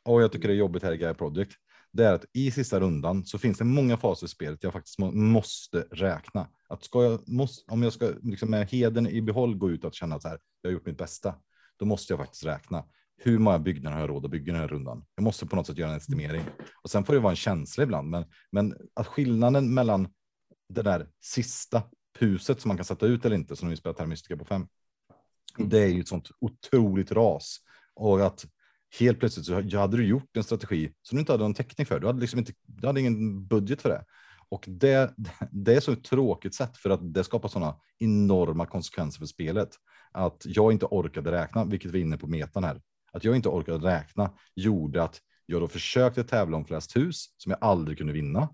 och 0.03 0.21
jag 0.21 0.31
tycker 0.31 0.47
det 0.47 0.53
är 0.53 0.57
jobbigt 0.57 0.83
här 0.83 0.91
i 0.93 0.97
Gaia 0.97 1.13
Project. 1.13 1.51
Det 1.97 2.05
är 2.05 2.13
att 2.13 2.25
i 2.33 2.51
sista 2.51 2.79
rundan 2.79 3.25
så 3.25 3.37
finns 3.37 3.57
det 3.57 3.63
många 3.63 3.97
faser 3.97 4.25
i 4.25 4.29
spelet 4.29 4.63
jag 4.63 4.73
faktiskt 4.73 4.99
må, 4.99 5.11
måste 5.11 5.81
räkna. 5.81 6.47
Att 6.69 6.83
ska 6.83 7.03
jag, 7.03 7.29
måste, 7.29 7.71
om 7.71 7.83
jag 7.83 7.93
ska 7.93 8.13
liksom 8.23 8.49
med 8.49 8.69
heden 8.69 9.07
i 9.07 9.21
behåll 9.21 9.55
gå 9.55 9.71
ut 9.71 9.83
och 9.83 9.93
känna 9.93 10.15
att 10.15 10.21
så 10.21 10.27
här, 10.27 10.39
jag 10.61 10.69
har 10.69 10.73
gjort 10.73 10.85
mitt 10.85 10.97
bästa, 10.97 11.35
då 11.77 11.85
måste 11.85 12.13
jag 12.13 12.19
faktiskt 12.19 12.45
räkna. 12.45 12.85
Hur 13.17 13.39
många 13.39 13.59
byggnader 13.59 13.95
har 13.95 14.01
jag 14.01 14.09
råd 14.09 14.25
att 14.25 14.31
bygga 14.31 14.53
den 14.53 14.61
här 14.61 14.67
rundan? 14.67 15.05
Jag 15.15 15.23
måste 15.23 15.45
på 15.45 15.55
något 15.55 15.67
sätt 15.67 15.77
göra 15.77 15.91
en 15.91 15.97
estimering. 15.97 16.43
Och 16.83 16.89
sen 16.89 17.03
får 17.03 17.13
det 17.13 17.19
vara 17.19 17.31
en 17.31 17.35
känsla 17.35 17.83
ibland, 17.83 18.09
men, 18.09 18.25
men 18.51 18.75
att 18.93 19.07
skillnaden 19.07 19.73
mellan 19.73 20.07
det 20.69 20.81
där 20.81 21.07
sista 21.21 21.83
huset 22.19 22.61
som 22.61 22.69
man 22.69 22.77
kan 22.77 22.85
sätta 22.85 23.05
ut 23.05 23.25
eller 23.25 23.35
inte, 23.35 23.55
som 23.55 23.69
vi 23.69 23.75
spelar 23.75 23.93
Terra 23.93 24.07
Mystica 24.07 24.37
på 24.37 24.45
fem, 24.45 24.67
Mm. 25.57 25.69
det 25.69 25.79
är 25.79 25.87
ju 25.87 25.99
ett 25.99 26.07
sånt 26.07 26.31
otroligt 26.39 27.11
ras. 27.11 27.57
Och 27.93 28.25
att 28.25 28.45
helt 28.99 29.19
plötsligt 29.19 29.45
så 29.45 29.77
hade 29.77 29.97
du 29.97 30.07
gjort 30.07 30.37
en 30.37 30.43
strategi 30.43 30.91
som 31.01 31.15
du 31.15 31.19
inte 31.19 31.31
hade 31.31 31.43
någon 31.43 31.53
täckning 31.53 31.85
för. 31.85 31.99
Du 31.99 32.07
hade 32.07 32.19
liksom 32.19 32.39
inte, 32.39 32.53
du 32.65 32.87
hade 32.87 32.99
ingen 32.99 33.47
budget 33.47 33.81
för 33.81 33.89
det. 33.89 34.05
Och 34.49 34.65
det, 34.67 35.13
det 35.51 35.75
är 35.75 35.79
så 35.79 35.91
ett 35.91 36.03
tråkigt 36.03 36.55
sätt 36.55 36.77
för 36.77 36.89
att 36.89 37.13
det 37.13 37.23
skapar 37.23 37.49
sådana 37.49 37.75
enorma 37.99 38.65
konsekvenser 38.65 39.19
för 39.19 39.25
spelet. 39.25 39.69
Att 40.11 40.41
jag 40.45 40.71
inte 40.71 40.85
orkade 40.85 41.31
räkna, 41.31 41.65
vilket 41.65 41.91
vi 41.91 41.99
är 41.99 42.01
inne 42.03 42.17
på 42.17 42.27
metan 42.27 42.63
här. 42.63 42.81
Att 43.11 43.23
jag 43.23 43.35
inte 43.35 43.49
orkade 43.49 43.87
räkna 43.87 44.31
gjorde 44.55 45.03
att 45.03 45.21
jag 45.45 45.61
då 45.61 45.67
försökte 45.67 46.23
tävla 46.23 46.57
om 46.57 46.65
flest 46.65 46.95
hus 46.95 47.25
som 47.37 47.49
jag 47.49 47.59
aldrig 47.61 47.97
kunde 47.97 48.13
vinna. 48.13 48.49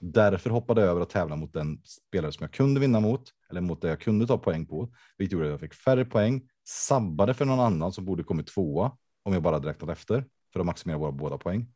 Därför 0.00 0.50
hoppade 0.50 0.80
jag 0.80 0.90
över 0.90 1.00
att 1.00 1.10
tävla 1.10 1.36
mot 1.36 1.52
den 1.52 1.82
spelare 1.84 2.32
som 2.32 2.44
jag 2.44 2.52
kunde 2.52 2.80
vinna 2.80 3.00
mot 3.00 3.22
eller 3.50 3.60
mot 3.60 3.82
det 3.82 3.88
jag 3.88 4.00
kunde 4.00 4.26
ta 4.26 4.38
poäng 4.38 4.66
på, 4.66 4.92
vilket 5.18 5.32
gjorde 5.32 5.46
att 5.46 5.50
jag 5.50 5.60
fick 5.60 5.74
färre 5.74 6.04
poäng, 6.04 6.42
sabbade 6.68 7.34
för 7.34 7.44
någon 7.44 7.60
annan 7.60 7.92
som 7.92 8.04
borde 8.04 8.24
kommit 8.24 8.46
tvåa 8.46 8.92
om 9.22 9.32
jag 9.32 9.42
bara 9.42 9.58
direkt 9.58 9.82
efter 9.82 10.24
för 10.52 10.60
att 10.60 10.66
maximera 10.66 10.98
våra 10.98 11.12
båda 11.12 11.38
poäng 11.38 11.72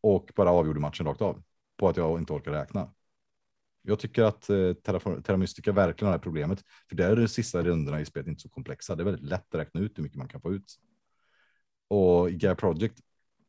och 0.00 0.32
bara 0.36 0.50
avgjorde 0.50 0.80
matchen 0.80 1.06
rakt 1.06 1.22
av 1.22 1.42
på 1.76 1.88
att 1.88 1.96
jag 1.96 2.18
inte 2.18 2.32
orkar 2.32 2.52
räkna. 2.52 2.94
Jag 3.82 3.98
tycker 3.98 4.22
att 4.22 4.50
eh, 4.50 4.72
Terra, 4.72 5.20
Terra 5.20 5.36
Mystica 5.36 5.72
verkligen 5.72 6.06
har 6.06 6.18
det 6.18 6.22
problemet, 6.22 6.64
för 6.88 6.96
där 6.96 7.10
är 7.10 7.16
de 7.16 7.28
sista 7.28 7.62
rundorna 7.62 8.00
i 8.00 8.04
spelet 8.04 8.28
inte 8.28 8.42
så 8.42 8.48
komplexa. 8.48 8.94
Det 8.94 9.02
är 9.02 9.04
väldigt 9.04 9.24
lätt 9.24 9.54
att 9.54 9.60
räkna 9.60 9.80
ut 9.80 9.98
hur 9.98 10.02
mycket 10.02 10.18
man 10.18 10.28
kan 10.28 10.40
få 10.40 10.52
ut. 10.52 10.74
Och 11.88 12.30
i 12.30 12.36
Gaia 12.36 12.54
Project, 12.54 13.00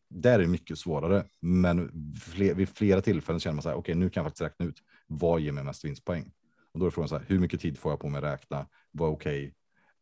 där 0.09 0.33
är 0.33 0.39
det 0.39 0.47
mycket 0.47 0.79
svårare, 0.79 1.25
men 1.39 1.91
fler, 2.21 2.53
vid 2.53 2.69
flera 2.69 3.01
tillfällen 3.01 3.39
känner 3.39 3.55
man 3.55 3.63
så 3.63 3.69
här, 3.69 3.75
okej, 3.75 3.95
nu 3.95 4.09
kan 4.09 4.21
jag 4.21 4.25
faktiskt 4.25 4.41
räkna 4.41 4.65
ut 4.65 4.79
vad 5.07 5.41
ger 5.41 5.51
mig 5.51 5.63
mest 5.63 5.85
vinstpoäng. 5.85 6.31
Och 6.71 6.79
då 6.79 6.85
är 6.85 6.89
frågan 6.89 7.09
så 7.09 7.17
här, 7.17 7.25
hur 7.27 7.39
mycket 7.39 7.61
tid 7.61 7.77
får 7.77 7.91
jag 7.91 7.99
på 7.99 8.09
mig 8.09 8.17
att 8.17 8.23
räkna? 8.23 8.67
Vad 8.91 9.09
är 9.09 9.13
okej? 9.13 9.53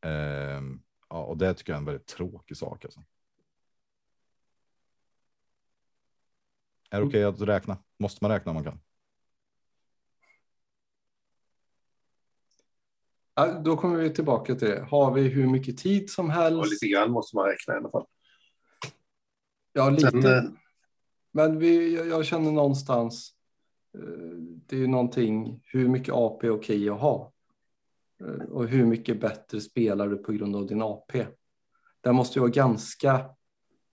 Ehm, 0.01 0.79
ja, 1.09 1.23
och 1.23 1.37
det 1.37 1.53
tycker 1.53 1.71
jag 1.71 1.77
är 1.77 1.79
en 1.79 1.85
väldigt 1.85 2.07
tråkig 2.07 2.57
sak. 2.57 2.85
Alltså. 2.85 3.03
Är 6.89 6.99
det 6.99 7.07
okej 7.07 7.23
att 7.23 7.41
räkna? 7.41 7.77
Måste 7.97 8.23
man 8.23 8.31
räkna 8.31 8.49
om 8.51 8.55
man 8.55 8.63
kan? 8.63 8.79
Ja, 13.35 13.59
Då 13.59 13.77
kommer 13.77 13.95
vi 13.97 14.09
tillbaka 14.09 14.55
till 14.55 14.67
det. 14.67 14.81
Har 14.89 15.13
vi 15.13 15.21
hur 15.21 15.47
mycket 15.47 15.77
tid 15.77 16.09
som 16.09 16.25
Och 16.25 16.31
helst? 16.31 16.71
lite 16.71 16.87
grann 16.87 17.11
måste 17.11 17.35
man 17.35 17.45
räkna 17.45 17.73
i 17.73 17.77
alla 17.77 17.89
fall. 17.89 18.05
Ja, 19.73 19.89
lite. 19.89 20.11
Sen, 20.11 20.25
eh, 20.25 20.43
Men 21.31 21.59
vi, 21.59 21.95
jag, 22.09 22.25
känner 22.25 22.51
någonstans, 22.51 23.33
eh, 23.93 24.37
det 24.39 24.75
är 24.75 24.79
ju 24.79 24.87
någonting, 24.87 25.61
hur 25.63 25.87
mycket 25.87 26.13
AP 26.13 26.47
är 26.47 26.51
okej 26.51 26.89
att 26.89 26.99
ha? 26.99 27.33
Eh, 28.25 28.45
och 28.45 28.67
hur 28.67 28.85
mycket 28.85 29.21
bättre 29.21 29.61
spelar 29.61 30.07
du 30.07 30.17
på 30.17 30.31
grund 30.31 30.55
av 30.55 30.67
din 30.67 30.81
AP? 30.81 31.25
Där 32.01 32.13
måste 32.13 32.39
ju 32.39 32.41
vara 32.41 32.51
ganska, 32.51 33.13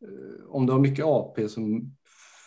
eh, 0.03 0.47
om 0.49 0.67
du 0.67 0.73
har 0.73 0.81
mycket 0.81 1.05
AP 1.05 1.49
som 1.49 1.97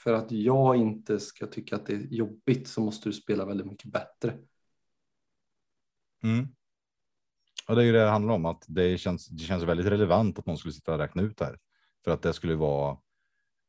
för 0.03 0.13
att 0.13 0.31
jag 0.31 0.75
inte 0.75 1.19
ska 1.19 1.47
tycka 1.47 1.75
att 1.75 1.85
det 1.85 1.93
är 1.93 1.99
jobbigt 1.99 2.67
så 2.67 2.81
måste 2.81 3.09
du 3.09 3.13
spela 3.13 3.45
väldigt 3.45 3.67
mycket 3.67 3.91
bättre. 3.91 4.37
Mm. 6.23 6.47
Och 7.67 7.75
det 7.75 7.81
är 7.81 7.85
ju 7.85 7.91
det 7.91 8.03
det 8.03 8.09
handlar 8.09 8.33
om, 8.33 8.45
att 8.45 8.65
det 8.67 8.97
känns, 8.97 9.27
det 9.27 9.43
känns 9.43 9.63
väldigt 9.63 9.85
relevant 9.85 10.39
att 10.39 10.45
någon 10.45 10.57
skulle 10.57 10.73
sitta 10.73 10.93
och 10.93 10.99
räkna 10.99 11.21
ut 11.21 11.37
det 11.37 11.45
här. 11.45 11.59
För 12.03 12.11
att 12.11 12.21
det 12.21 12.33
skulle 12.33 12.55
vara, 12.55 12.97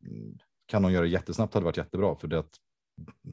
mm, 0.05 0.39
kan 0.67 0.83
någon 0.83 0.93
göra 0.93 1.03
det 1.03 1.09
jättesnabbt 1.09 1.55
hade 1.55 1.63
det 1.63 1.67
varit 1.67 1.77
jättebra, 1.77 2.17
för 2.17 2.29
det 2.29 2.39
att 2.39 2.61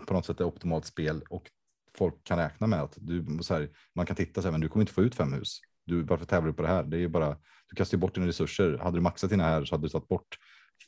på 0.07 0.13
något 0.13 0.25
sätt 0.25 0.39
är 0.39 0.45
optimalt 0.45 0.85
spel 0.85 1.23
och 1.29 1.51
folk 1.97 2.23
kan 2.23 2.37
räkna 2.37 2.67
med 2.67 2.81
att 2.81 2.97
du, 3.01 3.39
så 3.41 3.53
här, 3.53 3.69
man 3.95 4.05
kan 4.05 4.15
titta 4.15 4.41
så 4.41 4.47
här, 4.47 4.51
men 4.51 4.61
du 4.61 4.69
kommer 4.69 4.83
inte 4.83 4.93
få 4.93 5.01
ut 5.01 5.15
fem 5.15 5.33
hus. 5.33 5.59
Du, 5.85 6.03
varför 6.03 6.25
tävlar 6.25 6.47
du 6.47 6.53
på 6.53 6.61
det 6.61 6.67
här? 6.67 6.83
Det 6.83 6.97
är 6.97 6.99
ju 6.99 7.07
bara, 7.07 7.37
du 7.67 7.75
kastar 7.75 7.97
ju 7.97 8.01
bort 8.01 8.15
dina 8.15 8.27
resurser. 8.27 8.77
Hade 8.77 8.97
du 8.97 9.01
maxat 9.01 9.29
dina 9.29 9.43
här 9.43 9.65
så 9.65 9.75
hade 9.75 9.85
du 9.85 9.89
tagit 9.89 10.07
bort 10.07 10.37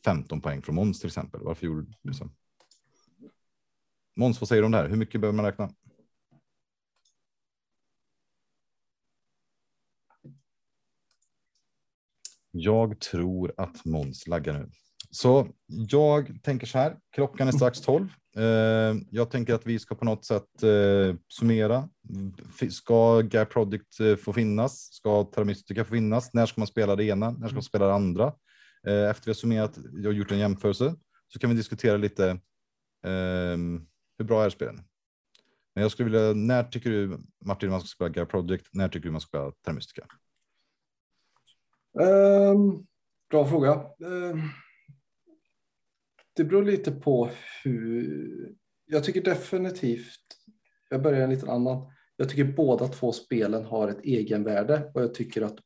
15 0.06 0.42
poäng 0.42 0.62
från 0.62 0.76
Måns 0.76 1.00
till 1.00 1.08
exempel. 1.08 1.42
Varför 1.44 1.66
gjorde 1.66 1.94
du 2.02 2.14
så? 2.14 2.30
Måns, 4.16 4.42
vad 4.42 4.48
säger 4.48 4.62
du 4.62 4.66
om 4.66 4.72
det 4.72 4.78
här? 4.78 4.90
Hur 4.90 4.98
mycket 4.98 5.22
behöver 5.22 5.38
man 5.38 5.46
räkna? 5.46 5.70
Jag 12.52 13.00
tror 13.00 13.54
att 13.58 13.86
Måns 13.86 14.28
laggar 14.28 14.54
nu. 14.54 14.70
Så 15.10 15.48
jag 15.68 16.44
tänker 16.44 16.68
så 16.68 16.78
här. 16.78 17.00
Klockan 17.12 17.48
är 17.48 17.52
strax 17.52 17.82
12. 17.82 18.10
Eh, 18.38 18.96
jag 19.10 19.30
tänker 19.32 19.54
att 19.54 19.66
vi 19.66 19.80
ska 19.80 19.96
på 19.96 20.06
något 20.06 20.26
sätt 20.26 20.64
eh, 20.64 21.16
summera. 21.28 21.90
Ska 22.70 23.22
Gap 23.22 23.50
Project 23.50 24.00
eh, 24.00 24.16
få 24.16 24.34
finnas? 24.34 24.94
Ska 24.94 25.24
Terra 25.24 25.46
Mystica 25.46 25.86
få 25.86 25.94
finnas? 25.94 26.34
När 26.34 26.46
ska 26.46 26.62
man 26.62 26.68
spela 26.68 26.96
det 26.96 27.04
ena? 27.04 27.32
När 27.32 27.48
ska 27.48 27.56
man 27.56 27.64
spela 27.64 27.88
det 27.88 27.94
andra? 27.94 28.34
Efter 29.10 29.26
vi 29.26 29.30
har 29.30 29.34
summerat 29.34 29.78
och 30.06 30.14
gjort 30.14 30.32
en 30.32 30.38
jämförelse 30.38 30.96
så 31.28 31.40
kan 31.40 31.50
vi 31.50 31.56
diskutera 31.56 31.98
lite 31.98 32.30
eh, 33.06 33.58
hur 34.18 34.24
bra 34.24 34.44
är 34.44 34.50
spelen? 34.50 34.82
Men 35.74 35.82
jag 35.82 35.92
skulle 35.92 36.10
vilja, 36.10 36.34
när 36.34 36.64
tycker 36.64 36.90
du 36.90 37.20
Martin 37.46 37.70
man 37.70 37.80
ska 37.80 37.88
spela 37.88 38.10
Gap 38.10 38.30
Project? 38.30 38.68
När 38.74 38.90
tycker 38.90 39.06
du 39.06 39.12
man 39.12 39.22
ska 39.22 39.28
spela 39.28 39.52
Terra 39.52 39.74
Mystica? 39.74 40.06
Ehm, 42.02 42.86
bra 43.30 43.48
fråga. 43.50 43.72
Ehm, 44.06 44.42
det 46.36 46.44
beror 46.44 46.64
lite 46.64 46.92
på 46.92 47.30
hur, 47.64 48.56
Jag 48.86 49.04
tycker 49.04 49.22
definitivt, 49.22 50.22
jag 50.90 51.02
börjar 51.02 51.22
en 51.22 51.30
liten 51.30 51.50
annan. 51.50 51.92
Jag 52.16 52.30
tycker 52.30 52.54
båda 52.54 52.88
två 52.88 53.12
spelen 53.12 53.66
har 53.66 53.88
ett 53.88 54.02
egenvärde 54.04 54.92
och 54.94 55.02
jag 55.02 55.14
tycker 55.14 55.42
att 55.42 55.60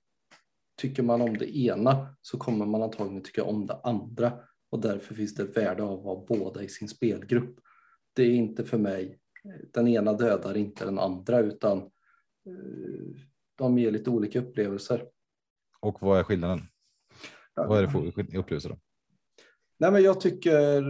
tycker 0.78 1.04
man 1.04 1.22
om 1.22 1.38
det 1.38 1.58
ena 1.58 2.16
så 2.22 2.38
kommer 2.38 2.66
man 2.66 2.84
antagligen 2.84 3.24
tycka 3.24 3.44
om 3.44 3.68
det 3.68 3.80
andra 3.84 4.40
och 4.70 4.82
därför 4.82 5.16
finns 5.16 5.36
det 5.36 5.44
ett 5.44 5.58
värde 5.58 5.84
av 5.84 6.00
att 6.00 6.06
ha 6.06 6.26
båda 6.28 6.64
i 6.64 6.68
sin 6.68 6.88
spelgrupp. 6.88 7.60
Det 8.14 8.24
är 8.24 8.32
inte 8.32 8.66
för 8.66 8.78
mig, 8.78 9.20
den 9.74 9.88
ena 9.88 10.14
dödar 10.14 10.58
inte 10.58 10.86
den 10.86 11.00
andra 11.00 11.40
utan 11.40 11.78
eh, 11.78 13.22
de 13.56 13.78
ger 13.78 13.92
lite 13.92 14.10
olika 14.10 14.40
upplevelser. 14.40 15.06
Och 15.80 16.02
vad 16.02 16.20
är 16.20 16.24
skillnaden? 16.24 16.62
Vad 17.54 17.78
är 17.78 17.82
det 17.82 17.90
för 17.90 18.38
upplevelser 18.38 18.70
då? 18.70 18.80
Nej, 19.80 19.92
men 19.92 20.04
jag 20.04 20.22
tycker 20.22 20.84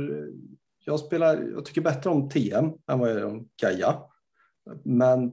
jag 0.86 0.99
spelar, 0.99 1.41
jag 1.41 1.66
tycker 1.66 1.82
bättre 1.82 2.10
om 2.10 2.30
TM 2.30 2.66
än 2.66 2.99
vad 2.99 3.10
jag 3.10 3.20
gör 3.20 3.26
om 3.26 3.49
Gaia. 3.61 4.02
Men 4.84 5.32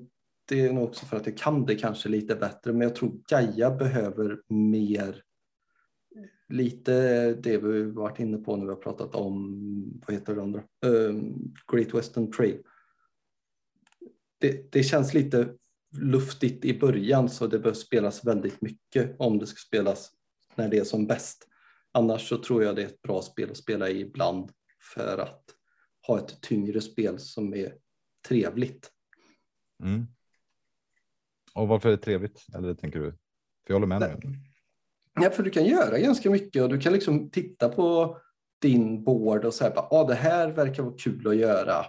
det 0.48 0.60
är 0.60 0.72
nog 0.72 0.84
också 0.84 1.06
för 1.06 1.16
att 1.16 1.26
jag 1.26 1.36
kan 1.36 1.66
det 1.66 1.74
kanske 1.74 2.08
lite 2.08 2.34
bättre. 2.34 2.72
Men 2.72 2.80
jag 2.80 2.94
tror 2.94 3.20
Gaia 3.28 3.70
behöver 3.70 4.40
mer 4.48 5.22
lite 6.48 7.32
det 7.34 7.58
vi 7.58 7.82
varit 7.82 8.20
inne 8.20 8.38
på 8.38 8.56
när 8.56 8.64
vi 8.64 8.72
har 8.72 8.80
pratat 8.80 9.14
om, 9.14 10.00
vad 10.06 10.14
heter 10.14 10.34
det 10.34 10.42
andra? 10.42 10.62
Um, 10.86 11.54
Great 11.72 11.94
Western 11.94 12.32
Trail. 12.32 12.62
Det, 14.38 14.72
det 14.72 14.82
känns 14.82 15.14
lite 15.14 15.48
luftigt 15.98 16.64
i 16.64 16.78
början 16.78 17.28
så 17.28 17.46
det 17.46 17.58
behöver 17.58 17.78
spelas 17.78 18.24
väldigt 18.24 18.60
mycket 18.60 19.16
om 19.18 19.38
det 19.38 19.46
ska 19.46 19.56
spelas 19.56 20.12
när 20.54 20.68
det 20.68 20.78
är 20.78 20.84
som 20.84 21.06
bäst. 21.06 21.48
Annars 21.96 22.28
så 22.28 22.38
tror 22.38 22.62
jag 22.62 22.76
det 22.76 22.82
är 22.82 22.86
ett 22.86 23.02
bra 23.02 23.22
spel 23.22 23.50
att 23.50 23.56
spela 23.56 23.88
i 23.88 24.00
ibland 24.00 24.50
för 24.94 25.18
att 25.18 25.44
ha 26.06 26.18
ett 26.18 26.40
tyngre 26.40 26.80
spel 26.80 27.18
som 27.18 27.54
är 27.54 27.74
trevligt. 28.28 28.90
Mm. 29.82 30.06
Och 31.54 31.68
varför 31.68 31.88
är 31.88 31.96
det 31.96 32.02
trevligt? 32.02 32.46
Eller 32.54 32.74
tänker 32.74 32.98
du? 32.98 33.10
För 33.10 33.18
jag 33.66 33.74
håller 33.74 33.86
med 33.86 34.00
dig. 34.00 34.16
Ja, 35.20 35.30
för 35.30 35.42
du 35.42 35.50
kan 35.50 35.64
göra 35.64 35.98
ganska 35.98 36.30
mycket 36.30 36.62
och 36.62 36.68
du 36.68 36.80
kan 36.80 36.92
liksom 36.92 37.30
titta 37.30 37.68
på 37.68 38.18
din 38.60 39.04
board 39.04 39.44
och 39.44 39.54
säga 39.54 39.70
att 39.70 39.92
ah, 39.92 40.04
det 40.04 40.14
här 40.14 40.52
verkar 40.52 40.82
vara 40.82 40.96
kul 40.98 41.28
att 41.28 41.36
göra. 41.36 41.86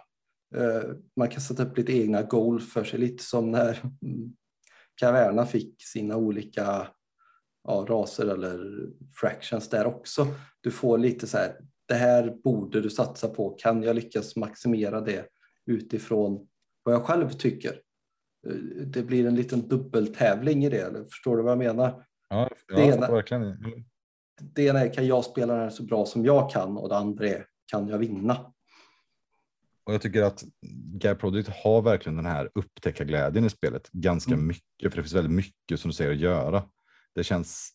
Uh, 0.55 0.95
man 1.15 1.29
kan 1.29 1.41
sätta 1.41 1.63
upp 1.63 1.77
lite 1.77 1.93
egna 1.93 2.21
goals 2.21 2.73
för 2.73 2.83
sig, 2.83 2.99
lite 2.99 3.23
som 3.23 3.51
när 3.51 3.81
Caverna 4.95 5.45
fick 5.45 5.83
sina 5.83 6.17
olika 6.17 6.87
ja, 7.67 7.85
raser 7.89 8.27
eller 8.27 8.87
fractions 9.15 9.69
där 9.69 9.85
också. 9.85 10.27
Du 10.61 10.71
får 10.71 10.97
lite 10.97 11.27
så 11.27 11.37
här, 11.37 11.55
det 11.87 11.93
här 11.93 12.35
borde 12.43 12.81
du 12.81 12.89
satsa 12.89 13.27
på. 13.27 13.49
Kan 13.49 13.83
jag 13.83 13.95
lyckas 13.95 14.35
maximera 14.35 15.01
det 15.01 15.25
utifrån 15.65 16.47
vad 16.83 16.95
jag 16.95 17.05
själv 17.05 17.29
tycker? 17.29 17.81
Eh, 18.47 18.53
det 18.85 19.03
blir 19.03 19.27
en 19.27 19.35
liten 19.35 19.67
dubbeltävling 19.67 20.65
i 20.65 20.69
det. 20.69 20.81
Eller 20.81 21.03
förstår 21.03 21.37
du 21.37 21.43
vad 21.43 21.51
jag 21.51 21.57
menar? 21.57 22.05
Ja, 22.29 22.49
det, 22.67 22.81
ena, 22.81 23.11
verkligen. 23.11 23.57
det 24.41 24.63
ena 24.63 24.79
är 24.79 24.93
kan 24.93 25.07
jag 25.07 25.25
spela 25.25 25.53
den 25.53 25.63
här 25.63 25.69
så 25.69 25.83
bra 25.83 26.05
som 26.05 26.25
jag 26.25 26.51
kan 26.51 26.77
och 26.77 26.89
det 26.89 26.97
andra 26.97 27.27
är 27.27 27.45
kan 27.71 27.87
jag 27.87 27.97
vinna? 27.97 28.53
Och 29.83 29.93
jag 29.93 30.01
tycker 30.01 30.23
att 30.23 30.43
Guy 30.93 31.15
Project 31.15 31.49
har 31.63 31.81
verkligen 31.81 32.15
den 32.15 32.25
här 32.25 32.49
upptäckarglädjen 32.55 33.45
i 33.45 33.49
spelet 33.49 33.89
ganska 33.91 34.33
mm. 34.33 34.47
mycket, 34.47 34.91
för 34.91 34.97
det 34.97 35.03
finns 35.03 35.13
väldigt 35.13 35.33
mycket 35.33 35.79
som 35.79 35.89
du 35.89 35.95
säger 35.95 36.11
att 36.11 36.17
göra. 36.17 36.63
Det 37.17 37.23
känns. 37.23 37.73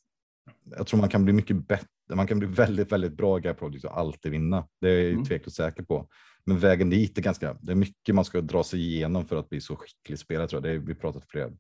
Jag 0.65 0.87
tror 0.87 1.01
man 1.01 1.09
kan 1.09 1.25
bli 1.25 1.33
mycket 1.33 1.69
bättre. 1.69 1.87
Man 2.15 2.27
kan 2.27 2.39
bli 2.39 2.49
väldigt, 2.49 2.93
väldigt 2.93 3.13
bra 3.13 3.39
Guy 3.39 3.55
Project 3.55 3.85
och 3.85 3.99
alltid 3.99 4.33
vinna. 4.33 4.69
Det 4.81 4.89
är 4.89 5.03
jag 5.03 5.13
mm. 5.13 5.25
tveklöst 5.25 5.57
säker 5.57 5.83
på. 5.83 6.09
Men 6.45 6.59
vägen 6.59 6.91
dit 6.91 7.19
är 7.19 7.23
ganska. 7.23 7.59
Det 7.63 7.73
är 7.73 7.77
mycket 7.77 8.15
man 8.15 8.25
ska 8.25 8.41
dra 8.41 8.65
sig 8.65 8.81
igenom 8.81 9.27
för 9.27 9.37
att 9.37 9.49
bli 9.49 9.61
så 9.61 9.77
skicklig 9.77 10.19
spelare. 10.19 10.49
Tror 10.49 10.67
jag. 10.67 10.73
Det 10.73 10.77
är, 10.77 10.87
vi 10.87 10.95
pratat 10.95 11.25
flera. 11.29 11.51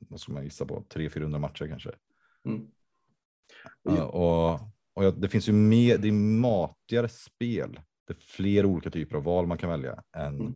Vad 0.00 0.20
ska 0.20 0.32
man 0.32 0.44
gissa 0.44 0.66
på? 0.66 0.84
300-400 0.94 1.38
matcher 1.38 1.66
kanske. 1.68 1.90
Mm. 2.44 2.66
Ja, 3.82 4.04
och, 4.04 4.60
och 4.94 5.04
ja, 5.04 5.10
det 5.10 5.28
finns 5.28 5.48
ju 5.48 5.52
mer. 5.52 5.98
Det 5.98 6.08
är 6.08 6.12
matigare 6.12 7.08
spel. 7.08 7.80
Det 8.06 8.12
är 8.12 8.20
fler 8.20 8.64
olika 8.66 8.90
typer 8.90 9.16
av 9.16 9.22
val 9.22 9.46
man 9.46 9.58
kan 9.58 9.70
välja 9.70 10.02
än 10.16 10.40
mm. 10.40 10.54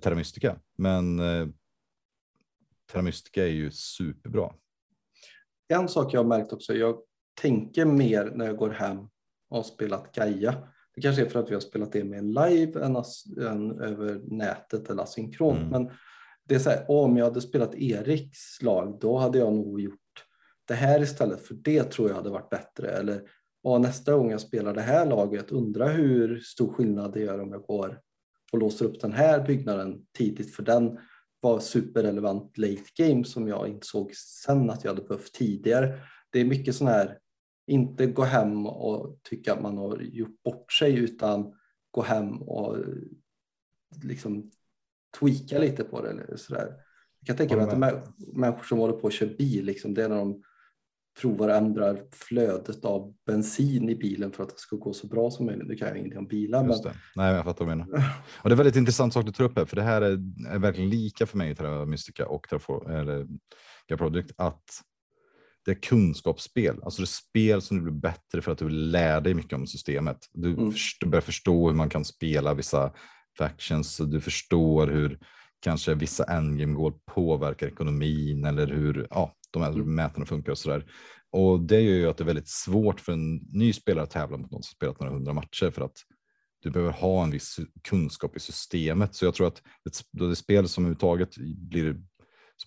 Terra 0.00 0.14
Mystica. 0.14 0.60
Men 0.76 1.18
eh, 1.18 1.48
Terra 2.92 3.02
Mystica 3.02 3.42
är 3.42 3.52
ju 3.52 3.70
superbra 3.70 4.52
en 5.68 5.88
sak 5.88 6.14
jag 6.14 6.20
har 6.20 6.28
märkt 6.28 6.52
också, 6.52 6.74
jag 6.74 6.98
tänker 7.40 7.84
mer 7.84 8.32
när 8.34 8.46
jag 8.46 8.56
går 8.56 8.70
hem 8.70 8.98
och 9.50 9.56
har 9.56 9.62
spelat 9.62 10.14
Gaia. 10.14 10.54
Det 10.94 11.00
kanske 11.00 11.22
är 11.22 11.28
för 11.28 11.40
att 11.40 11.50
vi 11.50 11.54
har 11.54 11.60
spelat 11.60 11.92
det 11.92 12.04
med 12.04 12.24
live 12.24 12.84
än, 12.84 12.96
än 13.50 13.80
över 13.80 14.20
nätet 14.24 14.90
eller 14.90 15.02
asynkront. 15.02 15.58
Mm. 15.58 15.70
Men 15.70 15.90
det 16.44 16.54
är 16.54 16.58
så 16.58 16.70
här, 16.70 16.90
om 16.90 17.16
jag 17.16 17.24
hade 17.24 17.40
spelat 17.40 17.74
Eriks 17.74 18.62
lag, 18.62 18.98
då 19.00 19.18
hade 19.18 19.38
jag 19.38 19.52
nog 19.52 19.80
gjort 19.80 19.98
det 20.64 20.74
här 20.74 21.02
istället, 21.02 21.46
för 21.46 21.54
det 21.54 21.84
tror 21.84 22.08
jag 22.08 22.16
hade 22.16 22.30
varit 22.30 22.50
bättre. 22.50 22.88
Eller 22.88 23.22
nästa 23.80 24.12
gång 24.12 24.30
jag 24.30 24.40
spelar 24.40 24.74
det 24.74 24.80
här 24.80 25.06
laget, 25.06 25.52
undra 25.52 25.88
hur 25.88 26.40
stor 26.40 26.72
skillnad 26.72 27.12
det 27.12 27.20
gör 27.20 27.40
om 27.40 27.52
jag 27.52 27.62
går 27.62 28.00
och 28.52 28.58
låser 28.58 28.84
upp 28.84 29.00
den 29.00 29.12
här 29.12 29.46
byggnaden 29.46 30.06
tidigt, 30.18 30.54
för 30.54 30.62
den 30.62 30.98
var 31.40 31.60
superrelevant 31.60 32.58
late 32.58 32.84
game 32.96 33.24
som 33.24 33.48
jag 33.48 33.68
insåg 33.68 34.14
sen 34.14 34.70
att 34.70 34.84
jag 34.84 34.90
hade 34.90 35.08
behövt 35.08 35.32
tidigare. 35.32 36.00
Det 36.30 36.40
är 36.40 36.44
mycket 36.44 36.74
sån 36.74 36.86
här, 36.86 37.18
inte 37.66 38.06
gå 38.06 38.22
hem 38.22 38.66
och 38.66 39.18
tycka 39.22 39.52
att 39.52 39.62
man 39.62 39.78
har 39.78 40.00
gjort 40.00 40.42
bort 40.42 40.72
sig 40.72 40.98
utan 40.98 41.54
gå 41.90 42.02
hem 42.02 42.42
och 42.42 42.76
liksom 44.02 44.50
tweaka 45.18 45.58
lite 45.58 45.84
på 45.84 46.02
det. 46.02 46.10
Eller 46.10 46.36
så 46.36 46.54
där. 46.54 46.74
Jag 47.20 47.26
kan 47.26 47.36
tänka 47.36 47.76
mig 47.76 47.90
att 47.92 48.18
människor 48.18 48.64
som 48.64 48.78
håller 48.78 48.94
på 48.94 49.02
och 49.02 49.12
kör 49.12 49.26
bil, 49.26 49.64
liksom, 49.64 49.94
det 49.94 50.04
är 50.04 50.08
när 50.08 50.16
de 50.16 50.42
provar 51.20 51.48
att 51.48 51.62
ändra 51.62 51.96
flödet 52.12 52.84
av 52.84 53.14
bensin 53.26 53.88
i 53.88 53.94
bilen 53.94 54.32
för 54.32 54.42
att 54.42 54.48
det 54.48 54.58
ska 54.58 54.76
gå 54.76 54.92
så 54.92 55.06
bra 55.06 55.30
som 55.30 55.46
möjligt. 55.46 55.68
Nu 55.68 55.74
kan 55.74 55.88
jag 55.88 55.96
ingenting 55.96 56.18
om 56.18 56.26
bilar. 56.26 56.64
Men... 56.64 56.76
Nej, 57.16 57.34
jag 57.34 57.44
fattar 57.44 57.64
vad 57.64 57.74
du 57.74 57.78
menar. 57.78 58.02
Och 58.42 58.48
det 58.48 58.54
är 58.54 58.56
väldigt 58.56 58.76
intressant 58.76 59.12
sak 59.12 59.26
du 59.26 59.32
tar 59.32 59.44
upp 59.44 59.58
här, 59.58 59.64
för 59.64 59.76
det 59.76 59.82
här 59.82 60.02
är, 60.02 60.12
är 60.48 60.58
verkligen 60.58 60.90
lika 60.90 61.26
för 61.26 61.38
mig 61.38 61.50
i 61.50 61.54
Terra 61.54 61.86
Mystica 61.86 62.26
och 62.26 62.48
Terra 62.48 63.98
Product 63.98 64.32
att 64.36 64.64
det 65.64 65.70
är 65.70 65.82
kunskapsspel, 65.82 66.82
alltså 66.82 67.02
det 67.02 67.04
är 67.04 67.06
spel 67.06 67.62
som 67.62 67.76
du 67.76 67.82
blir 67.82 68.00
bättre 68.00 68.42
för 68.42 68.52
att 68.52 68.58
du 68.58 68.68
lär 68.68 69.20
dig 69.20 69.34
mycket 69.34 69.52
om 69.52 69.66
systemet. 69.66 70.18
Du, 70.32 70.52
mm. 70.52 70.72
först, 70.72 71.04
börjar 71.04 71.20
förstå 71.20 71.68
hur 71.68 71.74
man 71.74 71.88
kan 71.88 72.04
spela 72.04 72.54
vissa 72.54 72.92
factions, 73.38 73.96
du 73.96 74.20
förstår 74.20 74.86
hur 74.86 75.18
kanske 75.60 75.94
vissa 75.94 76.24
endgame 76.24 76.74
goal 76.74 76.92
påverkar 77.14 77.66
ekonomin 77.66 78.44
eller 78.44 78.66
hur 78.66 79.06
ja, 79.10 79.34
de 79.50 79.62
här 79.62 79.72
mm. 79.72 79.94
mätarna 79.94 80.26
funkar 80.26 80.52
och 80.52 80.58
sådär. 80.58 80.84
Och 81.30 81.60
det 81.60 81.80
gör 81.80 81.94
ju 81.94 82.08
att 82.08 82.16
det 82.16 82.24
är 82.24 82.26
väldigt 82.26 82.48
svårt 82.48 83.00
för 83.00 83.12
en 83.12 83.36
ny 83.36 83.72
spelare 83.72 84.04
att 84.04 84.10
tävla 84.10 84.36
mot 84.36 84.50
någon 84.50 84.62
som 84.62 84.74
spelat 84.74 85.00
några 85.00 85.12
hundra 85.12 85.32
matcher 85.32 85.70
för 85.70 85.82
att 85.82 85.96
du 86.62 86.70
behöver 86.70 86.92
ha 86.92 87.22
en 87.24 87.30
viss 87.30 87.56
kunskap 87.88 88.36
i 88.36 88.40
systemet. 88.40 89.14
Så 89.14 89.24
jag 89.24 89.34
tror 89.34 89.46
att 89.46 89.62
det, 89.84 90.26
det 90.28 90.36
spel 90.36 90.68
som 90.68 90.84
överhuvudtaget 90.84 91.36
blir 91.56 91.96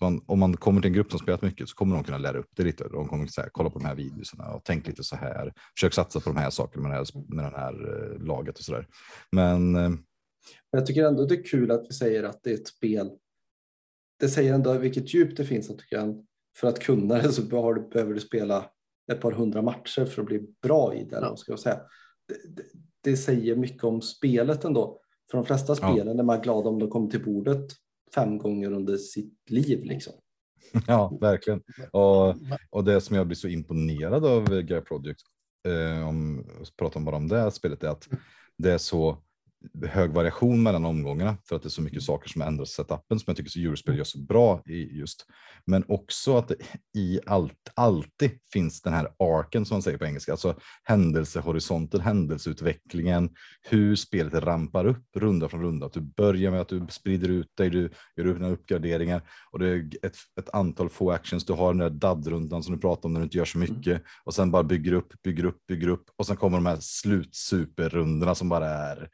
man, 0.00 0.24
om 0.26 0.38
man 0.38 0.56
kommer 0.56 0.80
till 0.80 0.88
en 0.88 0.94
grupp 0.94 1.10
som 1.10 1.18
spelat 1.18 1.42
mycket 1.42 1.68
så 1.68 1.74
kommer 1.74 1.94
de 1.94 2.04
kunna 2.04 2.18
lära 2.18 2.38
upp 2.38 2.50
det 2.56 2.62
lite. 2.62 2.88
De 2.88 3.08
kommer 3.08 3.26
säga 3.26 3.48
kolla 3.52 3.70
på 3.70 3.78
de 3.78 3.84
här 3.84 3.94
videorna 3.94 4.54
och 4.54 4.62
tänk 4.64 4.86
lite 4.86 5.04
så 5.04 5.16
här. 5.16 5.52
Försök 5.76 5.94
satsa 5.94 6.20
på 6.20 6.30
de 6.30 6.36
här 6.36 6.50
sakerna 6.50 6.82
med 6.82 6.90
det 6.90 6.96
här, 6.96 7.34
med 7.34 7.44
den 7.44 7.54
här 7.54 8.12
uh, 8.12 8.26
laget 8.26 8.58
och 8.58 8.64
så 8.64 8.72
där. 8.72 8.86
Men 9.32 9.76
uh, 9.76 9.94
jag 10.70 10.86
tycker 10.86 11.04
ändå 11.04 11.26
det 11.26 11.34
är 11.34 11.44
kul 11.44 11.70
att 11.70 11.86
vi 11.88 11.94
säger 11.94 12.24
att 12.24 12.42
det 12.42 12.50
är 12.50 12.54
ett 12.54 12.68
spel. 12.68 13.10
Det 14.20 14.28
säger 14.28 14.54
ändå 14.54 14.78
vilket 14.78 15.14
djup 15.14 15.36
det 15.36 15.44
finns. 15.44 15.70
Att 15.70 15.78
du 15.78 15.84
för 16.56 16.68
att 16.68 16.78
kunna 16.78 17.14
det 17.14 17.32
så 17.32 17.42
behöver 17.42 18.14
du 18.14 18.20
spela 18.20 18.70
ett 19.12 19.20
par 19.20 19.32
hundra 19.32 19.62
matcher 19.62 20.04
för 20.04 20.22
att 20.22 20.28
bli 20.28 20.40
bra 20.62 20.94
i 20.94 21.04
det. 21.04 21.18
Ja. 21.22 21.36
Ska 21.36 21.52
jag 21.52 21.58
säga. 21.58 21.80
Det, 22.28 22.56
det, 22.56 22.62
det, 23.02 23.16
säger 23.16 23.56
mycket 23.56 23.84
om 23.84 24.00
spelet 24.02 24.64
ändå. 24.64 25.00
För 25.30 25.38
de 25.38 25.46
flesta 25.46 25.74
spelen 25.74 26.16
ja. 26.16 26.18
är 26.18 26.22
man 26.22 26.40
glad 26.40 26.66
om 26.66 26.78
de 26.78 26.90
kommer 26.90 27.10
till 27.10 27.24
bordet 27.24 27.72
fem 28.14 28.38
gånger 28.38 28.72
under 28.72 28.96
sitt 28.96 29.50
liv. 29.50 29.84
Liksom. 29.84 30.12
Ja, 30.86 31.18
verkligen. 31.20 31.62
Och, 31.92 32.34
och 32.70 32.84
det 32.84 33.00
som 33.00 33.16
jag 33.16 33.26
blir 33.26 33.36
så 33.36 33.48
imponerad 33.48 34.24
av 34.24 34.60
Guy 34.60 34.80
Project, 34.80 35.22
eh, 35.68 36.08
om 36.08 36.46
pratar 36.78 37.00
bara 37.00 37.16
om 37.16 37.28
det 37.28 37.38
här 37.38 37.50
spelet, 37.50 37.84
är 37.84 37.88
att 37.88 38.08
det 38.58 38.72
är 38.72 38.78
så 38.78 39.18
hög 39.88 40.10
variation 40.10 40.62
mellan 40.62 40.84
omgångarna 40.84 41.36
för 41.48 41.56
att 41.56 41.62
det 41.62 41.66
är 41.66 41.70
så 41.70 41.82
mycket 41.82 42.02
saker 42.02 42.28
som 42.28 42.42
ändras 42.42 42.70
i 42.70 42.72
setupen 42.72 43.18
som 43.18 43.24
jag 43.26 43.36
tycker 43.36 43.50
så 43.50 43.58
Eurospel 43.58 43.96
gör 43.96 44.04
så 44.04 44.18
bra 44.18 44.62
i 44.66 44.98
just. 44.98 45.26
Men 45.64 45.84
också 45.88 46.36
att 46.36 46.48
det 46.48 46.56
i 46.94 47.20
allt 47.26 47.52
alltid 47.74 48.30
finns 48.52 48.82
den 48.82 48.92
här 48.92 49.08
arken 49.18 49.64
som 49.64 49.74
man 49.74 49.82
säger 49.82 49.98
på 49.98 50.04
engelska, 50.04 50.32
alltså 50.32 50.56
händelsehorisonten, 50.84 52.00
händelseutvecklingen, 52.00 53.30
hur 53.62 53.96
spelet 53.96 54.34
rampar 54.34 54.84
upp 54.84 55.16
runda 55.16 55.48
från 55.48 55.62
runda. 55.62 55.86
Att 55.86 55.92
du 55.92 56.00
börjar 56.00 56.50
med 56.50 56.60
att 56.60 56.68
du 56.68 56.86
sprider 56.90 57.28
ut 57.28 57.56
dig, 57.56 57.70
du 57.70 57.90
gör 58.16 58.24
dina 58.24 58.48
uppgraderingar 58.48 59.22
och 59.52 59.58
det 59.58 59.68
är 59.68 59.90
ett, 60.02 60.16
ett 60.40 60.54
antal 60.54 60.88
få 60.88 61.10
actions. 61.10 61.46
Du 61.46 61.52
har 61.52 61.74
den 61.74 61.78
där 61.78 61.90
DAD-rundan 61.90 62.62
som 62.62 62.74
du 62.74 62.80
pratar 62.80 63.08
om 63.08 63.12
när 63.12 63.20
du 63.20 63.24
inte 63.24 63.38
gör 63.38 63.44
så 63.44 63.58
mycket 63.58 63.86
mm. 63.86 64.02
och 64.24 64.34
sen 64.34 64.50
bara 64.50 64.62
bygger 64.62 64.92
upp, 64.92 65.22
bygger 65.22 65.44
upp, 65.44 65.66
bygger 65.66 65.88
upp 65.88 66.04
och 66.16 66.26
sen 66.26 66.36
kommer 66.36 66.56
de 66.56 66.66
här 66.66 66.78
slutsuperrundorna 66.80 68.34
som 68.34 68.48
bara 68.48 68.68
är 68.68 69.08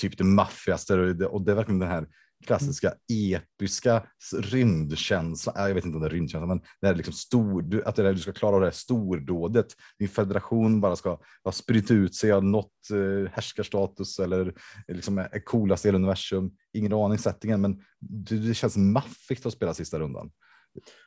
typ 0.00 0.18
det 0.18 0.24
maffigaste 0.24 0.94
och 0.94 1.16
det, 1.16 1.26
och 1.26 1.42
det 1.44 1.52
är 1.52 1.56
verkligen 1.56 1.78
den 1.78 1.88
här 1.88 2.06
klassiska 2.46 2.94
episka 3.12 4.06
rymdkänslan. 4.38 5.54
Jag 5.68 5.74
vet 5.74 5.84
inte 5.84 5.96
om 5.96 6.02
det 6.02 6.08
är 6.08 6.10
rymdkänsla, 6.10 6.46
men 6.46 6.60
det 6.80 6.86
är 6.88 6.94
liksom 6.94 7.14
stor, 7.14 7.82
att 7.86 7.96
det 7.96 8.08
är, 8.08 8.12
du 8.12 8.18
ska 8.18 8.32
klara 8.32 8.54
av 8.54 8.60
det 8.60 8.66
här 8.66 8.72
stordådet. 8.72 9.66
Din 9.98 10.08
federation 10.08 10.80
bara 10.80 10.96
ska 10.96 11.18
ha 11.44 11.52
spritt 11.52 11.90
ut 11.90 12.14
sig 12.14 12.32
av 12.32 12.44
något 12.44 12.72
eh, 12.92 13.32
härskarstatus 13.32 14.18
eller 14.18 14.54
liksom 14.88 15.18
är 15.18 15.44
coolast 15.44 15.84
i 15.84 15.88
hela 15.88 15.98
universum. 15.98 16.50
Ingen 16.72 16.92
aning 16.92 17.18
settingen, 17.18 17.60
men 17.60 17.82
det, 18.00 18.38
det 18.38 18.54
känns 18.54 18.76
maffigt 18.76 19.46
att 19.46 19.52
spela 19.52 19.74
sista 19.74 19.98
rundan. 19.98 20.30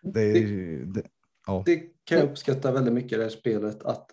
Det, 0.02 0.34
Det- 0.34 0.86
det, 0.86 1.04
ja. 1.48 1.64
Det 1.66 1.76
kan 2.04 2.18
jag 2.18 2.30
uppskatta 2.30 2.72
väldigt 2.72 2.94
mycket 2.94 3.12
i 3.12 3.16
det 3.16 3.24
här 3.24 3.30
spelet, 3.30 3.84
att 3.84 4.12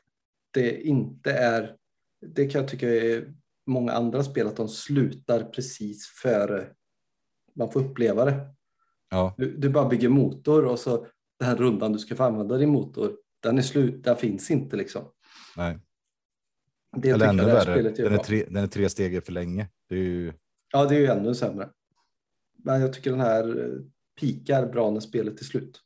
det 0.53 0.81
inte 0.87 1.33
är, 1.33 1.77
det 2.27 2.47
kan 2.47 2.61
jag 2.61 2.71
tycka 2.71 2.89
är 2.89 3.35
många 3.67 3.93
andra 3.93 4.25
spel, 4.25 4.47
att 4.47 4.57
de 4.57 4.69
slutar 4.69 5.45
precis 5.45 6.07
före 6.07 6.67
man 7.55 7.71
får 7.71 7.81
uppleva 7.81 8.25
det. 8.25 8.47
ja, 9.11 9.35
Du, 9.39 9.57
du 9.57 9.69
bara 9.69 9.89
bygger 9.89 10.09
motor 10.09 10.65
och 10.65 10.79
så 10.79 11.07
den 11.39 11.49
här 11.49 11.57
rundan 11.57 11.93
du 11.93 11.99
ska 11.99 12.17
få 12.17 12.25
använda 12.25 12.57
din 12.57 12.71
motor, 12.71 13.17
den 13.41 13.59
är 13.59 13.63
slut, 13.63 14.05
den 14.05 14.17
finns 14.17 14.51
inte 14.51 14.77
liksom. 14.77 15.03
nej. 15.57 15.79
Det 16.97 17.11
Eller 17.11 17.29
ännu 17.29 17.45
värre, 17.45 17.83
den 17.91 18.13
är, 18.13 18.19
tre, 18.19 18.45
den 18.49 18.65
är 18.65 18.67
tre 18.67 18.89
steg 18.89 19.25
för 19.25 19.33
länge. 19.33 19.69
Det 19.89 19.95
är 19.95 19.99
ju, 19.99 20.33
Ja, 20.73 20.85
det 20.85 20.97
är 20.97 21.01
ju 21.01 21.07
ännu 21.07 21.35
sämre. 21.35 21.69
Men 22.57 22.81
jag 22.81 22.93
tycker 22.93 23.11
den 23.11 23.21
här 23.21 23.65
eh, 23.65 23.81
pikar 24.21 24.67
bra 24.67 24.91
när 24.91 25.01
spelet 25.01 25.41
är 25.41 25.45
slut. 25.45 25.81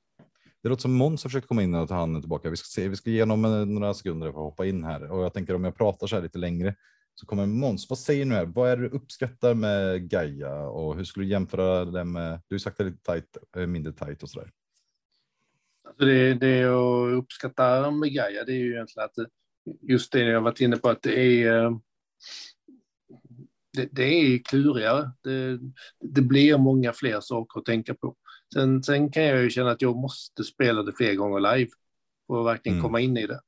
Det 0.63 0.69
låter 0.69 0.83
som 0.83 0.93
Måns 0.93 1.25
har 1.25 1.29
försökt 1.29 1.47
komma 1.47 1.63
in 1.63 1.75
och 1.75 1.89
ta 1.89 1.95
handen 1.95 2.23
tillbaka. 2.23 2.51
Vi 2.51 2.57
ska 2.57 2.67
se, 2.67 2.89
vi 2.89 2.97
ska 2.97 3.11
ge 3.11 3.23
honom 3.23 3.75
några 3.75 3.95
sekunder 3.95 4.33
för 4.33 4.39
att 4.39 4.45
hoppa 4.45 4.67
in 4.67 4.85
här 4.85 5.11
och 5.11 5.25
jag 5.25 5.35
tänker 5.35 5.55
om 5.55 5.65
jag 5.65 5.77
pratar 5.77 6.07
så 6.07 6.17
här 6.17 6.23
lite 6.23 6.39
längre 6.39 6.75
så 7.19 7.27
kommer 7.27 7.47
Måns. 7.47 7.91
Vad 7.91 7.99
säger 7.99 8.25
du 8.25 8.33
här? 8.35 8.45
Vad 8.47 8.71
är 8.71 8.77
det 8.77 8.83
du 8.83 8.89
uppskattar 8.89 9.55
med 9.55 10.11
Gaia 10.11 10.55
och 10.55 10.97
hur 10.97 11.05
skulle 11.05 11.27
du 11.27 11.31
jämföra 11.31 11.85
det 11.85 12.05
med? 12.05 12.41
Du 12.49 12.55
har 12.55 12.59
sagt 12.59 12.79
det 12.79 12.85
lite 12.85 13.03
tajt, 13.03 13.37
eh, 13.57 13.67
mindre 13.67 13.93
tajt 13.93 14.23
och 14.23 14.31
så 14.31 14.41
där. 14.41 14.51
Alltså 15.89 16.05
det, 16.05 16.35
det 16.35 16.57
jag 16.57 17.13
uppskattar 17.13 17.91
med 17.91 18.13
Gaia 18.13 18.45
det 18.45 18.53
är 18.53 18.57
ju 18.57 18.73
egentligen 18.73 19.05
att 19.05 19.31
just 19.83 20.13
det 20.13 20.21
jag 20.21 20.41
varit 20.41 20.61
inne 20.61 20.77
på 20.77 20.89
att 20.89 21.03
det 21.03 21.43
är 21.43 21.65
eh, 21.65 21.77
det, 23.73 23.89
det 23.93 24.03
är 24.05 24.39
klurigare. 24.39 25.11
Det, 25.23 25.59
det 26.01 26.23
blir 26.23 26.59
många 26.59 26.93
fler 26.93 27.21
saker 27.21 27.61
att 27.61 27.67
tänka 27.67 27.95
på. 27.95 28.17
Sen, 28.55 28.83
sen 28.83 29.11
kan 29.13 29.23
jag 29.25 29.43
ju 29.43 29.51
känna 29.51 29.71
att 29.71 29.83
jag 29.83 29.97
måste 29.97 30.45
spela 30.45 30.83
det 30.83 30.93
fler 30.93 31.15
gånger 31.15 31.57
live 31.57 31.71
för 32.27 32.41
att 32.41 32.47
verkligen 32.47 32.79
Mm. 32.79 32.83
komma 32.83 33.01
in 33.01 33.17
i 33.17 33.27
det. 33.27 33.41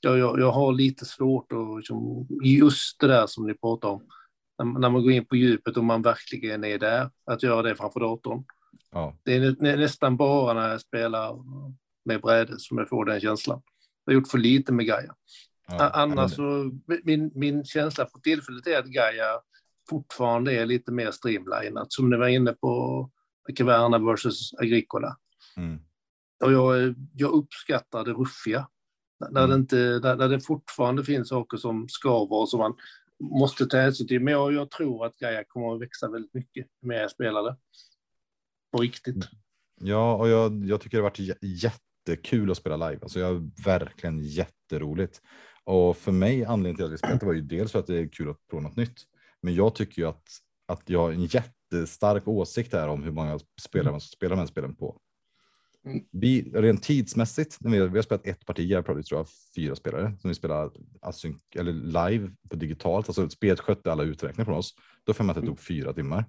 Jag, 0.00 0.18
jag, 0.18 0.40
jag 0.40 0.52
har 0.52 0.72
lite 0.72 1.04
svårt 1.04 1.52
att 1.52 1.76
liksom, 1.76 2.26
just 2.42 3.00
det 3.00 3.06
där 3.06 3.26
som 3.26 3.46
ni 3.46 3.54
pratar 3.54 3.88
om. 3.88 4.06
När, 4.58 4.78
när 4.78 4.90
man 4.90 5.02
går 5.02 5.12
in 5.12 5.26
på 5.26 5.36
djupet 5.36 5.76
och 5.76 5.84
man 5.84 6.02
verkligen 6.02 6.64
är 6.64 6.78
där, 6.78 7.10
att 7.26 7.42
göra 7.42 7.62
det 7.62 7.76
framför 7.76 8.00
datorn. 8.00 8.44
Ja, 8.90 9.16
Det 9.24 9.34
är 9.34 9.40
nä, 9.40 9.56
nä, 9.58 9.76
nästan 9.76 10.16
bara 10.16 10.54
när 10.54 10.68
jag 10.68 10.80
spelar 10.80 11.36
med 12.04 12.20
bräde 12.20 12.58
som 12.58 12.78
jag 12.78 12.88
får 12.88 13.04
den 13.04 13.20
känslan. 13.20 13.62
Jag 14.04 14.12
har 14.12 14.20
gjort 14.20 14.28
för 14.28 14.38
lite 14.38 14.72
med 14.72 14.86
Gaia. 14.86 15.14
ja. 15.68 15.90
Annars 15.90 16.34
så, 16.34 16.70
min, 17.04 17.30
min 17.34 17.64
känsla 17.64 18.04
på 18.04 18.18
tillfället 18.18 18.66
är 18.66 18.78
att 18.78 18.86
Gaia 18.86 19.40
fortfarande 19.90 20.52
är 20.52 20.66
lite 20.66 20.92
mer 20.92 21.10
streamlinat, 21.10 21.92
som 21.92 22.10
ni 22.10 22.16
var 22.16 22.28
inne 22.28 22.52
på 22.52 23.10
Caverna 23.56 23.98
versus 23.98 24.54
Agricola. 24.58 25.16
Mm. 25.56 25.78
Och 26.44 26.52
jag, 26.52 26.94
jag 27.14 27.32
uppskattar 27.32 28.04
det 28.04 28.12
ruffiga. 28.12 28.68
När, 29.20 29.30
när, 29.30 29.44
Mm. 29.44 29.50
det 29.50 29.56
inte, 29.56 29.76
när, 30.16 30.28
det 30.28 30.40
fortfarande 30.40 31.04
finns 31.04 31.28
saker 31.28 31.56
som 31.56 31.88
skaver 31.88 32.36
och 32.36 32.48
som 32.48 32.58
man 32.60 32.74
måste 33.20 33.66
ta 33.66 33.76
hänsyn 33.76 34.06
till. 34.08 34.20
Men 34.20 34.32
jag, 34.32 34.52
jag 34.52 34.70
tror 34.70 35.06
att 35.06 35.16
Gaia 35.16 35.44
kommer 35.44 35.74
att 35.74 35.80
växa 35.80 36.08
väldigt 36.10 36.34
mycket 36.34 36.66
med 36.82 37.02
jag 37.02 37.10
spelar 37.10 37.42
det. 37.42 37.56
På 38.72 38.78
riktigt. 38.78 39.28
Ja, 39.80 40.14
och 40.14 40.28
jag, 40.28 40.64
jag 40.64 40.80
tycker 40.80 40.96
det 40.96 41.02
har 41.02 41.10
varit 41.10 41.18
jä- 41.18 41.72
jättekul 42.06 42.50
att 42.50 42.56
spela 42.56 42.88
live. 42.90 43.02
Alltså 43.02 43.20
jag 43.20 43.50
verkligen 43.64 44.20
jätteroligt. 44.22 45.20
Och 45.64 45.96
för 45.96 46.12
mig 46.12 46.44
anledningen 46.44 46.76
till 46.76 46.84
att 46.84 46.92
vi 46.92 46.98
spelat 46.98 47.20
det 47.20 47.26
var 47.26 47.32
ju 47.32 47.40
dels 47.40 47.72
för 47.72 47.78
att 47.78 47.86
det 47.86 47.98
är 47.98 48.08
kul 48.08 48.30
att 48.30 48.46
prova 48.50 48.62
något 48.62 48.76
nytt. 48.76 49.02
Men 49.42 49.54
jag 49.54 49.74
tycker 49.74 50.02
ju 50.02 50.08
att, 50.08 50.28
att 50.68 50.90
jag 50.90 51.00
har 51.00 51.12
en 51.12 51.24
jättestark 51.24 52.28
åsikt 52.28 52.72
här 52.72 52.88
om 52.88 53.02
hur 53.02 53.12
många 53.12 53.38
spelare 53.60 53.90
man 53.90 54.00
ska 54.00 54.16
spela 54.16 54.36
här 54.36 54.46
spelen 54.46 54.76
på. 54.76 55.00
Vi, 56.10 56.52
rent 56.54 56.82
tidsmässigt, 56.82 57.58
vi 57.60 57.70
vi, 57.70 57.88
vi 57.88 57.98
har 57.98 58.02
spelat 58.02 58.26
ett 58.26 58.46
parti, 58.46 58.70
jag 58.70 58.84
tror 58.86 59.04
jag 59.10 59.26
fyra 59.56 59.76
spelare 59.76 60.16
som 60.20 60.28
vi 60.28 60.34
spelar 60.34 60.70
async, 61.00 61.36
eller 61.54 61.72
live 61.72 62.30
på 62.50 62.56
digitalt. 62.56 63.08
Alltså 63.08 63.28
spelet 63.28 63.60
skötte 63.60 63.92
alla 63.92 64.02
uträkningar 64.02 64.44
från 64.44 64.56
oss. 64.56 64.74
Då 65.04 65.14
får 65.14 65.24
man 65.24 65.36
att 65.36 65.42
det 65.42 65.46
tog 65.46 65.60
fyra 65.60 65.92
timmar. 65.92 66.24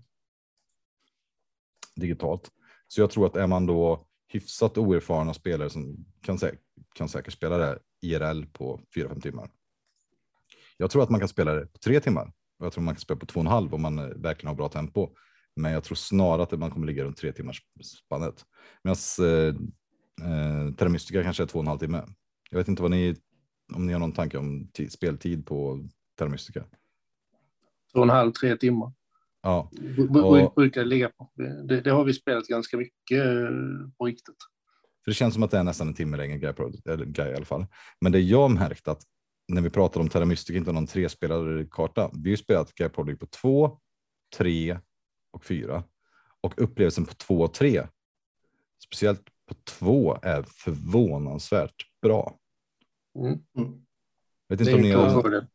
Digitalt. 1.95 2.52
Så 2.88 3.02
jag 3.02 3.11
tror 3.11 3.26
att 3.26 3.36
är 3.36 3.48
man 3.48 3.65
då 3.65 4.07
hyfsat 4.27 4.77
oerfarna 4.77 5.34
spelare 5.34 5.69
som 5.69 6.06
kan, 6.22 6.40
sä 6.40 6.52
kan 6.94 7.10
säkert 7.10 7.34
spela 7.34 7.57
det 7.57 7.80
IRL 8.02 8.45
på 8.45 8.82
4-5 8.95 9.22
timmar. 9.22 9.49
Jag 10.77 10.91
tror 10.91 11.03
att 11.03 11.10
man 11.10 11.19
kan 11.19 11.30
spela 11.30 11.53
det 11.53 11.65
på 11.65 11.80
tre 11.80 11.99
timmar 11.99 12.34
och 12.60 12.65
jag 12.65 12.73
tror 12.73 12.84
man 12.84 12.95
kan 12.95 13.02
spela 13.02 13.19
på 13.19 13.26
två 13.26 13.40
och 13.40 13.45
en 13.45 13.52
halv 13.52 13.73
om 13.73 13.82
man 13.82 13.99
eh, 13.99 14.06
verkligen 14.06 14.48
har 14.48 14.56
bra 14.56 14.69
tempo. 14.69 15.10
Men 15.56 15.72
jag 15.72 15.84
tror 15.84 15.95
snarare 15.95 16.44
att 16.44 16.60
man 16.60 16.72
kommer 16.72 16.88
ligga 16.88 17.03
runt 17.03 17.18
tre 17.18 17.32
timmars 17.32 17.61
spannet. 18.06 18.45
Medan 18.84 18.95
eh, 19.19 19.56
eh, 20.32 20.73
Terra 20.73 20.90
Mystica 20.90 21.23
kanske 21.23 21.44
är 21.44 21.48
två 21.48 21.60
och 21.60 21.64
en 21.64 21.68
halv 21.68 21.80
timme. 21.80 22.03
Jag 22.49 22.57
vet 22.57 22.68
inte 22.68 22.82
vad 22.82 22.91
ni, 22.91 23.15
om 23.73 23.86
ni 23.88 23.94
har 23.94 23.99
någon 23.99 24.11
tanke 24.11 24.38
om 24.38 24.69
ti- 24.77 24.90
speltid 24.90 25.45
på 25.45 25.88
Terra 26.18 26.30
Mystica. 26.30 26.64
Två 27.94 27.99
och 27.99 28.03
en 28.03 28.10
halv, 28.10 28.32
tre 28.32 28.57
timmar. 28.57 28.94
Ja, 29.41 29.72
Och- 30.23 30.53
brukar 30.56 30.82
det 30.82 30.88
ligga 30.88 31.10
på. 31.10 31.32
Det, 31.68 31.82
det 31.82 31.91
har 31.91 32.03
vi 32.03 32.14
spelat 32.14 32.48
ganska 32.48 32.77
mycket 32.77 33.26
eh, 33.26 33.90
på 33.98 34.06
riktigt. 34.06 34.36
För 35.03 35.11
det 35.11 35.15
känns 35.15 35.34
som 35.34 35.44
att 35.44 35.52
det 35.52 35.57
är 35.57 35.64
nästan 35.64 35.88
en 35.88 35.94
timme 35.94 36.18
längre 36.18 36.53
Pro, 36.53 36.72
eller 36.86 37.06
Gaia 37.06 37.32
i 37.32 37.36
alla 37.36 37.45
fall. 37.45 37.65
Men 38.02 38.11
det 38.11 38.19
jag 38.19 38.52
märkt 38.52 38.88
att 38.88 39.02
när 39.48 39.61
vi 39.61 39.69
pratar 39.69 40.02
om 40.02 40.10
Terra 40.10 40.26
Mystica, 40.26 40.57
inte 40.57 40.72
någon 40.72 40.88
trespelare 40.88 41.68
karta. 41.72 42.11
Vi 42.14 42.19
har 42.30 42.32
ju 42.32 42.38
spelat 42.38 42.73
Gaia 42.76 42.90
Project 42.90 43.19
på 43.19 43.26
två, 43.26 43.80
tre 44.38 44.80
och 45.36 45.45
fyra. 45.45 45.84
Och 46.41 46.53
upplevelsen 46.62 47.06
på 47.06 47.14
två 47.14 47.41
och 47.41 47.53
tre, 47.53 47.88
speciellt 48.84 49.22
på 49.48 49.56
två, 49.64 50.18
är 50.22 50.44
förvånansvärt 50.44 51.76
bra. 52.02 52.40
Mm. 53.20 53.28
Mm. 53.57 53.72
Vet 54.49 54.60
Det 54.60 54.64
inte 54.64 54.72
är 54.72 54.76
om 54.76 54.82
ni 54.82 54.91
har, 54.91 55.45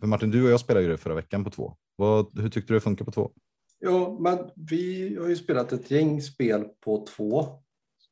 för 0.00 0.06
Martin, 0.06 0.30
du 0.30 0.44
och 0.44 0.50
jag 0.50 0.60
spelade 0.60 0.84
ju 0.86 0.90
det 0.92 0.98
förra 0.98 1.14
veckan 1.14 1.44
på 1.44 1.50
två. 1.50 1.76
Vad, 1.96 2.38
hur 2.40 2.48
tyckte 2.48 2.72
du 2.72 2.76
det 2.76 2.80
funkar 2.80 3.04
på 3.04 3.10
två? 3.10 3.30
Jo, 3.80 4.18
men 4.20 4.38
vi 4.56 5.16
har 5.20 5.28
ju 5.28 5.36
spelat 5.36 5.72
ett 5.72 5.90
gäng 5.90 6.22
spel 6.22 6.64
på 6.80 7.06
två. 7.16 7.46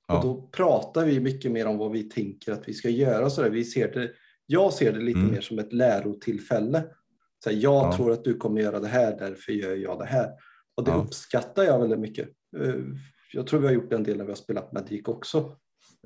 Ja. 0.08 0.16
Och 0.18 0.24
då 0.24 0.48
pratar 0.52 1.04
vi 1.06 1.20
mycket 1.20 1.52
mer 1.52 1.66
om 1.66 1.78
vad 1.78 1.92
vi 1.92 2.02
tänker 2.02 2.52
att 2.52 2.68
vi 2.68 2.74
ska 2.74 2.88
göra. 2.88 3.30
Så 3.30 3.42
där. 3.42 3.50
Vi 3.50 3.64
ser 3.64 3.92
det, 3.92 4.12
jag 4.46 4.72
ser 4.72 4.92
det 4.92 5.00
lite 5.00 5.18
Mm. 5.18 5.32
mer 5.32 5.40
som 5.40 5.58
ett 5.58 5.72
lärotillfälle. 5.72 6.84
Så 7.44 7.50
här, 7.50 7.56
jag 7.56 7.84
Ja. 7.86 7.96
tror 7.96 8.12
att 8.12 8.24
du 8.24 8.34
kommer 8.34 8.60
göra 8.60 8.80
det 8.80 8.88
här, 8.88 9.18
därför 9.18 9.52
gör 9.52 9.74
jag 9.76 9.98
det 9.98 10.06
här. 10.06 10.30
Och 10.76 10.84
det 10.84 10.90
Ja. 10.90 10.96
uppskattar 10.96 11.62
jag 11.62 11.78
väldigt 11.80 11.98
mycket. 11.98 12.28
Eh, 12.56 12.74
Jag 13.32 13.46
tror 13.46 13.60
vi 13.60 13.66
har 13.66 13.74
gjort 13.74 13.92
en 13.92 14.02
del 14.02 14.16
när 14.16 14.24
vi 14.24 14.30
har 14.30 14.36
spelat 14.36 14.72
Magic 14.72 15.02
också. 15.08 15.38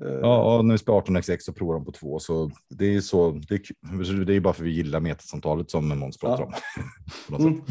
Eh, 0.05 0.11
Ja, 0.21 0.57
och 0.57 0.65
när 0.65 0.73
vi 0.73 0.77
spelar 0.77 1.01
18xx 1.01 1.37
så 1.39 1.53
provar 1.53 1.73
de 1.73 1.85
på 1.85 1.91
två, 1.91 2.19
så 2.19 2.51
det 2.69 2.95
är 2.95 3.01
så. 3.01 3.31
Det 3.31 3.55
är, 3.55 4.25
det 4.25 4.33
är 4.35 4.39
bara 4.39 4.53
för 4.53 4.63
vi 4.63 4.71
gillar 4.71 4.99
metasamtalet 4.99 5.71
som 5.71 5.99
Måns 5.99 6.17
pratar 6.17 6.43
Ja. 6.43 6.53
om. 7.35 7.45
Mm. 7.45 7.61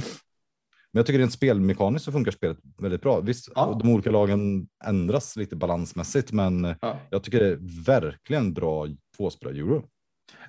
Men 0.92 0.98
jag 0.98 1.06
tycker 1.06 1.18
rent 1.18 1.32
spelmekaniskt 1.32 2.04
så 2.04 2.12
funkar 2.12 2.32
spelet 2.32 2.58
väldigt 2.78 3.02
bra. 3.02 3.20
Visst, 3.20 3.48
Ja. 3.54 3.78
de 3.82 3.90
olika 3.94 4.10
lagen 4.10 4.68
ändras 4.84 5.36
lite 5.36 5.56
balansmässigt, 5.56 6.32
men 6.32 6.74
Ja. 6.80 6.98
jag 7.10 7.22
tycker 7.22 7.40
det 7.40 7.46
är 7.50 7.84
verkligen 7.86 8.54
bra 8.54 8.86
tvåspelare 9.16 9.56
euro. 9.56 9.84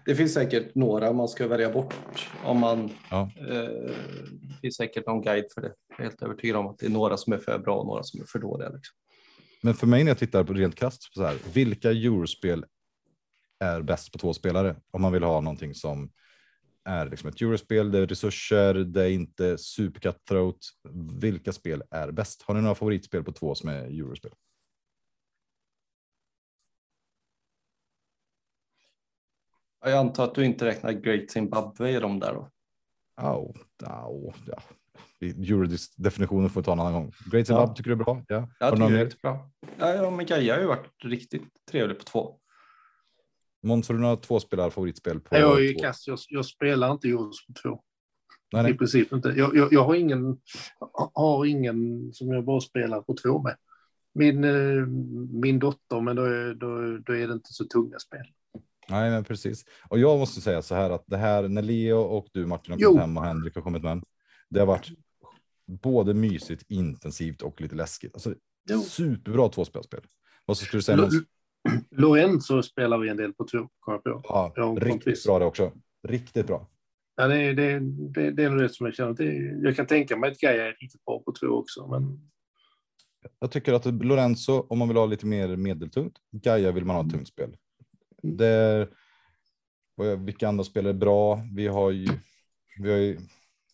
Det 0.06 0.16
finns 0.16 0.34
säkert 0.34 0.76
några 0.76 1.14
man 1.14 1.28
ska 1.28 1.48
välja 1.48 1.70
bort 1.70 2.30
om 2.44 2.60
man... 2.60 2.90
Ja. 3.10 3.32
Eh, 3.38 3.46
det 4.42 4.58
finns 4.62 4.76
säkert 4.76 5.08
någon 5.08 5.22
guide 5.22 5.46
för 5.54 5.62
det. 5.62 5.74
Jag 5.90 6.00
är 6.00 6.04
helt 6.04 6.22
övertygad 6.22 6.58
om 6.58 6.68
att 6.68 6.78
det 6.78 6.86
är 6.86 6.90
några 6.90 7.18
som 7.18 7.34
är 7.34 7.38
för 7.38 7.60
bra 7.60 7.78
och 7.78 7.86
några 7.86 8.04
som 8.04 8.22
är 8.22 8.26
för 8.26 8.40
dåliga. 8.40 8.70
Liksom. 8.70 8.96
Men 9.62 9.74
för 9.74 9.88
mig 9.88 10.04
när 10.04 10.12
jag 10.12 10.18
tittar 10.18 10.44
på 10.44 10.54
rent 10.54 10.76
krasst, 10.76 11.14
så 11.14 11.24
här, 11.24 11.38
vilka 11.54 11.92
eurospel 11.92 12.66
är 13.60 13.82
bäst 13.82 14.12
på 14.12 14.18
två 14.18 14.34
spelare? 14.34 14.76
Om 14.92 15.02
man 15.02 15.14
vill 15.14 15.24
ha 15.24 15.42
någonting 15.42 15.76
som 15.76 16.12
är 16.86 17.10
liksom 17.10 17.30
ett 17.30 17.42
eurospel, 17.42 17.92
det 17.92 18.00
är 18.00 18.08
resurser, 18.08 18.74
det 18.74 19.04
är 19.04 19.10
inte 19.10 19.58
super 19.58 20.00
cutthroat. 20.00 20.58
Vilka 21.22 21.52
spel 21.52 21.84
är 21.92 22.12
bäst? 22.12 22.42
Har 22.42 22.54
ni 22.54 22.62
några 22.62 22.76
favoritspel 22.76 23.24
på 23.24 23.32
två 23.32 23.56
som 23.56 23.70
är 23.70 23.84
eurospel? 23.84 24.32
Jag 29.84 29.94
antar 29.94 30.24
att 30.24 30.36
du 30.36 30.46
inte 30.46 30.66
räknar 30.66 30.92
Great 30.92 31.32
Zimbabwe 31.32 31.90
i 31.90 32.00
de 32.00 32.20
där 32.20 32.34
då? 32.34 32.50
Au, 33.16 33.54
au, 33.84 34.34
ja. 34.48 34.62
Eurodefinitionen 35.22 36.50
får 36.50 36.62
vi 36.62 36.66
ta 36.66 36.72
en 36.74 36.80
annan 36.80 36.94
gång. 36.94 37.12
Great 37.32 37.48
Zimbabwe 37.48 37.70
Ja. 37.72 37.76
tycker 37.76 37.90
du 37.90 37.96
är 37.96 38.04
bra? 38.04 38.24
Ja. 38.28 38.48
Jag 38.60 38.74
tycker 38.74 38.88
det 38.88 38.94
är 38.94 38.98
mer? 38.98 39.06
riktigt 39.06 39.22
bra. 39.22 39.50
Ja, 39.80 39.94
ja, 39.94 40.10
men 40.12 40.26
Gaia 40.26 40.54
har 40.54 40.62
ju 40.62 40.68
varit 40.68 40.88
riktigt 41.04 41.44
trevlig 41.72 41.98
på 41.98 42.04
två. 42.04 42.38
Måns, 43.64 43.88
har 43.88 43.96
du 43.96 44.02
några 44.02 44.16
tvåspelare 44.16 44.72
favoritspel 44.72 45.20
på 45.20 45.36
Jag 45.36 45.66
är 45.66 45.74
två? 45.74 45.80
kass, 45.80 46.08
jag, 46.08 46.20
jag 46.30 46.46
spelar 46.46 46.92
inte 46.92 47.08
just 47.08 47.48
på 47.48 47.54
två. 47.64 47.82
Nej, 48.54 48.60
I 48.60 48.64
nej. 48.64 48.78
princip 48.78 49.14
inte. 49.14 49.30
Jag, 49.30 49.56
jag, 49.56 49.74
jag 49.74 49.84
har, 49.84 49.96
ingen, 49.96 50.38
har 51.14 51.46
ingen 51.46 52.10
som 52.14 52.28
jag 52.30 52.46
bara 52.46 52.62
spelar 52.62 53.02
på 53.02 53.16
två 53.16 53.42
med. 53.42 53.56
Min, 54.14 54.44
eh, 54.44 54.86
min 55.42 55.60
dotter, 55.60 56.02
men 56.02 56.16
då 56.16 56.24
är, 56.24 56.54
då, 56.54 56.98
då 56.98 57.14
är 57.16 57.28
det 57.28 57.34
inte 57.34 57.54
så 57.54 57.66
tunga 57.66 58.00
spel. 58.00 58.26
Nej, 58.92 59.12
men 59.12 59.24
precis. 59.24 59.66
Och 59.90 60.00
jag 60.00 60.20
måste 60.20 60.42
säga 60.42 60.62
så 60.62 60.76
här 60.76 60.90
att 60.90 61.04
det 61.08 61.18
här 61.18 61.48
när 61.48 61.62
Leo 61.62 61.98
och 61.98 62.28
du 62.32 62.46
Martin 62.46 62.74
har 62.74 62.80
Jo. 62.82 62.98
hem 62.98 63.18
och 63.18 63.24
Henrik 63.24 63.56
har 63.56 63.62
kommit 63.62 63.84
med. 63.84 64.04
Det 64.50 64.60
har 64.60 64.68
varit 64.68 64.88
både 65.82 66.14
mysigt, 66.14 66.66
intensivt 66.68 67.42
och 67.42 67.62
lite 67.62 67.76
läskigt. 67.76 68.14
Alltså, 68.14 68.36
Jo. 68.70 68.82
superbra 68.82 69.50
tvåspelsspel. 69.50 70.02
Vad 70.46 70.58
skulle 70.58 70.78
du 70.78 70.84
säga? 70.84 70.98
Måns? 70.98 71.14
Lorenzo 71.92 72.64
spelar 72.64 72.98
vi 72.98 73.10
en 73.10 73.18
del 73.18 73.34
på 73.34 73.46
på. 74.00 74.22
Ja, 74.24 74.54
Ja, 74.56 74.76
riktigt 74.80 74.92
kompis. 74.92 75.26
bra 75.26 75.40
det 75.40 75.46
också. 75.46 75.72
Riktigt 76.08 76.48
bra. 76.48 76.68
Ja, 77.16 77.28
det, 77.28 77.36
är- 77.42 77.54
det, 77.54 77.80
det, 78.14 78.32
det 78.32 78.44
är 78.44 78.50
nog 78.50 78.60
det 78.60 78.70
som 78.70 78.86
jag 78.86 78.96
känner. 78.96 79.14
Det, 79.14 79.34
jag 79.68 79.76
kan 79.76 79.88
tänka 79.88 80.18
mig 80.18 80.32
att 80.32 80.38
Gaia 80.40 80.68
är 80.68 80.78
riktigt 80.82 81.06
bra 81.06 81.20
på 81.26 81.32
två 81.32 81.48
också, 81.48 81.88
men 81.88 82.30
Jag 83.40 83.52
tycker 83.52 83.74
att 83.74 83.86
Lorenzo, 83.86 84.66
om 84.70 84.80
man 84.80 84.88
vill 84.88 84.98
ha 84.98 85.06
lite 85.06 85.26
mer 85.26 85.56
medeltungt, 85.56 86.18
Gaia 86.32 86.72
vill 86.72 86.86
man 86.86 86.96
ha 86.96 87.06
ett 87.06 87.12
tungt 87.12 87.28
spel. 87.28 87.56
Det 88.22 88.48
är, 88.48 88.88
vilka 90.16 90.48
andra 90.48 90.64
spel 90.64 90.86
är 90.86 90.94
bra? 90.94 91.42
Vi 91.56 91.68
har 91.68 91.92
ju, 91.92 92.08
vi 92.80 92.92
har 92.92 92.98
ju 92.98 93.20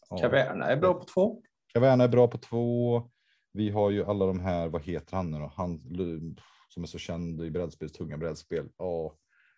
ja, 0.10 0.18
Caverna 0.18 0.66
är 0.66 0.78
bra 0.78 0.94
på 0.94 1.06
två. 1.06 1.42
Caverna 1.74 2.04
är 2.04 2.08
bra 2.08 2.28
på 2.28 2.38
två. 2.38 3.04
Vi 3.54 3.70
har 3.70 3.92
ju 3.92 4.06
alla 4.06 4.26
de 4.26 4.40
här, 4.40 4.68
vad 4.68 4.82
heter 4.82 5.16
han 5.16 5.32
nu 5.32 5.40
då? 5.40 5.52
Han 5.56 5.80
som 6.70 6.84
är 6.84 6.88
så 6.88 6.98
känd 6.98 7.42
i 7.42 7.52
brädspel, 7.52 7.90
tunga 7.90 8.18
brädspel. 8.18 8.70
Ja, 8.78 9.18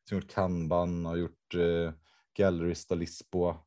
som 0.09 0.17
gjort 0.17 0.31
Kanban, 0.31 1.05
har 1.05 1.15
gjort 1.15 1.55
eh, 1.55 1.93
Gallerista 2.33 2.95
Lisboa. 2.95 3.57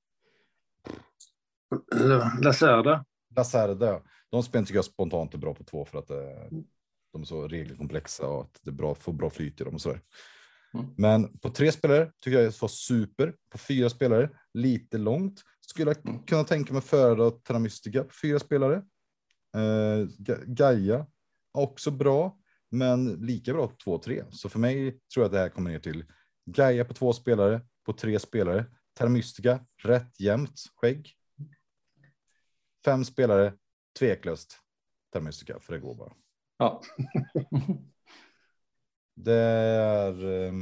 Lacerda. 2.43 3.05
Lacerda, 3.37 4.03
de 4.31 4.43
spelen 4.43 4.65
tycker 4.65 4.79
jag 4.79 4.85
spontant 4.85 5.35
är 5.35 5.39
bra 5.39 5.55
på 5.55 5.65
två 5.65 5.85
för 5.85 5.99
att 5.99 6.11
eh, 6.11 6.59
de 7.13 7.23
är 7.23 7.27
så 7.27 7.49
regelkomplexa 7.49 8.29
och 8.29 8.41
att 8.41 8.61
det 8.63 8.71
är 8.71 8.75
bra, 8.75 8.95
får 8.95 9.13
bra 9.13 9.31
flyt 9.31 9.61
i 9.61 9.65
dem 9.65 9.75
och 9.75 9.81
sådär. 9.81 10.01
Mm. 10.75 10.87
Men 10.97 11.39
på 11.39 11.51
tre 11.51 11.73
spelare 11.73 12.13
tycker 12.21 12.39
jag 12.41 12.53
det 12.53 12.61
var 12.63 12.69
super. 12.69 13.35
På 13.51 13.59
fyra 13.59 13.91
spelare 13.91 14.31
lite 14.55 14.99
långt. 14.99 15.43
Skulle 15.61 15.91
jag 15.91 16.09
Mm. 16.09 16.23
kunna 16.23 16.45
tänka 16.45 16.73
mig 16.73 16.83
föredra 16.83 17.31
Terra 17.31 17.59
Mystica 17.59 18.05
på 18.05 18.11
fyra 18.23 18.39
spelare. 18.39 18.77
Eh, 19.57 20.07
Ga- 20.19 20.45
Gaia 20.47 21.07
också 21.53 21.91
bra, 21.91 22.39
men 22.71 23.05
lika 23.27 23.53
bra 23.53 23.69
på 23.69 23.77
två 23.85 23.99
tre. 23.99 24.25
Så 24.31 24.49
för 24.49 24.59
mig 24.59 24.91
tror 24.91 25.01
jag 25.23 25.25
att 25.25 25.33
det 25.33 25.39
här 25.39 25.49
kommer 25.49 25.71
ner 25.71 25.79
till 25.79 26.05
Gaia 26.47 26.85
på 26.85 26.95
två 26.95 27.13
spelare, 27.13 27.61
på 27.87 27.93
tre 27.93 28.19
spelare. 28.19 28.65
Terra 28.95 29.09
Mystica 29.09 29.67
rätt 29.83 30.21
jämnt 30.21 30.61
skägg. 30.77 31.13
Fem 32.85 33.05
spelare, 33.05 33.53
tveklöst 33.99 34.59
Terra 35.13 35.23
Mystica, 35.23 35.61
för 35.61 35.73
det 35.73 35.79
går 35.81 35.95
bara. 35.95 36.13
Ja. 36.59 36.83
Det 39.15 39.35
är 39.35 40.25
eh, 40.25 40.53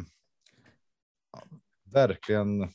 ja, 1.33 1.43
verkligen 1.85 2.69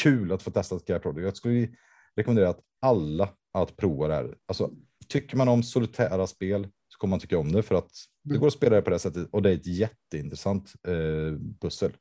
kul 0.00 0.32
att 0.32 0.42
få 0.42 0.50
testa 0.50 0.76
ett 0.76 1.02
Project. 1.02 1.24
Jag 1.24 1.36
skulle 1.36 1.68
rekommendera 2.16 2.48
att 2.48 2.60
alla 2.80 3.28
att 3.52 3.76
prova 3.76 4.08
det 4.08 4.14
här. 4.14 4.36
Alltså, 4.46 4.70
tycker 5.08 5.36
man 5.36 5.48
om 5.48 5.62
solitära 5.62 6.26
spel 6.26 6.68
så 6.88 6.98
kommer 6.98 7.10
man 7.10 7.20
tycka 7.20 7.38
om 7.38 7.52
det 7.52 7.62
för 7.62 7.74
att 7.74 7.90
det 8.22 8.38
går 8.38 8.46
att 8.46 8.52
spela 8.52 8.76
det 8.76 8.82
på 8.82 8.90
det 8.90 8.98
sättet 8.98 9.28
och 9.32 9.42
det 9.42 9.50
är 9.50 9.54
ett 9.54 9.66
jätteintressant 9.66 10.72
eh, 10.88 11.38
pussel. 11.60 11.92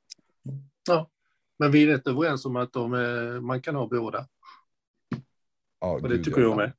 Men 1.60 1.72
vi 1.72 1.84
är 1.84 1.88
rätt 1.88 2.07
överens 2.07 2.45
om 2.45 2.56
att 2.56 2.73
de, 2.73 2.94
är- 2.94 3.39
man 3.39 3.61
kan 3.61 3.76
ha 3.76 3.87
båda. 3.87 4.28
Ja, 5.79 5.91
Och 5.94 6.02
det 6.10 6.15
gud, 6.15 6.26
tycker 6.26 6.41
ja. 6.41 6.47
jag 6.47 6.57
med. 6.57 6.73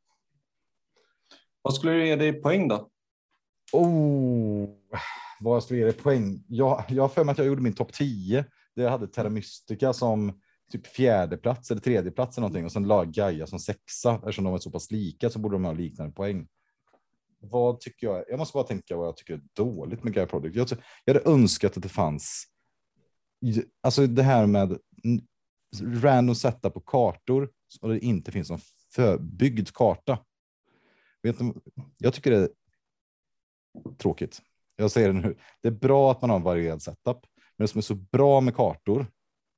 Vad 1.63 1.75
skulle 1.75 1.93
du 1.93 2.07
ge 2.07 2.17
dig 2.17 2.29
i 2.29 2.33
poäng 2.33 2.69
då? 2.69 2.91
Oh, 3.73 4.69
vad 5.41 5.57
jag 5.57 5.63
skulle 5.63 5.79
ge 5.79 5.85
dig 5.85 5.95
poäng. 5.95 6.45
Jag, 6.49 6.85
jag 6.89 7.03
har 7.03 7.09
för 7.09 7.25
mig 7.25 7.33
att 7.33 7.39
jag 7.39 7.47
gjorde 7.47 7.63
min 7.63 7.75
topp 7.75 7.93
10. 7.93 8.45
Där 8.77 8.83
jag 8.83 8.91
hade 8.91 9.09
Terra 9.09 9.29
Mystica 9.29 9.93
som 9.93 10.41
typ 10.73 10.87
fjärde 10.87 11.37
plats 11.37 11.71
eller 11.71 11.81
tredje 11.81 12.11
plats 12.11 12.39
eller 12.39 12.43
någonting 12.43 12.65
och 12.65 12.73
sen 12.73 12.87
la 12.87 13.05
Gaia 13.05 13.47
som 13.47 13.59
sexa. 13.59 14.15
Eftersom 14.15 14.45
de 14.45 14.55
är 14.55 14.59
så 14.59 14.71
pass 14.71 14.91
lika 14.91 15.31
så 15.31 15.39
borde 15.39 15.55
de 15.55 15.65
ha 15.65 15.73
liknande 15.73 16.13
poäng. 16.13 16.49
Vad 17.41 17.81
tycker 17.81 18.07
jag? 18.07 18.25
Jag 18.29 18.39
måste 18.39 18.55
bara 18.55 18.65
tänka 18.65 18.97
vad 18.97 19.07
jag 19.07 19.17
tycker 19.17 19.35
är 19.35 19.43
dåligt 19.57 20.05
med 20.05 20.13
Gaia 20.13 20.27
Project. 20.27 20.57
Jag, 20.57 20.69
jag 21.05 21.15
hade 21.15 21.31
önskat 21.31 21.77
att 21.77 21.83
det 21.83 21.89
fanns. 21.89 22.45
Alltså 23.83 24.07
det 24.07 24.23
här 24.23 24.47
med 24.47 24.79
random 25.83 26.35
sätta 26.35 26.71
på 26.71 26.81
kartor 26.81 27.51
och 27.81 27.89
det 27.89 27.99
inte 27.99 28.33
finns 28.33 28.51
någon 28.51 28.61
förbyggd 28.95 29.69
karta. 29.75 30.19
Vet 31.23 31.39
du, 31.39 31.55
jag 31.99 32.15
tycker 32.15 32.31
det 32.31 32.37
är 32.37 32.49
tråkigt. 33.99 34.43
Jag 34.81 34.91
säger 34.91 35.13
det 35.13 35.21
nu. 35.21 35.37
Det 35.63 35.69
är 35.69 35.73
bra 35.73 36.11
att 36.11 36.21
man 36.21 36.31
har 36.31 36.37
en 36.37 36.43
varierad 36.43 36.83
setup, 36.83 37.19
men 37.57 37.65
det 37.65 37.69
som 37.69 37.79
är 37.79 37.83
så 37.83 37.95
bra 37.95 38.41
med 38.41 38.57
kartor 38.57 39.07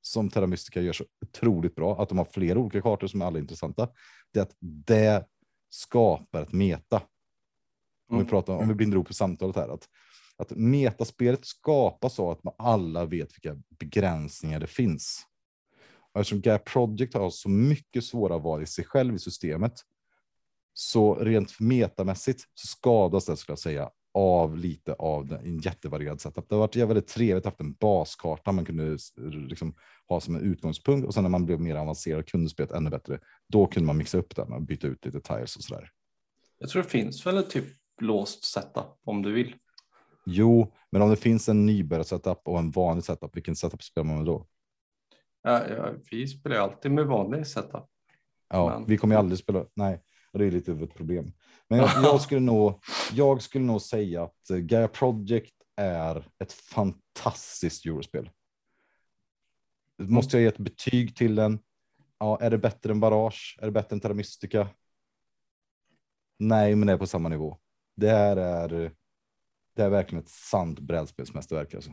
som 0.00 0.30
Terra 0.30 0.46
Mystica 0.46 0.80
gör 0.80 0.92
så 0.92 1.04
otroligt 1.26 1.74
bra, 1.74 2.02
att 2.02 2.08
de 2.08 2.18
har 2.18 2.24
flera 2.24 2.58
olika 2.58 2.82
kartor 2.82 3.06
som 3.06 3.22
är 3.22 3.26
alla 3.26 3.38
intressanta, 3.38 3.88
det 4.32 4.38
är 4.38 4.42
att 4.42 4.56
det 4.60 5.26
skapar 5.70 6.42
ett 6.42 6.52
meta. 6.52 6.96
Om 6.96 8.16
vi 8.16 8.20
Mm. 8.20 8.26
pratar 8.26 8.52
om 8.56 8.68
vi 8.68 8.74
binder 8.74 8.96
ihop 8.96 9.14
samtalet 9.14 9.56
här, 9.56 9.68
att, 9.68 9.88
att 10.36 10.50
metaspelet 10.50 11.46
skapas 11.46 12.14
så 12.14 12.30
att 12.30 12.44
man 12.44 12.54
alla 12.58 13.04
vet 13.04 13.34
vilka 13.34 13.62
begränsningar 13.78 14.60
det 14.60 14.66
finns. 14.66 15.26
Och 16.12 16.20
eftersom 16.20 16.40
Gaia 16.40 16.58
Project 16.58 17.14
har 17.14 17.30
så 17.30 17.48
mycket 17.48 18.04
svåra 18.04 18.38
val 18.38 18.62
i 18.62 18.66
sig 18.66 18.84
själv 18.84 19.14
i 19.14 19.18
systemet, 19.18 19.72
så 20.72 21.14
rent 21.14 21.60
metamässigt 21.60 22.44
så 22.54 22.66
skadas 22.66 23.26
det 23.26 23.36
skulle 23.36 23.52
jag 23.52 23.58
säga 23.58 23.90
av 24.14 24.56
lite 24.56 24.94
av 24.94 25.26
den, 25.26 25.44
en 25.44 25.58
jättevarierad 25.58 26.20
setup. 26.20 26.48
Det 26.48 26.54
har 26.54 26.60
varit 26.60 26.76
väldigt 26.76 27.06
trevligt 27.06 27.46
att 27.46 27.58
ha 27.58 27.64
en 27.66 27.72
baskarta 27.72 28.52
man 28.52 28.64
kunde 28.64 28.98
liksom 29.48 29.74
ha 30.08 30.20
som 30.20 30.34
en 30.36 30.42
utgångspunkt 30.42 31.06
och 31.06 31.14
sen 31.14 31.22
när 31.22 31.30
man 31.30 31.46
blev 31.46 31.60
mer 31.60 31.76
avancerad 31.76 32.20
och 32.20 32.26
kunde 32.26 32.50
spelet 32.50 32.72
ännu 32.72 32.90
bättre, 32.90 33.18
då 33.48 33.66
kunde 33.66 33.86
man 33.86 33.96
mixa 33.96 34.18
upp 34.18 34.36
det 34.36 34.42
och 34.42 34.62
byta 34.62 34.86
ut 34.86 35.04
lite 35.04 35.20
tiles 35.20 35.56
och 35.56 35.62
sådär. 35.62 35.90
Jag 36.58 36.68
tror 36.68 36.82
det 36.82 36.88
finns 36.88 37.26
väl 37.26 37.38
ett 37.38 37.50
typ 37.50 37.64
låst 38.00 38.44
setup 38.44 38.98
om 39.04 39.22
du 39.22 39.32
vill. 39.32 39.54
Jo, 40.26 40.72
men 40.92 41.02
om 41.02 41.10
det 41.10 41.16
finns 41.16 41.48
en 41.48 41.66
nybörjarsetup 41.66 42.40
och 42.44 42.58
en 42.58 42.70
vanlig 42.70 43.04
setup, 43.04 43.36
vilken 43.36 43.56
setup 43.56 43.82
spelar 43.82 44.04
man 44.04 44.16
med 44.16 44.26
då? 44.26 44.46
Ja, 45.42 45.68
ja, 45.68 45.92
vi 46.10 46.26
spelar 46.28 46.56
alltid 46.56 46.92
med 46.92 47.06
vanlig 47.06 47.46
setup. 47.46 47.86
Ja, 48.48 48.78
Men- 48.78 48.86
vi 48.88 48.96
kommer 48.96 49.14
ju 49.14 49.18
aldrig 49.18 49.38
spela. 49.38 49.66
Nej, 49.74 50.02
och 50.32 50.38
det 50.38 50.46
är 50.46 50.50
lite 50.50 50.72
av 50.72 50.82
ett 50.82 50.94
problem. 50.94 51.32
Men 51.68 51.78
jag, 51.78 51.90
jag 52.02 52.20
skulle 52.20 52.40
nog. 52.40 52.80
Jag 53.12 53.42
skulle 53.42 53.64
nog 53.64 53.82
säga 53.82 54.22
att 54.22 54.50
eh, 54.50 54.56
Gaia 54.56 54.88
Project 54.88 55.54
är 55.76 56.28
ett 56.38 56.52
fantastiskt 56.52 57.86
eurospel. 57.86 58.30
Måste 59.98 60.36
jag 60.36 60.42
ge 60.42 60.48
ett 60.48 60.58
betyg 60.58 61.16
till 61.16 61.34
den? 61.34 61.58
Ja, 62.18 62.38
är 62.40 62.50
det 62.50 62.58
bättre 62.58 62.90
än 62.90 63.00
Barrage? 63.00 63.58
Är 63.60 63.66
det 63.66 63.72
bättre 63.72 63.94
än 63.94 64.00
Terra 64.00 64.14
Mystica? 64.14 64.68
Nej, 66.38 66.76
men 66.76 66.86
det 66.86 66.92
är 66.92 66.98
på 66.98 67.06
samma 67.06 67.28
nivå. 67.28 67.56
Det 67.96 68.08
här 68.08 68.36
är. 68.36 68.92
Det 69.76 69.82
är 69.82 69.88
verkligen 69.88 70.24
ett 70.24 70.30
sant 70.30 70.80
brädspelsmästerverk. 70.80 71.74
Alltså. 71.74 71.90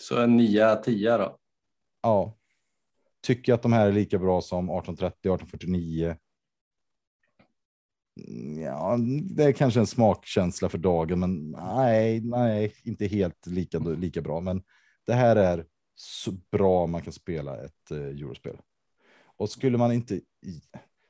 Så 0.00 0.22
en 0.22 0.36
9 0.36 0.76
10 0.76 1.16
då. 1.16 1.38
Ja. 2.02 2.34
Tycker 3.22 3.54
att 3.54 3.62
de 3.62 3.72
här 3.72 3.86
är 3.88 3.92
lika 3.92 4.18
bra 4.18 4.40
som 4.40 4.64
1830, 4.64 5.34
1849. 5.34 6.16
Ja, 8.64 8.98
det 9.30 9.44
är 9.44 9.52
kanske 9.52 9.80
en 9.80 9.86
smakkänsla 9.86 10.68
för 10.68 10.78
dagen, 10.78 11.20
men 11.20 11.50
nej, 11.50 12.20
nej, 12.20 12.74
inte 12.84 13.06
helt 13.06 13.46
lika, 13.46 13.78
lika 13.78 14.22
bra. 14.22 14.40
Men 14.40 14.62
det 15.06 15.14
här 15.14 15.36
är 15.36 15.64
så 15.94 16.32
bra 16.32 16.86
man 16.86 17.02
kan 17.02 17.12
spela 17.12 17.64
ett 17.64 17.90
eh, 17.90 17.98
eurospel. 17.98 18.56
Och 19.36 19.50
skulle 19.50 19.78
man 19.78 19.92
inte, 19.92 20.20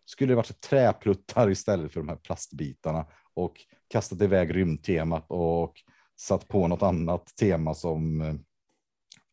skulle 0.05 0.33
det 0.33 0.37
varit 0.37 0.61
träpluttar 0.61 1.51
istället 1.51 1.93
för 1.93 2.01
de 2.01 2.09
här 2.09 2.17
plastbitarna 2.17 3.07
och 3.35 3.61
kastat 3.89 4.23
iväg 4.23 4.57
rymdtemat 4.57 5.27
och 5.29 5.75
satt 6.17 6.49
på 6.49 6.69
något 6.69 6.83
annat 6.83 7.27
tema 7.37 7.75
som 7.75 8.21
eh, 8.21 8.35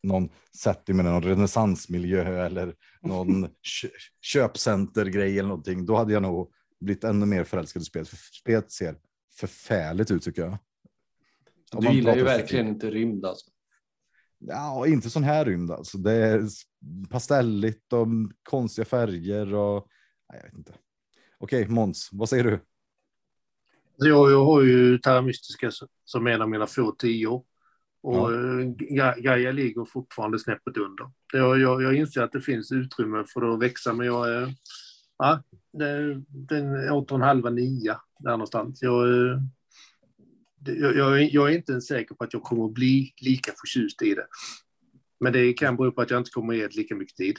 någon 0.02 0.28
setting 0.62 0.96
med 0.96 1.04
någon 1.04 1.22
renässansmiljö 1.22 2.46
eller 2.46 2.74
någon 3.02 3.42
kö- 3.82 3.88
köpcentergrej 4.20 5.38
eller 5.38 5.48
någonting, 5.48 5.86
då 5.86 5.96
hade 5.96 6.12
jag 6.12 6.22
nog 6.22 6.52
blivit 6.80 7.04
ännu 7.04 7.26
mer 7.26 7.44
förälskad 7.44 7.82
i 7.82 7.84
spelet. 7.84 8.08
För 8.08 8.16
spelet 8.16 8.72
ser 8.72 8.96
förfärligt 9.40 10.10
ut 10.10 10.22
tycker 10.22 10.42
jag. 10.42 10.58
Om 11.72 11.84
Du 11.84 11.92
gillar 11.92 12.16
ju 12.16 12.22
verkligen 12.22 12.68
inte 12.68 12.90
rymd 12.90 13.24
alltså. 13.26 13.50
Ja, 14.38 14.86
inte 14.86 15.10
sån 15.10 15.24
här 15.24 15.44
rymd 15.44 15.70
alltså. 15.70 15.98
Det 15.98 16.12
är 16.12 16.42
pastelligt 17.10 17.92
och 17.92 18.06
konstiga 18.42 18.84
färger 18.84 19.54
och 19.54 19.88
nej, 20.32 20.38
jag 20.42 20.44
vet 20.50 20.58
inte. 20.58 20.72
Okej, 21.38 21.68
Måns, 21.68 22.08
vad 22.12 22.28
säger 22.28 22.44
du? 22.44 22.60
Jag, 23.96 24.30
jag 24.32 24.44
har 24.44 24.62
ju 24.62 24.98
Terra 24.98 25.22
Mystica 25.22 25.68
s- 25.68 25.78
som 26.04 26.26
en 26.26 26.42
av 26.42 26.50
mina 26.50 26.66
få 26.66 26.92
tior. 26.92 27.44
Och 28.02 28.14
Ja. 28.16 28.32
eh, 28.34 28.66
Ga- 28.68 29.20
Gaia 29.20 29.52
ligger 29.52 29.84
fortfarande 29.84 30.38
snäppet 30.38 30.76
under. 30.76 31.10
Jag, 31.32 31.58
jag, 31.60 31.82
jag 31.82 31.94
inser 31.94 32.22
att 32.22 32.32
det 32.32 32.40
finns 32.40 32.72
utrymme 32.72 33.24
för 33.32 33.54
att 33.54 33.60
växa, 33.62 33.92
men 33.92 34.06
jag 34.06 34.28
är... 34.34 34.54
Ja, 35.18 35.42
Den, 35.72 36.26
den 36.28 36.90
åtta 36.90 37.14
och 37.14 37.20
en 37.20 37.26
halva 37.26 37.50
nia 37.50 38.00
där 38.18 38.30
någonstans. 38.30 38.82
Jag, 38.82 39.08
eh, 39.30 39.38
det- 40.58 40.74
jag, 40.74 40.96
jag, 40.96 41.22
är- 41.22 41.34
jag 41.34 41.52
är 41.52 41.56
inte 41.56 41.72
ens 41.72 41.86
säker 41.86 42.14
på 42.14 42.24
att 42.24 42.32
jag 42.32 42.42
kommer 42.42 42.64
att 42.64 42.72
bli 42.74 43.14
lika 43.20 43.52
förtjust 43.52 44.02
i 44.02 44.14
det. 44.14 44.26
Men 45.20 45.32
det 45.32 45.52
kan 45.52 45.76
bero 45.76 45.92
på 45.92 46.00
att 46.02 46.10
jag 46.10 46.20
inte 46.20 46.30
kommer 46.30 46.52
att 46.54 46.58
ge 46.58 46.66
det 46.68 46.76
lika 46.76 46.94
mycket 46.94 47.16
tid. 47.16 47.36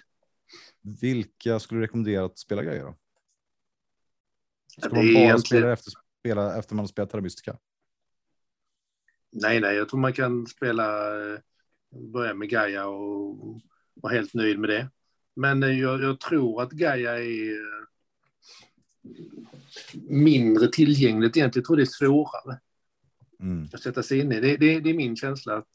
Vilka 1.01 1.59
skulle 1.59 1.79
du 1.79 1.83
rekommendera 1.85 2.25
att 2.25 2.39
spela 2.39 2.63
grejer 2.63 2.83
då? 2.83 2.95
Ska 4.67 4.89
Det 4.89 4.95
man 4.95 5.03
bara 5.13 5.23
egentligen- 5.23 5.61
spela 5.61 5.73
efter, 5.73 5.91
spela 6.19 6.57
efter 6.57 6.75
man 6.75 6.87
spelat 6.87 7.09
Terra 7.09 7.21
Mystica? 7.21 7.57
Nej, 9.31 9.59
nej, 9.59 9.75
jag 9.75 9.89
tror 9.89 9.99
man 9.99 10.13
kan 10.13 10.47
spela, 10.47 11.17
eh, 11.33 11.39
börja 12.13 12.33
med 12.33 12.49
Gaia 12.49 12.87
och 12.87 13.61
vara 13.93 14.13
helt 14.13 14.33
nöjd 14.33 14.59
med 14.59 14.69
det. 14.69 14.89
Men 15.37 15.63
eh, 15.63 15.79
jag, 15.79 16.01
jag 16.03 16.19
tror 16.19 16.61
att 16.61 16.71
Gaia 16.71 17.19
är 17.19 17.51
eh, 17.51 17.87
mindre 20.09 20.67
tillgängligt 20.67 21.37
egentligen. 21.37 21.61
Jag 21.61 21.65
tror 21.67 21.77
det 21.77 21.83
är 21.83 21.85
svårare 21.85 22.59
Mm. 23.39 23.67
att 23.73 23.81
sätta 23.81 24.03
sig 24.03 24.19
in 24.19 24.31
i. 24.31 24.39
Det, 24.39 24.57
det, 24.57 24.79
det 24.79 24.89
är 24.89 24.93
min 24.93 25.15
känsla 25.15 25.57
att 25.57 25.69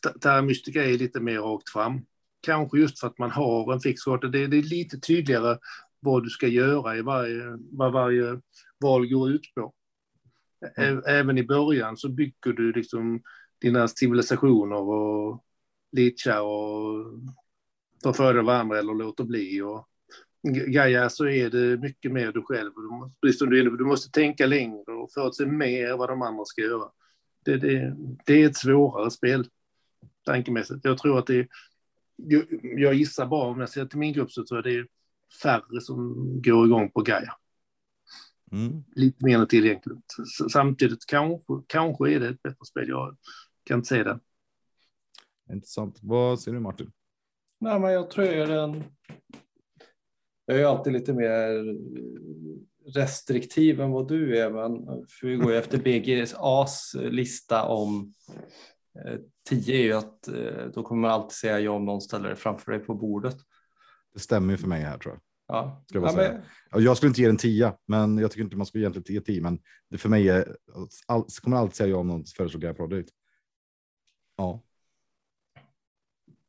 Ta- 0.00 0.18
Terra 0.18 0.42
Mystica 0.42 0.84
är 0.84 0.98
lite 0.98 1.20
mer 1.20 1.38
rakt 1.38 1.68
fram. 1.68 2.00
Kanske 2.40 2.78
just 2.78 3.00
för 3.00 3.06
att 3.06 3.18
man 3.18 3.30
har 3.30 3.72
en 3.72 3.80
fix 3.80 4.04
karta. 4.04 4.26
Det, 4.28 4.46
det 4.46 4.56
är 4.56 4.62
lite 4.62 4.98
tydligare 5.00 5.58
vad 6.00 6.22
du 6.24 6.30
ska 6.30 6.46
göra 6.46 6.96
i 6.96 7.02
varje, 7.02 7.42
vad 7.70 7.92
varje 7.92 8.40
val 8.80 9.06
går 9.06 9.30
ut 9.30 9.54
på. 9.54 9.74
Ä- 10.76 11.02
Även 11.06 11.38
i 11.38 11.44
början 11.44 11.96
så 11.96 12.08
bygger 12.08 12.52
du 12.52 12.72
liksom 12.72 13.22
dina 13.60 13.88
civilisationer 13.88 14.76
och 14.76 15.44
leachar 15.92 16.40
och 16.40 17.06
för 18.12 18.34
dig 18.34 18.42
varandra 18.44 18.78
eller 18.78 18.94
låter 18.94 19.24
bli. 19.24 19.62
Och 19.62 19.86
Ga- 20.48 20.66
Gaia 20.66 21.10
så 21.10 21.26
är 21.28 21.50
det 21.50 21.76
mycket 21.80 22.12
mer 22.12 22.32
du 22.32 22.42
själv. 22.42 22.72
Du 22.74 22.82
måste, 23.26 23.46
du, 23.46 23.84
måste 23.84 24.10
tänka 24.10 24.46
längre 24.46 24.92
och 24.92 25.12
förutse 25.12 25.46
mer 25.46 25.96
vad 25.96 26.08
de 26.08 26.22
andra 26.22 26.44
ska 26.44 26.62
göra. 26.62 26.90
Det, 27.44 27.56
det, 27.56 27.96
det 28.26 28.42
är 28.42 28.46
ett 28.48 28.56
svårare 28.56 29.10
spel 29.10 29.48
tankemässigt. 30.24 30.80
Jag 30.84 30.98
tror 30.98 31.18
att 31.18 31.26
det 31.26 31.36
är, 31.38 31.48
jag, 32.62 32.94
gissar 32.94 33.26
bara 33.26 33.48
om 33.48 33.60
jag 33.60 33.68
ser 33.68 33.86
till 33.86 33.98
min 33.98 34.12
grupp 34.12 34.32
så 34.32 34.44
tror 34.44 34.58
jag 34.58 34.64
det 34.64 34.78
är 34.78 34.86
färre 35.42 35.80
som 35.80 36.14
går 36.42 36.66
igång 36.66 36.90
på 36.90 37.00
Gaia 37.02 37.34
Mm. 38.52 38.84
lite 38.92 39.24
mer 39.24 39.46
tillgängligt. 39.46 40.14
S- 40.18 40.52
Samtidigt 40.52 41.06
kanske, 41.06 41.52
kanske 41.66 42.12
är 42.12 42.20
det 42.20 42.28
ett 42.28 42.42
bättre 42.42 42.64
spel. 42.66 42.88
Jag 42.88 43.16
kan 43.64 43.78
inte 43.78 43.88
säga 43.88 44.04
det. 44.04 44.20
Intressant. 45.52 45.98
Vad 46.02 46.40
säger 46.40 46.54
du 46.54 46.60
Martin? 46.60 46.92
Nej, 47.60 47.80
men 47.80 47.92
jag 47.92 48.10
tror 48.10 48.26
jag 48.26 48.34
är 48.34 48.46
den. 48.46 48.84
Jag 50.46 50.60
är 50.60 50.64
alltid 50.64 50.92
lite 50.92 51.12
mer 51.12 51.76
restriktiv 52.94 53.80
än 53.80 53.90
vad 53.90 54.08
du 54.08 54.38
är, 54.38 54.50
men 54.50 54.86
för 55.08 55.26
vi 55.26 55.36
går 55.36 55.52
ju 55.52 55.58
efter 55.58 55.78
BGAs 55.78 56.96
lista 56.98 57.64
om 57.64 58.14
eh, 59.04 59.18
10 59.48 59.76
är 59.76 59.82
ju 59.82 59.92
att 59.92 60.28
eh, 60.28 60.66
då 60.74 60.82
kommer 60.82 61.02
man 61.02 61.10
alltid 61.10 61.32
säga 61.32 61.60
ja 61.60 61.70
om 61.70 61.84
någon 61.84 62.00
ställer 62.00 62.28
det 62.28 62.36
framför 62.36 62.72
dig 62.72 62.80
på 62.80 62.94
bordet. 62.94 63.36
Det 64.14 64.20
stämmer 64.20 64.52
ju 64.52 64.56
för 64.56 64.68
mig 64.68 64.82
här 64.82 64.98
tror 64.98 65.14
jag. 65.14 65.20
Ja, 65.56 65.84
Ska 65.86 65.98
jag 65.98 66.08
ja, 66.08 66.16
men, 66.16 66.42
Ja, 66.70 66.80
Jag 66.80 66.96
skulle 66.96 67.08
inte 67.08 67.20
ge 67.20 67.26
den 67.26 67.36
10, 67.36 67.72
men 67.86 68.18
jag 68.18 68.30
tycker 68.30 68.44
inte 68.44 68.56
man 68.56 68.66
ska 68.66 68.78
egentligen 68.78 69.14
ge 69.14 69.20
10, 69.20 69.42
men 69.42 69.58
det 69.88 69.98
för 69.98 70.08
mig 70.08 70.28
är, 70.28 70.56
all, 71.06 71.24
kommer 71.42 71.56
alltid 71.56 71.76
säga 71.76 71.88
ja 71.90 71.96
om 71.96 72.06
någon 72.06 72.24
föreslår 72.24 72.60
Gaia 72.60 72.74
Project. 72.74 73.10
Ja, 74.36 74.62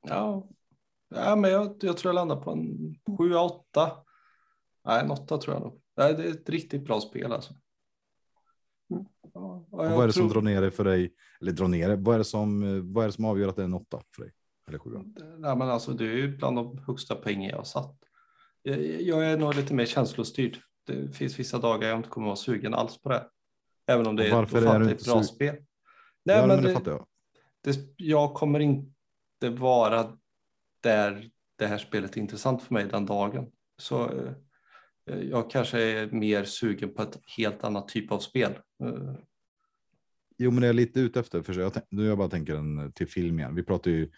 ja, 0.07 0.49
ja, 1.15 1.35
men 1.35 1.51
jag, 1.51 1.77
jag 1.81 1.97
tror 1.97 2.09
jag 2.09 2.15
landar 2.15 2.35
på 2.35 2.51
en 2.51 2.95
7-8. 3.17 3.91
Nej, 4.85 5.01
en 5.01 5.11
8 5.11 5.37
tror 5.37 5.55
jag 5.55 5.63
nog. 5.63 5.81
Nej, 5.97 6.13
det 6.13 6.23
är 6.23 6.31
ett 6.31 6.49
riktigt 6.49 6.83
bra 6.83 7.01
spel 7.01 7.31
alltså. 7.31 7.53
Ja, 9.33 9.65
och 9.71 9.87
vad 9.87 10.03
är 10.03 10.07
det 10.07 10.13
som 10.13 10.29
drar 10.29 10.41
ner 10.41 10.61
det 10.61 10.71
för 10.71 10.83
dig? 10.83 11.13
Eller 11.41 11.51
drar 11.51 11.67
ner 11.67 11.89
det? 11.89 11.95
Vad 11.95 12.15
är 12.15 12.17
det 12.17 12.25
som, 12.25 12.61
vad 12.93 13.03
är 13.03 13.07
det 13.07 13.13
som 13.13 13.25
avgör 13.25 13.47
att 13.47 13.55
det 13.55 13.61
är 13.61 13.65
en 13.65 13.73
8 13.73 14.01
för 14.15 14.21
dig? 14.21 14.33
Eller 14.67 14.79
7? 14.79 14.89
Nej, 15.37 15.55
men 15.55 15.61
alltså, 15.61 15.91
det 15.91 16.03
är 16.03 16.15
ju 16.15 16.37
bland 16.37 16.55
de 16.55 16.77
högsta 16.77 17.15
poängen 17.15 17.49
jag 17.49 17.57
har 17.57 17.63
satt. 17.63 17.95
Jag, 18.61 19.01
jag 19.01 19.25
är 19.25 19.37
nog 19.37 19.55
lite 19.55 19.73
mer 19.73 19.85
känslostyrd. 19.85 20.57
Det 20.85 21.15
finns 21.15 21.39
vissa 21.39 21.57
dagar 21.57 21.89
jag 21.89 21.97
inte 21.99 22.09
kommer 22.09 22.27
vara 22.27 22.35
sugen 22.35 22.73
alls 22.73 23.01
på 23.01 23.09
det. 23.09 23.27
Även 23.87 24.07
om 24.07 24.15
det 24.15 24.27
är 24.27 24.43
ett 24.43 24.53
ofantligt 24.53 25.05
bra 25.05 25.23
spel. 25.23 25.55
Nej, 26.25 26.37
ja, 26.37 26.47
men 26.47 26.63
det 26.63 26.73
det, 26.73 26.91
jag. 26.91 27.05
det, 27.63 27.77
jag 27.97 28.33
kommer 28.33 28.59
inte 28.59 29.49
vara 29.49 30.17
där 30.83 31.29
det 31.57 31.67
här 31.67 31.77
spelet 31.77 32.17
är 32.17 32.21
intressant 32.21 32.63
för 32.63 32.73
mig 32.73 32.85
den 32.91 33.05
dagen. 33.05 33.45
Så 33.77 34.03
eh, 35.05 35.19
jag 35.19 35.51
kanske 35.51 35.81
är 35.81 36.11
mer 36.11 36.43
sugen 36.43 36.93
på 36.93 37.01
ett 37.01 37.19
helt 37.37 37.63
annat 37.63 37.87
typ 37.87 38.11
av 38.11 38.19
spel. 38.19 38.51
Eh, 38.83 39.13
Jo, 40.37 40.51
men 40.51 40.61
det 40.61 40.65
är 40.65 40.69
jag 40.69 40.75
lite 40.75 40.99
ute 40.99 41.19
efter. 41.19 41.41
För 41.41 41.59
jag, 41.59 41.73
nu 41.89 42.05
jag 42.05 42.17
bara 42.17 42.29
tänker 42.29 42.55
en 42.55 42.77
eh, 42.77 42.89
till 42.89 43.07
film 43.07 43.39
igen. 43.39 43.55
Vi 43.55 43.63
pratar 43.63 43.91
ju 43.91 44.09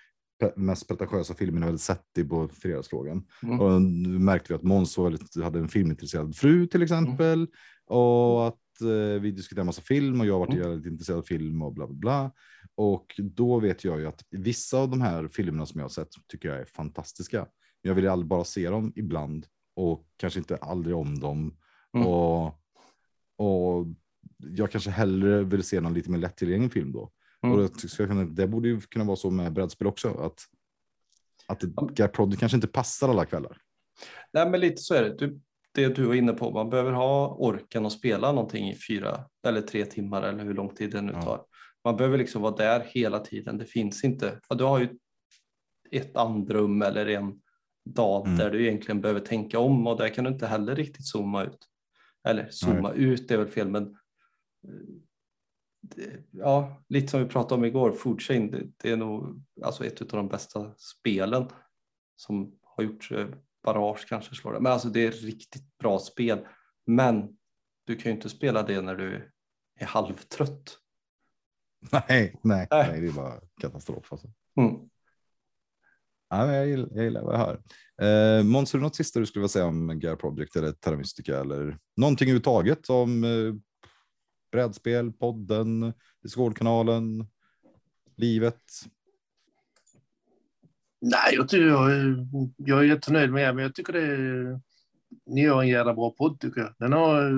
mest 0.56 0.88
pretentiösa 0.88 1.33
filmen 1.33 1.64
är 1.64 1.67
väl 1.67 1.80
Setti 1.80 2.24
på 2.24 2.48
fredagsfrågan. 2.48 3.25
Mm. 3.43 3.59
Och 3.59 3.82
nu 3.82 4.19
märkte 4.19 4.53
vi 4.53 4.58
att 4.58 4.64
Måns 4.64 4.98
var 4.98 5.43
hade 5.43 5.59
en 5.59 5.67
filmintresserad 5.69 6.35
fru 6.35 6.67
till 6.67 6.83
exempel. 6.83 7.48
Och 7.85 8.48
att 8.48 8.82
eh, 8.82 9.22
vi 9.22 9.32
diskuterade 9.32 9.66
massa 9.66 9.82
film 9.82 10.19
och 10.22 10.27
jag 10.27 10.40
varit 10.40 10.53
Mm. 10.53 10.69
väldigt 10.69 10.92
intresserad 10.92 11.19
av 11.19 11.24
film 11.24 11.61
och 11.61 11.74
bla 11.74 11.88
bla 11.88 11.95
bla. 11.95 12.32
Och 12.76 13.16
då 13.18 13.60
vet 13.60 13.84
jag 13.84 14.00
ju 14.00 14.08
att 14.08 14.26
vissa 14.30 14.77
av 14.77 14.90
de 14.90 15.02
här 15.02 15.27
filmerna 15.27 15.66
som 15.66 15.80
jag 15.80 15.85
har 15.85 15.90
sett 15.90 16.10
tycker 16.27 16.50
jag 16.50 16.58
är 16.60 16.66
fantastiska. 16.66 17.38
Men 17.84 17.95
jag 17.95 17.95
vill 18.16 18.26
bara 18.26 18.43
se 18.43 18.69
dem 18.69 18.93
ibland 18.95 19.45
och 19.76 20.08
kanske 20.18 20.40
inte 20.40 20.58
aldrig 20.58 20.95
om 20.95 21.19
dem. 21.19 21.58
Mm. 21.95 22.08
Och, 22.08 22.45
och 23.38 23.85
jag 24.38 24.72
kanske 24.72 24.90
hellre 24.90 25.43
vill 25.43 25.64
se 25.64 25.80
någon 25.82 25.93
lite 25.93 26.11
mer 26.11 26.18
lättillgänglig 26.19 26.74
film 26.74 26.92
då. 26.92 27.11
Mm. 27.43 27.60
Och 27.60 27.72
kan- 27.98 28.35
det 28.35 28.48
borde 28.48 28.68
ju 28.69 28.82
kunna 28.82 29.06
vara 29.06 29.16
så 29.16 29.30
med 29.30 29.53
brädspel 29.53 29.88
också. 29.88 30.10
Att, 30.10 30.40
att 31.48 31.60
det, 31.60 31.72
Ja. 31.76 31.90
Guy 31.93 32.08
Prod 32.08 32.40
kanske 32.40 32.56
inte 32.58 32.68
passar 32.68 33.10
alla 33.10 33.26
kvällar. 33.26 33.58
Nej, 34.34 34.50
men 34.50 34.60
lite 34.60 34.77
så 34.82 34.93
är 34.93 35.03
det. 35.03 35.18
Du, 35.18 35.40
det 35.74 35.88
du 35.88 36.03
var 36.06 36.14
inne 36.16 36.34
på, 36.34 36.52
man 36.52 36.69
behöver 36.69 36.92
ha 36.92 37.35
orken 37.40 37.85
att 37.85 37.92
spela 37.92 38.32
någonting 38.32 38.69
i 38.69 38.76
fyra 38.88 39.26
eller 39.48 39.61
tre 39.61 39.85
timmar 39.85 40.22
eller 40.24 40.43
hur 40.43 40.53
lång 40.53 40.76
tid 40.76 40.92
det 40.92 41.02
nu 41.02 41.11
Ja. 41.14 41.48
Man 41.84 41.98
behöver 41.98 42.18
liksom 42.18 42.42
vara 42.42 42.56
där 42.56 42.80
hela 42.80 43.20
tiden. 43.20 43.58
Det 43.58 43.66
finns 43.66 44.03
inte. 44.03 44.40
Ja, 44.50 44.56
du 44.56 44.64
har 44.64 44.80
ju 44.80 44.90
ett 45.92 46.18
andrum 46.18 46.82
eller 46.82 47.06
en 47.06 47.42
dag 47.86 48.26
Mm. 48.28 48.38
där 48.38 48.52
du 48.52 48.66
egentligen 48.68 49.02
behöver 49.02 49.20
tänka 49.20 49.60
om 49.60 49.88
och 49.88 49.98
där 49.98 50.10
kan 50.10 50.24
du 50.24 50.30
inte 50.30 50.48
heller 50.48 50.76
riktigt 50.76 51.08
zooma 51.08 51.44
ut. 51.44 51.68
Eller 52.28 52.50
zooma 52.52 52.92
ut 52.92 53.32
är 53.32 53.38
väl 53.38 53.48
fel, 53.48 53.70
men 53.70 53.84
eh, 55.98 56.14
ja, 56.32 56.84
lite 56.90 57.08
som 57.08 57.20
vi 57.24 57.26
pratade 57.30 57.56
om 57.56 57.66
igår, 57.66 57.92
Food 57.92 58.22
Chain, 58.22 58.52
det, 58.52 58.64
det 58.78 58.92
är 58.92 58.98
nog 58.98 59.44
alltså 59.64 59.86
ett 59.86 60.02
av 60.02 60.08
de 60.08 60.28
bästa 60.28 60.74
spelen 60.78 61.48
som 62.16 62.60
har 62.62 62.84
gjorts. 62.84 63.12
eh, 63.12 63.28
Barrage 63.64 64.06
kanske 64.10 64.36
slår 64.36 64.53
det, 64.53 64.60
men 64.60 64.72
alltså 64.72 64.88
det 64.90 65.06
är 65.06 65.12
riktigt 65.12 65.78
bra 65.78 66.00
spel. 66.00 66.48
Men 66.86 67.38
du 67.86 67.95
kan 67.95 68.12
ju 68.12 68.16
inte 68.16 68.30
spela 68.30 68.64
det 68.64 68.82
när 68.82 68.95
du 68.95 69.32
är 69.80 69.86
halvtrött. 69.86 70.78
Nej, 71.92 72.36
nej, 72.44 72.68
Nej. 72.72 72.88
nej, 72.92 73.02
det 73.02 73.08
är 73.08 73.12
bara 73.12 73.34
katastrof. 73.62 74.12
Alltså. 74.12 74.28
Mm. 74.60 74.76
Ja, 76.30 76.53
jag, 76.53 76.68
gillar, 76.68 76.90
jag 76.92 77.03
gillar 77.03 77.22
vad 77.24 77.34
jag 77.34 77.40
hör. 77.40 77.62
Eh, 78.38 78.44
Måns, 78.44 78.74
har 78.74 78.80
du 78.80 78.84
något 78.84 78.95
sista 78.95 79.20
du 79.20 79.26
skulle 79.26 79.42
vilja 79.42 79.50
säga 79.50 79.66
om 79.66 80.00
Gear 80.00 80.16
Project 80.16 80.56
eller 80.56 80.72
Terra 80.72 80.98
Mystica 80.98 81.40
eller 81.40 81.78
någonting 81.98 82.26
överhuvudtaget 82.26 82.90
om 82.90 83.24
eh, 83.24 83.53
brädspel, 84.52 85.12
podden, 85.12 85.94
Discord-kanalen, 86.24 87.28
livet? 88.16 88.62
Nej, 91.02 91.34
jag, 91.36 91.50
tycker 91.50 91.66
jag, 91.68 91.90
jag 92.58 92.80
är 92.80 92.84
jättenöjd 92.84 93.32
med 93.32 93.44
er, 93.44 93.53
men 93.53 93.64
jag 93.64 93.76
tycker 93.76 93.94
det 93.94 94.02
är, 94.06 94.60
ni 95.26 95.42
gör 95.42 95.62
en 95.62 95.68
jävla 95.68 95.94
bra 95.94 96.10
podd 96.12 96.40
tycker 96.40 96.62
jag. 96.62 96.74
Den 96.80 96.94
har, 96.94 97.32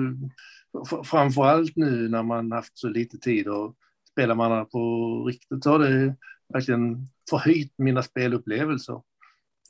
f- 0.92 1.06
framför 1.08 1.44
allt 1.44 1.76
nu 1.76 2.08
när 2.08 2.22
man 2.22 2.52
haft 2.52 2.78
så 2.78 2.88
lite 2.88 3.18
tid 3.18 3.48
och 3.48 3.76
spelar 4.16 4.34
man 4.34 4.66
på 4.68 5.24
riktigt 5.24 5.64
så 5.64 5.70
har 5.70 5.78
det 5.78 6.16
verkligen 6.52 7.08
förhöjt 7.30 7.74
mina 7.78 8.02
spelupplevelser 8.02 9.02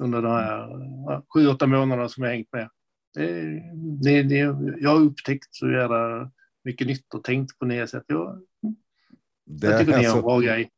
under 0.00 0.22
de 0.22 0.32
här 0.32 1.22
sju, 1.34 1.48
åtta 1.48 1.66
månaderna 1.66 2.08
som 2.08 2.24
jag 2.24 2.30
hängt 2.30 2.52
med. 2.52 2.68
Det, 3.14 3.62
det, 4.02 4.22
det, 4.22 4.36
jag 4.80 4.90
har 4.90 5.00
upptäckt 5.00 5.48
så 5.50 5.70
jävla 5.70 6.30
mycket 6.64 6.86
nytt 6.86 7.14
och 7.14 7.24
tänkt 7.24 7.58
på 7.58 7.66
nya 7.66 7.86
sätt. 7.86 8.04
Jag, 8.06 8.42
Det, 9.46 9.66
jag 9.66 9.80
tycker 9.80 9.92
är 9.92 9.98
ni 9.98 10.04
är 10.04 10.08
en 10.08 10.14
alltså, 10.14 10.26
bra 10.26 10.40
grej. 10.40 10.70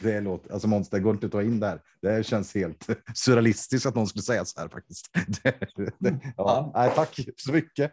det 0.00 0.20
låter, 0.20 0.52
alltså 0.52 0.68
Måns, 0.68 0.90
det 0.90 1.00
går 1.00 1.14
inte 1.14 1.26
att 1.26 1.32
ta 1.32 1.42
in 1.42 1.60
där. 1.60 1.80
Det 2.02 2.26
känns 2.26 2.54
helt 2.54 2.86
surrealistiskt 3.14 3.86
att 3.86 3.94
någon 3.94 4.06
skulle 4.06 4.22
säga 4.22 4.44
så 4.44 4.60
här 4.60 4.68
faktiskt. 4.68 5.10
Det, 5.42 5.58
det, 5.98 6.20
ja. 6.22 6.32
Ja. 6.36 6.72
Nej, 6.74 6.92
tack 6.94 7.18
så 7.36 7.52
mycket. 7.52 7.92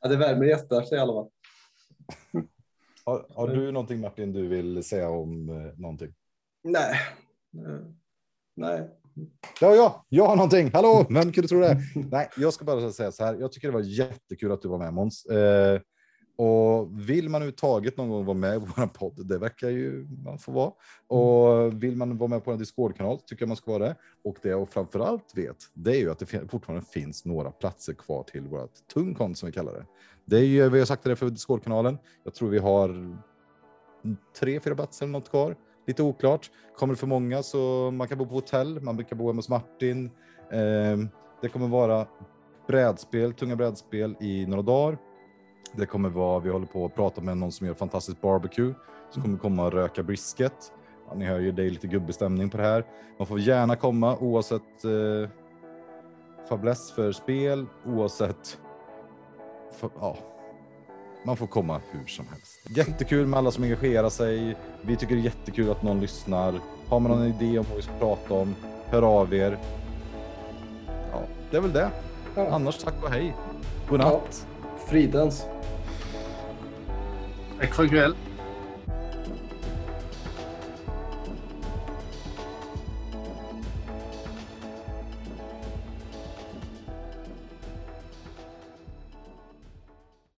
Ja, 0.00 0.08
det 0.08 0.16
värmer 0.16 0.46
hjärtat 0.46 0.92
i 0.92 0.96
alla 0.96 1.12
fall. 1.12 1.30
Har, 3.10 3.26
har 3.34 3.48
du 3.48 3.72
någonting 3.72 4.00
Martin 4.00 4.32
du 4.32 4.48
vill 4.48 4.84
säga 4.84 5.10
om 5.10 5.48
eh, 5.48 5.78
någonting? 5.78 6.14
Nej. 6.64 6.94
Eh, 7.66 7.86
Nej, 8.56 8.88
Ja, 9.60 9.74
ja, 9.74 10.06
jag 10.08 10.26
har 10.26 10.36
någonting. 10.36 10.70
Hallå, 10.72 11.06
vem 11.10 11.32
kunde 11.32 11.48
tro 11.48 11.60
det? 11.60 11.78
Nej, 12.10 12.28
jag 12.36 12.52
ska 12.52 12.64
bara 12.64 12.92
säga 12.92 13.12
så 13.12 13.24
här. 13.24 13.34
Jag 13.34 13.52
tycker 13.52 13.68
det 13.68 13.74
var 13.74 13.80
jättekul 13.80 14.52
att 14.52 14.62
du 14.62 14.68
var 14.68 14.78
med 14.78 14.94
Måns. 14.94 15.26
Eh, 15.26 15.80
och 16.36 17.08
vill 17.10 17.28
man 17.28 17.42
överhuvudtaget 17.42 17.96
någon 17.96 18.08
gång 18.08 18.24
vara 18.24 18.36
med 18.36 18.54
i 18.56 18.58
vår 18.58 18.86
podd, 18.86 19.26
det 19.28 19.38
verkar 19.38 19.68
ju 19.68 20.06
man 20.24 20.38
få 20.38 20.52
vara. 20.52 20.72
Och 21.06 21.82
vill 21.82 21.96
man 21.96 22.18
vara 22.18 22.28
med 22.28 22.44
på 22.44 22.52
en 22.52 22.58
Discord-kanal 22.58 23.18
tycker 23.18 23.42
jag 23.42 23.48
man 23.48 23.56
ska 23.56 23.70
vara 23.70 23.84
det. 23.84 23.96
Och 24.24 24.36
det 24.42 24.48
jag 24.48 24.68
framför 24.68 25.00
allt 25.00 25.32
vet, 25.36 25.56
det 25.74 25.90
är 25.90 26.00
ju 26.00 26.10
att 26.10 26.18
det 26.18 26.50
fortfarande 26.50 26.86
finns 26.86 27.24
några 27.24 27.50
platser 27.50 27.92
kvar 27.92 28.22
till 28.22 28.42
vårt 28.42 28.88
tungkon 28.94 29.34
som 29.34 29.46
vi 29.46 29.52
kallar 29.52 29.72
det. 29.72 29.86
Det 30.30 30.38
är 30.38 30.44
ju, 30.44 30.68
vi 30.68 30.78
har 30.78 30.86
sagt 30.86 31.04
det 31.04 31.16
för 31.16 31.30
Discord-kanalen. 31.30 31.98
Jag 32.24 32.34
tror 32.34 32.48
vi 32.48 32.58
har 32.58 33.16
tre, 34.40 34.60
fyra 34.60 34.74
platser 34.74 35.06
eller 35.06 35.12
något 35.12 35.30
kvar. 35.30 35.56
Lite 35.86 36.02
oklart. 36.02 36.50
Kommer 36.76 36.94
det 36.94 36.98
för 36.98 37.06
många 37.06 37.42
så 37.42 37.90
man 37.90 38.08
kan 38.08 38.18
bo 38.18 38.26
på 38.26 38.34
hotell, 38.34 38.80
man 38.80 39.04
kan 39.04 39.18
bo 39.18 39.26
hemma 39.26 39.38
hos 39.38 39.48
Martin. 39.48 40.10
Eh, 40.52 40.98
det 41.42 41.48
kommer 41.48 41.68
vara 41.68 42.06
brädspel, 42.66 43.32
tunga 43.32 43.56
brädspel 43.56 44.16
i 44.20 44.46
några 44.46 44.62
dagar. 44.62 44.98
Det 45.72 45.86
kommer 45.86 46.08
vara, 46.08 46.38
vi 46.38 46.50
håller 46.50 46.66
på 46.66 46.84
att 46.84 46.94
prata 46.94 47.20
med 47.20 47.36
någon 47.36 47.52
som 47.52 47.66
gör 47.66 47.74
fantastisk 47.74 48.20
barbecue 48.20 48.74
som 49.10 49.22
kommer 49.22 49.38
komma 49.38 49.66
och 49.66 49.72
röka 49.72 50.02
brisket. 50.02 50.72
Ja, 51.08 51.14
ni 51.14 51.24
hör 51.24 51.38
ju, 51.38 51.52
det 51.52 51.62
är 51.62 51.70
lite 51.70 51.86
gubbestämning 51.86 52.50
på 52.50 52.56
det 52.56 52.62
här. 52.62 52.84
Man 53.18 53.26
får 53.26 53.40
gärna 53.40 53.76
komma 53.76 54.16
oavsett 54.16 54.84
eh, 54.84 55.30
fäbless 56.48 56.92
för 56.92 57.12
spel, 57.12 57.66
oavsett 57.86 58.58
för, 59.72 59.90
ja, 60.00 60.16
man 61.24 61.36
får 61.36 61.46
komma 61.46 61.80
hur 61.90 62.06
som 62.06 62.26
helst. 62.30 62.60
Jättekul 62.76 63.26
med 63.26 63.38
alla 63.38 63.50
som 63.50 63.64
engagerar 63.64 64.10
sig. 64.10 64.56
Vi 64.82 64.96
tycker 64.96 65.14
det 65.14 65.20
är 65.20 65.24
jättekul 65.24 65.70
att 65.70 65.82
någon 65.82 66.00
lyssnar. 66.00 66.54
Har 66.88 67.00
man 67.00 67.10
någon 67.12 67.26
idé 67.26 67.58
om 67.58 67.64
vad 67.68 67.76
vi 67.76 67.82
ska 67.82 67.92
prata 67.98 68.34
om, 68.34 68.54
hör 68.86 69.02
av 69.02 69.34
er. 69.34 69.58
Ja, 71.12 71.22
det 71.50 71.56
är 71.56 71.60
väl 71.60 71.72
det. 71.72 71.90
Ja. 72.34 72.48
Annars 72.50 72.78
tack 72.78 72.94
och 73.02 73.10
hej. 73.10 73.34
God 73.88 73.98
natt. 73.98 74.46
Fridens. 74.86 75.46
Tack 77.60 77.74
för 77.74 77.84
ikväll. 77.84 78.14